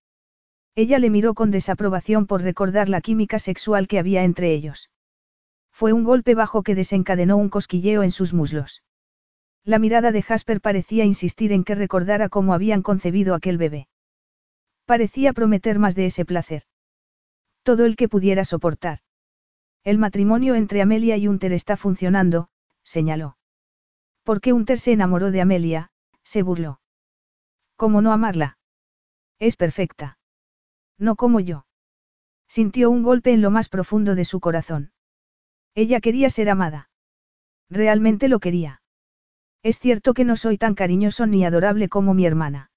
Ella 0.76 1.00
le 1.00 1.10
miró 1.10 1.34
con 1.34 1.50
desaprobación 1.50 2.28
por 2.28 2.44
recordar 2.44 2.90
la 2.90 3.02
química 3.02 3.40
sexual 3.40 3.88
que 3.88 3.98
había 3.98 4.24
entre 4.24 4.54
ellos. 4.54 4.92
Fue 5.72 5.94
un 5.94 6.04
golpe 6.04 6.36
bajo 6.36 6.62
que 6.62 6.76
desencadenó 6.76 7.38
un 7.38 7.50
cosquilleo 7.50 8.04
en 8.04 8.12
sus 8.12 8.36
muslos. 8.36 8.84
La 9.64 9.80
mirada 9.80 10.12
de 10.12 10.22
Jasper 10.22 10.62
parecía 10.62 11.04
insistir 11.04 11.54
en 11.54 11.64
que 11.64 11.74
recordara 11.74 12.30
cómo 12.30 12.54
habían 12.54 12.84
concebido 12.84 13.34
aquel 13.34 13.58
bebé. 13.58 13.88
Parecía 14.86 15.34
prometer 15.34 15.80
más 15.80 15.96
de 15.96 16.06
ese 16.06 16.24
placer. 16.24 16.66
Todo 17.64 17.86
el 17.86 17.96
que 17.96 18.08
pudiera 18.08 18.46
soportar. 18.46 19.00
El 19.84 19.98
matrimonio 19.98 20.54
entre 20.54 20.84
Amelia 20.84 21.18
y 21.18 21.28
Unter 21.28 21.52
está 21.52 21.78
funcionando, 21.78 22.51
señaló. 22.84 23.38
¿Por 24.24 24.42
qué 24.42 24.54
Unter 24.54 24.80
se 24.80 24.92
enamoró 24.92 25.32
de 25.32 25.42
Amelia? 25.42 25.92
se 26.24 26.44
burló. 26.44 26.82
¿Cómo 27.76 28.02
no 28.02 28.12
amarla? 28.12 28.58
Es 29.40 29.58
perfecta. 29.58 30.20
No 30.98 31.16
como 31.16 31.40
yo. 31.40 31.66
Sintió 32.48 32.92
un 32.92 33.02
golpe 33.02 33.34
en 33.34 33.42
lo 33.42 33.50
más 33.50 33.70
profundo 33.70 34.14
de 34.14 34.26
su 34.26 34.40
corazón. 34.40 34.92
Ella 35.74 36.00
quería 36.00 36.30
ser 36.30 36.50
amada. 36.50 36.90
Realmente 37.70 38.28
lo 38.28 38.40
quería. 38.40 38.82
Es 39.64 39.80
cierto 39.80 40.14
que 40.14 40.26
no 40.26 40.36
soy 40.36 40.58
tan 40.58 40.76
cariñoso 40.76 41.26
ni 41.26 41.46
adorable 41.46 41.88
como 41.90 42.14
mi 42.14 42.26
hermana. 42.26 42.72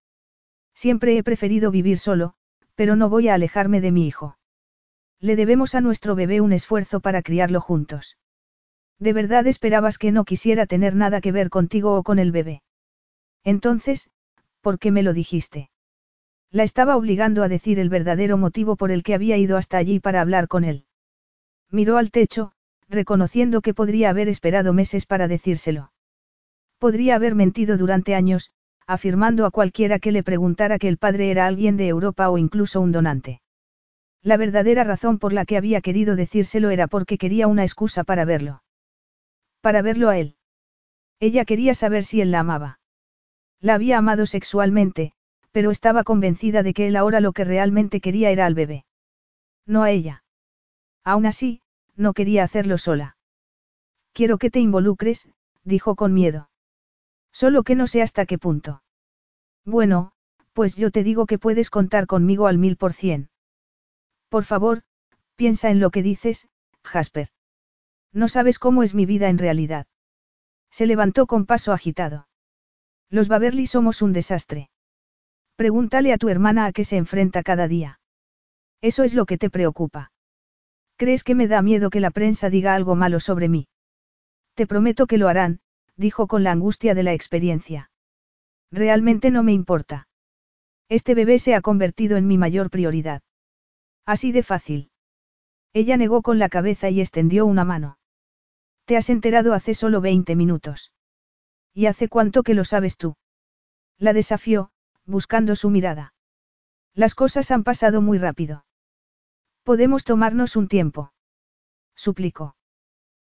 Siempre 0.74 1.16
he 1.16 1.22
preferido 1.22 1.70
vivir 1.70 1.98
solo, 1.98 2.34
pero 2.74 2.96
no 2.96 3.08
voy 3.08 3.28
a 3.28 3.34
alejarme 3.34 3.80
de 3.80 3.92
mi 3.92 4.06
hijo. 4.06 4.38
Le 5.20 5.36
debemos 5.36 5.74
a 5.74 5.80
nuestro 5.80 6.14
bebé 6.14 6.40
un 6.40 6.52
esfuerzo 6.52 7.00
para 7.00 7.22
criarlo 7.22 7.60
juntos. 7.60 8.16
¿De 8.98 9.12
verdad 9.12 9.46
esperabas 9.46 9.98
que 9.98 10.12
no 10.12 10.24
quisiera 10.24 10.66
tener 10.66 10.94
nada 10.94 11.20
que 11.20 11.32
ver 11.32 11.50
contigo 11.50 11.96
o 11.96 12.02
con 12.02 12.18
el 12.18 12.32
bebé? 12.32 12.62
Entonces, 13.44 14.10
¿por 14.60 14.78
qué 14.78 14.90
me 14.90 15.02
lo 15.02 15.12
dijiste? 15.12 15.70
La 16.50 16.62
estaba 16.62 16.96
obligando 16.96 17.42
a 17.42 17.48
decir 17.48 17.78
el 17.78 17.88
verdadero 17.88 18.38
motivo 18.38 18.76
por 18.76 18.90
el 18.90 19.02
que 19.02 19.14
había 19.14 19.36
ido 19.36 19.56
hasta 19.56 19.76
allí 19.76 20.00
para 20.00 20.20
hablar 20.20 20.48
con 20.48 20.64
él. 20.64 20.86
Miró 21.70 21.98
al 21.98 22.10
techo, 22.10 22.52
reconociendo 22.88 23.60
que 23.60 23.74
podría 23.74 24.10
haber 24.10 24.28
esperado 24.28 24.72
meses 24.72 25.06
para 25.06 25.28
decírselo. 25.28 25.92
Podría 26.78 27.16
haber 27.16 27.34
mentido 27.34 27.76
durante 27.76 28.14
años, 28.14 28.52
afirmando 28.86 29.46
a 29.46 29.50
cualquiera 29.50 29.98
que 29.98 30.12
le 30.12 30.22
preguntara 30.22 30.78
que 30.78 30.88
el 30.88 30.98
padre 30.98 31.30
era 31.30 31.46
alguien 31.46 31.76
de 31.76 31.88
Europa 31.88 32.28
o 32.30 32.38
incluso 32.38 32.80
un 32.80 32.92
donante. 32.92 33.40
La 34.22 34.36
verdadera 34.36 34.84
razón 34.84 35.18
por 35.18 35.32
la 35.32 35.44
que 35.44 35.56
había 35.56 35.80
querido 35.80 36.16
decírselo 36.16 36.70
era 36.70 36.86
porque 36.86 37.18
quería 37.18 37.46
una 37.46 37.64
excusa 37.64 38.04
para 38.04 38.24
verlo. 38.24 38.62
Para 39.64 39.80
verlo 39.80 40.10
a 40.10 40.18
él. 40.18 40.36
Ella 41.20 41.46
quería 41.46 41.72
saber 41.72 42.04
si 42.04 42.20
él 42.20 42.30
la 42.30 42.40
amaba. 42.40 42.80
La 43.62 43.72
había 43.72 43.96
amado 43.96 44.26
sexualmente, 44.26 45.14
pero 45.52 45.70
estaba 45.70 46.04
convencida 46.04 46.62
de 46.62 46.74
que 46.74 46.86
él 46.86 46.96
ahora 46.96 47.20
lo 47.20 47.32
que 47.32 47.44
realmente 47.44 48.02
quería 48.02 48.30
era 48.30 48.44
al 48.44 48.52
bebé. 48.52 48.84
No 49.64 49.82
a 49.82 49.90
ella. 49.90 50.22
Aún 51.02 51.24
así, 51.24 51.62
no 51.96 52.12
quería 52.12 52.44
hacerlo 52.44 52.76
sola. 52.76 53.16
Quiero 54.12 54.36
que 54.36 54.50
te 54.50 54.60
involucres, 54.60 55.30
dijo 55.62 55.94
con 55.96 56.12
miedo. 56.12 56.50
Solo 57.32 57.62
que 57.62 57.74
no 57.74 57.86
sé 57.86 58.02
hasta 58.02 58.26
qué 58.26 58.36
punto. 58.36 58.82
Bueno, 59.64 60.12
pues 60.52 60.76
yo 60.76 60.90
te 60.90 61.02
digo 61.02 61.24
que 61.24 61.38
puedes 61.38 61.70
contar 61.70 62.06
conmigo 62.06 62.48
al 62.48 62.58
mil 62.58 62.76
por 62.76 62.92
cien. 62.92 63.30
Por 64.28 64.44
favor, 64.44 64.82
piensa 65.36 65.70
en 65.70 65.80
lo 65.80 65.90
que 65.90 66.02
dices, 66.02 66.48
Jasper. 66.82 67.30
No 68.14 68.28
sabes 68.28 68.60
cómo 68.60 68.84
es 68.84 68.94
mi 68.94 69.06
vida 69.06 69.28
en 69.28 69.38
realidad. 69.38 69.86
Se 70.70 70.86
levantó 70.86 71.26
con 71.26 71.46
paso 71.46 71.72
agitado. 71.72 72.28
Los 73.10 73.28
Baverly 73.28 73.66
somos 73.66 74.02
un 74.02 74.12
desastre. 74.12 74.70
Pregúntale 75.56 76.12
a 76.12 76.18
tu 76.18 76.28
hermana 76.28 76.66
a 76.66 76.72
qué 76.72 76.84
se 76.84 76.96
enfrenta 76.96 77.42
cada 77.42 77.66
día. 77.66 77.98
Eso 78.80 79.02
es 79.02 79.14
lo 79.14 79.26
que 79.26 79.36
te 79.36 79.50
preocupa. 79.50 80.12
¿Crees 80.96 81.24
que 81.24 81.34
me 81.34 81.48
da 81.48 81.60
miedo 81.60 81.90
que 81.90 82.00
la 82.00 82.10
prensa 82.10 82.50
diga 82.50 82.74
algo 82.74 82.94
malo 82.94 83.18
sobre 83.18 83.48
mí? 83.48 83.66
Te 84.54 84.66
prometo 84.68 85.06
que 85.06 85.18
lo 85.18 85.28
harán, 85.28 85.60
dijo 85.96 86.28
con 86.28 86.44
la 86.44 86.52
angustia 86.52 86.94
de 86.94 87.02
la 87.02 87.12
experiencia. 87.12 87.90
Realmente 88.70 89.32
no 89.32 89.42
me 89.42 89.52
importa. 89.52 90.08
Este 90.88 91.14
bebé 91.14 91.40
se 91.40 91.54
ha 91.54 91.60
convertido 91.60 92.16
en 92.16 92.28
mi 92.28 92.38
mayor 92.38 92.70
prioridad. 92.70 93.22
Así 94.06 94.30
de 94.30 94.44
fácil. 94.44 94.90
Ella 95.72 95.96
negó 95.96 96.22
con 96.22 96.38
la 96.38 96.48
cabeza 96.48 96.90
y 96.90 97.00
extendió 97.00 97.46
una 97.46 97.64
mano. 97.64 97.98
Te 98.84 98.96
has 98.96 99.08
enterado 99.08 99.54
hace 99.54 99.74
solo 99.74 100.00
20 100.00 100.36
minutos. 100.36 100.92
¿Y 101.72 101.86
hace 101.86 102.08
cuánto 102.08 102.42
que 102.42 102.54
lo 102.54 102.64
sabes 102.64 102.96
tú? 102.96 103.16
La 103.98 104.12
desafió, 104.12 104.70
buscando 105.06 105.56
su 105.56 105.70
mirada. 105.70 106.14
Las 106.94 107.14
cosas 107.14 107.50
han 107.50 107.64
pasado 107.64 108.02
muy 108.02 108.18
rápido. 108.18 108.64
Podemos 109.62 110.04
tomarnos 110.04 110.56
un 110.56 110.68
tiempo. 110.68 111.12
Suplicó. 111.96 112.56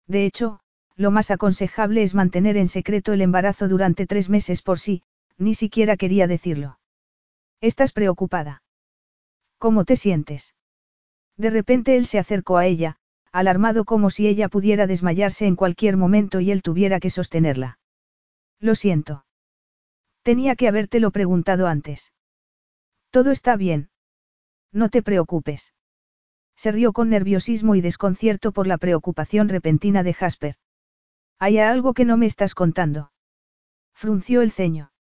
De 0.07 0.26
hecho, 0.26 0.60
lo 0.97 1.10
más 1.10 1.31
aconsejable 1.31 2.02
es 2.02 2.15
mantener 2.15 2.57
en 2.57 2.68
secreto 2.68 3.12
el 3.12 3.23
embarazo 3.23 3.68
durante 3.68 4.07
tres 4.07 4.28
meses 4.28 4.62
por 4.62 4.78
sí, 4.78 5.02
ni 5.39 5.55
siquiera 5.55 5.97
quería 5.97 6.26
decirlo. 6.26 6.78
¿Estás 7.60 7.92
preocupada? 7.92 8.62
¿Cómo 9.58 9.84
te 9.84 9.97
sientes? 9.97 10.55
De 11.36 11.50
repente 11.50 11.97
él 11.97 12.07
se 12.07 12.18
acercó 12.18 12.58
a 12.58 12.66
ella, 12.66 12.99
alarmado 13.34 13.84
como 13.84 14.10
si 14.10 14.28
ella 14.28 14.48
pudiera 14.48 14.86
desmayarse 14.86 15.46
en 15.46 15.56
cualquier 15.56 15.96
momento 15.96 16.38
y 16.40 16.52
él 16.52 16.62
tuviera 16.62 17.00
que 17.00 17.10
sostenerla. 17.10 17.80
Lo 18.60 18.76
siento. 18.76 19.26
Tenía 20.22 20.54
que 20.54 20.68
habértelo 20.68 21.10
preguntado 21.10 21.66
antes. 21.66 22.12
Todo 23.10 23.32
está 23.32 23.56
bien. 23.56 23.90
No 24.70 24.88
te 24.88 25.02
preocupes. 25.02 25.74
Se 26.54 26.70
rió 26.70 26.92
con 26.92 27.10
nerviosismo 27.10 27.74
y 27.74 27.80
desconcierto 27.80 28.52
por 28.52 28.68
la 28.68 28.78
preocupación 28.78 29.48
repentina 29.48 30.04
de 30.04 30.14
Jasper. 30.14 30.54
¿Hay 31.40 31.58
algo 31.58 31.92
que 31.92 32.04
no 32.04 32.16
me 32.16 32.26
estás 32.26 32.54
contando? 32.54 33.10
Frunció 33.94 34.42
el 34.42 34.52
ceño. 34.52 34.92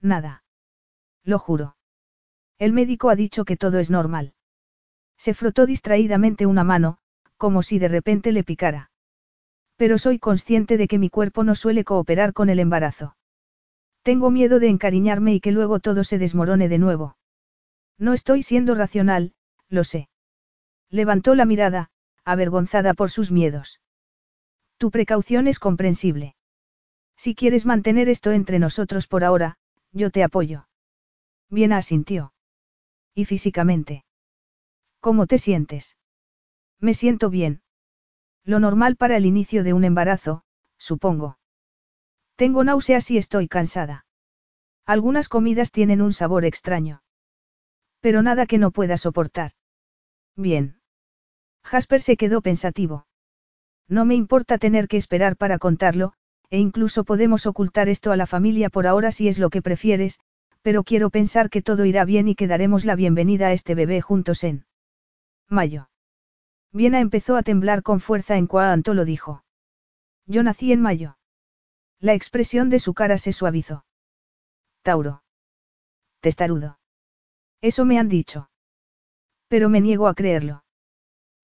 Nada. 0.00 0.42
Lo 1.22 1.38
juro. 1.38 1.76
El 2.58 2.72
médico 2.72 3.08
ha 3.08 3.14
dicho 3.14 3.44
que 3.44 3.56
todo 3.56 3.78
es 3.78 3.88
normal. 3.88 4.34
Se 5.16 5.32
frotó 5.32 5.64
distraídamente 5.64 6.46
una 6.46 6.64
mano, 6.64 6.98
como 7.42 7.64
si 7.64 7.80
de 7.80 7.88
repente 7.88 8.30
le 8.30 8.44
picara. 8.44 8.92
Pero 9.74 9.98
soy 9.98 10.20
consciente 10.20 10.76
de 10.76 10.86
que 10.86 11.00
mi 11.00 11.10
cuerpo 11.10 11.42
no 11.42 11.56
suele 11.56 11.82
cooperar 11.82 12.32
con 12.34 12.50
el 12.50 12.60
embarazo. 12.60 13.16
Tengo 14.04 14.30
miedo 14.30 14.60
de 14.60 14.68
encariñarme 14.68 15.34
y 15.34 15.40
que 15.40 15.50
luego 15.50 15.80
todo 15.80 16.04
se 16.04 16.18
desmorone 16.18 16.68
de 16.68 16.78
nuevo. 16.78 17.16
No 17.98 18.12
estoy 18.12 18.44
siendo 18.44 18.76
racional, 18.76 19.34
lo 19.68 19.82
sé. 19.82 20.08
Levantó 20.88 21.34
la 21.34 21.44
mirada, 21.44 21.90
avergonzada 22.24 22.94
por 22.94 23.10
sus 23.10 23.32
miedos. 23.32 23.80
Tu 24.78 24.92
precaución 24.92 25.48
es 25.48 25.58
comprensible. 25.58 26.36
Si 27.16 27.34
quieres 27.34 27.66
mantener 27.66 28.08
esto 28.08 28.30
entre 28.30 28.60
nosotros 28.60 29.08
por 29.08 29.24
ahora, 29.24 29.56
yo 29.90 30.10
te 30.10 30.22
apoyo. 30.22 30.68
Bien 31.50 31.72
asintió. 31.72 32.34
¿Y 33.16 33.24
físicamente? 33.24 34.04
¿Cómo 35.00 35.26
te 35.26 35.38
sientes? 35.38 35.96
Me 36.82 36.94
siento 36.94 37.30
bien. 37.30 37.62
Lo 38.44 38.58
normal 38.58 38.96
para 38.96 39.16
el 39.16 39.24
inicio 39.24 39.62
de 39.62 39.72
un 39.72 39.84
embarazo, 39.84 40.42
supongo. 40.78 41.38
Tengo 42.34 42.64
náuseas 42.64 43.08
y 43.12 43.18
estoy 43.18 43.46
cansada. 43.46 44.04
Algunas 44.84 45.28
comidas 45.28 45.70
tienen 45.70 46.02
un 46.02 46.12
sabor 46.12 46.44
extraño. 46.44 47.04
Pero 48.00 48.20
nada 48.20 48.46
que 48.46 48.58
no 48.58 48.72
pueda 48.72 48.96
soportar. 48.96 49.52
Bien. 50.34 50.80
Jasper 51.62 52.00
se 52.00 52.16
quedó 52.16 52.42
pensativo. 52.42 53.06
No 53.88 54.04
me 54.04 54.16
importa 54.16 54.58
tener 54.58 54.88
que 54.88 54.96
esperar 54.96 55.36
para 55.36 55.58
contarlo, 55.58 56.14
e 56.50 56.58
incluso 56.58 57.04
podemos 57.04 57.46
ocultar 57.46 57.88
esto 57.88 58.10
a 58.10 58.16
la 58.16 58.26
familia 58.26 58.70
por 58.70 58.88
ahora 58.88 59.12
si 59.12 59.28
es 59.28 59.38
lo 59.38 59.50
que 59.50 59.62
prefieres, 59.62 60.18
pero 60.62 60.82
quiero 60.82 61.10
pensar 61.10 61.48
que 61.48 61.62
todo 61.62 61.84
irá 61.84 62.04
bien 62.04 62.26
y 62.26 62.34
que 62.34 62.48
daremos 62.48 62.84
la 62.84 62.96
bienvenida 62.96 63.46
a 63.46 63.52
este 63.52 63.76
bebé 63.76 64.00
juntos 64.00 64.42
en 64.42 64.66
mayo. 65.48 65.91
Viena 66.72 67.00
empezó 67.00 67.36
a 67.36 67.42
temblar 67.42 67.82
con 67.82 68.00
fuerza 68.00 68.36
en 68.36 68.46
cuanto 68.46 68.94
lo 68.94 69.04
dijo. 69.04 69.44
Yo 70.26 70.42
nací 70.42 70.72
en 70.72 70.80
mayo. 70.80 71.18
La 72.00 72.14
expresión 72.14 72.70
de 72.70 72.78
su 72.78 72.94
cara 72.94 73.18
se 73.18 73.32
suavizó. 73.32 73.84
Tauro. 74.82 75.22
Testarudo. 76.20 76.78
Eso 77.60 77.84
me 77.84 77.98
han 77.98 78.08
dicho. 78.08 78.50
Pero 79.48 79.68
me 79.68 79.80
niego 79.80 80.08
a 80.08 80.14
creerlo. 80.14 80.64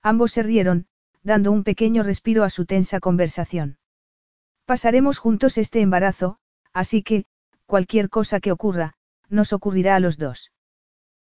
Ambos 0.03 0.33
se 0.33 0.43
rieron, 0.43 0.87
dando 1.23 1.53
un 1.53 1.63
pequeño 1.63 2.03
respiro 2.03 2.43
a 2.43 2.51
su 2.51 2.65
tensa 2.65 3.01
conversación. 3.01 3.79
Pasaremos 4.65 5.19
juntos 5.19 5.59
este 5.59 5.81
embarazo, 5.81 6.39
así 6.73 7.03
que, 7.03 7.27
cualquier 7.67 8.09
cosa 8.09 8.41
que 8.41 8.53
ocurra, 8.53 8.95
nos 9.29 9.53
ocurrirá 9.53 9.97
a 9.97 10.01
los 10.01 10.17
dos. 10.17 10.53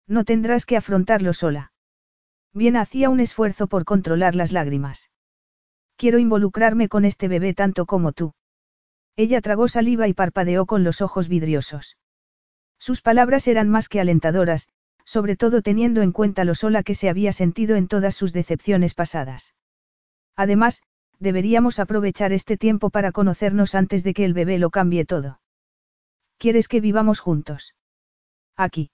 No 0.06 0.24
tendrás 0.24 0.66
que 0.66 0.76
afrontarlo 0.76 1.32
sola. 1.32 1.71
Bien 2.54 2.76
hacía 2.76 3.08
un 3.08 3.20
esfuerzo 3.20 3.66
por 3.66 3.84
controlar 3.84 4.34
las 4.34 4.52
lágrimas. 4.52 5.10
Quiero 5.96 6.18
involucrarme 6.18 6.88
con 6.88 7.04
este 7.04 7.28
bebé 7.28 7.54
tanto 7.54 7.86
como 7.86 8.12
tú. 8.12 8.34
Ella 9.16 9.40
tragó 9.40 9.68
saliva 9.68 10.08
y 10.08 10.14
parpadeó 10.14 10.66
con 10.66 10.84
los 10.84 11.00
ojos 11.00 11.28
vidriosos. 11.28 11.96
Sus 12.78 13.00
palabras 13.00 13.46
eran 13.46 13.68
más 13.68 13.88
que 13.88 14.00
alentadoras, 14.00 14.68
sobre 15.04 15.36
todo 15.36 15.62
teniendo 15.62 16.02
en 16.02 16.12
cuenta 16.12 16.44
lo 16.44 16.54
sola 16.54 16.82
que 16.82 16.94
se 16.94 17.08
había 17.08 17.32
sentido 17.32 17.76
en 17.76 17.88
todas 17.88 18.14
sus 18.14 18.32
decepciones 18.32 18.94
pasadas. 18.94 19.54
Además, 20.36 20.82
deberíamos 21.18 21.78
aprovechar 21.78 22.32
este 22.32 22.56
tiempo 22.56 22.90
para 22.90 23.12
conocernos 23.12 23.74
antes 23.74 24.02
de 24.02 24.14
que 24.14 24.24
el 24.24 24.34
bebé 24.34 24.58
lo 24.58 24.70
cambie 24.70 25.04
todo. 25.04 25.40
¿Quieres 26.38 26.68
que 26.68 26.80
vivamos 26.80 27.20
juntos? 27.20 27.74
Aquí. 28.56 28.90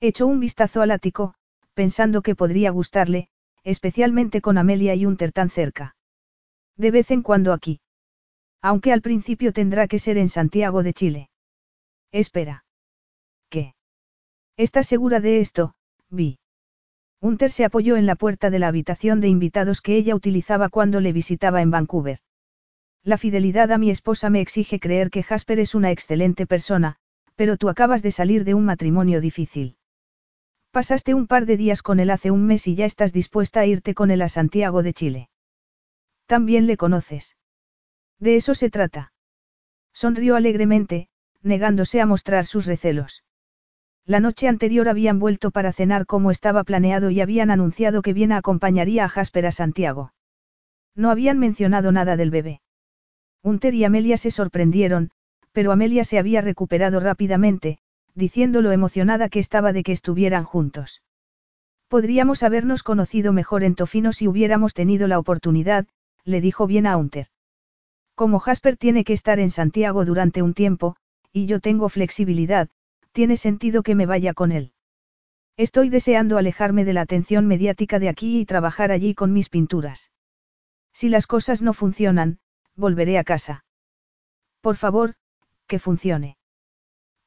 Echó 0.00 0.26
un 0.26 0.40
vistazo 0.40 0.82
al 0.82 0.92
ático, 0.92 1.34
pensando 1.80 2.20
que 2.20 2.34
podría 2.34 2.70
gustarle, 2.70 3.28
especialmente 3.64 4.42
con 4.42 4.58
Amelia 4.58 4.94
y 4.94 5.06
Unter 5.06 5.32
tan 5.32 5.48
cerca. 5.48 5.96
De 6.76 6.90
vez 6.90 7.10
en 7.10 7.22
cuando 7.22 7.54
aquí. 7.54 7.80
Aunque 8.60 8.92
al 8.92 9.00
principio 9.00 9.54
tendrá 9.54 9.88
que 9.88 9.98
ser 9.98 10.18
en 10.18 10.28
Santiago 10.28 10.82
de 10.82 10.92
Chile. 10.92 11.30
Espera. 12.12 12.66
¿Qué? 13.48 13.72
¿Estás 14.58 14.88
segura 14.88 15.20
de 15.20 15.40
esto, 15.40 15.72
Vi? 16.10 16.38
Hunter 17.18 17.50
se 17.50 17.64
apoyó 17.64 17.96
en 17.96 18.04
la 18.04 18.14
puerta 18.14 18.50
de 18.50 18.58
la 18.58 18.68
habitación 18.68 19.22
de 19.22 19.28
invitados 19.28 19.80
que 19.80 19.96
ella 19.96 20.14
utilizaba 20.14 20.68
cuando 20.68 21.00
le 21.00 21.14
visitaba 21.14 21.62
en 21.62 21.70
Vancouver. 21.70 22.18
La 23.02 23.16
fidelidad 23.16 23.72
a 23.72 23.78
mi 23.78 23.88
esposa 23.88 24.28
me 24.28 24.42
exige 24.42 24.80
creer 24.80 25.08
que 25.08 25.22
Jasper 25.22 25.58
es 25.60 25.74
una 25.74 25.92
excelente 25.92 26.46
persona, 26.46 26.96
pero 27.36 27.56
tú 27.56 27.70
acabas 27.70 28.02
de 28.02 28.12
salir 28.12 28.44
de 28.44 28.52
un 28.52 28.66
matrimonio 28.66 29.22
difícil. 29.22 29.78
Pasaste 30.70 31.14
un 31.14 31.26
par 31.26 31.46
de 31.46 31.56
días 31.56 31.82
con 31.82 31.98
él 31.98 32.10
hace 32.10 32.30
un 32.30 32.46
mes 32.46 32.68
y 32.68 32.76
ya 32.76 32.84
estás 32.84 33.12
dispuesta 33.12 33.60
a 33.60 33.66
irte 33.66 33.92
con 33.94 34.10
él 34.10 34.22
a 34.22 34.28
Santiago 34.28 34.82
de 34.82 34.92
Chile. 34.92 35.30
También 36.26 36.68
le 36.68 36.76
conoces. 36.76 37.36
De 38.20 38.36
eso 38.36 38.54
se 38.54 38.70
trata. 38.70 39.12
Sonrió 39.92 40.36
alegremente, 40.36 41.08
negándose 41.42 42.00
a 42.00 42.06
mostrar 42.06 42.46
sus 42.46 42.66
recelos. 42.66 43.24
La 44.06 44.20
noche 44.20 44.46
anterior 44.46 44.88
habían 44.88 45.18
vuelto 45.18 45.50
para 45.50 45.72
cenar 45.72 46.06
como 46.06 46.30
estaba 46.30 46.62
planeado 46.62 47.10
y 47.10 47.20
habían 47.20 47.50
anunciado 47.50 48.02
que 48.02 48.12
Viena 48.12 48.36
acompañaría 48.36 49.04
a 49.04 49.08
Jasper 49.08 49.46
a 49.46 49.52
Santiago. 49.52 50.12
No 50.94 51.10
habían 51.10 51.38
mencionado 51.38 51.90
nada 51.90 52.16
del 52.16 52.30
bebé. 52.30 52.60
Unter 53.42 53.74
y 53.74 53.84
Amelia 53.84 54.16
se 54.16 54.30
sorprendieron, 54.30 55.10
pero 55.52 55.72
Amelia 55.72 56.04
se 56.04 56.18
había 56.18 56.40
recuperado 56.40 57.00
rápidamente, 57.00 57.78
diciendo 58.14 58.62
lo 58.62 58.72
emocionada 58.72 59.28
que 59.28 59.38
estaba 59.38 59.72
de 59.72 59.82
que 59.82 59.92
estuvieran 59.92 60.44
juntos. 60.44 61.02
Podríamos 61.88 62.42
habernos 62.42 62.82
conocido 62.82 63.32
mejor 63.32 63.64
en 63.64 63.74
Tofino 63.74 64.12
si 64.12 64.28
hubiéramos 64.28 64.74
tenido 64.74 65.08
la 65.08 65.18
oportunidad, 65.18 65.86
le 66.24 66.40
dijo 66.40 66.66
bien 66.66 66.86
a 66.86 66.96
Unter. 66.96 67.28
Como 68.14 68.38
Jasper 68.38 68.76
tiene 68.76 69.04
que 69.04 69.12
estar 69.12 69.40
en 69.40 69.50
Santiago 69.50 70.04
durante 70.04 70.42
un 70.42 70.54
tiempo, 70.54 70.96
y 71.32 71.46
yo 71.46 71.60
tengo 71.60 71.88
flexibilidad, 71.88 72.68
tiene 73.12 73.36
sentido 73.36 73.82
que 73.82 73.94
me 73.94 74.06
vaya 74.06 74.34
con 74.34 74.52
él. 74.52 74.72
Estoy 75.56 75.88
deseando 75.88 76.38
alejarme 76.38 76.84
de 76.84 76.92
la 76.92 77.02
atención 77.02 77.46
mediática 77.46 77.98
de 77.98 78.08
aquí 78.08 78.40
y 78.40 78.46
trabajar 78.46 78.92
allí 78.92 79.14
con 79.14 79.32
mis 79.32 79.48
pinturas. 79.48 80.10
Si 80.92 81.08
las 81.08 81.26
cosas 81.26 81.62
no 81.62 81.72
funcionan, 81.72 82.38
volveré 82.76 83.18
a 83.18 83.24
casa. 83.24 83.64
Por 84.60 84.76
favor, 84.76 85.14
que 85.66 85.78
funcione. 85.78 86.36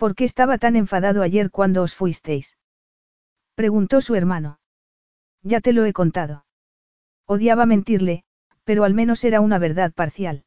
¿Por 0.04 0.16
qué 0.16 0.26
estaba 0.26 0.58
tan 0.58 0.76
enfadado 0.76 1.22
ayer 1.22 1.50
cuando 1.50 1.82
os 1.82 1.96
fuisteis? 1.96 2.58
Preguntó 3.56 4.02
su 4.02 4.16
hermano. 4.16 4.60
Ya 5.44 5.62
te 5.62 5.72
lo 5.72 5.86
he 5.86 5.94
contado. 5.94 6.44
Odiaba 7.26 7.66
mentirle, 7.66 8.26
pero 8.66 8.84
al 8.84 8.94
menos 8.94 9.24
era 9.24 9.40
una 9.40 9.60
verdad 9.60 9.94
parcial. 9.94 10.44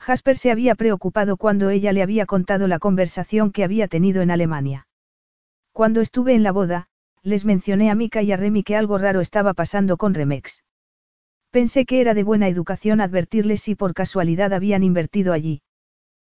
Jasper 0.00 0.36
se 0.36 0.50
había 0.50 0.74
preocupado 0.74 1.36
cuando 1.36 1.70
ella 1.70 1.92
le 1.92 2.02
había 2.02 2.26
contado 2.26 2.66
la 2.66 2.80
conversación 2.80 3.52
que 3.52 3.62
había 3.62 3.86
tenido 3.86 4.22
en 4.22 4.32
Alemania. 4.32 4.88
Cuando 5.70 6.00
estuve 6.00 6.34
en 6.34 6.42
la 6.42 6.50
boda, 6.50 6.88
les 7.22 7.44
mencioné 7.44 7.92
a 7.92 7.94
Mika 7.94 8.22
y 8.22 8.32
a 8.32 8.36
Remy 8.36 8.64
que 8.64 8.74
algo 8.74 8.98
raro 8.98 9.20
estaba 9.20 9.54
pasando 9.54 9.96
con 9.96 10.14
Remex. 10.14 10.64
Pensé 11.52 11.86
que 11.86 12.00
era 12.00 12.12
de 12.12 12.24
buena 12.24 12.48
educación 12.48 13.00
advertirles 13.00 13.62
si 13.62 13.76
por 13.76 13.94
casualidad 13.94 14.52
habían 14.52 14.82
invertido 14.82 15.32
allí. 15.32 15.62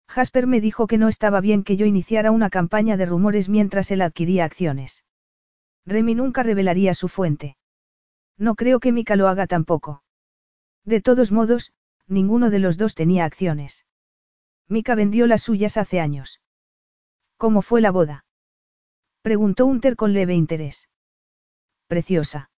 Jasper 0.08 0.46
me 0.46 0.60
dijo 0.60 0.86
que 0.86 0.98
no 0.98 1.08
estaba 1.08 1.40
bien 1.40 1.62
que 1.64 1.76
yo 1.76 1.86
iniciara 1.86 2.30
una 2.30 2.50
campaña 2.50 2.96
de 2.96 3.06
rumores 3.06 3.48
mientras 3.48 3.90
él 3.90 4.02
adquiría 4.02 4.44
acciones. 4.44 5.04
Remy 5.84 6.14
nunca 6.14 6.42
revelaría 6.42 6.94
su 6.94 7.08
fuente. 7.08 7.56
No 8.36 8.54
creo 8.54 8.80
que 8.80 8.92
Mika 8.92 9.16
lo 9.16 9.28
haga 9.28 9.46
tampoco. 9.46 10.02
De 10.84 11.00
todos 11.02 11.30
modos, 11.30 11.72
ninguno 12.06 12.50
de 12.50 12.58
los 12.58 12.78
dos 12.78 12.94
tenía 12.94 13.24
acciones. 13.24 13.84
Mika 14.68 14.94
vendió 14.94 15.26
las 15.26 15.42
suyas 15.42 15.76
hace 15.76 16.00
años. 16.00 16.40
¿Cómo 17.36 17.62
fue 17.62 17.80
la 17.80 17.90
boda? 17.90 18.24
Preguntó 19.22 19.66
Unter 19.66 19.96
con 19.96 20.12
leve 20.12 20.34
interés. 20.34 20.88
Preciosa. 21.86 22.50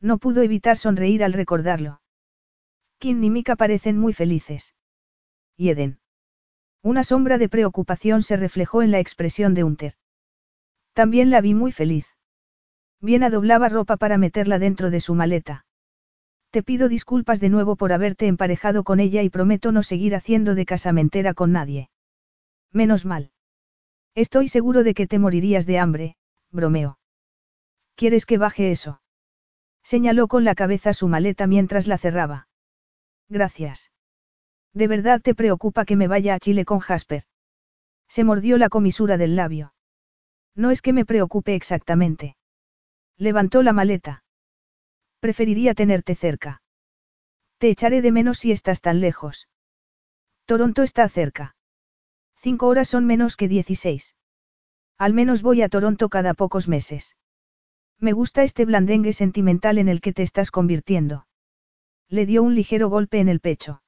No 0.00 0.18
pudo 0.18 0.42
evitar 0.42 0.76
sonreír 0.76 1.24
al 1.24 1.32
recordarlo. 1.32 2.00
Kim 2.98 3.22
y 3.22 3.30
Mika 3.30 3.56
parecen 3.56 3.98
muy 3.98 4.12
felices. 4.12 4.74
¿Y 5.56 5.70
Eden? 5.70 6.00
Una 6.82 7.04
sombra 7.04 7.38
de 7.38 7.48
preocupación 7.48 8.22
se 8.22 8.36
reflejó 8.36 8.82
en 8.82 8.90
la 8.90 9.00
expresión 9.00 9.54
de 9.54 9.64
Unter. 9.64 9.94
También 10.92 11.30
la 11.30 11.40
vi 11.40 11.54
muy 11.54 11.72
feliz. 11.72 12.06
Bien 13.00 13.22
doblaba 13.30 13.68
ropa 13.68 13.96
para 13.96 14.18
meterla 14.18 14.58
dentro 14.58 14.90
de 14.90 15.00
su 15.00 15.14
maleta. 15.14 15.64
Te 16.50 16.62
pido 16.62 16.88
disculpas 16.88 17.40
de 17.40 17.50
nuevo 17.50 17.76
por 17.76 17.92
haberte 17.92 18.26
emparejado 18.26 18.82
con 18.82 19.00
ella 19.00 19.22
y 19.22 19.30
prometo 19.30 19.70
no 19.70 19.82
seguir 19.82 20.14
haciendo 20.14 20.54
de 20.54 20.64
casamentera 20.64 21.34
con 21.34 21.52
nadie. 21.52 21.90
Menos 22.72 23.04
mal. 23.04 23.32
Estoy 24.14 24.48
seguro 24.48 24.82
de 24.82 24.94
que 24.94 25.06
te 25.06 25.18
morirías 25.18 25.66
de 25.66 25.78
hambre, 25.78 26.16
bromeo. 26.50 26.98
¿Quieres 27.94 28.26
que 28.26 28.38
baje 28.38 28.70
eso? 28.70 29.00
Señaló 29.82 30.28
con 30.28 30.44
la 30.44 30.54
cabeza 30.54 30.92
su 30.92 31.08
maleta 31.08 31.46
mientras 31.46 31.86
la 31.86 31.98
cerraba. 31.98 32.48
Gracias. 33.28 33.90
¿De 34.72 34.88
verdad 34.88 35.20
te 35.20 35.34
preocupa 35.34 35.84
que 35.84 35.96
me 35.96 36.08
vaya 36.08 36.34
a 36.34 36.38
Chile 36.38 36.64
con 36.64 36.80
Jasper? 36.80 37.24
Se 38.08 38.24
mordió 38.24 38.58
la 38.58 38.68
comisura 38.68 39.16
del 39.16 39.36
labio. 39.36 39.74
No 40.54 40.70
es 40.70 40.82
que 40.82 40.92
me 40.92 41.04
preocupe 41.04 41.54
exactamente. 41.54 42.36
Levantó 43.16 43.62
la 43.62 43.72
maleta. 43.72 44.24
Preferiría 45.20 45.74
tenerte 45.74 46.14
cerca. 46.14 46.62
Te 47.58 47.70
echaré 47.70 48.02
de 48.02 48.12
menos 48.12 48.38
si 48.38 48.52
estás 48.52 48.80
tan 48.80 49.00
lejos. 49.00 49.48
Toronto 50.44 50.82
está 50.82 51.08
cerca. 51.08 51.56
Cinco 52.36 52.68
horas 52.68 52.88
son 52.88 53.04
menos 53.04 53.36
que 53.36 53.48
dieciséis. 53.48 54.14
Al 54.96 55.12
menos 55.12 55.42
voy 55.42 55.62
a 55.62 55.68
Toronto 55.68 56.08
cada 56.08 56.34
pocos 56.34 56.68
meses. 56.68 57.16
Me 57.98 58.12
gusta 58.12 58.44
este 58.44 58.64
blandengue 58.64 59.12
sentimental 59.12 59.78
en 59.78 59.88
el 59.88 60.00
que 60.00 60.12
te 60.12 60.22
estás 60.22 60.50
convirtiendo. 60.50 61.26
Le 62.08 62.26
dio 62.26 62.42
un 62.42 62.54
ligero 62.54 62.88
golpe 62.88 63.18
en 63.18 63.28
el 63.28 63.40
pecho. 63.40 63.82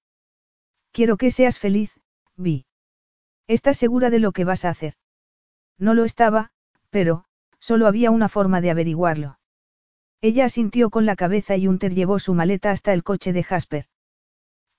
Quiero 0.93 1.17
que 1.17 1.31
seas 1.31 1.59
feliz, 1.59 1.99
Vi. 2.37 2.67
¿Estás 3.47 3.77
segura 3.77 4.11
de 4.11 4.19
lo 4.19 4.33
que 4.33 4.45
vas 4.45 4.65
a 4.65 4.71
hacer? 4.71 4.95
No 5.79 5.95
lo 5.95 6.05
estaba, 6.05 6.51
pero, 6.91 7.25
solo 7.59 7.87
había 7.87 8.11
una 8.11 8.29
forma 8.29 8.61
de 8.61 8.71
averiguarlo. 8.71 9.39
Ella 10.21 10.45
asintió 10.45 10.91
con 10.91 11.07
la 11.07 11.17
cabeza 11.17 11.57
y 11.57 11.67
Unter 11.67 11.95
llevó 11.95 12.19
su 12.19 12.35
maleta 12.35 12.71
hasta 12.71 12.93
el 12.93 13.03
coche 13.03 13.33
de 13.33 13.43
Jasper. 13.43 13.87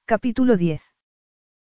Capítulo 0.05 0.57
10. 0.57 0.81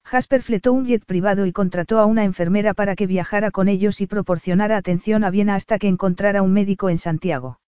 Jasper 0.06 0.42
fletó 0.42 0.72
un 0.72 0.86
jet 0.86 1.04
privado 1.04 1.46
y 1.46 1.52
contrató 1.52 2.00
a 2.00 2.06
una 2.06 2.24
enfermera 2.24 2.74
para 2.74 2.96
que 2.96 3.08
viajara 3.08 3.52
con 3.52 3.68
ellos 3.68 4.00
y 4.00 4.08
proporcionara 4.08 4.78
atención 4.78 5.26
a 5.26 5.30
Viena 5.30 5.56
hasta 5.56 5.80
que 5.80 5.90
encontrara 5.90 6.42
un 6.42 6.54
médico 6.54 6.90
en 6.90 6.98
Santiago. 6.98 7.60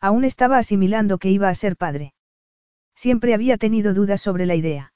Aún 0.00 0.24
estaba 0.24 0.58
asimilando 0.58 1.18
que 1.18 1.30
iba 1.30 1.48
a 1.48 1.54
ser 1.54 1.76
padre. 1.76 2.14
Siempre 2.94 3.34
había 3.34 3.56
tenido 3.56 3.94
dudas 3.94 4.20
sobre 4.20 4.46
la 4.46 4.54
idea. 4.54 4.92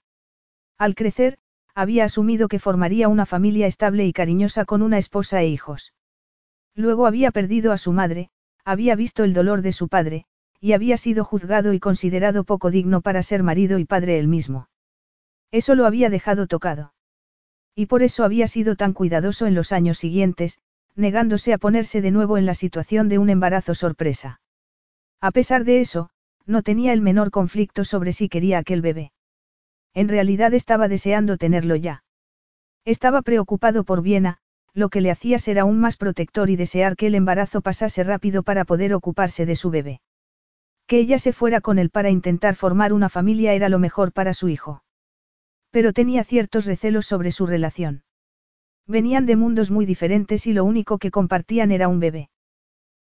Al 0.81 0.94
crecer, 0.94 1.36
había 1.75 2.05
asumido 2.05 2.49
que 2.49 2.59
formaría 2.59 3.09
una 3.09 3.26
familia 3.26 3.67
estable 3.67 4.07
y 4.07 4.15
cariñosa 4.15 4.65
con 4.65 4.81
una 4.81 4.97
esposa 4.97 5.42
e 5.42 5.47
hijos. 5.47 5.92
Luego 6.75 7.07
había 7.07 7.33
perdido 7.33 7.73
a 7.73 7.76
su 7.76 7.92
madre, 7.92 8.31
había 8.65 8.97
visto 8.97 9.23
el 9.25 9.34
dolor 9.34 9.60
de 9.60 9.73
su 9.73 9.89
padre, 9.89 10.25
y 10.59 10.73
había 10.73 10.97
sido 10.97 11.23
juzgado 11.23 11.75
y 11.75 11.81
considerado 11.81 12.44
poco 12.44 12.70
digno 12.70 13.02
para 13.02 13.23
ser 13.23 13.42
marido 13.42 13.78
y 13.78 13.84
padre 13.84 14.18
él 14.18 14.26
mismo. 14.26 14.70
Eso 15.50 15.75
lo 15.75 15.84
había 15.84 16.09
dejado 16.09 16.47
tocado. 16.47 16.94
Y 17.75 17.84
por 17.84 18.02
eso 18.02 18.25
había 18.25 18.49
sido 18.49 18.75
tan 18.75 18.94
cuidadoso 18.94 19.47
en 19.47 19.55
los 19.55 19.73
años 19.73 19.99
siguientes, 19.99 20.60
negándose 20.97 21.52
a 21.52 21.59
ponerse 21.59 22.00
de 22.00 22.10
nuevo 22.10 22.39
en 22.39 22.47
la 22.47 22.55
situación 22.55 23.10
de 23.10 23.18
un 23.18 23.28
embarazo 23.28 23.75
sorpresa. 23.75 24.41
A 25.20 25.31
pesar 25.31 25.65
de 25.65 25.81
eso, 25.81 26.09
no 26.47 26.62
tenía 26.62 26.94
el 26.94 27.02
menor 27.02 27.31
conflicto 27.31 27.84
sobre 27.84 28.15
si 28.15 28.31
quería 28.31 28.57
aquel 28.57 28.81
bebé. 28.81 29.12
En 29.94 30.09
realidad 30.09 30.55
estaba 30.55 30.89
deseando 30.89 31.36
tenerlo 31.36 31.77
ya. 31.77 32.05
Estaba 32.85 33.23
preocupado 33.23 33.85
por 33.85 34.02
Viena, 34.02 34.39
lo 34.73 34.89
que 34.89 35.01
le 35.01 35.10
hacía 35.10 35.39
ser 35.39 35.59
aún 35.59 35.81
más 35.81 35.97
protector 35.97 36.49
y 36.51 36.57
desear 36.57 36.97
que 36.97 37.09
el 37.09 37.15
embarazo 37.15 37.60
pasase 37.60 38.05
rápido 38.05 38.43
para 38.43 38.65
poder 38.65 38.94
ocuparse 38.94 39.47
de 39.47 39.57
su 39.57 39.70
bebé. 39.70 40.01
Que 40.86 40.99
ella 40.99 41.19
se 41.19 41.33
fuera 41.33 41.60
con 41.60 41.78
él 41.78 41.91
para 41.91 42.10
intentar 42.10 42.57
formar 42.57 42.93
una 42.93 43.09
familia 43.09 43.52
era 43.52 43.69
lo 43.69 43.78
mejor 43.78 44.12
para 44.12 44.35
su 44.35 44.49
hijo. 44.49 44.83
Pero 45.70 45.93
tenía 45.93 46.25
ciertos 46.25 46.67
recelos 46.67 47.07
sobre 47.07 47.31
su 47.33 47.47
relación. 47.47 48.02
Venían 48.86 49.27
de 49.27 49.36
mundos 49.36 49.70
muy 49.70 49.86
diferentes 49.86 50.47
y 50.47 50.52
lo 50.52 50.65
único 50.65 50.99
que 50.99 51.10
compartían 51.10 51.70
era 51.70 51.89
un 51.89 52.01
bebé. 52.01 52.31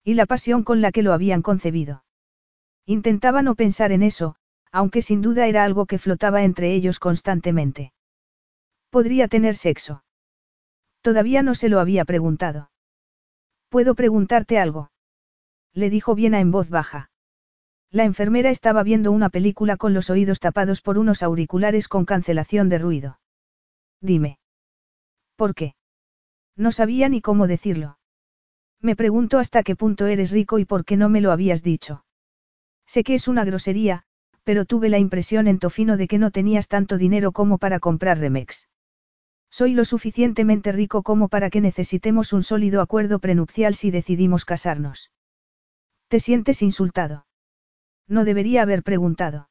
Y 0.03 0.13
la 0.13 0.25
pasión 0.25 0.63
con 0.63 0.81
la 0.81 0.91
que 0.91 1.03
lo 1.03 1.13
habían 1.13 1.41
concebido. 1.41 2.03
Intentaba 2.85 3.41
no 3.41 3.55
pensar 3.55 3.91
en 3.91 4.03
eso, 4.03 4.35
aunque 4.73 5.03
sin 5.03 5.21
duda 5.21 5.47
era 5.47 5.63
algo 5.63 5.85
que 5.85 5.99
flotaba 5.99 6.43
entre 6.43 6.73
ellos 6.73 6.99
constantemente. 6.99 7.93
Podría 8.89 9.27
tener 9.27 9.55
sexo. 9.55 10.03
Todavía 11.01 11.43
no 11.43 11.53
se 11.53 11.69
lo 11.69 11.79
había 11.79 12.05
preguntado. 12.05 12.71
¿Puedo 13.69 13.93
preguntarte 13.93 14.57
algo? 14.57 14.91
Le 15.73 15.89
dijo 15.89 16.15
Viena 16.15 16.39
en 16.39 16.51
voz 16.51 16.69
baja. 16.69 17.11
La 17.91 18.03
enfermera 18.03 18.49
estaba 18.49 18.81
viendo 18.81 19.11
una 19.11 19.29
película 19.29 19.77
con 19.77 19.93
los 19.93 20.09
oídos 20.09 20.39
tapados 20.39 20.81
por 20.81 20.97
unos 20.97 21.21
auriculares 21.21 21.87
con 21.87 22.05
cancelación 22.05 22.67
de 22.67 22.79
ruido. 22.79 23.19
Dime. 24.01 24.39
¿Por 25.35 25.53
qué? 25.53 25.75
No 26.55 26.71
sabía 26.71 27.09
ni 27.09 27.21
cómo 27.21 27.45
decirlo. 27.45 27.99
Me 28.81 28.95
pregunto 28.95 29.37
hasta 29.37 29.61
qué 29.61 29.75
punto 29.75 30.07
eres 30.07 30.31
rico 30.31 30.57
y 30.57 30.65
por 30.65 30.83
qué 30.83 30.97
no 30.97 31.09
me 31.09 31.21
lo 31.21 31.31
habías 31.31 31.61
dicho. 31.61 32.05
Sé 32.87 33.03
que 33.03 33.13
es 33.13 33.27
una 33.27 33.45
grosería, 33.45 34.05
pero 34.43 34.65
tuve 34.65 34.89
la 34.89 34.99
impresión 34.99 35.47
en 35.47 35.59
Tofino 35.59 35.97
de 35.97 36.07
que 36.07 36.17
no 36.17 36.31
tenías 36.31 36.67
tanto 36.67 36.97
dinero 36.97 37.31
como 37.31 37.57
para 37.57 37.79
comprar 37.79 38.19
Remex. 38.19 38.67
Soy 39.49 39.73
lo 39.73 39.85
suficientemente 39.85 40.71
rico 40.71 41.03
como 41.03 41.29
para 41.29 41.49
que 41.49 41.61
necesitemos 41.61 42.33
un 42.33 42.43
sólido 42.43 42.81
acuerdo 42.81 43.19
prenupcial 43.19 43.75
si 43.75 43.91
decidimos 43.91 44.45
casarnos. 44.45 45.11
¿Te 46.07 46.19
sientes 46.19 46.61
insultado? 46.61 47.25
No 48.07 48.25
debería 48.25 48.63
haber 48.63 48.83
preguntado. 48.83 49.49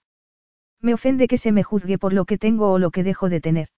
Me 0.81 0.95
ofende 0.95 1.29
que 1.29 1.39
se 1.39 1.53
me 1.53 1.63
juzgue 1.63 1.99
por 1.99 2.13
lo 2.13 2.25
que 2.25 2.39
tengo 2.39 2.73
o 2.73 2.79
lo 2.79 2.91
que 2.91 3.05
dejo 3.05 3.29
de 3.29 3.41
tener. 3.41 3.69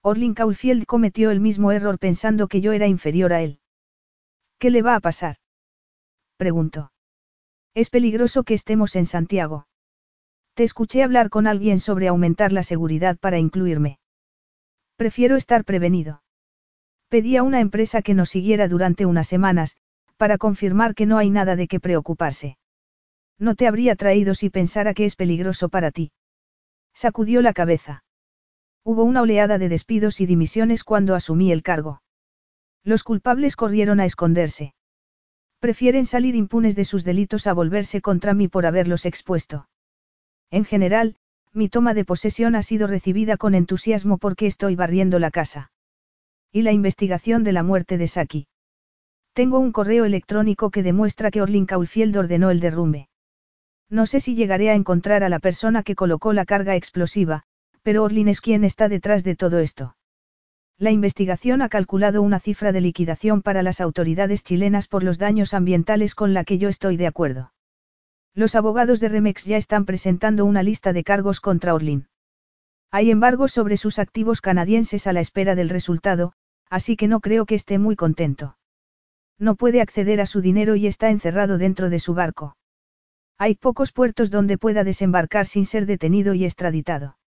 Orlin 0.00 0.34
Caulfield 0.34 0.86
cometió 0.86 1.30
el 1.30 1.40
mismo 1.40 1.70
error 1.70 1.98
pensando 1.98 2.48
que 2.48 2.60
yo 2.60 2.72
era 2.72 2.88
inferior 2.88 3.32
a 3.32 3.42
él. 3.42 3.60
¿Qué 4.58 4.70
le 4.70 4.82
va 4.82 4.96
a 4.96 5.00
pasar? 5.00 5.36
Preguntó. 6.36 6.92
Es 7.74 7.90
peligroso 7.90 8.42
que 8.42 8.54
estemos 8.54 8.96
en 8.96 9.06
Santiago. 9.06 9.66
Te 10.54 10.64
escuché 10.64 11.02
hablar 11.02 11.30
con 11.30 11.46
alguien 11.46 11.80
sobre 11.80 12.08
aumentar 12.08 12.52
la 12.52 12.62
seguridad 12.62 13.16
para 13.18 13.38
incluirme. 13.38 13.98
Prefiero 14.96 15.36
estar 15.36 15.64
prevenido. 15.64 16.22
Pedí 17.08 17.36
a 17.36 17.42
una 17.42 17.60
empresa 17.60 18.02
que 18.02 18.14
nos 18.14 18.28
siguiera 18.28 18.68
durante 18.68 19.06
unas 19.06 19.26
semanas, 19.26 19.76
para 20.16 20.38
confirmar 20.38 20.94
que 20.94 21.06
no 21.06 21.18
hay 21.18 21.30
nada 21.30 21.56
de 21.56 21.68
qué 21.68 21.80
preocuparse. 21.80 22.58
No 23.38 23.54
te 23.54 23.66
habría 23.66 23.96
traído 23.96 24.34
si 24.34 24.50
pensara 24.50 24.94
que 24.94 25.06
es 25.06 25.16
peligroso 25.16 25.68
para 25.68 25.90
ti. 25.90 26.12
Sacudió 26.94 27.40
la 27.40 27.54
cabeza. 27.54 28.04
Hubo 28.84 29.04
una 29.04 29.22
oleada 29.22 29.58
de 29.58 29.68
despidos 29.68 30.20
y 30.20 30.26
dimisiones 30.26 30.84
cuando 30.84 31.14
asumí 31.14 31.50
el 31.50 31.62
cargo. 31.62 32.02
Los 32.84 33.04
culpables 33.04 33.56
corrieron 33.56 34.00
a 34.00 34.04
esconderse. 34.04 34.74
Prefieren 35.60 36.04
salir 36.04 36.34
impunes 36.34 36.76
de 36.76 36.84
sus 36.84 37.04
delitos 37.04 37.46
a 37.46 37.52
volverse 37.52 38.00
contra 38.00 38.34
mí 38.34 38.48
por 38.48 38.66
haberlos 38.66 39.06
expuesto. 39.06 39.68
En 40.52 40.66
general, 40.66 41.16
mi 41.54 41.70
toma 41.70 41.94
de 41.94 42.04
posesión 42.04 42.54
ha 42.54 42.62
sido 42.62 42.86
recibida 42.86 43.38
con 43.38 43.54
entusiasmo 43.54 44.18
porque 44.18 44.46
estoy 44.46 44.76
barriendo 44.76 45.18
la 45.18 45.30
casa. 45.30 45.72
Y 46.52 46.60
la 46.60 46.72
investigación 46.72 47.42
de 47.42 47.52
la 47.52 47.62
muerte 47.62 47.96
de 47.96 48.06
Saki. 48.06 48.46
Tengo 49.32 49.58
un 49.58 49.72
correo 49.72 50.04
electrónico 50.04 50.70
que 50.70 50.82
demuestra 50.82 51.30
que 51.30 51.40
Orlin 51.40 51.64
Caulfield 51.64 52.14
ordenó 52.18 52.50
el 52.50 52.60
derrumbe. 52.60 53.08
No 53.88 54.04
sé 54.04 54.20
si 54.20 54.34
llegaré 54.34 54.68
a 54.68 54.74
encontrar 54.74 55.24
a 55.24 55.30
la 55.30 55.38
persona 55.38 55.82
que 55.82 55.94
colocó 55.94 56.34
la 56.34 56.44
carga 56.44 56.76
explosiva, 56.76 57.44
pero 57.82 58.02
Orlin 58.02 58.28
es 58.28 58.42
quien 58.42 58.62
está 58.62 58.90
detrás 58.90 59.24
de 59.24 59.36
todo 59.36 59.58
esto. 59.58 59.96
La 60.76 60.90
investigación 60.90 61.62
ha 61.62 61.70
calculado 61.70 62.20
una 62.20 62.40
cifra 62.40 62.72
de 62.72 62.82
liquidación 62.82 63.40
para 63.40 63.62
las 63.62 63.80
autoridades 63.80 64.44
chilenas 64.44 64.86
por 64.86 65.02
los 65.02 65.16
daños 65.16 65.54
ambientales 65.54 66.14
con 66.14 66.34
la 66.34 66.44
que 66.44 66.58
yo 66.58 66.68
estoy 66.68 66.98
de 66.98 67.06
acuerdo. 67.06 67.52
Los 68.34 68.54
abogados 68.54 68.98
de 69.00 69.08
Remex 69.08 69.44
ya 69.44 69.58
están 69.58 69.84
presentando 69.84 70.44
una 70.46 70.62
lista 70.62 70.92
de 70.92 71.04
cargos 71.04 71.40
contra 71.40 71.74
Orlin. 71.74 72.08
Hay 72.90 73.10
embargos 73.10 73.52
sobre 73.52 73.76
sus 73.76 73.98
activos 73.98 74.40
canadienses 74.40 75.06
a 75.06 75.12
la 75.12 75.20
espera 75.20 75.54
del 75.54 75.68
resultado, 75.68 76.32
así 76.70 76.96
que 76.96 77.08
no 77.08 77.20
creo 77.20 77.44
que 77.44 77.54
esté 77.54 77.78
muy 77.78 77.96
contento. 77.96 78.56
No 79.38 79.56
puede 79.56 79.80
acceder 79.80 80.20
a 80.20 80.26
su 80.26 80.40
dinero 80.40 80.76
y 80.76 80.86
está 80.86 81.10
encerrado 81.10 81.58
dentro 81.58 81.90
de 81.90 81.98
su 81.98 82.14
barco. 82.14 82.56
Hay 83.38 83.54
pocos 83.54 83.92
puertos 83.92 84.30
donde 84.30 84.56
pueda 84.56 84.84
desembarcar 84.84 85.46
sin 85.46 85.66
ser 85.66 85.84
detenido 85.84 86.32
y 86.32 86.44
extraditado. 86.44 87.18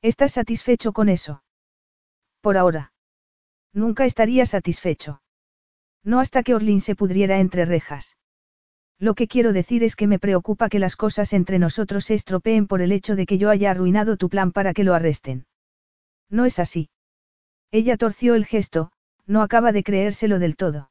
¿Estás 0.00 0.32
satisfecho 0.32 0.92
con 0.92 1.08
eso? 1.08 1.44
Por 2.40 2.56
ahora. 2.56 2.92
Nunca 3.72 4.04
estaría 4.04 4.46
satisfecho. 4.46 5.22
No 6.02 6.20
hasta 6.20 6.42
que 6.42 6.54
Orlin 6.54 6.80
se 6.80 6.94
pudriera 6.94 7.40
entre 7.40 7.64
rejas. 7.64 8.16
Lo 8.98 9.14
que 9.14 9.28
quiero 9.28 9.52
decir 9.52 9.82
es 9.82 9.96
que 9.96 10.06
me 10.06 10.18
preocupa 10.18 10.68
que 10.68 10.78
las 10.78 10.96
cosas 10.96 11.32
entre 11.32 11.58
nosotros 11.58 12.04
se 12.04 12.14
estropeen 12.14 12.66
por 12.66 12.80
el 12.80 12.92
hecho 12.92 13.16
de 13.16 13.26
que 13.26 13.38
yo 13.38 13.50
haya 13.50 13.70
arruinado 13.70 14.16
tu 14.16 14.28
plan 14.28 14.52
para 14.52 14.72
que 14.72 14.84
lo 14.84 14.94
arresten. 14.94 15.46
No 16.30 16.44
es 16.44 16.58
así. 16.58 16.90
Ella 17.70 17.96
torció 17.96 18.34
el 18.34 18.46
gesto, 18.46 18.92
no 19.26 19.42
acaba 19.42 19.72
de 19.72 19.82
creérselo 19.82 20.38
del 20.38 20.56
todo. 20.56 20.90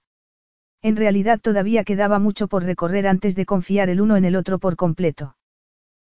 En 0.82 0.98
realidad 0.98 1.40
todavía 1.40 1.86
quedaba 1.86 2.20
mucho 2.20 2.48
por 2.50 2.64
recorrer 2.64 3.08
antes 3.08 3.36
de 3.36 3.46
confiar 3.46 3.90
el 3.90 4.02
uno 4.02 4.18
en 4.18 4.26
el 4.26 4.36
otro 4.36 4.60
por 4.60 4.76
completo. 4.76 5.38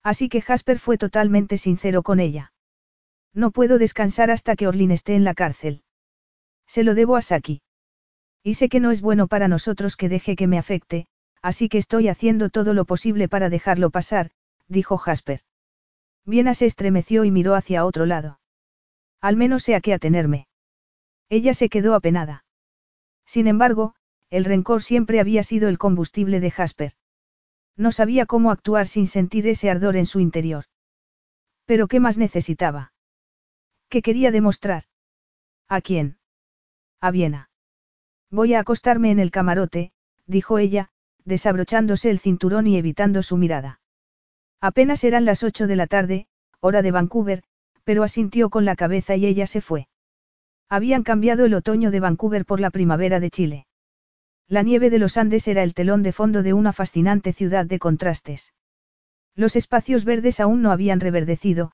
Así 0.03 0.29
que 0.29 0.43
Jasper 0.43 0.79
fue 0.79 0.99
totalmente 0.99 1.57
sincero 1.57 2.03
con 2.03 2.21
ella. 2.21 2.53
No 3.35 3.51
puedo 3.51 3.79
descansar 3.79 4.31
hasta 4.31 4.57
que 4.57 4.67
Orlin 4.67 4.91
esté 4.91 5.15
en 5.15 5.25
la 5.25 5.35
cárcel. 5.35 5.83
Se 6.67 6.85
lo 6.85 6.95
debo 6.95 7.17
a 7.17 7.23
Saki. 7.23 7.63
Y 8.43 8.55
sé 8.55 8.69
que 8.69 8.81
no 8.81 8.91
es 8.91 9.01
bueno 9.01 9.27
para 9.27 9.49
nosotros 9.49 9.97
que 9.97 10.09
deje 10.09 10.37
que 10.37 10.47
me 10.47 10.59
afecte, 10.59 11.07
así 11.43 11.69
que 11.69 11.79
estoy 11.79 12.09
haciendo 12.09 12.51
todo 12.51 12.75
lo 12.75 12.85
posible 12.85 13.29
para 13.29 13.51
dejarlo 13.51 13.91
pasar, 13.91 14.31
dijo 14.69 14.99
Jasper. 14.99 15.41
Viena 16.25 16.55
se 16.55 16.67
estremeció 16.67 17.25
y 17.25 17.31
miró 17.31 17.55
hacia 17.55 17.85
otro 17.85 18.07
lado. 18.07 18.41
Al 19.21 19.37
menos 19.37 19.63
sé 19.63 19.75
a 19.75 19.81
qué 19.81 19.95
atenerme. 19.95 20.47
Ella 21.29 21.55
se 21.55 21.69
quedó 21.69 21.95
apenada. 21.95 22.45
Sin 23.27 23.47
embargo, 23.47 23.95
el 24.31 24.45
rencor 24.45 24.83
siempre 24.83 25.21
había 25.21 25.43
sido 25.43 25.69
el 25.69 25.79
combustible 25.79 26.41
de 26.41 26.51
Jasper. 26.51 26.93
No 27.77 27.93
sabía 27.93 28.27
cómo 28.27 28.51
actuar 28.51 28.87
sin 28.87 29.07
sentir 29.07 29.47
ese 29.47 29.71
ardor 29.71 29.97
en 29.97 30.07
su 30.07 30.21
interior. 30.21 30.65
Pero 31.65 31.87
¿qué 31.87 32.01
más 32.01 32.19
necesitaba? 32.19 32.93
¿Qué 33.89 34.03
quería 34.03 34.31
demostrar? 34.31 34.85
¿A 35.69 35.81
quién? 35.81 36.19
A 37.01 37.11
Viena. 37.11 37.51
Voy 38.31 38.55
a 38.55 38.61
acostarme 38.61 39.11
en 39.11 39.19
el 39.19 39.31
camarote, 39.31 39.93
dijo 40.27 40.59
ella, 40.59 40.91
desabrochándose 41.29 42.11
el 42.11 42.19
cinturón 42.19 42.67
y 42.67 42.77
evitando 42.77 43.23
su 43.23 43.37
mirada. 43.37 43.81
Apenas 44.61 45.05
eran 45.05 45.25
las 45.25 45.45
ocho 45.45 45.67
de 45.67 45.77
la 45.77 45.87
tarde, 45.87 46.27
hora 46.61 46.83
de 46.83 46.91
Vancouver, 46.91 47.45
pero 47.85 48.03
asintió 48.03 48.51
con 48.51 48.65
la 48.65 48.75
cabeza 48.75 49.15
y 49.15 49.27
ella 49.27 49.47
se 49.47 49.61
fue. 49.61 49.89
Habían 50.69 51.05
cambiado 51.05 51.45
el 51.45 51.55
otoño 51.55 51.91
de 51.91 52.01
Vancouver 52.01 52.45
por 52.45 52.61
la 52.61 52.71
primavera 52.71 53.21
de 53.21 53.31
Chile. 53.31 53.67
La 54.49 54.63
nieve 54.63 54.91
de 54.91 54.99
los 54.99 55.17
Andes 55.17 55.47
era 55.47 55.63
el 55.63 55.75
telón 55.75 56.03
de 56.03 56.13
fondo 56.13 56.43
de 56.43 56.55
una 56.55 56.73
fascinante 56.73 57.33
ciudad 57.33 57.67
de 57.67 57.79
contrastes. 57.79 58.53
Los 59.35 59.55
espacios 59.55 60.05
verdes 60.05 60.41
aún 60.41 60.63
no 60.63 60.73
habían 60.73 61.01
reverdecido, 61.01 61.71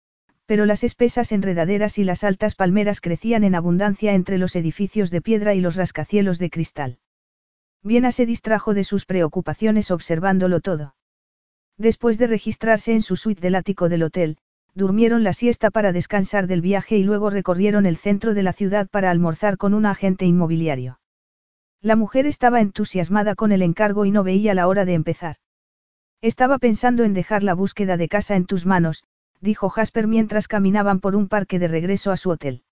pero 0.46 0.66
las 0.66 0.84
espesas 0.84 1.32
enredaderas 1.32 1.98
y 1.98 2.04
las 2.04 2.22
altas 2.22 2.54
palmeras 2.54 3.00
crecían 3.00 3.44
en 3.44 3.54
abundancia 3.54 4.14
entre 4.14 4.38
los 4.38 4.56
edificios 4.56 5.10
de 5.10 5.22
piedra 5.22 5.54
y 5.54 5.60
los 5.60 5.76
rascacielos 5.76 6.38
de 6.38 6.50
cristal. 6.50 6.98
Viena 7.84 8.12
se 8.12 8.24
distrajo 8.24 8.72
de 8.72 8.82
sus 8.82 9.04
preocupaciones 9.04 9.90
observándolo 9.90 10.60
todo. 10.60 10.94
Después 11.76 12.16
de 12.16 12.26
registrarse 12.26 12.94
en 12.94 13.02
su 13.02 13.14
suite 13.14 13.42
del 13.42 13.54
ático 13.54 13.90
del 13.90 14.04
hotel, 14.04 14.38
durmieron 14.74 15.22
la 15.22 15.34
siesta 15.34 15.70
para 15.70 15.92
descansar 15.92 16.46
del 16.46 16.62
viaje 16.62 16.96
y 16.96 17.04
luego 17.04 17.28
recorrieron 17.28 17.84
el 17.84 17.98
centro 17.98 18.32
de 18.32 18.42
la 18.42 18.54
ciudad 18.54 18.88
para 18.88 19.10
almorzar 19.10 19.58
con 19.58 19.74
un 19.74 19.84
agente 19.84 20.24
inmobiliario. 20.24 20.98
La 21.82 21.94
mujer 21.94 22.26
estaba 22.26 22.62
entusiasmada 22.62 23.34
con 23.34 23.52
el 23.52 23.60
encargo 23.60 24.06
y 24.06 24.10
no 24.10 24.24
veía 24.24 24.54
la 24.54 24.66
hora 24.66 24.86
de 24.86 24.94
empezar. 24.94 25.36
Estaba 26.22 26.56
pensando 26.56 27.04
en 27.04 27.12
dejar 27.12 27.42
la 27.42 27.52
búsqueda 27.52 27.98
de 27.98 28.08
casa 28.08 28.34
en 28.34 28.46
tus 28.46 28.64
manos, 28.64 29.04
dijo 29.42 29.68
Jasper 29.68 30.06
mientras 30.06 30.48
caminaban 30.48 31.00
por 31.00 31.14
un 31.14 31.28
parque 31.28 31.58
de 31.58 31.68
regreso 31.68 32.12
a 32.12 32.16
su 32.16 32.30
hotel. 32.30 32.62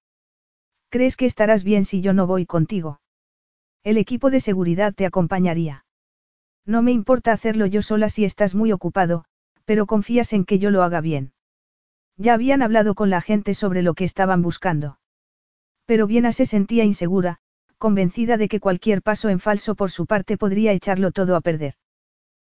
¿Crees 0.88 1.18
que 1.18 1.26
estarás 1.26 1.64
bien 1.64 1.84
si 1.84 2.00
yo 2.00 2.14
no 2.14 2.26
voy 2.26 2.46
contigo? 2.46 3.01
El 3.84 3.96
equipo 3.96 4.30
de 4.30 4.40
seguridad 4.40 4.94
te 4.94 5.06
acompañaría. 5.06 5.84
No 6.64 6.82
me 6.82 6.92
importa 6.92 7.32
hacerlo 7.32 7.66
yo 7.66 7.82
sola 7.82 8.08
si 8.08 8.24
estás 8.24 8.54
muy 8.54 8.70
ocupado, 8.70 9.24
pero 9.64 9.86
confías 9.86 10.32
en 10.32 10.44
que 10.44 10.60
yo 10.60 10.70
lo 10.70 10.84
haga 10.84 11.00
bien. 11.00 11.32
Ya 12.16 12.34
habían 12.34 12.62
hablado 12.62 12.94
con 12.94 13.10
la 13.10 13.20
gente 13.20 13.54
sobre 13.54 13.82
lo 13.82 13.94
que 13.94 14.04
estaban 14.04 14.42
buscando. 14.42 15.00
Pero 15.84 16.06
Viena 16.06 16.30
se 16.30 16.46
sentía 16.46 16.84
insegura, 16.84 17.38
convencida 17.78 18.36
de 18.36 18.48
que 18.48 18.60
cualquier 18.60 19.02
paso 19.02 19.28
en 19.28 19.40
falso 19.40 19.74
por 19.74 19.90
su 19.90 20.06
parte 20.06 20.36
podría 20.36 20.72
echarlo 20.72 21.10
todo 21.10 21.34
a 21.34 21.40
perder. 21.40 21.74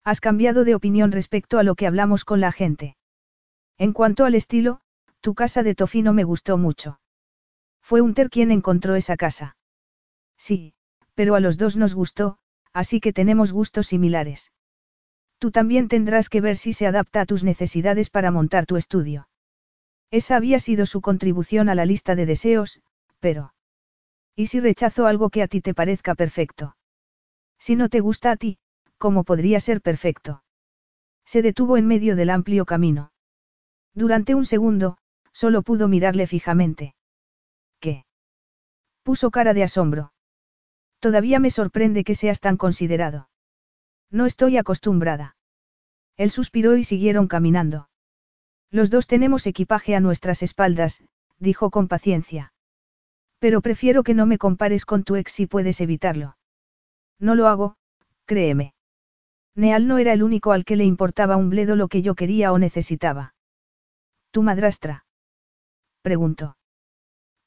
Has 0.04 0.22
cambiado 0.22 0.64
de 0.64 0.74
opinión 0.74 1.12
respecto 1.12 1.58
a 1.58 1.62
lo 1.62 1.74
que 1.74 1.86
hablamos 1.86 2.24
con 2.24 2.40
la 2.40 2.52
gente. 2.52 2.96
En 3.76 3.92
cuanto 3.92 4.24
al 4.24 4.34
estilo, 4.34 4.80
tu 5.20 5.34
casa 5.34 5.62
de 5.62 5.74
Tofino 5.74 6.14
me 6.14 6.24
gustó 6.24 6.56
mucho. 6.56 7.00
Fue 7.82 8.00
Unter 8.00 8.30
quien 8.30 8.50
encontró 8.50 8.94
esa 8.94 9.18
casa. 9.18 9.56
Sí, 10.38 10.74
pero 11.18 11.34
a 11.34 11.40
los 11.40 11.58
dos 11.58 11.76
nos 11.76 11.96
gustó, 11.96 12.38
así 12.72 13.00
que 13.00 13.12
tenemos 13.12 13.50
gustos 13.50 13.88
similares. 13.88 14.52
Tú 15.38 15.50
también 15.50 15.88
tendrás 15.88 16.28
que 16.28 16.40
ver 16.40 16.56
si 16.56 16.72
se 16.72 16.86
adapta 16.86 17.22
a 17.22 17.26
tus 17.26 17.42
necesidades 17.42 18.08
para 18.08 18.30
montar 18.30 18.66
tu 18.66 18.76
estudio. 18.76 19.28
Esa 20.12 20.36
había 20.36 20.60
sido 20.60 20.86
su 20.86 21.00
contribución 21.00 21.68
a 21.68 21.74
la 21.74 21.86
lista 21.86 22.14
de 22.14 22.24
deseos, 22.24 22.80
pero... 23.18 23.52
¿Y 24.36 24.46
si 24.46 24.60
rechazo 24.60 25.08
algo 25.08 25.28
que 25.28 25.42
a 25.42 25.48
ti 25.48 25.60
te 25.60 25.74
parezca 25.74 26.14
perfecto? 26.14 26.76
Si 27.58 27.74
no 27.74 27.88
te 27.88 27.98
gusta 27.98 28.30
a 28.30 28.36
ti, 28.36 28.58
¿cómo 28.96 29.24
podría 29.24 29.58
ser 29.58 29.80
perfecto? 29.80 30.44
Se 31.24 31.42
detuvo 31.42 31.78
en 31.78 31.88
medio 31.88 32.14
del 32.14 32.30
amplio 32.30 32.64
camino. 32.64 33.10
Durante 33.92 34.36
un 34.36 34.44
segundo, 34.44 34.98
solo 35.32 35.62
pudo 35.62 35.88
mirarle 35.88 36.28
fijamente. 36.28 36.94
¿Qué? 37.80 38.04
Puso 39.02 39.32
cara 39.32 39.52
de 39.52 39.64
asombro. 39.64 40.12
Todavía 41.00 41.38
me 41.38 41.50
sorprende 41.50 42.04
que 42.04 42.14
seas 42.14 42.40
tan 42.40 42.56
considerado. 42.56 43.28
No 44.10 44.26
estoy 44.26 44.56
acostumbrada. 44.56 45.36
Él 46.16 46.30
suspiró 46.30 46.76
y 46.76 46.84
siguieron 46.84 47.28
caminando. 47.28 47.88
Los 48.70 48.90
dos 48.90 49.06
tenemos 49.06 49.46
equipaje 49.46 49.94
a 49.94 50.00
nuestras 50.00 50.42
espaldas, 50.42 51.04
dijo 51.38 51.70
con 51.70 51.88
paciencia. 51.88 52.52
Pero 53.38 53.60
prefiero 53.60 54.02
que 54.02 54.14
no 54.14 54.26
me 54.26 54.38
compares 54.38 54.84
con 54.84 55.04
tu 55.04 55.16
ex 55.16 55.32
si 55.32 55.46
puedes 55.46 55.80
evitarlo. 55.80 56.36
No 57.20 57.34
lo 57.34 57.46
hago, 57.46 57.76
créeme. 58.24 58.74
Neal 59.54 59.86
no 59.86 59.98
era 59.98 60.12
el 60.12 60.22
único 60.22 60.52
al 60.52 60.64
que 60.64 60.76
le 60.76 60.84
importaba 60.84 61.36
un 61.36 61.50
bledo 61.50 61.76
lo 61.76 61.88
que 61.88 62.02
yo 62.02 62.14
quería 62.14 62.52
o 62.52 62.58
necesitaba. 62.58 63.34
¿Tu 64.30 64.42
madrastra? 64.42 65.04
Preguntó. 66.02 66.56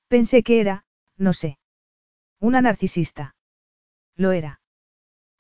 Pensé 0.08 0.44
que 0.44 0.60
era, 0.60 0.86
no 1.18 1.34
sé. 1.34 1.58
Una 2.40 2.62
narcisista. 2.62 3.36
Lo 4.22 4.32
era. 4.34 4.62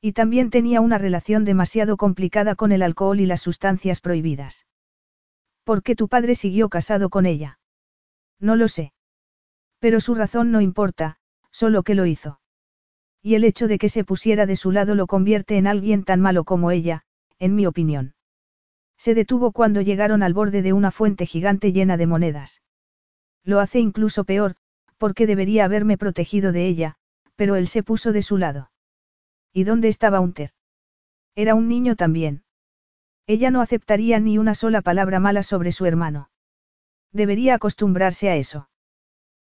Y 0.01 0.13
también 0.13 0.49
tenía 0.49 0.81
una 0.81 0.97
relación 0.97 1.45
demasiado 1.45 1.97
complicada 1.97 2.55
con 2.55 2.71
el 2.71 2.81
alcohol 2.81 3.19
y 3.19 3.27
las 3.27 3.39
sustancias 3.39 4.01
prohibidas. 4.01 4.65
¿Por 5.63 5.83
qué 5.83 5.95
tu 5.95 6.07
padre 6.07 6.33
siguió 6.33 6.67
casado 6.67 7.11
con 7.11 7.27
ella? 7.27 7.59
No 8.39 8.55
lo 8.55 8.67
sé. 8.67 8.93
Pero 9.77 9.99
su 9.99 10.15
razón 10.15 10.51
no 10.51 10.61
importa, 10.61 11.17
solo 11.51 11.83
que 11.83 11.93
lo 11.93 12.07
hizo. 12.07 12.39
Y 13.21 13.35
el 13.35 13.43
hecho 13.43 13.67
de 13.67 13.77
que 13.77 13.87
se 13.87 14.03
pusiera 14.03 14.47
de 14.47 14.55
su 14.55 14.71
lado 14.71 14.95
lo 14.95 15.05
convierte 15.05 15.57
en 15.57 15.67
alguien 15.67 16.03
tan 16.03 16.19
malo 16.19 16.43
como 16.43 16.71
ella, 16.71 17.03
en 17.37 17.53
mi 17.53 17.67
opinión. 17.67 18.15
Se 18.97 19.13
detuvo 19.13 19.51
cuando 19.51 19.81
llegaron 19.81 20.23
al 20.23 20.33
borde 20.33 20.63
de 20.63 20.73
una 20.73 20.89
fuente 20.89 21.27
gigante 21.27 21.71
llena 21.71 21.97
de 21.97 22.07
monedas. 22.07 22.63
Lo 23.43 23.59
hace 23.59 23.79
incluso 23.79 24.23
peor, 24.23 24.55
porque 24.97 25.27
debería 25.27 25.65
haberme 25.65 25.99
protegido 25.99 26.51
de 26.51 26.65
ella, 26.65 26.95
pero 27.35 27.55
él 27.55 27.67
se 27.67 27.83
puso 27.83 28.11
de 28.11 28.23
su 28.23 28.37
lado. 28.37 28.70
¿Y 29.53 29.63
dónde 29.63 29.87
estaba 29.87 30.19
Unter? 30.19 30.51
Era 31.35 31.55
un 31.55 31.67
niño 31.67 31.95
también. 31.95 32.43
Ella 33.27 33.51
no 33.51 33.61
aceptaría 33.61 34.19
ni 34.19 34.37
una 34.37 34.55
sola 34.55 34.81
palabra 34.81 35.19
mala 35.19 35.43
sobre 35.43 35.71
su 35.71 35.85
hermano. 35.85 36.29
Debería 37.11 37.55
acostumbrarse 37.55 38.29
a 38.29 38.35
eso. 38.35 38.69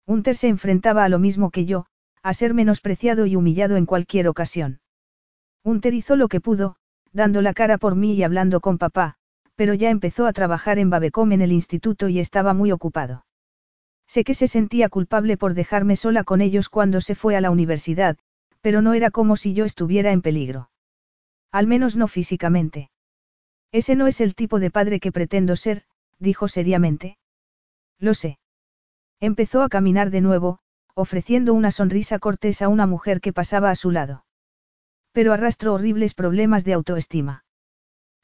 Unter 0.07 0.37
se 0.37 0.49
enfrentaba 0.49 1.05
a 1.05 1.09
lo 1.09 1.19
mismo 1.19 1.51
que 1.51 1.65
yo, 1.65 1.87
a 2.23 2.35
ser 2.35 2.55
menospreciado 2.55 3.27
y 3.27 3.37
humillado 3.37 3.77
en 3.77 3.87
cualquier 3.87 4.29
ocasión. 4.29 4.81
Unter 5.65 5.95
hizo 5.95 6.17
lo 6.17 6.29
que 6.29 6.41
pudo, 6.41 6.77
dando 7.13 7.43
la 7.43 7.55
cara 7.55 7.79
por 7.79 7.97
mí 7.97 8.15
y 8.15 8.23
hablando 8.23 8.61
con 8.61 8.79
papá, 8.79 9.17
pero 9.57 9.75
ya 9.75 9.91
empezó 9.91 10.27
a 10.27 10.33
trabajar 10.33 10.79
en 10.79 10.91
Babecom 10.91 11.33
en 11.33 11.43
el 11.43 11.51
instituto 11.51 12.09
y 12.09 12.21
estaba 12.21 12.55
muy 12.55 12.71
ocupado. 12.71 13.27
Sé 14.07 14.23
que 14.23 14.35
se 14.35 14.47
sentía 14.47 14.89
culpable 14.89 15.37
por 15.37 15.55
dejarme 15.55 15.97
sola 15.97 16.23
con 16.23 16.41
ellos 16.41 16.69
cuando 16.69 17.01
se 17.01 17.17
fue 17.17 17.35
a 17.35 17.41
la 17.41 17.51
universidad, 17.51 18.17
pero 18.61 18.83
no 18.83 18.95
era 18.95 19.11
como 19.11 19.37
si 19.37 19.55
yo 19.55 19.65
estuviera 19.65 20.13
en 20.13 20.23
peligro. 20.23 20.71
Al 21.53 21.67
menos 21.67 21.97
no 21.97 22.09
físicamente. 22.09 22.91
Ese 23.73 23.97
no 23.97 24.07
es 24.07 24.21
el 24.21 24.35
tipo 24.35 24.59
de 24.61 24.71
padre 24.71 25.01
que 25.01 25.13
pretendo 25.13 25.57
ser, 25.57 25.85
dijo 26.19 26.49
seriamente. 26.49 27.19
Lo 27.99 28.15
sé. 28.15 28.39
Empezó 29.21 29.63
a 29.63 29.69
caminar 29.69 30.11
de 30.11 30.21
nuevo, 30.21 30.61
ofreciendo 30.95 31.55
una 31.55 31.71
sonrisa 31.71 32.19
cortés 32.19 32.63
a 32.63 32.69
una 32.69 32.87
mujer 32.87 33.21
que 33.21 33.33
pasaba 33.33 33.71
a 33.71 33.77
su 33.77 33.91
lado. 33.91 34.25
Pero 35.13 35.33
arrastró 35.33 35.75
horribles 35.75 36.15
problemas 36.15 36.65
de 36.65 36.75
autoestima. 36.75 37.45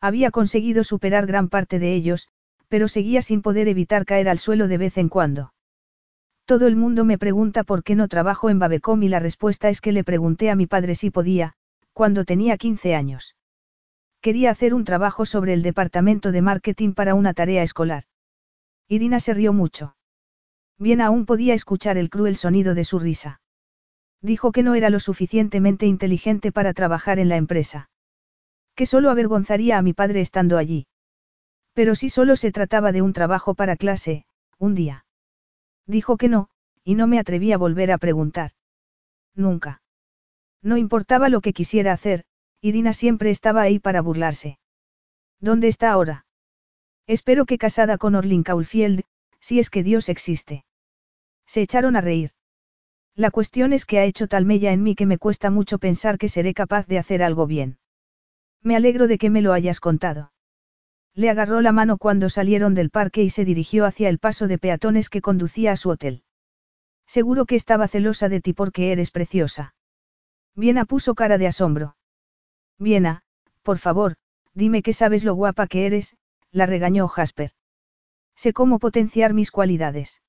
Había 0.00 0.30
conseguido 0.30 0.84
superar 0.84 1.26
gran 1.26 1.48
parte 1.48 1.78
de 1.78 1.94
ellos, 1.94 2.28
pero 2.68 2.88
seguía 2.88 3.22
sin 3.22 3.42
poder 3.42 3.68
evitar 3.68 4.04
caer 4.04 4.28
al 4.28 4.38
suelo 4.38 4.68
de 4.68 4.78
vez 4.78 4.98
en 4.98 5.08
cuando. 5.08 5.52
Todo 6.52 6.66
el 6.66 6.76
mundo 6.76 7.06
me 7.06 7.16
pregunta 7.16 7.64
por 7.64 7.82
qué 7.82 7.94
no 7.94 8.08
trabajo 8.08 8.50
en 8.50 8.58
Babecom 8.58 9.02
y 9.02 9.08
la 9.08 9.20
respuesta 9.20 9.70
es 9.70 9.80
que 9.80 9.90
le 9.90 10.04
pregunté 10.04 10.50
a 10.50 10.54
mi 10.54 10.66
padre 10.66 10.94
si 10.94 11.08
podía, 11.08 11.54
cuando 11.94 12.26
tenía 12.26 12.58
15 12.58 12.94
años. 12.94 13.36
Quería 14.20 14.50
hacer 14.50 14.74
un 14.74 14.84
trabajo 14.84 15.24
sobre 15.24 15.54
el 15.54 15.62
departamento 15.62 16.30
de 16.30 16.42
marketing 16.42 16.92
para 16.92 17.14
una 17.14 17.32
tarea 17.32 17.62
escolar. 17.62 18.04
Irina 18.86 19.18
se 19.18 19.32
rió 19.32 19.54
mucho. 19.54 19.96
Bien 20.78 21.00
aún 21.00 21.24
podía 21.24 21.54
escuchar 21.54 21.96
el 21.96 22.10
cruel 22.10 22.36
sonido 22.36 22.74
de 22.74 22.84
su 22.84 22.98
risa. 22.98 23.40
Dijo 24.20 24.52
que 24.52 24.62
no 24.62 24.74
era 24.74 24.90
lo 24.90 25.00
suficientemente 25.00 25.86
inteligente 25.86 26.52
para 26.52 26.74
trabajar 26.74 27.18
en 27.18 27.30
la 27.30 27.36
empresa. 27.36 27.88
Que 28.74 28.84
solo 28.84 29.08
avergonzaría 29.08 29.78
a 29.78 29.82
mi 29.82 29.94
padre 29.94 30.20
estando 30.20 30.58
allí. 30.58 30.86
Pero 31.72 31.94
si 31.94 32.10
solo 32.10 32.36
se 32.36 32.52
trataba 32.52 32.92
de 32.92 33.00
un 33.00 33.14
trabajo 33.14 33.54
para 33.54 33.76
clase, 33.76 34.26
un 34.58 34.74
día. 34.74 35.06
Dijo 35.86 36.16
que 36.16 36.28
no, 36.28 36.48
y 36.84 36.94
no 36.94 37.06
me 37.06 37.18
atreví 37.18 37.52
a 37.52 37.58
volver 37.58 37.92
a 37.92 37.98
preguntar. 37.98 38.52
Nunca. 39.34 39.82
No 40.62 40.76
importaba 40.76 41.28
lo 41.28 41.40
que 41.40 41.52
quisiera 41.52 41.92
hacer, 41.92 42.24
Irina 42.60 42.92
siempre 42.92 43.30
estaba 43.30 43.62
ahí 43.62 43.78
para 43.78 44.00
burlarse. 44.00 44.58
¿Dónde 45.40 45.68
está 45.68 45.90
ahora? 45.90 46.26
Espero 47.06 47.46
que 47.46 47.58
casada 47.58 47.98
con 47.98 48.14
Orlin 48.14 48.44
Caulfield, 48.44 49.02
si 49.40 49.58
es 49.58 49.70
que 49.70 49.82
Dios 49.82 50.08
existe. 50.08 50.64
Se 51.46 51.62
echaron 51.62 51.96
a 51.96 52.00
reír. 52.00 52.30
La 53.14 53.30
cuestión 53.30 53.72
es 53.72 53.84
que 53.84 53.98
ha 53.98 54.04
hecho 54.04 54.28
tal 54.28 54.44
mella 54.44 54.72
en 54.72 54.82
mí 54.82 54.94
que 54.94 55.06
me 55.06 55.18
cuesta 55.18 55.50
mucho 55.50 55.78
pensar 55.78 56.16
que 56.16 56.28
seré 56.28 56.54
capaz 56.54 56.86
de 56.86 56.98
hacer 56.98 57.22
algo 57.22 57.46
bien. 57.46 57.78
Me 58.62 58.76
alegro 58.76 59.08
de 59.08 59.18
que 59.18 59.28
me 59.28 59.42
lo 59.42 59.52
hayas 59.52 59.80
contado. 59.80 60.31
Le 61.14 61.28
agarró 61.28 61.60
la 61.60 61.72
mano 61.72 61.98
cuando 61.98 62.28
salieron 62.28 62.74
del 62.74 62.90
parque 62.90 63.22
y 63.22 63.30
se 63.30 63.44
dirigió 63.44 63.84
hacia 63.84 64.08
el 64.08 64.18
paso 64.18 64.48
de 64.48 64.58
peatones 64.58 65.10
que 65.10 65.20
conducía 65.20 65.72
a 65.72 65.76
su 65.76 65.90
hotel. 65.90 66.22
Seguro 67.06 67.44
que 67.44 67.56
estaba 67.56 67.88
celosa 67.88 68.28
de 68.28 68.40
ti 68.40 68.54
porque 68.54 68.92
eres 68.92 69.10
preciosa. 69.10 69.74
Viena 70.54 70.86
puso 70.86 71.14
cara 71.14 71.36
de 71.36 71.46
asombro. 71.46 71.96
Viena, 72.78 73.22
por 73.62 73.78
favor, 73.78 74.16
dime 74.54 74.82
que 74.82 74.92
sabes 74.92 75.24
lo 75.24 75.34
guapa 75.34 75.66
que 75.66 75.86
eres, 75.86 76.16
la 76.50 76.66
regañó 76.66 77.08
Jasper. 77.08 77.52
Sé 78.34 78.52
cómo 78.52 78.78
potenciar 78.78 79.34
mis 79.34 79.50
cualidades. 79.50 80.22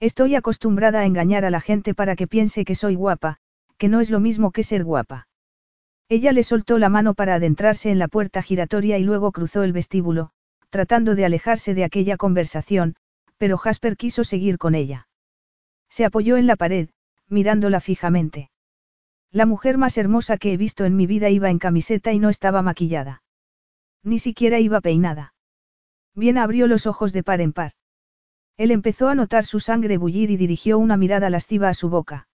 Estoy 0.00 0.34
acostumbrada 0.34 1.00
a 1.00 1.06
engañar 1.06 1.44
a 1.44 1.50
la 1.50 1.60
gente 1.60 1.94
para 1.94 2.16
que 2.16 2.26
piense 2.26 2.64
que 2.64 2.74
soy 2.74 2.94
guapa, 2.94 3.38
que 3.76 3.88
no 3.88 4.00
es 4.00 4.10
lo 4.10 4.20
mismo 4.20 4.52
que 4.52 4.62
ser 4.62 4.84
guapa. 4.84 5.27
Ella 6.10 6.32
le 6.32 6.42
soltó 6.42 6.78
la 6.78 6.88
mano 6.88 7.14
para 7.14 7.34
adentrarse 7.34 7.90
en 7.90 7.98
la 7.98 8.08
puerta 8.08 8.42
giratoria 8.42 8.98
y 8.98 9.04
luego 9.04 9.30
cruzó 9.30 9.62
el 9.62 9.72
vestíbulo, 9.72 10.30
tratando 10.70 11.14
de 11.14 11.26
alejarse 11.26 11.74
de 11.74 11.84
aquella 11.84 12.16
conversación, 12.16 12.96
pero 13.36 13.58
Jasper 13.58 13.96
quiso 13.96 14.24
seguir 14.24 14.56
con 14.56 14.74
ella. 14.74 15.08
Se 15.90 16.04
apoyó 16.04 16.36
en 16.36 16.46
la 16.46 16.56
pared, 16.56 16.88
mirándola 17.28 17.80
fijamente. 17.80 18.50
La 19.30 19.44
mujer 19.44 19.76
más 19.76 19.98
hermosa 19.98 20.38
que 20.38 20.52
he 20.52 20.56
visto 20.56 20.86
en 20.86 20.96
mi 20.96 21.06
vida 21.06 21.28
iba 21.28 21.50
en 21.50 21.58
camiseta 21.58 22.12
y 22.12 22.18
no 22.18 22.30
estaba 22.30 22.62
maquillada. 22.62 23.22
Ni 24.02 24.18
siquiera 24.18 24.60
iba 24.60 24.80
peinada. 24.80 25.34
Bien 26.14 26.38
abrió 26.38 26.66
los 26.66 26.86
ojos 26.86 27.12
de 27.12 27.22
par 27.22 27.42
en 27.42 27.52
par. 27.52 27.72
Él 28.56 28.70
empezó 28.70 29.08
a 29.08 29.14
notar 29.14 29.44
su 29.44 29.60
sangre 29.60 29.98
bullir 29.98 30.30
y 30.30 30.36
dirigió 30.38 30.78
una 30.78 30.96
mirada 30.96 31.28
lasciva 31.28 31.68
a 31.68 31.74
su 31.74 31.90
boca. 31.90 32.28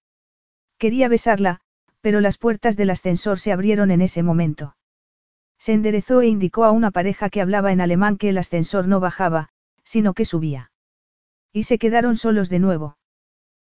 Quería 0.78 1.08
besarla, 1.08 1.60
pero 2.04 2.20
las 2.20 2.36
puertas 2.36 2.76
del 2.76 2.90
ascensor 2.90 3.38
se 3.38 3.50
abrieron 3.50 3.90
en 3.90 4.02
ese 4.02 4.22
momento. 4.22 4.76
Se 5.58 5.72
enderezó 5.72 6.20
e 6.20 6.26
indicó 6.26 6.66
a 6.66 6.70
una 6.70 6.90
pareja 6.90 7.30
que 7.30 7.40
hablaba 7.40 7.72
en 7.72 7.80
alemán 7.80 8.18
que 8.18 8.28
el 8.28 8.36
ascensor 8.36 8.86
no 8.86 9.00
bajaba, 9.00 9.48
sino 9.84 10.12
que 10.12 10.26
subía. 10.26 10.70
Y 11.50 11.62
se 11.62 11.78
quedaron 11.78 12.18
solos 12.18 12.50
de 12.50 12.58
nuevo. 12.58 12.98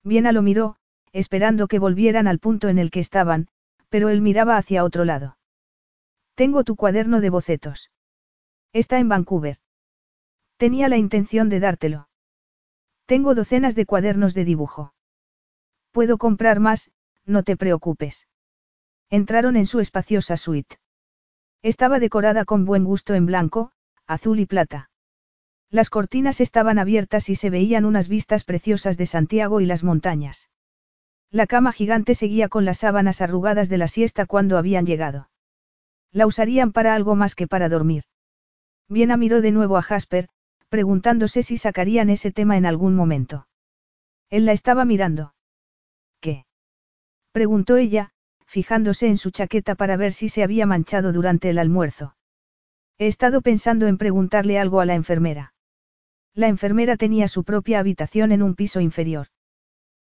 Viena 0.04 0.32
lo 0.32 0.42
miró, 0.42 0.76
esperando 1.10 1.68
que 1.68 1.78
volvieran 1.78 2.28
al 2.28 2.38
punto 2.38 2.68
en 2.68 2.78
el 2.78 2.90
que 2.90 3.00
estaban, 3.00 3.48
pero 3.88 4.10
él 4.10 4.20
miraba 4.20 4.58
hacia 4.58 4.84
otro 4.84 5.06
lado. 5.06 5.38
Tengo 6.34 6.64
tu 6.64 6.76
cuaderno 6.76 7.22
de 7.22 7.30
bocetos. 7.30 7.90
Está 8.74 8.98
en 8.98 9.08
Vancouver. 9.08 9.56
Tenía 10.58 10.90
la 10.90 10.98
intención 10.98 11.48
de 11.48 11.60
dártelo. 11.60 12.10
Tengo 13.06 13.34
docenas 13.34 13.74
de 13.74 13.86
cuadernos 13.86 14.34
de 14.34 14.44
dibujo. 14.44 14.92
Puedo 15.92 16.18
comprar 16.18 16.60
más, 16.60 16.90
no 17.28 17.42
te 17.42 17.56
preocupes. 17.56 18.26
Entraron 19.10 19.56
en 19.56 19.66
su 19.66 19.80
espaciosa 19.80 20.36
suite. 20.36 20.78
Estaba 21.62 21.98
decorada 21.98 22.44
con 22.44 22.64
buen 22.64 22.84
gusto 22.84 23.14
en 23.14 23.26
blanco, 23.26 23.72
azul 24.06 24.40
y 24.40 24.46
plata. 24.46 24.90
Las 25.70 25.90
cortinas 25.90 26.40
estaban 26.40 26.78
abiertas 26.78 27.28
y 27.28 27.34
se 27.34 27.50
veían 27.50 27.84
unas 27.84 28.08
vistas 28.08 28.44
preciosas 28.44 28.96
de 28.96 29.06
Santiago 29.06 29.60
y 29.60 29.66
las 29.66 29.84
montañas. 29.84 30.48
La 31.30 31.46
cama 31.46 31.72
gigante 31.72 32.14
seguía 32.14 32.48
con 32.48 32.64
las 32.64 32.78
sábanas 32.78 33.20
arrugadas 33.20 33.68
de 33.68 33.76
la 33.76 33.88
siesta 33.88 34.24
cuando 34.24 34.56
habían 34.56 34.86
llegado. 34.86 35.28
La 36.10 36.26
usarían 36.26 36.72
para 36.72 36.94
algo 36.94 37.16
más 37.16 37.34
que 37.34 37.46
para 37.46 37.68
dormir. 37.68 38.04
Viena 38.88 39.18
miró 39.18 39.42
de 39.42 39.52
nuevo 39.52 39.76
a 39.76 39.82
Jasper, 39.82 40.30
preguntándose 40.70 41.42
si 41.42 41.58
sacarían 41.58 42.08
ese 42.08 42.32
tema 42.32 42.56
en 42.56 42.64
algún 42.64 42.94
momento. 42.94 43.46
Él 44.30 44.46
la 44.46 44.52
estaba 44.52 44.86
mirando. 44.86 45.34
Preguntó 47.38 47.76
ella, 47.76 48.10
fijándose 48.46 49.06
en 49.06 49.16
su 49.16 49.30
chaqueta 49.30 49.76
para 49.76 49.96
ver 49.96 50.12
si 50.12 50.28
se 50.28 50.42
había 50.42 50.66
manchado 50.66 51.12
durante 51.12 51.50
el 51.50 51.60
almuerzo. 51.60 52.16
He 52.98 53.06
estado 53.06 53.42
pensando 53.42 53.86
en 53.86 53.96
preguntarle 53.96 54.58
algo 54.58 54.80
a 54.80 54.86
la 54.86 54.96
enfermera. 54.96 55.54
La 56.34 56.48
enfermera 56.48 56.96
tenía 56.96 57.28
su 57.28 57.44
propia 57.44 57.78
habitación 57.78 58.32
en 58.32 58.42
un 58.42 58.56
piso 58.56 58.80
inferior. 58.80 59.28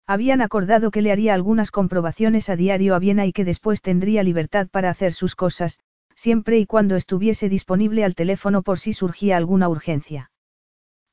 Habían 0.05 0.41
acordado 0.41 0.91
que 0.91 1.01
le 1.01 1.11
haría 1.11 1.33
algunas 1.33 1.71
comprobaciones 1.71 2.49
a 2.49 2.55
diario 2.55 2.93
a 2.93 2.99
Viena 2.99 3.25
y 3.25 3.33
que 3.33 3.45
después 3.45 3.81
tendría 3.81 4.21
libertad 4.21 4.67
para 4.67 4.91
hacer 4.91 5.11
sus 5.11 5.35
cosas, 5.35 5.79
siempre 6.15 6.59
y 6.59 6.67
cuando 6.67 6.95
estuviese 6.95 7.49
disponible 7.49 8.03
al 8.03 8.13
teléfono 8.13 8.61
por 8.61 8.77
si 8.77 8.93
surgía 8.93 9.37
alguna 9.37 9.69
urgencia. 9.69 10.29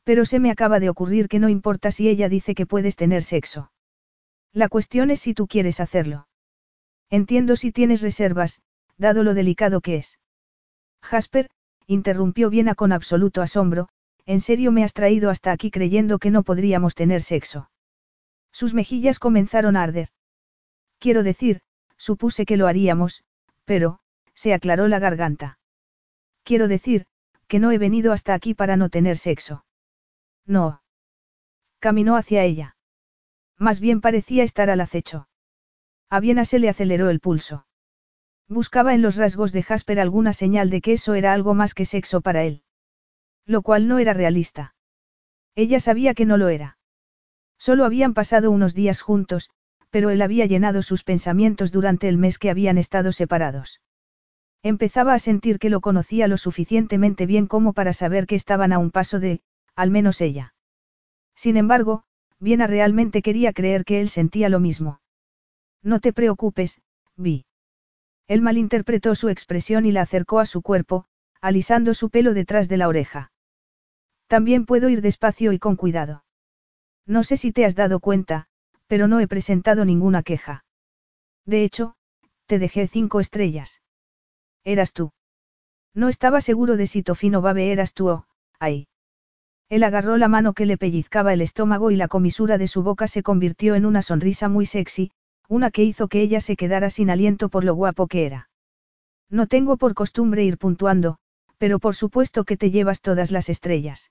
Pero 0.04 0.26
se 0.26 0.38
me 0.38 0.50
acaba 0.50 0.80
de 0.80 0.90
ocurrir 0.90 1.28
que 1.28 1.38
no 1.38 1.48
importa 1.48 1.90
si 1.90 2.10
ella 2.10 2.28
dice 2.28 2.54
que 2.54 2.66
puedes 2.66 2.96
tener 2.96 3.22
sexo. 3.22 3.70
La 4.52 4.68
cuestión 4.68 5.10
es 5.10 5.20
si 5.20 5.34
tú 5.34 5.46
quieres 5.46 5.80
hacerlo. 5.80 6.26
Entiendo 7.08 7.56
si 7.56 7.72
tienes 7.72 8.02
reservas, 8.02 8.62
dado 8.96 9.22
lo 9.22 9.34
delicado 9.34 9.80
que 9.80 9.96
es. 9.96 10.18
Jasper, 11.02 11.50
interrumpió 11.86 12.50
Viena 12.50 12.74
con 12.74 12.92
absoluto 12.92 13.42
asombro, 13.42 13.88
¿en 14.26 14.40
serio 14.40 14.72
me 14.72 14.84
has 14.84 14.92
traído 14.92 15.30
hasta 15.30 15.52
aquí 15.52 15.70
creyendo 15.70 16.18
que 16.18 16.30
no 16.30 16.42
podríamos 16.42 16.94
tener 16.94 17.22
sexo? 17.22 17.70
Sus 18.52 18.74
mejillas 18.74 19.18
comenzaron 19.18 19.76
a 19.76 19.82
arder. 19.82 20.08
Quiero 20.98 21.22
decir, 21.22 21.62
supuse 21.96 22.44
que 22.44 22.56
lo 22.56 22.66
haríamos, 22.66 23.24
pero, 23.64 24.00
se 24.34 24.52
aclaró 24.52 24.88
la 24.88 24.98
garganta. 24.98 25.58
Quiero 26.42 26.68
decir, 26.68 27.06
que 27.46 27.58
no 27.58 27.72
he 27.72 27.78
venido 27.78 28.12
hasta 28.12 28.34
aquí 28.34 28.54
para 28.54 28.76
no 28.76 28.88
tener 28.88 29.16
sexo. 29.16 29.64
No. 30.46 30.82
Caminó 31.78 32.16
hacia 32.16 32.44
ella. 32.44 32.76
Más 33.60 33.78
bien 33.78 34.00
parecía 34.00 34.42
estar 34.42 34.70
al 34.70 34.80
acecho. 34.80 35.28
A 36.08 36.18
Viena 36.18 36.46
se 36.46 36.58
le 36.58 36.70
aceleró 36.70 37.10
el 37.10 37.20
pulso. 37.20 37.66
Buscaba 38.48 38.94
en 38.94 39.02
los 39.02 39.16
rasgos 39.16 39.52
de 39.52 39.62
Jasper 39.62 40.00
alguna 40.00 40.32
señal 40.32 40.70
de 40.70 40.80
que 40.80 40.94
eso 40.94 41.14
era 41.14 41.34
algo 41.34 41.52
más 41.54 41.74
que 41.74 41.84
sexo 41.84 42.22
para 42.22 42.42
él. 42.42 42.62
Lo 43.44 43.60
cual 43.60 43.86
no 43.86 43.98
era 43.98 44.14
realista. 44.14 44.74
Ella 45.54 45.78
sabía 45.78 46.14
que 46.14 46.24
no 46.24 46.38
lo 46.38 46.48
era. 46.48 46.78
Solo 47.58 47.84
habían 47.84 48.14
pasado 48.14 48.50
unos 48.50 48.74
días 48.74 49.02
juntos, 49.02 49.50
pero 49.90 50.08
él 50.08 50.22
había 50.22 50.46
llenado 50.46 50.80
sus 50.80 51.04
pensamientos 51.04 51.70
durante 51.70 52.08
el 52.08 52.16
mes 52.16 52.38
que 52.38 52.48
habían 52.48 52.78
estado 52.78 53.12
separados. 53.12 53.82
Empezaba 54.62 55.12
a 55.12 55.18
sentir 55.18 55.58
que 55.58 55.68
lo 55.68 55.82
conocía 55.82 56.28
lo 56.28 56.38
suficientemente 56.38 57.26
bien 57.26 57.46
como 57.46 57.74
para 57.74 57.92
saber 57.92 58.26
que 58.26 58.36
estaban 58.36 58.72
a 58.72 58.78
un 58.78 58.90
paso 58.90 59.20
de, 59.20 59.42
al 59.76 59.90
menos 59.90 60.22
ella. 60.22 60.54
Sin 61.34 61.58
embargo, 61.58 62.04
Viena 62.40 62.66
realmente 62.66 63.22
quería 63.22 63.52
creer 63.52 63.84
que 63.84 64.00
él 64.00 64.08
sentía 64.08 64.48
lo 64.48 64.60
mismo. 64.60 65.00
No 65.82 66.00
te 66.00 66.12
preocupes, 66.12 66.80
Vi. 67.16 67.44
Él 68.26 68.40
malinterpretó 68.40 69.14
su 69.14 69.28
expresión 69.28 69.84
y 69.84 69.92
la 69.92 70.02
acercó 70.02 70.38
a 70.38 70.46
su 70.46 70.62
cuerpo, 70.62 71.04
alisando 71.40 71.94
su 71.94 72.10
pelo 72.10 72.32
detrás 72.32 72.68
de 72.68 72.76
la 72.78 72.88
oreja. 72.88 73.32
También 74.26 74.64
puedo 74.64 74.88
ir 74.88 75.02
despacio 75.02 75.52
y 75.52 75.58
con 75.58 75.76
cuidado. 75.76 76.24
No 77.06 77.24
sé 77.24 77.36
si 77.36 77.52
te 77.52 77.64
has 77.64 77.74
dado 77.74 78.00
cuenta, 78.00 78.46
pero 78.86 79.08
no 79.08 79.20
he 79.20 79.26
presentado 79.26 79.84
ninguna 79.84 80.22
queja. 80.22 80.64
De 81.44 81.64
hecho, 81.64 81.94
te 82.46 82.58
dejé 82.58 82.86
cinco 82.86 83.20
estrellas. 83.20 83.82
Eras 84.64 84.92
tú. 84.92 85.12
No 85.94 86.08
estaba 86.08 86.40
seguro 86.40 86.76
de 86.76 86.86
si 86.86 87.02
Tofino 87.02 87.40
Babe 87.42 87.72
eras 87.72 87.94
tú 87.94 88.08
o, 88.08 88.26
ay. 88.58 88.86
Él 89.70 89.84
agarró 89.84 90.16
la 90.16 90.26
mano 90.26 90.52
que 90.52 90.66
le 90.66 90.76
pellizcaba 90.76 91.32
el 91.32 91.40
estómago 91.40 91.92
y 91.92 91.96
la 91.96 92.08
comisura 92.08 92.58
de 92.58 92.66
su 92.66 92.82
boca 92.82 93.06
se 93.06 93.22
convirtió 93.22 93.76
en 93.76 93.86
una 93.86 94.02
sonrisa 94.02 94.48
muy 94.48 94.66
sexy, 94.66 95.12
una 95.48 95.70
que 95.70 95.84
hizo 95.84 96.08
que 96.08 96.20
ella 96.20 96.40
se 96.40 96.56
quedara 96.56 96.90
sin 96.90 97.08
aliento 97.08 97.48
por 97.48 97.62
lo 97.62 97.74
guapo 97.76 98.08
que 98.08 98.26
era. 98.26 98.50
No 99.30 99.46
tengo 99.46 99.76
por 99.76 99.94
costumbre 99.94 100.42
ir 100.42 100.58
puntuando, 100.58 101.18
pero 101.56 101.78
por 101.78 101.94
supuesto 101.94 102.42
que 102.42 102.56
te 102.56 102.72
llevas 102.72 103.00
todas 103.00 103.30
las 103.30 103.48
estrellas. 103.48 104.10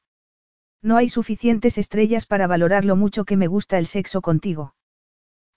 No 0.82 0.96
hay 0.96 1.10
suficientes 1.10 1.78
estrellas 1.78 2.26
para 2.26 2.48
valorar 2.48 2.86
lo 2.86 2.96
mucho 2.96 3.26
que 3.26 3.36
me 3.36 3.48
gusta 3.48 3.78
el 3.78 3.86
sexo 3.86 4.22
contigo. 4.22 4.76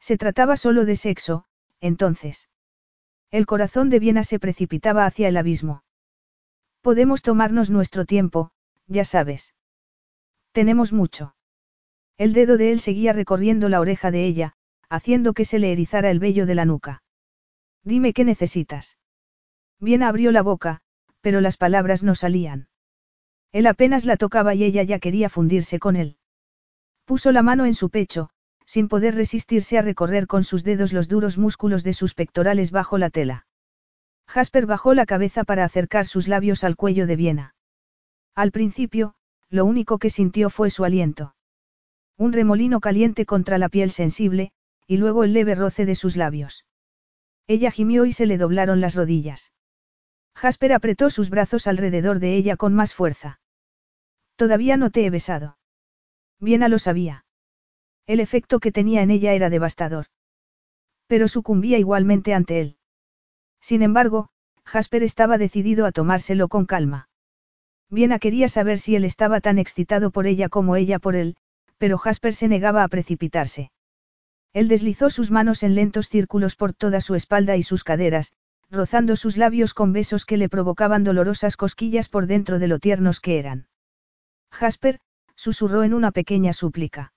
Se 0.01 0.19
trataba 0.19 0.57
solo 0.57 0.85
de 0.85 0.97
sexo, 0.97 1.45
entonces. 1.81 2.49
El 3.31 3.47
corazón 3.47 3.89
de 3.89 4.01
Viena 4.01 4.25
se 4.25 4.41
precipitaba 4.41 5.07
hacia 5.07 5.29
el 5.29 5.37
abismo. 5.37 5.85
Podemos 6.81 7.23
tomarnos 7.23 7.71
nuestro 7.71 8.05
tiempo, 8.05 8.51
ya 8.89 9.05
sabes. 9.05 9.55
Tenemos 10.53 10.93
mucho. 10.93 11.35
El 12.19 12.35
dedo 12.35 12.57
de 12.57 12.73
él 12.73 12.81
seguía 12.81 13.13
recorriendo 13.13 13.69
la 13.69 13.81
oreja 13.81 14.11
de 14.11 14.25
ella, 14.27 14.53
haciendo 14.89 15.33
que 15.33 15.45
se 15.45 15.59
le 15.59 15.73
erizara 15.73 16.11
el 16.11 16.19
vello 16.19 16.47
de 16.47 16.55
la 16.55 16.67
nuca. 16.67 17.03
Dime 17.83 18.13
qué 18.13 18.25
necesitas. 18.25 18.99
Viena 19.81 20.09
abrió 20.09 20.31
la 20.31 20.43
boca, 20.43 20.81
pero 21.23 21.41
las 21.41 21.57
palabras 21.57 22.03
no 22.03 22.15
salían. 22.15 22.69
Él 23.51 23.67
apenas 23.67 24.05
la 24.05 24.17
tocaba 24.17 24.55
y 24.55 24.65
ella 24.65 24.83
ya 24.83 24.99
quería 24.99 25.29
fundirse 25.29 25.79
con 25.79 25.97
él. 25.97 26.17
Puso 27.05 27.33
la 27.33 27.43
mano 27.43 27.65
en 27.65 27.75
su 27.75 27.91
pecho, 27.91 28.31
sin 28.65 28.89
poder 28.89 29.15
resistirse 29.15 29.79
a 29.79 29.83
recorrer 29.83 30.27
con 30.27 30.45
sus 30.45 30.65
dedos 30.65 30.93
los 30.93 31.09
duros 31.09 31.39
músculos 31.39 31.83
de 31.83 31.95
sus 31.95 32.15
pectorales 32.15 32.71
bajo 32.71 32.99
la 32.99 33.11
tela. 33.11 33.47
Jasper 34.29 34.67
bajó 34.67 34.95
la 34.95 35.07
cabeza 35.07 35.45
para 35.45 35.65
acercar 35.65 36.07
sus 36.07 36.29
labios 36.29 36.65
al 36.65 36.77
cuello 36.77 37.07
de 37.07 37.17
Viena. 37.17 37.55
Al 38.35 38.53
principio, 38.53 39.15
lo 39.53 39.67
único 39.67 39.99
que 39.99 40.09
sintió 40.09 40.49
fue 40.49 40.71
su 40.71 40.83
aliento. 40.83 41.37
Un 42.17 42.33
remolino 42.33 42.81
caliente 42.81 43.27
contra 43.27 43.59
la 43.59 43.69
piel 43.69 43.91
sensible, 43.91 44.51
y 44.87 44.97
luego 44.97 45.25
el 45.25 45.35
leve 45.35 45.55
roce 45.55 45.85
de 45.85 45.95
sus 45.95 46.17
labios. 46.17 46.65
Ella 47.47 47.71
gimió 47.71 48.07
y 48.07 48.13
se 48.13 48.25
le 48.25 48.39
doblaron 48.39 48.81
las 48.81 48.95
rodillas. 48.95 49.53
Jasper 50.35 50.73
apretó 50.73 51.11
sus 51.11 51.29
brazos 51.29 51.67
alrededor 51.67 52.19
de 52.19 52.35
ella 52.35 52.57
con 52.57 52.73
más 52.73 52.95
fuerza. 52.95 53.41
Todavía 54.37 54.79
no 54.79 54.91
te 54.91 55.05
he 55.05 55.11
besado. 55.11 55.59
Viena 56.41 56.69
lo 56.69 56.79
sabía. 56.79 57.27
El 58.07 58.21
efecto 58.21 58.59
que 58.59 58.73
tenía 58.73 59.03
en 59.03 59.11
ella 59.11 59.35
era 59.35 59.51
devastador. 59.51 60.07
Pero 61.07 61.29
sucumbía 61.29 61.77
igualmente 61.77 62.33
ante 62.33 62.59
él. 62.59 62.79
Sin 63.61 63.83
embargo, 63.83 64.31
Jasper 64.65 65.03
estaba 65.03 65.37
decidido 65.37 65.85
a 65.85 65.93
tomárselo 65.93 66.49
con 66.49 66.65
calma. 66.65 67.11
Viena 67.93 68.19
quería 68.19 68.49
saber 68.49 68.79
si 68.79 68.97
él 68.97 69.05
estaba 69.05 69.43
tan 69.43 69.59
excitado 69.59 70.11
por 70.11 70.27
ella 70.27 70.49
como 70.49 70.77
ella 70.77 70.99
por 70.99 71.15
él, 71.15 71.37
pero 71.77 71.99
Jasper 71.99 72.35
se 72.35 72.49
negaba 72.49 72.85
a 72.85 72.89
precipitarse. 72.89 73.71
Él 74.55 74.69
deslizó 74.69 75.11
sus 75.11 75.31
manos 75.31 75.63
en 75.63 75.75
lentos 75.75 76.09
círculos 76.09 76.57
por 76.57 76.73
toda 76.73 77.03
su 77.03 77.15
espalda 77.15 77.59
y 77.59 77.63
sus 77.63 77.85
caderas, 77.85 78.33
rozando 78.71 79.15
sus 79.15 79.37
labios 79.37 79.75
con 79.75 79.93
besos 79.93 80.25
que 80.25 80.39
le 80.39 80.49
provocaban 80.49 81.05
dolorosas 81.05 81.59
cosquillas 81.59 82.09
por 82.09 82.27
dentro 82.27 82.59
de 82.59 82.67
lo 82.67 82.79
tiernos 82.79 83.21
que 83.21 83.39
eran. 83.39 83.67
Jasper, 84.51 84.99
susurró 85.37 85.83
en 85.83 85.93
una 85.93 86.13
pequeña 86.13 86.55
súplica. 86.55 87.13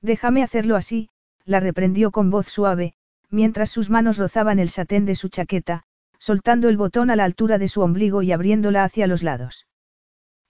Déjame 0.00 0.42
hacerlo 0.42 0.76
así, 0.76 1.10
la 1.44 1.60
reprendió 1.60 2.10
con 2.10 2.30
voz 2.30 2.46
suave, 2.46 2.94
mientras 3.28 3.68
sus 3.68 3.90
manos 3.90 4.16
rozaban 4.16 4.60
el 4.60 4.70
satén 4.70 5.04
de 5.04 5.14
su 5.14 5.28
chaqueta, 5.28 5.82
soltando 6.18 6.70
el 6.70 6.78
botón 6.78 7.10
a 7.10 7.16
la 7.16 7.24
altura 7.24 7.58
de 7.58 7.68
su 7.68 7.82
ombligo 7.82 8.22
y 8.22 8.32
abriéndola 8.32 8.84
hacia 8.84 9.06
los 9.06 9.22
lados. 9.22 9.66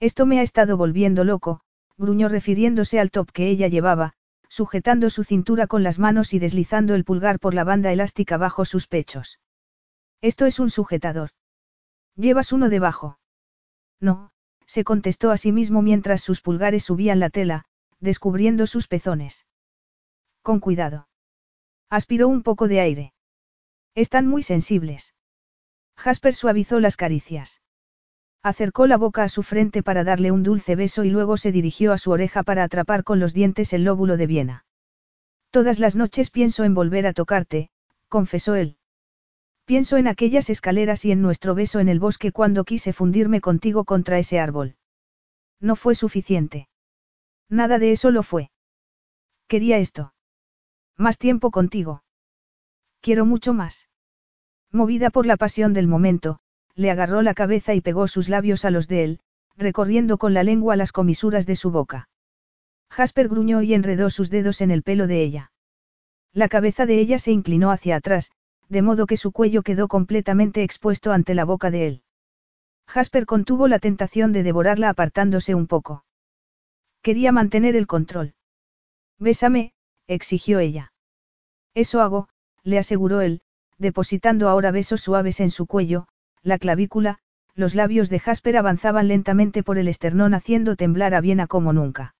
Esto 0.01 0.25
me 0.25 0.39
ha 0.39 0.41
estado 0.41 0.77
volviendo 0.77 1.23
loco, 1.23 1.61
gruñó 1.95 2.27
refiriéndose 2.27 2.99
al 2.99 3.11
top 3.11 3.31
que 3.31 3.49
ella 3.49 3.67
llevaba, 3.67 4.13
sujetando 4.49 5.11
su 5.11 5.23
cintura 5.23 5.67
con 5.67 5.83
las 5.83 5.99
manos 5.99 6.33
y 6.33 6.39
deslizando 6.39 6.95
el 6.95 7.05
pulgar 7.05 7.39
por 7.39 7.53
la 7.53 7.63
banda 7.63 7.91
elástica 7.91 8.37
bajo 8.37 8.65
sus 8.65 8.87
pechos. 8.87 9.39
Esto 10.19 10.47
es 10.47 10.59
un 10.59 10.71
sujetador. 10.71 11.29
¿Llevas 12.15 12.51
uno 12.51 12.69
debajo? 12.69 13.19
No, 13.99 14.31
se 14.65 14.83
contestó 14.83 15.29
a 15.29 15.37
sí 15.37 15.51
mismo 15.51 15.83
mientras 15.83 16.21
sus 16.21 16.41
pulgares 16.41 16.83
subían 16.83 17.19
la 17.19 17.29
tela, 17.29 17.65
descubriendo 17.99 18.65
sus 18.65 18.87
pezones. 18.87 19.45
Con 20.41 20.59
cuidado. 20.59 21.09
Aspiró 21.91 22.27
un 22.27 22.41
poco 22.41 22.67
de 22.67 22.79
aire. 22.79 23.13
Están 23.93 24.25
muy 24.25 24.41
sensibles. 24.41 25.13
Jasper 25.95 26.33
suavizó 26.33 26.79
las 26.79 26.97
caricias. 26.97 27.60
Acercó 28.43 28.87
la 28.87 28.97
boca 28.97 29.23
a 29.23 29.29
su 29.29 29.43
frente 29.43 29.83
para 29.83 30.03
darle 30.03 30.31
un 30.31 30.41
dulce 30.41 30.75
beso 30.75 31.03
y 31.03 31.11
luego 31.11 31.37
se 31.37 31.51
dirigió 31.51 31.93
a 31.93 31.99
su 31.99 32.11
oreja 32.11 32.41
para 32.41 32.63
atrapar 32.63 33.03
con 33.03 33.19
los 33.19 33.33
dientes 33.33 33.71
el 33.73 33.83
lóbulo 33.83 34.17
de 34.17 34.27
Viena. 34.27 34.65
Todas 35.51 35.79
las 35.79 35.95
noches 35.95 36.31
pienso 36.31 36.63
en 36.63 36.73
volver 36.73 37.05
a 37.05 37.13
tocarte, 37.13 37.69
confesó 38.07 38.55
él. 38.55 38.77
Pienso 39.65 39.97
en 39.97 40.07
aquellas 40.07 40.49
escaleras 40.49 41.05
y 41.05 41.11
en 41.11 41.21
nuestro 41.21 41.55
beso 41.55 41.79
en 41.79 41.87
el 41.87 41.99
bosque 41.99 42.31
cuando 42.31 42.63
quise 42.63 42.93
fundirme 42.93 43.41
contigo 43.41 43.85
contra 43.85 44.17
ese 44.17 44.39
árbol. 44.39 44.75
No 45.59 45.75
fue 45.75 45.95
suficiente. 45.95 46.67
Nada 47.47 47.79
de 47.79 47.91
eso 47.91 48.11
lo 48.11 48.23
fue. 48.23 48.51
Quería 49.47 49.77
esto. 49.77 50.13
Más 50.97 51.17
tiempo 51.17 51.51
contigo. 51.51 52.03
Quiero 53.01 53.25
mucho 53.25 53.53
más. 53.53 53.87
Movida 54.71 55.09
por 55.09 55.25
la 55.25 55.37
pasión 55.37 55.73
del 55.73 55.87
momento, 55.87 56.40
le 56.75 56.91
agarró 56.91 57.21
la 57.21 57.33
cabeza 57.33 57.73
y 57.73 57.81
pegó 57.81 58.07
sus 58.07 58.29
labios 58.29 58.65
a 58.65 58.71
los 58.71 58.87
de 58.87 59.03
él, 59.03 59.19
recorriendo 59.57 60.17
con 60.17 60.33
la 60.33 60.43
lengua 60.43 60.75
las 60.75 60.91
comisuras 60.91 61.45
de 61.45 61.55
su 61.55 61.71
boca. 61.71 62.09
Jasper 62.89 63.29
gruñó 63.29 63.61
y 63.61 63.73
enredó 63.73 64.09
sus 64.09 64.29
dedos 64.29 64.61
en 64.61 64.71
el 64.71 64.83
pelo 64.83 65.07
de 65.07 65.21
ella. 65.21 65.51
La 66.33 66.47
cabeza 66.47 66.85
de 66.85 66.99
ella 66.99 67.19
se 67.19 67.31
inclinó 67.31 67.71
hacia 67.71 67.95
atrás, 67.97 68.31
de 68.69 68.81
modo 68.81 69.05
que 69.05 69.17
su 69.17 69.31
cuello 69.31 69.63
quedó 69.63 69.87
completamente 69.87 70.63
expuesto 70.63 71.11
ante 71.11 71.35
la 71.35 71.45
boca 71.45 71.71
de 71.71 71.87
él. 71.87 72.03
Jasper 72.87 73.25
contuvo 73.25 73.67
la 73.67 73.79
tentación 73.79 74.33
de 74.33 74.43
devorarla 74.43 74.89
apartándose 74.89 75.55
un 75.55 75.67
poco. 75.67 76.05
Quería 77.01 77.31
mantener 77.31 77.75
el 77.75 77.87
control. 77.87 78.33
Bésame, 79.17 79.73
exigió 80.07 80.59
ella. 80.59 80.93
Eso 81.73 82.01
hago, 82.01 82.27
le 82.63 82.77
aseguró 82.77 83.21
él, 83.21 83.41
depositando 83.77 84.49
ahora 84.49 84.71
besos 84.71 85.01
suaves 85.01 85.39
en 85.39 85.51
su 85.51 85.65
cuello, 85.65 86.07
la 86.43 86.57
clavícula, 86.57 87.19
los 87.55 87.75
labios 87.75 88.09
de 88.09 88.19
Jasper 88.19 88.57
avanzaban 88.57 89.07
lentamente 89.07 89.63
por 89.63 89.77
el 89.77 89.87
esternón 89.87 90.33
haciendo 90.33 90.75
temblar 90.75 91.13
a 91.13 91.21
Viena 91.21 91.47
como 91.47 91.73
nunca. 91.73 92.15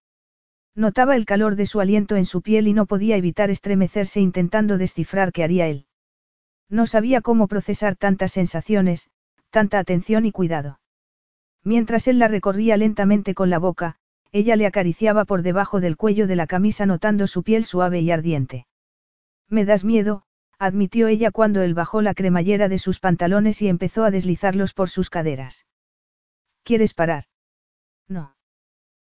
Notaba 0.75 1.15
el 1.15 1.25
calor 1.25 1.55
de 1.55 1.65
su 1.65 1.81
aliento 1.81 2.15
en 2.15 2.25
su 2.25 2.41
piel 2.41 2.67
y 2.67 2.73
no 2.73 2.85
podía 2.85 3.17
evitar 3.17 3.49
estremecerse 3.49 4.21
intentando 4.21 4.77
descifrar 4.77 5.31
qué 5.31 5.43
haría 5.43 5.67
él. 5.67 5.85
No 6.69 6.87
sabía 6.87 7.21
cómo 7.21 7.47
procesar 7.47 7.95
tantas 7.97 8.31
sensaciones, 8.31 9.09
tanta 9.49 9.79
atención 9.79 10.25
y 10.25 10.31
cuidado. 10.31 10.79
Mientras 11.63 12.07
él 12.07 12.19
la 12.19 12.27
recorría 12.27 12.77
lentamente 12.77 13.33
con 13.33 13.49
la 13.49 13.59
boca, 13.59 13.97
ella 14.31 14.55
le 14.55 14.65
acariciaba 14.65 15.25
por 15.25 15.41
debajo 15.41 15.81
del 15.81 15.97
cuello 15.97 16.25
de 16.25 16.37
la 16.37 16.47
camisa 16.47 16.85
notando 16.85 17.27
su 17.27 17.43
piel 17.43 17.65
suave 17.65 17.99
y 17.99 18.11
ardiente. 18.11 18.65
Me 19.49 19.65
das 19.65 19.83
miedo, 19.83 20.23
admitió 20.61 21.07
ella 21.07 21.31
cuando 21.31 21.63
él 21.63 21.73
bajó 21.73 22.03
la 22.03 22.13
cremallera 22.13 22.69
de 22.69 22.77
sus 22.77 22.99
pantalones 22.99 23.63
y 23.63 23.67
empezó 23.67 24.03
a 24.03 24.11
deslizarlos 24.11 24.73
por 24.73 24.89
sus 24.89 25.09
caderas. 25.09 25.65
¿Quieres 26.63 26.93
parar? 26.93 27.23
No. 28.07 28.35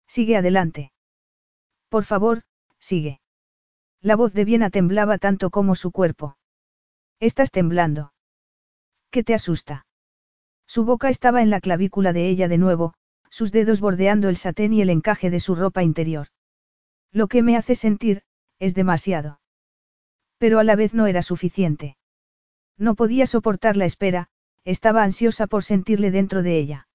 Sigue 0.07 0.37
adelante. 0.37 0.93
Por 1.89 2.05
favor, 2.05 2.43
sigue. 2.79 3.21
La 4.01 4.15
voz 4.15 4.33
de 4.33 4.45
Viena 4.45 4.71
temblaba 4.71 5.19
tanto 5.19 5.51
como 5.51 5.75
su 5.75 5.91
cuerpo. 5.91 6.37
Estás 7.19 7.51
temblando. 7.51 8.13
¿Qué 9.11 9.25
te 9.25 9.35
asusta? 9.35 9.87
Su 10.69 10.85
boca 10.85 11.09
estaba 11.09 11.43
en 11.43 11.51
la 11.51 11.61
clavícula 11.61 12.13
de 12.13 12.29
ella 12.29 12.47
de 12.47 12.59
nuevo, 12.59 12.95
sus 13.29 13.51
dedos 13.51 13.81
bordeando 13.81 14.29
el 14.29 14.37
satén 14.37 14.73
y 14.73 14.83
el 14.83 14.91
encaje 14.91 15.31
de 15.31 15.41
su 15.41 15.57
ropa 15.57 15.83
interior. 15.83 16.29
Lo 17.11 17.27
que 17.27 17.43
me 17.43 17.57
hace 17.57 17.75
sentir, 17.75 18.23
es 18.61 18.77
demasiado. 18.77 19.40
Pero 20.41 20.59
a 20.59 20.65
la 20.65 20.75
vez 20.75 20.95
no 20.95 21.07
era 21.07 21.21
suficiente. 21.21 21.99
No 22.79 22.95
podía 22.95 23.27
soportar 23.27 23.77
la 23.77 23.85
espera, 23.85 24.29
estaba 24.65 25.03
ansiosa 25.03 25.47
por 25.47 25.65
sentirle 25.65 26.11
dentro 26.11 26.43
de 26.43 26.57
ella. 26.57 26.89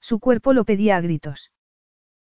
Su 0.00 0.18
cuerpo 0.18 0.54
lo 0.54 0.64
pedía 0.64 0.96
a 0.96 1.02
gritos. 1.02 1.52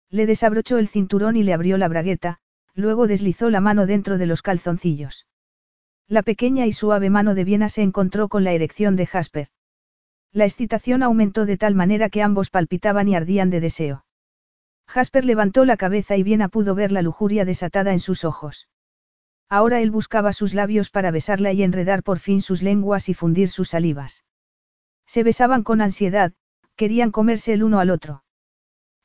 Le 0.09 0.25
desabrochó 0.25 0.79
el 0.79 0.87
cinturón 0.87 1.37
y 1.37 1.43
le 1.43 1.53
abrió 1.53 1.77
la 1.77 1.87
bragueta, 1.87 2.39
luego 2.73 3.05
deslizó 3.05 3.51
la 3.51 3.61
mano 3.61 3.85
dentro 3.85 4.17
de 4.17 4.25
los 4.25 4.41
calzoncillos. 4.41 5.27
La 6.07 6.23
pequeña 6.23 6.65
y 6.65 6.73
suave 6.73 7.11
mano 7.11 7.35
de 7.35 7.43
Viena 7.43 7.69
se 7.69 7.83
encontró 7.83 8.27
con 8.27 8.43
la 8.43 8.51
erección 8.51 8.95
de 8.95 9.05
Jasper. 9.05 9.49
La 10.31 10.45
excitación 10.45 11.03
aumentó 11.03 11.45
de 11.45 11.57
tal 11.57 11.75
manera 11.75 12.09
que 12.09 12.23
ambos 12.23 12.49
palpitaban 12.49 13.07
y 13.07 13.15
ardían 13.15 13.51
de 13.51 13.59
deseo. 13.59 14.03
Jasper 14.87 15.25
levantó 15.25 15.63
la 15.63 15.77
cabeza 15.77 16.17
y 16.17 16.23
Viena 16.23 16.49
pudo 16.49 16.73
ver 16.73 16.91
la 16.91 17.03
lujuria 17.03 17.45
desatada 17.45 17.93
en 17.93 17.99
sus 17.99 18.25
ojos. 18.25 18.67
Ahora 19.49 19.81
él 19.81 19.89
buscaba 19.89 20.31
sus 20.31 20.53
labios 20.53 20.91
para 20.91 21.09
besarla 21.09 21.51
y 21.53 21.63
enredar 21.63 22.03
por 22.03 22.19
fin 22.19 22.41
sus 22.41 22.61
lenguas 22.61 23.09
y 23.09 23.15
fundir 23.15 23.49
sus 23.49 23.69
salivas. 23.69 24.23
Se 25.07 25.23
besaban 25.23 25.63
con 25.63 25.81
ansiedad, 25.81 26.33
querían 26.75 27.11
comerse 27.11 27.53
el 27.53 27.63
uno 27.63 27.79
al 27.79 27.89
otro. 27.89 28.23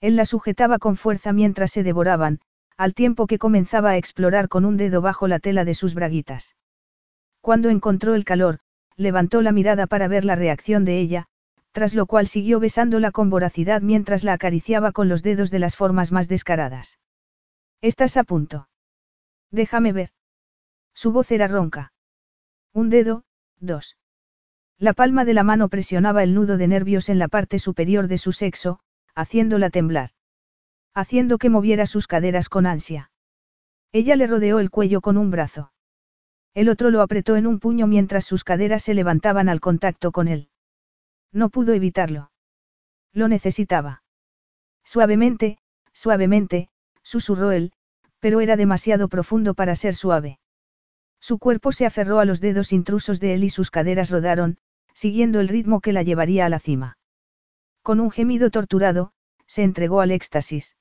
Él 0.03 0.17
la 0.17 0.27
sujetaba 0.27 0.79
con 0.79 0.97
fuerza 0.97 1.33
mientras 1.33 1.73
se 1.73 1.83
devoraban, 1.83 2.41
al 2.77 2.93
tiempo 2.93 3.27
que 3.27 3.39
comenzaba 3.39 3.91
a 3.91 3.97
explorar 3.97 4.49
con 4.49 4.67
un 4.67 4.77
dedo 4.77 5.01
bajo 5.01 5.29
la 5.29 5.39
tela 5.39 5.65
de 5.65 5.75
sus 5.75 5.95
braguitas. 5.95 6.57
Cuando 7.41 7.71
encontró 7.71 8.15
el 8.15 8.25
calor, 8.25 8.59
levantó 8.97 9.41
la 9.41 9.53
mirada 9.53 9.87
para 9.87 10.09
ver 10.09 10.27
la 10.27 10.35
reacción 10.35 10.85
de 10.85 10.99
ella, 10.99 11.27
tras 11.73 11.95
lo 11.95 12.05
cual 12.05 12.27
siguió 12.27 12.61
besándola 12.61 13.13
con 13.13 13.31
voracidad 13.31 13.81
mientras 13.81 14.25
la 14.25 14.35
acariciaba 14.35 14.93
con 14.93 15.09
los 15.09 15.23
dedos 15.23 15.51
de 15.51 15.59
las 15.59 15.75
formas 15.75 16.13
más 16.13 16.29
descaradas. 16.29 16.99
¿Estás 17.81 18.19
a 18.19 18.25
punto? 18.25 18.69
Déjame 19.51 19.93
ver. 19.93 20.11
Su 20.95 21.13
voz 21.13 21.31
era 21.33 21.49
ronca. 21.49 21.93
Un 22.73 22.89
dedo, 22.89 23.25
dos. 23.59 23.97
La 24.79 24.93
palma 24.93 25.25
de 25.25 25.35
la 25.35 25.43
mano 25.43 25.69
presionaba 25.69 26.23
el 26.23 26.35
nudo 26.35 26.57
de 26.57 26.69
nervios 26.69 27.09
en 27.09 27.19
la 27.19 27.29
parte 27.29 27.59
superior 27.59 28.09
de 28.09 28.19
su 28.19 28.33
sexo, 28.33 28.81
haciéndola 29.15 29.71
temblar. 29.71 30.11
Haciendo 30.95 31.39
que 31.39 31.51
moviera 31.51 31.87
sus 31.87 32.07
caderas 32.07 32.49
con 32.49 32.67
ansia. 32.67 33.11
Ella 33.93 34.17
le 34.17 34.27
rodeó 34.27 34.59
el 34.59 34.71
cuello 34.71 35.01
con 35.01 35.17
un 35.17 35.31
brazo. 35.31 35.73
El 36.55 36.69
otro 36.69 36.91
lo 36.91 37.03
apretó 37.03 37.37
en 37.37 37.47
un 37.47 37.59
puño 37.59 37.87
mientras 37.87 38.25
sus 38.25 38.45
caderas 38.45 38.83
se 38.83 38.95
levantaban 38.95 39.49
al 39.49 39.61
contacto 39.61 40.13
con 40.13 40.29
él. 40.29 40.49
No 41.33 41.49
pudo 41.49 41.75
evitarlo. 41.75 42.31
Lo 43.13 43.29
necesitaba. 43.29 44.03
Suavemente, 44.85 45.59
suavemente, 45.93 46.69
susurró 47.03 47.51
él, 47.51 47.73
pero 48.21 48.41
era 48.41 48.57
demasiado 48.57 49.09
profundo 49.09 49.55
para 49.55 49.75
ser 49.75 49.95
suave. 49.95 50.39
Su 51.25 51.39
cuerpo 51.39 51.73
se 51.73 51.87
aferró 51.87 52.19
a 52.19 52.27
los 52.27 52.43
dedos 52.43 52.71
intrusos 52.71 53.19
de 53.19 53.33
él 53.33 53.45
y 53.45 53.49
sus 53.49 53.71
caderas 53.71 54.11
rodaron, 54.11 54.59
siguiendo 54.93 55.41
el 55.41 55.49
ritmo 55.49 55.81
que 55.81 55.95
la 55.95 56.03
llevaría 56.03 56.45
a 56.45 56.51
la 56.51 56.59
cima. 56.59 56.99
Con 57.83 57.99
un 57.99 58.11
gemido 58.11 58.51
torturado, 58.51 59.15
se 59.47 59.63
entregó 59.63 60.03
al 60.03 60.11
éxtasis. 60.11 60.77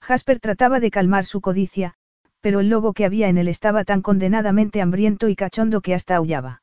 Jasper 0.00 0.38
trataba 0.38 0.78
de 0.78 0.92
calmar 0.92 1.24
su 1.24 1.40
codicia, 1.40 1.94
pero 2.40 2.60
el 2.60 2.68
lobo 2.68 2.92
que 2.92 3.04
había 3.04 3.28
en 3.28 3.38
él 3.38 3.48
estaba 3.48 3.82
tan 3.82 4.02
condenadamente 4.02 4.80
hambriento 4.80 5.28
y 5.28 5.34
cachondo 5.34 5.80
que 5.80 5.94
hasta 5.94 6.14
aullaba. 6.14 6.62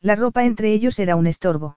La 0.00 0.16
ropa 0.16 0.46
entre 0.46 0.72
ellos 0.72 0.98
era 0.98 1.16
un 1.16 1.26
estorbo. 1.26 1.76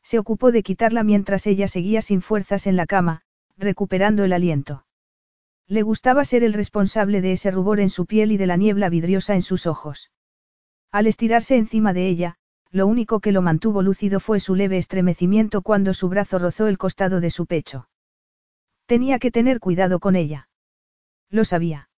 Se 0.00 0.20
ocupó 0.20 0.52
de 0.52 0.62
quitarla 0.62 1.02
mientras 1.02 1.44
ella 1.48 1.66
seguía 1.66 2.02
sin 2.02 2.22
fuerzas 2.22 2.68
en 2.68 2.76
la 2.76 2.86
cama, 2.86 3.22
recuperando 3.56 4.22
el 4.22 4.32
aliento. 4.32 4.85
Le 5.68 5.82
gustaba 5.82 6.24
ser 6.24 6.44
el 6.44 6.52
responsable 6.52 7.20
de 7.20 7.32
ese 7.32 7.50
rubor 7.50 7.80
en 7.80 7.90
su 7.90 8.06
piel 8.06 8.30
y 8.30 8.36
de 8.36 8.46
la 8.46 8.56
niebla 8.56 8.88
vidriosa 8.88 9.34
en 9.34 9.42
sus 9.42 9.66
ojos. 9.66 10.12
Al 10.92 11.06
estirarse 11.06 11.56
encima 11.56 11.92
de 11.92 12.08
ella, 12.08 12.36
lo 12.70 12.86
único 12.86 13.20
que 13.20 13.32
lo 13.32 13.42
mantuvo 13.42 13.82
lúcido 13.82 14.20
fue 14.20 14.38
su 14.38 14.54
leve 14.54 14.78
estremecimiento 14.78 15.62
cuando 15.62 15.94
su 15.94 16.08
brazo 16.08 16.38
rozó 16.38 16.68
el 16.68 16.78
costado 16.78 17.20
de 17.20 17.30
su 17.30 17.46
pecho. 17.46 17.88
Tenía 18.86 19.18
que 19.18 19.32
tener 19.32 19.58
cuidado 19.58 19.98
con 19.98 20.14
ella. 20.14 20.48
Lo 21.30 21.44
sabía. 21.44 21.88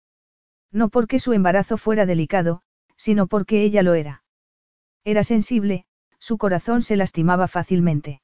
No 0.73 0.89
porque 0.89 1.19
su 1.19 1.35
embarazo 1.35 1.77
fuera 1.77 2.07
delicado, 2.07 2.63
sino 2.97 3.27
porque 3.27 3.63
ella 3.63 3.83
lo 3.83 3.95
era. 3.95 4.23
Era 5.05 5.23
sensible, 5.23 5.85
su 6.19 6.39
corazón 6.39 6.83
se 6.83 6.97
lastimaba 6.97 7.49
fácilmente. 7.49 8.23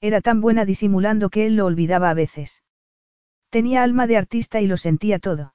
Era 0.00 0.20
tan 0.20 0.40
buena 0.40 0.64
disimulando 0.64 1.30
que 1.30 1.46
él 1.46 1.56
lo 1.56 1.66
olvidaba 1.66 2.10
a 2.10 2.14
veces. 2.14 2.62
Tenía 3.50 3.82
alma 3.82 4.06
de 4.06 4.16
artista 4.16 4.60
y 4.60 4.66
lo 4.66 4.76
sentía 4.76 5.18
todo. 5.18 5.54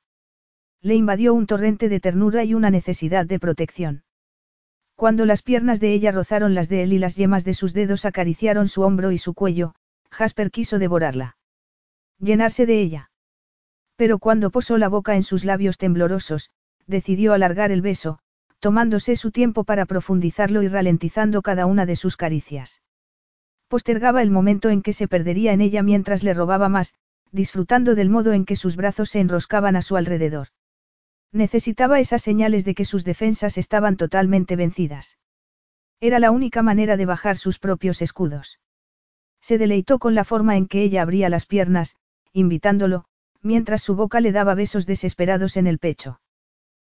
Le 0.82 0.96
invadió 0.96 1.34
un 1.34 1.46
torrente 1.46 1.90
de 1.90 2.00
ternura 2.00 2.44
y 2.44 2.54
una 2.54 2.72
necesidad 2.72 3.26
de 3.26 3.40
protección. 3.40 4.04
Cuando 4.96 5.26
las 5.26 5.42
piernas 5.42 5.80
de 5.80 5.94
ella 5.94 6.12
rozaron 6.12 6.54
las 6.54 6.70
de 6.70 6.84
él 6.84 6.94
y 6.94 7.00
las 7.00 7.16
yemas 7.16 7.44
de 7.44 7.54
sus 7.54 7.74
dedos 7.74 8.06
acariciaron 8.06 8.68
su 8.68 8.82
hombro 8.82 9.12
y 9.12 9.18
su 9.18 9.34
cuello, 9.34 9.74
Jasper 10.12 10.52
quiso 10.52 10.80
devorarla. 10.80 11.38
Llenarse 12.20 12.66
de 12.66 12.82
ella. 12.82 13.12
Pero 13.96 14.20
cuando 14.20 14.52
posó 14.52 14.78
la 14.78 14.90
boca 14.90 15.16
en 15.16 15.24
sus 15.24 15.46
labios 15.46 15.78
temblorosos, 15.78 16.52
decidió 16.88 17.34
alargar 17.34 17.72
el 17.72 17.82
beso, 17.82 18.20
tomándose 18.60 19.16
su 19.16 19.32
tiempo 19.32 19.64
para 19.64 19.86
profundizarlo 19.86 20.62
y 20.62 20.68
ralentizando 20.68 21.42
cada 21.42 21.66
una 21.66 21.86
de 21.86 21.96
sus 21.96 22.16
caricias. 22.16 22.82
Postergaba 23.68 24.22
el 24.22 24.30
momento 24.30 24.70
en 24.70 24.82
que 24.82 24.94
se 24.94 25.08
perdería 25.08 25.54
en 25.54 25.62
ella 25.62 25.82
mientras 25.82 26.24
le 26.24 26.34
robaba 26.34 26.70
más, 26.70 26.96
disfrutando 27.32 27.96
del 27.96 28.10
modo 28.10 28.34
en 28.34 28.46
que 28.46 28.56
sus 28.56 28.76
brazos 28.76 29.10
se 29.10 29.20
enroscaban 29.20 29.76
a 29.76 29.82
su 29.82 29.98
alrededor. 29.98 30.48
Necesitaba 31.32 32.00
esas 32.00 32.22
señales 32.22 32.66
de 32.66 32.76
que 32.76 32.86
sus 32.86 33.04
defensas 33.06 33.58
estaban 33.58 33.96
totalmente 33.96 34.56
vencidas. 34.56 35.18
Era 36.02 36.20
la 36.20 36.32
única 36.32 36.62
manera 36.62 36.98
de 36.98 37.06
bajar 37.06 37.38
sus 37.38 37.60
propios 37.60 38.02
escudos. 38.02 38.60
Se 39.40 39.58
deleitó 39.58 39.98
con 39.98 40.14
la 40.14 40.24
forma 40.24 40.58
en 40.58 40.68
que 40.68 40.82
ella 40.84 41.02
abría 41.02 41.30
las 41.30 41.46
piernas, 41.46 41.96
invitándolo, 42.34 43.06
mientras 43.42 43.82
su 43.82 43.96
boca 43.96 44.20
le 44.20 44.32
daba 44.32 44.54
besos 44.54 44.86
desesperados 44.86 45.58
en 45.58 45.68
el 45.68 45.80
pecho. 45.80 46.20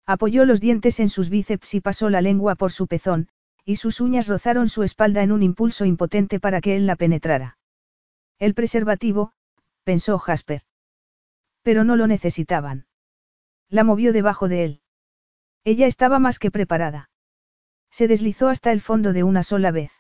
Apoyó 0.05 0.45
los 0.45 0.59
dientes 0.59 0.99
en 0.99 1.09
sus 1.09 1.29
bíceps 1.29 1.73
y 1.73 1.81
pasó 1.81 2.09
la 2.09 2.21
lengua 2.21 2.55
por 2.55 2.71
su 2.71 2.87
pezón, 2.87 3.29
y 3.63 3.77
sus 3.77 3.99
uñas 3.99 4.27
rozaron 4.27 4.69
su 4.69 4.83
espalda 4.83 5.23
en 5.23 5.31
un 5.31 5.41
impulso 5.41 5.85
impotente 5.85 6.39
para 6.39 6.61
que 6.61 6.75
él 6.75 6.85
la 6.85 6.95
penetrara. 6.95 7.57
El 8.37 8.53
preservativo, 8.53 9.31
pensó 9.85 10.19
Jasper. 10.19 10.63
Pero 11.61 11.85
no 11.85 11.95
lo 11.95 12.07
necesitaban. 12.07 12.87
La 13.69 13.85
movió 13.85 14.11
debajo 14.11 14.49
de 14.49 14.65
él. 14.65 14.81
Ella 15.63 15.87
estaba 15.87 16.19
más 16.19 16.37
que 16.39 16.51
preparada. 16.51 17.09
Se 17.89 18.07
deslizó 18.07 18.49
hasta 18.49 18.71
el 18.71 18.81
fondo 18.81 19.13
de 19.13 19.23
una 19.23 19.43
sola 19.43 19.71
vez. 19.71 19.91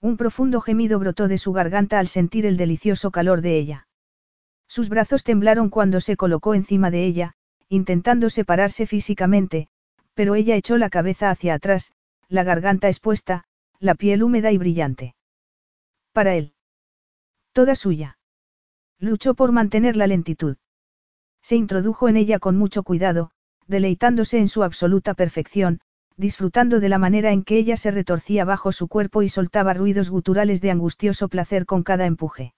Un 0.00 0.16
profundo 0.16 0.60
gemido 0.60 0.98
brotó 0.98 1.26
de 1.26 1.38
su 1.38 1.52
garganta 1.52 1.98
al 1.98 2.08
sentir 2.08 2.44
el 2.44 2.56
delicioso 2.56 3.10
calor 3.10 3.40
de 3.40 3.56
ella. 3.56 3.88
Sus 4.68 4.88
brazos 4.88 5.24
temblaron 5.24 5.70
cuando 5.70 6.00
se 6.00 6.16
colocó 6.16 6.54
encima 6.54 6.90
de 6.90 7.04
ella, 7.04 7.32
intentando 7.68 8.30
separarse 8.30 8.86
físicamente, 8.86 9.68
pero 10.14 10.34
ella 10.34 10.56
echó 10.56 10.76
la 10.76 10.90
cabeza 10.90 11.30
hacia 11.30 11.54
atrás, 11.54 11.94
la 12.28 12.44
garganta 12.44 12.88
expuesta, 12.88 13.44
la 13.80 13.94
piel 13.94 14.22
húmeda 14.22 14.52
y 14.52 14.58
brillante. 14.58 15.14
Para 16.12 16.34
él. 16.34 16.52
Toda 17.52 17.74
suya. 17.74 18.17
Luchó 19.00 19.34
por 19.34 19.52
mantener 19.52 19.96
la 19.96 20.08
lentitud. 20.08 20.56
Se 21.40 21.54
introdujo 21.54 22.08
en 22.08 22.16
ella 22.16 22.40
con 22.40 22.56
mucho 22.56 22.82
cuidado, 22.82 23.30
deleitándose 23.68 24.38
en 24.38 24.48
su 24.48 24.64
absoluta 24.64 25.14
perfección, 25.14 25.80
disfrutando 26.16 26.80
de 26.80 26.88
la 26.88 26.98
manera 26.98 27.30
en 27.30 27.44
que 27.44 27.58
ella 27.58 27.76
se 27.76 27.92
retorcía 27.92 28.44
bajo 28.44 28.72
su 28.72 28.88
cuerpo 28.88 29.22
y 29.22 29.28
soltaba 29.28 29.72
ruidos 29.72 30.10
guturales 30.10 30.60
de 30.60 30.72
angustioso 30.72 31.28
placer 31.28 31.64
con 31.64 31.84
cada 31.84 32.06
empuje. 32.06 32.54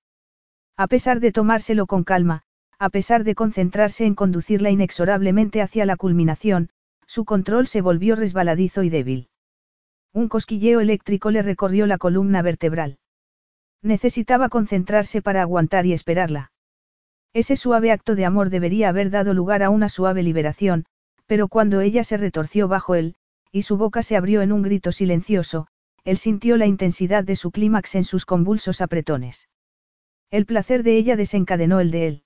A 0.79 0.87
pesar 0.87 1.21
de 1.21 1.31
tomárselo 1.31 1.87
con 1.87 2.05
calma, 2.05 2.43
a 2.79 2.89
pesar 2.89 3.25
de 3.25 3.35
concentrarse 3.35 4.07
en 4.07 4.15
conducirla 4.15 4.71
inexorablemente 4.71 5.61
hacia 5.61 5.85
la 5.85 5.97
culminación, 5.97 6.71
su 7.07 7.27
control 7.27 7.67
se 7.67 7.83
volvió 7.83 8.17
resbaladizo 8.17 8.83
y 8.83 8.89
débil. 8.89 9.29
Un 10.15 10.29
cosquilleo 10.29 10.81
eléctrico 10.81 11.31
le 11.31 11.43
recorrió 11.43 11.87
la 11.87 11.99
columna 11.99 12.41
vertebral. 12.41 13.00
Necesitaba 13.83 14.49
concentrarse 14.49 15.23
para 15.23 15.43
aguantar 15.43 15.87
y 15.87 15.93
esperarla. 15.93 16.53
Ese 17.33 17.57
suave 17.57 17.93
acto 17.93 18.15
de 18.15 18.25
amor 18.25 18.51
debería 18.51 18.89
haber 18.89 19.11
dado 19.11 19.35
lugar 19.35 19.63
a 19.63 19.71
una 19.71 19.89
suave 19.89 20.23
liberación, 20.23 20.85
pero 21.27 21.49
cuando 21.49 21.81
ella 21.81 22.05
se 22.05 22.17
retorció 22.17 22.69
bajo 22.69 22.95
él, 22.95 23.15
y 23.53 23.63
su 23.63 23.77
boca 23.77 24.03
se 24.03 24.17
abrió 24.17 24.43
en 24.43 24.53
un 24.53 24.63
grito 24.63 24.93
silencioso, 24.93 25.67
él 26.05 26.19
sintió 26.19 26.57
la 26.57 26.67
intensidad 26.67 27.25
de 27.25 27.37
su 27.37 27.51
clímax 27.51 27.95
en 27.95 28.05
sus 28.05 28.27
convulsos 28.27 28.81
apretones. 28.81 29.49
El 30.31 30.47
placer 30.47 30.83
de 30.83 30.97
ella 30.97 31.17
desencadenó 31.17 31.81
el 31.81 31.91
de 31.91 32.07
él. 32.07 32.25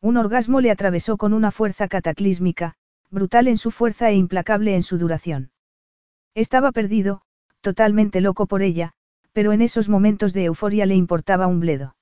Un 0.00 0.16
orgasmo 0.16 0.60
le 0.60 0.70
atravesó 0.70 1.16
con 1.16 1.32
una 1.32 1.50
fuerza 1.50 1.88
cataclísmica, 1.88 2.74
brutal 3.10 3.48
en 3.48 3.58
su 3.58 3.70
fuerza 3.70 4.10
e 4.10 4.16
implacable 4.16 4.74
en 4.74 4.82
su 4.82 4.98
duración. 4.98 5.50
Estaba 6.34 6.72
perdido, 6.72 7.22
totalmente 7.60 8.20
loco 8.20 8.46
por 8.46 8.62
ella, 8.62 8.94
pero 9.34 9.52
en 9.52 9.62
esos 9.62 9.88
momentos 9.88 10.32
de 10.32 10.44
euforia 10.44 10.86
le 10.86 10.94
importaba 10.94 11.48
un 11.48 11.58
bledo. 11.58 11.96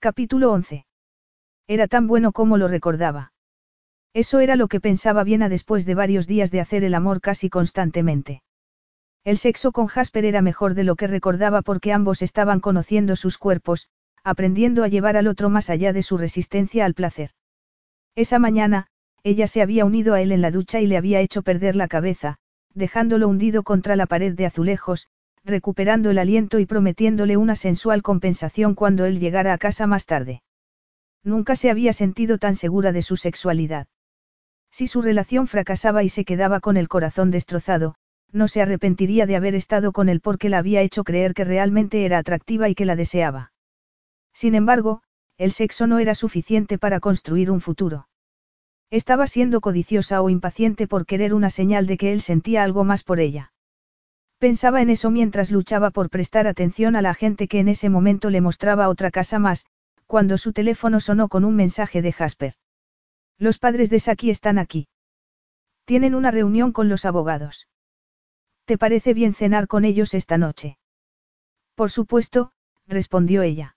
Capítulo 0.00 0.50
11. 0.52 0.86
Era 1.68 1.86
tan 1.86 2.06
bueno 2.06 2.32
como 2.32 2.56
lo 2.56 2.66
recordaba. 2.66 3.32
Eso 4.14 4.40
era 4.40 4.56
lo 4.56 4.66
que 4.66 4.80
pensaba 4.80 5.22
Viena 5.22 5.50
después 5.50 5.84
de 5.84 5.94
varios 5.94 6.26
días 6.26 6.50
de 6.50 6.62
hacer 6.62 6.82
el 6.82 6.94
amor 6.94 7.20
casi 7.20 7.50
constantemente. 7.50 8.42
El 9.22 9.36
sexo 9.36 9.70
con 9.70 9.86
Jasper 9.86 10.24
era 10.24 10.40
mejor 10.40 10.72
de 10.72 10.82
lo 10.82 10.96
que 10.96 11.06
recordaba 11.06 11.60
porque 11.60 11.92
ambos 11.92 12.22
estaban 12.22 12.58
conociendo 12.58 13.16
sus 13.16 13.36
cuerpos, 13.36 13.90
aprendiendo 14.24 14.82
a 14.82 14.88
llevar 14.88 15.18
al 15.18 15.26
otro 15.26 15.50
más 15.50 15.68
allá 15.68 15.92
de 15.92 16.02
su 16.02 16.16
resistencia 16.16 16.86
al 16.86 16.94
placer. 16.94 17.32
Esa 18.16 18.38
mañana, 18.38 18.86
ella 19.22 19.46
se 19.46 19.60
había 19.60 19.84
unido 19.84 20.14
a 20.14 20.22
él 20.22 20.32
en 20.32 20.40
la 20.40 20.50
ducha 20.50 20.80
y 20.80 20.86
le 20.86 20.96
había 20.96 21.20
hecho 21.20 21.42
perder 21.42 21.76
la 21.76 21.86
cabeza, 21.86 22.38
dejándolo 22.72 23.28
hundido 23.28 23.62
contra 23.62 23.94
la 23.94 24.06
pared 24.06 24.34
de 24.34 24.46
azulejos, 24.46 25.06
recuperando 25.44 26.10
el 26.10 26.18
aliento 26.18 26.58
y 26.58 26.66
prometiéndole 26.66 27.36
una 27.36 27.56
sensual 27.56 28.02
compensación 28.02 28.74
cuando 28.74 29.04
él 29.04 29.20
llegara 29.20 29.52
a 29.52 29.58
casa 29.58 29.86
más 29.86 30.06
tarde. 30.06 30.42
Nunca 31.22 31.56
se 31.56 31.70
había 31.70 31.92
sentido 31.92 32.38
tan 32.38 32.56
segura 32.56 32.92
de 32.92 33.02
su 33.02 33.16
sexualidad. 33.16 33.86
Si 34.70 34.86
su 34.86 35.02
relación 35.02 35.46
fracasaba 35.46 36.02
y 36.02 36.08
se 36.08 36.24
quedaba 36.24 36.60
con 36.60 36.76
el 36.76 36.88
corazón 36.88 37.30
destrozado, 37.30 37.94
no 38.32 38.48
se 38.48 38.62
arrepentiría 38.62 39.26
de 39.26 39.36
haber 39.36 39.54
estado 39.54 39.92
con 39.92 40.08
él 40.08 40.20
porque 40.20 40.48
la 40.48 40.58
había 40.58 40.82
hecho 40.82 41.04
creer 41.04 41.34
que 41.34 41.44
realmente 41.44 42.04
era 42.04 42.18
atractiva 42.18 42.68
y 42.68 42.74
que 42.74 42.84
la 42.84 42.96
deseaba. 42.96 43.52
Sin 44.32 44.54
embargo, 44.54 45.02
el 45.36 45.52
sexo 45.52 45.86
no 45.86 45.98
era 45.98 46.14
suficiente 46.14 46.78
para 46.78 47.00
construir 47.00 47.50
un 47.50 47.60
futuro. 47.60 48.08
Estaba 48.90 49.26
siendo 49.26 49.60
codiciosa 49.60 50.22
o 50.22 50.30
impaciente 50.30 50.86
por 50.86 51.06
querer 51.06 51.34
una 51.34 51.50
señal 51.50 51.86
de 51.86 51.96
que 51.96 52.12
él 52.12 52.20
sentía 52.20 52.62
algo 52.62 52.84
más 52.84 53.02
por 53.02 53.20
ella. 53.20 53.52
Pensaba 54.40 54.80
en 54.80 54.88
eso 54.88 55.10
mientras 55.10 55.50
luchaba 55.50 55.90
por 55.90 56.08
prestar 56.08 56.46
atención 56.46 56.96
a 56.96 57.02
la 57.02 57.12
gente 57.12 57.46
que 57.46 57.60
en 57.60 57.68
ese 57.68 57.90
momento 57.90 58.30
le 58.30 58.40
mostraba 58.40 58.88
otra 58.88 59.10
casa 59.10 59.38
más, 59.38 59.66
cuando 60.06 60.38
su 60.38 60.54
teléfono 60.54 60.98
sonó 60.98 61.28
con 61.28 61.44
un 61.44 61.54
mensaje 61.54 62.00
de 62.00 62.10
Jasper. 62.10 62.54
Los 63.36 63.58
padres 63.58 63.90
de 63.90 64.00
Saki 64.00 64.30
están 64.30 64.58
aquí. 64.58 64.88
Tienen 65.84 66.14
una 66.14 66.30
reunión 66.30 66.72
con 66.72 66.88
los 66.88 67.04
abogados. 67.04 67.68
¿Te 68.64 68.78
parece 68.78 69.12
bien 69.12 69.34
cenar 69.34 69.66
con 69.66 69.84
ellos 69.84 70.14
esta 70.14 70.38
noche? 70.38 70.78
Por 71.74 71.90
supuesto, 71.90 72.52
respondió 72.86 73.42
ella. 73.42 73.76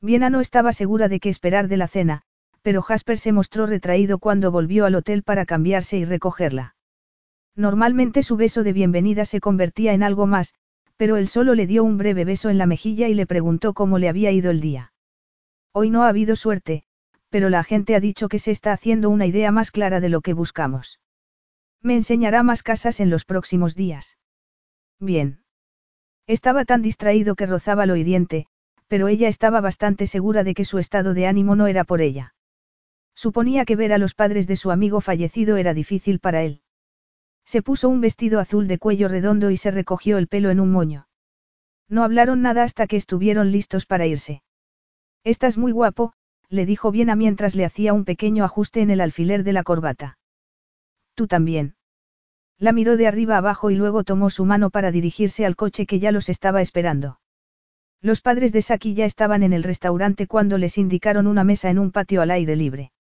Viena 0.00 0.30
no 0.30 0.40
estaba 0.40 0.72
segura 0.72 1.08
de 1.08 1.20
qué 1.20 1.28
esperar 1.28 1.68
de 1.68 1.76
la 1.76 1.88
cena, 1.88 2.22
pero 2.62 2.80
Jasper 2.80 3.18
se 3.18 3.32
mostró 3.32 3.66
retraído 3.66 4.18
cuando 4.18 4.50
volvió 4.50 4.86
al 4.86 4.94
hotel 4.94 5.24
para 5.24 5.44
cambiarse 5.44 5.98
y 5.98 6.06
recogerla. 6.06 6.74
Normalmente 7.56 8.22
su 8.22 8.36
beso 8.36 8.64
de 8.64 8.72
bienvenida 8.72 9.24
se 9.24 9.40
convertía 9.40 9.92
en 9.92 10.02
algo 10.02 10.26
más, 10.26 10.54
pero 10.96 11.16
él 11.16 11.28
solo 11.28 11.54
le 11.54 11.66
dio 11.66 11.84
un 11.84 11.98
breve 11.98 12.24
beso 12.24 12.50
en 12.50 12.58
la 12.58 12.66
mejilla 12.66 13.08
y 13.08 13.14
le 13.14 13.26
preguntó 13.26 13.74
cómo 13.74 13.98
le 13.98 14.08
había 14.08 14.32
ido 14.32 14.50
el 14.50 14.60
día. 14.60 14.92
Hoy 15.72 15.90
no 15.90 16.02
ha 16.04 16.08
habido 16.08 16.34
suerte, 16.36 16.84
pero 17.30 17.50
la 17.50 17.64
gente 17.64 17.94
ha 17.94 18.00
dicho 18.00 18.28
que 18.28 18.38
se 18.38 18.50
está 18.50 18.72
haciendo 18.72 19.10
una 19.10 19.26
idea 19.26 19.52
más 19.52 19.70
clara 19.70 20.00
de 20.00 20.08
lo 20.08 20.20
que 20.20 20.32
buscamos. 20.32 21.00
Me 21.80 21.94
enseñará 21.94 22.42
más 22.42 22.62
casas 22.62 22.98
en 22.98 23.10
los 23.10 23.24
próximos 23.24 23.74
días. 23.74 24.18
Bien. 24.98 25.44
Estaba 26.26 26.64
tan 26.64 26.82
distraído 26.82 27.34
que 27.34 27.46
rozaba 27.46 27.86
lo 27.86 27.96
hiriente, 27.96 28.46
pero 28.88 29.08
ella 29.08 29.28
estaba 29.28 29.60
bastante 29.60 30.06
segura 30.06 30.42
de 30.42 30.54
que 30.54 30.64
su 30.64 30.78
estado 30.78 31.14
de 31.14 31.26
ánimo 31.26 31.54
no 31.56 31.66
era 31.66 31.84
por 31.84 32.00
ella. 32.00 32.34
Suponía 33.14 33.64
que 33.64 33.76
ver 33.76 33.92
a 33.92 33.98
los 33.98 34.14
padres 34.14 34.46
de 34.46 34.56
su 34.56 34.70
amigo 34.70 35.00
fallecido 35.00 35.56
era 35.56 35.74
difícil 35.74 36.18
para 36.18 36.42
él. 36.42 36.62
Se 37.44 37.62
puso 37.62 37.88
un 37.88 38.00
vestido 38.00 38.40
azul 38.40 38.68
de 38.68 38.78
cuello 38.78 39.08
redondo 39.08 39.50
y 39.50 39.56
se 39.56 39.70
recogió 39.70 40.18
el 40.18 40.28
pelo 40.28 40.50
en 40.50 40.60
un 40.60 40.72
moño. 40.72 41.08
No 41.88 42.02
hablaron 42.02 42.42
nada 42.42 42.62
hasta 42.62 42.86
que 42.86 42.96
estuvieron 42.96 43.52
listos 43.52 43.86
para 43.86 44.06
irse. 44.06 44.42
Estás 45.22 45.58
muy 45.58 45.72
guapo, 45.72 46.14
le 46.48 46.66
dijo 46.66 46.90
Viena 46.90 47.16
mientras 47.16 47.54
le 47.54 47.64
hacía 47.64 47.92
un 47.92 48.04
pequeño 48.04 48.44
ajuste 48.44 48.80
en 48.80 48.90
el 48.90 49.00
alfiler 49.00 49.44
de 49.44 49.52
la 49.52 49.62
corbata. 49.62 50.18
Tú 51.14 51.26
también. 51.26 51.76
La 52.58 52.72
miró 52.72 52.96
de 52.96 53.06
arriba 53.06 53.36
abajo 53.36 53.70
y 53.70 53.74
luego 53.74 54.04
tomó 54.04 54.30
su 54.30 54.44
mano 54.44 54.70
para 54.70 54.90
dirigirse 54.90 55.44
al 55.44 55.56
coche 55.56 55.86
que 55.86 55.98
ya 55.98 56.12
los 56.12 56.28
estaba 56.28 56.62
esperando. 56.62 57.20
Los 58.00 58.20
padres 58.20 58.52
de 58.52 58.62
Saki 58.62 58.94
ya 58.94 59.06
estaban 59.06 59.42
en 59.42 59.52
el 59.52 59.62
restaurante 59.62 60.26
cuando 60.26 60.58
les 60.58 60.78
indicaron 60.78 61.26
una 61.26 61.42
mesa 61.42 61.70
en 61.70 61.78
un 61.78 61.90
patio 61.90 62.22
al 62.22 62.30
aire 62.30 62.54
libre. 62.54 62.92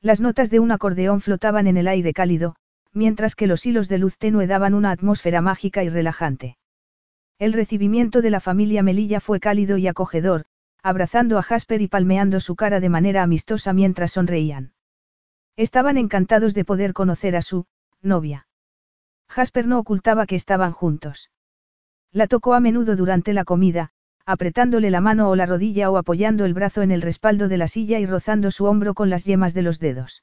Las 0.00 0.20
notas 0.20 0.50
de 0.50 0.58
un 0.58 0.72
acordeón 0.72 1.20
flotaban 1.20 1.66
en 1.66 1.76
el 1.76 1.86
aire 1.86 2.12
cálido, 2.12 2.56
mientras 2.92 3.34
que 3.34 3.46
los 3.46 3.66
hilos 3.66 3.88
de 3.88 3.98
luz 3.98 4.18
tenue 4.18 4.46
daban 4.46 4.74
una 4.74 4.90
atmósfera 4.90 5.40
mágica 5.40 5.84
y 5.84 5.88
relajante. 5.88 6.56
El 7.38 7.52
recibimiento 7.52 8.22
de 8.22 8.30
la 8.30 8.40
familia 8.40 8.82
Melilla 8.82 9.20
fue 9.20 9.40
cálido 9.40 9.78
y 9.78 9.88
acogedor, 9.88 10.44
abrazando 10.82 11.38
a 11.38 11.42
Jasper 11.42 11.80
y 11.80 11.88
palmeando 11.88 12.40
su 12.40 12.56
cara 12.56 12.80
de 12.80 12.88
manera 12.88 13.22
amistosa 13.22 13.72
mientras 13.72 14.12
sonreían. 14.12 14.72
Estaban 15.56 15.98
encantados 15.98 16.54
de 16.54 16.64
poder 16.64 16.92
conocer 16.92 17.36
a 17.36 17.42
su 17.42 17.66
novia. 18.00 18.46
Jasper 19.28 19.66
no 19.66 19.78
ocultaba 19.78 20.26
que 20.26 20.36
estaban 20.36 20.72
juntos. 20.72 21.30
La 22.10 22.26
tocó 22.26 22.54
a 22.54 22.60
menudo 22.60 22.96
durante 22.96 23.32
la 23.32 23.44
comida, 23.44 23.90
apretándole 24.26 24.90
la 24.90 25.00
mano 25.00 25.30
o 25.30 25.36
la 25.36 25.46
rodilla 25.46 25.90
o 25.90 25.96
apoyando 25.96 26.44
el 26.44 26.54
brazo 26.54 26.82
en 26.82 26.90
el 26.90 27.02
respaldo 27.02 27.48
de 27.48 27.56
la 27.56 27.68
silla 27.68 27.98
y 27.98 28.06
rozando 28.06 28.50
su 28.50 28.66
hombro 28.66 28.94
con 28.94 29.10
las 29.10 29.24
yemas 29.24 29.54
de 29.54 29.62
los 29.62 29.78
dedos. 29.78 30.22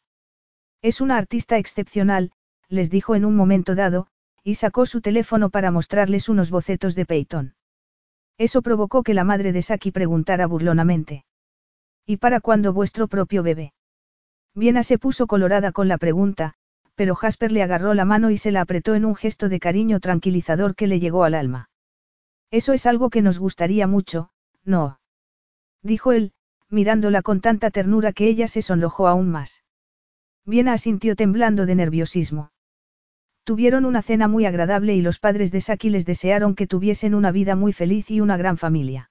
Es 0.82 1.02
una 1.02 1.18
artista 1.18 1.58
excepcional, 1.58 2.32
les 2.70 2.90
dijo 2.90 3.16
en 3.16 3.26
un 3.26 3.36
momento 3.36 3.76
dado, 3.76 4.08
y 4.44 4.56
sacó 4.56 4.86
su 4.86 5.02
teléfono 5.02 5.50
para 5.50 5.72
mostrarles 5.72 6.30
unos 6.30 6.50
bocetos 6.50 6.96
de 6.96 7.06
Peyton. 7.06 7.56
Eso 8.38 8.62
provocó 8.62 9.04
que 9.04 9.14
la 9.14 9.24
madre 9.24 9.52
de 9.52 9.62
Saki 9.62 9.92
preguntara 9.92 10.48
burlonamente. 10.48 11.26
¿Y 12.06 12.18
para 12.18 12.40
cuándo 12.40 12.72
vuestro 12.72 13.08
propio 13.08 13.44
bebé? 13.44 13.74
Viena 14.56 14.84
se 14.84 14.98
puso 14.98 15.28
colorada 15.28 15.72
con 15.72 15.88
la 15.88 15.98
pregunta, 15.98 16.54
pero 16.96 17.16
Jasper 17.16 17.52
le 17.52 17.64
agarró 17.64 17.94
la 17.94 18.06
mano 18.06 18.32
y 18.32 18.38
se 18.38 18.52
la 18.52 18.62
apretó 18.62 18.96
en 18.96 19.06
un 19.06 19.16
gesto 19.16 19.50
de 19.50 19.60
cariño 19.60 20.00
tranquilizador 20.00 20.76
que 20.76 20.88
le 20.88 21.00
llegó 21.00 21.24
al 21.24 21.34
alma. 21.34 21.70
Eso 22.52 22.74
es 22.74 22.86
algo 22.86 23.10
que 23.10 23.22
nos 23.22 23.40
gustaría 23.40 23.88
mucho, 23.88 24.32
¿no? 24.64 25.00
Dijo 25.84 26.12
él, 26.12 26.34
mirándola 26.70 27.22
con 27.22 27.42
tanta 27.42 27.72
ternura 27.72 28.12
que 28.12 28.28
ella 28.28 28.48
se 28.48 28.62
sonrojó 28.62 29.08
aún 29.08 29.30
más. 29.30 29.64
Viena 30.46 30.74
asintió 30.74 31.16
temblando 31.16 31.66
de 31.66 31.76
nerviosismo. 31.76 32.52
Tuvieron 33.50 33.86
una 33.86 34.04
cena 34.04 34.28
muy 34.28 34.46
agradable 34.46 34.94
y 34.94 35.02
los 35.02 35.18
padres 35.18 35.52
de 35.52 35.60
Saki 35.60 35.90
les 35.90 36.06
desearon 36.06 36.54
que 36.54 36.68
tuviesen 36.68 37.16
una 37.16 37.32
vida 37.32 37.56
muy 37.56 37.74
feliz 37.74 38.12
y 38.12 38.22
una 38.22 38.38
gran 38.38 38.60
familia. 38.60 39.10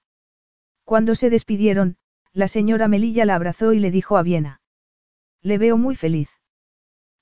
Cuando 0.85 1.13
se 1.13 1.29
despidieron, 1.29 1.97
la 2.31 2.47
señora 2.47 2.87
Melilla 2.87 3.25
la 3.25 3.35
abrazó 3.35 3.73
y 3.73 3.79
le 3.79 3.91
dijo 3.91 4.15
a 4.15 4.23
Viena. 4.23 4.61
Le 5.41 5.57
veo 5.57 5.75
muy 5.75 5.93
feliz. 5.97 6.29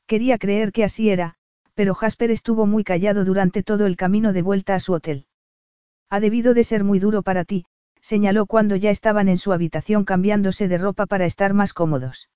Quería 0.05 0.37
creer 0.37 0.71
que 0.71 0.83
así 0.83 1.09
era, 1.09 1.33
pero 1.73 1.95
Jasper 1.95 2.29
estuvo 2.29 2.67
muy 2.67 2.83
callado 2.83 3.25
durante 3.25 3.63
todo 3.63 3.87
el 3.87 3.97
camino 3.97 4.31
de 4.31 4.43
vuelta 4.43 4.75
a 4.75 4.79
su 4.79 4.93
hotel. 4.93 5.25
Ha 6.11 6.19
debido 6.19 6.53
de 6.53 6.63
ser 6.63 6.83
muy 6.83 6.99
duro 6.99 7.23
para 7.23 7.45
ti, 7.45 7.65
señaló 7.99 8.45
cuando 8.45 8.75
ya 8.75 8.91
estaban 8.91 9.27
en 9.27 9.39
su 9.39 9.53
habitación 9.53 10.05
cambiándose 10.05 10.67
de 10.67 10.77
ropa 10.77 11.07
para 11.07 11.25
estar 11.25 11.55
más 11.55 11.73
cómodos. 11.73 12.29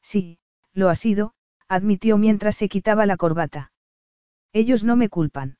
Sí, 0.00 0.38
lo 0.72 0.88
ha 0.88 0.94
sido, 0.94 1.34
admitió 1.68 2.16
mientras 2.16 2.56
se 2.56 2.70
quitaba 2.70 3.04
la 3.04 3.18
corbata. 3.18 3.70
Ellos 4.52 4.84
no 4.84 4.96
me 4.96 5.08
culpan. 5.08 5.58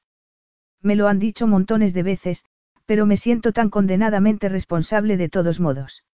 Me 0.83 0.97
lo 0.97 1.09
han 1.09 1.19
dicho 1.19 1.47
montones 1.47 1.93
de 1.93 2.03
veces, 2.03 2.45
pero 2.87 3.05
me 3.07 3.17
siento 3.17 3.53
tan 3.53 3.71
condenadamente 3.71 4.49
responsable 4.49 5.17
de 5.17 5.29
todos 5.29 5.61
modos. 5.61 6.05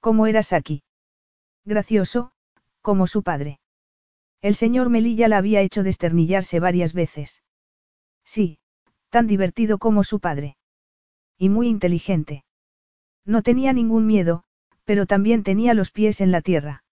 ¿Cómo 0.00 0.26
eras 0.26 0.52
aquí? 0.52 0.82
Gracioso, 1.64 2.32
como 2.82 3.06
su 3.06 3.22
padre. 3.22 3.60
El 4.40 4.54
señor 4.54 4.88
Melilla 4.88 5.28
la 5.28 5.38
había 5.38 5.62
hecho 5.62 5.82
desternillarse 5.82 6.60
varias 6.60 6.92
veces. 6.92 7.42
Sí, 8.24 8.58
tan 9.10 9.26
divertido 9.26 9.78
como 9.78 10.04
su 10.04 10.20
padre. 10.20 10.56
Y 11.38 11.48
muy 11.48 11.68
inteligente. 11.68 12.44
No 13.24 13.42
tenía 13.42 13.72
ningún 13.72 14.06
miedo, 14.06 14.44
pero 14.84 15.06
también 15.06 15.42
tenía 15.42 15.74
los 15.74 15.90
pies 15.90 16.20
en 16.20 16.30
la 16.30 16.40
tierra. 16.40 16.84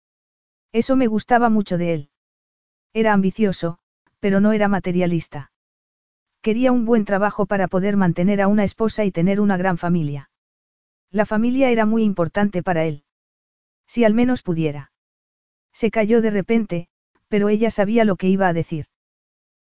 Eso 0.71 0.95
me 0.95 1.07
gustaba 1.07 1.49
mucho 1.49 1.77
de 1.77 1.93
él. 1.93 2.09
Era 2.93 3.13
ambicioso, 3.13 3.79
pero 4.19 4.39
no 4.39 4.51
era 4.51 4.67
materialista. 4.67 5.51
Quería 6.41 6.71
un 6.71 6.85
buen 6.85 7.05
trabajo 7.05 7.45
para 7.45 7.67
poder 7.67 7.97
mantener 7.97 8.41
a 8.41 8.47
una 8.47 8.63
esposa 8.63 9.03
y 9.05 9.11
tener 9.11 9.39
una 9.39 9.57
gran 9.57 9.77
familia. 9.77 10.29
La 11.11 11.25
familia 11.25 11.69
era 11.69 11.85
muy 11.85 12.03
importante 12.03 12.61
para 12.61 12.85
él. 12.85 13.03
Si 13.87 14.03
al 14.03 14.13
menos 14.13 14.41
pudiera. 14.41 14.91
Se 15.73 15.91
cayó 15.91 16.21
de 16.21 16.29
repente, 16.29 16.87
pero 17.27 17.49
ella 17.49 17.71
sabía 17.71 18.05
lo 18.05 18.15
que 18.15 18.29
iba 18.29 18.47
a 18.47 18.53
decir. 18.53 18.85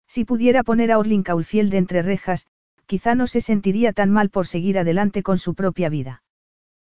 Si 0.07 0.25
pudiera 0.25 0.63
poner 0.63 0.93
a 0.93 0.99
Orlin 0.99 1.23
Caulfield 1.23 1.75
entre 1.75 2.03
rejas, 2.03 2.47
quizá 2.87 3.15
no 3.15 3.27
se 3.27 3.41
sentiría 3.41 3.93
tan 3.93 4.11
mal 4.11 4.29
por 4.29 4.47
seguir 4.47 4.79
adelante 4.79 5.23
con 5.23 5.39
su 5.39 5.55
propia 5.55 5.89
vida. 5.89 6.23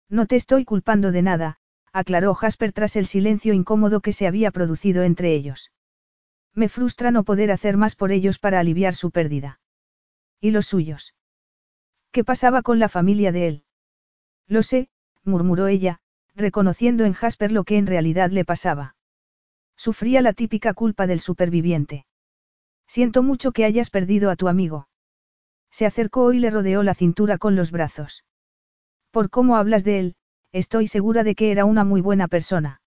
No 0.08 0.26
te 0.26 0.36
estoy 0.36 0.64
culpando 0.64 1.12
de 1.12 1.22
nada, 1.22 1.58
aclaró 1.92 2.34
Jasper 2.34 2.72
tras 2.72 2.96
el 2.96 3.06
silencio 3.06 3.54
incómodo 3.54 4.00
que 4.00 4.12
se 4.12 4.26
había 4.26 4.50
producido 4.50 5.02
entre 5.02 5.34
ellos. 5.34 5.72
Me 6.54 6.68
frustra 6.68 7.10
no 7.10 7.24
poder 7.24 7.50
hacer 7.50 7.76
más 7.76 7.94
por 7.94 8.12
ellos 8.12 8.38
para 8.38 8.60
aliviar 8.60 8.94
su 8.94 9.10
pérdida. 9.10 9.60
¿Y 10.40 10.50
los 10.50 10.66
suyos? 10.66 11.14
¿Qué 12.10 12.24
pasaba 12.24 12.62
con 12.62 12.78
la 12.78 12.88
familia 12.88 13.32
de 13.32 13.48
él? 13.48 13.64
Lo 14.46 14.62
sé, 14.62 14.88
murmuró 15.24 15.66
ella, 15.66 16.00
reconociendo 16.34 17.04
en 17.04 17.12
Jasper 17.12 17.52
lo 17.52 17.64
que 17.64 17.76
en 17.76 17.86
realidad 17.86 18.30
le 18.30 18.44
pasaba. 18.44 18.96
Sufría 19.76 20.22
la 20.22 20.32
típica 20.32 20.74
culpa 20.74 21.06
del 21.06 21.20
superviviente. 21.20 22.06
Siento 22.86 23.22
mucho 23.22 23.52
que 23.52 23.64
hayas 23.64 23.90
perdido 23.90 24.30
a 24.30 24.36
tu 24.36 24.48
amigo. 24.48 24.88
Se 25.70 25.86
acercó 25.86 26.32
y 26.32 26.38
le 26.38 26.50
rodeó 26.50 26.82
la 26.82 26.94
cintura 26.94 27.38
con 27.38 27.54
los 27.54 27.70
brazos. 27.70 28.24
Por 29.10 29.30
cómo 29.30 29.56
hablas 29.56 29.84
de 29.84 30.00
él, 30.00 30.16
estoy 30.52 30.88
segura 30.88 31.22
de 31.24 31.34
que 31.34 31.50
era 31.50 31.64
una 31.64 31.84
muy 31.84 32.00
buena 32.00 32.28
persona. 32.28 32.80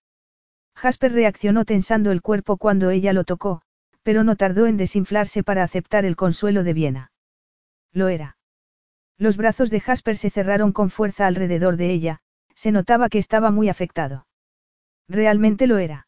Jasper 0.76 1.12
reaccionó 1.14 1.66
tensando 1.66 2.12
el 2.12 2.22
cuerpo 2.22 2.58
cuando 2.58 2.90
ella 2.90 3.14
lo 3.14 3.24
tocó, 3.24 3.62
pero 4.04 4.24
no 4.24 4.36
tardó 4.36 4.66
en 4.66 4.78
desinflarse 4.78 5.44
para 5.44 5.64
aceptar 5.64 6.06
el 6.06 6.16
consuelo 6.16 6.64
de 6.64 6.74
Viena. 6.74 7.12
Lo 7.94 8.08
era. 8.08 8.38
Los 9.18 9.38
brazos 9.38 9.70
de 9.70 9.80
Jasper 9.80 10.18
se 10.18 10.30
cerraron 10.30 10.72
con 10.72 10.90
fuerza 10.90 11.28
alrededor 11.28 11.78
de 11.78 11.92
ella, 11.92 12.22
se 12.56 12.72
notaba 12.72 13.10
que 13.10 13.20
estaba 13.20 13.52
muy 13.52 13.70
afectado. 13.70 14.26
Realmente 15.08 15.68
lo 15.68 15.78
era. 15.78 16.08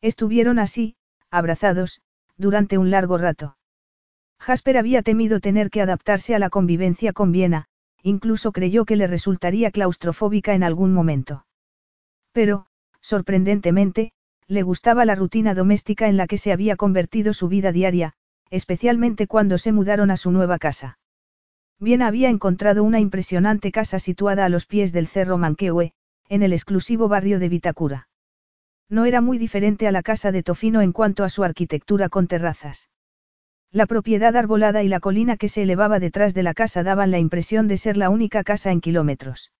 Estuvieron 0.00 0.58
así, 0.58 0.96
abrazados, 1.30 2.00
durante 2.36 2.78
un 2.78 2.90
largo 2.90 3.18
rato. 3.18 3.56
Jasper 4.40 4.78
había 4.78 5.02
temido 5.02 5.40
tener 5.40 5.70
que 5.70 5.80
adaptarse 5.80 6.34
a 6.34 6.38
la 6.38 6.50
convivencia 6.50 7.12
con 7.12 7.32
Viena, 7.32 7.66
incluso 8.02 8.52
creyó 8.52 8.84
que 8.84 8.96
le 8.96 9.06
resultaría 9.06 9.70
claustrofóbica 9.70 10.54
en 10.54 10.62
algún 10.62 10.92
momento. 10.92 11.46
Pero, 12.32 12.66
sorprendentemente, 13.04 14.12
le 14.48 14.62
gustaba 14.62 15.04
la 15.04 15.14
rutina 15.14 15.54
doméstica 15.54 16.08
en 16.08 16.16
la 16.16 16.26
que 16.26 16.38
se 16.38 16.52
había 16.52 16.74
convertido 16.76 17.34
su 17.34 17.48
vida 17.48 17.70
diaria, 17.70 18.14
especialmente 18.48 19.26
cuando 19.26 19.58
se 19.58 19.72
mudaron 19.72 20.10
a 20.10 20.16
su 20.16 20.30
nueva 20.32 20.58
casa. 20.58 20.98
Bien 21.78 22.00
había 22.00 22.30
encontrado 22.30 22.82
una 22.82 23.00
impresionante 23.00 23.72
casa 23.72 23.98
situada 23.98 24.46
a 24.46 24.48
los 24.48 24.64
pies 24.64 24.92
del 24.94 25.06
Cerro 25.06 25.36
Manquehue, 25.36 25.92
en 26.30 26.42
el 26.42 26.54
exclusivo 26.54 27.06
barrio 27.08 27.38
de 27.38 27.50
Vitacura. 27.50 28.08
No 28.88 29.04
era 29.04 29.20
muy 29.20 29.36
diferente 29.36 29.86
a 29.86 29.92
la 29.92 30.02
casa 30.02 30.32
de 30.32 30.42
Tofino 30.42 30.80
en 30.80 30.92
cuanto 30.92 31.24
a 31.24 31.28
su 31.28 31.44
arquitectura 31.44 32.08
con 32.08 32.26
terrazas. 32.26 32.88
La 33.70 33.84
propiedad 33.84 34.34
arbolada 34.34 34.82
y 34.82 34.88
la 34.88 35.00
colina 35.00 35.36
que 35.36 35.50
se 35.50 35.62
elevaba 35.62 35.98
detrás 36.00 36.32
de 36.32 36.42
la 36.42 36.54
casa 36.54 36.82
daban 36.82 37.10
la 37.10 37.18
impresión 37.18 37.68
de 37.68 37.76
ser 37.76 37.98
la 37.98 38.08
única 38.08 38.44
casa 38.44 38.70
en 38.70 38.80
kilómetros. 38.80 39.52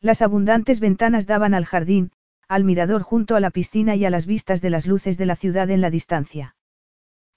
Las 0.00 0.22
abundantes 0.22 0.80
ventanas 0.80 1.26
daban 1.26 1.52
al 1.52 1.66
jardín, 1.66 2.12
al 2.52 2.64
mirador 2.64 3.00
junto 3.00 3.34
a 3.34 3.40
la 3.40 3.50
piscina 3.50 3.96
y 3.96 4.04
a 4.04 4.10
las 4.10 4.26
vistas 4.26 4.60
de 4.60 4.68
las 4.68 4.86
luces 4.86 5.16
de 5.16 5.24
la 5.24 5.36
ciudad 5.36 5.70
en 5.70 5.80
la 5.80 5.88
distancia. 5.88 6.54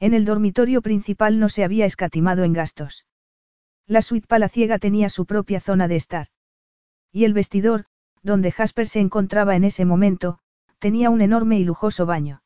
En 0.01 0.13
el 0.13 0.25
dormitorio 0.25 0.81
principal 0.81 1.39
no 1.39 1.47
se 1.47 1.63
había 1.63 1.85
escatimado 1.85 2.43
en 2.43 2.51
gastos. 2.51 3.05
La 3.87 4.01
suite 4.01 4.27
palaciega 4.27 4.77
tenía 4.77 5.07
su 5.07 5.25
propia 5.25 5.61
zona 5.61 5.87
de 5.87 5.95
estar. 5.95 6.27
Y 7.13 7.23
el 7.23 7.31
vestidor, 7.31 7.85
donde 8.23 8.51
Jasper 8.51 8.89
se 8.89 8.99
encontraba 8.99 9.55
en 9.55 9.63
ese 9.63 9.85
momento, 9.85 10.39
tenía 10.79 11.09
un 11.09 11.21
enorme 11.21 11.57
y 11.59 11.63
lujoso 11.63 12.05
baño. 12.05 12.41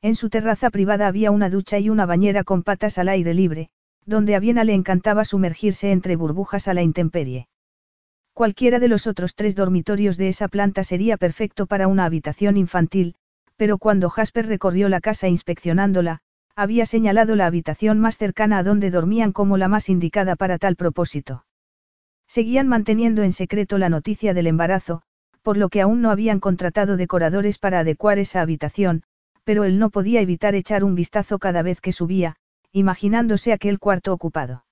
En 0.00 0.16
su 0.16 0.30
terraza 0.30 0.70
privada 0.70 1.08
había 1.08 1.30
una 1.30 1.50
ducha 1.50 1.78
y 1.78 1.90
una 1.90 2.06
bañera 2.06 2.42
con 2.42 2.62
patas 2.62 2.96
al 2.96 3.10
aire 3.10 3.34
libre, 3.34 3.68
donde 4.06 4.34
a 4.34 4.40
Viena 4.40 4.64
le 4.64 4.72
encantaba 4.72 5.26
sumergirse 5.26 5.92
entre 5.92 6.16
burbujas 6.16 6.68
a 6.68 6.74
la 6.74 6.82
intemperie. 6.82 7.48
Cualquiera 8.34 8.78
de 8.78 8.88
los 8.88 9.06
otros 9.06 9.34
tres 9.34 9.54
dormitorios 9.54 10.16
de 10.16 10.28
esa 10.28 10.48
planta 10.48 10.84
sería 10.84 11.18
perfecto 11.18 11.66
para 11.66 11.86
una 11.86 12.06
habitación 12.06 12.56
infantil, 12.56 13.14
pero 13.56 13.76
cuando 13.78 14.08
Jasper 14.08 14.46
recorrió 14.46 14.88
la 14.88 15.00
casa 15.00 15.28
inspeccionándola, 15.28 16.20
había 16.56 16.86
señalado 16.86 17.36
la 17.36 17.46
habitación 17.46 18.00
más 18.00 18.16
cercana 18.16 18.58
a 18.58 18.62
donde 18.62 18.90
dormían 18.90 19.32
como 19.32 19.56
la 19.56 19.68
más 19.68 19.88
indicada 19.88 20.36
para 20.36 20.58
tal 20.58 20.76
propósito. 20.76 21.44
Seguían 22.26 22.68
manteniendo 22.68 23.22
en 23.22 23.32
secreto 23.32 23.76
la 23.76 23.90
noticia 23.90 24.32
del 24.32 24.46
embarazo, 24.46 25.02
por 25.42 25.58
lo 25.58 25.68
que 25.68 25.82
aún 25.82 26.00
no 26.00 26.10
habían 26.10 26.40
contratado 26.40 26.96
decoradores 26.96 27.58
para 27.58 27.80
adecuar 27.80 28.18
esa 28.18 28.40
habitación, 28.40 29.02
pero 29.44 29.64
él 29.64 29.78
no 29.78 29.90
podía 29.90 30.20
evitar 30.20 30.54
echar 30.54 30.84
un 30.84 30.94
vistazo 30.94 31.38
cada 31.38 31.62
vez 31.62 31.80
que 31.80 31.92
subía, 31.92 32.36
imaginándose 32.72 33.52
aquel 33.52 33.78
cuarto 33.78 34.12
ocupado. 34.12 34.64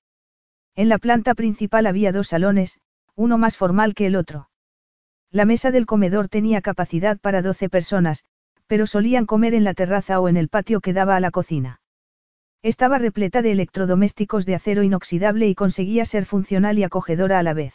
En 0.74 0.88
la 0.88 0.98
planta 0.98 1.34
principal 1.34 1.86
había 1.86 2.12
dos 2.12 2.28
salones, 2.28 2.78
uno 3.20 3.36
más 3.36 3.58
formal 3.58 3.94
que 3.94 4.06
el 4.06 4.16
otro. 4.16 4.48
La 5.30 5.44
mesa 5.44 5.70
del 5.70 5.84
comedor 5.84 6.28
tenía 6.28 6.62
capacidad 6.62 7.20
para 7.20 7.42
doce 7.42 7.68
personas, 7.68 8.24
pero 8.66 8.86
solían 8.86 9.26
comer 9.26 9.52
en 9.52 9.62
la 9.62 9.74
terraza 9.74 10.20
o 10.20 10.28
en 10.28 10.38
el 10.38 10.48
patio 10.48 10.80
que 10.80 10.94
daba 10.94 11.16
a 11.16 11.20
la 11.20 11.30
cocina. 11.30 11.82
Estaba 12.62 12.96
repleta 12.96 13.42
de 13.42 13.52
electrodomésticos 13.52 14.46
de 14.46 14.54
acero 14.54 14.82
inoxidable 14.82 15.48
y 15.48 15.54
conseguía 15.54 16.06
ser 16.06 16.24
funcional 16.24 16.78
y 16.78 16.84
acogedora 16.84 17.38
a 17.38 17.42
la 17.42 17.52
vez. 17.52 17.74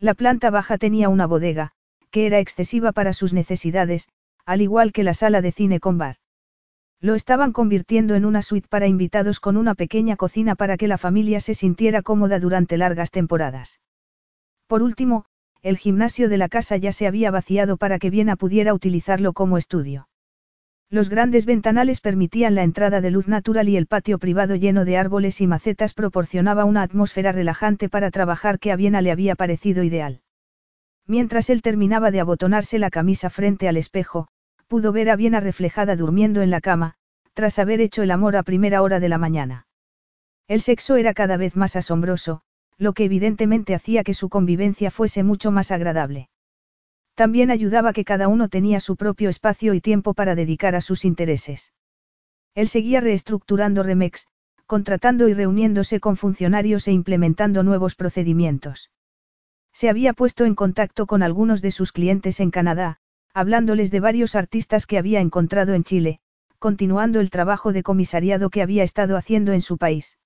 La 0.00 0.14
planta 0.14 0.50
baja 0.50 0.78
tenía 0.78 1.08
una 1.08 1.26
bodega, 1.26 1.70
que 2.10 2.26
era 2.26 2.40
excesiva 2.40 2.90
para 2.90 3.12
sus 3.12 3.32
necesidades, 3.32 4.08
al 4.46 4.62
igual 4.62 4.92
que 4.92 5.04
la 5.04 5.14
sala 5.14 5.42
de 5.42 5.52
cine 5.52 5.78
con 5.78 5.96
bar. 5.96 6.16
Lo 7.00 7.14
estaban 7.14 7.52
convirtiendo 7.52 8.16
en 8.16 8.24
una 8.24 8.42
suite 8.42 8.66
para 8.68 8.88
invitados 8.88 9.38
con 9.38 9.56
una 9.56 9.76
pequeña 9.76 10.16
cocina 10.16 10.56
para 10.56 10.76
que 10.76 10.88
la 10.88 10.98
familia 10.98 11.38
se 11.38 11.54
sintiera 11.54 12.02
cómoda 12.02 12.40
durante 12.40 12.76
largas 12.76 13.12
temporadas. 13.12 13.78
Por 14.70 14.84
último, 14.84 15.24
el 15.62 15.78
gimnasio 15.78 16.28
de 16.28 16.38
la 16.38 16.48
casa 16.48 16.76
ya 16.76 16.92
se 16.92 17.08
había 17.08 17.32
vaciado 17.32 17.76
para 17.76 17.98
que 17.98 18.08
Viena 18.08 18.36
pudiera 18.36 18.72
utilizarlo 18.72 19.32
como 19.32 19.58
estudio. 19.58 20.06
Los 20.88 21.08
grandes 21.08 21.44
ventanales 21.44 22.00
permitían 22.00 22.54
la 22.54 22.62
entrada 22.62 23.00
de 23.00 23.10
luz 23.10 23.26
natural 23.26 23.68
y 23.68 23.76
el 23.76 23.88
patio 23.88 24.20
privado 24.20 24.54
lleno 24.54 24.84
de 24.84 24.96
árboles 24.96 25.40
y 25.40 25.48
macetas 25.48 25.92
proporcionaba 25.92 26.64
una 26.66 26.82
atmósfera 26.82 27.32
relajante 27.32 27.88
para 27.88 28.12
trabajar 28.12 28.60
que 28.60 28.70
a 28.70 28.76
Viena 28.76 29.02
le 29.02 29.10
había 29.10 29.34
parecido 29.34 29.82
ideal. 29.82 30.20
Mientras 31.04 31.50
él 31.50 31.62
terminaba 31.62 32.12
de 32.12 32.20
abotonarse 32.20 32.78
la 32.78 32.90
camisa 32.90 33.28
frente 33.28 33.66
al 33.66 33.76
espejo, 33.76 34.28
pudo 34.68 34.92
ver 34.92 35.10
a 35.10 35.16
Viena 35.16 35.40
reflejada 35.40 35.96
durmiendo 35.96 36.42
en 36.42 36.50
la 36.50 36.60
cama, 36.60 36.94
tras 37.34 37.58
haber 37.58 37.80
hecho 37.80 38.04
el 38.04 38.12
amor 38.12 38.36
a 38.36 38.44
primera 38.44 38.82
hora 38.82 39.00
de 39.00 39.08
la 39.08 39.18
mañana. 39.18 39.66
El 40.46 40.60
sexo 40.60 40.94
era 40.94 41.12
cada 41.12 41.36
vez 41.36 41.56
más 41.56 41.74
asombroso, 41.74 42.42
lo 42.80 42.94
que 42.94 43.04
evidentemente 43.04 43.74
hacía 43.74 44.02
que 44.02 44.14
su 44.14 44.30
convivencia 44.30 44.90
fuese 44.90 45.22
mucho 45.22 45.50
más 45.50 45.70
agradable. 45.70 46.30
También 47.14 47.50
ayudaba 47.50 47.92
que 47.92 48.06
cada 48.06 48.26
uno 48.28 48.48
tenía 48.48 48.80
su 48.80 48.96
propio 48.96 49.28
espacio 49.28 49.74
y 49.74 49.82
tiempo 49.82 50.14
para 50.14 50.34
dedicar 50.34 50.74
a 50.74 50.80
sus 50.80 51.04
intereses. 51.04 51.74
Él 52.54 52.68
seguía 52.68 53.02
reestructurando 53.02 53.82
Remex, 53.82 54.26
contratando 54.64 55.28
y 55.28 55.34
reuniéndose 55.34 56.00
con 56.00 56.16
funcionarios 56.16 56.88
e 56.88 56.92
implementando 56.92 57.62
nuevos 57.62 57.96
procedimientos. 57.96 58.90
Se 59.74 59.90
había 59.90 60.14
puesto 60.14 60.46
en 60.46 60.54
contacto 60.54 61.06
con 61.06 61.22
algunos 61.22 61.60
de 61.60 61.72
sus 61.72 61.92
clientes 61.92 62.40
en 62.40 62.50
Canadá, 62.50 62.96
hablándoles 63.34 63.90
de 63.90 64.00
varios 64.00 64.34
artistas 64.34 64.86
que 64.86 64.96
había 64.96 65.20
encontrado 65.20 65.74
en 65.74 65.84
Chile, 65.84 66.20
continuando 66.58 67.20
el 67.20 67.28
trabajo 67.28 67.74
de 67.74 67.82
comisariado 67.82 68.48
que 68.48 68.62
había 68.62 68.84
estado 68.84 69.18
haciendo 69.18 69.52
en 69.52 69.60
su 69.60 69.76
país. 69.76 70.16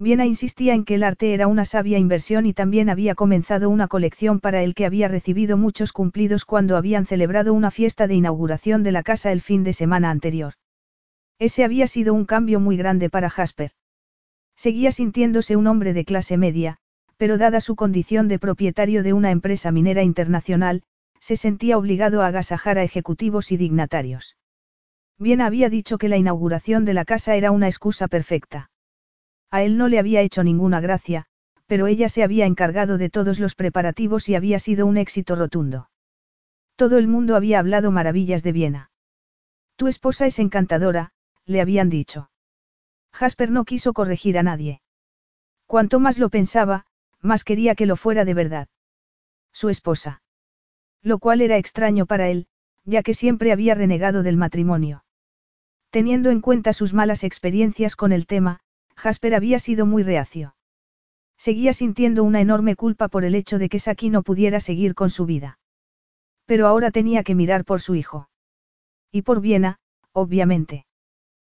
Viena 0.00 0.26
insistía 0.26 0.74
en 0.74 0.84
que 0.84 0.94
el 0.94 1.02
arte 1.02 1.34
era 1.34 1.48
una 1.48 1.64
sabia 1.64 1.98
inversión 1.98 2.46
y 2.46 2.54
también 2.54 2.88
había 2.88 3.16
comenzado 3.16 3.68
una 3.68 3.88
colección 3.88 4.38
para 4.38 4.62
el 4.62 4.76
que 4.76 4.86
había 4.86 5.08
recibido 5.08 5.56
muchos 5.56 5.92
cumplidos 5.92 6.44
cuando 6.44 6.76
habían 6.76 7.04
celebrado 7.04 7.52
una 7.52 7.72
fiesta 7.72 8.06
de 8.06 8.14
inauguración 8.14 8.84
de 8.84 8.92
la 8.92 9.02
casa 9.02 9.32
el 9.32 9.40
fin 9.40 9.64
de 9.64 9.72
semana 9.72 10.10
anterior. 10.10 10.54
Ese 11.40 11.64
había 11.64 11.88
sido 11.88 12.14
un 12.14 12.26
cambio 12.26 12.60
muy 12.60 12.76
grande 12.76 13.10
para 13.10 13.28
Jasper. 13.28 13.72
Seguía 14.54 14.92
sintiéndose 14.92 15.56
un 15.56 15.66
hombre 15.66 15.92
de 15.92 16.04
clase 16.04 16.36
media, 16.36 16.76
pero 17.16 17.36
dada 17.36 17.60
su 17.60 17.74
condición 17.74 18.28
de 18.28 18.38
propietario 18.38 19.02
de 19.02 19.12
una 19.12 19.32
empresa 19.32 19.72
minera 19.72 20.04
internacional, 20.04 20.84
se 21.18 21.36
sentía 21.36 21.76
obligado 21.76 22.22
a 22.22 22.28
agasajar 22.28 22.78
a 22.78 22.84
ejecutivos 22.84 23.50
y 23.50 23.56
dignatarios. 23.56 24.36
Bien 25.18 25.40
había 25.40 25.68
dicho 25.68 25.98
que 25.98 26.08
la 26.08 26.16
inauguración 26.16 26.84
de 26.84 26.94
la 26.94 27.04
casa 27.04 27.34
era 27.34 27.50
una 27.50 27.66
excusa 27.66 28.06
perfecta. 28.06 28.70
A 29.50 29.62
él 29.62 29.78
no 29.78 29.88
le 29.88 29.98
había 29.98 30.20
hecho 30.20 30.44
ninguna 30.44 30.80
gracia, 30.80 31.26
pero 31.66 31.86
ella 31.86 32.08
se 32.08 32.22
había 32.22 32.46
encargado 32.46 32.98
de 32.98 33.10
todos 33.10 33.38
los 33.38 33.54
preparativos 33.54 34.28
y 34.28 34.34
había 34.34 34.58
sido 34.58 34.86
un 34.86 34.96
éxito 34.96 35.36
rotundo. 35.36 35.90
Todo 36.76 36.98
el 36.98 37.08
mundo 37.08 37.36
había 37.36 37.58
hablado 37.58 37.90
maravillas 37.90 38.42
de 38.42 38.52
Viena. 38.52 38.90
Tu 39.76 39.86
esposa 39.86 40.26
es 40.26 40.38
encantadora, 40.38 41.12
le 41.44 41.60
habían 41.60 41.88
dicho. 41.90 42.30
Jasper 43.12 43.50
no 43.50 43.64
quiso 43.64 43.92
corregir 43.92 44.38
a 44.38 44.42
nadie. 44.42 44.80
Cuanto 45.66 46.00
más 46.00 46.18
lo 46.18 46.30
pensaba, 46.30 46.86
más 47.20 47.44
quería 47.44 47.74
que 47.74 47.86
lo 47.86 47.96
fuera 47.96 48.24
de 48.24 48.34
verdad. 48.34 48.68
Su 49.52 49.68
esposa. 49.68 50.22
Lo 51.02 51.18
cual 51.18 51.40
era 51.40 51.56
extraño 51.56 52.06
para 52.06 52.28
él, 52.28 52.46
ya 52.84 53.02
que 53.02 53.14
siempre 53.14 53.52
había 53.52 53.74
renegado 53.74 54.22
del 54.22 54.36
matrimonio. 54.36 55.04
Teniendo 55.90 56.30
en 56.30 56.40
cuenta 56.40 56.72
sus 56.72 56.94
malas 56.94 57.24
experiencias 57.24 57.96
con 57.96 58.12
el 58.12 58.26
tema, 58.26 58.60
Jasper 58.98 59.36
había 59.36 59.60
sido 59.60 59.86
muy 59.86 60.02
reacio. 60.02 60.56
Seguía 61.36 61.72
sintiendo 61.72 62.24
una 62.24 62.40
enorme 62.40 62.74
culpa 62.74 63.06
por 63.06 63.24
el 63.24 63.36
hecho 63.36 63.58
de 63.60 63.68
que 63.68 63.78
Saki 63.78 64.10
no 64.10 64.24
pudiera 64.24 64.58
seguir 64.58 64.96
con 64.96 65.08
su 65.08 65.24
vida. 65.24 65.60
Pero 66.46 66.66
ahora 66.66 66.90
tenía 66.90 67.22
que 67.22 67.36
mirar 67.36 67.64
por 67.64 67.80
su 67.80 67.94
hijo. 67.94 68.28
Y 69.12 69.22
por 69.22 69.40
Viena, 69.40 69.78
obviamente. 70.12 70.84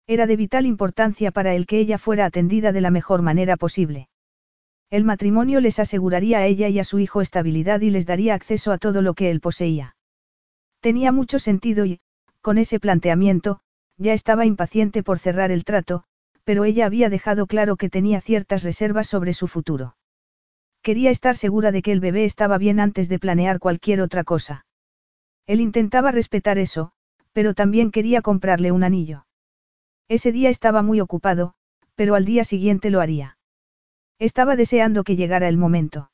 Era 0.08 0.26
de 0.26 0.34
vital 0.34 0.66
importancia 0.66 1.30
para 1.30 1.54
él 1.54 1.66
que 1.66 1.78
ella 1.78 1.98
fuera 1.98 2.24
atendida 2.24 2.72
de 2.72 2.80
la 2.80 2.90
mejor 2.90 3.22
manera 3.22 3.56
posible. 3.56 4.08
El 4.90 5.04
matrimonio 5.04 5.60
les 5.60 5.78
aseguraría 5.78 6.38
a 6.38 6.46
ella 6.46 6.68
y 6.68 6.80
a 6.80 6.84
su 6.84 6.98
hijo 6.98 7.20
estabilidad 7.20 7.82
y 7.82 7.90
les 7.90 8.06
daría 8.06 8.34
acceso 8.34 8.72
a 8.72 8.78
todo 8.78 9.00
lo 9.00 9.14
que 9.14 9.30
él 9.30 9.40
poseía. 9.40 9.94
Tenía 10.80 11.12
mucho 11.12 11.38
sentido 11.38 11.84
y, 11.84 12.00
con 12.40 12.58
ese 12.58 12.80
planteamiento, 12.80 13.60
ya 13.96 14.12
estaba 14.12 14.44
impaciente 14.44 15.04
por 15.04 15.18
cerrar 15.18 15.50
el 15.50 15.64
trato, 15.64 16.04
pero 16.48 16.64
ella 16.64 16.86
había 16.86 17.10
dejado 17.10 17.46
claro 17.46 17.76
que 17.76 17.90
tenía 17.90 18.22
ciertas 18.22 18.62
reservas 18.62 19.06
sobre 19.06 19.34
su 19.34 19.48
futuro. 19.48 19.98
Quería 20.80 21.10
estar 21.10 21.36
segura 21.36 21.72
de 21.72 21.82
que 21.82 21.92
el 21.92 22.00
bebé 22.00 22.24
estaba 22.24 22.56
bien 22.56 22.80
antes 22.80 23.10
de 23.10 23.18
planear 23.18 23.58
cualquier 23.58 24.00
otra 24.00 24.24
cosa. 24.24 24.64
Él 25.46 25.60
intentaba 25.60 26.10
respetar 26.10 26.56
eso, 26.56 26.92
pero 27.34 27.52
también 27.52 27.90
quería 27.90 28.22
comprarle 28.22 28.72
un 28.72 28.82
anillo. 28.82 29.26
Ese 30.08 30.32
día 30.32 30.48
estaba 30.48 30.80
muy 30.80 31.02
ocupado, 31.02 31.52
pero 31.94 32.14
al 32.14 32.24
día 32.24 32.44
siguiente 32.44 32.88
lo 32.88 33.02
haría. 33.02 33.36
Estaba 34.18 34.56
deseando 34.56 35.04
que 35.04 35.16
llegara 35.16 35.50
el 35.50 35.58
momento. 35.58 36.10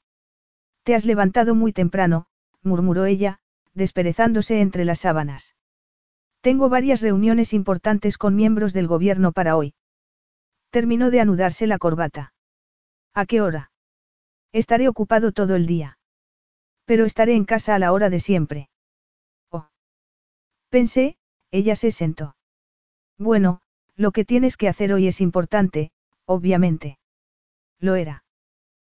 Te 0.82 0.96
has 0.96 1.04
levantado 1.04 1.54
muy 1.54 1.72
temprano, 1.72 2.26
murmuró 2.60 3.04
ella, 3.04 3.38
desperezándose 3.72 4.60
entre 4.60 4.84
las 4.84 4.98
sábanas. 4.98 5.54
Tengo 6.40 6.68
varias 6.68 7.02
reuniones 7.02 7.52
importantes 7.52 8.18
con 8.18 8.34
miembros 8.34 8.72
del 8.72 8.88
gobierno 8.88 9.30
para 9.30 9.56
hoy. 9.56 9.74
Terminó 10.74 11.12
de 11.12 11.20
anudarse 11.20 11.68
la 11.68 11.78
corbata. 11.78 12.32
¿A 13.14 13.26
qué 13.26 13.40
hora? 13.40 13.70
Estaré 14.50 14.88
ocupado 14.88 15.30
todo 15.30 15.54
el 15.54 15.68
día. 15.68 15.98
Pero 16.84 17.04
estaré 17.04 17.36
en 17.36 17.44
casa 17.44 17.76
a 17.76 17.78
la 17.78 17.92
hora 17.92 18.10
de 18.10 18.18
siempre. 18.18 18.70
Oh. 19.50 19.68
Pensé, 20.70 21.16
ella 21.52 21.76
se 21.76 21.92
sentó. 21.92 22.34
Bueno, 23.18 23.60
Lo 23.94 24.10
que 24.10 24.24
tienes 24.24 24.56
que 24.56 24.66
hacer 24.66 24.92
hoy 24.92 25.06
es 25.06 25.20
importante, 25.20 25.92
obviamente. 26.24 26.98
Lo 27.78 27.94
era. 27.94 28.24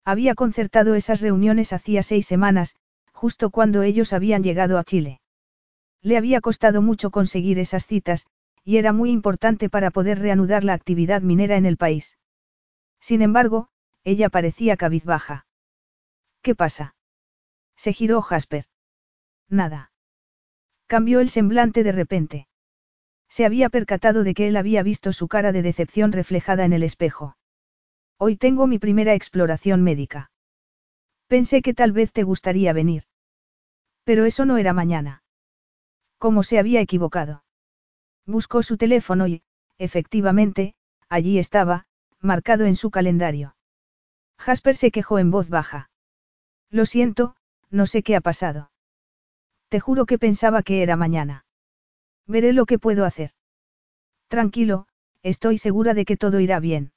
Había 0.05 0.37
concertado 0.37 0.95
esas 0.95 1.21
reuniones 1.23 1.73
hacía 1.73 2.05
seis 2.05 2.25
semanas, 2.25 2.77
justo 3.13 3.51
cuando 3.51 3.83
ellos 3.83 4.13
habían 4.13 4.45
llegado 4.45 4.79
a 4.79 4.85
Chile. 4.85 5.21
Le 6.03 6.17
había 6.17 6.41
costado 6.41 6.83
mucho 6.83 7.11
conseguir 7.11 7.59
esas 7.59 7.85
citas, 7.89 8.27
y 8.65 8.79
era 8.79 8.93
muy 8.93 9.11
importante 9.11 9.69
para 9.69 9.91
poder 9.91 10.19
reanudar 10.19 10.65
la 10.65 10.73
actividad 10.73 11.23
minera 11.23 11.57
en 11.57 11.67
el 11.67 11.77
país. 11.77 12.19
Sin 12.99 13.21
embargo, 13.21 13.69
ella 14.03 14.31
parecía 14.31 14.77
cabizbaja. 14.77 15.47
¿Qué 16.43 16.55
pasa? 16.55 16.97
Se 17.77 17.93
giró 17.93 18.23
Jasper. 18.23 18.67
Nada. 19.49 19.93
Cambió 20.87 21.21
el 21.21 21.29
semblante 21.29 21.85
de 21.85 21.93
repente. 21.93 22.49
Se 23.29 23.45
había 23.45 23.69
percatado 23.69 24.25
de 24.25 24.35
que 24.35 24.49
él 24.49 24.57
había 24.57 24.83
visto 24.83 25.13
su 25.13 25.29
cara 25.29 25.53
de 25.53 25.63
decepción 25.63 26.13
reflejada 26.13 26.65
en 26.65 26.73
el 26.73 26.83
espejo. 26.83 27.37
Hoy 28.17 28.37
tengo 28.37 28.67
mi 28.67 28.79
primera 28.79 29.15
exploración 29.15 29.83
médica. 29.83 30.31
Pensé 31.27 31.63
que 31.63 31.75
tal 31.75 31.93
vez 31.93 32.13
te 32.13 32.23
gustaría 32.23 32.73
venir. 32.73 33.05
Pero 34.05 34.25
eso 34.25 34.45
no 34.45 34.57
era 34.57 34.73
mañana. 34.73 35.23
¿Cómo 36.19 36.43
se 36.43 36.59
había 36.59 36.81
equivocado? 36.81 37.44
Buscó 38.27 38.63
su 38.63 38.77
teléfono 38.77 39.27
y, 39.27 39.43
efectivamente, 39.79 40.75
allí 41.09 41.39
estaba, 41.39 41.87
marcado 42.21 42.65
en 42.65 42.77
su 42.77 42.91
calendario. 42.91 43.55
Jasper 44.39 44.77
se 44.77 44.91
quejó 44.91 45.19
en 45.19 45.31
voz 45.31 45.49
baja. 45.49 45.91
Lo 46.71 46.87
siento, 46.87 47.37
no 47.71 47.87
sé 47.87 48.03
qué 48.03 48.17
ha 48.17 48.21
pasado. 48.21 48.71
Te 49.69 49.81
juro 49.81 50.07
que 50.07 50.19
pensaba 50.19 50.63
que 50.63 50.83
era 50.83 50.97
mañana. 50.97 51.45
Veré 52.27 52.53
lo 52.53 52.67
que 52.67 52.79
puedo 52.79 53.05
hacer. 53.05 53.33
Tranquilo, 54.29 54.87
estoy 55.23 55.59
segura 55.59 55.95
de 55.95 56.05
que 56.05 56.17
todo 56.17 56.41
irá 56.41 56.61
bien. 56.61 56.93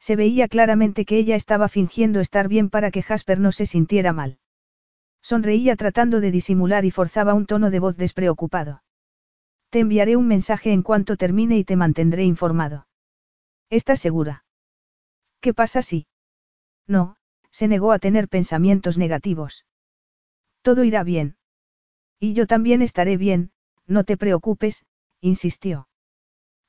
Se 0.00 0.16
veía 0.16 0.48
claramente 0.48 1.04
que 1.04 1.18
ella 1.18 1.36
estaba 1.36 1.68
fingiendo 1.68 2.20
estar 2.20 2.48
bien 2.48 2.70
para 2.70 2.90
que 2.90 3.02
Jasper 3.02 3.40
no 3.40 3.52
se 3.52 3.66
sintiera 3.66 4.12
mal. 4.12 4.38
Sonreía 5.20 5.76
tratando 5.76 6.20
de 6.20 6.30
disimular 6.30 6.84
y 6.84 6.90
forzaba 6.90 7.34
un 7.34 7.46
tono 7.46 7.70
de 7.70 7.80
voz 7.80 7.96
despreocupado. 7.96 8.82
Te 9.70 9.80
enviaré 9.80 10.16
un 10.16 10.26
mensaje 10.26 10.72
en 10.72 10.82
cuanto 10.82 11.16
termine 11.16 11.58
y 11.58 11.64
te 11.64 11.76
mantendré 11.76 12.24
informado. 12.24 12.86
¿Estás 13.70 14.00
segura? 14.00 14.44
¿Qué 15.40 15.52
pasa 15.52 15.82
si? 15.82 16.06
No, 16.86 17.16
se 17.50 17.68
negó 17.68 17.92
a 17.92 17.98
tener 17.98 18.28
pensamientos 18.28 18.96
negativos. 18.96 19.66
Todo 20.62 20.84
irá 20.84 21.04
bien. 21.04 21.36
Y 22.18 22.32
yo 22.32 22.46
también 22.46 22.82
estaré 22.82 23.16
bien, 23.16 23.52
no 23.86 24.04
te 24.04 24.16
preocupes, 24.16 24.86
insistió. 25.20 25.88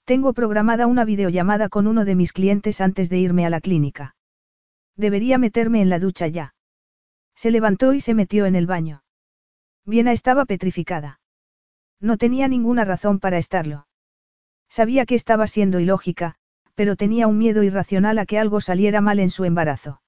Tengo 0.03 0.33
programada 0.33 0.87
una 0.87 1.05
videollamada 1.05 1.69
con 1.69 1.87
uno 1.87 2.03
de 2.03 2.15
mis 2.15 2.33
clientes 2.33 2.81
antes 2.81 3.09
de 3.09 3.19
irme 3.19 3.45
a 3.45 3.49
la 3.49 3.61
clínica. 3.61 4.15
Debería 4.95 5.37
meterme 5.37 5.81
en 5.81 5.89
la 5.89 5.99
ducha 5.99 6.27
ya. 6.27 6.53
Se 7.35 7.51
levantó 7.51 7.93
y 7.93 8.01
se 8.01 8.13
metió 8.13 8.45
en 8.45 8.55
el 8.55 8.67
baño. 8.67 9.03
Viena 9.85 10.11
estaba 10.11 10.45
petrificada. 10.45 11.18
No 12.01 12.17
tenía 12.17 12.47
ninguna 12.47 12.85
razón 12.85 13.19
para 13.19 13.37
estarlo. 13.37 13.87
Sabía 14.69 15.05
que 15.05 15.15
estaba 15.15 15.47
siendo 15.47 15.79
ilógica, 15.79 16.35
pero 16.75 16.95
tenía 16.95 17.27
un 17.27 17.37
miedo 17.37 17.63
irracional 17.63 18.19
a 18.19 18.25
que 18.25 18.39
algo 18.39 18.61
saliera 18.61 19.01
mal 19.01 19.19
en 19.19 19.29
su 19.29 19.43
embarazo. 19.43 20.01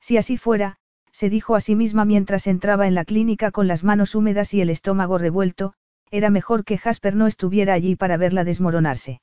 Si 0.00 0.18
así 0.18 0.36
fuera, 0.36 0.76
se 1.12 1.30
dijo 1.30 1.54
a 1.54 1.60
sí 1.60 1.74
misma 1.74 2.04
mientras 2.04 2.46
entraba 2.46 2.86
en 2.86 2.94
la 2.94 3.06
clínica 3.06 3.50
con 3.50 3.66
las 3.66 3.82
manos 3.84 4.14
húmedas 4.14 4.52
y 4.52 4.60
el 4.60 4.68
estómago 4.68 5.16
revuelto, 5.16 5.72
era 6.10 6.28
mejor 6.28 6.64
que 6.64 6.76
Jasper 6.76 7.16
no 7.16 7.26
estuviera 7.26 7.72
allí 7.72 7.96
para 7.96 8.18
verla 8.18 8.44
desmoronarse. 8.44 9.22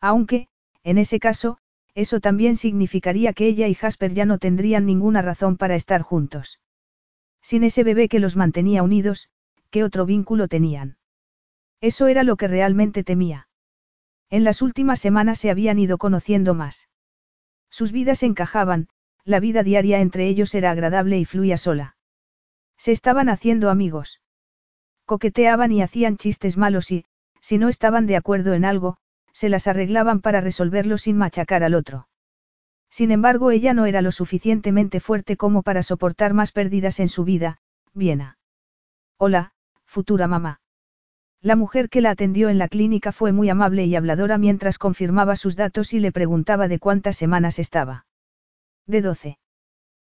Aunque, 0.00 0.48
en 0.82 0.98
ese 0.98 1.20
caso, 1.20 1.58
eso 1.94 2.18
también 2.18 2.56
significaría 2.56 3.32
que 3.32 3.46
ella 3.46 3.68
y 3.68 3.74
Jasper 3.74 4.12
ya 4.12 4.24
no 4.24 4.38
tendrían 4.38 4.84
ninguna 4.84 5.22
razón 5.22 5.56
para 5.56 5.76
estar 5.76 6.02
juntos. 6.02 6.60
Sin 7.40 7.62
ese 7.62 7.84
bebé 7.84 8.08
que 8.08 8.18
los 8.18 8.34
mantenía 8.34 8.82
unidos, 8.82 9.28
¿qué 9.70 9.84
otro 9.84 10.06
vínculo 10.06 10.48
tenían? 10.48 10.96
Eso 11.84 12.06
era 12.06 12.22
lo 12.22 12.36
que 12.36 12.48
realmente 12.48 13.04
temía. 13.04 13.46
En 14.30 14.42
las 14.42 14.62
últimas 14.62 14.98
semanas 15.00 15.38
se 15.38 15.50
habían 15.50 15.78
ido 15.78 15.98
conociendo 15.98 16.54
más. 16.54 16.88
Sus 17.68 17.92
vidas 17.92 18.22
encajaban, 18.22 18.88
la 19.22 19.38
vida 19.38 19.62
diaria 19.62 20.00
entre 20.00 20.26
ellos 20.26 20.54
era 20.54 20.70
agradable 20.70 21.18
y 21.18 21.26
fluía 21.26 21.58
sola. 21.58 21.98
Se 22.78 22.90
estaban 22.90 23.28
haciendo 23.28 23.68
amigos. 23.68 24.22
Coqueteaban 25.04 25.72
y 25.72 25.82
hacían 25.82 26.16
chistes 26.16 26.56
malos 26.56 26.90
y, 26.90 27.04
si 27.42 27.58
no 27.58 27.68
estaban 27.68 28.06
de 28.06 28.16
acuerdo 28.16 28.54
en 28.54 28.64
algo, 28.64 28.96
se 29.32 29.50
las 29.50 29.66
arreglaban 29.66 30.22
para 30.22 30.40
resolverlo 30.40 30.96
sin 30.96 31.18
machacar 31.18 31.62
al 31.62 31.74
otro. 31.74 32.08
Sin 32.88 33.10
embargo, 33.10 33.50
ella 33.50 33.74
no 33.74 33.84
era 33.84 34.00
lo 34.00 34.10
suficientemente 34.10 35.00
fuerte 35.00 35.36
como 35.36 35.62
para 35.62 35.82
soportar 35.82 36.32
más 36.32 36.50
pérdidas 36.50 36.98
en 36.98 37.10
su 37.10 37.24
vida, 37.24 37.58
Viena. 37.92 38.38
Hola, 39.18 39.52
futura 39.84 40.26
mamá. 40.28 40.62
La 41.44 41.56
mujer 41.56 41.90
que 41.90 42.00
la 42.00 42.08
atendió 42.08 42.48
en 42.48 42.56
la 42.56 42.68
clínica 42.68 43.12
fue 43.12 43.30
muy 43.30 43.50
amable 43.50 43.84
y 43.84 43.94
habladora 43.96 44.38
mientras 44.38 44.78
confirmaba 44.78 45.36
sus 45.36 45.56
datos 45.56 45.92
y 45.92 46.00
le 46.00 46.10
preguntaba 46.10 46.68
de 46.68 46.78
cuántas 46.78 47.18
semanas 47.18 47.58
estaba. 47.58 48.06
De 48.86 49.02
doce. 49.02 49.38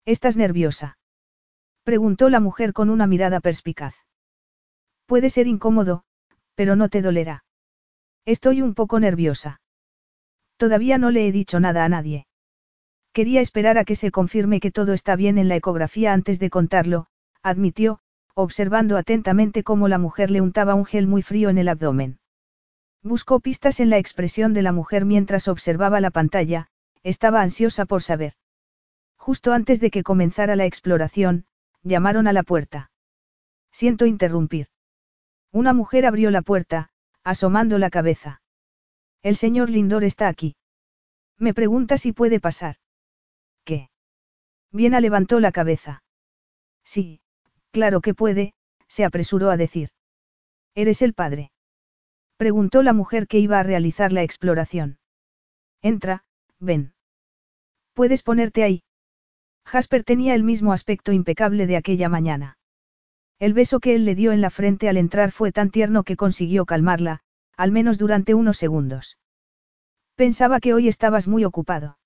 ¿Estás 0.06 0.38
nerviosa? 0.38 0.98
Preguntó 1.84 2.32
la 2.32 2.40
mujer 2.40 2.74
con 2.74 2.90
una 2.90 3.06
mirada 3.06 3.42
perspicaz. 3.42 3.94
Puede 5.06 5.30
ser 5.30 5.46
incómodo, 5.46 6.04
pero 6.56 6.76
no 6.76 6.90
te 6.90 7.04
dolerá. 7.04 7.44
Estoy 8.26 8.64
un 8.64 8.74
poco 8.74 9.00
nerviosa. 9.00 9.62
Todavía 10.58 10.98
no 10.98 11.12
le 11.12 11.28
he 11.28 11.32
dicho 11.32 11.60
nada 11.60 11.86
a 11.86 11.90
nadie. 11.90 12.26
Quería 13.14 13.42
esperar 13.42 13.78
a 13.78 13.86
que 13.86 13.96
se 13.96 14.10
confirme 14.10 14.60
que 14.60 14.72
todo 14.72 14.94
está 14.94 15.16
bien 15.16 15.38
en 15.38 15.48
la 15.48 15.58
ecografía 15.58 16.12
antes 16.12 16.40
de 16.40 16.50
contarlo, 16.50 17.06
admitió, 17.44 18.00
observando 18.42 18.98
atentamente 18.98 19.64
cómo 19.64 19.88
la 19.88 19.98
mujer 19.98 20.32
le 20.32 20.42
untaba 20.42 20.76
un 20.76 20.86
gel 20.86 21.08
muy 21.08 21.22
frío 21.22 21.50
en 21.50 21.58
el 21.58 21.68
abdomen. 21.68 22.20
Buscó 23.04 23.40
pistas 23.40 23.80
en 23.80 23.90
la 23.90 23.98
expresión 23.98 24.54
de 24.54 24.62
la 24.62 24.72
mujer 24.72 25.06
mientras 25.06 25.48
observaba 25.48 26.00
la 26.00 26.12
pantalla, 26.12 26.68
estaba 27.04 27.42
ansiosa 27.42 27.86
por 27.86 28.02
saber. 28.02 28.34
Justo 29.18 29.52
antes 29.52 29.80
de 29.80 29.92
que 29.92 30.04
comenzara 30.04 30.56
la 30.56 30.66
exploración, 30.66 31.46
llamaron 31.84 32.28
a 32.28 32.34
la 32.34 32.44
puerta. 32.44 32.92
Siento 33.72 34.06
interrumpir. 34.06 34.68
Una 35.52 35.74
mujer 35.74 36.06
abrió 36.06 36.32
la 36.32 36.42
puerta, 36.42 36.90
asomando 37.24 37.78
la 37.78 37.90
cabeza. 37.90 38.42
El 39.22 39.36
señor 39.36 39.70
Lindor 39.70 40.04
está 40.04 40.28
aquí. 40.28 40.56
Me 41.38 41.54
pregunta 41.54 41.98
si 41.98 42.14
puede 42.14 42.40
pasar. 42.40 42.78
¿Qué? 43.66 43.90
Viena 44.72 45.00
levantó 45.02 45.40
la 45.40 45.52
cabeza. 45.52 46.04
Sí, 46.84 47.22
claro 47.72 48.02
que 48.02 48.14
puede, 48.14 48.54
se 48.88 49.06
apresuró 49.06 49.50
a 49.50 49.58
decir. 49.58 49.90
¿Eres 50.76 51.02
el 51.02 51.14
padre? 51.14 51.52
Preguntó 52.38 52.84
la 52.84 52.94
mujer 52.94 53.28
que 53.28 53.40
iba 53.40 53.60
a 53.60 53.64
realizar 53.64 54.14
la 54.14 54.24
exploración. 54.24 55.00
Entra, 55.82 56.24
ven. 56.60 56.94
¿Puedes 57.94 58.24
ponerte 58.24 58.64
ahí? 58.64 58.84
Jasper 59.66 60.04
tenía 60.04 60.36
el 60.36 60.44
mismo 60.44 60.74
aspecto 60.74 61.12
impecable 61.12 61.68
de 61.68 61.78
aquella 61.78 62.10
mañana. 62.10 62.58
El 63.40 63.54
beso 63.54 63.80
que 63.80 63.96
él 63.96 64.06
le 64.06 64.16
dio 64.16 64.32
en 64.32 64.42
la 64.42 64.50
frente 64.50 64.90
al 64.90 64.98
entrar 64.98 65.32
fue 65.32 65.52
tan 65.52 65.70
tierno 65.70 66.04
que 66.04 66.18
consiguió 66.18 66.66
calmarla, 66.66 67.22
al 67.56 67.72
menos 67.72 67.98
durante 67.98 68.34
unos 68.34 68.58
segundos. 68.58 69.18
Pensaba 70.16 70.60
que 70.60 70.74
hoy 70.74 70.88
estabas 70.88 71.28
muy 71.28 71.46
ocupado. 71.46 71.98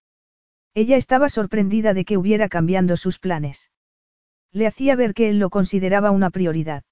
Ella 0.75 0.97
estaba 0.97 1.29
sorprendida 1.29 1.93
de 1.93 2.05
que 2.05 2.17
hubiera 2.17 2.49
cambiando 2.49 2.97
sus 2.97 3.19
planes. 3.19 3.71
Le 4.53 4.67
hacía 4.67 4.95
ver 4.95 5.13
que 5.15 5.29
él 5.29 5.39
lo 5.39 5.49
consideraba 5.49 6.11
una 6.11 6.29
prioridad. 6.29 6.83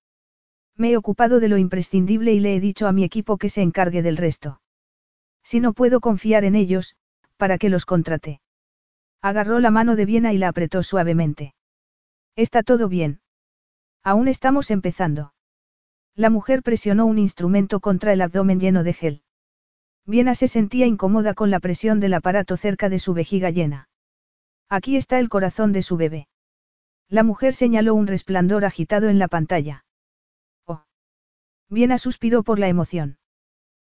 Me 0.76 0.92
he 0.92 0.98
ocupado 0.98 1.40
de 1.40 1.48
lo 1.48 1.58
imprescindible 1.58 2.34
y 2.34 2.40
le 2.40 2.56
he 2.56 2.60
dicho 2.60 2.88
a 2.88 2.92
mi 2.92 3.04
equipo 3.04 3.38
que 3.38 3.50
se 3.50 3.62
encargue 3.62 4.02
del 4.02 4.18
resto. 4.18 4.62
Si 5.44 5.60
no 5.60 5.74
puedo 5.74 6.00
confiar 6.00 6.44
en 6.44 6.56
ellos, 6.56 6.96
¿para 7.38 7.60
qué 7.60 7.70
los 7.70 7.86
contraté? 7.86 8.42
Agarró 9.22 9.60
la 9.60 9.70
mano 9.70 9.96
de 9.96 10.06
Viena 10.06 10.34
y 10.34 10.40
la 10.40 10.48
apretó 10.48 10.82
suavemente. 10.82 11.54
Está 12.36 12.64
todo 12.64 12.90
bien. 12.90 13.22
Aún 14.04 14.28
estamos 14.28 14.72
empezando. 14.72 15.34
La 16.16 16.32
mujer 16.32 16.64
presionó 16.64 17.06
un 17.06 17.20
instrumento 17.20 17.80
contra 17.80 18.12
el 18.14 18.22
abdomen 18.22 18.60
lleno 18.60 18.84
de 18.84 18.94
gel. 18.94 19.22
Viena 20.08 20.34
se 20.34 20.48
sentía 20.48 20.88
incómoda 20.88 21.36
con 21.36 21.52
la 21.52 21.60
presión 21.60 22.00
del 22.00 22.16
aparato 22.16 22.58
cerca 22.58 22.90
de 22.90 22.98
su 22.98 23.14
vejiga 23.14 23.52
llena. 23.52 23.88
Aquí 24.68 24.98
está 24.98 25.20
el 25.20 25.30
corazón 25.30 25.74
de 25.74 25.84
su 25.84 25.98
bebé. 25.98 26.28
La 27.12 27.24
mujer 27.24 27.54
señaló 27.54 27.94
un 27.94 28.08
resplandor 28.08 28.64
agitado 28.64 29.10
en 29.10 29.20
la 29.20 29.28
pantalla. 29.28 29.84
Oh. 30.66 30.86
Viena 31.70 31.98
suspiró 31.98 32.42
por 32.42 32.58
la 32.58 32.70
emoción. 32.70 33.18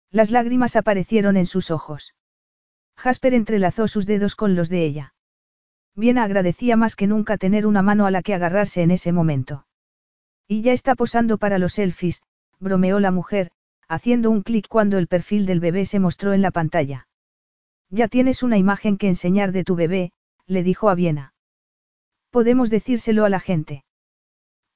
Las 0.10 0.32
lágrimas 0.32 0.76
aparecieron 0.76 1.38
en 1.38 1.46
sus 1.46 1.70
ojos. 1.70 2.16
Jasper 2.98 3.36
entrelazó 3.36 3.88
sus 3.88 4.08
dedos 4.08 4.36
con 4.36 4.56
los 4.56 4.70
de 4.70 4.86
ella. 4.86 5.14
Viena 5.96 6.24
agradecía 6.24 6.76
más 6.78 6.96
que 6.96 7.06
nunca 7.06 7.38
tener 7.38 7.68
una 7.68 7.84
mano 7.84 8.08
a 8.08 8.12
la 8.12 8.24
que 8.24 8.34
agarrarse 8.34 8.82
en 8.82 8.90
ese 8.90 9.12
momento. 9.12 9.68
Y 10.48 10.64
ya 10.64 10.74
está 10.74 10.96
posando 10.96 11.38
para 11.38 11.60
los 11.60 11.74
selfies, 11.74 12.24
bromeó 12.60 13.00
la 13.00 13.12
mujer, 13.12 13.52
haciendo 13.88 14.32
un 14.32 14.42
clic 14.42 14.68
cuando 14.68 14.98
el 14.98 15.06
perfil 15.06 15.46
del 15.46 15.60
bebé 15.60 15.86
se 15.86 16.00
mostró 16.00 16.34
en 16.34 16.42
la 16.42 16.50
pantalla. 16.50 17.08
Ya 17.92 18.08
tienes 18.08 18.42
una 18.42 18.58
imagen 18.58 18.98
que 18.98 19.10
enseñar 19.10 19.52
de 19.52 19.64
tu 19.64 19.76
bebé, 19.76 20.12
le 20.48 20.64
dijo 20.64 20.90
a 20.90 20.96
Viena. 20.96 21.36
¿Podemos 22.32 22.70
decírselo 22.70 23.26
a 23.26 23.30
la 23.30 23.42
gente? 23.42 23.84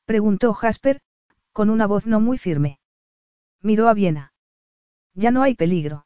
Preguntó 0.05 0.53
Jasper, 0.53 0.99
con 1.53 1.69
una 1.69 1.87
voz 1.87 2.05
no 2.05 2.19
muy 2.19 2.37
firme. 2.37 2.79
Miró 3.61 3.87
a 3.87 3.93
Viena. 3.93 4.33
Ya 5.13 5.31
no 5.31 5.41
hay 5.41 5.55
peligro. 5.55 6.05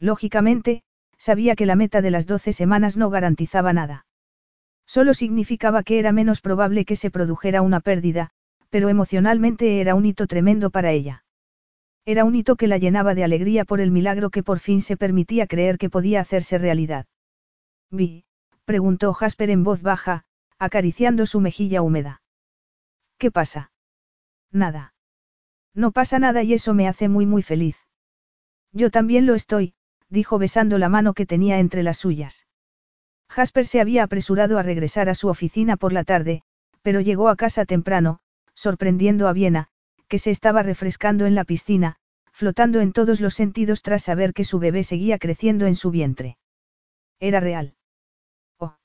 Lógicamente, 0.00 0.82
sabía 1.16 1.54
que 1.54 1.66
la 1.66 1.76
meta 1.76 2.02
de 2.02 2.10
las 2.10 2.26
doce 2.26 2.52
semanas 2.52 2.96
no 2.96 3.10
garantizaba 3.10 3.72
nada. 3.72 4.06
Solo 4.86 5.14
significaba 5.14 5.84
que 5.84 6.00
era 6.00 6.10
menos 6.10 6.40
probable 6.40 6.84
que 6.84 6.96
se 6.96 7.12
produjera 7.12 7.62
una 7.62 7.78
pérdida, 7.78 8.30
pero 8.68 8.88
emocionalmente 8.88 9.80
era 9.80 9.94
un 9.94 10.04
hito 10.04 10.26
tremendo 10.26 10.70
para 10.70 10.90
ella. 10.90 11.24
Era 12.04 12.24
un 12.24 12.34
hito 12.34 12.56
que 12.56 12.66
la 12.66 12.78
llenaba 12.78 13.14
de 13.14 13.22
alegría 13.22 13.64
por 13.64 13.80
el 13.80 13.92
milagro 13.92 14.30
que 14.30 14.42
por 14.42 14.58
fin 14.58 14.80
se 14.80 14.96
permitía 14.96 15.46
creer 15.46 15.78
que 15.78 15.90
podía 15.90 16.20
hacerse 16.20 16.58
realidad. 16.58 17.06
Vi, 17.90 18.24
preguntó 18.64 19.12
Jasper 19.12 19.50
en 19.50 19.62
voz 19.62 19.82
baja, 19.82 20.24
acariciando 20.58 21.26
su 21.26 21.40
mejilla 21.40 21.82
húmeda. 21.82 22.22
¿Qué 23.18 23.30
pasa? 23.30 23.70
Nada. 24.52 24.94
No 25.74 25.92
pasa 25.92 26.18
nada 26.18 26.42
y 26.42 26.54
eso 26.54 26.74
me 26.74 26.88
hace 26.88 27.08
muy 27.08 27.26
muy 27.26 27.42
feliz. 27.42 27.76
Yo 28.72 28.90
también 28.90 29.26
lo 29.26 29.34
estoy, 29.34 29.74
dijo 30.08 30.38
besando 30.38 30.78
la 30.78 30.88
mano 30.88 31.14
que 31.14 31.26
tenía 31.26 31.58
entre 31.58 31.82
las 31.82 31.98
suyas. 31.98 32.46
Jasper 33.28 33.66
se 33.66 33.80
había 33.80 34.04
apresurado 34.04 34.58
a 34.58 34.62
regresar 34.62 35.08
a 35.08 35.14
su 35.14 35.28
oficina 35.28 35.76
por 35.76 35.92
la 35.92 36.04
tarde, 36.04 36.42
pero 36.82 37.00
llegó 37.00 37.28
a 37.28 37.36
casa 37.36 37.64
temprano, 37.64 38.20
sorprendiendo 38.54 39.28
a 39.28 39.32
Viena, 39.32 39.68
que 40.08 40.18
se 40.18 40.30
estaba 40.30 40.62
refrescando 40.62 41.26
en 41.26 41.34
la 41.34 41.44
piscina, 41.44 41.96
flotando 42.32 42.80
en 42.80 42.92
todos 42.92 43.20
los 43.20 43.34
sentidos 43.34 43.82
tras 43.82 44.04
saber 44.04 44.32
que 44.32 44.44
su 44.44 44.58
bebé 44.58 44.84
seguía 44.84 45.18
creciendo 45.18 45.66
en 45.66 45.74
su 45.74 45.90
vientre. 45.90 46.38
Era 47.18 47.40
real. 47.40 47.74
Oh. 48.58 48.76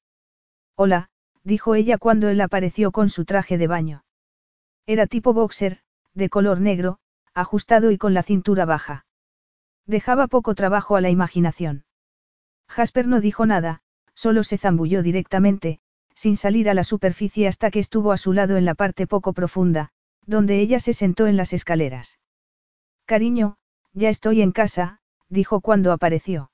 Hola, 0.75 1.09
dijo 1.43 1.75
ella 1.75 1.97
cuando 1.97 2.29
él 2.29 2.41
apareció 2.41 2.91
con 2.91 3.09
su 3.09 3.25
traje 3.25 3.57
de 3.57 3.67
baño. 3.67 4.03
Era 4.85 5.07
tipo 5.07 5.33
boxer, 5.33 5.79
de 6.13 6.29
color 6.29 6.59
negro, 6.59 6.99
ajustado 7.33 7.91
y 7.91 7.97
con 7.97 8.13
la 8.13 8.23
cintura 8.23 8.65
baja. 8.65 9.05
Dejaba 9.85 10.27
poco 10.27 10.55
trabajo 10.55 10.95
a 10.95 11.01
la 11.01 11.09
imaginación. 11.09 11.85
Jasper 12.67 13.07
no 13.07 13.21
dijo 13.21 13.45
nada, 13.45 13.81
solo 14.13 14.43
se 14.43 14.57
zambulló 14.57 15.01
directamente, 15.01 15.79
sin 16.13 16.37
salir 16.37 16.69
a 16.69 16.73
la 16.73 16.83
superficie 16.83 17.47
hasta 17.47 17.71
que 17.71 17.79
estuvo 17.79 18.11
a 18.11 18.17
su 18.17 18.33
lado 18.33 18.57
en 18.57 18.65
la 18.65 18.75
parte 18.75 19.07
poco 19.07 19.33
profunda, 19.33 19.89
donde 20.25 20.59
ella 20.59 20.79
se 20.79 20.93
sentó 20.93 21.27
en 21.27 21.37
las 21.37 21.53
escaleras. 21.53 22.19
Cariño, 23.05 23.57
ya 23.93 24.09
estoy 24.09 24.41
en 24.41 24.51
casa, 24.51 24.99
dijo 25.29 25.61
cuando 25.61 25.91
apareció. 25.91 26.51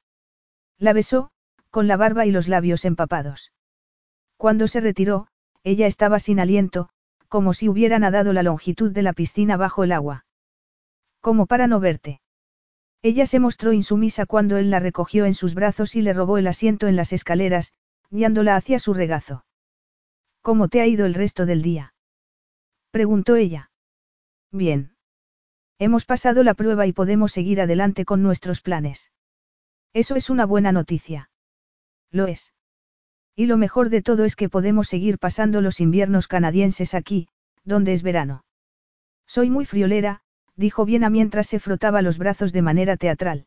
La 0.78 0.94
besó, 0.94 1.32
con 1.70 1.88
la 1.88 1.98
barba 1.98 2.26
y 2.26 2.32
los 2.32 2.48
labios 2.48 2.86
empapados. 2.86 3.52
Cuando 4.38 4.68
se 4.68 4.80
retiró, 4.80 5.28
ella 5.64 5.88
estaba 5.88 6.20
sin 6.20 6.40
aliento, 6.40 6.90
como 7.28 7.54
si 7.54 7.68
hubiera 7.68 8.00
nadado 8.00 8.34
la 8.34 8.44
longitud 8.44 8.92
de 8.92 9.02
la 9.02 9.14
piscina 9.14 9.58
bajo 9.58 9.84
el 9.84 9.92
agua. 9.92 10.26
Como 11.22 11.46
para 11.46 11.68
no 11.68 11.80
verte. 11.80 12.22
Ella 13.02 13.26
se 13.26 13.40
mostró 13.40 13.74
insumisa 13.74 14.26
cuando 14.26 14.58
él 14.58 14.70
la 14.70 14.80
recogió 14.80 15.26
en 15.26 15.34
sus 15.34 15.56
brazos 15.56 15.96
y 15.96 16.02
le 16.02 16.14
robó 16.14 16.38
el 16.38 16.48
asiento 16.48 16.88
en 16.88 16.96
las 16.96 17.14
escaleras, 17.14 17.74
guiándola 18.10 18.56
hacia 18.56 18.80
su 18.80 18.94
regazo. 18.94 19.46
¿Cómo 20.42 20.68
te 20.68 20.82
ha 20.82 20.88
ido 20.88 21.06
el 21.06 21.14
resto 21.14 21.46
del 21.46 21.62
día? 21.62 21.94
preguntó 22.92 23.36
ella. 23.36 23.72
Bien. 24.52 24.96
Hemos 25.80 26.06
pasado 26.06 26.44
la 26.44 26.54
prueba 26.54 26.88
y 26.88 26.94
podemos 26.94 27.32
seguir 27.32 27.62
adelante 27.62 28.06
con 28.06 28.24
nuestros 28.24 28.62
planes. 28.62 29.12
Eso 29.94 30.16
es 30.16 30.30
una 30.30 30.46
buena 30.46 30.72
noticia. 30.72 31.30
Lo 32.10 32.28
es. 32.28 32.54
Y 33.40 33.46
lo 33.46 33.56
mejor 33.56 33.90
de 33.92 34.02
todo 34.02 34.26
es 34.26 34.36
que 34.36 34.50
podemos 34.50 34.88
seguir 34.88 35.20
pasando 35.20 35.62
los 35.62 35.80
inviernos 35.80 36.28
canadienses 36.28 36.96
aquí, 36.96 37.28
donde 37.64 37.94
es 37.94 38.02
verano. 38.02 38.44
Soy 39.28 39.52
muy 39.52 39.64
friolera, 39.64 40.22
dijo 40.56 40.86
Viena 40.86 41.12
mientras 41.12 41.46
se 41.46 41.60
frotaba 41.60 42.02
los 42.02 42.18
brazos 42.18 42.52
de 42.52 42.64
manera 42.64 42.98
teatral. 42.98 43.46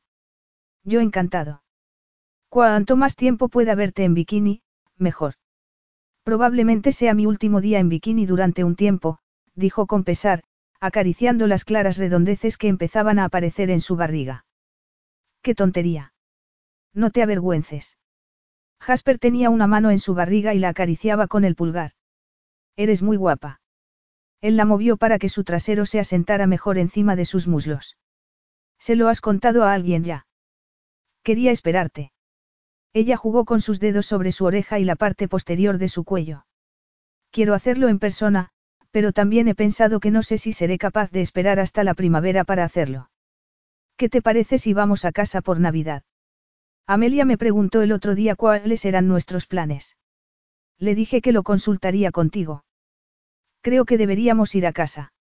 Yo 0.85 1.01
encantado. 1.01 1.65
Cuanto 2.49 2.97
más 2.97 3.17
tiempo 3.17 3.49
pueda 3.49 3.75
verte 3.75 4.05
en 4.05 4.15
bikini, 4.15 4.63
mejor. 4.97 5.35
Probablemente 6.23 6.93
sea 6.93 7.13
mi 7.13 7.27
último 7.27 7.61
día 7.61 7.81
en 7.81 7.89
bikini 7.89 8.27
durante 8.27 8.63
un 8.63 8.77
tiempo, 8.77 9.19
dijo 9.57 9.89
con 9.89 10.05
pesar, 10.05 10.45
acariciando 10.79 11.49
las 11.49 11.65
claras 11.65 11.99
redondeces 11.99 12.59
que 12.59 12.69
empezaban 12.69 13.19
a 13.19 13.25
aparecer 13.25 13.71
en 13.71 13.81
su 13.81 13.97
barriga. 13.97 14.45
¡Qué 15.43 15.57
tontería! 15.57 16.13
No 16.95 17.11
te 17.11 17.23
avergüences. 17.23 17.97
Jasper 18.81 19.19
tenía 19.19 19.51
una 19.51 19.67
mano 19.67 19.91
en 19.91 19.99
su 19.99 20.15
barriga 20.15 20.55
y 20.55 20.59
la 20.59 20.71
acariciaba 20.71 21.29
con 21.29 21.45
el 21.45 21.55
pulgar. 21.55 21.93
Eres 22.77 23.03
muy 23.03 23.17
guapa. 23.17 23.61
Él 24.41 24.57
la 24.57 24.65
movió 24.65 24.97
para 24.97 25.19
que 25.19 25.29
su 25.29 25.45
trasero 25.45 25.85
se 25.85 26.01
asentara 26.01 26.47
mejor 26.47 26.79
encima 26.79 27.15
de 27.15 27.27
sus 27.27 27.47
muslos. 27.47 27.99
¿Se 28.79 28.97
lo 28.97 29.09
has 29.09 29.21
contado 29.21 29.65
a 29.65 29.75
alguien 29.75 30.03
ya? 30.05 30.27
Quería 31.23 31.53
esperarte. 31.53 32.13
Ella 32.95 33.17
jugó 33.17 33.45
con 33.45 33.61
sus 33.61 33.79
dedos 33.79 34.07
sobre 34.07 34.33
su 34.33 34.47
oreja 34.47 34.79
y 34.79 34.85
la 34.85 34.97
parte 34.97 35.29
posterior 35.29 35.77
de 35.77 35.89
su 35.89 36.05
cuello. 36.05 36.47
Quiero 37.31 37.55
hacerlo 37.55 37.89
en 37.89 37.99
persona, 37.99 38.49
pero 38.91 39.13
también 39.13 39.47
he 39.47 39.55
pensado 39.55 40.01
que 40.01 40.11
no 40.11 40.23
sé 40.23 40.39
si 40.39 40.53
seré 40.53 40.79
capaz 40.79 41.11
de 41.11 41.21
esperar 41.21 41.61
hasta 41.61 41.85
la 41.85 41.95
primavera 41.95 42.45
para 42.45 42.65
hacerlo. 42.65 43.11
¿Qué 43.97 44.09
te 44.09 44.23
parece 44.23 44.59
si 44.59 44.73
vamos 44.73 45.05
a 45.05 45.13
casa 45.13 45.43
por 45.43 45.61
Navidad? 45.61 46.03
Amelia 46.93 47.25
me 47.25 47.39
preguntó 47.39 47.83
el 47.83 47.93
otro 47.93 48.17
día 48.17 48.35
cuáles 48.35 48.85
eran 48.85 49.07
nuestros 49.07 49.47
planes. 49.47 49.97
Le 50.77 50.97
dije 50.97 51.21
que 51.21 51.31
lo 51.31 51.45
consultaría 51.45 52.11
contigo. 52.11 52.65
Creo 53.61 53.85
que 53.85 53.97
deberíamos 53.97 54.57
ir 54.57 54.67
a 54.67 54.73
casa. 54.73 55.13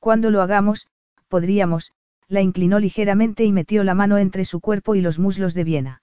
Cuando 0.00 0.30
lo 0.30 0.42
hagamos, 0.42 0.88
podríamos, 1.28 1.92
la 2.28 2.42
inclinó 2.42 2.78
ligeramente 2.78 3.44
y 3.44 3.52
metió 3.52 3.84
la 3.84 3.94
mano 3.94 4.18
entre 4.18 4.44
su 4.44 4.60
cuerpo 4.60 4.94
y 4.94 5.00
los 5.00 5.18
muslos 5.18 5.54
de 5.54 5.64
Viena. 5.64 6.02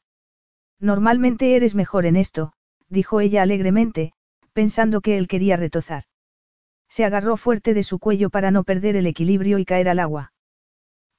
Normalmente 0.79 1.55
eres 1.55 1.75
mejor 1.75 2.07
en 2.07 2.15
esto, 2.15 2.53
dijo 2.87 3.21
ella 3.21 3.43
alegremente, 3.43 4.13
pensando 4.53 5.01
que 5.01 5.19
él 5.19 5.27
quería 5.27 5.55
retozar. 5.55 6.05
Se 6.87 7.05
agarró 7.05 7.37
fuerte 7.37 7.75
de 7.75 7.83
su 7.83 7.99
cuello 7.99 8.31
para 8.31 8.49
no 8.49 8.63
perder 8.63 8.95
el 8.95 9.05
equilibrio 9.05 9.59
y 9.59 9.65
caer 9.65 9.87
al 9.87 9.99
agua. 9.99 10.33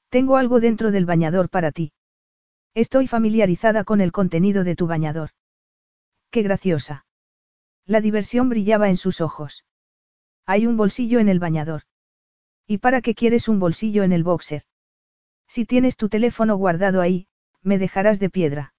Tengo 0.09 0.39
algo 0.39 0.59
dentro 0.59 0.91
del 0.91 1.07
bañador 1.07 1.51
para 1.51 1.71
ti. 1.71 1.93
Estoy 2.75 3.09
familiarizada 3.09 3.83
con 3.85 4.01
el 4.01 4.13
contenido 4.13 4.63
de 4.63 4.77
tu 4.77 4.87
bañador. 4.87 5.31
Qué 6.31 6.43
graciosa. 6.43 7.05
La 7.85 8.01
diversión 8.01 8.49
brillaba 8.49 8.89
en 8.89 8.97
sus 8.97 9.21
ojos. 9.21 9.65
Hay 10.47 10.67
un 10.67 10.77
bolsillo 10.77 11.19
en 11.19 11.29
el 11.29 11.41
bañador. 11.41 11.83
¿Y 12.67 12.79
para 12.79 13.03
qué 13.03 13.17
quieres 13.17 13.49
un 13.49 13.59
bolsillo 13.59 14.05
en 14.05 14.13
el 14.13 14.23
boxer? 14.23 14.63
Si 15.49 15.65
tienes 15.65 15.97
tu 15.97 16.09
teléfono 16.09 16.57
guardado 16.57 17.01
ahí, 17.01 17.27
me 17.63 17.79
dejarás 17.79 18.21
de 18.21 18.31
piedra. 18.31 18.75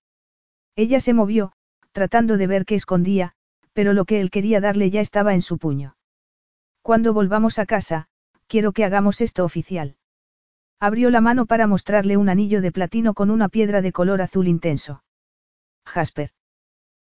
Ella 0.78 1.02
se 1.02 1.14
movió, 1.14 1.52
tratando 1.92 2.38
de 2.38 2.48
ver 2.48 2.66
qué 2.66 2.76
escondía, 2.76 3.34
pero 3.74 3.92
lo 3.92 4.06
que 4.06 4.22
él 4.22 4.32
quería 4.32 4.61
darle 4.61 4.90
ya 4.90 5.02
estaba 5.02 5.34
en 5.34 5.42
su 5.42 5.58
puño. 5.58 5.98
Cuando 6.82 7.14
volvamos 7.14 7.60
a 7.60 7.66
casa, 7.66 8.08
quiero 8.48 8.72
que 8.72 8.86
hagamos 8.86 9.20
esto 9.20 9.44
oficial. 9.44 9.98
Abrió 10.84 11.11
la 11.11 11.22
mano 11.22 11.45
para 11.45 11.68
mostrarle 11.68 12.18
un 12.18 12.27
anillo 12.27 12.60
de 12.60 12.72
platino 12.72 13.14
con 13.14 13.30
una 13.30 13.50
piedra 13.50 13.84
de 13.84 13.92
color 13.92 14.19
azul 14.19 14.48
intenso. 14.48 15.03
Jasper. 15.85 16.32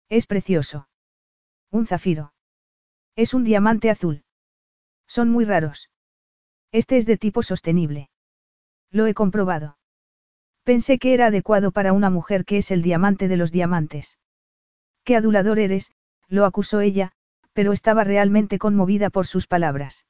Es 0.07 0.27
precioso. 0.27 0.87
Un 1.71 1.85
zafiro. 1.85 2.33
Es 3.17 3.33
un 3.33 3.43
diamante 3.43 3.89
azul. 3.89 4.23
Son 5.07 5.29
muy 5.29 5.43
raros. 5.43 5.89
Este 6.71 6.95
es 6.95 7.05
de 7.05 7.17
tipo 7.17 7.43
sostenible. 7.43 8.09
Lo 8.91 9.07
he 9.07 9.13
comprobado. 9.13 9.77
Pensé 10.63 10.97
que 10.97 11.13
era 11.13 11.25
adecuado 11.25 11.71
para 11.71 11.91
una 11.91 12.09
mujer 12.09 12.45
que 12.45 12.59
es 12.59 12.71
el 12.71 12.81
diamante 12.81 13.27
de 13.27 13.35
los 13.35 13.51
diamantes. 13.51 14.17
Qué 15.03 15.17
adulador 15.17 15.59
eres, 15.59 15.91
lo 16.29 16.45
acusó 16.45 16.79
ella, 16.79 17.11
pero 17.51 17.73
estaba 17.73 18.05
realmente 18.05 18.57
conmovida 18.57 19.09
por 19.09 19.27
sus 19.27 19.47
palabras. 19.47 20.05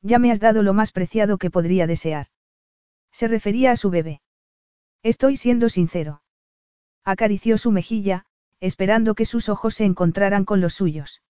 Ya 0.00 0.18
me 0.18 0.32
has 0.32 0.40
dado 0.40 0.62
lo 0.62 0.72
más 0.72 0.90
preciado 0.92 1.36
que 1.36 1.50
podría 1.50 1.86
desear. 1.86 2.28
Se 3.12 3.28
refería 3.28 3.72
a 3.72 3.76
su 3.76 3.90
bebé. 3.90 4.20
Estoy 5.02 5.36
siendo 5.36 5.68
sincero. 5.68 6.22
Acarició 7.04 7.58
su 7.58 7.70
mejilla, 7.70 8.26
esperando 8.60 9.14
que 9.14 9.24
sus 9.24 9.48
ojos 9.48 9.74
se 9.74 9.84
encontraran 9.84 10.44
con 10.44 10.60
los 10.60 10.74
suyos. 10.74 11.22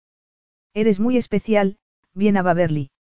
Eres 0.75 1.01
muy 1.01 1.17
especial, 1.17 1.79
bien 2.15 2.37
a 2.37 2.43
Baberly. 2.43 2.91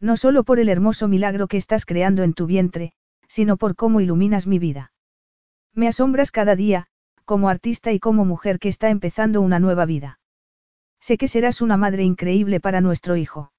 No 0.00 0.16
solo 0.16 0.44
por 0.44 0.58
el 0.58 0.68
hermoso 0.68 1.08
milagro 1.08 1.48
que 1.48 1.56
estás 1.56 1.86
creando 1.86 2.22
en 2.22 2.34
tu 2.34 2.46
vientre, 2.46 2.92
sino 3.28 3.56
por 3.56 3.76
cómo 3.76 4.00
iluminas 4.00 4.46
mi 4.46 4.58
vida. 4.58 4.92
Me 5.72 5.88
asombras 5.88 6.30
cada 6.30 6.56
día, 6.56 6.86
como 7.24 7.48
artista 7.48 7.92
y 7.92 7.98
como 7.98 8.24
mujer 8.24 8.58
que 8.58 8.68
está 8.68 8.88
empezando 8.90 9.40
una 9.40 9.58
nueva 9.58 9.84
vida. 9.84 10.20
Sé 11.00 11.18
que 11.18 11.28
serás 11.28 11.60
una 11.60 11.76
madre 11.76 12.02
increíble 12.02 12.60
para 12.60 12.80
nuestro 12.80 13.16
hijo. 13.16 13.52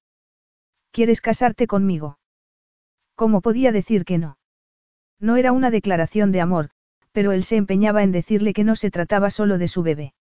¿Quieres 0.90 1.20
casarte 1.20 1.66
conmigo? 1.66 2.17
¿Cómo 3.18 3.40
podía 3.40 3.72
decir 3.72 4.04
que 4.04 4.16
no? 4.16 4.38
No 5.18 5.34
era 5.34 5.50
una 5.50 5.72
declaración 5.72 6.30
de 6.30 6.40
amor, 6.40 6.70
pero 7.10 7.32
él 7.32 7.42
se 7.42 7.56
empeñaba 7.56 8.04
en 8.04 8.12
decirle 8.12 8.52
que 8.52 8.62
no 8.62 8.76
se 8.76 8.92
trataba 8.92 9.30
solo 9.30 9.58
de 9.58 9.66
su 9.66 9.82
bebé. 9.82 10.14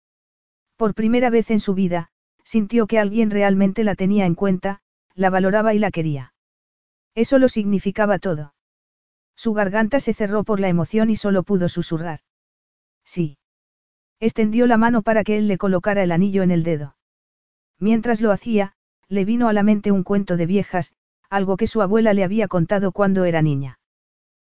Por 0.78 0.94
primera 0.94 1.30
vez 1.30 1.52
en 1.52 1.60
su 1.60 1.74
vida, 1.74 2.08
sintió 2.46 2.88
que 2.88 2.98
alguien 2.98 3.32
realmente 3.32 3.84
la 3.84 3.96
tenía 3.96 4.26
en 4.26 4.34
cuenta, 4.34 4.80
la 5.14 5.30
valoraba 5.30 5.74
y 5.74 5.80
la 5.80 5.92
quería. 5.92 6.34
Eso 7.16 7.38
lo 7.38 7.50
significaba 7.50 8.18
todo. 8.18 8.54
Su 9.36 9.52
garganta 9.52 10.00
se 10.00 10.14
cerró 10.14 10.46
por 10.46 10.62
la 10.62 10.70
emoción 10.70 11.10
y 11.10 11.18
solo 11.18 11.44
pudo 11.44 11.68
susurrar. 11.68 12.22
Sí. 13.04 13.38
Extendió 14.22 14.68
la 14.68 14.78
mano 14.78 15.02
para 15.02 15.26
que 15.26 15.38
él 15.38 15.50
le 15.50 15.58
colocara 15.58 16.02
el 16.02 16.14
anillo 16.14 16.44
en 16.44 16.52
el 16.52 16.64
dedo. 16.64 16.96
Mientras 17.78 18.22
lo 18.22 18.32
hacía, 18.32 18.72
le 19.10 19.26
vino 19.26 19.50
a 19.50 19.54
la 19.54 19.64
mente 19.64 19.92
un 19.92 20.04
cuento 20.04 20.38
de 20.38 20.46
viejas, 20.46 20.96
algo 21.30 21.58
que 21.58 21.68
su 21.68 21.82
abuela 21.82 22.14
le 22.14 22.24
había 22.24 22.48
contado 22.48 22.92
cuando 22.92 23.26
era 23.26 23.42
niña. 23.42 23.80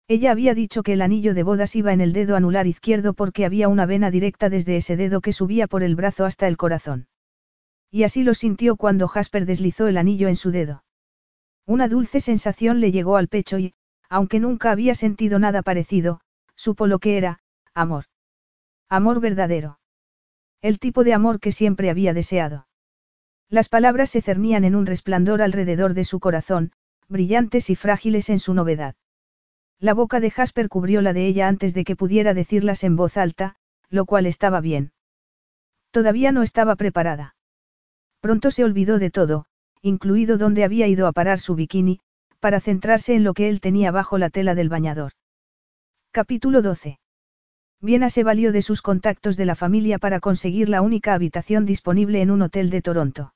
Ella 0.09 0.33
había 0.33 0.55
dicho 0.55 0.83
que 0.83 0.95
el 0.95 1.03
anillo 1.03 1.35
de 1.35 1.43
bodas 1.43 1.75
iba 1.77 1.93
en 1.93 2.01
el 2.01 2.13
dedo 2.13 2.37
anular 2.37 2.67
izquierdo 2.67 3.15
porque 3.15 3.45
había 3.45 3.69
una 3.69 3.87
vena 3.87 4.11
directa 4.11 4.51
desde 4.51 4.77
ese 4.77 4.97
dedo 4.97 5.21
que 5.21 5.33
subía 5.33 5.67
por 5.67 5.83
el 5.83 5.95
brazo 5.95 6.25
hasta 6.25 6.49
el 6.49 6.57
corazón. 6.57 7.07
Y 7.91 8.05
así 8.05 8.23
lo 8.25 8.35
sintió 8.35 8.77
cuando 8.77 9.09
Jasper 9.09 9.47
deslizó 9.47 9.87
el 9.87 9.97
anillo 9.97 10.29
en 10.29 10.37
su 10.37 10.51
dedo. 10.51 10.85
Una 11.67 11.89
dulce 11.89 12.21
sensación 12.21 12.81
le 12.81 12.91
llegó 12.91 13.17
al 13.17 13.29
pecho 13.29 13.59
y, 13.59 13.75
aunque 14.09 14.41
nunca 14.41 14.71
había 14.71 14.95
sentido 14.95 15.39
nada 15.39 15.63
parecido, 15.63 16.21
supo 16.57 16.87
lo 16.87 16.99
que 16.99 17.17
era, 17.17 17.41
amor. 17.75 18.05
Amor 18.89 19.21
verdadero. 19.21 19.79
El 20.61 20.79
tipo 20.79 21.05
de 21.05 21.15
amor 21.15 21.41
que 21.41 21.53
siempre 21.53 21.91
había 21.91 22.13
deseado. 22.13 22.67
Las 23.53 23.69
palabras 23.69 24.09
se 24.09 24.23
cernían 24.23 24.65
en 24.65 24.75
un 24.75 24.87
resplandor 24.87 25.43
alrededor 25.43 25.93
de 25.93 26.05
su 26.05 26.21
corazón, 26.21 26.73
brillantes 27.11 27.69
y 27.69 27.77
frágiles 27.77 28.31
en 28.31 28.39
su 28.39 28.55
novedad. 28.55 28.95
La 29.79 29.93
boca 29.93 30.21
de 30.21 30.31
Jasper 30.31 30.71
cubrió 30.71 31.03
la 31.03 31.13
de 31.13 31.27
ella 31.27 31.49
antes 31.49 31.75
de 31.75 31.85
que 31.85 31.95
pudiera 31.95 32.33
decirlas 32.33 32.83
en 32.83 32.97
voz 32.97 33.19
alta, 33.19 33.57
lo 33.91 34.07
cual 34.07 34.25
estaba 34.25 34.63
bien. 34.63 34.93
Todavía 35.91 36.33
no 36.33 36.43
estaba 36.43 36.77
preparada. 36.77 37.37
Pronto 38.23 38.51
se 38.51 38.65
olvidó 38.65 38.99
de 38.99 39.11
todo, 39.11 39.45
incluido 39.83 40.39
dónde 40.39 40.65
había 40.65 40.87
ido 40.87 41.07
a 41.07 41.13
parar 41.13 41.39
su 41.39 41.55
bikini, 41.55 42.01
para 42.41 42.59
centrarse 42.59 43.15
en 43.15 43.23
lo 43.23 43.35
que 43.35 43.51
él 43.51 43.61
tenía 43.61 43.91
bajo 43.91 44.17
la 44.17 44.31
tela 44.31 44.55
del 44.55 44.71
bañador. 44.71 45.13
Capítulo 46.11 46.63
12. 46.63 47.01
Viena 47.83 48.09
se 48.09 48.25
valió 48.25 48.51
de 48.51 48.63
sus 48.63 48.81
contactos 48.81 49.37
de 49.37 49.45
la 49.45 49.57
familia 49.57 49.99
para 49.99 50.21
conseguir 50.21 50.71
la 50.71 50.81
única 50.81 51.13
habitación 51.13 51.67
disponible 51.67 52.23
en 52.23 52.31
un 52.31 52.41
hotel 52.41 52.71
de 52.71 52.81
Toronto. 52.81 53.35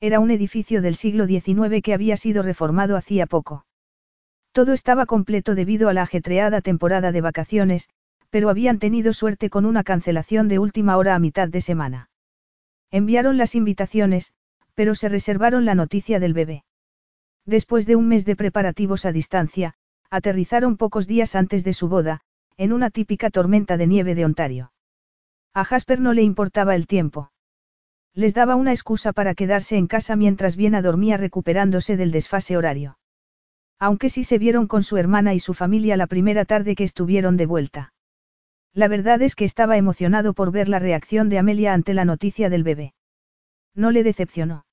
Era 0.00 0.20
un 0.20 0.30
edificio 0.30 0.82
del 0.82 0.94
siglo 0.94 1.26
XIX 1.26 1.82
que 1.82 1.94
había 1.94 2.16
sido 2.16 2.42
reformado 2.42 2.96
hacía 2.96 3.26
poco. 3.26 3.64
Todo 4.52 4.72
estaba 4.72 5.06
completo 5.06 5.54
debido 5.54 5.88
a 5.88 5.94
la 5.94 6.02
ajetreada 6.02 6.60
temporada 6.60 7.12
de 7.12 7.20
vacaciones, 7.20 7.88
pero 8.30 8.50
habían 8.50 8.78
tenido 8.78 9.12
suerte 9.12 9.48
con 9.48 9.64
una 9.64 9.84
cancelación 9.84 10.48
de 10.48 10.58
última 10.58 10.96
hora 10.96 11.14
a 11.14 11.18
mitad 11.18 11.48
de 11.48 11.60
semana. 11.60 12.10
Enviaron 12.90 13.38
las 13.38 13.54
invitaciones, 13.54 14.34
pero 14.74 14.94
se 14.94 15.08
reservaron 15.08 15.64
la 15.64 15.74
noticia 15.74 16.20
del 16.20 16.34
bebé. 16.34 16.64
Después 17.46 17.86
de 17.86 17.96
un 17.96 18.08
mes 18.08 18.24
de 18.24 18.36
preparativos 18.36 19.06
a 19.06 19.12
distancia, 19.12 19.74
aterrizaron 20.10 20.76
pocos 20.76 21.06
días 21.06 21.34
antes 21.34 21.64
de 21.64 21.72
su 21.72 21.88
boda, 21.88 22.20
en 22.56 22.72
una 22.72 22.90
típica 22.90 23.30
tormenta 23.30 23.76
de 23.76 23.86
nieve 23.86 24.14
de 24.14 24.24
Ontario. 24.24 24.72
A 25.54 25.64
Jasper 25.64 26.00
no 26.00 26.12
le 26.12 26.22
importaba 26.22 26.74
el 26.74 26.86
tiempo. 26.86 27.30
Les 28.16 28.32
daba 28.32 28.56
una 28.56 28.72
excusa 28.72 29.12
para 29.12 29.34
quedarse 29.34 29.76
en 29.76 29.86
casa 29.86 30.16
mientras 30.16 30.56
Viena 30.56 30.80
dormía 30.80 31.18
recuperándose 31.18 31.98
del 31.98 32.12
desfase 32.12 32.56
horario. 32.56 32.98
Aunque 33.78 34.08
sí 34.08 34.24
se 34.24 34.38
vieron 34.38 34.66
con 34.66 34.82
su 34.82 34.96
hermana 34.96 35.34
y 35.34 35.38
su 35.38 35.52
familia 35.52 35.98
la 35.98 36.06
primera 36.06 36.46
tarde 36.46 36.74
que 36.76 36.84
estuvieron 36.84 37.36
de 37.36 37.44
vuelta. 37.44 37.92
La 38.72 38.88
verdad 38.88 39.20
es 39.20 39.34
que 39.34 39.44
estaba 39.44 39.76
emocionado 39.76 40.32
por 40.32 40.50
ver 40.50 40.70
la 40.70 40.78
reacción 40.78 41.28
de 41.28 41.38
Amelia 41.38 41.74
ante 41.74 41.92
la 41.92 42.06
noticia 42.06 42.48
del 42.48 42.64
bebé. 42.64 42.94
No 43.74 43.90
le 43.90 44.02
decepcionó. 44.02 44.64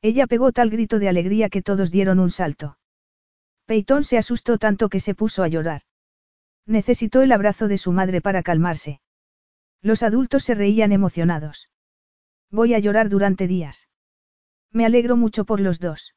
Ella 0.00 0.28
pegó 0.28 0.52
tal 0.52 0.70
grito 0.70 1.00
de 1.00 1.08
alegría 1.08 1.48
que 1.48 1.62
todos 1.62 1.90
dieron 1.90 2.20
un 2.20 2.30
salto. 2.30 2.78
Peyton 3.66 4.04
se 4.04 4.16
asustó 4.16 4.58
tanto 4.58 4.88
que 4.88 5.00
se 5.00 5.16
puso 5.16 5.42
a 5.42 5.48
llorar. 5.48 5.82
Necesitó 6.66 7.22
el 7.22 7.32
abrazo 7.32 7.66
de 7.66 7.78
su 7.78 7.90
madre 7.90 8.20
para 8.20 8.44
calmarse. 8.44 9.00
Los 9.82 10.04
adultos 10.04 10.44
se 10.44 10.54
reían 10.54 10.92
emocionados. 10.92 11.68
Voy 12.50 12.74
a 12.74 12.78
llorar 12.78 13.08
durante 13.08 13.46
días. 13.46 13.88
Me 14.72 14.84
alegro 14.84 15.16
mucho 15.16 15.44
por 15.44 15.60
los 15.60 15.78
dos. 15.78 16.14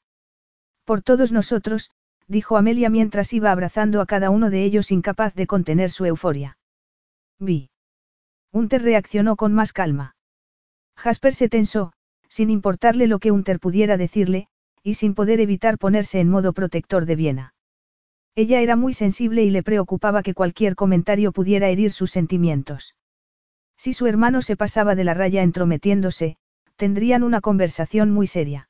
Por 0.86 1.02
todos 1.02 1.32
nosotros, 1.32 1.92
dijo 2.28 2.58
Amelia 2.58 2.90
mientras 2.90 3.34
iba 3.34 3.52
abrazando 3.52 4.02
a 4.02 4.06
cada 4.06 4.30
uno 4.30 4.50
de 4.50 4.64
ellos 4.64 4.92
incapaz 4.92 5.34
de 5.36 5.48
contener 5.48 5.92
su 5.92 6.06
euforia. 6.06 6.58
Vi. 7.40 7.70
Unter 8.52 8.82
reaccionó 8.82 9.36
con 9.36 9.54
más 9.54 9.74
calma. 9.74 10.16
Jasper 10.96 11.34
se 11.34 11.50
tensó, 11.50 11.94
sin 12.28 12.50
importarle 12.50 13.08
lo 13.08 13.20
que 13.20 13.32
Unter 13.32 13.60
pudiera 13.60 13.98
decirle, 13.98 14.48
y 14.84 14.96
sin 14.96 15.16
poder 15.16 15.40
evitar 15.40 15.78
ponerse 15.78 16.20
en 16.20 16.30
modo 16.30 16.54
protector 16.54 17.06
de 17.06 17.16
Viena. 17.16 17.54
Ella 18.36 18.62
era 18.62 18.76
muy 18.76 18.94
sensible 18.94 19.44
y 19.44 19.52
le 19.52 19.64
preocupaba 19.64 20.24
que 20.24 20.34
cualquier 20.34 20.76
comentario 20.76 21.32
pudiera 21.32 21.70
herir 21.70 21.92
sus 21.92 22.12
sentimientos. 22.12 22.96
Si 23.78 23.94
su 23.94 24.08
hermano 24.08 24.42
se 24.42 24.56
pasaba 24.56 24.96
de 24.96 25.04
la 25.04 25.14
raya 25.14 25.44
entrometiéndose, 25.44 26.38
tendrían 26.76 27.24
una 27.24 27.42
conversación 27.42 28.12
muy 28.12 28.28
seria. 28.28 28.70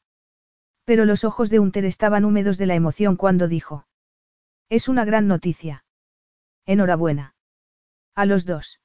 Pero 0.86 1.06
los 1.06 1.24
ojos 1.24 1.50
de 1.50 1.60
Unter 1.60 1.86
estaban 1.86 2.26
húmedos 2.26 2.58
de 2.58 2.66
la 2.66 2.76
emoción 2.76 3.16
cuando 3.16 3.48
dijo. 3.48 3.86
Es 4.70 4.88
una 4.88 5.06
gran 5.06 5.28
noticia. 5.28 5.86
Enhorabuena. 6.66 7.36
A 8.16 8.26
los 8.26 8.46
dos. 8.46 8.80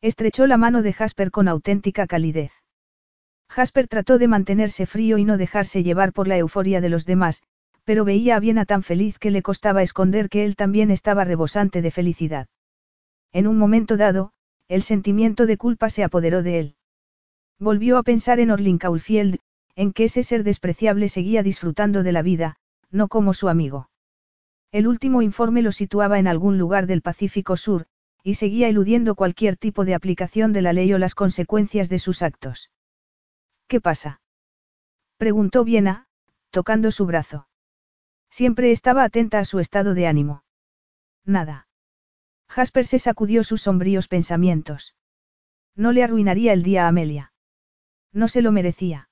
Estrechó 0.00 0.46
la 0.46 0.56
mano 0.56 0.82
de 0.82 0.92
Jasper 0.92 1.30
con 1.30 1.48
auténtica 1.48 2.06
calidez. 2.06 2.52
Jasper 3.48 3.86
trató 3.86 4.18
de 4.18 4.28
mantenerse 4.28 4.86
frío 4.86 5.18
y 5.18 5.24
no 5.24 5.36
dejarse 5.36 5.82
llevar 5.82 6.12
por 6.12 6.26
la 6.26 6.38
euforia 6.38 6.80
de 6.80 6.88
los 6.88 7.04
demás, 7.04 7.42
pero 7.84 8.04
veía 8.04 8.36
a 8.36 8.40
Viena 8.40 8.64
tan 8.64 8.82
feliz 8.82 9.18
que 9.18 9.30
le 9.30 9.42
costaba 9.42 9.82
esconder 9.82 10.28
que 10.28 10.44
él 10.44 10.56
también 10.56 10.90
estaba 10.90 11.24
rebosante 11.24 11.82
de 11.82 11.90
felicidad. 11.90 12.48
En 13.32 13.46
un 13.46 13.58
momento 13.58 13.96
dado, 13.96 14.32
el 14.72 14.82
sentimiento 14.82 15.44
de 15.44 15.58
culpa 15.58 15.90
se 15.90 16.02
apoderó 16.02 16.42
de 16.42 16.58
él. 16.58 16.76
Volvió 17.58 17.98
a 17.98 18.02
pensar 18.02 18.40
en 18.40 18.50
Orlin 18.50 18.78
Caulfield, 18.78 19.38
en 19.76 19.92
que 19.92 20.04
ese 20.04 20.22
ser 20.22 20.44
despreciable 20.44 21.10
seguía 21.10 21.42
disfrutando 21.42 22.02
de 22.02 22.12
la 22.12 22.22
vida, 22.22 22.56
no 22.90 23.08
como 23.08 23.34
su 23.34 23.50
amigo. 23.50 23.90
El 24.70 24.86
último 24.86 25.20
informe 25.20 25.60
lo 25.60 25.72
situaba 25.72 26.18
en 26.18 26.26
algún 26.26 26.56
lugar 26.56 26.86
del 26.86 27.02
Pacífico 27.02 27.58
Sur, 27.58 27.84
y 28.24 28.34
seguía 28.34 28.66
eludiendo 28.68 29.14
cualquier 29.14 29.58
tipo 29.58 29.84
de 29.84 29.94
aplicación 29.94 30.54
de 30.54 30.62
la 30.62 30.72
ley 30.72 30.90
o 30.94 30.98
las 30.98 31.14
consecuencias 31.14 31.90
de 31.90 31.98
sus 31.98 32.22
actos. 32.22 32.70
¿Qué 33.68 33.78
pasa? 33.78 34.22
preguntó 35.18 35.64
Viena, 35.64 36.06
tocando 36.50 36.90
su 36.90 37.04
brazo. 37.04 37.46
Siempre 38.30 38.70
estaba 38.70 39.04
atenta 39.04 39.38
a 39.38 39.44
su 39.44 39.58
estado 39.58 39.92
de 39.92 40.06
ánimo. 40.06 40.44
Nada. 41.26 41.66
Jasper 42.52 42.84
se 42.84 42.98
sacudió 42.98 43.44
sus 43.44 43.62
sombríos 43.62 44.08
pensamientos. 44.08 44.94
No 45.74 45.90
le 45.90 46.04
arruinaría 46.04 46.52
el 46.52 46.62
día 46.62 46.84
a 46.84 46.88
Amelia. 46.88 47.32
No 48.12 48.28
se 48.28 48.42
lo 48.42 48.52
merecía. 48.52 49.08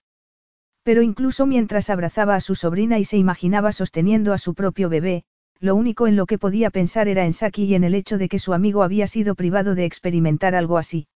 Pero 0.83 1.01
incluso 1.01 1.47
mientras 1.47 1.89
abrazaba 1.89 2.35
a 2.35 2.43
su 2.43 2.55
sobrina 2.55 2.99
y 2.99 3.07
se 3.07 3.17
imaginaba 3.17 3.73
sosteniendo 3.73 4.35
a 4.35 4.39
su 4.39 4.52
propio 4.55 4.91
bebé, 4.91 5.25
lo 5.59 5.75
único 5.75 6.07
en 6.07 6.17
lo 6.17 6.27
que 6.27 6.36
podía 6.36 6.69
pensar 6.69 7.09
era 7.09 7.25
en 7.25 7.33
Saki 7.33 7.65
y 7.65 7.75
en 7.75 7.85
el 7.85 7.94
hecho 7.94 8.19
de 8.19 8.28
que 8.28 8.39
su 8.39 8.52
amigo 8.52 8.83
había 8.83 9.07
sido 9.07 9.35
privado 9.35 9.75
de 9.75 9.86
experimentar 9.86 10.55
algo 10.55 10.77
así. 10.77 11.09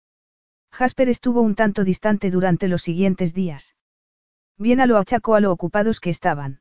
Jasper 0.70 1.09
estuvo 1.09 1.41
un 1.41 1.57
tanto 1.57 1.83
distante 1.83 2.31
durante 2.31 2.68
los 2.68 2.83
siguientes 2.83 3.34
días. 3.34 3.75
Bien 4.59 4.78
a 4.78 4.86
lo 4.86 4.97
achacó 4.97 5.34
a 5.34 5.41
lo 5.41 5.51
ocupados 5.51 5.99
que 5.99 6.10
estaban. 6.10 6.60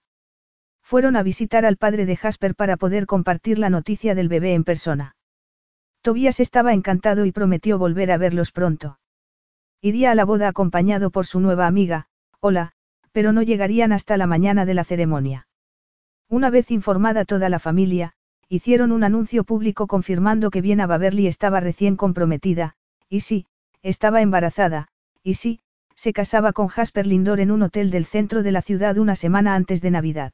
Fueron 0.81 1.15
a 1.15 1.21
visitar 1.21 1.67
al 1.67 1.77
padre 1.77 2.07
de 2.07 2.15
Jasper 2.15 2.55
para 2.55 2.77
poder 2.77 3.05
compartir 3.05 3.59
la 3.59 3.69
noticia 3.69 4.15
del 4.15 4.27
bebé 4.27 4.55
en 4.55 4.63
persona. 4.63 5.15
Tobias 6.01 6.39
estaba 6.39 6.73
encantado 6.73 7.25
y 7.25 7.31
prometió 7.31 7.77
volver 7.77 8.11
a 8.11 8.17
verlos 8.17 8.51
pronto. 8.51 8.99
Iría 9.81 10.11
a 10.11 10.15
la 10.15 10.25
boda 10.25 10.47
acompañado 10.47 11.11
por 11.11 11.25
su 11.25 11.39
nueva 11.39 11.67
amiga, 11.67 12.07
Hola, 12.39 12.71
pero 13.11 13.33
no 13.33 13.43
llegarían 13.43 13.91
hasta 13.91 14.17
la 14.17 14.25
mañana 14.25 14.65
de 14.65 14.73
la 14.73 14.83
ceremonia. 14.83 15.47
Una 16.27 16.49
vez 16.49 16.71
informada 16.71 17.25
toda 17.25 17.49
la 17.49 17.59
familia, 17.59 18.13
hicieron 18.49 18.91
un 18.91 19.03
anuncio 19.03 19.43
público 19.43 19.85
confirmando 19.85 20.49
que 20.49 20.61
Viena 20.61 20.87
Baverly 20.87 21.27
estaba 21.27 21.59
recién 21.59 21.95
comprometida, 21.97 22.75
y 23.09 23.19
sí, 23.19 23.45
estaba 23.83 24.21
embarazada, 24.21 24.87
y 25.23 25.35
sí, 25.35 25.59
se 25.95 26.13
casaba 26.13 26.51
con 26.51 26.67
Jasper 26.67 27.05
Lindor 27.05 27.39
en 27.39 27.51
un 27.51 27.61
hotel 27.61 27.91
del 27.91 28.05
centro 28.05 28.41
de 28.41 28.51
la 28.51 28.61
ciudad 28.61 28.97
una 28.97 29.15
semana 29.15 29.55
antes 29.55 29.81
de 29.81 29.91
Navidad. 29.91 30.33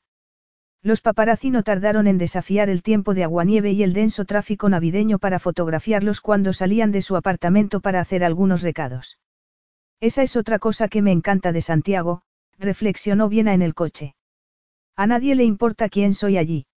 Los 0.88 1.02
paparazzi 1.02 1.50
no 1.50 1.64
tardaron 1.64 2.08
en 2.08 2.18
desafiar 2.18 2.70
el 2.70 2.82
tiempo 2.82 3.14
de 3.14 3.26
aguanieve 3.26 3.74
y 3.74 3.84
el 3.84 3.92
denso 3.92 4.24
tráfico 4.24 4.70
navideño 4.70 5.20
para 5.20 5.38
fotografiarlos 5.38 6.22
cuando 6.22 6.54
salían 6.54 6.94
de 6.94 7.02
su 7.02 7.18
apartamento 7.18 7.82
para 7.82 8.00
hacer 8.00 8.24
algunos 8.24 8.62
recados. 8.62 9.20
Esa 10.00 10.24
es 10.24 10.38
otra 10.38 10.60
cosa 10.60 10.88
que 10.88 11.02
me 11.02 11.12
encanta 11.12 11.52
de 11.52 11.62
Santiago, 11.62 12.22
reflexionó 12.58 13.28
Viena 13.28 13.54
en 13.54 13.64
el 13.64 13.74
coche. 13.74 14.16
A 14.96 15.08
nadie 15.08 15.36
le 15.36 15.44
importa 15.44 15.90
quién 15.90 16.14
soy 16.14 16.38
allí. 16.38 16.68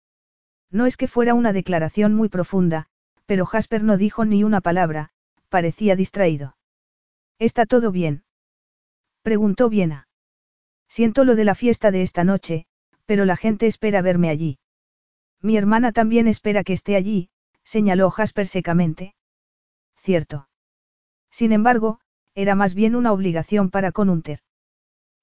No 0.73 0.87
es 0.87 0.97
que 0.97 1.07
fuera 1.07 1.35
una 1.35 1.53
declaración 1.53 2.13
muy 2.13 2.29
profunda, 2.29 2.89
pero 3.27 3.47
Jasper 3.47 3.85
no 3.85 3.97
dijo 3.97 4.25
ni 4.25 4.43
una 4.43 4.61
palabra, 4.61 5.11
parecía 5.49 5.95
distraído. 5.95 6.57
¿Está 7.39 7.65
todo 7.65 7.93
bien? 7.93 8.25
Preguntó 9.23 9.69
Viena. 9.69 10.09
Siento 10.89 11.23
lo 11.23 11.37
de 11.37 11.45
la 11.45 11.55
fiesta 11.55 11.93
de 11.93 12.03
esta 12.03 12.25
noche, 12.25 12.67
pero 13.11 13.25
la 13.25 13.37
gente 13.37 13.67
espera 13.67 14.03
verme 14.03 14.29
allí. 14.31 14.61
Mi 15.43 15.57
hermana 15.57 15.91
también 15.91 16.29
espera 16.29 16.63
que 16.63 16.73
esté 16.73 16.95
allí, 16.95 17.29
señaló 17.65 18.09
Jasper 18.09 18.47
secamente. 18.47 19.17
Cierto. 19.97 20.49
Sin 21.29 21.51
embargo, 21.51 21.99
era 22.37 22.55
más 22.55 22.73
bien 22.73 22.95
una 22.95 23.11
obligación 23.11 23.69
para 23.69 23.91
Conunter. 23.91 24.39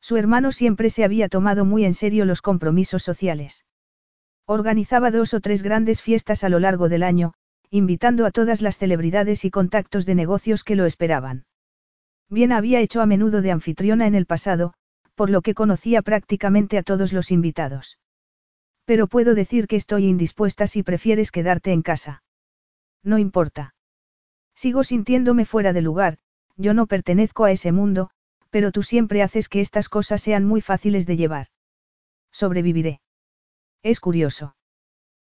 Su 0.01 0.17
hermano 0.17 0.51
siempre 0.51 0.89
se 0.89 1.05
había 1.05 1.29
tomado 1.29 1.63
muy 1.63 1.85
en 1.85 1.93
serio 1.93 2.25
los 2.25 2.41
compromisos 2.41 3.03
sociales. 3.03 3.63
Organizaba 4.45 5.09
dos 5.09 5.33
o 5.33 5.39
tres 5.39 5.63
grandes 5.63 6.01
fiestas 6.01 6.43
a 6.43 6.49
lo 6.49 6.59
largo 6.59 6.89
del 6.89 7.03
año, 7.03 7.35
invitando 7.69 8.25
a 8.25 8.31
todas 8.31 8.61
las 8.61 8.77
celebridades 8.77 9.45
y 9.45 9.49
contactos 9.49 10.05
de 10.05 10.15
negocios 10.15 10.65
que 10.65 10.75
lo 10.75 10.85
esperaban. 10.85 11.45
Bien 12.29 12.51
había 12.51 12.81
hecho 12.81 12.99
a 12.99 13.05
menudo 13.05 13.41
de 13.41 13.51
anfitriona 13.51 14.07
en 14.07 14.15
el 14.15 14.25
pasado, 14.25 14.73
por 15.17 15.31
lo 15.31 15.41
que 15.41 15.55
conocía 15.55 16.03
prácticamente 16.03 16.77
a 16.77 16.83
todos 16.83 17.11
los 17.11 17.31
invitados. 17.31 17.97
Pero 18.85 19.07
puedo 19.07 19.33
decir 19.33 19.65
que 19.67 19.75
estoy 19.75 20.05
indispuesta 20.05 20.67
si 20.67 20.83
prefieres 20.83 21.31
quedarte 21.31 21.71
en 21.73 21.81
casa. 21.81 22.21
No 23.03 23.17
importa. 23.17 23.73
Sigo 24.55 24.83
sintiéndome 24.83 25.43
fuera 25.45 25.73
de 25.73 25.81
lugar, 25.81 26.19
yo 26.55 26.75
no 26.75 26.85
pertenezco 26.85 27.45
a 27.45 27.51
ese 27.51 27.71
mundo, 27.71 28.11
pero 28.51 28.71
tú 28.71 28.83
siempre 28.83 29.23
haces 29.23 29.49
que 29.49 29.59
estas 29.59 29.89
cosas 29.89 30.21
sean 30.21 30.45
muy 30.45 30.61
fáciles 30.61 31.07
de 31.07 31.17
llevar. 31.17 31.47
Sobreviviré. 32.31 33.01
Es 33.81 33.99
curioso. 33.99 34.55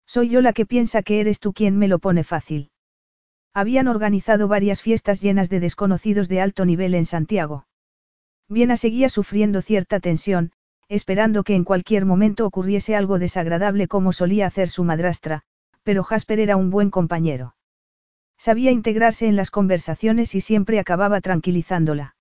Soy 0.05 0.29
yo 0.29 0.41
la 0.41 0.53
que 0.53 0.67
piensa 0.67 1.03
que 1.03 1.21
eres 1.21 1.39
tú 1.39 1.53
quien 1.53 1.79
me 1.79 1.87
lo 1.87 2.01
pone 2.01 2.25
fácil. 2.25 2.71
Habían 3.55 3.87
organizado 3.87 4.49
varias 4.49 4.83
fiestas 4.83 5.21
llenas 5.21 5.49
de 5.49 5.61
desconocidos 5.61 6.29
de 6.29 6.41
alto 6.41 6.65
nivel 6.65 6.95
en 6.95 7.05
Santiago. 7.05 7.66
Viena 8.49 8.77
seguía 8.77 9.09
sufriendo 9.09 9.61
cierta 9.61 10.01
tensión, 10.01 10.53
esperando 10.89 11.43
que 11.43 11.55
en 11.55 11.65
cualquier 11.65 12.05
momento 12.05 12.47
ocurriese 12.47 12.95
algo 12.95 13.19
desagradable 13.19 13.89
como 13.89 14.13
solía 14.13 14.47
hacer 14.47 14.69
su 14.69 14.85
madrastra, 14.85 15.43
pero 15.83 16.05
Jasper 16.05 16.41
era 16.41 16.57
un 16.57 16.71
buen 16.71 16.91
compañero. 16.91 17.57
Sabía 18.39 18.71
integrarse 18.71 19.27
en 19.27 19.37
las 19.37 19.51
conversaciones 19.51 20.35
y 20.35 20.41
siempre 20.41 20.79
acababa 20.79 21.21
tranquilizándola. 21.21 22.17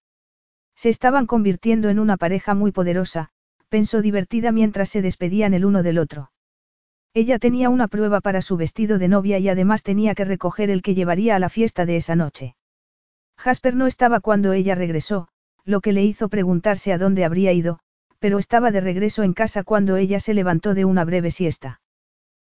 Se 0.75 0.89
estaban 0.89 1.27
convirtiendo 1.27 1.89
en 1.89 1.99
una 1.99 2.17
pareja 2.17 2.53
muy 2.53 2.71
poderosa, 2.71 3.29
pensó 3.69 4.01
divertida 4.01 4.51
mientras 4.51 4.89
se 4.89 5.01
despedían 5.01 5.53
el 5.53 5.65
uno 5.65 5.83
del 5.83 5.99
otro. 5.99 6.31
Ella 7.13 7.39
tenía 7.39 7.69
una 7.69 7.87
prueba 7.87 8.19
para 8.19 8.41
su 8.41 8.57
vestido 8.57 8.97
de 8.97 9.07
novia 9.07 9.39
y 9.39 9.47
además 9.47 9.83
tenía 9.83 10.15
que 10.15 10.25
recoger 10.25 10.69
el 10.69 10.81
que 10.81 10.95
llevaría 10.95 11.35
a 11.35 11.39
la 11.39 11.49
fiesta 11.49 11.85
de 11.85 11.97
esa 11.97 12.15
noche. 12.15 12.55
Jasper 13.37 13.75
no 13.75 13.87
estaba 13.87 14.19
cuando 14.19 14.53
ella 14.53 14.75
regresó, 14.75 15.29
lo 15.65 15.81
que 15.81 15.91
le 15.91 16.03
hizo 16.03 16.29
preguntarse 16.29 16.93
a 16.93 16.97
dónde 16.97 17.25
habría 17.25 17.51
ido, 17.51 17.79
pero 18.19 18.39
estaba 18.39 18.71
de 18.71 18.81
regreso 18.81 19.23
en 19.23 19.33
casa 19.33 19.63
cuando 19.63 19.97
ella 19.97 20.19
se 20.19 20.33
levantó 20.33 20.73
de 20.73 20.85
una 20.85 21.03
breve 21.03 21.31
siesta. 21.31 21.81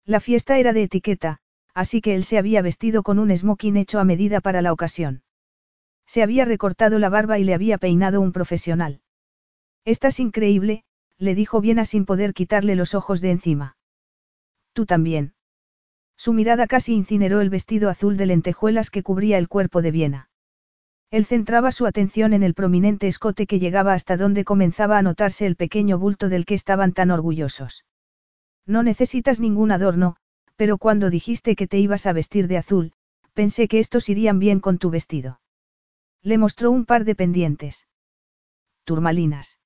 La 0.05 0.19
fiesta 0.19 0.57
era 0.57 0.73
de 0.73 0.83
etiqueta, 0.83 1.39
así 1.73 2.01
que 2.01 2.15
él 2.15 2.23
se 2.23 2.37
había 2.37 2.61
vestido 2.61 3.03
con 3.03 3.19
un 3.19 3.35
smoking 3.35 3.77
hecho 3.77 3.99
a 3.99 4.03
medida 4.03 4.41
para 4.41 4.61
la 4.61 4.71
ocasión. 4.71 5.23
Se 6.05 6.23
había 6.23 6.45
recortado 6.45 6.97
la 6.97 7.09
barba 7.09 7.37
y 7.39 7.43
le 7.43 7.53
había 7.53 7.77
peinado 7.77 8.21
un 8.21 8.31
profesional. 8.31 9.01
Estás 9.85 10.19
increíble, 10.19 10.83
le 11.17 11.35
dijo 11.35 11.61
Viena 11.61 11.85
sin 11.85 12.05
poder 12.05 12.33
quitarle 12.33 12.75
los 12.75 12.95
ojos 12.95 13.21
de 13.21 13.31
encima. 13.31 13.77
Tú 14.73 14.85
también. 14.85 15.33
Su 16.17 16.33
mirada 16.33 16.67
casi 16.67 16.93
incineró 16.93 17.41
el 17.41 17.49
vestido 17.49 17.89
azul 17.89 18.17
de 18.17 18.25
lentejuelas 18.25 18.89
que 18.89 19.03
cubría 19.03 19.37
el 19.37 19.47
cuerpo 19.47 19.81
de 19.81 19.91
Viena. 19.91 20.28
Él 21.11 21.25
centraba 21.25 21.71
su 21.71 21.87
atención 21.87 22.33
en 22.33 22.43
el 22.43 22.53
prominente 22.53 23.07
escote 23.07 23.47
que 23.47 23.59
llegaba 23.59 23.93
hasta 23.93 24.15
donde 24.15 24.45
comenzaba 24.45 24.97
a 24.97 25.01
notarse 25.01 25.47
el 25.47 25.55
pequeño 25.55 25.97
bulto 25.97 26.29
del 26.29 26.45
que 26.45 26.53
estaban 26.53 26.93
tan 26.93 27.09
orgullosos. 27.09 27.85
No 28.65 28.83
necesitas 28.83 29.39
ningún 29.39 29.71
adorno, 29.71 30.17
pero 30.55 30.77
cuando 30.77 31.09
dijiste 31.09 31.55
que 31.55 31.67
te 31.67 31.79
ibas 31.79 32.05
a 32.05 32.13
vestir 32.13 32.47
de 32.47 32.57
azul, 32.57 32.93
pensé 33.33 33.67
que 33.67 33.79
estos 33.79 34.09
irían 34.09 34.37
bien 34.37 34.59
con 34.59 34.77
tu 34.77 34.91
vestido. 34.91 35.41
Le 36.21 36.37
mostró 36.37 36.69
un 36.69 36.85
par 36.85 37.05
de 37.05 37.15
pendientes. 37.15 37.87
Turmalinas. 38.83 39.59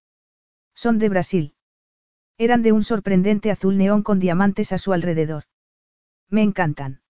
Son 0.76 1.00
de 1.00 1.10
Brasil. 1.10 1.56
Eran 2.38 2.62
de 2.62 2.72
un 2.72 2.84
sorprendente 2.84 3.52
azul 3.52 3.78
neón 3.78 4.04
con 4.04 4.20
diamantes 4.20 4.72
a 4.72 4.78
su 4.78 4.94
alrededor. 4.94 5.44
Me 6.30 6.42
encantan. 6.42 7.02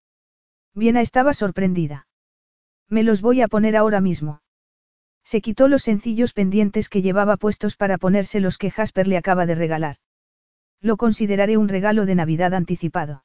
Viena 0.74 1.02
estaba 1.02 1.34
sorprendida. 1.34 2.08
Me 2.90 3.04
los 3.04 3.22
voy 3.22 3.42
a 3.42 3.48
poner 3.48 3.76
ahora 3.76 4.02
mismo. 4.02 4.42
Se 5.24 5.42
quitó 5.42 5.68
los 5.68 5.84
sencillos 5.84 6.34
pendientes 6.34 6.90
que 6.90 7.02
llevaba 7.02 7.38
puestos 7.38 7.76
para 7.76 7.98
ponerse 7.98 8.40
los 8.40 8.58
que 8.58 8.72
Jasper 8.72 9.08
le 9.08 9.18
acaba 9.18 9.46
de 9.46 9.56
regalar. 9.56 9.98
Lo 10.82 10.98
consideraré 10.98 11.58
un 11.58 11.70
regalo 11.70 12.06
de 12.06 12.16
Navidad 12.16 12.54
anticipado. 12.54 13.24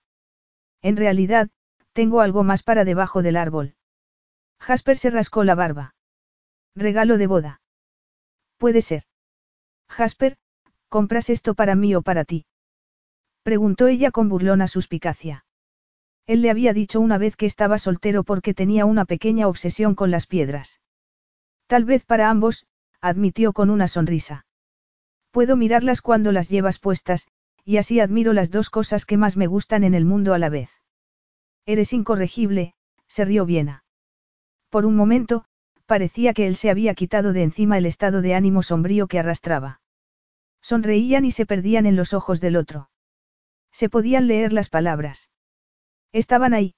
En 0.81 0.97
realidad, 0.97 1.51
tengo 1.93 2.20
algo 2.20 2.45
más 2.45 2.62
para 2.62 2.85
debajo 2.85 3.23
del 3.23 3.37
árbol. 3.37 3.75
Jasper 4.61 4.97
se 4.97 5.11
rascó 5.11 5.43
la 5.43 5.57
barba. 5.57 5.95
Regalo 6.77 7.19
de 7.19 7.27
boda. 7.27 7.61
Puede 8.59 8.83
ser. 8.83 9.03
Jasper, 9.89 10.37
¿compras 10.89 11.31
esto 11.31 11.55
para 11.55 11.75
mí 11.75 11.95
o 11.95 12.03
para 12.03 12.25
ti? 12.25 12.47
Preguntó 13.43 13.89
ella 13.89 14.11
con 14.11 14.28
burlona 14.28 14.69
suspicacia. 14.69 15.45
Él 16.28 16.42
le 16.42 16.50
había 16.50 16.74
dicho 16.74 17.00
una 17.00 17.16
vez 17.16 17.36
que 17.36 17.47
estaba 17.47 17.78
soltero 17.78 18.23
porque 18.23 18.52
tenía 18.52 18.84
una 18.84 19.07
pequeña 19.07 19.48
obsesión 19.48 19.94
con 19.94 20.10
las 20.10 20.26
piedras. 20.26 20.78
Tal 21.66 21.86
vez 21.86 22.05
para 22.05 22.28
ambos, 22.28 22.66
admitió 23.00 23.55
con 23.55 23.70
una 23.70 23.89
sonrisa. 23.89 24.44
Puedo 25.31 25.57
mirarlas 25.57 26.02
cuando 26.02 26.31
las 26.31 26.50
llevas 26.50 26.78
puestas, 26.78 27.28
y 27.65 27.78
así 27.78 27.98
admiro 27.98 28.34
las 28.34 28.50
dos 28.50 28.68
cosas 28.68 29.07
que 29.07 29.16
más 29.16 29.39
me 29.39 29.47
gustan 29.47 29.84
en 29.84 29.94
el 29.94 30.05
mundo 30.05 30.34
a 30.34 30.39
la 30.39 30.50
vez. 30.50 30.70
Eres 31.65 31.94
incorregible, 31.94 32.74
se 33.07 33.24
rió 33.24 33.47
Viena. 33.47 33.84
Por 34.68 34.84
un 34.84 34.97
momento, 34.97 35.47
parecía 35.86 36.34
que 36.34 36.47
él 36.47 36.57
se 36.57 36.68
había 36.68 36.92
quitado 36.92 37.32
de 37.32 37.42
encima 37.42 37.78
el 37.78 37.86
estado 37.86 38.20
de 38.20 38.34
ánimo 38.34 38.62
sombrío 38.62 39.07
que 39.07 39.18
arrastraba. 39.18 39.81
Sonreían 40.60 41.24
y 41.24 41.31
se 41.31 41.47
perdían 41.47 41.86
en 41.86 41.97
los 41.97 42.12
ojos 42.12 42.42
del 42.42 42.57
otro. 42.57 42.90
Se 43.73 43.89
podían 43.89 44.26
leer 44.26 44.52
las 44.52 44.68
palabras. 44.68 45.31
Estaban 46.12 46.55
ahí. 46.55 46.75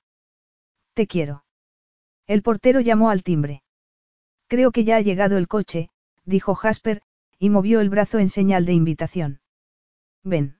Te 0.95 1.07
quiero. 1.07 1.45
El 2.27 2.43
portero 2.43 2.81
llamó 2.81 3.11
al 3.11 3.23
timbre. 3.23 3.63
Creo 4.47 4.73
que 4.73 4.85
ya 4.85 4.97
ha 4.97 5.01
llegado 5.01 5.37
el 5.37 5.49
coche, 5.49 5.91
dijo 6.25 6.55
Jasper, 6.55 7.03
y 7.39 7.51
movió 7.51 7.81
el 7.81 7.89
brazo 7.89 8.19
en 8.19 8.29
señal 8.29 8.67
de 8.67 8.73
invitación. 8.73 9.41
Ven. 10.23 10.59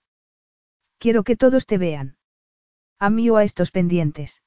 Quiero 0.99 1.25
que 1.25 1.37
todos 1.37 1.67
te 1.67 1.79
vean. 1.79 2.17
A 2.99 3.11
mí 3.11 3.31
o 3.31 3.37
a 3.37 3.45
estos 3.45 3.71
pendientes. 3.71 4.43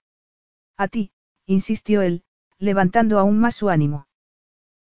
A 0.77 0.87
ti, 0.87 1.11
insistió 1.45 2.01
él, 2.01 2.23
levantando 2.57 3.19
aún 3.19 3.39
más 3.39 3.55
su 3.55 3.69
ánimo. 3.69 4.07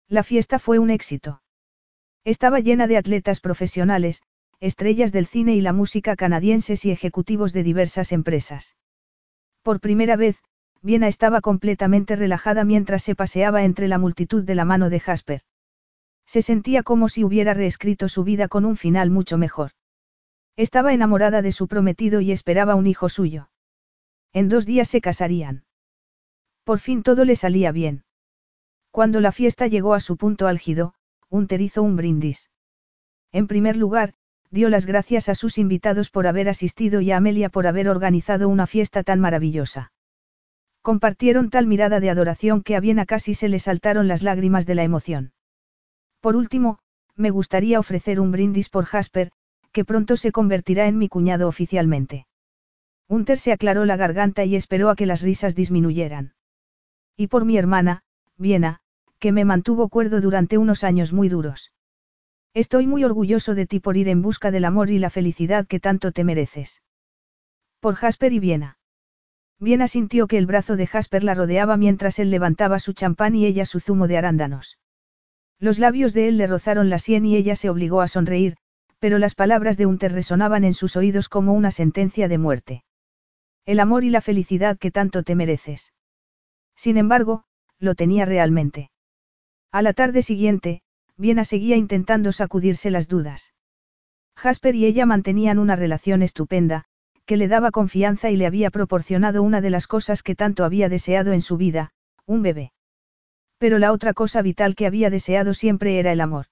La 0.09 0.23
fiesta 0.23 0.59
fue 0.59 0.79
un 0.79 0.91
éxito. 0.91 1.43
Estaba 2.25 2.61
llena 2.61 2.87
de 2.87 2.97
atletas 2.97 3.41
profesionales, 3.41 4.23
estrellas 4.61 5.11
del 5.11 5.27
cine 5.27 5.55
y 5.55 5.61
la 5.61 5.73
música 5.73 6.15
canadienses 6.15 6.85
y 6.85 6.91
ejecutivos 6.91 7.53
de 7.53 7.63
diversas 7.65 8.13
empresas. 8.13 8.77
Por 9.63 9.81
primera 9.81 10.17
vez, 10.17 10.43
Viena 10.83 11.07
estaba 11.07 11.41
completamente 11.41 12.17
relajada 12.17 12.65
mientras 12.65 13.03
se 13.03 13.15
paseaba 13.15 13.63
entre 13.65 13.87
la 13.87 13.99
multitud 13.99 14.43
de 14.45 14.57
la 14.57 14.65
mano 14.65 14.91
de 14.91 14.99
Jasper. 14.99 15.43
Se 16.27 16.43
sentía 16.43 16.83
como 16.83 17.09
si 17.09 17.23
hubiera 17.25 17.55
reescrito 17.55 18.09
su 18.09 18.25
vida 18.25 18.49
con 18.49 18.65
un 18.65 18.77
final 18.77 19.11
mucho 19.11 19.39
mejor. 19.39 19.71
Estaba 20.57 20.93
enamorada 20.93 21.41
de 21.43 21.53
su 21.53 21.69
prometido 21.69 22.21
y 22.21 22.33
esperaba 22.33 22.75
un 22.75 22.87
hijo 22.87 23.09
suyo. 23.09 23.51
En 24.33 24.49
dos 24.49 24.67
días 24.67 24.89
se 24.89 25.01
casarían. 25.01 25.65
Por 26.65 26.79
fin 26.79 27.03
todo 27.03 27.25
le 27.25 27.37
salía 27.37 27.71
bien. 27.71 28.05
Cuando 28.91 29.21
la 29.21 29.33
fiesta 29.33 29.69
llegó 29.69 29.95
a 29.95 30.01
su 30.01 30.17
punto 30.17 30.47
álgido, 30.47 30.95
Unter 31.29 31.61
hizo 31.61 31.83
un 31.83 31.97
brindis. 31.97 32.51
En 33.31 33.47
primer 33.47 33.77
lugar, 33.77 34.15
dio 34.53 34.69
las 34.69 34.85
gracias 34.85 35.31
a 35.31 35.35
sus 35.35 35.57
invitados 35.57 36.11
por 36.11 36.27
haber 36.27 36.49
asistido 36.49 37.01
y 37.01 37.11
a 37.11 37.17
Amelia 37.17 37.49
por 37.49 37.67
haber 37.67 37.89
organizado 37.89 38.51
una 38.51 38.67
fiesta 38.67 39.03
tan 39.03 39.19
maravillosa. 39.19 39.93
Compartieron 40.83 41.49
tal 41.49 41.67
mirada 41.67 42.01
de 42.01 42.11
adoración 42.11 42.63
que 42.63 42.77
a 42.77 42.81
Viena 42.81 43.07
casi 43.07 43.33
se 43.35 43.49
le 43.49 43.59
saltaron 43.59 44.09
las 44.09 44.23
lágrimas 44.23 44.67
de 44.67 44.75
la 44.75 44.83
emoción. 44.83 45.33
Por 46.21 46.37
último, 46.37 46.79
me 47.17 47.31
gustaría 47.31 47.81
ofrecer 47.81 48.21
un 48.21 48.31
brindis 48.31 48.69
por 48.69 48.85
Jasper, 48.85 49.33
que 49.73 49.87
pronto 49.87 50.19
se 50.19 50.33
convertirá 50.33 50.87
en 50.87 50.99
mi 50.99 51.09
cuñado 51.09 51.49
oficialmente. 51.49 52.27
Unter 53.09 53.39
se 53.39 53.53
aclaró 53.53 53.87
la 53.87 53.97
garganta 53.97 54.45
y 54.45 54.55
esperó 54.55 54.91
a 54.91 54.97
que 54.97 55.07
las 55.07 55.23
risas 55.23 55.55
disminuyeran. 55.55 56.35
Y 57.17 57.29
por 57.29 57.47
mi 57.47 57.57
hermana, 57.57 58.03
Viena, 58.37 58.81
que 59.19 59.33
me 59.33 59.47
mantuvo 59.47 59.89
cuerdo 59.89 60.21
durante 60.21 60.59
unos 60.59 60.85
años 60.85 61.13
muy 61.13 61.29
duros. 61.31 61.73
Estoy 62.55 62.87
muy 62.87 63.03
orgulloso 63.05 63.55
de 63.55 63.67
ti 63.67 63.81
por 63.81 63.97
ir 63.97 64.09
en 64.09 64.21
busca 64.21 64.51
del 64.51 64.67
amor 64.67 64.91
y 64.91 64.99
la 64.99 65.09
felicidad 65.09 65.67
que 65.67 65.81
tanto 65.81 66.13
te 66.13 66.23
mereces. 66.23 66.83
Por 67.81 67.95
Jasper 67.95 68.33
y 68.33 68.41
Viena. 68.41 68.79
Viena 69.59 69.87
sintió 69.87 70.27
que 70.27 70.37
el 70.37 70.47
brazo 70.47 70.77
de 70.77 70.87
Jasper 70.87 71.25
la 71.25 71.35
rodeaba 71.35 71.77
mientras 71.77 72.19
él 72.19 72.31
levantaba 72.31 72.79
su 72.79 72.93
champán 72.93 73.35
y 73.37 73.47
ella 73.47 73.65
su 73.65 73.81
zumo 73.81 74.07
de 74.07 74.19
arándanos. 74.19 74.79
Los 75.59 75.79
labios 75.79 76.13
de 76.13 76.29
él 76.29 76.37
le 76.37 76.47
rozaron 76.47 76.91
la 76.91 76.99
sien 76.99 77.25
y 77.25 77.37
ella 77.37 77.57
se 77.57 77.71
obligó 77.71 78.01
a 78.01 78.09
sonreír, 78.09 78.57
pero 78.99 79.19
las 79.19 79.35
palabras 79.35 79.79
de 79.79 79.87
Unter 79.87 80.13
resonaban 80.13 80.65
en 80.65 80.75
sus 80.75 80.97
oídos 80.97 81.29
como 81.29 81.55
una 81.55 81.71
sentencia 81.71 82.29
de 82.29 82.39
muerte. 82.39 82.85
El 83.65 83.81
amor 83.81 84.05
y 84.05 84.11
la 84.11 84.21
felicidad 84.21 84.77
que 84.77 84.91
tanto 84.91 85.23
te 85.23 85.37
mereces. 85.37 85.93
Sin 86.77 86.97
embargo, 86.97 87.45
lo 87.79 87.95
tenía 87.95 88.25
realmente. 88.25 88.91
A 89.71 89.83
la 89.83 89.93
tarde 89.93 90.23
siguiente, 90.23 90.83
Viena 91.23 91.45
seguía 91.45 91.77
intentando 91.77 92.33
sacudirse 92.33 92.91
las 92.91 93.07
dudas. 93.07 93.55
Jasper 94.37 94.75
y 94.75 94.87
ella 94.87 95.07
mantenían 95.07 95.61
una 95.61 95.77
relación 95.77 96.21
estupenda, 96.21 96.87
que 97.27 97.37
le 97.37 97.47
daba 97.47 97.71
confianza 97.71 98.33
y 98.33 98.37
le 98.37 98.45
había 98.45 98.73
proporcionado 98.73 99.45
una 99.45 99.61
de 99.61 99.71
las 99.71 99.87
cosas 99.87 100.25
que 100.25 100.35
tanto 100.35 100.65
había 100.65 100.89
deseado 100.89 101.33
en 101.33 101.41
su 101.41 101.57
vida, 101.57 101.93
un 102.27 102.43
bebé. 102.43 102.73
Pero 103.59 103.79
la 103.79 103.93
otra 103.93 104.15
cosa 104.15 104.43
vital 104.43 104.75
que 104.75 104.85
había 104.85 105.11
deseado 105.11 105.55
siempre 105.55 106.01
era 106.01 106.11
el 106.11 106.21
amor. 106.21 106.47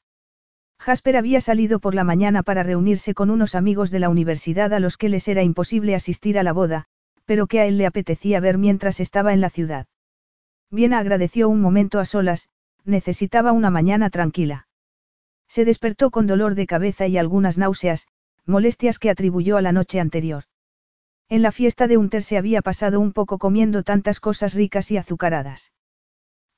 Jasper 0.78 1.16
había 1.16 1.40
salido 1.40 1.80
por 1.80 1.96
la 1.96 2.04
mañana 2.04 2.44
para 2.44 2.62
reunirse 2.62 3.12
con 3.12 3.30
unos 3.30 3.56
amigos 3.56 3.90
de 3.90 3.98
la 3.98 4.08
universidad 4.08 4.72
a 4.72 4.78
los 4.78 4.96
que 4.96 5.08
les 5.08 5.26
era 5.26 5.42
imposible 5.42 5.96
asistir 5.96 6.38
a 6.38 6.44
la 6.44 6.52
boda, 6.52 6.84
pero 7.24 7.48
que 7.48 7.58
a 7.58 7.66
él 7.66 7.76
le 7.76 7.86
apetecía 7.86 8.38
ver 8.38 8.56
mientras 8.56 9.00
estaba 9.00 9.32
en 9.32 9.40
la 9.40 9.50
ciudad. 9.50 9.88
Bien 10.70 10.94
agradeció 10.94 11.48
un 11.48 11.60
momento 11.60 11.98
a 11.98 12.04
solas, 12.04 12.48
necesitaba 12.90 13.52
una 13.52 13.70
mañana 13.70 14.10
tranquila. 14.10 14.68
Se 15.48 15.64
despertó 15.64 16.10
con 16.10 16.26
dolor 16.26 16.54
de 16.54 16.66
cabeza 16.66 17.06
y 17.06 17.16
algunas 17.16 17.58
náuseas, 17.58 18.06
molestias 18.46 18.98
que 18.98 19.10
atribuyó 19.10 19.56
a 19.56 19.62
la 19.62 19.72
noche 19.72 20.00
anterior. 20.00 20.44
En 21.28 21.42
la 21.42 21.52
fiesta 21.52 21.86
de 21.86 21.96
Unter 21.96 22.22
se 22.22 22.36
había 22.36 22.60
pasado 22.60 23.00
un 23.00 23.12
poco 23.12 23.38
comiendo 23.38 23.82
tantas 23.82 24.20
cosas 24.20 24.54
ricas 24.54 24.90
y 24.90 24.96
azucaradas. 24.96 25.72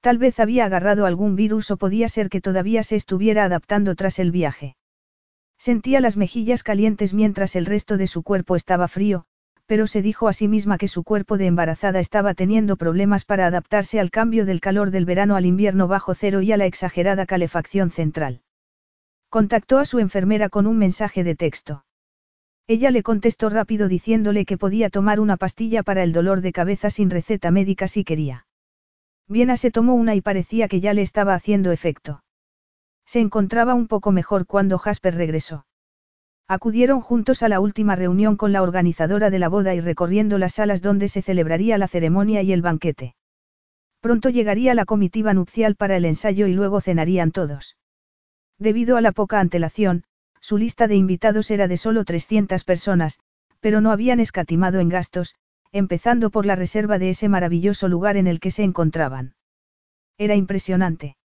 Tal 0.00 0.18
vez 0.18 0.40
había 0.40 0.64
agarrado 0.64 1.06
algún 1.06 1.36
virus 1.36 1.70
o 1.70 1.76
podía 1.76 2.08
ser 2.08 2.28
que 2.28 2.40
todavía 2.40 2.82
se 2.82 2.96
estuviera 2.96 3.44
adaptando 3.44 3.94
tras 3.94 4.18
el 4.18 4.30
viaje. 4.30 4.76
Sentía 5.58 6.00
las 6.00 6.16
mejillas 6.16 6.62
calientes 6.64 7.14
mientras 7.14 7.54
el 7.54 7.66
resto 7.66 7.96
de 7.96 8.08
su 8.08 8.22
cuerpo 8.22 8.56
estaba 8.56 8.88
frío, 8.88 9.26
pero 9.66 9.86
se 9.86 10.02
dijo 10.02 10.28
a 10.28 10.32
sí 10.32 10.48
misma 10.48 10.78
que 10.78 10.88
su 10.88 11.04
cuerpo 11.04 11.38
de 11.38 11.46
embarazada 11.46 12.00
estaba 12.00 12.34
teniendo 12.34 12.76
problemas 12.76 13.24
para 13.24 13.46
adaptarse 13.46 14.00
al 14.00 14.10
cambio 14.10 14.44
del 14.44 14.60
calor 14.60 14.90
del 14.90 15.04
verano 15.04 15.36
al 15.36 15.46
invierno 15.46 15.88
bajo 15.88 16.14
cero 16.14 16.42
y 16.42 16.52
a 16.52 16.56
la 16.56 16.66
exagerada 16.66 17.26
calefacción 17.26 17.90
central. 17.90 18.42
Contactó 19.28 19.78
a 19.78 19.84
su 19.84 19.98
enfermera 19.98 20.48
con 20.48 20.66
un 20.66 20.78
mensaje 20.78 21.24
de 21.24 21.34
texto. 21.34 21.84
Ella 22.66 22.90
le 22.90 23.02
contestó 23.02 23.48
rápido 23.48 23.88
diciéndole 23.88 24.44
que 24.44 24.58
podía 24.58 24.90
tomar 24.90 25.20
una 25.20 25.36
pastilla 25.36 25.82
para 25.82 26.02
el 26.02 26.12
dolor 26.12 26.40
de 26.42 26.52
cabeza 26.52 26.90
sin 26.90 27.10
receta 27.10 27.50
médica 27.50 27.88
si 27.88 28.04
quería. 28.04 28.46
Viena 29.28 29.56
se 29.56 29.70
tomó 29.70 29.94
una 29.94 30.14
y 30.14 30.20
parecía 30.20 30.68
que 30.68 30.80
ya 30.80 30.94
le 30.94 31.02
estaba 31.02 31.34
haciendo 31.34 31.72
efecto. 31.72 32.22
Se 33.06 33.20
encontraba 33.20 33.74
un 33.74 33.88
poco 33.88 34.12
mejor 34.12 34.46
cuando 34.46 34.78
Jasper 34.78 35.14
regresó. 35.14 35.64
Acudieron 36.54 37.00
juntos 37.00 37.42
a 37.42 37.48
la 37.48 37.60
última 37.60 37.96
reunión 37.96 38.36
con 38.36 38.52
la 38.52 38.60
organizadora 38.60 39.30
de 39.30 39.38
la 39.38 39.48
boda 39.48 39.74
y 39.74 39.80
recorriendo 39.80 40.36
las 40.36 40.52
salas 40.52 40.82
donde 40.82 41.08
se 41.08 41.22
celebraría 41.22 41.78
la 41.78 41.88
ceremonia 41.88 42.42
y 42.42 42.52
el 42.52 42.60
banquete. 42.60 43.14
Pronto 44.02 44.28
llegaría 44.28 44.74
la 44.74 44.84
comitiva 44.84 45.32
nupcial 45.32 45.76
para 45.76 45.96
el 45.96 46.04
ensayo 46.04 46.46
y 46.46 46.52
luego 46.52 46.82
cenarían 46.82 47.30
todos. 47.32 47.78
Debido 48.58 48.98
a 48.98 49.00
la 49.00 49.12
poca 49.12 49.40
antelación, 49.40 50.04
su 50.42 50.58
lista 50.58 50.88
de 50.88 50.96
invitados 50.96 51.50
era 51.50 51.68
de 51.68 51.78
solo 51.78 52.04
300 52.04 52.64
personas, 52.64 53.18
pero 53.60 53.80
no 53.80 53.90
habían 53.90 54.20
escatimado 54.20 54.78
en 54.78 54.90
gastos, 54.90 55.34
empezando 55.72 56.28
por 56.28 56.44
la 56.44 56.54
reserva 56.54 56.98
de 56.98 57.08
ese 57.08 57.30
maravilloso 57.30 57.88
lugar 57.88 58.18
en 58.18 58.26
el 58.26 58.40
que 58.40 58.50
se 58.50 58.62
encontraban. 58.62 59.36
Era 60.18 60.34
impresionante. 60.34 61.16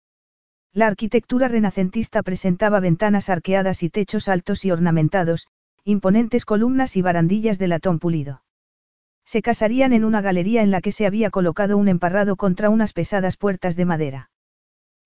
La 0.78 0.86
arquitectura 0.86 1.48
renacentista 1.48 2.22
presentaba 2.22 2.80
ventanas 2.80 3.30
arqueadas 3.30 3.82
y 3.82 3.90
techos 3.90 4.28
altos 4.28 4.64
y 4.64 4.70
ornamentados, 4.70 5.48
imponentes 5.84 6.46
columnas 6.46 6.96
y 6.96 7.02
barandillas 7.02 7.58
de 7.58 7.68
latón 7.68 7.98
pulido. 7.98 8.44
Se 9.26 9.42
casarían 9.42 9.92
en 9.92 10.06
una 10.06 10.22
galería 10.22 10.62
en 10.62 10.70
la 10.70 10.82
que 10.82 10.92
se 10.92 11.08
había 11.08 11.32
colocado 11.32 11.78
un 11.78 11.88
emparrado 11.88 12.36
contra 12.36 12.70
unas 12.70 12.94
pesadas 12.94 13.38
puertas 13.38 13.76
de 13.76 13.86
madera. 13.86 14.30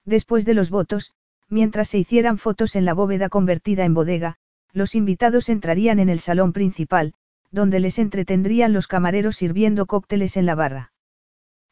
Después 0.03 0.43
de 0.43 0.55
los 0.55 0.71
votos, 0.71 1.13
Mientras 1.51 1.89
se 1.89 1.99
hicieran 1.99 2.37
fotos 2.37 2.77
en 2.77 2.85
la 2.85 2.93
bóveda 2.93 3.27
convertida 3.27 3.83
en 3.83 3.93
bodega, 3.93 4.37
los 4.71 4.95
invitados 4.95 5.49
entrarían 5.49 5.99
en 5.99 6.07
el 6.07 6.21
salón 6.21 6.53
principal, 6.53 7.13
donde 7.51 7.81
les 7.81 7.99
entretendrían 7.99 8.71
los 8.71 8.87
camareros 8.87 9.35
sirviendo 9.35 9.85
cócteles 9.85 10.37
en 10.37 10.45
la 10.45 10.55
barra. 10.55 10.93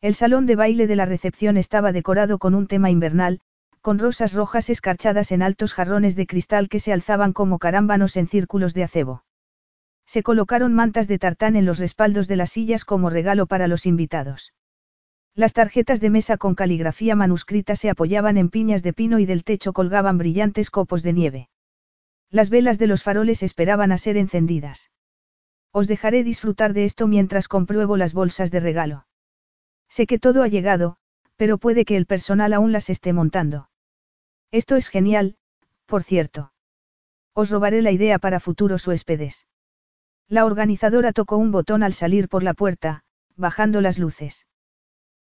El 0.02 0.16
salón 0.16 0.46
de 0.46 0.58
baile 0.58 0.86
de 0.86 0.98
la 0.98 1.06
recepción 1.06 1.56
estaba 1.56 1.94
decorado 1.94 2.40
con 2.40 2.56
un 2.56 2.68
tema 2.68 2.90
invernal, 2.90 3.40
con 3.82 4.00
rosas 4.00 4.34
rojas 4.34 4.70
escarchadas 4.70 5.32
en 5.32 5.42
altos 5.42 5.74
jarrones 5.74 6.16
de 6.16 6.28
cristal 6.28 6.70
que 6.70 6.80
se 6.80 6.94
alzaban 6.94 7.34
como 7.34 7.60
carámbanos 7.60 8.18
en 8.18 8.28
círculos 8.28 8.74
de 8.74 8.84
acebo. 8.84 9.24
Se 10.06 10.24
colocaron 10.24 10.74
mantas 10.74 11.08
de 11.08 11.20
tartán 11.20 11.56
en 11.56 11.66
los 11.66 11.80
respaldos 11.80 12.28
de 12.28 12.36
las 12.36 12.52
sillas 12.52 12.84
como 12.84 13.10
regalo 13.10 13.46
para 13.46 13.68
los 13.68 13.86
invitados. 13.86 14.54
Las 15.36 15.54
tarjetas 15.54 16.02
de 16.02 16.10
mesa 16.10 16.38
con 16.38 16.56
caligrafía 16.56 17.16
manuscrita 17.16 17.76
se 17.76 17.90
apoyaban 17.90 18.38
en 18.38 18.50
piñas 18.50 18.84
de 18.84 18.92
pino 18.92 19.20
y 19.20 19.26
del 19.26 19.44
techo 19.44 19.72
colgaban 19.72 20.18
brillantes 20.18 20.72
copos 20.72 21.04
de 21.04 21.14
nieve. 21.14 21.50
Las 22.30 22.50
velas 22.50 22.78
de 22.78 22.88
los 22.88 23.04
faroles 23.04 23.44
esperaban 23.44 23.92
a 23.92 23.98
ser 23.98 24.18
encendidas. 24.18 24.92
Os 25.72 25.88
dejaré 25.88 26.24
disfrutar 26.24 26.74
de 26.74 26.86
esto 26.86 27.08
mientras 27.08 27.48
compruebo 27.48 27.96
las 27.96 28.14
bolsas 28.14 28.52
de 28.52 28.60
regalo. 28.60 29.06
Sé 29.88 30.08
que 30.08 30.20
todo 30.20 30.44
ha 30.44 30.48
llegado, 30.48 30.98
pero 31.36 31.58
puede 31.58 31.86
que 31.86 31.96
el 31.96 32.06
personal 32.06 32.54
aún 32.54 32.72
las 32.72 32.90
esté 32.90 33.14
montando. 33.14 33.69
Esto 34.52 34.76
es 34.76 34.88
genial, 34.90 35.38
por 35.86 36.04
cierto. 36.04 36.52
Os 37.34 37.50
robaré 37.50 37.82
la 37.82 37.92
idea 37.92 38.20
para 38.20 38.40
futuros 38.40 38.88
huéspedes. 38.88 39.46
La 40.28 40.46
organizadora 40.46 41.14
tocó 41.14 41.38
un 41.38 41.52
botón 41.52 41.84
al 41.84 41.94
salir 41.94 42.30
por 42.30 42.44
la 42.44 42.54
puerta, 42.54 43.04
bajando 43.36 43.82
las 43.82 44.00
luces. 44.00 44.48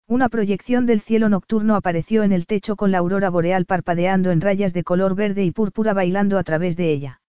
Una 0.07 0.29
proyección 0.29 0.85
del 0.85 1.01
cielo 1.01 1.27
nocturno 1.27 1.75
apareció 1.75 2.23
en 2.23 2.31
el 2.31 2.45
techo 2.45 2.77
con 2.77 2.91
la 2.91 2.99
aurora 2.99 3.29
boreal 3.29 3.65
parpadeando 3.65 4.31
en 4.31 4.39
rayas 4.39 4.73
de 4.73 4.85
color 4.85 5.15
verde 5.15 5.43
y 5.43 5.51
púrpura 5.51 5.93
bailando 5.93 6.37
a 6.37 6.43
través 6.43 6.77
de 6.77 6.91
ella. 6.91 7.21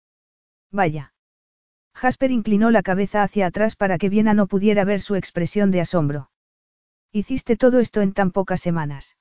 Vaya. 0.70 1.14
Jasper 1.94 2.30
inclinó 2.30 2.70
la 2.70 2.82
cabeza 2.82 3.22
hacia 3.22 3.46
atrás 3.46 3.76
para 3.76 3.96
que 3.96 4.10
Viena 4.10 4.34
no 4.34 4.46
pudiera 4.46 4.84
ver 4.84 5.00
su 5.00 5.14
expresión 5.14 5.70
de 5.70 5.80
asombro. 5.80 6.30
Hiciste 7.12 7.56
todo 7.56 7.78
esto 7.78 8.02
en 8.02 8.12
tan 8.12 8.30
pocas 8.30 8.60
semanas. 8.60 9.16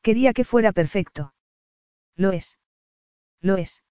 Quería 0.00 0.32
que 0.32 0.44
fuera 0.44 0.72
perfecto. 0.72 1.33
Lo 2.16 2.32
es. 2.32 2.58
Lo 3.40 3.56
es. 3.56 3.82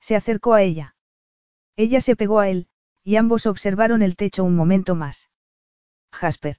Se 0.00 0.16
acercó 0.16 0.54
a 0.54 0.62
ella. 0.62 0.94
Ella 1.76 2.00
se 2.00 2.16
pegó 2.16 2.40
a 2.40 2.48
él, 2.48 2.68
y 3.02 3.16
ambos 3.16 3.46
observaron 3.46 4.02
el 4.02 4.16
techo 4.16 4.44
un 4.44 4.54
momento 4.54 4.94
más. 4.94 5.30
Jasper. 6.12 6.58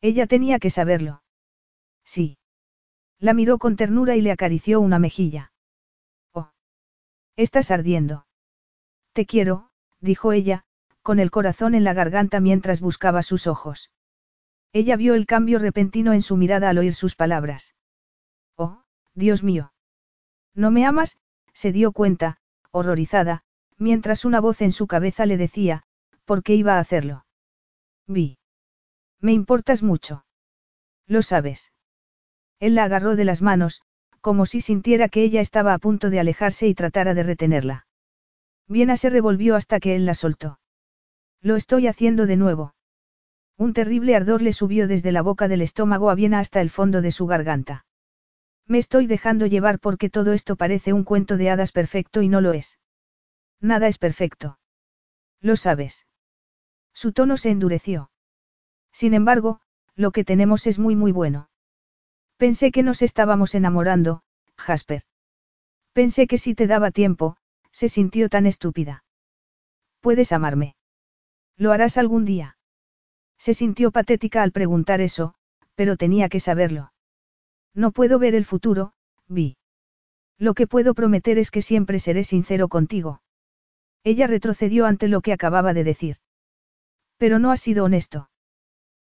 Ella 0.00 0.26
tenía 0.26 0.58
que 0.58 0.70
saberlo. 0.70 1.22
Sí. 2.04 2.38
La 3.18 3.34
miró 3.34 3.58
con 3.58 3.76
ternura 3.76 4.16
y 4.16 4.20
le 4.20 4.30
acarició 4.30 4.80
una 4.80 4.98
mejilla. 4.98 5.52
Oh. 6.32 6.52
Estás 7.36 7.70
ardiendo. 7.70 8.26
Te 9.12 9.26
quiero, 9.26 9.70
dijo 10.00 10.32
ella, 10.32 10.64
con 11.02 11.18
el 11.18 11.30
corazón 11.30 11.74
en 11.74 11.84
la 11.84 11.94
garganta 11.94 12.40
mientras 12.40 12.80
buscaba 12.80 13.22
sus 13.22 13.46
ojos. 13.46 13.90
Ella 14.72 14.96
vio 14.96 15.14
el 15.14 15.26
cambio 15.26 15.58
repentino 15.58 16.12
en 16.12 16.22
su 16.22 16.36
mirada 16.36 16.68
al 16.68 16.78
oír 16.78 16.94
sus 16.94 17.16
palabras. 17.16 17.74
Oh, 18.56 18.84
Dios 19.14 19.42
mío. 19.42 19.72
¿No 20.54 20.70
me 20.70 20.84
amas? 20.86 21.18
se 21.52 21.72
dio 21.72 21.92
cuenta, 21.92 22.38
horrorizada, 22.70 23.42
mientras 23.76 24.24
una 24.24 24.40
voz 24.40 24.60
en 24.62 24.72
su 24.72 24.86
cabeza 24.86 25.26
le 25.26 25.36
decía, 25.36 25.84
¿por 26.24 26.42
qué 26.42 26.54
iba 26.54 26.74
a 26.74 26.80
hacerlo? 26.80 27.24
Vi. 28.06 28.38
Me 29.20 29.32
importas 29.32 29.82
mucho. 29.82 30.24
Lo 31.06 31.22
sabes. 31.22 31.72
Él 32.60 32.74
la 32.74 32.84
agarró 32.84 33.16
de 33.16 33.24
las 33.24 33.42
manos, 33.42 33.82
como 34.20 34.46
si 34.46 34.60
sintiera 34.60 35.08
que 35.08 35.22
ella 35.22 35.40
estaba 35.40 35.74
a 35.74 35.78
punto 35.78 36.10
de 36.10 36.20
alejarse 36.20 36.66
y 36.66 36.74
tratara 36.74 37.14
de 37.14 37.22
retenerla. 37.22 37.86
Viena 38.66 38.96
se 38.96 39.10
revolvió 39.10 39.56
hasta 39.56 39.80
que 39.80 39.96
él 39.96 40.06
la 40.06 40.14
soltó. 40.14 40.60
Lo 41.40 41.56
estoy 41.56 41.86
haciendo 41.86 42.26
de 42.26 42.36
nuevo. 42.36 42.74
Un 43.56 43.72
terrible 43.72 44.14
ardor 44.14 44.42
le 44.42 44.52
subió 44.52 44.86
desde 44.86 45.12
la 45.12 45.22
boca 45.22 45.48
del 45.48 45.62
estómago 45.62 46.10
a 46.10 46.14
Viena 46.14 46.38
hasta 46.40 46.60
el 46.60 46.70
fondo 46.70 47.00
de 47.00 47.10
su 47.10 47.26
garganta. 47.26 47.86
Me 48.68 48.76
estoy 48.76 49.06
dejando 49.06 49.46
llevar 49.46 49.80
porque 49.80 50.10
todo 50.10 50.34
esto 50.34 50.54
parece 50.54 50.92
un 50.92 51.02
cuento 51.02 51.38
de 51.38 51.48
hadas 51.48 51.72
perfecto 51.72 52.20
y 52.20 52.28
no 52.28 52.42
lo 52.42 52.52
es. 52.52 52.78
Nada 53.60 53.88
es 53.88 53.96
perfecto. 53.96 54.58
Lo 55.40 55.56
sabes. 55.56 56.06
Su 56.92 57.12
tono 57.12 57.38
se 57.38 57.50
endureció. 57.50 58.10
Sin 58.92 59.14
embargo, 59.14 59.60
lo 59.94 60.10
que 60.10 60.22
tenemos 60.22 60.66
es 60.66 60.78
muy 60.78 60.94
muy 60.94 61.12
bueno. 61.12 61.48
Pensé 62.36 62.70
que 62.70 62.82
nos 62.82 63.00
estábamos 63.00 63.54
enamorando, 63.54 64.22
Jasper. 64.58 65.02
Pensé 65.92 66.26
que 66.26 66.36
si 66.36 66.54
te 66.54 66.66
daba 66.66 66.90
tiempo, 66.90 67.36
se 67.72 67.88
sintió 67.88 68.28
tan 68.28 68.46
estúpida. 68.46 69.02
Puedes 70.00 70.30
amarme. 70.30 70.76
¿Lo 71.56 71.72
harás 71.72 71.96
algún 71.96 72.24
día? 72.24 72.58
Se 73.38 73.54
sintió 73.54 73.90
patética 73.92 74.42
al 74.42 74.52
preguntar 74.52 75.00
eso, 75.00 75.34
pero 75.74 75.96
tenía 75.96 76.28
que 76.28 76.40
saberlo. 76.40 76.92
No 77.78 77.92
puedo 77.92 78.18
ver 78.18 78.34
el 78.34 78.44
futuro, 78.44 78.92
vi. 79.28 79.56
Lo 80.36 80.54
que 80.54 80.66
puedo 80.66 80.94
prometer 80.94 81.38
es 81.38 81.52
que 81.52 81.62
siempre 81.62 82.00
seré 82.00 82.24
sincero 82.24 82.66
contigo. 82.66 83.22
Ella 84.02 84.26
retrocedió 84.26 84.84
ante 84.84 85.06
lo 85.06 85.20
que 85.20 85.32
acababa 85.32 85.72
de 85.74 85.84
decir. 85.84 86.16
Pero 87.18 87.38
no 87.38 87.52
has 87.52 87.60
sido 87.60 87.84
honesto. 87.84 88.30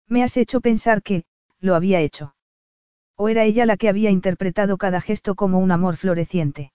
Me 0.07 0.23
has 0.23 0.37
hecho 0.37 0.59
pensar 0.59 1.03
que, 1.03 1.25
lo 1.59 1.75
había 1.75 1.99
hecho. 1.99 2.35
O 3.15 3.29
era 3.29 3.43
ella 3.43 3.67
la 3.67 3.77
que 3.77 3.89
había 3.89 4.09
interpretado 4.09 4.77
cada 4.77 5.01
gesto 5.01 5.35
como 5.35 5.59
un 5.59 5.69
amor 5.69 5.95
floreciente. 5.95 6.73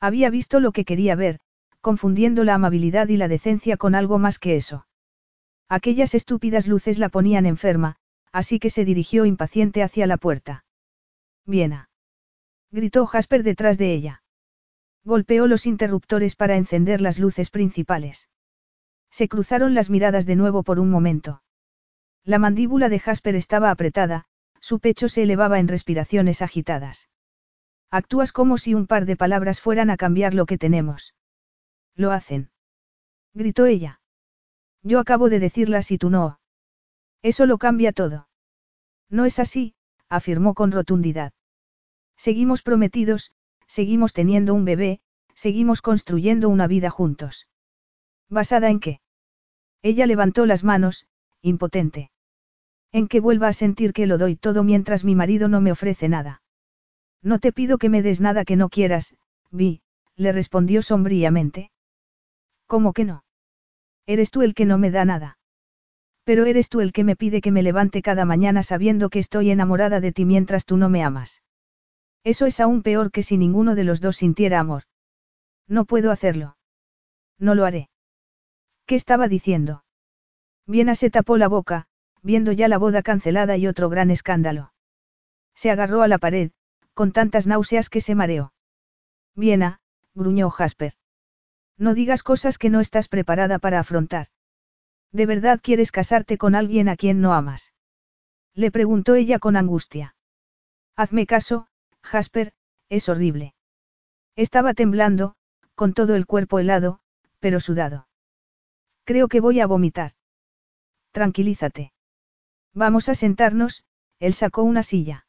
Había 0.00 0.30
visto 0.30 0.58
lo 0.58 0.72
que 0.72 0.86
quería 0.86 1.16
ver, 1.16 1.40
confundiendo 1.82 2.44
la 2.44 2.54
amabilidad 2.54 3.08
y 3.08 3.18
la 3.18 3.28
decencia 3.28 3.76
con 3.76 3.94
algo 3.94 4.18
más 4.18 4.38
que 4.38 4.56
eso. 4.56 4.86
Aquellas 5.68 6.14
estúpidas 6.14 6.66
luces 6.66 6.98
la 6.98 7.10
ponían 7.10 7.44
enferma, 7.44 7.96
así 8.32 8.58
que 8.58 8.70
se 8.70 8.86
dirigió 8.86 9.26
impaciente 9.26 9.82
hacia 9.82 10.06
la 10.06 10.16
puerta. 10.16 10.64
Viena. 11.50 11.90
Gritó 12.70 13.06
Jasper 13.06 13.42
detrás 13.42 13.76
de 13.76 13.92
ella. 13.92 14.22
Golpeó 15.04 15.46
los 15.46 15.66
interruptores 15.66 16.36
para 16.36 16.56
encender 16.56 17.00
las 17.00 17.18
luces 17.18 17.50
principales. 17.50 18.28
Se 19.10 19.28
cruzaron 19.28 19.74
las 19.74 19.90
miradas 19.90 20.24
de 20.24 20.36
nuevo 20.36 20.62
por 20.62 20.78
un 20.78 20.90
momento. 20.90 21.42
La 22.24 22.38
mandíbula 22.38 22.88
de 22.88 23.00
Jasper 23.00 23.34
estaba 23.34 23.70
apretada, 23.70 24.26
su 24.60 24.78
pecho 24.78 25.08
se 25.08 25.24
elevaba 25.24 25.58
en 25.58 25.68
respiraciones 25.68 26.42
agitadas. 26.42 27.08
Actúas 27.90 28.30
como 28.30 28.56
si 28.56 28.74
un 28.74 28.86
par 28.86 29.04
de 29.04 29.16
palabras 29.16 29.60
fueran 29.60 29.90
a 29.90 29.96
cambiar 29.96 30.34
lo 30.34 30.46
que 30.46 30.58
tenemos. 30.58 31.14
Lo 31.96 32.12
hacen. 32.12 32.50
Gritó 33.34 33.66
ella. 33.66 34.00
Yo 34.82 35.00
acabo 35.00 35.28
de 35.28 35.40
decirlas 35.40 35.90
y 35.90 35.98
tú 35.98 36.08
no. 36.10 36.40
Eso 37.22 37.46
lo 37.46 37.58
cambia 37.58 37.92
todo. 37.92 38.28
No 39.08 39.24
es 39.24 39.40
así, 39.40 39.74
afirmó 40.08 40.54
con 40.54 40.72
rotundidad. 40.72 41.32
Seguimos 42.26 42.60
prometidos, 42.60 43.32
seguimos 43.66 44.12
teniendo 44.12 44.52
un 44.52 44.66
bebé, 44.66 45.00
seguimos 45.34 45.80
construyendo 45.80 46.50
una 46.50 46.66
vida 46.66 46.90
juntos. 46.90 47.48
¿Basada 48.28 48.68
en 48.68 48.78
qué? 48.78 49.00
Ella 49.80 50.04
levantó 50.04 50.44
las 50.44 50.62
manos, 50.62 51.06
impotente. 51.40 52.10
En 52.92 53.08
que 53.08 53.20
vuelva 53.20 53.48
a 53.48 53.54
sentir 53.54 53.94
que 53.94 54.06
lo 54.06 54.18
doy 54.18 54.36
todo 54.36 54.62
mientras 54.64 55.02
mi 55.02 55.14
marido 55.14 55.48
no 55.48 55.62
me 55.62 55.72
ofrece 55.72 56.10
nada. 56.10 56.42
No 57.22 57.38
te 57.38 57.54
pido 57.54 57.78
que 57.78 57.88
me 57.88 58.02
des 58.02 58.20
nada 58.20 58.44
que 58.44 58.56
no 58.56 58.68
quieras, 58.68 59.14
Vi, 59.50 59.80
le 60.14 60.32
respondió 60.32 60.82
sombríamente. 60.82 61.70
¿Cómo 62.66 62.92
que 62.92 63.06
no? 63.06 63.24
Eres 64.04 64.30
tú 64.30 64.42
el 64.42 64.52
que 64.52 64.66
no 64.66 64.76
me 64.76 64.90
da 64.90 65.06
nada. 65.06 65.38
Pero 66.24 66.44
eres 66.44 66.68
tú 66.68 66.82
el 66.82 66.92
que 66.92 67.02
me 67.02 67.16
pide 67.16 67.40
que 67.40 67.50
me 67.50 67.62
levante 67.62 68.02
cada 68.02 68.26
mañana 68.26 68.62
sabiendo 68.62 69.08
que 69.08 69.20
estoy 69.20 69.50
enamorada 69.50 70.00
de 70.00 70.12
ti 70.12 70.26
mientras 70.26 70.66
tú 70.66 70.76
no 70.76 70.90
me 70.90 71.02
amas. 71.02 71.40
Eso 72.24 72.46
es 72.46 72.60
aún 72.60 72.82
peor 72.82 73.10
que 73.10 73.22
si 73.22 73.36
ninguno 73.36 73.74
de 73.74 73.84
los 73.84 74.00
dos 74.00 74.16
sintiera 74.16 74.60
amor. 74.60 74.84
No 75.66 75.84
puedo 75.84 76.10
hacerlo. 76.10 76.56
No 77.38 77.54
lo 77.54 77.64
haré. 77.64 77.88
¿Qué 78.86 78.94
estaba 78.94 79.28
diciendo? 79.28 79.84
Viena 80.66 80.94
se 80.94 81.10
tapó 81.10 81.36
la 81.36 81.48
boca, 81.48 81.86
viendo 82.22 82.52
ya 82.52 82.68
la 82.68 82.78
boda 82.78 83.02
cancelada 83.02 83.56
y 83.56 83.66
otro 83.66 83.88
gran 83.88 84.10
escándalo. 84.10 84.72
Se 85.54 85.70
agarró 85.70 86.02
a 86.02 86.08
la 86.08 86.18
pared, 86.18 86.50
con 86.94 87.12
tantas 87.12 87.46
náuseas 87.46 87.88
que 87.88 88.00
se 88.00 88.14
mareó. 88.14 88.52
Viena, 89.34 89.80
gruñó 90.14 90.50
Jasper. 90.50 90.94
No 91.78 91.94
digas 91.94 92.22
cosas 92.22 92.58
que 92.58 92.68
no 92.68 92.80
estás 92.80 93.08
preparada 93.08 93.58
para 93.58 93.80
afrontar. 93.80 94.26
¿De 95.12 95.24
verdad 95.24 95.60
quieres 95.62 95.92
casarte 95.92 96.36
con 96.36 96.54
alguien 96.54 96.88
a 96.88 96.96
quien 96.96 97.20
no 97.20 97.32
amas? 97.32 97.72
Le 98.54 98.70
preguntó 98.70 99.14
ella 99.14 99.38
con 99.38 99.56
angustia. 99.56 100.14
Hazme 100.94 101.26
caso, 101.26 101.68
Jasper, 102.02 102.52
es 102.88 103.08
horrible. 103.08 103.54
Estaba 104.36 104.74
temblando, 104.74 105.34
con 105.74 105.94
todo 105.94 106.14
el 106.14 106.26
cuerpo 106.26 106.58
helado, 106.58 107.00
pero 107.38 107.60
sudado. 107.60 108.08
Creo 109.04 109.28
que 109.28 109.40
voy 109.40 109.60
a 109.60 109.66
vomitar. 109.66 110.12
Tranquilízate. 111.12 111.92
Vamos 112.74 113.08
a 113.08 113.14
sentarnos, 113.14 113.84
él 114.18 114.34
sacó 114.34 114.62
una 114.62 114.82
silla. 114.82 115.26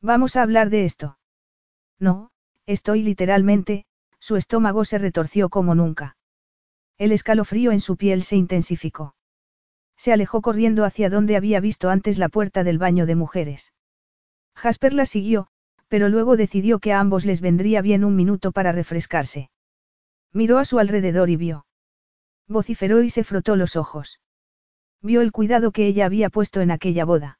Vamos 0.00 0.36
a 0.36 0.42
hablar 0.42 0.70
de 0.70 0.84
esto. 0.84 1.18
No, 1.98 2.30
estoy 2.66 3.02
literalmente, 3.02 3.86
su 4.18 4.36
estómago 4.36 4.84
se 4.84 4.98
retorció 4.98 5.48
como 5.48 5.74
nunca. 5.74 6.16
El 6.96 7.12
escalofrío 7.12 7.72
en 7.72 7.80
su 7.80 7.96
piel 7.96 8.22
se 8.22 8.36
intensificó. 8.36 9.14
Se 9.96 10.12
alejó 10.12 10.42
corriendo 10.42 10.84
hacia 10.84 11.10
donde 11.10 11.36
había 11.36 11.60
visto 11.60 11.90
antes 11.90 12.18
la 12.18 12.28
puerta 12.28 12.64
del 12.64 12.78
baño 12.78 13.06
de 13.06 13.14
mujeres. 13.16 13.72
Jasper 14.54 14.94
la 14.94 15.06
siguió, 15.06 15.48
pero 15.88 16.08
luego 16.08 16.36
decidió 16.36 16.78
que 16.78 16.92
a 16.92 17.00
ambos 17.00 17.24
les 17.24 17.40
vendría 17.40 17.82
bien 17.82 18.04
un 18.04 18.16
minuto 18.16 18.52
para 18.52 18.72
refrescarse. 18.72 19.50
Miró 20.32 20.58
a 20.58 20.64
su 20.64 20.78
alrededor 20.78 21.30
y 21.30 21.36
vio. 21.36 21.66
Vociferó 22.48 23.02
y 23.02 23.10
se 23.10 23.24
frotó 23.24 23.56
los 23.56 23.76
ojos. 23.76 24.20
Vio 25.00 25.20
el 25.20 25.32
cuidado 25.32 25.70
que 25.70 25.86
ella 25.86 26.06
había 26.06 26.30
puesto 26.30 26.60
en 26.60 26.70
aquella 26.70 27.04
boda. 27.04 27.38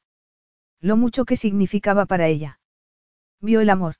Lo 0.79 0.97
mucho 0.97 1.25
que 1.25 1.35
significaba 1.35 2.05
para 2.05 2.27
ella. 2.27 2.59
Vio 3.41 3.61
el 3.61 3.69
amor. 3.69 3.95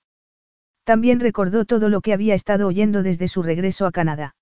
También 0.83 1.19
recordó 1.19 1.65
todo 1.65 1.89
lo 1.89 2.01
que 2.01 2.13
había 2.13 2.35
estado 2.35 2.67
oyendo 2.67 3.01
desde 3.03 3.27
su 3.27 3.41
regreso 3.41 3.87
a 3.87 3.91
Canadá. 3.91 4.35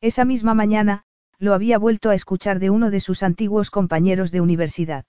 Esa 0.00 0.24
misma 0.24 0.54
mañana, 0.54 1.04
lo 1.38 1.54
había 1.54 1.78
vuelto 1.78 2.10
a 2.10 2.14
escuchar 2.14 2.58
de 2.58 2.70
uno 2.70 2.90
de 2.90 3.00
sus 3.00 3.22
antiguos 3.22 3.70
compañeros 3.70 4.30
de 4.30 4.40
universidad. 4.40 5.04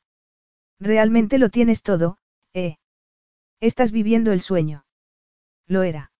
Realmente 0.80 1.38
lo 1.38 1.50
tienes 1.50 1.82
todo, 1.82 2.18
¿eh? 2.54 2.78
Estás 3.62 3.92
viviendo 3.92 4.32
el 4.32 4.42
sueño. 4.42 4.86
Lo 5.68 5.84
era. 5.84 6.12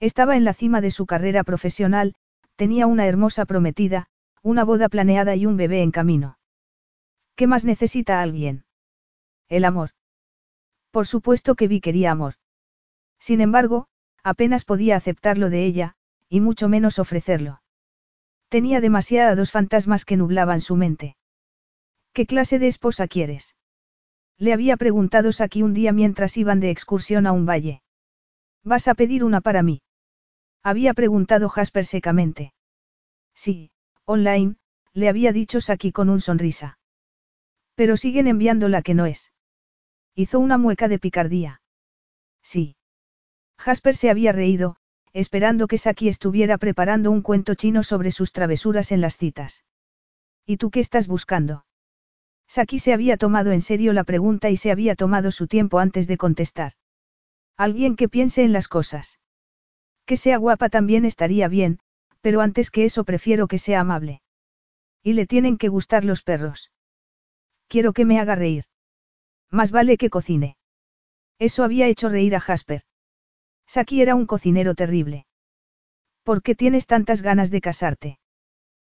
Estaba 0.00 0.36
en 0.36 0.44
la 0.44 0.52
cima 0.52 0.82
de 0.82 0.90
su 0.90 1.06
carrera 1.06 1.42
profesional, 1.42 2.14
tenía 2.56 2.86
una 2.86 3.06
hermosa 3.06 3.46
prometida, 3.46 4.08
una 4.42 4.64
boda 4.64 4.90
planeada 4.90 5.34
y 5.34 5.46
un 5.46 5.56
bebé 5.56 5.82
en 5.82 5.90
camino. 5.90 6.38
¿Qué 7.36 7.46
más 7.46 7.64
necesita 7.64 8.20
alguien? 8.20 8.66
El 9.48 9.64
amor. 9.64 9.90
Por 10.90 11.06
supuesto 11.06 11.54
que 11.54 11.68
Vi 11.68 11.80
quería 11.80 12.10
amor. 12.10 12.34
Sin 13.18 13.40
embargo, 13.40 13.88
apenas 14.22 14.64
podía 14.64 14.96
aceptarlo 14.96 15.48
de 15.48 15.64
ella, 15.64 15.96
y 16.28 16.40
mucho 16.40 16.68
menos 16.68 16.98
ofrecerlo. 16.98 17.62
Tenía 18.50 18.80
demasiados 18.80 19.50
fantasmas 19.50 20.04
que 20.04 20.16
nublaban 20.16 20.60
su 20.60 20.76
mente. 20.76 21.16
¿Qué 22.12 22.26
clase 22.26 22.58
de 22.58 22.68
esposa 22.68 23.08
quieres? 23.08 23.57
Le 24.38 24.52
había 24.52 24.76
preguntado 24.76 25.32
Saki 25.32 25.62
un 25.62 25.74
día 25.74 25.92
mientras 25.92 26.36
iban 26.36 26.60
de 26.60 26.70
excursión 26.70 27.26
a 27.26 27.32
un 27.32 27.44
valle. 27.44 27.82
¿Vas 28.62 28.86
a 28.86 28.94
pedir 28.94 29.24
una 29.24 29.40
para 29.40 29.62
mí? 29.62 29.82
Había 30.62 30.94
preguntado 30.94 31.48
Jasper 31.48 31.84
secamente. 31.84 32.52
Sí, 33.34 33.70
online, 34.04 34.56
le 34.92 35.08
había 35.08 35.32
dicho 35.32 35.60
Saki 35.60 35.92
con 35.92 36.08
un 36.08 36.20
sonrisa. 36.20 36.78
Pero 37.74 37.96
siguen 37.96 38.26
enviando 38.26 38.68
la 38.68 38.82
que 38.82 38.94
no 38.94 39.06
es. 39.06 39.32
Hizo 40.14 40.40
una 40.40 40.58
mueca 40.58 40.88
de 40.88 40.98
picardía. 40.98 41.62
Sí. 42.42 42.76
Jasper 43.58 43.96
se 43.96 44.10
había 44.10 44.32
reído, 44.32 44.76
esperando 45.12 45.66
que 45.66 45.78
Saki 45.78 46.08
estuviera 46.08 46.58
preparando 46.58 47.10
un 47.10 47.22
cuento 47.22 47.54
chino 47.54 47.82
sobre 47.82 48.10
sus 48.10 48.32
travesuras 48.32 48.92
en 48.92 49.00
las 49.00 49.16
citas. 49.16 49.64
¿Y 50.44 50.56
tú 50.56 50.70
qué 50.70 50.80
estás 50.80 51.08
buscando? 51.08 51.64
Saki 52.48 52.78
se 52.78 52.94
había 52.94 53.18
tomado 53.18 53.52
en 53.52 53.60
serio 53.60 53.92
la 53.92 54.04
pregunta 54.04 54.48
y 54.50 54.56
se 54.56 54.70
había 54.70 54.96
tomado 54.96 55.30
su 55.30 55.46
tiempo 55.46 55.78
antes 55.78 56.08
de 56.08 56.16
contestar. 56.16 56.72
Alguien 57.56 57.94
que 57.94 58.08
piense 58.08 58.42
en 58.42 58.52
las 58.52 58.68
cosas. 58.68 59.20
Que 60.06 60.16
sea 60.16 60.38
guapa 60.38 60.70
también 60.70 61.04
estaría 61.04 61.46
bien, 61.48 61.78
pero 62.22 62.40
antes 62.40 62.70
que 62.70 62.84
eso 62.84 63.04
prefiero 63.04 63.46
que 63.46 63.58
sea 63.58 63.80
amable. 63.80 64.22
Y 65.02 65.12
le 65.12 65.26
tienen 65.26 65.58
que 65.58 65.68
gustar 65.68 66.04
los 66.04 66.22
perros. 66.22 66.72
Quiero 67.68 67.92
que 67.92 68.06
me 68.06 68.18
haga 68.18 68.34
reír. 68.34 68.64
Más 69.50 69.70
vale 69.70 69.98
que 69.98 70.10
cocine. 70.10 70.56
Eso 71.38 71.62
había 71.62 71.86
hecho 71.86 72.08
reír 72.08 72.34
a 72.34 72.40
Jasper. 72.40 72.82
Saki 73.66 74.00
era 74.00 74.14
un 74.14 74.26
cocinero 74.26 74.74
terrible. 74.74 75.26
¿Por 76.22 76.42
qué 76.42 76.54
tienes 76.54 76.86
tantas 76.86 77.20
ganas 77.22 77.50
de 77.50 77.60
casarte? 77.60 78.18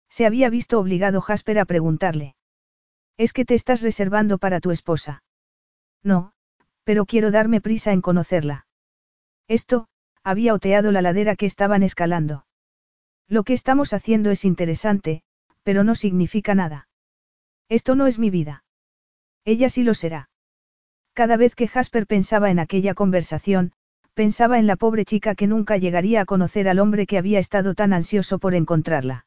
Se 0.10 0.26
había 0.26 0.50
visto 0.50 0.80
obligado 0.80 1.22
Jasper 1.22 1.60
a 1.60 1.66
preguntarle. 1.66 2.37
¿Es 3.18 3.34
que 3.34 3.46
te 3.46 3.56
estás 3.56 3.82
reservando 3.82 4.38
para 4.38 4.60
tu 4.60 4.72
esposa? 4.72 5.24
No, 6.04 6.34
pero 6.84 7.06
quiero 7.06 7.32
darme 7.32 7.62
prisa 7.62 7.92
en 7.92 8.02
conocerla. 8.02 8.68
Esto, 9.48 9.88
había 10.24 10.54
oteado 10.54 10.92
la 10.92 11.02
ladera 11.02 11.36
que 11.36 11.46
estaban 11.46 11.84
escalando. 11.84 12.46
Lo 13.28 13.44
que 13.44 13.54
estamos 13.54 13.94
haciendo 13.94 14.30
es 14.30 14.46
interesante, 14.46 15.24
pero 15.64 15.84
no 15.84 15.96
significa 15.96 16.56
nada. 16.56 16.88
Esto 17.70 17.96
no 17.96 18.08
es 18.08 18.20
mi 18.20 18.30
vida. 18.30 18.64
Ella 19.44 19.70
sí 19.70 19.84
lo 19.84 19.94
será. 19.94 20.30
Cada 21.14 21.36
vez 21.36 21.56
que 21.56 21.68
Jasper 21.68 22.06
pensaba 22.08 22.52
en 22.52 22.60
aquella 22.60 22.94
conversación, 22.94 23.74
pensaba 24.14 24.60
en 24.60 24.68
la 24.68 24.76
pobre 24.76 25.04
chica 25.04 25.36
que 25.36 25.48
nunca 25.48 25.78
llegaría 25.78 26.22
a 26.22 26.26
conocer 26.26 26.70
al 26.70 26.80
hombre 26.80 27.08
que 27.08 27.18
había 27.18 27.40
estado 27.40 27.74
tan 27.74 27.94
ansioso 27.94 28.40
por 28.40 28.56
encontrarla. 28.56 29.26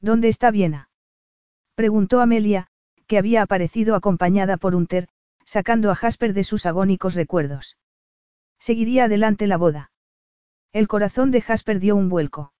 ¿Dónde 0.00 0.28
está 0.28 0.50
Viena? 0.50 0.88
Preguntó 1.74 2.20
Amelia, 2.20 2.68
que 3.10 3.18
había 3.18 3.42
aparecido 3.42 3.96
acompañada 3.96 4.56
por 4.56 4.76
Unter, 4.76 5.08
sacando 5.44 5.90
a 5.90 5.96
Jasper 5.96 6.32
de 6.32 6.44
sus 6.44 6.64
agónicos 6.64 7.16
recuerdos. 7.16 7.76
Seguiría 8.60 9.06
adelante 9.06 9.48
la 9.48 9.56
boda. 9.56 9.90
El 10.72 10.86
corazón 10.86 11.32
de 11.32 11.40
Jasper 11.40 11.80
dio 11.80 11.96
un 11.96 12.08
vuelco. 12.08 12.52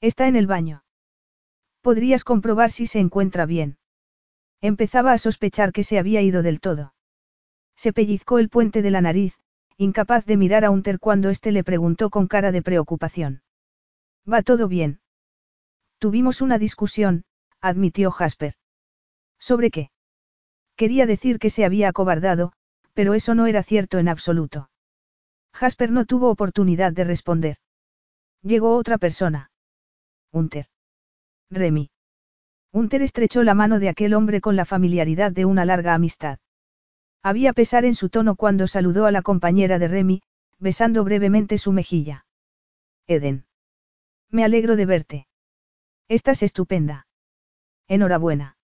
Está 0.00 0.28
en 0.28 0.36
el 0.36 0.46
baño. 0.46 0.82
Podrías 1.82 2.24
comprobar 2.24 2.70
si 2.70 2.86
se 2.86 3.00
encuentra 3.00 3.44
bien. 3.44 3.76
Empezaba 4.62 5.12
a 5.12 5.18
sospechar 5.18 5.72
que 5.72 5.84
se 5.84 5.98
había 5.98 6.22
ido 6.22 6.42
del 6.42 6.60
todo. 6.60 6.94
Se 7.76 7.92
pellizcó 7.92 8.38
el 8.38 8.48
puente 8.48 8.80
de 8.80 8.90
la 8.90 9.02
nariz, 9.02 9.38
incapaz 9.76 10.24
de 10.24 10.38
mirar 10.38 10.64
a 10.64 10.70
Unter 10.70 10.98
cuando 10.98 11.28
éste 11.28 11.52
le 11.52 11.64
preguntó 11.64 12.08
con 12.08 12.28
cara 12.28 12.50
de 12.50 12.62
preocupación. 12.62 13.42
¿Va 14.26 14.40
todo 14.40 14.68
bien? 14.68 15.00
Tuvimos 15.98 16.40
una 16.40 16.56
discusión, 16.56 17.24
admitió 17.60 18.10
Jasper. 18.10 18.54
¿Sobre 19.38 19.70
qué? 19.70 19.90
Quería 20.76 21.06
decir 21.06 21.38
que 21.38 21.50
se 21.50 21.64
había 21.64 21.88
acobardado, 21.88 22.52
pero 22.92 23.14
eso 23.14 23.34
no 23.34 23.46
era 23.46 23.62
cierto 23.62 23.98
en 23.98 24.08
absoluto. 24.08 24.70
Jasper 25.54 25.90
no 25.90 26.04
tuvo 26.04 26.30
oportunidad 26.30 26.92
de 26.92 27.04
responder. 27.04 27.56
Llegó 28.42 28.76
otra 28.76 28.98
persona. 28.98 29.50
Unter. 30.32 30.66
Remy. 31.50 31.90
Unter 32.72 33.02
estrechó 33.02 33.42
la 33.42 33.54
mano 33.54 33.78
de 33.78 33.88
aquel 33.88 34.12
hombre 34.14 34.40
con 34.40 34.56
la 34.56 34.64
familiaridad 34.64 35.32
de 35.32 35.46
una 35.46 35.64
larga 35.64 35.94
amistad. 35.94 36.38
Había 37.22 37.52
pesar 37.52 37.84
en 37.84 37.94
su 37.94 38.10
tono 38.10 38.36
cuando 38.36 38.66
saludó 38.66 39.06
a 39.06 39.12
la 39.12 39.22
compañera 39.22 39.78
de 39.78 39.88
Remy, 39.88 40.22
besando 40.58 41.04
brevemente 41.04 41.58
su 41.58 41.72
mejilla. 41.72 42.26
Eden. 43.06 43.46
Me 44.30 44.44
alegro 44.44 44.76
de 44.76 44.86
verte. 44.86 45.26
Estás 46.08 46.42
estupenda. 46.42 47.06
Enhorabuena. 47.88 48.55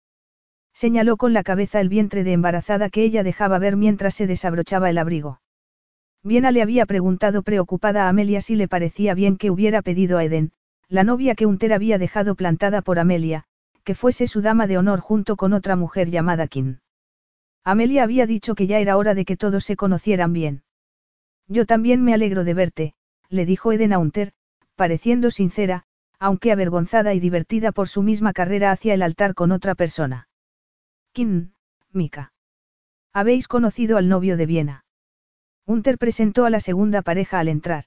Señaló 0.75 1.17
con 1.17 1.33
la 1.33 1.43
cabeza 1.43 1.81
el 1.81 1.89
vientre 1.89 2.25
de 2.25 2.33
embarazada 2.33 2.89
que 2.89 3.03
ella 3.03 3.23
dejaba 3.23 3.59
ver 3.59 3.77
mientras 3.77 4.15
se 4.15 4.27
desabrochaba 4.27 4.91
el 4.91 4.99
abrigo. 4.99 5.41
Viena 6.23 6.51
le 6.51 6.63
había 6.63 6.87
preguntado 6.87 7.43
preocupada 7.43 8.07
a 8.07 8.09
Amelia 8.09 8.41
si 8.41 8.57
le 8.57 8.69
parecía 8.69 9.15
bien 9.15 9.37
que 9.37 9.51
hubiera 9.51 9.83
pedido 9.83 10.19
a 10.19 10.25
Eden, 10.25 10.53
la 10.89 11.05
novia 11.05 11.35
que 11.35 11.47
Unter 11.47 11.73
había 11.73 11.99
dejado 11.99 12.35
plantada 12.35 12.83
por 12.83 12.99
Amelia, 12.99 13.45
que 13.85 13.95
fuese 13.95 14.27
su 14.27 14.41
dama 14.41 14.67
de 14.67 14.79
honor 14.79 15.01
junto 15.01 15.37
con 15.37 15.53
otra 15.53 15.75
mujer 15.75 16.11
llamada 16.11 16.47
Kim. 16.47 16.79
Amelia 17.65 18.05
había 18.05 18.27
dicho 18.27 18.55
que 18.55 18.67
ya 18.67 18.79
era 18.79 18.97
hora 18.97 19.15
de 19.15 19.25
que 19.25 19.37
todos 19.37 19.65
se 19.65 19.77
conocieran 19.77 20.33
bien. 20.33 20.63
Yo 21.49 21.67
también 21.67 22.03
me 22.03 22.15
alegro 22.15 22.45
de 22.45 22.55
verte, 22.55 22.95
le 23.29 23.47
dijo 23.47 23.73
Eden 23.73 23.93
a 23.93 23.99
Unter, 23.99 24.33
pareciendo 24.77 25.31
sincera, 25.31 25.85
aunque 26.19 26.53
avergonzada 26.53 27.15
y 27.15 27.21
divertida 27.21 27.73
por 27.73 27.89
su 27.89 28.03
misma 28.03 28.33
carrera 28.33 28.71
hacia 28.71 28.95
el 28.95 29.03
altar 29.03 29.35
con 29.35 29.51
otra 29.51 29.75
persona. 29.75 30.29
Kim, 31.13 31.53
Mika. 31.93 32.33
Habéis 33.13 33.47
conocido 33.47 33.99
al 33.99 34.09
novio 34.09 34.39
de 34.39 34.47
Viena. 34.47 34.87
Unter 35.67 35.99
presentó 35.99 36.47
a 36.47 36.51
la 36.51 36.59
segunda 36.59 37.03
pareja 37.03 37.39
al 37.39 37.49
entrar. 37.49 37.85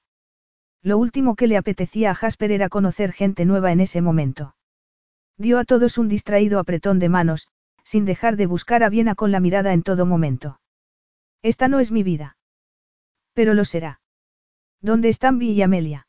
Lo 0.83 0.99
último 0.99 1.35
que 1.35 1.47
le 1.47 1.57
apetecía 1.57 2.11
a 2.11 2.15
Jasper 2.15 2.51
era 2.51 2.69
conocer 2.69 3.13
gente 3.13 3.45
nueva 3.45 3.71
en 3.71 3.79
ese 3.79 3.99
momento. 4.01 4.55
Dio 5.37 5.57
a 5.57 5.65
todos 5.65 5.97
un 5.97 6.07
distraído 6.07 6.59
apretón 6.59 6.99
de 6.99 7.09
manos, 7.09 7.47
sin 7.83 8.05
dejar 8.05 8.35
de 8.35 8.45
buscar 8.45 8.83
a 8.83 8.89
Viena 8.89 9.15
con 9.15 9.31
la 9.31 9.39
mirada 9.39 9.73
en 9.73 9.81
todo 9.81 10.05
momento. 10.05 10.59
Esta 11.41 11.67
no 11.67 11.79
es 11.79 11.91
mi 11.91 12.03
vida. 12.03 12.37
Pero 13.33 13.55
lo 13.55 13.65
será. 13.65 14.01
¿Dónde 14.81 15.09
están 15.09 15.39
Vi 15.39 15.53
y 15.53 15.63
Amelia? 15.63 16.07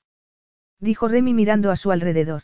Dijo 0.80 1.08
Remy 1.08 1.32
mirando 1.32 1.70
a 1.70 1.76
su 1.76 1.92
alrededor. 1.92 2.42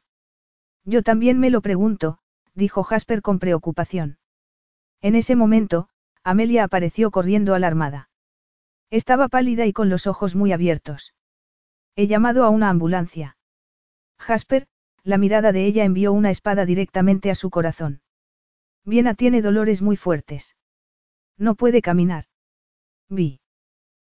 Yo 0.86 1.02
también 1.02 1.38
me 1.38 1.50
lo 1.50 1.60
pregunto, 1.60 2.20
dijo 2.54 2.82
Jasper 2.82 3.20
con 3.20 3.38
preocupación. 3.38 4.16
En 5.02 5.16
ese 5.16 5.36
momento, 5.36 5.88
Amelia 6.22 6.64
apareció 6.64 7.10
corriendo 7.10 7.54
alarmada. 7.54 8.08
Estaba 8.90 9.28
pálida 9.28 9.66
y 9.66 9.72
con 9.72 9.88
los 9.88 10.06
ojos 10.06 10.36
muy 10.36 10.52
abiertos. 10.52 11.14
He 11.96 12.06
llamado 12.06 12.44
a 12.44 12.50
una 12.50 12.70
ambulancia. 12.70 13.36
Jasper, 14.18 14.68
la 15.02 15.18
mirada 15.18 15.50
de 15.50 15.66
ella 15.66 15.84
envió 15.84 16.12
una 16.12 16.30
espada 16.30 16.64
directamente 16.64 17.30
a 17.30 17.34
su 17.34 17.50
corazón. 17.50 18.00
Viena 18.84 19.14
tiene 19.14 19.42
dolores 19.42 19.82
muy 19.82 19.96
fuertes. 19.96 20.56
No 21.36 21.56
puede 21.56 21.82
caminar. 21.82 22.26
Vi. 23.08 23.40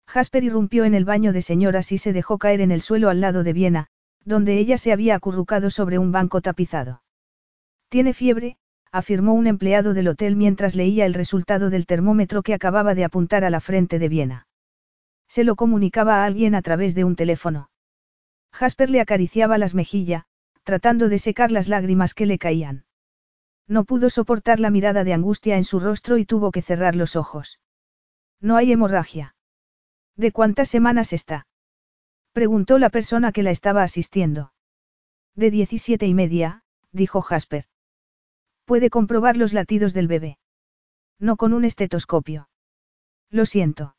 Jasper 0.08 0.46
irrumpió 0.46 0.86
en 0.86 0.96
el 0.96 1.04
baño 1.04 1.34
de 1.34 1.42
señoras 1.42 1.92
y 1.92 1.98
se 1.98 2.14
dejó 2.14 2.38
caer 2.38 2.62
en 2.62 2.72
el 2.72 2.82
suelo 2.82 3.10
al 3.10 3.20
lado 3.20 3.44
de 3.44 3.52
Viena, 3.52 3.88
donde 4.24 4.58
ella 4.58 4.78
se 4.78 4.94
había 4.94 5.16
acurrucado 5.16 5.70
sobre 5.70 5.98
un 5.98 6.14
banco 6.14 6.40
tapizado. 6.42 7.04
Tiene 7.90 8.14
fiebre, 8.14 8.58
afirmó 8.92 9.34
un 9.34 9.48
empleado 9.48 9.94
del 9.94 10.08
hotel 10.08 10.36
mientras 10.36 10.76
leía 10.76 11.06
el 11.06 11.14
resultado 11.14 11.70
del 11.70 11.86
termómetro 11.86 12.44
que 12.44 12.54
acababa 12.54 12.96
de 12.96 13.04
apuntar 13.04 13.44
a 13.44 13.50
la 13.50 13.60
frente 13.60 14.00
de 14.00 14.10
Viena. 14.10 14.48
Se 15.28 15.44
lo 15.44 15.56
comunicaba 15.56 16.22
a 16.22 16.26
alguien 16.26 16.56
a 16.56 16.62
través 16.62 16.96
de 16.96 17.04
un 17.04 17.16
teléfono. 17.16 17.70
Jasper 18.54 18.90
le 18.90 19.02
acariciaba 19.02 19.58
las 19.58 19.76
mejillas, 19.76 20.24
tratando 20.64 21.10
de 21.10 21.20
secar 21.20 21.52
las 21.52 21.68
lágrimas 21.68 22.14
que 22.14 22.26
le 22.26 22.38
caían. 22.38 22.86
No 23.68 23.84
pudo 23.84 24.10
soportar 24.10 24.60
la 24.60 24.70
mirada 24.70 25.04
de 25.04 25.14
angustia 25.14 25.58
en 25.58 25.64
su 25.64 25.80
rostro 25.80 26.18
y 26.18 26.26
tuvo 26.26 26.52
que 26.52 26.62
cerrar 26.62 26.96
los 26.96 27.16
ojos. 27.16 27.60
No 28.40 28.56
hay 28.56 28.72
hemorragia. 28.72 29.36
¿De 30.16 30.32
cuántas 30.32 30.70
semanas 30.70 31.14
está? 31.14 31.48
Preguntó 32.32 32.80
la 32.80 32.90
persona 32.90 33.32
que 33.32 33.44
la 33.44 33.52
estaba 33.52 33.84
asistiendo. 33.84 34.54
De 35.36 35.52
diecisiete 35.52 36.08
y 36.08 36.14
media, 36.14 36.64
dijo 36.92 37.22
Jasper. 37.22 37.66
Puede 38.68 38.90
comprobar 38.90 39.38
los 39.38 39.54
latidos 39.54 39.94
del 39.94 40.10
bebé. 40.10 40.40
No 41.20 41.38
con 41.38 41.54
un 41.54 41.64
estetoscopio. 41.64 42.50
Lo 43.32 43.46
siento. 43.46 43.96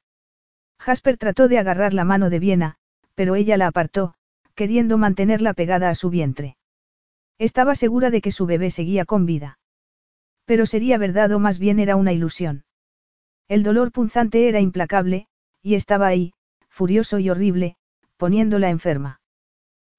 Jasper 0.79 1.17
trató 1.17 1.49
de 1.49 1.59
agarrar 1.59 1.95
la 1.95 2.05
mano 2.05 2.29
de 2.29 2.39
Viena, 2.39 2.75
pero 3.15 3.35
ella 3.35 3.57
la 3.57 3.69
apartó, 3.69 4.13
queriendo 4.55 4.99
mantenerla 4.99 5.55
pegada 5.55 5.89
a 5.89 5.95
su 5.95 6.11
vientre. 6.11 6.59
Estaba 7.39 7.75
segura 7.77 8.11
de 8.11 8.21
que 8.21 8.31
su 8.31 8.45
bebé 8.45 8.71
seguía 8.71 9.07
con 9.07 9.25
vida. 9.25 9.59
Pero 10.45 10.67
sería 10.67 10.99
verdad 10.99 11.33
o 11.33 11.39
más 11.39 11.59
bien 11.59 11.79
era 11.79 11.97
una 11.97 12.13
ilusión. 12.13 12.67
El 13.49 13.63
dolor 13.63 13.91
punzante 13.91 14.51
era 14.51 14.61
implacable, 14.61 15.29
y 15.63 15.77
estaba 15.77 16.09
ahí, 16.09 16.35
furioso 16.69 17.19
y 17.19 17.31
horrible, 17.31 17.77
poniéndola 18.19 18.69
enferma. 18.69 19.23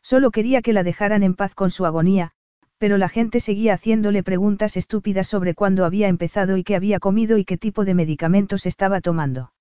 Solo 0.04 0.30
quería 0.30 0.62
que 0.62 0.74
la 0.74 0.84
dejaran 0.84 1.24
en 1.24 1.34
paz 1.34 1.56
con 1.56 1.72
su 1.72 1.88
agonía, 1.88 2.34
pero 2.80 2.98
la 2.98 3.10
gente 3.10 3.42
seguía 3.42 3.74
haciéndole 3.74 4.24
preguntas 4.24 4.78
estúpidas 4.78 5.28
sobre 5.28 5.54
cuándo 5.54 5.84
había 5.86 6.08
empezado 6.08 6.56
y 6.56 6.64
qué 6.64 6.76
había 6.76 7.00
comido 7.00 7.38
y 7.38 7.44
qué 7.44 7.58
tipo 7.58 7.84
de 7.84 7.94
medicamentos 7.94 8.66
estaba 8.66 9.02
tomando. 9.02 9.52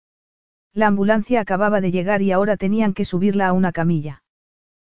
La 0.73 0.87
ambulancia 0.87 1.41
acababa 1.41 1.81
de 1.81 1.91
llegar 1.91 2.23
y 2.23 2.31
ahora 2.31 2.57
tenían 2.57 2.95
que 2.95 3.05
subirla 3.05 3.49
a 3.49 3.53
una 3.53 3.73
camilla. 3.73 4.23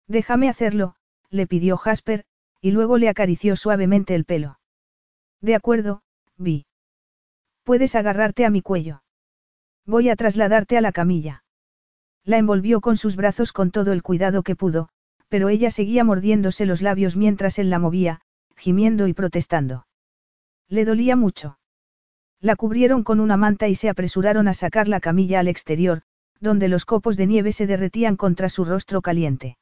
Déjame 0.08 0.50
hacerlo, 0.50 0.96
le 1.32 1.48
pidió 1.48 1.78
Jasper, 1.78 2.24
y 2.62 2.72
luego 2.72 3.00
le 3.00 3.10
acarició 3.10 3.56
suavemente 3.56 4.14
el 4.14 4.26
pelo. 4.26 4.60
De 5.42 5.56
acuerdo, 5.56 6.04
vi. 6.38 6.68
Puedes 7.64 7.96
agarrarte 7.96 8.46
a 8.46 8.52
mi 8.52 8.62
cuello. 8.62 9.02
Voy 9.88 10.10
a 10.10 10.16
trasladarte 10.16 10.78
a 10.78 10.82
la 10.82 10.92
camilla. 10.92 11.44
La 12.24 12.38
envolvió 12.38 12.82
con 12.82 12.98
sus 12.98 13.16
brazos 13.16 13.52
con 13.52 13.72
todo 13.72 13.94
el 13.94 14.04
cuidado 14.04 14.44
que 14.44 14.56
pudo, 14.56 14.90
pero 15.32 15.48
ella 15.48 15.72
seguía 15.72 16.04
mordiéndose 16.04 16.66
los 16.66 16.82
labios 16.82 17.16
mientras 17.16 17.58
él 17.58 17.70
la 17.70 17.80
movía, 17.80 18.20
gimiendo 18.58 19.08
y 19.08 19.14
protestando. 19.14 19.88
Le 20.68 20.84
dolía 20.84 21.16
mucho. 21.16 21.58
La 22.42 22.58
cubrieron 22.58 23.06
con 23.06 23.22
una 23.22 23.38
manta 23.38 23.70
y 23.70 23.76
se 23.76 23.88
apresuraron 23.88 24.50
a 24.50 24.54
sacar 24.54 24.90
la 24.90 25.00
camilla 25.00 25.40
al 25.40 25.48
exterior, 25.48 26.02
donde 26.42 26.68
los 26.68 26.84
copos 26.84 27.16
de 27.16 27.28
nieve 27.28 27.54
se 27.54 27.66
derretían 27.66 28.18
contra 28.18 28.50
su 28.50 28.66
rostro 28.66 29.02
caliente. 29.02 29.58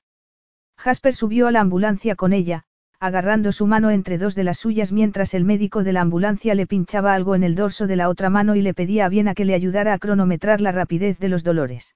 Jasper 0.76 1.14
subió 1.14 1.46
a 1.46 1.52
la 1.52 1.60
ambulancia 1.60 2.16
con 2.16 2.34
ella, 2.34 2.64
agarrando 3.00 3.52
su 3.52 3.68
mano 3.68 3.92
entre 3.92 4.18
dos 4.18 4.34
de 4.34 4.46
las 4.46 4.58
suyas 4.58 4.92
mientras 4.92 5.36
el 5.36 5.46
médico 5.46 5.84
de 5.84 5.94
la 5.94 6.02
ambulancia 6.02 6.56
le 6.56 6.66
pinchaba 6.66 7.14
algo 7.14 7.36
en 7.36 7.44
el 7.44 7.54
dorso 7.54 7.86
de 7.86 7.96
la 7.96 8.10
otra 8.10 8.32
mano 8.32 8.56
y 8.56 8.64
le 8.64 8.74
pedía 8.74 9.06
a 9.06 9.10
Viena 9.10 9.36
que 9.36 9.46
le 9.46 9.54
ayudara 9.54 9.94
a 9.94 10.00
cronometrar 10.00 10.62
la 10.62 10.72
rapidez 10.72 11.20
de 11.20 11.30
los 11.30 11.44
dolores. 11.44 11.96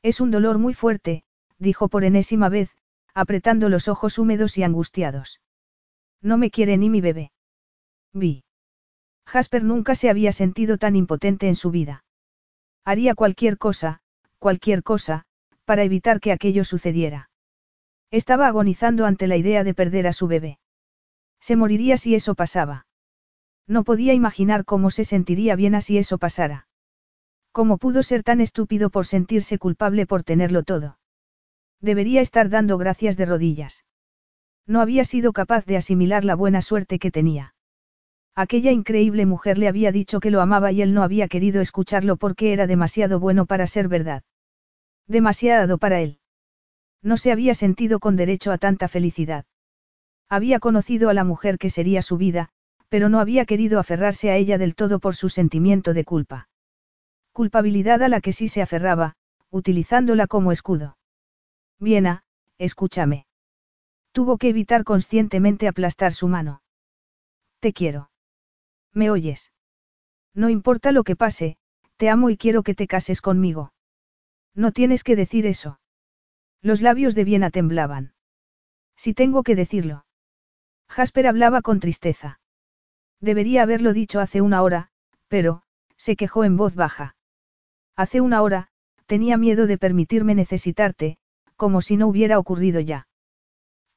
Es 0.00 0.20
un 0.20 0.30
dolor 0.30 0.58
muy 0.58 0.74
fuerte, 0.74 1.24
dijo 1.58 1.88
por 1.88 2.04
enésima 2.04 2.48
vez, 2.48 2.70
apretando 3.14 3.68
los 3.68 3.88
ojos 3.88 4.18
húmedos 4.18 4.58
y 4.58 4.64
angustiados. 4.64 5.40
No 6.20 6.36
me 6.36 6.50
quiere 6.50 6.76
ni 6.76 6.90
mi 6.90 7.00
bebé. 7.00 7.32
Vi. 8.12 8.44
Jasper 9.26 9.64
nunca 9.64 9.94
se 9.94 10.10
había 10.10 10.32
sentido 10.32 10.78
tan 10.78 10.96
impotente 10.96 11.48
en 11.48 11.56
su 11.56 11.70
vida. 11.70 12.04
Haría 12.84 13.14
cualquier 13.14 13.56
cosa, 13.56 14.00
cualquier 14.38 14.82
cosa, 14.82 15.24
para 15.64 15.84
evitar 15.84 16.20
que 16.20 16.32
aquello 16.32 16.64
sucediera. 16.64 17.30
Estaba 18.10 18.46
agonizando 18.46 19.06
ante 19.06 19.26
la 19.26 19.36
idea 19.36 19.64
de 19.64 19.74
perder 19.74 20.06
a 20.06 20.12
su 20.12 20.26
bebé. 20.26 20.58
Se 21.40 21.56
moriría 21.56 21.96
si 21.96 22.14
eso 22.14 22.34
pasaba. 22.34 22.86
No 23.66 23.84
podía 23.84 24.12
imaginar 24.12 24.64
cómo 24.64 24.90
se 24.90 25.04
sentiría 25.04 25.56
bien 25.56 25.80
si 25.80 25.98
eso 25.98 26.18
pasara. 26.18 26.68
¿Cómo 27.52 27.78
pudo 27.78 28.02
ser 28.02 28.22
tan 28.22 28.40
estúpido 28.40 28.90
por 28.90 29.06
sentirse 29.06 29.58
culpable 29.58 30.06
por 30.06 30.22
tenerlo 30.22 30.62
todo? 30.64 30.98
Debería 31.80 32.20
estar 32.20 32.48
dando 32.48 32.78
gracias 32.78 33.16
de 33.16 33.26
rodillas. 33.26 33.84
No 34.66 34.80
había 34.80 35.04
sido 35.04 35.32
capaz 35.32 35.66
de 35.66 35.76
asimilar 35.76 36.24
la 36.24 36.34
buena 36.34 36.62
suerte 36.62 36.98
que 36.98 37.10
tenía. 37.10 37.54
Aquella 38.34 38.72
increíble 38.72 39.26
mujer 39.26 39.58
le 39.58 39.68
había 39.68 39.92
dicho 39.92 40.18
que 40.18 40.30
lo 40.30 40.40
amaba 40.40 40.72
y 40.72 40.82
él 40.82 40.92
no 40.92 41.02
había 41.02 41.28
querido 41.28 41.60
escucharlo 41.60 42.16
porque 42.16 42.52
era 42.52 42.66
demasiado 42.66 43.20
bueno 43.20 43.46
para 43.46 43.66
ser 43.66 43.88
verdad. 43.88 44.22
Demasiado 45.06 45.78
para 45.78 46.00
él. 46.00 46.18
No 47.02 47.16
se 47.16 47.30
había 47.30 47.54
sentido 47.54 48.00
con 48.00 48.16
derecho 48.16 48.50
a 48.50 48.58
tanta 48.58 48.88
felicidad. 48.88 49.44
Había 50.28 50.58
conocido 50.58 51.10
a 51.10 51.14
la 51.14 51.22
mujer 51.22 51.58
que 51.58 51.70
sería 51.70 52.02
su 52.02 52.16
vida, 52.16 52.48
pero 52.88 53.08
no 53.08 53.20
había 53.20 53.44
querido 53.44 53.78
aferrarse 53.78 54.30
a 54.30 54.36
ella 54.36 54.56
del 54.56 54.74
todo 54.74 54.98
por 54.98 55.14
su 55.14 55.28
sentimiento 55.28 55.94
de 55.94 56.04
culpa. 56.04 56.48
Culpabilidad 57.32 58.02
a 58.02 58.08
la 58.08 58.20
que 58.20 58.32
sí 58.32 58.48
se 58.48 58.62
aferraba, 58.62 59.16
utilizándola 59.50 60.26
como 60.26 60.50
escudo. 60.50 60.96
Viena, 61.84 62.24
escúchame. 62.56 63.26
Tuvo 64.12 64.38
que 64.38 64.48
evitar 64.48 64.84
conscientemente 64.84 65.68
aplastar 65.68 66.14
su 66.14 66.28
mano. 66.28 66.62
Te 67.60 67.74
quiero. 67.74 68.10
¿Me 68.94 69.10
oyes? 69.10 69.52
No 70.34 70.48
importa 70.48 70.92
lo 70.92 71.04
que 71.04 71.14
pase, 71.14 71.58
te 71.96 72.08
amo 72.08 72.30
y 72.30 72.38
quiero 72.38 72.62
que 72.62 72.74
te 72.74 72.86
cases 72.86 73.20
conmigo. 73.20 73.74
No 74.54 74.72
tienes 74.72 75.04
que 75.04 75.14
decir 75.14 75.46
eso. 75.46 75.78
Los 76.62 76.80
labios 76.80 77.14
de 77.14 77.24
Viena 77.24 77.50
temblaban. 77.50 78.14
Si 78.96 79.12
tengo 79.12 79.42
que 79.42 79.54
decirlo. 79.54 80.06
Jasper 80.88 81.26
hablaba 81.26 81.60
con 81.60 81.80
tristeza. 81.80 82.40
Debería 83.20 83.62
haberlo 83.62 83.92
dicho 83.92 84.20
hace 84.20 84.40
una 84.40 84.62
hora, 84.62 84.88
pero, 85.28 85.62
se 85.98 86.16
quejó 86.16 86.44
en 86.44 86.56
voz 86.56 86.76
baja. 86.76 87.14
Hace 87.94 88.22
una 88.22 88.40
hora, 88.40 88.68
tenía 89.04 89.36
miedo 89.36 89.66
de 89.66 89.76
permitirme 89.76 90.34
necesitarte, 90.34 91.18
como 91.56 91.80
si 91.80 91.96
no 91.96 92.06
hubiera 92.06 92.38
ocurrido 92.38 92.80
ya. 92.80 93.08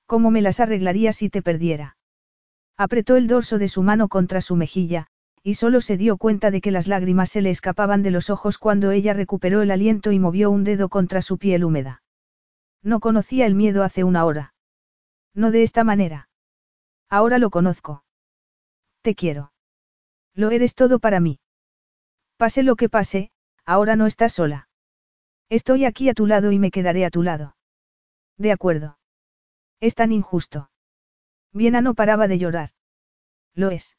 ¿Cómo 0.06 0.32
me 0.32 0.42
las 0.42 0.60
arreglaría 0.60 1.14
si 1.14 1.30
te 1.30 1.42
perdiera? 1.42 1.98
Apretó 2.78 3.16
el 3.16 3.28
dorso 3.28 3.58
de 3.58 3.68
su 3.68 3.84
mano 3.84 4.08
contra 4.08 4.42
su 4.42 4.56
mejilla, 4.56 5.08
y 5.44 5.56
solo 5.56 5.82
se 5.82 5.98
dio 5.98 6.18
cuenta 6.18 6.52
de 6.52 6.62
que 6.62 6.72
las 6.72 6.88
lágrimas 6.88 7.30
se 7.30 7.42
le 7.42 7.50
escapaban 7.50 8.04
de 8.04 8.12
los 8.12 8.30
ojos 8.30 8.58
cuando 8.58 8.92
ella 8.92 9.14
recuperó 9.14 9.62
el 9.62 9.72
aliento 9.72 10.12
y 10.12 10.20
movió 10.20 10.52
un 10.52 10.64
dedo 10.64 10.90
contra 10.90 11.22
su 11.22 11.38
piel 11.38 11.64
húmeda. 11.64 12.04
No 12.84 13.00
conocía 13.00 13.46
el 13.46 13.56
miedo 13.56 13.84
hace 13.84 14.04
una 14.04 14.26
hora. 14.26 14.54
No 15.34 15.52
de 15.52 15.64
esta 15.64 15.84
manera. 15.84 16.30
Ahora 17.10 17.38
lo 17.38 17.50
conozco. 17.50 18.04
Te 19.02 19.16
quiero. 19.16 19.52
Lo 20.34 20.52
eres 20.52 20.76
todo 20.76 21.00
para 21.00 21.20
mí. 21.20 21.40
Pase 22.38 22.62
lo 22.62 22.76
que 22.76 22.90
pase, 22.90 23.32
ahora 23.66 23.96
no 23.96 24.06
estás 24.06 24.34
sola. 24.34 24.68
Estoy 25.50 25.86
aquí 25.86 26.10
a 26.10 26.14
tu 26.14 26.26
lado 26.26 26.52
y 26.52 26.60
me 26.60 26.72
quedaré 26.72 27.06
a 27.06 27.10
tu 27.10 27.24
lado. 27.24 27.56
De 28.38 28.52
acuerdo. 28.52 28.98
Es 29.80 29.96
tan 29.96 30.12
injusto. 30.12 30.70
Viena 31.54 31.82
no 31.82 31.94
paraba 31.94 32.28
de 32.28 32.38
llorar. 32.38 32.72
Lo 33.54 33.72
es. 33.72 33.98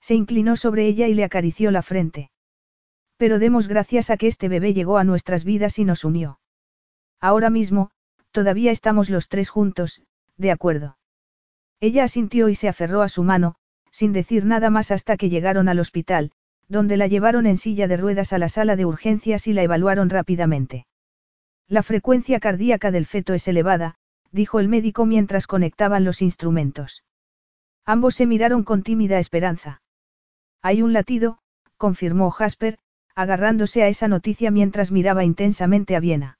Se 0.00 0.14
inclinó 0.14 0.56
sobre 0.56 0.86
ella 0.86 1.08
y 1.08 1.14
le 1.14 1.24
acarició 1.24 1.70
la 1.70 1.82
frente. 1.82 2.30
Pero 3.16 3.38
demos 3.38 3.66
gracias 3.66 4.10
a 4.10 4.16
que 4.16 4.28
este 4.28 4.48
bebé 4.48 4.74
llegó 4.74 4.98
a 4.98 5.04
nuestras 5.04 5.44
vidas 5.44 5.78
y 5.78 5.84
nos 5.84 6.04
unió. 6.04 6.38
Ahora 7.20 7.50
mismo, 7.50 7.90
todavía 8.30 8.70
estamos 8.70 9.10
los 9.10 9.28
tres 9.28 9.50
juntos, 9.50 10.02
de 10.36 10.52
acuerdo. 10.52 10.98
Ella 11.80 12.04
asintió 12.04 12.48
y 12.48 12.54
se 12.54 12.68
aferró 12.68 13.02
a 13.02 13.08
su 13.08 13.24
mano, 13.24 13.56
sin 13.90 14.12
decir 14.12 14.44
nada 14.44 14.70
más 14.70 14.90
hasta 14.90 15.16
que 15.16 15.30
llegaron 15.30 15.68
al 15.68 15.80
hospital, 15.80 16.30
donde 16.68 16.96
la 16.96 17.06
llevaron 17.06 17.46
en 17.46 17.56
silla 17.56 17.88
de 17.88 17.96
ruedas 17.96 18.32
a 18.32 18.38
la 18.38 18.48
sala 18.48 18.76
de 18.76 18.84
urgencias 18.84 19.46
y 19.46 19.52
la 19.52 19.62
evaluaron 19.62 20.10
rápidamente. 20.10 20.86
La 21.66 21.82
frecuencia 21.82 22.40
cardíaca 22.40 22.90
del 22.90 23.06
feto 23.06 23.34
es 23.34 23.48
elevada, 23.48 23.96
dijo 24.32 24.60
el 24.60 24.68
médico 24.68 25.06
mientras 25.06 25.46
conectaban 25.46 26.04
los 26.04 26.22
instrumentos. 26.22 27.04
Ambos 27.84 28.14
se 28.14 28.26
miraron 28.26 28.64
con 28.64 28.82
tímida 28.82 29.18
esperanza. 29.18 29.82
Hay 30.62 30.82
un 30.82 30.92
latido, 30.92 31.38
confirmó 31.76 32.30
Jasper, 32.30 32.78
agarrándose 33.14 33.82
a 33.82 33.88
esa 33.88 34.08
noticia 34.08 34.50
mientras 34.50 34.92
miraba 34.92 35.24
intensamente 35.24 35.96
a 35.96 36.00
Viena. 36.00 36.38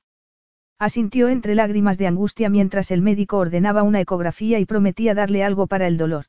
Asintió 0.79 1.29
entre 1.29 1.55
lágrimas 1.55 1.99
de 1.99 2.07
angustia 2.07 2.49
mientras 2.49 2.91
el 2.91 3.03
médico 3.03 3.39
ordenaba 3.39 3.83
una 3.83 4.01
ecografía 4.01 4.61
y 4.61 4.65
prometía 4.65 5.15
darle 5.15 5.43
algo 5.43 5.67
para 5.67 5.89
el 5.89 5.97
dolor. 5.97 6.27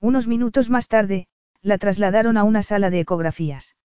Unos 0.00 0.26
minutos 0.26 0.70
más 0.70 0.88
tarde, 0.88 1.26
la 1.68 1.78
trasladaron 1.78 2.36
a 2.36 2.44
una 2.44 2.62
sala 2.62 2.90
de 2.90 3.00
ecografías. 3.00 3.76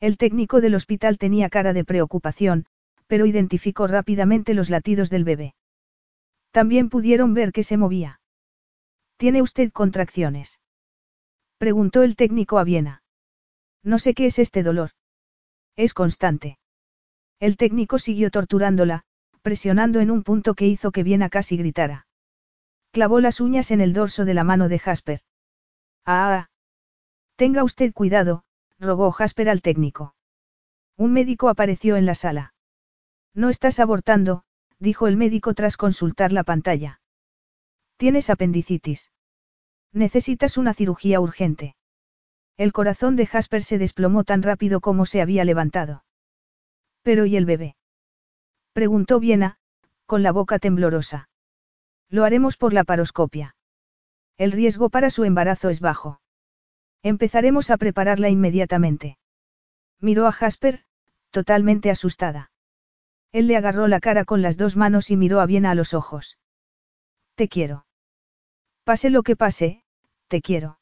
El 0.00 0.16
técnico 0.16 0.60
del 0.60 0.74
hospital 0.74 1.18
tenía 1.18 1.50
cara 1.50 1.72
de 1.72 1.84
preocupación, 1.84 2.66
pero 3.06 3.26
identificó 3.26 3.86
rápidamente 3.86 4.54
los 4.54 4.70
latidos 4.70 5.10
del 5.10 5.24
bebé. 5.24 5.54
También 6.52 6.88
pudieron 6.88 7.34
ver 7.34 7.52
que 7.52 7.64
se 7.64 7.76
movía. 7.76 8.20
¿Tiene 9.16 9.42
usted 9.42 9.70
contracciones? 9.72 10.60
Preguntó 11.58 12.02
el 12.02 12.16
técnico 12.16 12.58
a 12.58 12.64
Viena. 12.64 13.02
No 13.82 13.98
sé 13.98 14.14
qué 14.14 14.26
es 14.26 14.38
este 14.38 14.62
dolor. 14.62 14.90
Es 15.76 15.92
constante. 15.92 16.58
El 17.38 17.56
técnico 17.56 17.98
siguió 17.98 18.30
torturándola, 18.30 19.02
presionando 19.42 20.00
en 20.00 20.10
un 20.10 20.22
punto 20.22 20.54
que 20.54 20.66
hizo 20.66 20.92
que 20.92 21.02
Viena 21.02 21.28
casi 21.28 21.56
gritara. 21.56 22.06
Clavó 22.92 23.20
las 23.20 23.40
uñas 23.40 23.70
en 23.70 23.80
el 23.80 23.92
dorso 23.92 24.24
de 24.24 24.34
la 24.34 24.44
mano 24.44 24.68
de 24.68 24.78
Jasper. 24.78 25.20
Ah. 26.06 26.48
Tenga 27.40 27.64
usted 27.64 27.94
cuidado, 27.94 28.44
rogó 28.78 29.10
Jasper 29.12 29.48
al 29.48 29.62
técnico. 29.62 30.14
Un 30.98 31.14
médico 31.14 31.48
apareció 31.48 31.96
en 31.96 32.04
la 32.04 32.14
sala. 32.14 32.52
No 33.32 33.48
estás 33.48 33.80
abortando, 33.80 34.42
dijo 34.78 35.06
el 35.06 35.16
médico 35.16 35.54
tras 35.54 35.78
consultar 35.78 36.32
la 36.34 36.44
pantalla. 36.44 37.00
Tienes 37.96 38.28
apendicitis. 38.28 39.10
Necesitas 39.90 40.58
una 40.58 40.74
cirugía 40.74 41.18
urgente. 41.18 41.76
El 42.58 42.74
corazón 42.74 43.16
de 43.16 43.24
Jasper 43.24 43.62
se 43.62 43.78
desplomó 43.78 44.24
tan 44.24 44.42
rápido 44.42 44.82
como 44.82 45.06
se 45.06 45.22
había 45.22 45.46
levantado. 45.46 46.04
¿Pero 47.00 47.24
y 47.24 47.36
el 47.38 47.46
bebé? 47.46 47.74
Preguntó 48.74 49.18
Viena, 49.18 49.56
con 50.04 50.22
la 50.22 50.32
boca 50.32 50.58
temblorosa. 50.58 51.30
Lo 52.10 52.24
haremos 52.24 52.58
por 52.58 52.74
la 52.74 52.84
paroscopia. 52.84 53.56
El 54.36 54.52
riesgo 54.52 54.90
para 54.90 55.08
su 55.08 55.24
embarazo 55.24 55.70
es 55.70 55.80
bajo. 55.80 56.20
Empezaremos 57.02 57.70
a 57.70 57.76
prepararla 57.76 58.28
inmediatamente. 58.28 59.18
Miró 60.00 60.26
a 60.26 60.32
Jasper, 60.32 60.84
totalmente 61.30 61.90
asustada. 61.90 62.50
Él 63.32 63.46
le 63.46 63.56
agarró 63.56 63.86
la 63.88 64.00
cara 64.00 64.24
con 64.24 64.42
las 64.42 64.56
dos 64.56 64.76
manos 64.76 65.10
y 65.10 65.16
miró 65.16 65.40
a 65.40 65.46
Viena 65.46 65.70
a 65.70 65.74
los 65.74 65.94
ojos. 65.94 66.38
Te 67.36 67.48
quiero. 67.48 67.86
Pase 68.84 69.10
lo 69.10 69.22
que 69.22 69.36
pase, 69.36 69.84
te 70.28 70.42
quiero. 70.42 70.78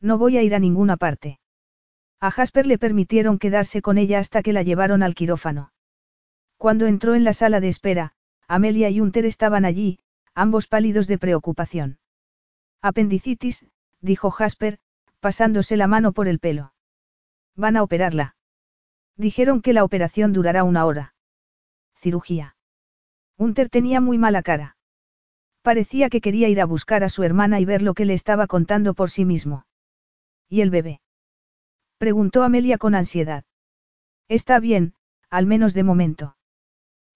No 0.00 0.18
voy 0.18 0.36
a 0.36 0.42
ir 0.42 0.54
a 0.54 0.58
ninguna 0.58 0.96
parte. 0.96 1.38
A 2.18 2.30
Jasper 2.30 2.66
le 2.66 2.78
permitieron 2.78 3.38
quedarse 3.38 3.80
con 3.80 3.96
ella 3.98 4.18
hasta 4.18 4.42
que 4.42 4.52
la 4.52 4.62
llevaron 4.62 5.02
al 5.02 5.14
quirófano. 5.14 5.72
Cuando 6.56 6.86
entró 6.86 7.14
en 7.14 7.24
la 7.24 7.32
sala 7.32 7.60
de 7.60 7.68
espera, 7.68 8.12
Amelia 8.46 8.90
y 8.90 9.00
Unter 9.00 9.24
estaban 9.24 9.64
allí, 9.64 10.00
ambos 10.34 10.66
pálidos 10.66 11.06
de 11.06 11.18
preocupación. 11.18 11.98
Apendicitis, 12.82 13.66
dijo 14.00 14.30
Jasper, 14.30 14.80
pasándose 15.20 15.76
la 15.76 15.86
mano 15.86 16.12
por 16.12 16.28
el 16.28 16.38
pelo. 16.38 16.72
Van 17.56 17.76
a 17.76 17.82
operarla. 17.82 18.36
Dijeron 19.16 19.60
que 19.60 19.72
la 19.72 19.84
operación 19.84 20.32
durará 20.32 20.64
una 20.64 20.86
hora. 20.86 21.14
Cirugía. 21.94 22.56
Unter 23.36 23.68
tenía 23.68 24.00
muy 24.00 24.18
mala 24.18 24.42
cara. 24.42 24.76
Parecía 25.62 26.08
que 26.08 26.20
quería 26.20 26.48
ir 26.48 26.60
a 26.60 26.64
buscar 26.64 27.04
a 27.04 27.10
su 27.10 27.22
hermana 27.22 27.60
y 27.60 27.66
ver 27.66 27.82
lo 27.82 27.94
que 27.94 28.06
le 28.06 28.14
estaba 28.14 28.46
contando 28.46 28.94
por 28.94 29.10
sí 29.10 29.24
mismo. 29.26 29.66
¿Y 30.48 30.62
el 30.62 30.70
bebé? 30.70 31.00
Preguntó 31.98 32.42
Amelia 32.42 32.78
con 32.78 32.94
ansiedad. 32.94 33.44
Está 34.28 34.58
bien, 34.58 34.94
al 35.28 35.44
menos 35.44 35.74
de 35.74 35.82
momento. 35.82 36.36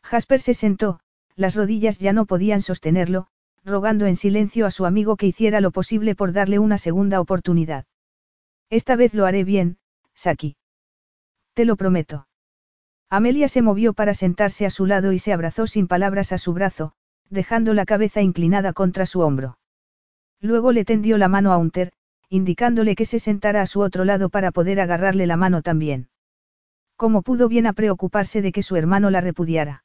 Jasper 0.02 0.40
se 0.40 0.52
sentó, 0.52 1.00
las 1.36 1.54
rodillas 1.54 1.98
ya 1.98 2.12
no 2.12 2.26
podían 2.26 2.60
sostenerlo, 2.60 3.28
rogando 3.64 4.04
en 4.06 4.16
silencio 4.16 4.66
a 4.66 4.70
su 4.70 4.84
amigo 4.84 5.16
que 5.16 5.26
hiciera 5.26 5.60
lo 5.62 5.70
posible 5.70 6.14
por 6.14 6.32
darle 6.32 6.58
una 6.58 6.76
segunda 6.76 7.20
oportunidad. 7.20 7.86
Esta 8.70 8.96
vez 8.96 9.14
lo 9.14 9.26
haré 9.26 9.44
bien, 9.44 9.78
Saki. 10.14 10.56
Te 11.54 11.64
lo 11.64 11.76
prometo. 11.76 12.26
Amelia 13.10 13.48
se 13.48 13.62
movió 13.62 13.92
para 13.92 14.14
sentarse 14.14 14.66
a 14.66 14.70
su 14.70 14.86
lado 14.86 15.12
y 15.12 15.18
se 15.18 15.32
abrazó 15.32 15.66
sin 15.66 15.86
palabras 15.86 16.32
a 16.32 16.38
su 16.38 16.52
brazo, 16.52 16.92
dejando 17.30 17.74
la 17.74 17.84
cabeza 17.84 18.22
inclinada 18.22 18.72
contra 18.72 19.06
su 19.06 19.20
hombro. 19.20 19.58
Luego 20.40 20.72
le 20.72 20.84
tendió 20.84 21.16
la 21.16 21.28
mano 21.28 21.52
a 21.52 21.58
Unter, 21.58 21.92
indicándole 22.28 22.96
que 22.96 23.04
se 23.04 23.18
sentara 23.18 23.62
a 23.62 23.66
su 23.66 23.80
otro 23.80 24.04
lado 24.04 24.28
para 24.28 24.50
poder 24.50 24.80
agarrarle 24.80 25.26
la 25.26 25.36
mano 25.36 25.62
también. 25.62 26.08
¿Cómo 26.96 27.22
pudo 27.22 27.48
bien 27.48 27.66
a 27.66 27.72
preocuparse 27.72 28.42
de 28.42 28.52
que 28.52 28.62
su 28.62 28.76
hermano 28.76 29.10
la 29.10 29.20
repudiara? 29.20 29.84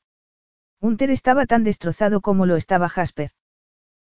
Unter 0.79 1.11
estaba 1.11 1.45
tan 1.45 1.63
destrozado 1.63 2.21
como 2.21 2.45
lo 2.45 2.55
estaba 2.55 2.89
Jasper. 2.89 3.31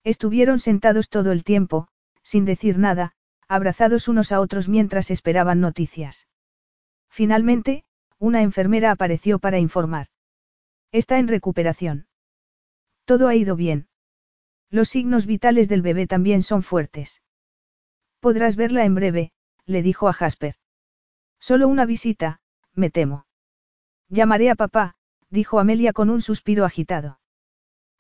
Estuvieron 0.04 0.60
sentados 0.60 1.10
todo 1.10 1.32
el 1.32 1.44
tiempo, 1.44 1.88
sin 2.24 2.46
decir 2.46 2.78
nada, 2.78 3.14
abrazados 3.48 4.08
unos 4.08 4.32
a 4.32 4.40
otros 4.40 4.68
mientras 4.68 5.12
esperaban 5.12 5.62
noticias. 5.62 6.28
Finalmente, 7.10 7.86
una 8.20 8.42
enfermera 8.42 8.92
apareció 8.92 9.40
para 9.40 9.60
informar. 9.60 10.08
Está 10.92 11.20
en 11.20 11.28
recuperación. 11.28 12.08
Todo 13.06 13.28
ha 13.28 13.36
ido 13.36 13.56
bien. 13.56 13.88
Los 14.70 14.90
signos 14.90 15.26
vitales 15.26 15.70
del 15.70 15.82
bebé 15.82 16.08
también 16.08 16.44
son 16.44 16.64
fuertes. 16.64 17.22
Podrás 18.20 18.56
verla 18.56 18.84
en 18.84 18.96
breve, 18.96 19.32
le 19.66 19.82
dijo 19.82 20.10
a 20.10 20.14
Jasper. 20.14 20.56
Solo 21.40 21.68
una 21.68 21.86
visita, 21.86 22.42
me 22.74 22.90
temo. 22.90 23.26
Llamaré 24.10 24.50
a 24.50 24.56
papá, 24.56 24.96
dijo 25.30 25.60
Amelia 25.60 25.94
con 25.94 26.10
un 26.10 26.22
suspiro 26.22 26.66
agitado. 26.66 27.20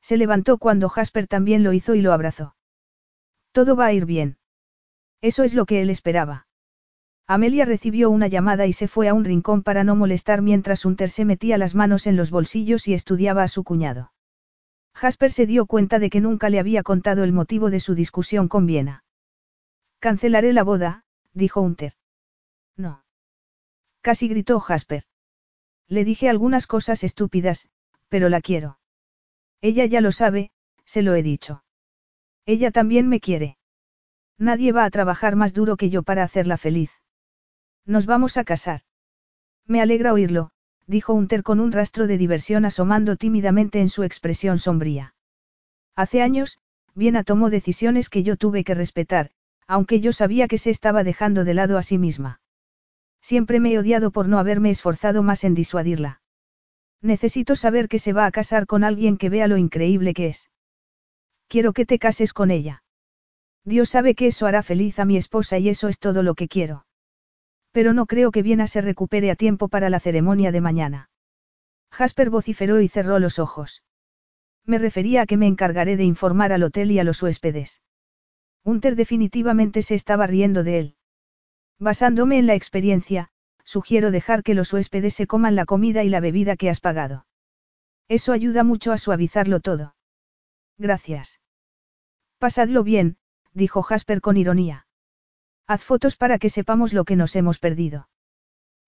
Se 0.01 0.17
levantó 0.17 0.57
cuando 0.57 0.89
Jasper 0.89 1.27
también 1.27 1.63
lo 1.63 1.73
hizo 1.73 1.95
y 1.95 2.01
lo 2.01 2.13
abrazó. 2.13 2.55
Todo 3.51 3.75
va 3.75 3.87
a 3.87 3.93
ir 3.93 4.05
bien. 4.05 4.37
Eso 5.21 5.43
es 5.43 5.53
lo 5.53 5.65
que 5.65 5.81
él 5.81 5.89
esperaba. 5.89 6.47
Amelia 7.27 7.65
recibió 7.65 8.09
una 8.09 8.27
llamada 8.27 8.67
y 8.67 8.73
se 8.73 8.87
fue 8.87 9.09
a 9.09 9.13
un 9.13 9.25
rincón 9.25 9.61
para 9.61 9.83
no 9.83 9.95
molestar 9.95 10.41
mientras 10.41 10.85
Hunter 10.85 11.09
se 11.09 11.25
metía 11.25 11.57
las 11.57 11.75
manos 11.75 12.07
en 12.07 12.15
los 12.15 12.31
bolsillos 12.31 12.87
y 12.87 12.93
estudiaba 12.93 13.43
a 13.43 13.47
su 13.49 13.63
cuñado. 13.63 14.13
Jasper 14.93 15.31
se 15.31 15.45
dio 15.45 15.65
cuenta 15.65 15.99
de 15.99 16.09
que 16.09 16.21
nunca 16.21 16.49
le 16.49 16.59
había 16.59 16.83
contado 16.83 17.23
el 17.23 17.33
motivo 17.33 17.69
de 17.69 17.79
su 17.79 17.95
discusión 17.95 18.47
con 18.47 18.65
Viena. 18.65 19.03
Cancelaré 19.99 20.53
la 20.53 20.63
boda, 20.63 21.03
dijo 21.33 21.61
Hunter. 21.61 21.93
No. 22.77 23.03
Casi 24.01 24.27
gritó 24.27 24.59
Jasper. 24.59 25.03
Le 25.87 26.05
dije 26.05 26.29
algunas 26.29 26.65
cosas 26.65 27.03
estúpidas, 27.03 27.69
pero 28.07 28.29
la 28.29 28.41
quiero. 28.41 28.79
Ella 29.61 29.85
ya 29.85 30.01
lo 30.01 30.11
sabe, 30.11 30.51
se 30.85 31.01
lo 31.01 31.13
he 31.13 31.23
dicho. 31.23 31.63
Ella 32.45 32.71
también 32.71 33.09
me 33.09 33.19
quiere. 33.19 33.56
Nadie 34.39 34.71
va 34.71 34.85
a 34.85 34.89
trabajar 34.89 35.35
más 35.35 35.53
duro 35.53 35.77
que 35.77 35.89
yo 35.89 36.03
para 36.03 36.23
hacerla 36.23 36.57
feliz. 36.57 36.91
Nos 37.85 38.05
vamos 38.05 38.37
a 38.37 38.43
casar. 38.43 38.81
Me 39.65 39.81
alegra 39.81 40.13
oírlo, 40.13 40.51
dijo 40.85 41.13
Hunter 41.13 41.43
con 41.43 41.59
un 41.59 41.71
rastro 41.71 42.07
de 42.07 42.17
diversión 42.17 42.65
asomando 42.65 43.15
tímidamente 43.15 43.79
en 43.81 43.89
su 43.89 44.03
expresión 44.03 44.59
sombría. 44.59 45.15
Hace 45.95 46.21
años, 46.21 46.59
Viena 46.93 47.23
tomó 47.23 47.49
decisiones 47.49 48.09
que 48.09 48.23
yo 48.23 48.37
tuve 48.37 48.63
que 48.63 48.73
respetar, 48.73 49.31
aunque 49.67 49.99
yo 49.99 50.13
sabía 50.13 50.47
que 50.47 50.57
se 50.57 50.69
estaba 50.69 51.03
dejando 51.03 51.43
de 51.43 51.53
lado 51.53 51.77
a 51.77 51.83
sí 51.83 51.97
misma. 51.97 52.39
Siempre 53.21 53.59
me 53.59 53.73
he 53.73 53.79
odiado 53.79 54.11
por 54.11 54.27
no 54.27 54.39
haberme 54.39 54.69
esforzado 54.69 55.23
más 55.23 55.43
en 55.43 55.53
disuadirla. 55.53 56.21
Necesito 57.01 57.55
saber 57.55 57.89
que 57.89 57.99
se 57.99 58.13
va 58.13 58.25
a 58.25 58.31
casar 58.31 58.65
con 58.65 58.83
alguien 58.83 59.17
que 59.17 59.29
vea 59.29 59.47
lo 59.47 59.57
increíble 59.57 60.13
que 60.13 60.27
es. 60.27 60.49
Quiero 61.47 61.73
que 61.73 61.85
te 61.85 61.99
cases 61.99 62.33
con 62.33 62.51
ella. 62.51 62.83
Dios 63.67 63.89
sabe 63.89 64.15
que 64.15 64.27
eso 64.27 64.45
hará 64.47 64.63
feliz 64.63 64.97
a 64.97 65.03
mi 65.03 65.17
esposa 65.17 65.57
y 65.57 65.67
eso 65.67 65.89
es 65.89 65.99
todo 65.99 66.23
lo 66.23 66.35
que 66.35 66.47
quiero. 66.47 66.85
Pero 67.73 67.91
no 67.91 68.05
creo 68.05 68.31
que 68.31 68.41
Viena 68.41 68.65
se 68.65 68.79
recupere 68.79 69.29
a 69.29 69.35
tiempo 69.35 69.67
para 69.67 69.89
la 69.89 69.99
ceremonia 69.99 70.53
de 70.53 70.61
mañana. 70.61 71.09
Jasper 71.91 72.29
vociferó 72.29 72.79
y 72.79 72.87
cerró 72.87 73.19
los 73.19 73.39
ojos. 73.39 73.83
Me 74.65 74.77
refería 74.77 75.23
a 75.23 75.25
que 75.25 75.35
me 75.35 75.47
encargaré 75.47 75.97
de 75.97 76.05
informar 76.05 76.53
al 76.53 76.63
hotel 76.63 76.91
y 76.91 76.99
a 76.99 77.03
los 77.03 77.21
huéspedes. 77.21 77.81
Hunter 78.63 78.95
definitivamente 78.95 79.81
se 79.81 79.95
estaba 79.95 80.27
riendo 80.27 80.63
de 80.63 80.79
él. 80.79 80.95
Basándome 81.77 82.39
en 82.39 82.47
la 82.47 82.55
experiencia, 82.55 83.31
sugiero 83.65 84.11
dejar 84.11 84.43
que 84.43 84.53
los 84.53 84.71
huéspedes 84.71 85.13
se 85.13 85.27
coman 85.27 85.57
la 85.57 85.65
comida 85.65 86.05
y 86.05 86.09
la 86.09 86.21
bebida 86.21 86.55
que 86.55 86.69
has 86.69 86.79
pagado. 86.79 87.25
Eso 88.07 88.31
ayuda 88.31 88.63
mucho 88.63 88.93
a 88.93 88.97
suavizarlo 88.97 89.59
todo. 89.59 89.95
Gracias. 90.77 91.41
Pasadlo 92.39 92.83
bien, 92.83 93.17
dijo 93.57 93.81
Jasper 93.81 94.21
con 94.21 94.37
ironía. 94.37 94.85
Haz 95.67 95.83
fotos 95.83 96.15
para 96.15 96.37
que 96.39 96.49
sepamos 96.49 96.93
lo 96.93 97.03
que 97.03 97.17
nos 97.17 97.35
hemos 97.35 97.59
perdido. 97.59 98.07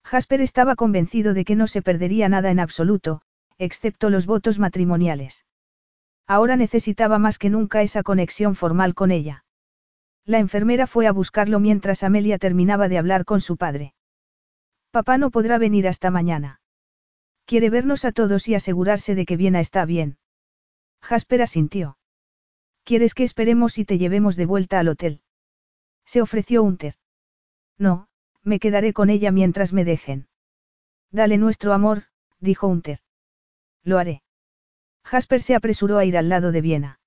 Jasper 0.04 0.40
estaba 0.40 0.76
convencido 0.76 1.34
de 1.34 1.44
que 1.44 1.56
no 1.56 1.66
se 1.66 1.82
perdería 1.82 2.28
nada 2.28 2.50
en 2.50 2.60
absoluto, 2.60 3.20
excepto 3.58 4.08
los 4.08 4.24
votos 4.24 4.58
matrimoniales. 4.58 5.44
Ahora 6.26 6.56
necesitaba 6.56 7.18
más 7.18 7.38
que 7.38 7.50
nunca 7.50 7.82
esa 7.82 8.02
conexión 8.02 8.54
formal 8.54 8.94
con 8.94 9.10
ella. 9.10 9.44
La 10.24 10.38
enfermera 10.38 10.86
fue 10.86 11.06
a 11.06 11.12
buscarlo 11.12 11.60
mientras 11.60 12.02
Amelia 12.02 12.38
terminaba 12.38 12.88
de 12.88 12.98
hablar 12.98 13.24
con 13.24 13.40
su 13.40 13.56
padre. 13.56 13.94
Papá 14.90 15.18
no 15.18 15.30
podrá 15.30 15.58
venir 15.58 15.86
hasta 15.88 16.10
mañana. 16.10 16.60
Quiere 17.44 17.68
vernos 17.68 18.04
a 18.04 18.12
todos 18.12 18.48
y 18.48 18.54
asegurarse 18.54 19.14
de 19.14 19.26
que 19.26 19.36
Viena 19.36 19.60
está 19.60 19.84
bien. 19.84 20.18
Jasper 21.02 21.42
asintió. 21.42 21.98
¿Quieres 22.84 23.14
que 23.14 23.24
esperemos 23.24 23.78
y 23.78 23.84
te 23.84 23.98
llevemos 23.98 24.36
de 24.36 24.46
vuelta 24.46 24.78
al 24.78 24.88
hotel? 24.88 25.20
Se 26.04 26.22
ofreció 26.22 26.62
Unter. 26.62 26.94
No, 27.78 28.08
me 28.42 28.58
quedaré 28.58 28.92
con 28.92 29.10
ella 29.10 29.30
mientras 29.30 29.72
me 29.72 29.84
dejen. 29.84 30.28
Dale 31.10 31.38
nuestro 31.38 31.72
amor, 31.72 32.04
dijo 32.40 32.66
Unter. 32.66 33.00
Lo 33.82 33.98
haré. 33.98 34.22
Jasper 35.04 35.40
se 35.40 35.54
apresuró 35.54 35.98
a 35.98 36.04
ir 36.04 36.16
al 36.16 36.28
lado 36.28 36.52
de 36.52 36.60
Viena. 36.60 37.00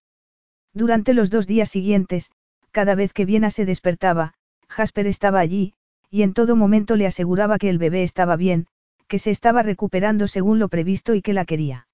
Durante 0.73 1.13
los 1.13 1.29
dos 1.29 1.47
días 1.47 1.69
siguientes, 1.69 2.31
cada 2.71 2.95
vez 2.95 3.13
que 3.13 3.25
Viena 3.25 3.51
se 3.51 3.65
despertaba, 3.65 4.33
Jasper 4.67 5.07
estaba 5.07 5.39
allí, 5.39 5.73
y 6.09 6.23
en 6.23 6.33
todo 6.33 6.55
momento 6.55 6.95
le 6.95 7.07
aseguraba 7.07 7.57
que 7.57 7.69
el 7.69 7.77
bebé 7.77 8.03
estaba 8.03 8.35
bien, 8.35 8.67
que 9.07 9.19
se 9.19 9.31
estaba 9.31 9.61
recuperando 9.61 10.27
según 10.27 10.59
lo 10.59 10.69
previsto 10.69 11.13
y 11.13 11.21
que 11.21 11.33
la 11.33 11.45
quería. 11.45 11.87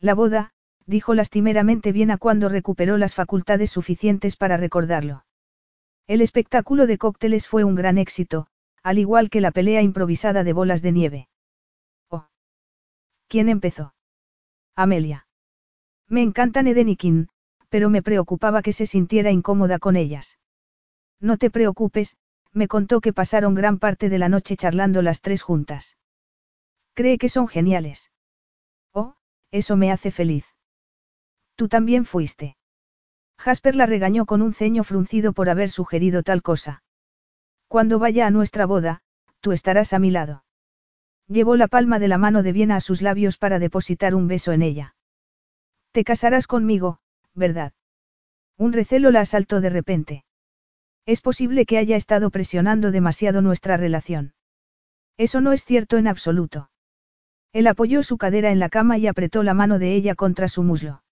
La 0.00 0.14
boda, 0.14 0.53
dijo 0.86 1.14
lastimeramente 1.14 1.92
Viena 1.92 2.18
cuando 2.18 2.48
recuperó 2.48 2.98
las 2.98 3.14
facultades 3.14 3.70
suficientes 3.70 4.36
para 4.36 4.56
recordarlo. 4.56 5.24
El 6.06 6.20
espectáculo 6.20 6.86
de 6.86 6.98
cócteles 6.98 7.48
fue 7.48 7.64
un 7.64 7.74
gran 7.74 7.96
éxito, 7.98 8.46
al 8.82 8.98
igual 8.98 9.30
que 9.30 9.40
la 9.40 9.50
pelea 9.50 9.80
improvisada 9.80 10.44
de 10.44 10.52
bolas 10.52 10.82
de 10.82 10.92
nieve. 10.92 11.28
Oh. 12.10 12.26
¿Quién 13.28 13.48
empezó? 13.48 13.94
Amelia. 14.76 15.26
Me 16.08 16.22
encantan 16.22 16.66
Eden 16.66 16.90
y 16.90 16.96
Kim, 16.96 17.28
pero 17.70 17.88
me 17.88 18.02
preocupaba 18.02 18.60
que 18.60 18.72
se 18.72 18.86
sintiera 18.86 19.30
incómoda 19.30 19.78
con 19.78 19.96
ellas. 19.96 20.38
No 21.20 21.38
te 21.38 21.50
preocupes, 21.50 22.16
me 22.52 22.68
contó 22.68 23.00
que 23.00 23.12
pasaron 23.12 23.54
gran 23.54 23.78
parte 23.78 24.08
de 24.10 24.18
la 24.18 24.28
noche 24.28 24.56
charlando 24.56 25.00
las 25.00 25.22
tres 25.22 25.42
juntas. 25.42 25.96
Cree 26.92 27.18
que 27.18 27.28
son 27.28 27.48
geniales. 27.48 28.12
Oh, 28.92 29.14
eso 29.50 29.76
me 29.76 29.90
hace 29.90 30.10
feliz. 30.10 30.53
Tú 31.56 31.68
también 31.68 32.04
fuiste. 32.04 32.56
Jasper 33.38 33.76
la 33.76 33.86
regañó 33.86 34.26
con 34.26 34.42
un 34.42 34.52
ceño 34.52 34.84
fruncido 34.84 35.32
por 35.32 35.48
haber 35.48 35.70
sugerido 35.70 36.22
tal 36.22 36.42
cosa. 36.42 36.82
Cuando 37.68 37.98
vaya 37.98 38.26
a 38.26 38.30
nuestra 38.30 38.66
boda, 38.66 39.02
tú 39.40 39.52
estarás 39.52 39.92
a 39.92 39.98
mi 39.98 40.10
lado. 40.10 40.44
Llevó 41.28 41.56
la 41.56 41.68
palma 41.68 41.98
de 41.98 42.08
la 42.08 42.18
mano 42.18 42.42
de 42.42 42.52
Viena 42.52 42.76
a 42.76 42.80
sus 42.80 43.02
labios 43.02 43.38
para 43.38 43.58
depositar 43.58 44.14
un 44.14 44.28
beso 44.28 44.52
en 44.52 44.62
ella. 44.62 44.94
Te 45.92 46.04
casarás 46.04 46.46
conmigo, 46.46 46.98
¿verdad? 47.34 47.72
Un 48.56 48.72
recelo 48.72 49.10
la 49.10 49.20
asaltó 49.20 49.60
de 49.60 49.70
repente. 49.70 50.24
Es 51.06 51.20
posible 51.20 51.66
que 51.66 51.78
haya 51.78 51.96
estado 51.96 52.30
presionando 52.30 52.90
demasiado 52.90 53.42
nuestra 53.42 53.76
relación. 53.76 54.34
Eso 55.16 55.40
no 55.40 55.52
es 55.52 55.64
cierto 55.64 55.98
en 55.98 56.08
absoluto. 56.08 56.70
Él 57.52 57.68
apoyó 57.68 58.02
su 58.02 58.16
cadera 58.16 58.50
en 58.50 58.58
la 58.58 58.68
cama 58.68 58.98
y 58.98 59.06
apretó 59.06 59.42
la 59.42 59.54
mano 59.54 59.78
de 59.78 59.94
ella 59.94 60.14
contra 60.14 60.48
su 60.48 60.62
muslo. 60.62 61.03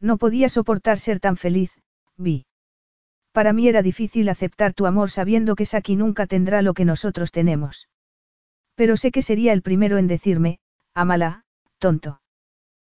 No 0.00 0.16
podía 0.16 0.48
soportar 0.48 0.98
ser 0.98 1.20
tan 1.20 1.36
feliz, 1.36 1.72
vi. 2.16 2.46
Para 3.32 3.52
mí 3.52 3.68
era 3.68 3.82
difícil 3.82 4.28
aceptar 4.28 4.72
tu 4.72 4.86
amor 4.86 5.10
sabiendo 5.10 5.54
que 5.54 5.66
Saki 5.66 5.94
nunca 5.94 6.26
tendrá 6.26 6.62
lo 6.62 6.74
que 6.74 6.84
nosotros 6.84 7.30
tenemos. 7.30 7.88
Pero 8.74 8.96
sé 8.96 9.12
que 9.12 9.22
sería 9.22 9.52
el 9.52 9.62
primero 9.62 9.98
en 9.98 10.08
decirme, 10.08 10.58
amala, 10.94 11.44
tonto. 11.78 12.20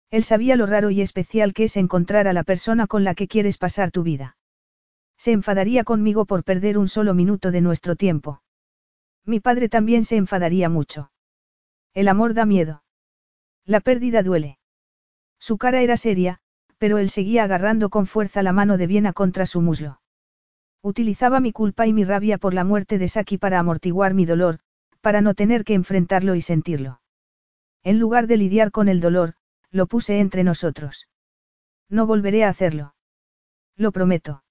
Él 0.09 0.23
sabía 0.23 0.55
lo 0.55 0.65
raro 0.65 0.89
y 0.89 1.01
especial 1.01 1.53
que 1.53 1.65
es 1.65 1.77
encontrar 1.77 2.27
a 2.27 2.33
la 2.33 2.43
persona 2.43 2.87
con 2.87 3.03
la 3.03 3.15
que 3.15 3.27
quieres 3.27 3.57
pasar 3.57 3.91
tu 3.91 4.03
vida. 4.03 4.37
Se 5.17 5.31
enfadaría 5.31 5.83
conmigo 5.83 6.25
por 6.25 6.43
perder 6.43 6.77
un 6.77 6.87
solo 6.87 7.13
minuto 7.13 7.51
de 7.51 7.61
nuestro 7.61 7.95
tiempo. 7.95 8.41
Mi 9.25 9.39
padre 9.39 9.69
también 9.69 10.05
se 10.05 10.15
enfadaría 10.15 10.69
mucho. 10.69 11.11
El 11.93 12.07
amor 12.07 12.33
da 12.33 12.45
miedo. 12.45 12.83
La 13.65 13.81
pérdida 13.81 14.23
duele. 14.23 14.59
Su 15.39 15.57
cara 15.57 15.81
era 15.81 15.97
seria, 15.97 16.39
pero 16.77 16.97
él 16.97 17.09
seguía 17.09 17.43
agarrando 17.43 17.89
con 17.89 18.05
fuerza 18.05 18.43
la 18.43 18.53
mano 18.53 18.77
de 18.77 18.87
Viena 18.87 19.13
contra 19.13 19.45
su 19.45 19.61
muslo. 19.61 20.01
Utilizaba 20.81 21.39
mi 21.39 21.51
culpa 21.51 21.87
y 21.87 21.93
mi 21.93 22.03
rabia 22.03 22.37
por 22.37 22.53
la 22.53 22.63
muerte 22.63 22.97
de 22.97 23.07
Saki 23.07 23.37
para 23.37 23.59
amortiguar 23.59 24.13
mi 24.13 24.25
dolor, 24.25 24.59
para 25.01 25.21
no 25.21 25.33
tener 25.33 25.63
que 25.63 25.73
enfrentarlo 25.73 26.35
y 26.35 26.41
sentirlo. 26.41 27.01
En 27.83 27.99
lugar 27.99 28.27
de 28.27 28.37
lidiar 28.37 28.71
con 28.71 28.89
el 28.89 28.99
dolor, 28.99 29.35
lo 29.71 29.87
puse 29.87 30.19
entre 30.19 30.43
nosotros. 30.43 31.07
No 31.89 32.05
volveré 32.05 32.43
a 32.43 32.49
hacerlo. 32.49 32.95
Lo 33.75 33.91
prometo. 33.91 34.43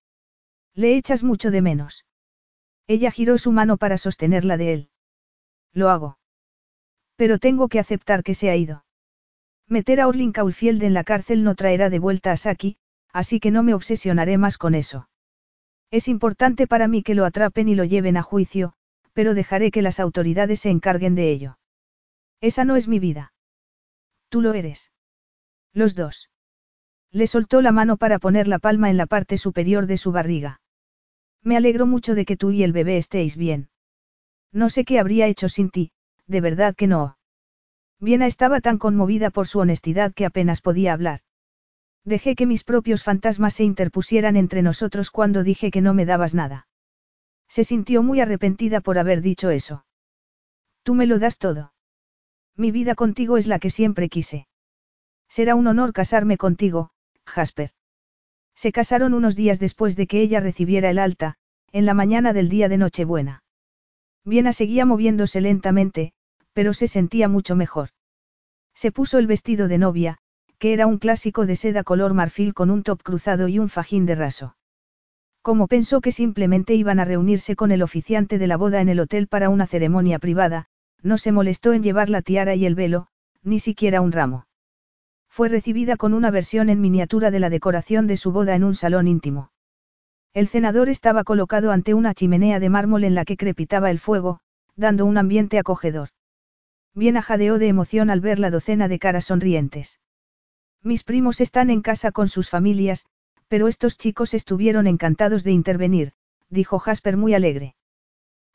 Le 0.74 0.96
echas 0.96 1.22
mucho 1.22 1.50
de 1.50 1.62
menos. 1.62 2.06
Ella 2.86 3.10
giró 3.10 3.36
su 3.36 3.52
mano 3.52 3.76
para 3.76 3.98
sostenerla 3.98 4.56
de 4.56 4.72
él. 4.72 4.90
Lo 5.72 5.90
hago. 5.90 6.18
Pero 7.16 7.38
tengo 7.38 7.68
que 7.68 7.78
aceptar 7.78 8.22
que 8.22 8.34
se 8.34 8.48
ha 8.48 8.56
ido. 8.56 8.85
Meter 9.68 10.00
a 10.00 10.08
Orlin 10.08 10.32
Caulfield 10.32 10.82
en 10.84 10.94
la 10.94 11.02
cárcel 11.02 11.42
no 11.42 11.54
traerá 11.54 11.90
de 11.90 11.98
vuelta 11.98 12.32
a 12.32 12.36
Saki, 12.36 12.76
así 13.12 13.40
que 13.40 13.50
no 13.50 13.62
me 13.62 13.74
obsesionaré 13.74 14.38
más 14.38 14.58
con 14.58 14.74
eso. 14.74 15.08
Es 15.90 16.08
importante 16.08 16.66
para 16.66 16.88
mí 16.88 17.02
que 17.02 17.14
lo 17.14 17.24
atrapen 17.24 17.68
y 17.68 17.74
lo 17.74 17.84
lleven 17.84 18.16
a 18.16 18.22
juicio, 18.22 18.74
pero 19.12 19.34
dejaré 19.34 19.70
que 19.70 19.82
las 19.82 19.98
autoridades 19.98 20.60
se 20.60 20.70
encarguen 20.70 21.14
de 21.14 21.30
ello. 21.30 21.58
Esa 22.40 22.64
no 22.64 22.76
es 22.76 22.86
mi 22.86 22.98
vida. 22.98 23.32
Tú 24.28 24.40
lo 24.40 24.52
eres. 24.52 24.92
Los 25.72 25.94
dos. 25.94 26.30
Le 27.10 27.26
soltó 27.26 27.62
la 27.62 27.72
mano 27.72 27.96
para 27.96 28.18
poner 28.18 28.46
la 28.46 28.58
palma 28.58 28.90
en 28.90 28.96
la 28.96 29.06
parte 29.06 29.38
superior 29.38 29.86
de 29.86 29.96
su 29.96 30.12
barriga. 30.12 30.60
Me 31.42 31.56
alegro 31.56 31.86
mucho 31.86 32.14
de 32.14 32.24
que 32.24 32.36
tú 32.36 32.50
y 32.50 32.62
el 32.62 32.72
bebé 32.72 32.98
estéis 32.98 33.36
bien. 33.36 33.68
No 34.52 34.68
sé 34.68 34.84
qué 34.84 34.98
habría 34.98 35.26
hecho 35.26 35.48
sin 35.48 35.70
ti, 35.70 35.92
de 36.26 36.40
verdad 36.40 36.74
que 36.74 36.86
no. 36.86 37.16
Viena 38.00 38.26
estaba 38.26 38.60
tan 38.60 38.78
conmovida 38.78 39.31
por 39.31 39.47
su 39.47 39.58
honestidad 39.58 40.12
que 40.12 40.26
apenas 40.26 40.60
podía 40.60 40.92
hablar. 40.92 41.20
Dejé 42.05 42.36
que 42.36 42.47
mis 42.47 42.62
propios 42.62 43.02
fantasmas 43.02 43.55
se 43.55 43.65
interpusieran 43.65 44.36
entre 44.36 44.62
nosotros 44.62 45.10
cuando 45.10 45.42
dije 45.42 45.70
que 45.70 45.81
no 45.81 45.94
me 45.94 46.05
dabas 46.05 46.34
nada. 46.34 46.68
Se 47.49 47.65
sintió 47.65 48.02
muy 48.02 48.20
arrepentida 48.20 48.81
por 48.81 48.99
haber 48.99 49.23
dicho 49.23 49.50
eso. 49.50 49.84
Tú 50.83 50.94
me 50.94 51.07
lo 51.07 51.18
das 51.18 51.39
todo. 51.39 51.73
Mi 52.57 52.70
vida 52.70 52.94
contigo 52.94 53.36
es 53.39 53.47
la 53.47 53.58
que 53.58 53.70
siempre 53.70 54.08
quise. 54.08 54.47
Será 55.28 55.55
un 55.55 55.66
honor 55.66 55.92
casarme 55.92 56.36
contigo, 56.36 56.91
Jasper. 57.26 57.70
Se 58.55 58.73
casaron 58.73 59.12
unos 59.12 59.36
días 59.36 59.58
después 59.58 59.97
de 59.97 60.07
que 60.07 60.20
ella 60.20 60.41
recibiera 60.41 60.91
el 60.91 60.99
alta, 60.99 61.36
en 61.73 61.86
la 61.86 61.94
mañana 61.94 62.33
del 62.33 62.49
día 62.49 62.68
de 62.68 62.78
Nochebuena. 62.78 63.42
Viena 64.25 64.52
seguía 64.52 64.86
moviéndose 64.86 65.41
lentamente, 65.41 66.12
pero 66.57 66.73
se 66.73 66.89
sentía 66.89 67.28
mucho 67.28 67.55
mejor. 67.55 67.91
Se 68.75 68.91
puso 68.91 69.18
el 69.18 69.26
vestido 69.26 69.68
de 69.68 69.76
novia, 69.76 70.17
que 70.59 70.73
era 70.73 70.86
un 70.86 70.97
clásico 70.97 71.44
de 71.44 71.55
seda 71.55 71.85
color 71.85 72.15
marfil 72.15 72.55
con 72.55 72.70
un 72.70 72.83
top 72.83 73.02
cruzado 73.02 73.47
y 73.49 73.59
un 73.59 73.68
fajín 73.68 74.07
de 74.07 74.15
raso. 74.15 74.57
Como 75.43 75.68
pensó 75.68 76.01
que 76.01 76.12
simplemente 76.12 76.73
iban 76.75 76.99
a 76.99 77.05
reunirse 77.05 77.57
con 77.57 77.73
el 77.73 77.83
oficiante 77.83 78.39
de 78.39 78.47
la 78.47 78.57
boda 78.57 78.81
en 78.81 78.89
el 78.89 79.01
hotel 79.01 79.28
para 79.28 79.51
una 79.51 79.67
ceremonia 79.67 80.18
privada, 80.18 80.65
no 81.02 81.18
se 81.18 81.31
molestó 81.31 81.75
en 81.75 81.83
llevar 81.83 82.09
la 82.09 82.23
tiara 82.23 82.55
y 82.55 82.65
el 82.65 82.75
velo, 82.75 83.09
ni 83.43 83.59
siquiera 83.59 84.01
un 84.01 84.12
ramo. 84.12 84.47
Fue 85.28 85.51
recibida 85.51 85.99
con 85.99 86.15
una 86.15 86.31
versión 86.31 86.70
en 86.70 86.81
miniatura 86.81 87.31
de 87.31 87.39
la 87.39 87.51
decoración 87.51 88.07
de 88.07 88.17
su 88.17 88.33
boda 88.33 88.55
en 88.55 88.65
un 88.65 88.75
salón 88.75 89.09
íntimo. 89.09 89.51
El 90.33 90.49
cenador 90.49 90.89
estaba 90.89 91.23
colocado 91.23 91.70
ante 91.70 91.93
una 91.93 92.15
chimenea 92.15 92.60
de 92.60 92.70
mármol 92.70 93.05
en 93.05 93.15
la 93.15 93.26
que 93.26 93.36
crepitaba 93.36 93.91
el 93.91 93.99
fuego, 93.99 94.41
dando 94.75 95.05
un 95.05 95.18
ambiente 95.18 95.59
acogedor. 95.59 96.09
Bien 96.97 97.20
jadeó 97.20 97.58
de 97.58 97.68
emoción 97.68 98.08
al 98.08 98.23
ver 98.23 98.39
la 98.39 98.50
docena 98.50 98.89
de 98.89 98.99
caras 98.99 99.26
sonrientes. 99.26 100.00
Mis 100.83 101.05
primos 101.05 101.42
están 101.42 101.68
en 101.68 101.83
casa 101.83 102.10
con 102.10 102.26
sus 102.28 102.49
familias, 102.49 103.05
pero 103.49 103.68
estos 103.68 103.99
chicos 103.99 104.33
estuvieron 104.33 104.86
encantados 104.86 105.44
de 105.44 105.52
intervenir, 105.52 106.12
dijo 106.49 106.78
Jasper 106.78 107.18
muy 107.18 107.34
alegre. 107.34 107.76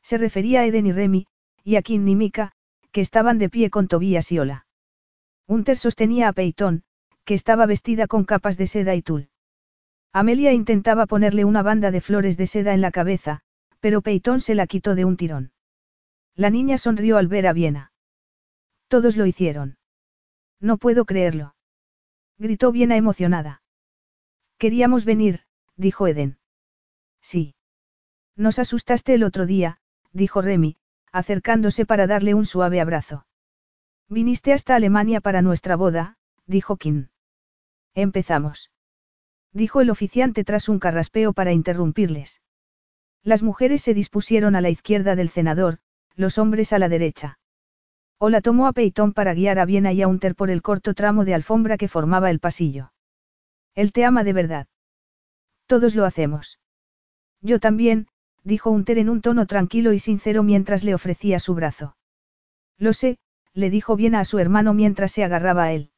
Se 0.02 0.18
refería 0.18 0.62
a 0.62 0.66
Eden 0.66 0.86
y 0.86 0.92
Remy, 0.92 1.26
y 1.62 1.76
a 1.76 1.82
Kim 1.82 2.06
y 2.08 2.16
Mika, 2.16 2.50
que 2.90 3.00
estaban 3.00 3.38
de 3.38 3.48
pie 3.48 3.70
con 3.70 3.86
Tobías 3.86 4.32
y 4.32 4.40
Ola. 4.40 4.66
Unter 5.46 5.78
sostenía 5.78 6.26
a 6.26 6.32
Peyton, 6.32 6.82
que 7.24 7.34
estaba 7.34 7.64
vestida 7.66 8.08
con 8.08 8.24
capas 8.24 8.58
de 8.58 8.66
seda 8.66 8.96
y 8.96 9.02
tul. 9.02 9.30
Amelia 10.12 10.52
intentaba 10.52 11.06
ponerle 11.06 11.44
una 11.44 11.62
banda 11.62 11.92
de 11.92 12.00
flores 12.00 12.36
de 12.36 12.48
seda 12.48 12.74
en 12.74 12.80
la 12.80 12.90
cabeza, 12.90 13.42
pero 13.78 14.02
Peyton 14.02 14.40
se 14.40 14.56
la 14.56 14.66
quitó 14.66 14.96
de 14.96 15.04
un 15.04 15.16
tirón. 15.16 15.52
La 16.34 16.50
niña 16.50 16.76
sonrió 16.76 17.18
al 17.18 17.28
ver 17.28 17.46
a 17.46 17.52
Viena. 17.52 17.91
Todos 18.92 19.16
lo 19.16 19.24
hicieron. 19.24 19.78
No 20.60 20.76
puedo 20.76 21.06
creerlo. 21.06 21.54
Gritó 22.36 22.72
Viena 22.72 22.98
emocionada. 22.98 23.62
Queríamos 24.58 25.06
venir, 25.06 25.44
dijo 25.76 26.06
Eden. 26.06 26.36
Sí. 27.22 27.54
Nos 28.36 28.58
asustaste 28.58 29.14
el 29.14 29.22
otro 29.22 29.46
día, 29.46 29.78
dijo 30.12 30.42
Remy, 30.42 30.76
acercándose 31.10 31.86
para 31.86 32.06
darle 32.06 32.34
un 32.34 32.44
suave 32.44 32.82
abrazo. 32.82 33.26
Viniste 34.10 34.52
hasta 34.52 34.76
Alemania 34.76 35.22
para 35.22 35.40
nuestra 35.40 35.74
boda, 35.74 36.18
dijo 36.44 36.76
Kim. 36.76 37.08
Empezamos. 37.94 38.72
Dijo 39.54 39.80
el 39.80 39.88
oficiante 39.88 40.44
tras 40.44 40.68
un 40.68 40.78
carraspeo 40.78 41.32
para 41.32 41.54
interrumpirles. 41.54 42.42
Las 43.22 43.42
mujeres 43.42 43.80
se 43.80 43.94
dispusieron 43.94 44.54
a 44.54 44.60
la 44.60 44.68
izquierda 44.68 45.16
del 45.16 45.30
cenador, 45.30 45.78
los 46.14 46.36
hombres 46.36 46.74
a 46.74 46.78
la 46.78 46.90
derecha. 46.90 47.38
Ola 48.24 48.40
tomó 48.40 48.68
a 48.68 48.72
Peyton 48.72 49.14
para 49.14 49.34
guiar 49.34 49.58
a 49.58 49.64
Viena 49.64 49.92
y 49.92 50.00
a 50.00 50.06
Unter 50.06 50.36
por 50.36 50.48
el 50.48 50.62
corto 50.62 50.94
tramo 50.94 51.24
de 51.24 51.34
alfombra 51.34 51.76
que 51.76 51.88
formaba 51.88 52.30
el 52.30 52.38
pasillo. 52.38 52.92
Él 53.74 53.90
te 53.90 54.04
ama 54.04 54.22
de 54.22 54.32
verdad. 54.32 54.68
Todos 55.66 55.96
lo 55.96 56.04
hacemos. 56.04 56.60
Yo 57.40 57.58
también, 57.58 58.06
dijo 58.44 58.70
Unter 58.70 58.98
en 58.98 59.08
un 59.08 59.22
tono 59.22 59.46
tranquilo 59.46 59.92
y 59.92 59.98
sincero 59.98 60.44
mientras 60.44 60.84
le 60.84 60.94
ofrecía 60.94 61.40
su 61.40 61.56
brazo. 61.56 61.96
Lo 62.78 62.92
sé, 62.92 63.18
le 63.54 63.70
dijo 63.70 63.96
bien 63.96 64.14
a 64.14 64.24
su 64.24 64.38
hermano 64.38 64.72
mientras 64.72 65.10
se 65.10 65.24
agarraba 65.24 65.64
a 65.64 65.72
él. 65.72 65.90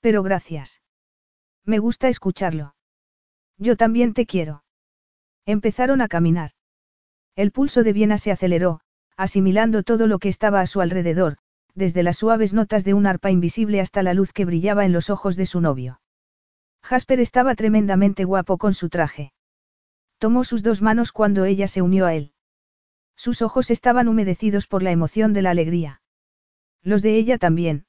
Pero 0.00 0.22
gracias. 0.22 0.82
Me 1.64 1.78
gusta 1.78 2.10
escucharlo. 2.10 2.74
Yo 3.56 3.78
también 3.78 4.12
te 4.12 4.26
quiero. 4.26 4.64
Empezaron 5.46 6.02
a 6.02 6.08
caminar. 6.08 6.50
El 7.36 7.52
pulso 7.52 7.84
de 7.84 7.94
Viena 7.94 8.18
se 8.18 8.32
aceleró, 8.32 8.82
asimilando 9.16 9.82
todo 9.82 10.06
lo 10.06 10.18
que 10.18 10.28
estaba 10.28 10.60
a 10.60 10.66
su 10.66 10.80
alrededor, 10.80 11.36
desde 11.74 12.02
las 12.02 12.18
suaves 12.18 12.52
notas 12.52 12.84
de 12.84 12.94
un 12.94 13.06
arpa 13.06 13.30
invisible 13.30 13.80
hasta 13.80 14.02
la 14.02 14.14
luz 14.14 14.32
que 14.32 14.44
brillaba 14.44 14.84
en 14.84 14.92
los 14.92 15.10
ojos 15.10 15.36
de 15.36 15.46
su 15.46 15.60
novio. 15.60 16.00
Jasper 16.82 17.20
estaba 17.20 17.54
tremendamente 17.54 18.24
guapo 18.24 18.58
con 18.58 18.74
su 18.74 18.88
traje. 18.88 19.32
Tomó 20.18 20.44
sus 20.44 20.62
dos 20.62 20.82
manos 20.82 21.12
cuando 21.12 21.44
ella 21.44 21.68
se 21.68 21.82
unió 21.82 22.06
a 22.06 22.14
él. 22.14 22.32
Sus 23.16 23.42
ojos 23.42 23.70
estaban 23.70 24.08
humedecidos 24.08 24.66
por 24.66 24.82
la 24.82 24.90
emoción 24.90 25.32
de 25.32 25.42
la 25.42 25.50
alegría. 25.50 26.00
Los 26.82 27.02
de 27.02 27.16
ella 27.16 27.38
también. 27.38 27.86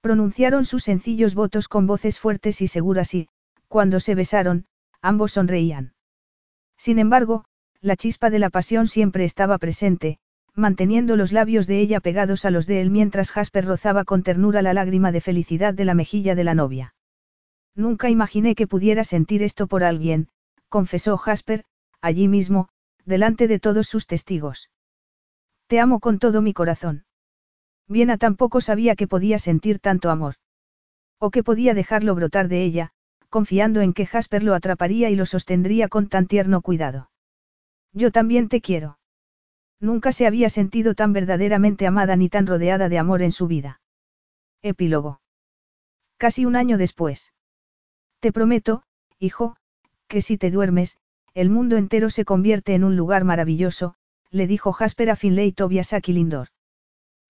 Pronunciaron 0.00 0.64
sus 0.64 0.84
sencillos 0.84 1.34
votos 1.34 1.68
con 1.68 1.86
voces 1.86 2.18
fuertes 2.18 2.60
y 2.60 2.66
seguras 2.66 3.14
y, 3.14 3.28
cuando 3.68 4.00
se 4.00 4.14
besaron, 4.14 4.66
ambos 5.02 5.32
sonreían. 5.32 5.94
Sin 6.76 6.98
embargo, 6.98 7.44
la 7.80 7.96
chispa 7.96 8.30
de 8.30 8.38
la 8.38 8.50
pasión 8.50 8.86
siempre 8.86 9.24
estaba 9.24 9.58
presente, 9.58 10.18
manteniendo 10.60 11.16
los 11.16 11.32
labios 11.32 11.66
de 11.66 11.80
ella 11.80 11.98
pegados 11.98 12.44
a 12.44 12.52
los 12.52 12.68
de 12.68 12.80
él 12.80 12.90
mientras 12.90 13.32
Jasper 13.32 13.64
rozaba 13.64 14.04
con 14.04 14.22
ternura 14.22 14.62
la 14.62 14.72
lágrima 14.72 15.10
de 15.10 15.20
felicidad 15.20 15.74
de 15.74 15.84
la 15.84 15.94
mejilla 15.94 16.36
de 16.36 16.44
la 16.44 16.54
novia. 16.54 16.94
Nunca 17.74 18.08
imaginé 18.10 18.54
que 18.54 18.68
pudiera 18.68 19.02
sentir 19.02 19.42
esto 19.42 19.66
por 19.66 19.82
alguien, 19.82 20.28
confesó 20.68 21.16
Jasper, 21.16 21.64
allí 22.00 22.28
mismo, 22.28 22.68
delante 23.04 23.48
de 23.48 23.58
todos 23.58 23.88
sus 23.88 24.06
testigos. 24.06 24.70
Te 25.66 25.80
amo 25.80 25.98
con 25.98 26.20
todo 26.20 26.42
mi 26.42 26.52
corazón. 26.52 27.04
Viena 27.88 28.18
tampoco 28.18 28.60
sabía 28.60 28.94
que 28.94 29.08
podía 29.08 29.40
sentir 29.40 29.80
tanto 29.80 30.10
amor. 30.10 30.36
O 31.18 31.30
que 31.30 31.42
podía 31.42 31.74
dejarlo 31.74 32.14
brotar 32.14 32.46
de 32.46 32.62
ella, 32.62 32.92
confiando 33.28 33.80
en 33.80 33.92
que 33.92 34.06
Jasper 34.06 34.44
lo 34.44 34.54
atraparía 34.54 35.10
y 35.10 35.16
lo 35.16 35.26
sostendría 35.26 35.88
con 35.88 36.08
tan 36.08 36.28
tierno 36.28 36.60
cuidado. 36.60 37.10
Yo 37.92 38.12
también 38.12 38.48
te 38.48 38.60
quiero. 38.60 38.99
Nunca 39.80 40.12
se 40.12 40.26
había 40.26 40.50
sentido 40.50 40.94
tan 40.94 41.12
verdaderamente 41.12 41.86
amada 41.86 42.14
ni 42.16 42.28
tan 42.28 42.46
rodeada 42.46 42.88
de 42.88 42.98
amor 42.98 43.22
en 43.22 43.32
su 43.32 43.46
vida. 43.46 43.80
Epílogo. 44.62 45.20
Casi 46.18 46.44
un 46.44 46.54
año 46.54 46.76
después. 46.76 47.32
Te 48.20 48.30
prometo, 48.30 48.82
hijo, 49.18 49.56
que 50.06 50.20
si 50.20 50.36
te 50.36 50.50
duermes, 50.50 50.98
el 51.32 51.48
mundo 51.48 51.78
entero 51.78 52.10
se 52.10 52.26
convierte 52.26 52.74
en 52.74 52.84
un 52.84 52.96
lugar 52.96 53.24
maravilloso, 53.24 53.94
le 54.30 54.46
dijo 54.46 54.72
Jasper 54.72 55.10
a 55.10 55.16
Finlay 55.16 55.52
Tobias 55.52 55.94
a 55.94 56.00
Kilindor. 56.00 56.48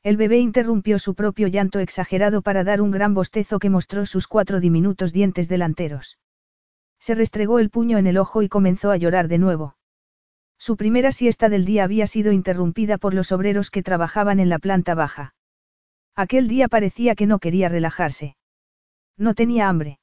El 0.02 0.16
bebé 0.16 0.38
interrumpió 0.38 0.98
su 0.98 1.14
propio 1.14 1.46
llanto 1.46 1.78
exagerado 1.78 2.42
para 2.42 2.64
dar 2.64 2.80
un 2.80 2.90
gran 2.90 3.14
bostezo 3.14 3.58
que 3.58 3.70
mostró 3.70 4.06
sus 4.06 4.26
cuatro 4.26 4.58
diminutos 4.58 5.12
dientes 5.12 5.48
delanteros. 5.48 6.18
Se 6.98 7.14
restregó 7.14 7.58
el 7.58 7.70
puño 7.70 7.98
en 7.98 8.06
el 8.06 8.18
ojo 8.18 8.42
y 8.42 8.48
comenzó 8.48 8.90
a 8.90 8.96
llorar 8.96 9.28
de 9.28 9.38
nuevo. 9.38 9.76
Su 10.60 10.76
primera 10.76 11.10
siesta 11.10 11.48
del 11.48 11.64
día 11.64 11.84
había 11.84 12.06
sido 12.06 12.32
interrumpida 12.32 12.98
por 12.98 13.14
los 13.14 13.32
obreros 13.32 13.70
que 13.70 13.82
trabajaban 13.82 14.40
en 14.40 14.50
la 14.50 14.58
planta 14.58 14.94
baja. 14.94 15.34
Aquel 16.14 16.48
día 16.48 16.68
parecía 16.68 17.14
que 17.14 17.26
no 17.26 17.38
quería 17.38 17.70
relajarse. 17.70 18.36
No 19.16 19.34
tenía 19.34 19.70
hambre. 19.70 20.00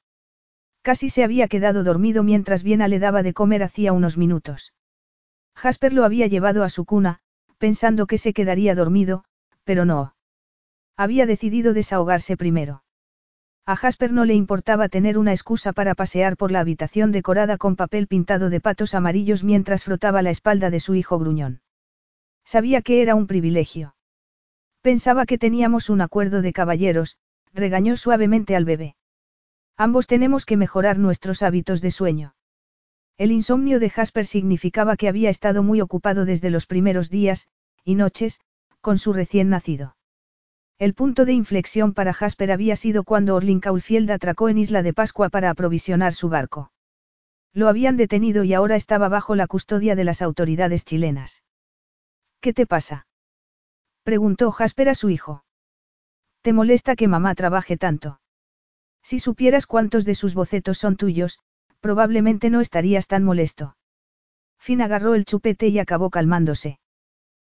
Casi 0.82 1.10
se 1.10 1.22
había 1.22 1.46
quedado 1.46 1.84
dormido 1.84 2.24
mientras 2.24 2.64
Viena 2.64 2.88
le 2.88 2.98
daba 2.98 3.22
de 3.22 3.34
comer 3.34 3.62
hacía 3.62 3.92
unos 3.92 4.16
minutos. 4.16 4.72
Jasper 5.54 5.92
lo 5.92 6.04
había 6.04 6.26
llevado 6.26 6.64
a 6.64 6.68
su 6.68 6.84
cuna, 6.84 7.20
pensando 7.58 8.08
que 8.08 8.18
se 8.18 8.32
quedaría 8.32 8.74
dormido, 8.74 9.24
pero 9.62 9.84
no. 9.84 10.16
Había 10.96 11.24
decidido 11.26 11.72
desahogarse 11.72 12.36
primero. 12.36 12.82
A 13.68 13.76
Jasper 13.76 14.14
no 14.14 14.24
le 14.24 14.32
importaba 14.32 14.88
tener 14.88 15.18
una 15.18 15.32
excusa 15.32 15.74
para 15.74 15.94
pasear 15.94 16.38
por 16.38 16.50
la 16.50 16.60
habitación 16.60 17.12
decorada 17.12 17.58
con 17.58 17.76
papel 17.76 18.06
pintado 18.06 18.48
de 18.48 18.62
patos 18.62 18.94
amarillos 18.94 19.44
mientras 19.44 19.84
frotaba 19.84 20.22
la 20.22 20.30
espalda 20.30 20.70
de 20.70 20.80
su 20.80 20.94
hijo 20.94 21.18
gruñón. 21.18 21.60
Sabía 22.46 22.80
que 22.80 23.02
era 23.02 23.14
un 23.14 23.26
privilegio. 23.26 23.94
Pensaba 24.80 25.26
que 25.26 25.36
teníamos 25.36 25.90
un 25.90 26.00
acuerdo 26.00 26.40
de 26.40 26.54
caballeros, 26.54 27.18
regañó 27.52 27.98
suavemente 27.98 28.56
al 28.56 28.64
bebé. 28.64 28.96
Ambos 29.76 30.06
tenemos 30.06 30.46
que 30.46 30.56
mejorar 30.56 30.98
nuestros 30.98 31.42
hábitos 31.42 31.82
de 31.82 31.90
sueño. 31.90 32.34
El 33.18 33.32
insomnio 33.32 33.80
de 33.80 33.90
Jasper 33.90 34.24
significaba 34.24 34.96
que 34.96 35.08
había 35.08 35.28
estado 35.28 35.62
muy 35.62 35.82
ocupado 35.82 36.24
desde 36.24 36.48
los 36.48 36.64
primeros 36.64 37.10
días, 37.10 37.48
y 37.84 37.96
noches, 37.96 38.40
con 38.80 38.96
su 38.96 39.12
recién 39.12 39.50
nacido. 39.50 39.97
El 40.78 40.94
punto 40.94 41.24
de 41.24 41.32
inflexión 41.32 41.92
para 41.92 42.14
Jasper 42.14 42.52
había 42.52 42.76
sido 42.76 43.02
cuando 43.02 43.34
Orlin 43.34 43.58
Caulfield 43.58 44.12
atracó 44.12 44.48
en 44.48 44.58
Isla 44.58 44.82
de 44.82 44.92
Pascua 44.94 45.28
para 45.28 45.50
aprovisionar 45.50 46.14
su 46.14 46.28
barco. 46.28 46.70
Lo 47.52 47.68
habían 47.68 47.96
detenido 47.96 48.44
y 48.44 48.54
ahora 48.54 48.76
estaba 48.76 49.08
bajo 49.08 49.34
la 49.34 49.48
custodia 49.48 49.96
de 49.96 50.04
las 50.04 50.22
autoridades 50.22 50.84
chilenas. 50.84 51.42
¿Qué 52.40 52.52
te 52.52 52.64
pasa? 52.64 53.08
preguntó 54.04 54.52
Jasper 54.52 54.90
a 54.90 54.94
su 54.94 55.10
hijo. 55.10 55.44
¿Te 56.42 56.52
molesta 56.52 56.94
que 56.94 57.08
mamá 57.08 57.34
trabaje 57.34 57.76
tanto? 57.76 58.20
Si 59.02 59.18
supieras 59.18 59.66
cuántos 59.66 60.04
de 60.04 60.14
sus 60.14 60.34
bocetos 60.34 60.78
son 60.78 60.96
tuyos, 60.96 61.40
probablemente 61.80 62.50
no 62.50 62.60
estarías 62.60 63.08
tan 63.08 63.24
molesto. 63.24 63.76
Fin 64.58 64.80
agarró 64.80 65.16
el 65.16 65.24
chupete 65.24 65.66
y 65.66 65.80
acabó 65.80 66.10
calmándose. 66.10 66.78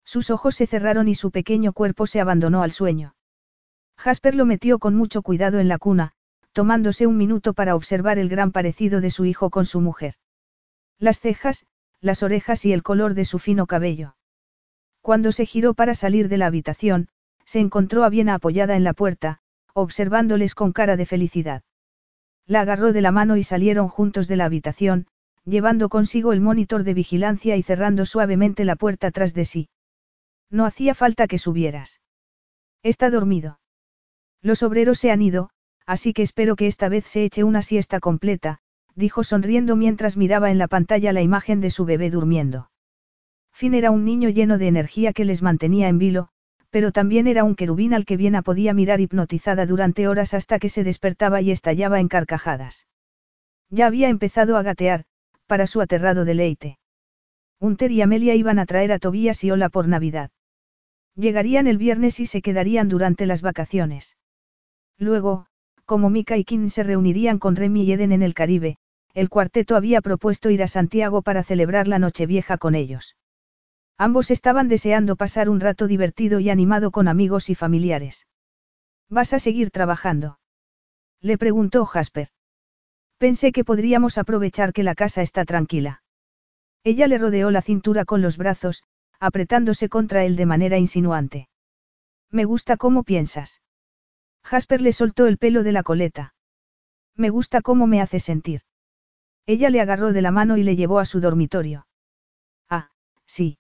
Sus 0.04 0.30
ojos 0.30 0.56
se 0.56 0.66
cerraron 0.66 1.08
y 1.08 1.14
su 1.14 1.30
pequeño 1.30 1.72
cuerpo 1.72 2.06
se 2.06 2.20
abandonó 2.20 2.62
al 2.62 2.72
sueño. 2.72 3.14
Jasper 3.96 4.34
lo 4.34 4.46
metió 4.46 4.78
con 4.78 4.94
mucho 4.94 5.22
cuidado 5.22 5.58
en 5.58 5.68
la 5.68 5.78
cuna, 5.78 6.12
tomándose 6.52 7.06
un 7.06 7.16
minuto 7.16 7.54
para 7.54 7.74
observar 7.74 8.18
el 8.18 8.28
gran 8.28 8.52
parecido 8.52 9.00
de 9.00 9.10
su 9.10 9.24
hijo 9.24 9.50
con 9.50 9.64
su 9.64 9.80
mujer. 9.80 10.14
Las 10.98 11.20
cejas, 11.20 11.66
las 12.00 12.22
orejas 12.22 12.64
y 12.64 12.72
el 12.72 12.82
color 12.82 13.14
de 13.14 13.24
su 13.24 13.38
fino 13.38 13.66
cabello. 13.66 14.16
Cuando 15.00 15.32
se 15.32 15.46
giró 15.46 15.74
para 15.74 15.94
salir 15.94 16.28
de 16.28 16.36
la 16.36 16.46
habitación, 16.46 17.08
se 17.44 17.60
encontró 17.60 18.04
a 18.04 18.08
bien 18.08 18.28
apoyada 18.28 18.76
en 18.76 18.84
la 18.84 18.92
puerta, 18.92 19.40
observándoles 19.74 20.54
con 20.54 20.72
cara 20.72 20.96
de 20.96 21.06
felicidad. 21.06 21.62
La 22.46 22.60
agarró 22.60 22.92
de 22.92 23.00
la 23.00 23.12
mano 23.12 23.36
y 23.36 23.44
salieron 23.44 23.88
juntos 23.88 24.28
de 24.28 24.36
la 24.36 24.44
habitación, 24.44 25.06
llevando 25.44 25.88
consigo 25.88 26.32
el 26.32 26.40
monitor 26.40 26.84
de 26.84 26.94
vigilancia 26.94 27.56
y 27.56 27.62
cerrando 27.62 28.04
suavemente 28.06 28.64
la 28.64 28.76
puerta 28.76 29.10
tras 29.10 29.34
de 29.34 29.44
sí. 29.44 29.68
No 30.52 30.66
hacía 30.66 30.94
falta 30.94 31.26
que 31.26 31.38
subieras. 31.38 32.00
Está 32.82 33.08
dormido. 33.08 33.58
Los 34.42 34.62
obreros 34.62 34.98
se 34.98 35.10
han 35.10 35.22
ido, 35.22 35.48
así 35.86 36.12
que 36.12 36.22
espero 36.22 36.56
que 36.56 36.66
esta 36.66 36.90
vez 36.90 37.06
se 37.06 37.24
eche 37.24 37.42
una 37.42 37.62
siesta 37.62 38.00
completa, 38.00 38.58
dijo 38.94 39.24
sonriendo 39.24 39.76
mientras 39.76 40.18
miraba 40.18 40.50
en 40.50 40.58
la 40.58 40.68
pantalla 40.68 41.14
la 41.14 41.22
imagen 41.22 41.62
de 41.62 41.70
su 41.70 41.86
bebé 41.86 42.10
durmiendo. 42.10 42.70
Finn 43.50 43.72
era 43.72 43.90
un 43.90 44.04
niño 44.04 44.28
lleno 44.28 44.58
de 44.58 44.68
energía 44.68 45.14
que 45.14 45.24
les 45.24 45.42
mantenía 45.42 45.88
en 45.88 45.96
vilo, 45.96 46.28
pero 46.68 46.92
también 46.92 47.26
era 47.26 47.44
un 47.44 47.54
querubín 47.54 47.94
al 47.94 48.04
que 48.04 48.18
Viena 48.18 48.42
podía 48.42 48.74
mirar 48.74 49.00
hipnotizada 49.00 49.64
durante 49.64 50.06
horas 50.06 50.34
hasta 50.34 50.58
que 50.58 50.68
se 50.68 50.84
despertaba 50.84 51.40
y 51.40 51.50
estallaba 51.50 51.98
en 51.98 52.08
carcajadas. 52.08 52.86
Ya 53.70 53.86
había 53.86 54.10
empezado 54.10 54.58
a 54.58 54.62
gatear, 54.62 55.04
para 55.46 55.66
su 55.66 55.80
aterrado 55.80 56.26
deleite. 56.26 56.78
Unter 57.58 57.90
y 57.90 58.02
Amelia 58.02 58.34
iban 58.34 58.58
a 58.58 58.66
traer 58.66 58.92
a 58.92 58.98
Tobías 58.98 59.44
y 59.44 59.50
Ola 59.50 59.70
por 59.70 59.88
Navidad. 59.88 60.30
Llegarían 61.14 61.66
el 61.66 61.78
viernes 61.78 62.20
y 62.20 62.26
se 62.26 62.42
quedarían 62.42 62.88
durante 62.88 63.26
las 63.26 63.42
vacaciones. 63.42 64.16
Luego, 64.98 65.46
como 65.84 66.10
Mika 66.10 66.36
y 66.36 66.44
Kim 66.44 66.68
se 66.68 66.82
reunirían 66.82 67.38
con 67.38 67.56
Remy 67.56 67.82
y 67.82 67.92
Eden 67.92 68.12
en 68.12 68.22
el 68.22 68.34
Caribe, 68.34 68.78
el 69.14 69.28
cuarteto 69.28 69.76
había 69.76 70.00
propuesto 70.00 70.48
ir 70.48 70.62
a 70.62 70.68
Santiago 70.68 71.22
para 71.22 71.44
celebrar 71.44 71.86
la 71.86 71.98
Nochevieja 71.98 72.56
con 72.56 72.74
ellos. 72.74 73.16
Ambos 73.98 74.30
estaban 74.30 74.68
deseando 74.68 75.16
pasar 75.16 75.50
un 75.50 75.60
rato 75.60 75.86
divertido 75.86 76.40
y 76.40 76.48
animado 76.48 76.90
con 76.90 77.08
amigos 77.08 77.50
y 77.50 77.54
familiares. 77.54 78.26
¿Vas 79.10 79.34
a 79.34 79.38
seguir 79.38 79.70
trabajando? 79.70 80.38
Le 81.20 81.36
preguntó 81.36 81.84
Jasper. 81.84 82.28
Pensé 83.18 83.52
que 83.52 83.64
podríamos 83.64 84.16
aprovechar 84.16 84.72
que 84.72 84.82
la 84.82 84.94
casa 84.94 85.22
está 85.22 85.44
tranquila. 85.44 86.02
Ella 86.82 87.06
le 87.06 87.18
rodeó 87.18 87.50
la 87.50 87.62
cintura 87.62 88.04
con 88.04 88.22
los 88.22 88.38
brazos, 88.38 88.82
apretándose 89.22 89.88
contra 89.88 90.24
él 90.24 90.34
de 90.34 90.46
manera 90.46 90.78
insinuante. 90.78 91.48
Me 92.28 92.44
gusta 92.44 92.76
cómo 92.76 93.04
piensas. 93.04 93.62
Jasper 94.42 94.82
le 94.82 94.90
soltó 94.90 95.28
el 95.28 95.38
pelo 95.38 95.62
de 95.62 95.70
la 95.70 95.84
coleta. 95.84 96.34
Me 97.14 97.30
gusta 97.30 97.62
cómo 97.62 97.86
me 97.86 98.00
hace 98.00 98.18
sentir. 98.18 98.62
Ella 99.46 99.70
le 99.70 99.80
agarró 99.80 100.12
de 100.12 100.22
la 100.22 100.32
mano 100.32 100.56
y 100.56 100.64
le 100.64 100.74
llevó 100.74 100.98
a 100.98 101.04
su 101.04 101.20
dormitorio. 101.20 101.86
Ah, 102.68 102.90
sí. 103.24 103.58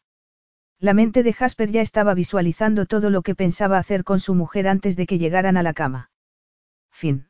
La 0.80 0.94
mente 0.94 1.22
de 1.22 1.32
Jasper 1.32 1.70
ya 1.70 1.80
estaba 1.80 2.12
visualizando 2.14 2.86
todo 2.86 3.08
lo 3.08 3.22
que 3.22 3.36
pensaba 3.36 3.78
hacer 3.78 4.02
con 4.02 4.18
su 4.18 4.34
mujer 4.34 4.66
antes 4.66 4.96
de 4.96 5.06
que 5.06 5.18
llegaran 5.18 5.56
a 5.56 5.62
la 5.62 5.74
cama. 5.74 6.10
Fin. 6.90 7.28